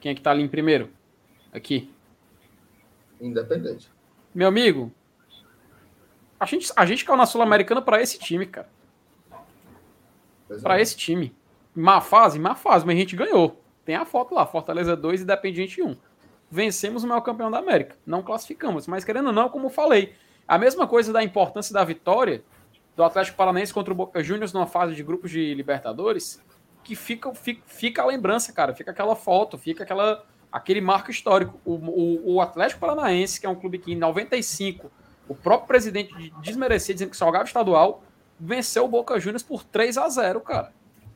Quem 0.00 0.10
é 0.10 0.14
que 0.14 0.20
tá 0.20 0.32
ali 0.32 0.42
em 0.42 0.48
primeiro? 0.48 0.92
Aqui. 1.52 1.94
Independente. 3.20 3.90
Meu 4.34 4.48
amigo, 4.48 4.92
a 6.38 6.44
gente, 6.44 6.72
a 6.74 6.84
gente 6.84 7.04
caiu 7.04 7.16
na 7.16 7.24
Sul-Americana 7.24 7.80
pra 7.80 8.02
esse 8.02 8.18
time, 8.18 8.46
cara. 8.46 8.73
Pois 10.62 10.78
é. 10.78 10.82
Esse 10.82 10.96
time. 10.96 11.34
Má 11.74 12.00
fase, 12.00 12.38
má 12.38 12.54
fase, 12.54 12.86
mas 12.86 12.94
a 12.96 12.98
gente 12.98 13.16
ganhou. 13.16 13.60
Tem 13.84 13.96
a 13.96 14.04
foto 14.04 14.34
lá, 14.34 14.46
Fortaleza 14.46 14.96
2 14.96 15.20
e 15.20 15.24
Independiente 15.24 15.82
1. 15.82 15.96
Vencemos 16.50 17.02
o 17.02 17.06
maior 17.06 17.20
campeão 17.20 17.50
da 17.50 17.58
América. 17.58 17.96
Não 18.06 18.22
classificamos, 18.22 18.86
mas 18.86 19.04
querendo 19.04 19.26
ou 19.26 19.32
não, 19.32 19.48
como 19.48 19.68
falei, 19.68 20.14
a 20.46 20.56
mesma 20.56 20.86
coisa 20.86 21.12
da 21.12 21.22
importância 21.22 21.74
da 21.74 21.82
vitória 21.84 22.44
do 22.96 23.02
Atlético 23.02 23.36
Paranaense 23.36 23.74
contra 23.74 23.92
o 23.92 23.96
Boca 23.96 24.22
Juniors 24.22 24.52
numa 24.52 24.66
fase 24.66 24.94
de 24.94 25.02
grupos 25.02 25.30
de 25.30 25.52
Libertadores, 25.54 26.40
que 26.84 26.94
fica, 26.94 27.34
fica, 27.34 27.62
fica 27.66 28.02
a 28.02 28.06
lembrança, 28.06 28.52
cara. 28.52 28.74
Fica 28.74 28.90
aquela 28.90 29.16
foto, 29.16 29.58
fica 29.58 29.82
aquela, 29.82 30.24
aquele 30.52 30.80
marco 30.80 31.10
histórico. 31.10 31.58
O, 31.64 31.74
o, 31.74 32.34
o 32.34 32.40
Atlético 32.40 32.80
Paranaense, 32.80 33.40
que 33.40 33.46
é 33.46 33.48
um 33.48 33.54
clube 33.56 33.78
que 33.78 33.92
em 33.92 33.96
95 33.96 34.90
o 35.28 35.34
próprio 35.34 35.66
presidente 35.66 36.32
desmerecia, 36.42 36.94
dizendo 36.94 37.10
que 37.10 37.16
só 37.16 37.26
jogava 37.26 37.44
estadual, 37.44 38.04
venceu 38.38 38.84
o 38.84 38.88
Boca 38.88 39.18
Juniors 39.18 39.42
por 39.42 39.64
3 39.64 39.98
a 39.98 40.08
0 40.08 40.40
cara. 40.40 40.72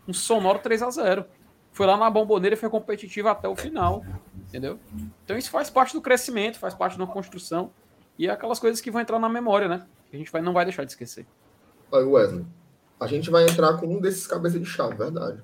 Um 0.07 0.13
sonoro 0.13 0.59
3 0.59 0.83
a 0.83 0.91
0 0.91 1.25
Foi 1.73 1.87
lá 1.87 1.97
na 1.97 2.09
bomboneira 2.09 2.55
e 2.55 2.59
foi 2.59 2.71
competitivo 2.71 3.29
até 3.29 3.49
o 3.49 3.57
final. 3.57 4.05
Entendeu? 4.49 4.79
Então 5.25 5.37
isso 5.37 5.51
faz 5.51 5.69
parte 5.69 5.93
do 5.93 6.01
crescimento, 6.01 6.59
faz 6.59 6.75
parte 6.75 6.99
da 6.99 7.07
construção. 7.07 7.71
E 8.19 8.27
é 8.27 8.31
aquelas 8.31 8.59
coisas 8.59 8.81
que 8.81 8.91
vão 8.91 9.01
entrar 9.01 9.19
na 9.19 9.29
memória, 9.29 9.69
né? 9.69 9.87
Que 10.11 10.17
a 10.17 10.19
gente 10.19 10.33
vai, 10.33 10.43
não 10.43 10.53
vai 10.53 10.65
deixar 10.65 10.85
de 10.85 10.91
esquecer. 10.91 11.27
Aí, 11.93 12.03
Wesley, 12.03 12.45
a 12.99 13.07
gente 13.07 13.31
vai 13.31 13.45
entrar 13.45 13.75
com 13.75 13.87
um 13.87 14.01
desses 14.01 14.27
cabeças 14.27 14.61
de 14.61 14.67
chave, 14.67 14.97
verdade. 14.97 15.41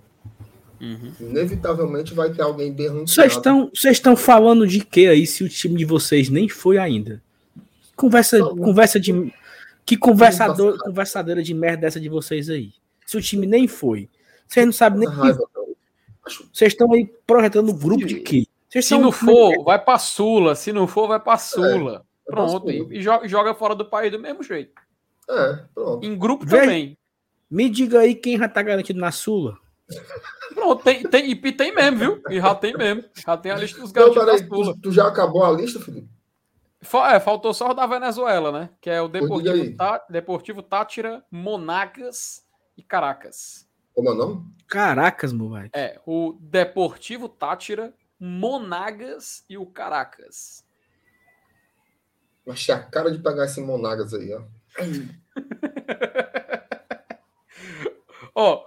Uhum. 0.81 1.13
Inevitavelmente 1.21 2.13
vai 2.15 2.33
ter 2.33 2.43
alguém 2.43 2.73
bem 2.73 2.89
ranqueado. 2.89 3.11
Vocês 3.11 3.33
estão 3.33 3.71
vocês 3.73 3.97
estão 3.97 4.17
falando 4.17 4.67
de 4.67 4.85
que 4.85 5.07
aí 5.07 5.27
se 5.27 5.45
o 5.45 5.49
time 5.49 5.77
de 5.77 5.85
vocês 5.85 6.29
nem 6.29 6.49
foi 6.49 6.79
ainda? 6.79 7.23
Conversa, 7.97 8.39
Não. 8.39 8.57
conversa 8.57 8.99
de. 8.99 9.33
Que 9.87 9.97
conversador, 9.97 10.73
Não. 10.73 10.79
conversadeira 10.79 11.43
de 11.43 11.53
merda 11.55 11.87
essa 11.87 12.01
de 12.01 12.09
vocês 12.09 12.49
aí? 12.49 12.73
Se 13.07 13.17
o 13.17 13.23
time 13.23 13.47
nem 13.47 13.69
foi. 13.69 14.09
Vocês 14.49 14.65
não 14.65 14.73
sabem 14.73 15.01
nem. 15.01 15.09
que- 15.11 15.17
não. 15.17 15.75
Vocês 16.53 16.73
estão 16.73 16.91
aí 16.93 17.07
projetando 17.27 17.69
o 17.69 17.75
grupo 17.75 18.07
de 18.07 18.21
quê? 18.21 18.47
Se 18.81 18.97
não 18.99 19.13
for, 19.13 19.63
vai 19.63 19.79
pra 19.79 19.99
Sula. 19.99 20.55
Se 20.55 20.73
não 20.73 20.87
for, 20.87 21.07
vai 21.07 21.21
pra 21.21 21.37
Sula. 21.39 22.05
é 22.27 22.31
Pronto. 22.33 22.63
pra 22.63 22.73
E, 22.73 22.79
Sula. 22.79 22.95
e 22.95 23.03
joga, 23.03 23.29
joga 23.29 23.55
fora 23.55 23.75
do 23.75 23.85
país 23.85 24.11
do 24.11 24.19
mesmo 24.19 24.43
jeito. 24.43 24.73
É, 25.29 25.59
pronto. 25.75 26.05
Em 26.07 26.17
grupo 26.19 26.45
Vem. 26.47 26.61
também. 26.61 26.99
Me 27.51 27.69
diga 27.69 28.01
aí 28.01 28.15
quem 28.15 28.39
já 28.39 28.49
tá 28.49 28.63
garantido 28.63 28.99
na 28.99 29.13
Sula. 29.13 29.57
Pronto, 30.55 30.83
tem, 30.83 31.03
tem, 31.03 31.31
e 31.31 31.53
tem 31.53 31.75
mesmo, 31.75 31.99
viu? 31.99 32.23
E 32.31 32.41
já 32.41 32.55
tem 32.55 32.75
mesmo. 32.77 33.05
Já 33.25 33.37
tem 33.37 33.53
a 33.53 33.57
lista 33.57 33.81
dos 33.81 33.93
Não, 33.93 34.01
garantidos 34.13 34.25
peraí, 34.25 34.43
da 34.49 34.57
Sula. 34.57 34.75
tu, 34.75 34.81
tu 34.81 34.93
já 34.93 35.07
acabou 35.07 35.45
a 35.45 35.51
lista, 35.53 35.79
Felipe? 35.79 36.09
É, 37.13 37.21
faltou 37.21 37.55
só 37.55 37.71
o 37.71 37.75
da 37.75 37.87
Venezuela, 37.87 38.53
né? 38.53 38.71
Que 38.81 38.91
é 38.91 39.01
o. 39.01 39.09
Deportivo, 39.09 39.77
Tá- 39.77 40.05
Deportivo 40.09 40.63
Tátira, 40.63 41.25
Monagas 41.31 42.45
e 42.77 42.83
Caracas. 42.83 43.69
Como 43.95 44.09
é 44.09 44.13
o 44.13 44.15
nome? 44.15 44.55
Caracas, 44.67 45.33
meu 45.33 45.49
vai. 45.49 45.71
É, 45.73 46.01
o 46.05 46.37
Deportivo 46.41 47.29
Tátira, 47.29 47.95
Monagas 48.19 49.45
e 49.49 49.57
o 49.57 49.67
Caracas. 49.67 50.65
Achei 52.49 52.75
a 52.75 52.83
cara 52.83 53.11
de 53.11 53.19
pegar 53.23 53.45
esse 53.45 53.61
Monagas 53.61 54.13
aí, 54.13 54.35
ó. 54.35 54.43
Ó, 58.35 58.67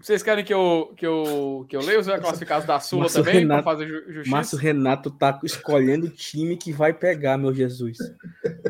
vocês 0.00 0.22
querem 0.22 0.44
que 0.44 0.54
eu, 0.54 0.92
que 0.96 1.06
eu, 1.06 1.66
que 1.68 1.76
eu 1.76 1.80
leia 1.80 1.98
os 2.00 2.06
classificados 2.06 2.66
da 2.66 2.78
Sula 2.80 3.02
Márcio 3.02 3.22
também, 3.24 3.40
Renato- 3.40 3.62
pra 3.62 3.72
fazer 3.72 3.86
ju- 3.88 4.04
justiça? 4.12 4.30
Márcio 4.30 4.58
Renato 4.58 5.10
tá 5.10 5.40
escolhendo 5.42 6.06
o 6.06 6.10
time 6.10 6.56
que 6.56 6.72
vai 6.72 6.92
pegar, 6.92 7.36
meu 7.36 7.52
Jesus. 7.52 7.98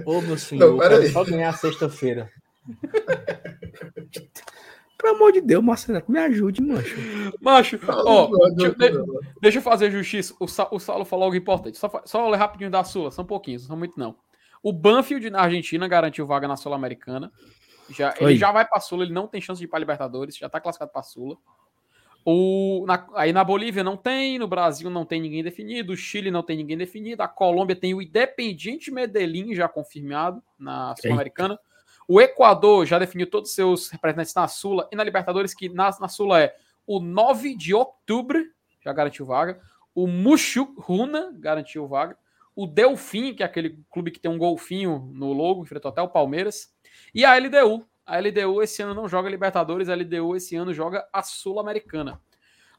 Ô, 0.06 0.20
meu 0.20 0.38
senhor, 0.38 0.76
Não, 0.76 0.82
eu 0.84 1.10
só 1.10 1.24
ganhar 1.24 1.52
sexta-feira. 1.52 2.30
Pelo 5.00 5.14
amor 5.14 5.30
de 5.32 5.40
Deus, 5.40 5.62
Márcio 5.62 5.88
Renato, 5.88 6.10
me 6.10 6.18
ajude, 6.18 6.60
mancho. 6.60 6.96
Macho, 7.40 7.78
ó, 7.86 8.28
deixa, 8.56 9.04
deixa 9.40 9.58
eu 9.58 9.62
fazer 9.62 9.90
justiça. 9.92 10.34
O, 10.40 10.48
Sa- 10.48 10.68
o 10.72 10.80
Saulo 10.80 11.04
falou 11.04 11.26
algo 11.26 11.36
importante. 11.36 11.78
Só, 11.78 12.02
só 12.04 12.28
ler 12.28 12.36
rapidinho 12.36 12.70
da 12.70 12.82
Sula, 12.82 13.10
são 13.12 13.24
pouquinhos, 13.24 13.62
não 13.62 13.68
são 13.68 13.76
muito 13.76 13.98
não. 13.98 14.16
O 14.60 14.72
Banfield 14.72 15.30
na 15.30 15.40
Argentina 15.42 15.86
garantiu 15.86 16.26
vaga 16.26 16.48
na 16.48 16.56
Sul-Americana. 16.56 17.30
Já, 17.90 18.14
ele 18.30 18.38
já 18.38 18.52
vai 18.52 18.66
pra 18.66 18.80
Sula, 18.80 19.04
ele 19.04 19.12
não 19.12 19.26
tem 19.26 19.40
chance 19.40 19.58
de 19.58 19.64
ir 19.64 19.68
pra 19.68 19.78
Libertadores, 19.78 20.36
já 20.36 20.48
tá 20.48 20.60
classificado 20.60 20.92
pra 20.92 21.02
Sula. 21.02 21.36
O, 22.24 22.84
na- 22.86 23.06
aí 23.14 23.32
na 23.32 23.42
Bolívia 23.42 23.82
não 23.82 23.96
tem, 23.96 24.38
no 24.38 24.46
Brasil 24.46 24.90
não 24.90 25.04
tem 25.06 25.20
ninguém 25.20 25.42
definido, 25.42 25.92
o 25.92 25.96
Chile 25.96 26.30
não 26.30 26.42
tem 26.42 26.56
ninguém 26.58 26.76
definido, 26.76 27.22
a 27.22 27.28
Colômbia 27.28 27.74
tem 27.76 27.94
o 27.94 28.02
Independiente 28.02 28.90
Medellín 28.90 29.54
já 29.54 29.66
confirmado 29.68 30.42
na 30.58 30.94
Sul-Americana. 31.08 31.58
O 32.06 32.20
Equador 32.20 32.84
já 32.86 32.98
definiu 32.98 33.28
todos 33.28 33.50
os 33.50 33.54
seus 33.54 33.88
representantes 33.88 34.34
na 34.34 34.46
Sula 34.48 34.88
e 34.92 34.96
na 34.96 35.04
Libertadores, 35.04 35.54
que 35.54 35.68
na, 35.68 35.90
na 36.00 36.08
Sula 36.08 36.40
é 36.42 36.54
o 36.86 37.00
9 37.00 37.54
de 37.54 37.74
outubro, 37.74 38.44
já 38.84 38.92
garantiu 38.92 39.24
vaga. 39.24 39.60
O 39.94 40.06
Muxuruna 40.06 41.32
garantiu 41.38 41.86
vaga. 41.86 42.16
O 42.54 42.66
Delfim, 42.66 43.34
que 43.34 43.42
é 43.42 43.46
aquele 43.46 43.78
clube 43.90 44.10
que 44.10 44.18
tem 44.18 44.30
um 44.30 44.38
golfinho 44.38 45.10
no 45.14 45.32
logo, 45.32 45.62
enfrentou 45.62 45.90
até 45.90 46.02
o 46.02 46.08
Palmeiras. 46.08 46.74
E 47.14 47.24
a 47.24 47.36
LDU. 47.36 47.86
A 48.06 48.18
LDU 48.18 48.62
esse 48.62 48.80
ano 48.82 48.94
não 48.94 49.08
joga 49.08 49.28
Libertadores, 49.28 49.88
a 49.88 49.94
LDU 49.94 50.34
esse 50.34 50.56
ano 50.56 50.72
joga 50.72 51.06
a 51.12 51.22
Sul-Americana. 51.22 52.20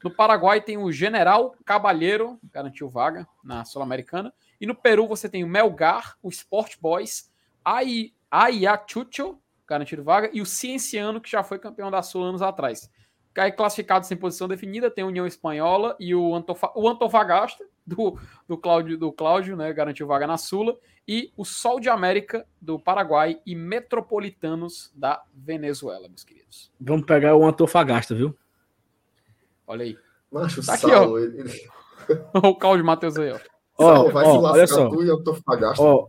No 0.02 0.10
Paraguai 0.10 0.60
tem 0.60 0.76
o 0.78 0.90
General 0.90 1.54
Cabalheiro, 1.64 2.38
garantiu 2.52 2.88
vaga 2.88 3.28
na 3.44 3.64
Sul-Americana. 3.64 4.32
E 4.60 4.66
no 4.66 4.74
Peru 4.74 5.06
você 5.06 5.28
tem 5.28 5.44
o 5.44 5.48
Melgar, 5.48 6.16
o 6.22 6.28
Sport 6.30 6.76
Boys, 6.80 7.30
Ai- 7.64 8.12
Ayacucho, 8.30 9.38
garantido 9.66 10.02
vaga, 10.02 10.30
e 10.32 10.40
o 10.40 10.46
Cienciano, 10.46 11.20
que 11.20 11.30
já 11.30 11.42
foi 11.44 11.58
campeão 11.58 11.90
da 11.90 12.02
Sul 12.02 12.24
anos 12.24 12.42
atrás. 12.42 12.90
Aí 13.38 13.52
classificados 13.52 14.08
sem 14.08 14.16
posição 14.16 14.48
definida, 14.48 14.90
tem 14.90 15.04
a 15.04 15.06
União 15.06 15.26
Espanhola 15.26 15.96
e 16.00 16.14
o, 16.14 16.34
Antofa- 16.34 16.72
o 16.74 16.88
Antofagasta, 16.88 17.64
do, 17.90 18.18
do, 18.46 18.56
Cláudio, 18.56 18.96
do 18.96 19.12
Cláudio, 19.12 19.56
né, 19.56 19.72
garantiu 19.72 20.06
vaga 20.06 20.26
na 20.26 20.38
Sula, 20.38 20.76
e 21.06 21.32
o 21.36 21.44
Sol 21.44 21.80
de 21.80 21.88
América, 21.88 22.46
do 22.60 22.78
Paraguai, 22.78 23.40
e 23.44 23.54
Metropolitanos, 23.54 24.92
da 24.94 25.22
Venezuela, 25.34 26.08
meus 26.08 26.22
queridos. 26.22 26.70
Vamos 26.80 27.04
pegar 27.04 27.34
o 27.34 27.44
Antofagasta, 27.44 28.14
viu? 28.14 28.34
Olha 29.66 29.84
aí. 29.84 29.98
Macho, 30.30 30.64
Tá 30.64 30.74
aqui, 30.74 30.88
Saulo, 30.88 31.18
ele, 31.18 31.68
o 32.34 32.54
Cláudio 32.54 32.84
Matheus 32.84 33.16
aí, 33.16 33.32
ó. 33.32 33.38
Ó, 33.76 34.10
vai 34.10 34.24
se 34.24 34.30
ó, 34.30 34.40
lascar 34.40 34.58
olha 34.58 34.66
só. 34.66 34.88
tu 34.90 35.02
e. 35.02 35.82
Ó, 35.82 36.06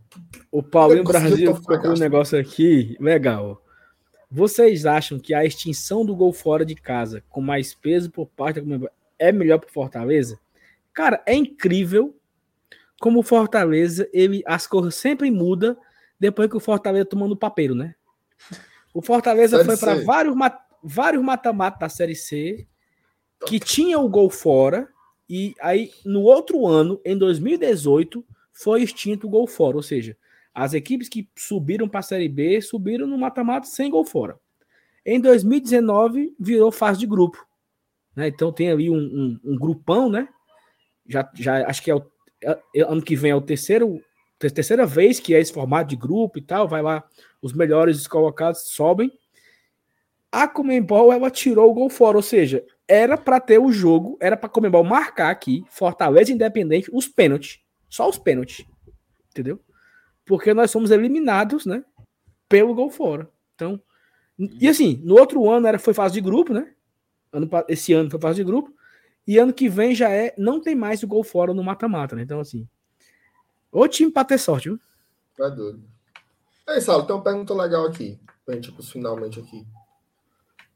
o 0.50 0.62
Paulinho 0.62 1.04
Brasil 1.04 1.50
Antofagasta. 1.50 1.66
colocou 1.66 1.90
um 1.90 1.98
negócio 1.98 2.38
aqui 2.38 2.96
legal. 3.00 3.62
Vocês 4.30 4.86
acham 4.86 5.18
que 5.18 5.34
a 5.34 5.44
extinção 5.44 6.04
do 6.04 6.14
gol 6.14 6.32
fora 6.32 6.64
de 6.64 6.74
casa, 6.74 7.22
com 7.28 7.40
mais 7.40 7.74
peso 7.74 8.10
por 8.10 8.26
parte 8.26 8.60
da 8.60 8.90
é 9.18 9.32
melhor 9.32 9.58
para 9.58 9.70
Fortaleza? 9.70 10.38
Cara, 10.92 11.22
é 11.26 11.34
incrível 11.34 12.16
como 13.00 13.20
o 13.20 13.22
Fortaleza, 13.22 14.08
ele, 14.12 14.42
as 14.46 14.66
cores 14.66 14.94
sempre 14.94 15.30
mudam 15.30 15.76
depois 16.20 16.48
que 16.48 16.56
o 16.56 16.60
Fortaleza 16.60 17.04
tomando 17.04 17.36
papeiro, 17.36 17.74
né? 17.74 17.94
O 18.94 19.02
Fortaleza 19.02 19.56
Série 19.56 19.66
foi 19.66 19.76
para 19.78 19.94
vários 20.04 20.36
vários 20.84 21.22
mata-mata 21.22 21.78
da 21.80 21.88
Série 21.88 22.14
C 22.14 22.66
que 23.46 23.58
tinha 23.58 23.98
o 23.98 24.08
gol 24.08 24.28
fora 24.30 24.88
e 25.28 25.54
aí 25.60 25.90
no 26.04 26.20
outro 26.22 26.66
ano, 26.66 27.00
em 27.04 27.16
2018, 27.16 28.24
foi 28.52 28.82
extinto 28.82 29.26
o 29.26 29.30
gol 29.30 29.46
fora, 29.46 29.76
ou 29.76 29.82
seja, 29.82 30.16
as 30.54 30.74
equipes 30.74 31.08
que 31.08 31.28
subiram 31.36 31.88
para 31.88 32.00
a 32.00 32.02
Série 32.04 32.28
B 32.28 32.60
subiram 32.60 33.06
no 33.06 33.16
mata-mata 33.18 33.66
sem 33.66 33.90
gol 33.90 34.04
fora. 34.04 34.38
Em 35.04 35.18
2019 35.20 36.34
virou 36.38 36.70
fase 36.70 37.00
de 37.00 37.06
grupo, 37.06 37.44
né? 38.14 38.28
Então 38.28 38.52
tem 38.52 38.70
ali 38.70 38.90
um, 38.90 38.96
um- 38.96 39.40
um 39.44 39.56
grupão, 39.58 40.08
né? 40.10 40.28
Já, 41.06 41.28
já 41.34 41.66
acho 41.66 41.82
que 41.82 41.90
é 41.90 41.94
o 41.94 42.04
é- 42.42 42.58
é- 42.76 42.82
ano 42.82 43.02
que 43.02 43.16
vem 43.16 43.30
é 43.30 43.34
o 43.36 43.40
terceiro 43.40 44.02
ter- 44.38 44.50
terceira 44.50 44.84
vez 44.84 45.20
que 45.20 45.34
é 45.34 45.40
esse 45.40 45.52
formato 45.52 45.90
de 45.90 45.96
grupo 45.96 46.38
e 46.38 46.42
tal, 46.42 46.66
vai 46.66 46.82
lá 46.82 47.04
os 47.40 47.52
melhores 47.52 48.06
colocados 48.06 48.62
sobem. 48.62 49.12
A 50.30 50.48
Comembol 50.48 51.12
ela 51.12 51.30
tirou 51.30 51.70
o 51.70 51.74
gol 51.74 51.90
fora, 51.90 52.16
ou 52.16 52.22
seja, 52.22 52.64
era 52.88 53.16
para 53.18 53.38
ter 53.38 53.58
o 53.58 53.70
jogo, 53.70 54.16
era 54.20 54.36
para 54.36 54.48
Comembol 54.48 54.82
marcar 54.82 55.30
aqui 55.30 55.64
Fortaleza 55.68 56.32
Independente 56.32 56.90
os 56.92 57.06
pênaltis, 57.06 57.60
só 57.88 58.08
os 58.08 58.18
pênaltis, 58.18 58.64
entendeu? 59.30 59.60
Porque 60.24 60.54
nós 60.54 60.70
somos 60.70 60.90
eliminados, 60.90 61.66
né, 61.66 61.84
pelo 62.48 62.74
gol 62.74 62.90
fora. 62.90 63.28
Então, 63.54 63.80
e 64.38 64.66
assim, 64.66 65.00
no 65.04 65.18
outro 65.18 65.48
ano 65.50 65.66
era 65.66 65.78
foi 65.78 65.92
fase 65.94 66.14
de 66.14 66.20
grupo, 66.20 66.52
né? 66.52 66.72
Ano, 67.32 67.48
esse 67.68 67.92
ano 67.92 68.10
foi 68.10 68.20
fase 68.20 68.36
de 68.36 68.44
grupo 68.44 68.72
e 69.26 69.38
ano 69.38 69.52
que 69.52 69.68
vem 69.68 69.94
já 69.94 70.10
é, 70.10 70.34
não 70.36 70.60
tem 70.60 70.74
mais 70.74 71.02
o 71.02 71.06
gol 71.06 71.22
fora 71.22 71.54
no 71.54 71.62
mata-mata, 71.62 72.16
né? 72.16 72.22
Então 72.22 72.40
assim, 72.40 72.68
o 73.70 73.86
time 73.88 74.10
para 74.10 74.24
ter 74.24 74.38
sorte, 74.38 74.68
viu? 74.68 74.80
Tá 75.36 75.48
doido. 75.48 75.82
Ei, 76.68 76.80
Saulo, 76.80 77.06
tem 77.06 77.14
uma 77.16 77.22
pergunta 77.24 77.54
legal 77.54 77.86
aqui. 77.86 78.20
Pra 78.44 78.54
gente 78.54 78.70
pros 78.72 78.90
finalmente 78.90 79.40
aqui. 79.40 79.66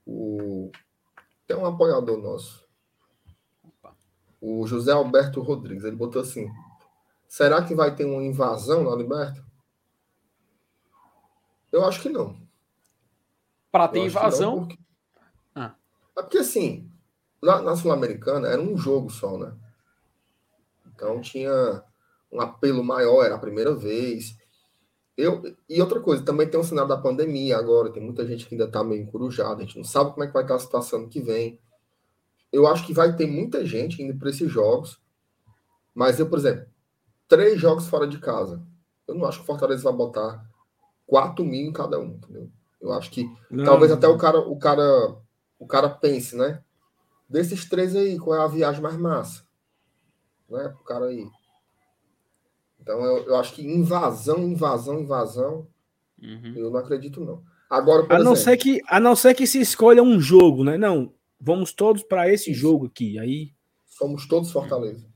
O... 0.06 0.70
Tem 1.46 1.56
um 1.56 1.66
apoiador 1.66 2.18
nosso. 2.18 2.66
O 4.40 4.66
José 4.66 4.92
Alberto 4.92 5.40
Rodrigues. 5.40 5.84
Ele 5.84 5.96
botou 5.96 6.22
assim: 6.22 6.48
será 7.28 7.62
que 7.64 7.74
vai 7.74 7.94
ter 7.94 8.04
uma 8.04 8.22
invasão 8.22 8.84
na 8.84 8.94
Liberta? 8.96 9.44
Eu 11.72 11.84
acho 11.84 12.00
que 12.00 12.08
não. 12.08 12.36
Para 13.70 13.88
ter 13.88 13.94
que 13.94 13.98
não, 14.00 14.06
invasão, 14.06 14.58
porque- 14.60 14.78
Ah. 15.54 15.74
É 16.16 16.22
porque 16.22 16.38
assim, 16.38 16.90
na, 17.42 17.62
na 17.62 17.76
Sul-Americana 17.76 18.48
era 18.48 18.60
um 18.60 18.76
jogo 18.76 19.10
só, 19.10 19.36
né? 19.38 19.52
Então 20.94 21.20
tinha 21.20 21.82
um 22.32 22.40
apelo 22.40 22.82
maior, 22.82 23.24
era 23.24 23.34
a 23.34 23.40
primeira 23.40 23.74
vez. 23.74 24.36
Eu, 25.16 25.42
e 25.68 25.80
outra 25.80 26.00
coisa, 26.00 26.22
também 26.22 26.48
tem 26.48 26.60
um 26.60 26.64
cenário 26.64 26.88
da 26.88 26.98
pandemia 26.98 27.56
agora, 27.56 27.90
tem 27.90 28.02
muita 28.02 28.26
gente 28.26 28.46
que 28.46 28.54
ainda 28.54 28.66
está 28.66 28.84
meio 28.84 29.02
encurujada, 29.02 29.62
a 29.62 29.64
gente 29.64 29.78
não 29.78 29.84
sabe 29.84 30.10
como 30.12 30.24
é 30.24 30.26
que 30.26 30.32
vai 30.32 30.42
estar 30.42 30.56
a 30.56 30.58
situação 30.58 31.08
que 31.08 31.20
vem. 31.20 31.58
Eu 32.52 32.66
acho 32.66 32.86
que 32.86 32.92
vai 32.92 33.16
ter 33.16 33.26
muita 33.26 33.64
gente 33.64 34.02
indo 34.02 34.18
para 34.18 34.28
esses 34.28 34.50
jogos, 34.50 35.00
mas 35.94 36.20
eu, 36.20 36.28
por 36.28 36.38
exemplo, 36.38 36.66
três 37.26 37.58
jogos 37.58 37.88
fora 37.88 38.06
de 38.06 38.18
casa. 38.18 38.62
Eu 39.08 39.14
não 39.14 39.26
acho 39.26 39.38
que 39.38 39.44
o 39.44 39.46
Fortaleza 39.46 39.84
vai 39.84 39.92
botar 39.92 40.44
4 41.06 41.44
mil 41.44 41.66
em 41.66 41.72
cada 41.72 41.98
um, 41.98 42.08
entendeu? 42.08 42.50
Eu 42.80 42.92
acho 42.92 43.10
que 43.10 43.26
Talvez 43.64 43.90
até 43.90 44.06
o 44.06 44.18
cara, 44.18 44.38
o 44.38 44.58
cara, 44.58 45.16
o 45.58 45.66
cara 45.66 45.88
pense, 45.88 46.36
né? 46.36 46.62
Desses 47.28 47.68
três 47.68 47.94
aí, 47.96 48.18
qual 48.18 48.40
é 48.40 48.44
a 48.44 48.48
viagem 48.48 48.80
mais 48.80 48.96
massa? 48.96 49.44
Né? 50.48 50.74
O 50.80 50.84
cara 50.84 51.06
aí. 51.06 51.26
Então 52.80 53.00
eu, 53.04 53.24
eu 53.24 53.36
acho 53.36 53.52
que 53.54 53.66
invasão, 53.66 54.38
invasão, 54.40 55.00
invasão, 55.00 55.66
Uhum. 56.22 56.54
eu 56.56 56.70
não 56.70 56.80
acredito 56.80 57.22
não. 57.22 57.42
Agora, 57.68 58.04
por 58.04 58.12
A 58.14 58.18
não 58.18 58.32
exemplo, 58.32 58.36
ser 58.52 58.56
que 58.56 58.80
a 58.88 58.98
não 58.98 59.14
ser 59.14 59.34
que 59.34 59.46
se 59.46 59.60
escolha 59.60 60.02
um 60.02 60.18
jogo, 60.18 60.64
né? 60.64 60.78
Não, 60.78 61.12
vamos 61.38 61.72
todos 61.74 62.02
para 62.02 62.32
esse 62.32 62.52
Isso. 62.52 62.60
jogo 62.60 62.86
aqui. 62.86 63.18
Aí 63.18 63.52
somos 63.86 64.26
todos 64.26 64.50
Fortaleza. 64.50 65.06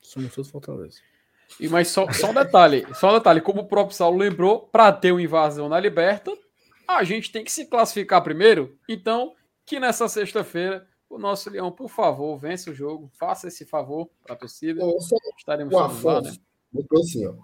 somos 0.00 0.32
todos 0.34 0.50
Fortaleza. 0.50 0.98
E 1.58 1.68
mas 1.68 1.88
só, 1.88 2.10
só 2.12 2.30
um 2.30 2.34
detalhe, 2.34 2.86
só 2.94 3.10
um 3.10 3.14
detalhe, 3.14 3.40
como 3.40 3.62
o 3.62 3.66
próprio 3.66 3.96
Saulo 3.96 4.18
lembrou, 4.18 4.68
para 4.68 4.92
ter 4.92 5.10
uma 5.10 5.22
invasão 5.22 5.68
na 5.68 5.80
Liberta, 5.80 6.30
a 6.86 7.02
gente 7.02 7.32
tem 7.32 7.42
que 7.42 7.50
se 7.50 7.66
classificar 7.66 8.22
primeiro. 8.22 8.78
Então, 8.88 9.34
que 9.64 9.80
nessa 9.80 10.06
sexta-feira 10.08 10.86
o 11.08 11.18
nosso 11.18 11.50
Leão, 11.50 11.72
por 11.72 11.88
favor, 11.88 12.36
vença 12.36 12.70
o 12.70 12.74
jogo, 12.74 13.10
faça 13.18 13.48
esse 13.48 13.64
favor 13.64 14.08
para 14.22 14.34
a 14.34 14.38
torcida. 14.38 14.84
Ou 14.84 15.00
só 15.00 15.16
Estaremos 15.36 15.74
o 15.74 15.78
todos 15.78 16.02
lá, 16.02 16.20
né? 16.20 16.28
Afonso 16.28 16.48
botou 16.72 17.00
assim, 17.00 17.26
ó. 17.26 17.34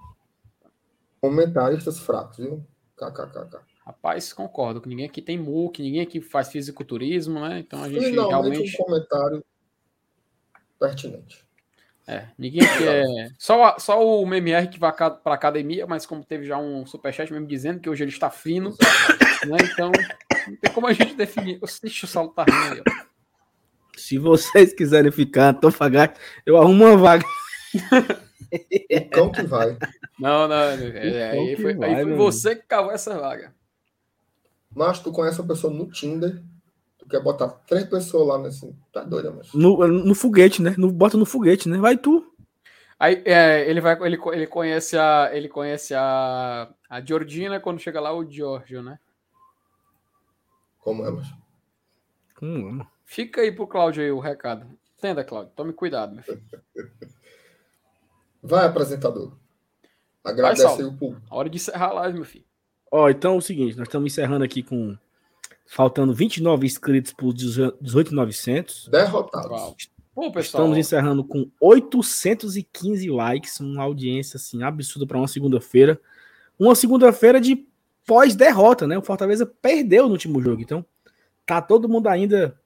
Comentaristas 1.20 1.98
fracos, 1.98 2.38
viu? 2.38 2.66
KKKK. 2.96 3.58
Rapaz, 3.84 4.32
concordo 4.32 4.80
que 4.80 4.88
ninguém 4.88 5.06
aqui 5.06 5.20
tem 5.20 5.38
MOOC, 5.38 5.82
ninguém 5.82 6.00
aqui 6.00 6.20
faz 6.20 6.48
fisiculturismo, 6.48 7.40
né? 7.40 7.58
Então 7.58 7.82
a 7.82 7.88
gente 7.88 8.04
Finalmente 8.04 8.30
realmente. 8.30 8.74
um 8.74 8.84
comentário 8.84 9.44
pertinente. 10.78 11.44
É, 12.06 12.28
ninguém 12.38 12.62
aqui 12.62 12.86
é. 12.86 13.30
Só, 13.38 13.78
só 13.78 14.06
o 14.06 14.22
MMR 14.26 14.68
que 14.68 14.78
vai 14.78 14.92
pra 14.92 15.34
academia, 15.34 15.86
mas 15.86 16.04
como 16.04 16.24
teve 16.24 16.44
já 16.44 16.58
um 16.58 16.84
superchat 16.84 17.32
mesmo 17.32 17.46
dizendo 17.46 17.80
que 17.80 17.88
hoje 17.88 18.04
ele 18.04 18.10
está 18.10 18.30
fino, 18.30 18.70
né? 19.46 19.56
Então 19.72 19.90
não 20.46 20.56
tem 20.56 20.72
como 20.72 20.86
a 20.86 20.92
gente 20.92 21.14
definir. 21.14 21.58
Ixi, 21.62 22.04
o 22.04 22.08
Saulo 22.08 22.30
tá 22.30 22.44
rindo 22.44 22.74
aí, 22.74 22.82
ó. 22.86 23.13
Se 23.96 24.18
vocês 24.18 24.72
quiserem 24.72 25.10
ficar, 25.10 25.50
Antofagasta, 25.50 26.18
eu 26.44 26.56
arrumo 26.56 26.84
uma 26.84 26.96
vaga. 26.96 27.24
O 28.54 29.10
cão 29.10 29.32
que 29.32 29.42
vai. 29.42 29.76
Não, 30.18 30.46
não, 30.46 30.56
é, 30.56 31.30
aí 31.30 31.52
Então 31.52 31.62
foi, 31.62 31.72
aí 31.72 31.76
vai, 31.76 31.94
foi 31.94 32.04
meu 32.04 32.16
você 32.16 32.54
que 32.54 32.62
cavou 32.62 32.92
essa 32.92 33.18
vaga. 33.18 33.54
Mas 34.74 35.00
tu 35.00 35.12
conhece 35.12 35.40
uma 35.40 35.48
pessoa 35.48 35.72
no 35.72 35.90
Tinder, 35.90 36.42
tu 36.98 37.06
quer 37.06 37.20
botar 37.20 37.48
três 37.48 37.84
pessoas 37.84 38.26
lá 38.26 38.38
nesse. 38.38 38.74
Tá 38.92 39.02
doida, 39.02 39.32
mas. 39.32 39.52
No, 39.52 39.86
no 39.86 40.14
foguete, 40.14 40.62
né? 40.62 40.74
No, 40.76 40.90
bota 40.92 41.16
no 41.16 41.26
foguete, 41.26 41.68
né? 41.68 41.78
Vai 41.78 41.96
tu. 41.96 42.32
Aí 42.98 43.22
é, 43.24 43.68
ele 43.68 43.80
vai, 43.80 44.00
ele, 44.02 44.18
ele 44.32 44.46
conhece 44.46 44.96
a, 44.96 45.30
ele 45.32 45.48
conhece 45.48 45.94
a, 45.94 46.72
a 46.88 47.00
Georgina 47.00 47.60
quando 47.60 47.80
chega 47.80 48.00
lá 48.00 48.12
o 48.12 48.28
Giorgio, 48.28 48.82
né? 48.82 48.98
Como 50.78 51.04
é, 51.04 51.10
mas. 51.10 51.26
Hum, 52.42 52.84
Fica 53.04 53.40
aí 53.40 53.52
pro 53.52 53.66
Cláudio 53.66 54.02
aí 54.02 54.10
o 54.10 54.18
recado. 54.18 54.66
Entenda, 54.98 55.22
Cláudio. 55.22 55.52
Tome 55.54 55.72
cuidado, 55.72 56.14
meu 56.14 56.24
filho. 56.24 56.42
Vai, 58.42 58.66
apresentador. 58.66 59.32
Agradece 60.22 60.82
o 60.82 60.92
público. 60.92 61.22
Hora 61.30 61.50
de 61.50 61.56
encerrar 61.56 61.88
a 61.88 61.92
live, 61.92 62.16
meu 62.16 62.24
filho. 62.24 62.44
Ó, 62.90 63.10
então 63.10 63.34
é 63.34 63.38
o 63.38 63.40
seguinte, 63.40 63.76
nós 63.76 63.88
estamos 63.88 64.12
encerrando 64.12 64.44
aqui 64.44 64.62
com 64.62 64.96
faltando 65.66 66.14
29 66.14 66.66
inscritos 66.66 67.12
por 67.12 67.34
18.900. 67.34 68.88
Derrotados. 68.88 69.50
Uau. 69.50 69.76
Pô, 70.14 70.30
pessoal. 70.30 70.62
Estamos 70.62 70.78
encerrando 70.78 71.24
com 71.24 71.50
815 71.60 73.10
likes, 73.10 73.58
uma 73.58 73.82
audiência 73.82 74.36
assim 74.36 74.62
absurda 74.62 75.06
para 75.06 75.18
uma 75.18 75.26
segunda-feira. 75.26 76.00
Uma 76.58 76.74
segunda-feira 76.74 77.40
de 77.40 77.66
pós-derrota, 78.06 78.86
né? 78.86 78.96
O 78.96 79.02
Fortaleza 79.02 79.44
perdeu 79.44 80.06
no 80.06 80.12
último 80.12 80.40
jogo, 80.40 80.62
então 80.62 80.86
tá 81.44 81.60
todo 81.60 81.88
mundo 81.88 82.06
ainda 82.06 82.58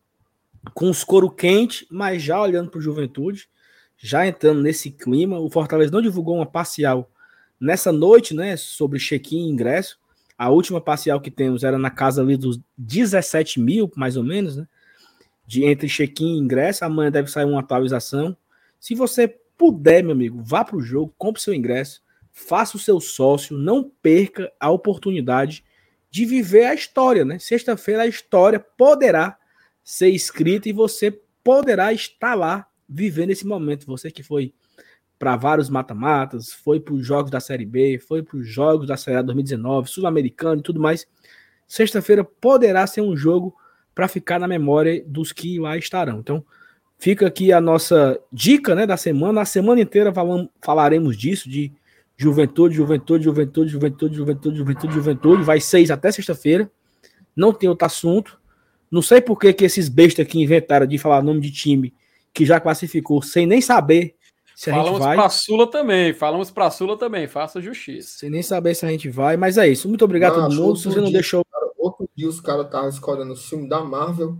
com 0.74 0.90
os 0.90 1.04
couro 1.04 1.30
quente, 1.30 1.86
mas 1.90 2.22
já 2.22 2.40
olhando 2.40 2.70
para 2.70 2.78
o 2.78 2.82
Juventude, 2.82 3.48
já 3.96 4.26
entrando 4.26 4.62
nesse 4.62 4.90
clima. 4.90 5.38
O 5.38 5.50
Fortaleza 5.50 5.90
não 5.90 6.02
divulgou 6.02 6.36
uma 6.36 6.46
parcial 6.46 7.10
nessa 7.60 7.90
noite, 7.92 8.34
né? 8.34 8.56
Sobre 8.56 8.98
check-in 8.98 9.46
e 9.46 9.50
ingresso. 9.50 9.98
A 10.36 10.50
última 10.50 10.80
parcial 10.80 11.20
que 11.20 11.30
temos 11.30 11.64
era 11.64 11.78
na 11.78 11.90
casa 11.90 12.22
ali 12.22 12.36
dos 12.36 12.60
17 12.76 13.60
mil, 13.60 13.90
mais 13.96 14.16
ou 14.16 14.22
menos, 14.22 14.56
né? 14.56 14.68
De 15.46 15.64
entre 15.64 15.88
check-in 15.88 16.36
e 16.36 16.38
ingresso. 16.38 16.84
Amanhã 16.84 17.10
deve 17.10 17.30
sair 17.30 17.44
uma 17.44 17.60
atualização. 17.60 18.36
Se 18.78 18.94
você 18.94 19.26
puder, 19.56 20.02
meu 20.02 20.12
amigo, 20.12 20.40
vá 20.42 20.64
para 20.64 20.76
o 20.76 20.80
jogo, 20.80 21.12
compre 21.18 21.42
seu 21.42 21.52
ingresso, 21.52 22.00
faça 22.30 22.76
o 22.76 22.80
seu 22.80 23.00
sócio, 23.00 23.58
não 23.58 23.90
perca 24.00 24.52
a 24.60 24.70
oportunidade 24.70 25.64
de 26.10 26.24
viver 26.24 26.66
a 26.66 26.74
história, 26.74 27.24
né? 27.24 27.38
Sexta-feira 27.38 28.02
a 28.02 28.06
história 28.06 28.60
poderá 28.60 29.36
ser 29.88 30.10
escrita 30.10 30.68
e 30.68 30.72
você 30.72 31.10
poderá 31.42 31.94
estar 31.94 32.34
lá 32.34 32.66
vivendo 32.86 33.30
esse 33.30 33.46
momento. 33.46 33.86
Você 33.86 34.10
que 34.10 34.22
foi 34.22 34.52
para 35.18 35.34
vários 35.34 35.70
mata-matas, 35.70 36.52
foi 36.52 36.78
para 36.78 36.92
os 36.92 37.06
jogos 37.06 37.30
da 37.30 37.40
Série 37.40 37.64
B, 37.64 37.98
foi 37.98 38.22
para 38.22 38.36
os 38.36 38.46
jogos 38.46 38.86
da 38.86 38.98
Série 38.98 39.16
A 39.16 39.22
2019, 39.22 39.88
Sul-Americano 39.88 40.60
e 40.60 40.62
tudo 40.62 40.78
mais. 40.78 41.06
Sexta-feira 41.66 42.22
poderá 42.22 42.86
ser 42.86 43.00
um 43.00 43.16
jogo 43.16 43.56
para 43.94 44.08
ficar 44.08 44.38
na 44.38 44.46
memória 44.46 45.02
dos 45.06 45.32
que 45.32 45.58
lá 45.58 45.74
estarão. 45.78 46.18
Então, 46.18 46.44
fica 46.98 47.26
aqui 47.26 47.50
a 47.50 47.58
nossa 47.58 48.20
dica 48.30 48.74
né, 48.74 48.86
da 48.86 48.98
semana. 48.98 49.40
A 49.40 49.46
semana 49.46 49.80
inteira 49.80 50.12
falam, 50.12 50.50
falaremos 50.60 51.16
disso, 51.16 51.48
de 51.48 51.72
juventude, 52.14 52.74
juventude, 52.74 53.24
juventude, 53.24 53.72
juventude, 53.72 54.14
juventude, 54.14 54.58
juventude, 54.58 54.92
juventude. 54.92 55.42
Vai 55.44 55.60
seis 55.62 55.90
até 55.90 56.12
sexta-feira. 56.12 56.70
Não 57.34 57.54
tem 57.54 57.70
outro 57.70 57.86
assunto. 57.86 58.37
Não 58.90 59.02
sei 59.02 59.20
por 59.20 59.38
que, 59.38 59.52
que 59.52 59.64
esses 59.64 59.88
bestas 59.88 60.26
aqui 60.26 60.40
inventaram 60.42 60.86
de 60.86 60.98
falar 60.98 61.22
nome 61.22 61.40
de 61.40 61.50
time 61.50 61.94
que 62.32 62.44
já 62.46 62.58
classificou 62.60 63.20
sem 63.22 63.46
nem 63.46 63.60
saber 63.60 64.14
se 64.54 64.70
a 64.70 64.74
Falamos 64.74 64.98
gente 64.98 65.06
vai. 65.06 65.16
pra 65.16 65.28
Sula 65.28 65.70
também. 65.70 66.12
Falamos 66.12 66.50
pra 66.50 66.70
Sula 66.70 66.96
também. 66.98 67.28
Faça 67.28 67.60
justiça. 67.60 68.18
Sem 68.18 68.30
nem 68.30 68.42
saber 68.42 68.74
se 68.74 68.84
a 68.84 68.88
gente 68.88 69.08
vai. 69.08 69.36
Mas 69.36 69.56
é 69.58 69.68
isso. 69.68 69.88
Muito 69.88 70.04
obrigado 70.04 70.32
a 70.40 70.42
todo 70.48 70.54
mundo. 70.54 70.76
Se 70.76 70.82
você 70.84 70.88
outro 70.88 71.02
não 71.02 71.08
dia- 71.10 71.18
deixou. 71.20 71.44
Cara, 71.44 71.66
outro 71.78 72.08
dia 72.16 72.28
os 72.28 72.40
caras 72.40 72.66
estavam 72.66 72.88
escolhendo 72.88 73.32
o 73.32 73.36
filme 73.36 73.68
da 73.68 73.84
Marvel. 73.84 74.36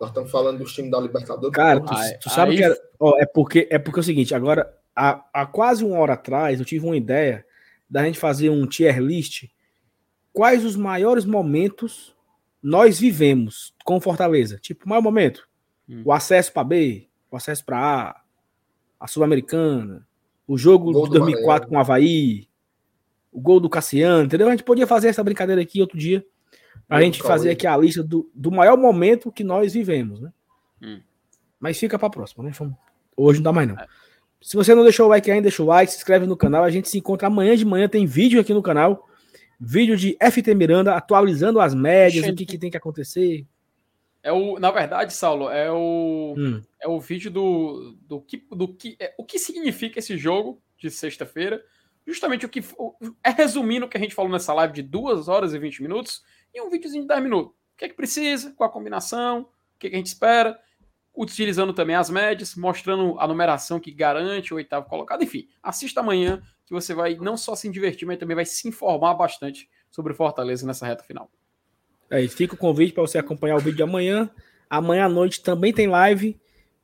Nós 0.00 0.10
estamos 0.10 0.30
falando 0.30 0.58
dos 0.58 0.72
times 0.74 0.90
da 0.90 1.00
Libertadores. 1.00 1.54
Cara, 1.54 1.80
tu, 1.80 1.92
Aí- 1.94 2.18
tu 2.18 2.30
sabe 2.30 2.52
aí- 2.52 2.56
que 2.58 2.64
era. 2.64 2.78
Ó, 2.98 3.18
é, 3.18 3.26
porque, 3.26 3.66
é 3.70 3.78
porque 3.78 3.98
é 3.98 4.02
o 4.02 4.04
seguinte, 4.04 4.34
agora, 4.34 4.72
há, 4.94 5.22
há 5.32 5.44
quase 5.46 5.84
uma 5.84 5.98
hora 5.98 6.14
atrás, 6.14 6.58
eu 6.58 6.64
tive 6.66 6.84
uma 6.86 6.96
ideia 6.96 7.44
da 7.88 8.04
gente 8.04 8.18
fazer 8.18 8.48
um 8.50 8.66
tier 8.66 8.98
list. 9.00 9.44
Quais 10.32 10.64
os 10.64 10.76
maiores 10.76 11.24
momentos 11.26 12.14
nós 12.66 12.98
vivemos 12.98 13.72
com 13.84 14.00
Fortaleza? 14.00 14.58
Tipo, 14.58 14.86
o 14.86 14.88
maior 14.88 15.00
momento? 15.00 15.48
Hum. 15.88 16.02
O 16.04 16.12
acesso 16.12 16.52
para 16.52 16.64
B, 16.64 17.06
o 17.30 17.36
acesso 17.36 17.64
para 17.64 17.78
A, 17.78 18.20
a 18.98 19.06
Sul-Americana, 19.06 20.04
o 20.48 20.58
jogo 20.58 20.90
Gol 20.90 21.04
de 21.04 21.10
do 21.10 21.18
2004 21.20 21.46
Maranhão. 21.46 21.68
com 21.68 21.76
o 21.76 21.78
Havaí, 21.78 22.48
o 23.30 23.40
gol 23.40 23.60
do 23.60 23.70
Cassiano, 23.70 24.24
entendeu? 24.24 24.48
A 24.48 24.50
gente 24.50 24.64
podia 24.64 24.84
fazer 24.84 25.06
essa 25.06 25.22
brincadeira 25.22 25.62
aqui 25.62 25.80
outro 25.80 25.96
dia, 25.96 26.26
do 26.90 27.00
gente 27.00 27.22
fazer 27.22 27.50
aqui 27.50 27.68
a 27.68 27.76
lista 27.76 28.02
do, 28.02 28.28
do 28.34 28.50
maior 28.50 28.76
momento 28.76 29.30
que 29.30 29.44
nós 29.44 29.72
vivemos, 29.72 30.20
né? 30.20 30.32
Hum. 30.82 31.00
Mas 31.60 31.78
fica 31.78 31.96
pra 31.96 32.10
próxima, 32.10 32.42
né? 32.42 32.50
Hoje 33.16 33.38
não 33.38 33.44
dá 33.44 33.52
mais 33.52 33.68
não. 33.68 33.76
Se 34.42 34.56
você 34.56 34.74
não 34.74 34.82
deixou 34.82 35.06
o 35.06 35.08
like 35.08 35.30
ainda, 35.30 35.42
deixa 35.42 35.62
o 35.62 35.66
like, 35.66 35.92
se 35.92 35.98
inscreve 35.98 36.26
no 36.26 36.36
canal. 36.36 36.64
A 36.64 36.70
gente 36.70 36.88
se 36.88 36.98
encontra 36.98 37.28
amanhã 37.28 37.56
de 37.56 37.64
manhã, 37.64 37.88
tem 37.88 38.06
vídeo 38.06 38.40
aqui 38.40 38.52
no 38.52 38.62
canal. 38.62 39.08
Vídeo 39.58 39.96
de 39.96 40.16
FT 40.20 40.54
Miranda 40.54 40.94
atualizando 40.94 41.60
as 41.60 41.74
médias, 41.74 42.24
Gente. 42.26 42.34
o 42.34 42.36
que, 42.36 42.46
que 42.46 42.58
tem 42.58 42.70
que 42.70 42.76
acontecer. 42.76 43.46
É 44.22 44.32
o, 44.32 44.58
na 44.58 44.70
verdade, 44.70 45.12
Saulo, 45.12 45.48
é 45.48 45.70
o, 45.70 46.34
Hum. 46.36 46.62
é 46.80 46.88
o 46.88 46.98
vídeo 47.00 47.30
do, 47.30 47.96
do 48.02 48.20
que, 48.20 48.44
do 48.50 48.68
que 48.74 48.96
é, 48.98 49.14
o 49.16 49.24
que 49.24 49.38
significa 49.38 49.98
esse 50.00 50.16
jogo 50.18 50.60
de 50.76 50.90
sexta-feira. 50.90 51.62
Justamente 52.06 52.44
o 52.44 52.48
que 52.48 52.60
o- 52.78 52.94
é 53.22 53.30
resumindo 53.30 53.86
o 53.86 53.88
que 53.88 53.96
a 53.96 54.00
gente 54.00 54.14
falou 54.14 54.30
nessa 54.30 54.52
live 54.54 54.74
de 54.74 54.82
2 54.82 55.28
horas 55.28 55.54
e 55.54 55.58
20 55.58 55.80
minutos 55.82 56.22
e 56.54 56.60
um 56.60 56.68
videozinho 56.70 57.02
de 57.02 57.08
10 57.08 57.22
minutos. 57.22 57.52
O 57.52 57.76
que 57.78 57.84
é 57.84 57.88
que 57.88 57.94
precisa, 57.94 58.52
qual 58.56 58.68
a 58.68 58.72
combinação, 58.72 59.42
o 59.42 59.78
que, 59.78 59.86
é 59.86 59.90
que 59.90 59.96
a 59.96 59.98
gente 59.98 60.06
espera, 60.06 60.58
utilizando 61.16 61.72
também 61.72 61.96
as 61.96 62.10
médias, 62.10 62.54
mostrando 62.54 63.18
a 63.18 63.26
numeração 63.26 63.80
que 63.80 63.90
garante 63.90 64.52
o 64.52 64.56
oitavo 64.56 64.86
colocado. 64.86 65.22
Enfim, 65.22 65.48
assista 65.62 66.00
amanhã 66.00 66.42
que 66.66 66.74
você 66.74 66.92
vai 66.92 67.14
não 67.16 67.36
só 67.36 67.54
se 67.54 67.68
divertir, 67.70 68.06
mas 68.06 68.18
também 68.18 68.34
vai 68.34 68.44
se 68.44 68.68
informar 68.68 69.14
bastante 69.14 69.68
sobre 69.90 70.12
Fortaleza 70.12 70.66
nessa 70.66 70.86
reta 70.86 71.02
final. 71.02 71.30
É, 72.10 72.26
fica 72.28 72.54
o 72.54 72.58
convite 72.58 72.92
para 72.92 73.02
você 73.02 73.18
acompanhar 73.18 73.56
o 73.56 73.60
vídeo 73.60 73.76
de 73.76 73.82
amanhã. 73.82 74.30
Amanhã 74.68 75.06
à 75.06 75.08
noite 75.08 75.42
também 75.42 75.72
tem 75.72 75.86
live. 75.86 76.38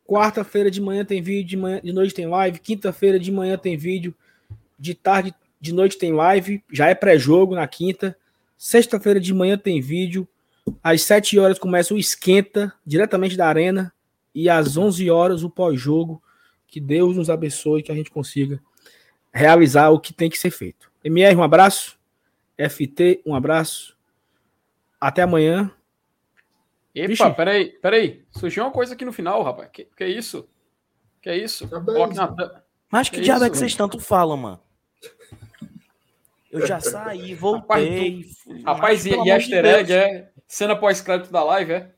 Quarta-feira 0.06 0.70
de 0.70 0.80
manhã 0.80 1.04
tem 1.04 1.20
vídeo, 1.20 1.50
de, 1.50 1.56
manhã, 1.56 1.80
de 1.82 1.92
noite 1.92 2.14
tem 2.14 2.26
live. 2.26 2.58
Quinta-feira 2.58 3.18
de 3.18 3.30
manhã 3.30 3.58
tem 3.58 3.76
vídeo. 3.76 4.14
De 4.78 4.94
tarde, 4.94 5.34
de 5.60 5.72
noite 5.72 5.98
tem 5.98 6.12
live. 6.12 6.62
Já 6.72 6.88
é 6.88 6.94
pré-jogo 6.94 7.54
na 7.54 7.66
quinta. 7.66 8.16
Sexta-feira 8.56 9.20
de 9.20 9.32
manhã 9.34 9.58
tem 9.58 9.80
vídeo. 9.80 10.26
Às 10.82 11.02
7 11.02 11.38
horas 11.38 11.58
começa 11.58 11.92
o 11.94 11.98
esquenta, 11.98 12.72
diretamente 12.86 13.36
da 13.36 13.46
arena. 13.46 13.92
E 14.34 14.48
às 14.48 14.76
11 14.76 15.10
horas 15.10 15.42
o 15.42 15.50
pós-jogo. 15.50 16.22
Que 16.66 16.80
Deus 16.80 17.16
nos 17.16 17.28
abençoe, 17.28 17.82
que 17.82 17.92
a 17.92 17.94
gente 17.94 18.10
consiga 18.10 18.58
realizar 19.32 19.90
o 19.90 20.00
que 20.00 20.12
tem 20.12 20.30
que 20.30 20.38
ser 20.38 20.50
feito. 20.50 20.90
MR, 21.04 21.36
um 21.36 21.42
abraço. 21.42 21.98
FT, 22.56 23.22
um 23.26 23.34
abraço. 23.34 23.96
Até 25.00 25.22
amanhã. 25.22 25.70
Epa, 26.94 27.08
Vixe. 27.08 27.30
peraí, 27.34 27.68
peraí. 27.70 28.24
Surgiu 28.30 28.64
uma 28.64 28.70
coisa 28.70 28.94
aqui 28.94 29.04
no 29.04 29.12
final, 29.12 29.42
rapaz. 29.42 29.68
Que, 29.72 29.84
que 29.96 30.04
é 30.04 30.08
isso? 30.08 30.48
Que 31.20 31.30
é 31.30 31.36
isso? 31.36 31.66
Tá. 31.68 31.80
Coloque 31.80 32.14
na. 32.14 32.62
Mas 32.90 33.08
que 33.08 33.16
Que 33.16 33.22
diabo 33.22 33.44
é 33.44 33.50
que 33.50 33.56
vocês 33.56 33.74
tanto 33.74 33.98
falam, 33.98 34.36
mano? 34.36 34.60
Eu 36.50 36.66
já 36.66 36.78
saí, 36.80 37.34
voltei. 37.34 38.24
fui- 38.24 38.62
Rapaz, 38.62 39.04
mas, 39.04 39.06
e, 39.06 39.10
e 39.10 39.30
easter 39.30 39.62
Deus, 39.62 39.74
egg 39.78 39.92
é 39.92 40.30
cena 40.46 40.76
pós-crédito 40.76 41.32
da 41.32 41.42
live, 41.44 41.72
é? 41.72 41.94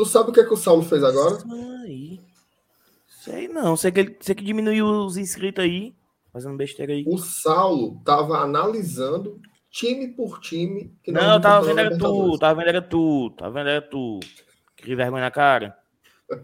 Tu 0.00 0.06
sabe 0.06 0.30
o 0.30 0.32
que, 0.32 0.40
é 0.40 0.44
que 0.44 0.54
o 0.54 0.56
Saulo 0.56 0.82
fez 0.82 1.04
agora? 1.04 1.36
Aí. 1.84 2.18
Sei 3.06 3.48
não, 3.48 3.76
sei 3.76 3.92
que, 3.92 4.00
ele, 4.00 4.16
sei 4.18 4.34
que 4.34 4.42
diminuiu 4.42 4.86
os 4.86 5.18
inscritos 5.18 5.62
aí, 5.62 5.94
fazendo 6.32 6.56
besteira 6.56 6.94
aí. 6.94 7.04
O 7.06 7.18
Saulo 7.18 8.00
tava 8.02 8.38
analisando 8.38 9.38
time 9.70 10.08
por 10.08 10.40
time. 10.40 10.90
Não, 11.06 11.34
eu 11.34 11.40
tava 11.42 11.66
vendo 11.66 11.80
era 11.80 11.98
tu, 11.98 12.38
tava 12.38 12.54
vendo 12.54 12.68
era 12.70 12.80
tu, 12.80 13.30
tava 13.36 13.50
vendo 13.50 13.68
era 13.68 13.82
tu. 13.82 14.20
Que 14.74 14.94
vergonha 14.96 15.24
na 15.24 15.30
cara. 15.30 15.76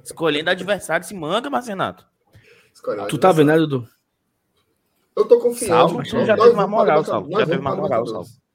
Escolhendo 0.05 0.51
adversário 0.51 1.07
se 1.07 1.15
manga, 1.15 1.49
Marcenato. 1.49 2.07
Tu 3.09 3.17
tá 3.17 3.33
vendo, 3.33 3.47
né, 3.47 3.57
Dudu? 3.57 3.89
Eu 5.17 5.25
tô 5.25 5.41
confiante. 5.41 5.68
Saulo, 5.68 5.94
Nós- 5.94 6.10
tu 6.10 6.26
já 6.26 6.36
teve 6.36 6.52
mais 6.52 6.68
moral. 6.68 6.99
Libertadores. 6.99 7.39
Já 7.39 7.47
teve 7.47 7.62
pra 7.62 7.75
moral, 7.75 8.05
Libertadores. 8.05 8.45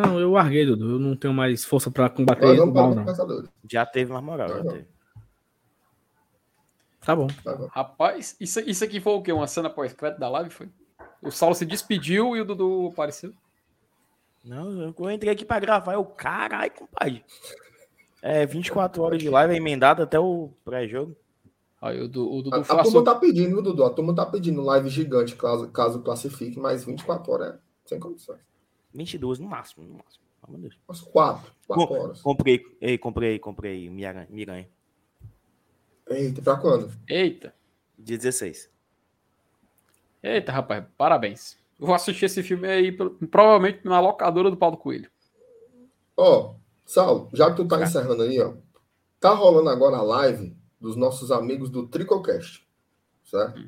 Não, 0.00 0.18
eu 0.18 0.30
larguei, 0.32 0.64
Dudu. 0.64 0.92
Eu 0.92 0.98
não 0.98 1.14
tenho 1.16 1.34
mais 1.34 1.64
força 1.64 1.90
pra 1.90 2.08
combater 2.08 2.46
Nós 2.46 2.56
vamos 2.58 2.72
para 2.72 2.82
mal, 2.82 2.94
não. 2.94 3.04
pensadores. 3.04 3.50
Já 3.70 3.84
teve 3.84 4.12
mais 4.12 4.24
moral, 4.24 4.48
já 4.48 4.56
Tá 4.56 4.62
bom. 4.62 4.70
teve. 4.70 4.86
Tá 7.04 7.16
bom. 7.16 7.26
Tá 7.42 7.56
bom. 7.56 7.68
Rapaz, 7.70 8.36
isso, 8.40 8.60
isso 8.60 8.84
aqui 8.84 9.00
foi 9.00 9.12
o 9.14 9.22
quê? 9.22 9.32
Uma 9.32 9.46
cena 9.46 9.68
pós-crédito 9.68 10.20
da 10.20 10.28
live? 10.28 10.50
Foi? 10.50 10.68
O 11.20 11.30
Saulo 11.30 11.54
se 11.54 11.66
despediu 11.66 12.36
e 12.36 12.40
o 12.40 12.44
Dudu 12.44 12.88
apareceu. 12.92 13.32
Não, 14.44 14.92
eu- 14.98 15.10
entrei 15.10 15.32
aqui 15.32 15.44
pra 15.44 15.60
gravar. 15.60 15.94
Eu, 15.94 16.04
caralho, 16.04 16.72
compadre. 16.72 17.24
É, 18.20 18.46
24 18.46 19.02
horas 19.02 19.18
de 19.20 19.28
live, 19.28 19.52
é 19.54 19.56
emendado 19.56 20.02
até 20.02 20.18
o 20.18 20.50
pré-jogo. 20.64 21.16
Aí 21.80 22.00
o, 22.00 22.08
Du- 22.08 22.28
o 22.32 22.38
A, 22.38 22.42
Dudu 22.42 22.56
a 22.56 22.64
foi 22.64 22.82
turma 22.84 23.04
tá 23.04 23.14
pedindo, 23.16 23.60
Dudu? 23.60 23.84
A 23.84 23.90
turma 23.90 24.14
tá 24.14 24.24
pedindo 24.24 24.62
live 24.62 24.88
gigante 24.88 25.34
caso, 25.34 25.68
caso 25.70 26.00
classifique, 26.02 26.58
mas 26.58 26.84
24 26.84 27.32
horas 27.32 27.54
é 27.54 27.58
sem 27.84 27.98
condições. 27.98 28.38
22 28.94 29.38
no 29.38 29.48
máximo, 29.48 29.84
no 29.84 29.94
máximo. 29.94 30.22
De 30.48 30.56
Deus. 30.58 30.78
Umas 30.88 31.00
4, 31.00 31.52
4 31.68 31.86
Com- 31.86 31.94
horas. 32.00 32.20
Comprei, 32.20 32.64
ei, 32.80 32.98
comprei, 32.98 33.38
comprei 33.38 33.88
Miranha. 33.88 34.68
Eita, 36.08 36.42
pra 36.42 36.56
quando? 36.56 36.90
Eita, 37.08 37.54
Dia 37.98 38.18
16. 38.18 38.68
eita, 40.22 40.50
rapaz, 40.52 40.84
parabéns. 40.98 41.56
Eu 41.78 41.86
vou 41.86 41.94
assistir 41.94 42.26
esse 42.26 42.42
filme 42.42 42.66
aí, 42.68 42.92
provavelmente 43.30 43.84
na 43.84 44.00
locadora 44.00 44.50
do 44.50 44.56
Paulo 44.56 44.76
Coelho. 44.76 45.10
Ó, 46.16 46.54
Saulo, 46.84 47.28
já 47.32 47.50
que 47.50 47.56
tu 47.56 47.66
tá 47.66 47.80
encerrando 47.82 48.22
aí, 48.22 48.40
ó, 48.40 48.54
tá 49.20 49.30
rolando 49.32 49.70
agora 49.70 49.96
a 49.96 50.02
live 50.02 50.56
dos 50.80 50.96
nossos 50.96 51.30
amigos 51.30 51.70
do 51.70 51.86
Tricocast, 51.86 52.66
certo? 53.24 53.62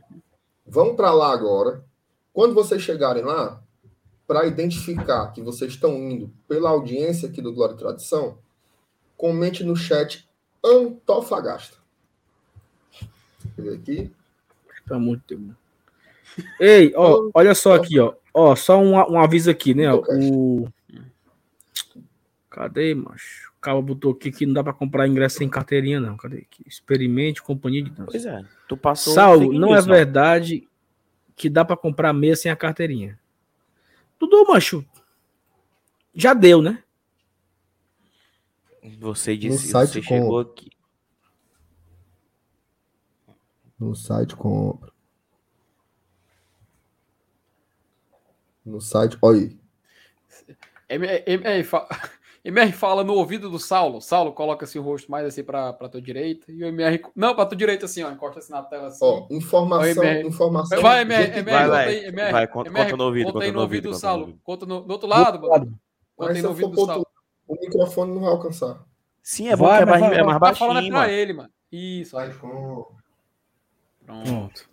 Vão 0.67 0.95
pra 0.97 1.13
lá 1.13 1.33
agora. 1.33 1.85
Quando 2.33 2.55
vocês 2.55 2.83
chegarem 2.83 3.23
lá, 3.23 3.63
para 4.27 4.47
identificar 4.47 5.33
que 5.33 5.43
vocês 5.43 5.73
estão 5.73 5.95
indo 6.11 6.33
pela 6.49 6.71
audiência 6.71 7.29
aqui 7.29 7.43
do 7.43 7.53
Glória 7.53 7.75
e 7.75 7.79
Tradição, 7.79 8.39
comente 9.17 9.63
no 9.63 9.77
chat 9.77 10.29
Antofagasta. 10.65 11.77
Deixa 13.45 13.59
eu 13.59 13.65
ver 13.65 13.75
aqui. 13.77 14.11
Amor 14.91 15.17
de 15.27 15.37
Deus. 15.37 15.57
Ei, 16.59 16.93
ó, 16.97 17.31
olha 17.35 17.55
só 17.55 17.75
aqui, 17.75 17.99
ó. 17.99 18.15
Ó, 18.33 18.57
só 18.57 18.81
um, 18.81 18.95
um 18.95 19.19
aviso 19.21 19.51
aqui, 19.51 19.75
né? 19.75 19.93
ó, 19.93 20.03
O... 20.09 20.69
Cadê, 22.51 22.95
macho? 22.95 23.53
O 23.59 23.61
cara 23.61 23.81
botou 23.81 24.13
aqui 24.13 24.31
que 24.31 24.45
não 24.45 24.53
dá 24.53 24.63
pra 24.63 24.73
comprar 24.73 25.09
ingresso 25.09 25.39
sem 25.39 25.49
carteirinha, 25.49 26.01
não. 26.01 26.17
Cadê 26.17 26.39
aqui? 26.39 26.63
Experimente 26.67 27.43
companhia 27.43 27.83
de 27.83 27.91
dança. 27.91 28.11
Pois 28.11 28.27
é, 28.27 28.45
tu 28.69 28.77
passou. 28.77 29.15
Saulo, 29.15 29.47
fake 29.47 29.59
não 29.59 29.75
é 29.75 29.81
verdade 29.81 30.69
que 31.37 31.49
dá 31.49 31.65
pra 31.65 31.77
comprar 31.77 32.13
meia 32.13 32.37
sem 32.37 32.51
a 32.51 32.57
carteirinha. 32.57 33.19
Dudu, 34.27 34.47
macho. 34.53 34.85
Já 36.15 36.33
deu, 36.35 36.63
né? 36.63 36.83
Você 39.01 39.37
disse, 39.37 39.69
site 39.69 39.91
você 39.93 40.01
com- 40.03 40.07
chegou 40.09 40.39
aqui. 40.41 40.71
No 43.79 43.95
site 43.95 44.37
compra. 44.37 44.93
No 48.65 48.81
site, 48.81 49.19
olha 49.21 49.41
aí. 49.41 49.59
M- 50.89 51.23
MR, 51.27 51.65
fa- 51.65 51.89
MR 52.45 52.73
fala 52.73 53.03
no 53.03 53.15
ouvido 53.15 53.49
do 53.49 53.59
Saulo. 53.59 54.01
Saulo 54.03 54.33
coloca 54.33 54.65
assim 54.67 54.79
o 54.79 54.83
rosto 54.83 55.11
mais 55.11 55.25
assim 55.27 55.43
pra, 55.43 55.73
pra 55.73 55.89
tua 55.89 56.01
direita. 56.03 56.53
E 56.53 56.63
o 56.63 56.67
MR. 56.67 57.03
Não, 57.17 57.35
pra 57.35 57.47
tua 57.47 57.57
direita 57.57 57.87
assim, 57.87 58.03
ó. 58.03 58.11
Encosta 58.11 58.39
assim 58.39 58.53
na 58.53 58.63
tela 58.63 58.89
assim. 58.89 58.99
Ó, 59.03 59.27
informação, 59.31 60.03
Oi, 60.03 60.09
MR. 60.09 60.29
informação. 60.29 60.83
Vai, 60.83 61.01
MR, 61.03 61.23
Gente, 61.27 61.39
MR, 61.39 61.45
Vai, 61.53 61.63
conta 61.65 61.71
vai. 61.73 61.89
aí, 61.89 62.05
MR. 62.05 62.33
Vai, 62.33 62.47
conta- 62.47 62.69
MR, 62.71 62.85
conta 62.91 62.97
no 62.99 63.05
ouvido, 63.05 63.33
Conta 63.33 63.47
no 63.47 63.53
no 63.55 63.61
ouvido 63.61 63.83
do 63.83 63.89
conta 63.89 63.95
no 63.97 64.01
Saulo. 64.01 64.39
Conta 64.45 64.67
no, 64.67 64.81
do 64.83 64.91
outro 64.93 65.09
lado, 65.09 65.39
Do 65.39 65.45
outro 65.47 65.61
mano. 65.65 65.81
Conta 66.17 66.35
no 66.43 66.49
ouvido 66.49 66.69
do 66.71 66.85
Saulo. 66.85 67.05
tu- 67.05 67.09
o 67.49 67.61
microfone 67.61 68.13
não 68.15 68.21
vai 68.21 68.31
alcançar. 68.31 68.85
Sim, 69.23 69.49
é 69.49 69.57
bom 69.57 69.65
Vai, 69.65 69.77
que 69.79 69.83
é 69.83 69.87
vai, 69.87 70.01
mais, 70.01 70.13
vai, 70.13 70.21
é 70.21 70.23
mais 70.23 70.39
Tá 70.41 70.55
falando 70.55 70.73
é 70.77 70.81
baixinho, 70.81 70.93
pra 70.93 71.01
mano. 71.01 71.13
ele, 71.13 71.33
mano. 71.33 71.51
Isso, 71.73 72.17
compra. 72.41 72.95
Pronto. 74.05 74.69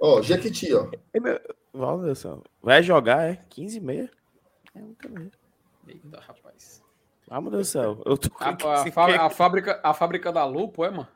Ó, 0.00 0.22
Jequiti, 0.22 0.72
ó. 0.74 0.88
Ei, 1.12 1.20
meu- 1.20 1.40
Valeu. 1.74 2.14
Vai 2.62 2.82
jogar, 2.82 3.28
é? 3.30 3.36
15 3.48 3.78
e 3.78 3.80
meia? 3.80 4.10
É 4.74 4.80
muito 4.80 5.10
mesmo. 5.10 5.30
Eita, 5.88 6.20
rapaz. 6.20 6.81
Ah, 7.34 7.40
meu 7.40 7.50
Deus 7.50 7.68
do 7.68 7.70
céu. 7.70 8.02
Eu 8.04 8.16
tô 8.18 8.28
A, 8.38 8.50
a, 8.50 8.76
sem 8.78 8.92
fá- 8.92 9.06
querer. 9.06 9.20
a 9.20 9.30
fábrica, 9.30 9.80
a 9.82 9.94
fábrica 9.94 10.30
da 10.32 10.44
Lupo, 10.44 10.84
é, 10.84 10.90
mano? 10.90 11.08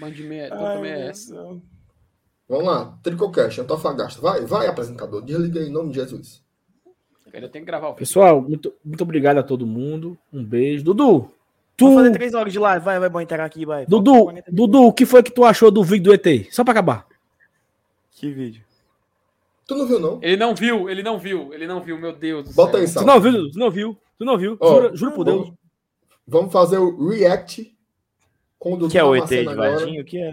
Band 0.00 0.10
de 0.12 0.22
meia, 0.22 0.48
Ai, 0.52 0.76
também 0.76 0.92
é 0.92 1.08
essa. 1.08 1.34
Vamos 2.48 2.64
lá. 2.66 2.96
Tricocast, 3.02 3.60
Antofagasta. 3.60 4.20
Vai, 4.20 4.42
vai, 4.46 4.66
apresentador. 4.68 5.22
Desliga 5.22 5.60
aí 5.60 5.68
em 5.68 5.72
nome 5.72 5.88
de 5.90 5.96
Jesus. 5.96 6.42
Ele 7.32 7.48
tem 7.48 7.62
que 7.62 7.66
gravar 7.66 7.88
o 7.88 7.90
vídeo. 7.90 7.98
Pessoal, 7.98 8.40
muito, 8.40 8.72
muito 8.84 9.02
obrigado 9.02 9.38
a 9.38 9.42
todo 9.42 9.66
mundo. 9.66 10.16
Um 10.32 10.44
beijo. 10.44 10.84
Dudu, 10.84 11.30
tu. 11.76 11.86
Vamos 11.86 11.96
fazer 12.02 12.12
3 12.12 12.34
horas 12.34 12.52
de 12.52 12.58
live, 12.58 12.84
vai, 12.84 12.98
vai, 13.00 13.08
bom 13.08 13.20
entrar 13.20 13.44
aqui, 13.44 13.66
vai. 13.66 13.84
Dudu, 13.86 14.12
40 14.24 14.30
minutos. 14.30 14.54
Dudu, 14.54 14.82
o 14.86 14.92
que 14.92 15.04
foi 15.04 15.22
que 15.22 15.32
tu 15.32 15.44
achou 15.44 15.70
do 15.70 15.82
vídeo 15.84 16.04
do 16.04 16.14
ET? 16.14 16.48
Só 16.52 16.62
pra 16.64 16.70
acabar. 16.72 17.06
Que 18.12 18.30
vídeo? 18.30 18.62
Tu 19.66 19.74
não 19.74 19.86
viu, 19.86 19.98
não? 20.00 20.18
Ele 20.22 20.36
não 20.36 20.54
viu, 20.54 20.88
ele 20.88 21.02
não 21.02 21.18
viu, 21.18 21.52
ele 21.52 21.66
não 21.66 21.80
viu, 21.82 21.98
meu 21.98 22.12
Deus 22.12 22.48
do 22.48 22.54
Bota 22.54 22.72
céu. 22.72 22.80
aí, 22.80 22.86
Tu 22.86 22.90
Saulo. 22.92 23.08
não 23.08 23.20
viu, 23.20 23.32
Dudu? 23.32 23.50
Tu 23.50 23.58
não 23.58 23.70
viu? 23.70 23.98
Tu 24.18 24.24
não 24.24 24.38
viu? 24.38 24.56
Ó, 24.60 24.74
Jura, 24.74 24.96
juro 24.96 25.12
por 25.12 25.24
Deus. 25.24 25.38
Vamos, 25.46 25.58
vamos 26.26 26.52
fazer 26.52 26.78
o 26.78 27.08
react 27.08 27.76
com 28.58 28.74
o 28.74 28.76
Dudu 28.76 28.90
Que 28.92 28.98
é 28.98 29.04
o 29.04 29.14
ET 29.14 29.28
de 29.28 29.48
agora 29.48 29.72
Varginho? 29.78 30.02
O 30.02 30.04
que 30.04 30.18
é? 30.18 30.32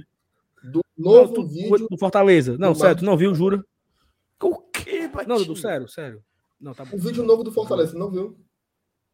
do 0.63 0.81
Não, 0.97 1.11
novo 1.11 1.33
tu, 1.33 1.47
vídeo. 1.47 1.87
do 1.89 1.97
Fortaleza. 1.97 2.57
Não, 2.57 2.71
do 2.71 2.77
sério, 2.77 2.97
tu 2.97 3.05
não 3.05 3.17
viu, 3.17 3.35
jura? 3.35 3.63
O 4.41 4.57
que, 4.59 5.09
Não, 5.27 5.37
Dudu, 5.37 5.55
sério, 5.55 5.87
sério. 5.89 6.23
Não, 6.59 6.73
tá 6.73 6.85
bom. 6.85 6.95
O 6.95 6.99
vídeo 6.99 7.23
novo 7.23 7.43
do 7.43 7.51
Fortaleza, 7.51 7.97
não 7.97 8.09
viu? 8.09 8.37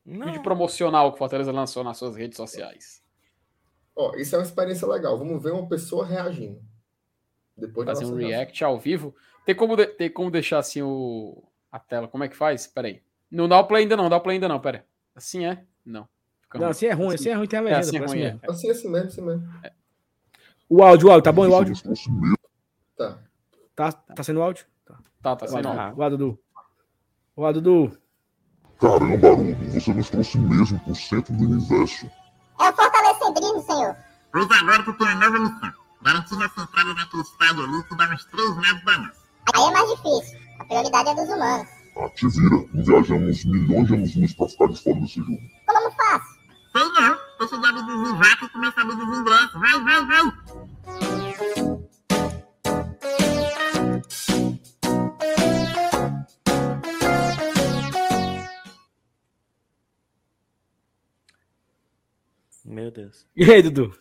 Não. 0.05 0.27
Vídeo 0.27 0.43
promocional 0.43 1.09
que 1.11 1.15
o 1.15 1.19
Fortaleza 1.19 1.51
lançou 1.51 1.83
nas 1.83 1.97
suas 1.97 2.15
redes 2.15 2.37
sociais. 2.37 3.01
Ó, 3.95 4.15
isso 4.15 4.35
é 4.35 4.39
uma 4.39 4.45
experiência 4.45 4.87
legal. 4.87 5.17
Vamos 5.17 5.41
ver 5.41 5.51
uma 5.51 5.67
pessoa 5.67 6.05
reagindo. 6.05 6.61
Depois 7.57 7.85
Fazer 7.87 8.05
um 8.05 8.15
react 8.15 8.63
ao 8.63 8.79
vivo. 8.79 9.13
Tem 9.45 9.53
como, 9.55 9.75
de- 9.75 9.87
tem 9.87 10.09
como 10.09 10.31
deixar 10.31 10.59
assim 10.59 10.81
o, 10.81 11.43
a 11.71 11.79
tela? 11.79 12.07
Como 12.07 12.23
é 12.23 12.29
que 12.29 12.35
faz? 12.35 12.65
Pera 12.67 12.87
aí. 12.87 13.01
Não 13.31 13.47
dá 13.47 13.59
o 13.59 13.65
play 13.65 13.83
ainda 13.83 13.95
não, 13.97 14.09
dá 14.09 14.17
o 14.17 14.21
play 14.21 14.35
ainda 14.35 14.47
não, 14.47 14.59
pera. 14.59 14.85
Assim 15.15 15.45
é? 15.45 15.63
Não. 15.85 16.07
Fica 16.41 16.57
Não, 16.57 16.65
ruim. 16.65 16.71
assim 16.71 16.85
é 16.87 16.93
ruim, 16.93 17.13
assim 17.15 17.29
é 17.29 17.33
ruim, 17.35 17.47
tem 17.47 17.59
a 17.59 17.61
legenda. 17.61 17.79
assim 17.79 17.97
é 17.97 18.05
ruim, 18.05 18.21
é. 18.21 18.39
Assim, 18.49 18.71
assim 18.71 18.89
mesmo, 18.89 19.07
assim 19.07 19.21
mesmo. 19.21 19.47
O 20.67 20.83
áudio, 20.83 21.07
o 21.07 21.11
áudio, 21.11 21.23
tá 21.23 21.31
bom? 21.31 21.47
O 21.47 21.53
áudio? 21.53 21.75
Tá. 22.97 23.19
Tá, 23.75 23.91
tá 23.91 24.23
sendo 24.23 24.41
áudio? 24.41 24.65
Tá. 24.85 24.97
Tá, 25.21 25.35
tá 25.35 25.47
sendo. 25.47 25.67
Ah. 25.67 25.93
O 25.95 26.09
Dudu. 26.09 26.39
O 27.35 27.51
Dudu. 27.53 27.97
Caramba, 28.79 29.27
Haroldo, 29.27 29.55
você 29.73 29.93
nos 29.93 30.09
trouxe 30.09 30.37
mesmo 30.37 30.79
pro 30.79 30.95
centro 30.95 31.33
do 31.33 31.43
universo. 31.43 32.09
É 32.59 32.69
o 32.69 32.73
fortalecedrino, 32.73 33.61
senhor. 33.61 33.95
Pois 34.31 34.49
agora 34.51 34.83
tu 34.83 34.93
tem 34.93 35.07
uma 35.07 35.15
nova 35.15 35.39
missão. 35.39 35.73
Garantir 36.01 36.35
nossa 36.35 36.61
entrada 36.61 36.93
naquele 36.93 37.23
estádio 37.23 37.63
ali 37.63 37.83
que 37.83 37.97
dá 37.97 38.09
uns 38.09 38.25
três 38.25 38.55
naves 38.55 38.85
da 38.85 38.97
nossa. 38.99 39.19
Aí 39.53 39.61
é 39.63 39.71
mais 39.71 39.89
difícil. 39.89 40.39
A 40.59 40.65
prioridade 40.65 41.09
é 41.09 41.15
dos 41.15 41.29
humanos. 41.29 41.67
Ah, 41.99 42.09
te 42.09 42.27
vira, 42.29 42.65
não 42.73 42.83
viajamos 42.83 43.43
milhões 43.45 43.87
de 43.87 43.93
anos-luz 43.93 44.33
pra 44.33 44.47
ficar 44.47 44.67
de 44.67 44.81
fora 44.81 44.99
desse 45.01 45.19
jogo. 45.19 45.37
Como 45.65 45.91
faço? 45.91 46.39
Sei 46.71 46.83
não. 46.93 47.17
Deixa 47.39 47.57
de 47.57 47.65
abduzir 47.67 48.15
vaca 48.17 48.45
e 48.45 48.49
começa 48.49 48.79
a 48.79 48.83
abduzir 48.83 49.19
ingresso. 49.19 49.59
Vai, 49.59 49.83
vai, 49.83 50.05
vai. 50.05 51.39
Meu 62.65 62.91
Deus. 62.91 63.25
E 63.35 63.43
aí, 63.51 63.61
Dudu? 63.61 63.93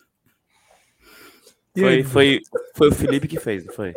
E 1.75 1.83
aí, 1.83 2.03
Foi, 2.03 2.37
Dudu? 2.39 2.49
foi, 2.49 2.69
foi 2.75 2.89
o 2.89 2.95
Felipe 2.95 3.27
que 3.27 3.39
fez, 3.39 3.65
não 3.65 3.73
foi? 3.73 3.93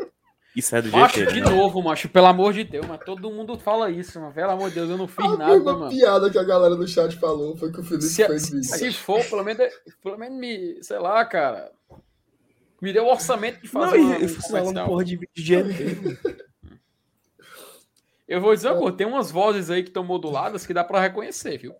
Isso 0.55 0.77
é 0.77 0.83
do 0.83 0.91
jeito 0.91 1.01
Macho, 1.01 1.27
de 1.27 1.41
né? 1.41 1.49
novo, 1.51 1.83
macho, 1.83 2.09
pelo 2.11 2.27
amor 2.27 2.53
de 2.53 2.63
Deus, 2.65 2.85
mas 2.87 3.01
todo 3.03 3.31
mundo 3.31 3.59
fala 3.59 3.91
isso, 3.91 4.21
mano. 4.21 4.35
Pelo 4.35 4.51
amor 4.51 4.69
de 4.69 4.75
Deus, 4.75 4.91
eu 4.91 4.99
não 4.99 5.09
fiz 5.09 5.25
A 5.25 5.37
nada, 5.37 5.53
mesma 5.55 5.73
mano. 5.79 5.91
piada 5.91 6.29
que 6.31 6.39
a 6.39 6.45
galera 6.45 6.77
do 6.77 6.87
chat 6.87 7.17
falou 7.17 7.57
foi 7.57 7.73
que 7.73 7.81
o 7.81 7.83
Felipe 7.83 8.05
Se, 8.05 8.27
fez 8.27 8.51
isso. 8.53 8.77
se 8.77 8.93
for, 8.93 9.25
pelo 9.25 9.43
menos, 9.43 9.73
pelo 10.03 10.19
menos 10.19 10.39
me, 10.39 10.83
sei 10.83 10.99
lá, 10.99 11.25
cara. 11.25 11.73
Me 12.83 12.93
deu 12.93 13.05
o 13.05 13.11
orçamento 13.11 13.63
de 13.63 13.73
Não, 13.73 13.81
fazer 13.83 13.97
uma, 13.99 14.17
e- 14.19 14.23
um 14.23 14.25
e 14.25 14.29
falando 14.29 14.65
comercial. 14.65 14.87
porra 14.89 15.05
de 15.05 15.17
vídeo 15.17 15.29
de. 15.37 16.19
Eu 18.29 18.41
vou 18.41 18.55
dizer 18.55 18.69
uma 18.69 18.79
coisa, 18.79 18.97
tem 18.97 19.07
umas 19.07 19.31
vozes 19.31 19.71
aí 19.71 19.83
que 19.83 19.89
estão 19.91 20.05
moduladas 20.05 20.67
que 20.67 20.73
dá 20.75 20.83
pra 20.85 21.01
reconhecer, 21.01 21.59
viu? 21.59 21.75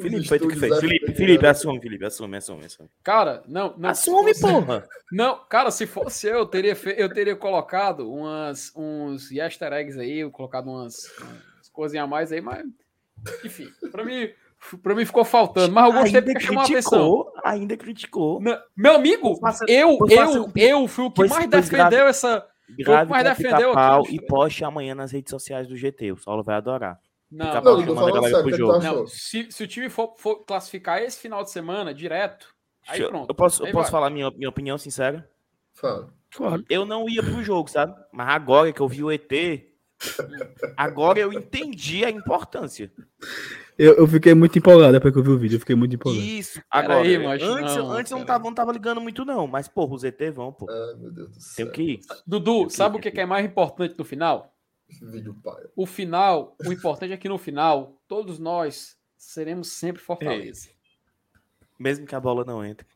Felipe, 0.00 0.28
foi 0.28 0.38
tu 0.38 0.48
que 0.48 0.56
fez. 0.56 0.78
Felipe, 0.78 1.12
Felipe, 1.14 1.46
assume, 1.46 1.80
Felipe, 1.80 2.04
assume, 2.04 2.36
assume, 2.36 2.64
assume. 2.66 2.88
Cara, 3.02 3.42
não, 3.46 3.74
não. 3.76 3.90
Assume, 3.90 4.34
fosse- 4.34 4.40
porra! 4.54 4.86
Não, 5.12 5.38
cara, 5.48 5.70
se 5.70 5.86
fosse 5.86 6.26
eu, 6.26 6.38
eu 6.38 6.46
teria, 6.46 6.76
fe- 6.76 6.94
eu 6.98 7.12
teria 7.12 7.36
colocado 7.36 8.10
umas, 8.12 8.72
uns 8.76 9.30
easter 9.32 9.72
eggs 9.72 9.98
aí, 9.98 10.20
eu 10.20 10.30
colocado 10.30 10.68
umas, 10.68 11.04
umas 11.20 11.68
coisinhas 11.72 12.04
a 12.04 12.06
mais 12.08 12.32
aí, 12.32 12.40
mas. 12.40 12.64
Enfim, 13.44 13.68
pra 13.90 14.04
mim, 14.04 14.28
pra 14.82 14.94
mim 14.94 15.04
ficou 15.06 15.24
faltando. 15.24 15.72
Mas 15.72 15.86
eu 15.86 15.92
gostei 16.00 16.20
Ainda 16.20 16.32
porque 16.32 16.46
chamou 16.46 16.60
a 16.60 16.64
atenção. 16.64 16.90
criticou, 16.90 17.32
ainda 17.44 17.76
criticou. 17.76 18.40
Não, 18.40 18.58
Meu 18.76 18.94
amigo, 18.96 19.40
eu, 19.66 19.98
eu, 20.10 20.52
eu 20.54 20.88
fui 20.88 21.04
o 21.06 21.10
que 21.10 21.16
pois- 21.16 21.30
mais 21.30 21.48
defendeu 21.48 21.88
grave. 21.88 21.96
essa. 22.10 22.46
Grave 22.78 23.10
mais 23.10 23.24
o 23.24 23.28
defendeu 23.28 23.72
aqui, 23.78 24.16
e 24.16 24.20
poste 24.26 24.64
amanhã 24.64 24.92
nas 24.94 25.12
redes 25.12 25.30
sociais 25.30 25.68
do 25.68 25.76
GT. 25.76 26.10
O 26.12 26.16
Saulo 26.16 26.42
vai 26.42 26.56
adorar. 26.56 26.98
Não, 27.30 27.46
Não, 27.46 27.80
chamando 27.80 28.06
a 28.06 28.12
galera 28.12 28.42
pro 28.42 28.50
que 28.50 28.56
jogo. 28.56 28.78
Não, 28.78 29.06
se, 29.06 29.50
se 29.50 29.64
o 29.64 29.66
time 29.66 29.88
for, 29.88 30.14
for 30.16 30.44
classificar 30.44 31.02
esse 31.02 31.18
final 31.18 31.42
de 31.42 31.50
semana 31.50 31.92
direto, 31.92 32.46
aí 32.86 33.00
eu- 33.00 33.08
pronto. 33.08 33.28
Eu 33.30 33.34
posso, 33.34 33.62
eu 33.66 33.72
posso 33.72 33.84
vai. 33.84 33.90
falar 33.90 34.10
minha, 34.10 34.30
minha 34.30 34.48
opinião 34.48 34.78
sincera? 34.78 35.28
Fala. 35.72 36.12
Claro. 36.34 36.64
Eu 36.68 36.84
não 36.84 37.08
ia 37.08 37.22
pro 37.22 37.42
jogo, 37.42 37.68
sabe? 37.70 37.94
Mas 38.12 38.28
agora 38.28 38.72
que 38.72 38.80
eu 38.80 38.88
vi 38.88 39.02
o 39.02 39.10
ET, 39.10 39.30
agora 40.76 41.18
eu 41.18 41.32
entendi 41.32 42.04
a 42.04 42.10
importância. 42.10 42.92
Eu, 43.78 43.94
eu 43.94 44.06
fiquei 44.06 44.34
muito 44.34 44.58
empolgado 44.58 44.92
depois 44.92 45.12
que 45.12 45.18
eu 45.18 45.22
vi 45.22 45.30
o 45.30 45.38
vídeo. 45.38 45.56
Eu 45.56 45.60
fiquei 45.60 45.76
muito 45.76 45.94
empolgado. 45.94 46.24
Isso. 46.24 46.62
Agora, 46.70 47.00
aí, 47.00 47.18
macho, 47.18 47.44
antes, 47.44 47.76
não, 47.76 47.90
antes 47.90 48.12
eu 48.12 48.18
não 48.18 48.24
tava, 48.26 48.44
não 48.44 48.54
tava 48.54 48.72
ligando 48.72 49.00
muito, 49.00 49.24
não. 49.24 49.46
Mas, 49.46 49.68
porra, 49.68 49.94
os 49.94 50.04
ET 50.04 50.18
vão, 50.32 50.52
pô. 50.52 50.66
Ai, 50.70 50.94
meu 50.98 51.10
Deus 51.12 51.30
do 51.30 51.40
céu. 51.40 51.66
Tem 51.66 51.72
que 51.72 51.82
ir. 51.82 52.00
Dudu, 52.26 52.70
sabe 52.70 52.96
o 52.96 53.00
que 53.00 53.10
que 53.10 53.20
é 53.20 53.26
mais 53.26 53.44
importante 53.44 53.94
no 53.98 54.04
final? 54.04 54.55
Esse 54.88 55.04
vídeo 55.04 55.34
pai. 55.42 55.64
O 55.74 55.84
final, 55.86 56.56
o 56.64 56.72
importante 56.72 57.12
é 57.12 57.16
que 57.16 57.28
no 57.28 57.38
final, 57.38 58.00
todos 58.06 58.38
nós 58.38 58.96
seremos 59.16 59.68
sempre 59.72 60.00
Fortaleza. 60.02 60.68
Mesmo 61.78 62.06
que 62.06 62.14
a 62.14 62.20
bola 62.20 62.44
não 62.44 62.64
entre. 62.64 62.86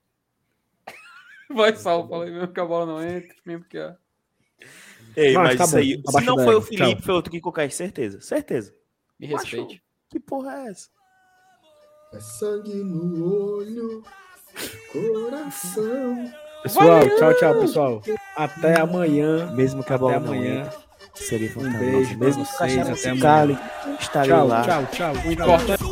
Vai, 1.51 1.75
Saulo, 1.75 2.09
fala 2.09 2.25
aí 2.25 2.31
mesmo 2.31 2.53
que 2.53 2.61
a 2.61 2.65
bola 2.65 2.87
não 2.87 3.03
entre, 3.03 3.37
mesmo 3.45 3.65
que 3.65 3.77
a... 3.79 3.97
Ei, 5.17 5.35
Mas 5.35 5.49
mas 5.49 5.59
tá 5.59 5.65
isso 5.65 5.73
bom, 5.73 5.79
aí. 5.79 6.03
Se 6.21 6.27
não 6.27 6.37
foi 6.45 6.55
o. 6.55 6.63
Felipe, 6.63 6.95
Tchau. 6.97 7.03
foi 7.03 7.15
outro 7.15 7.31
que 7.33 7.41
colocar, 7.41 7.69
certeza. 7.73 8.21
Certeza. 8.21 8.75
Me 9.19 9.27
respeite. 9.27 9.83
Que 10.09 10.21
porra 10.21 10.53
é 10.55 10.69
essa? 10.69 10.89
É 12.13 12.21
sangue 12.21 12.75
no 12.75 13.55
olho, 13.57 14.05
coração. 14.93 16.33
Pessoal, 16.63 17.01
tchau, 17.19 17.35
tchau, 17.39 17.61
pessoal. 17.61 18.03
Até 18.37 18.79
amanhã. 18.79 19.51
Mesmo 19.53 19.83
que 19.83 19.93
a 19.93 19.97
Até 19.97 20.01
bola 20.05 20.21
não 20.21 20.33
amanhã. 20.33 20.67
entre. 20.67 20.79
Seria 21.21 21.49
Um 21.49 21.53
Fortaleza. 21.53 21.79
beijo 21.91 22.19
Mesmo 22.19 22.45
que 22.45 22.51
o 22.51 22.53
vocês. 22.53 22.59
Caixara 22.59 22.93
Até 22.95 23.11
amanhã. 23.11 23.61
estarei 24.01 24.31
Tchau, 24.31 24.47
lá. 24.47 24.63
tchau, 24.63 24.87
tchau. 24.93 25.15
O 25.27 25.33
importante 25.33 25.85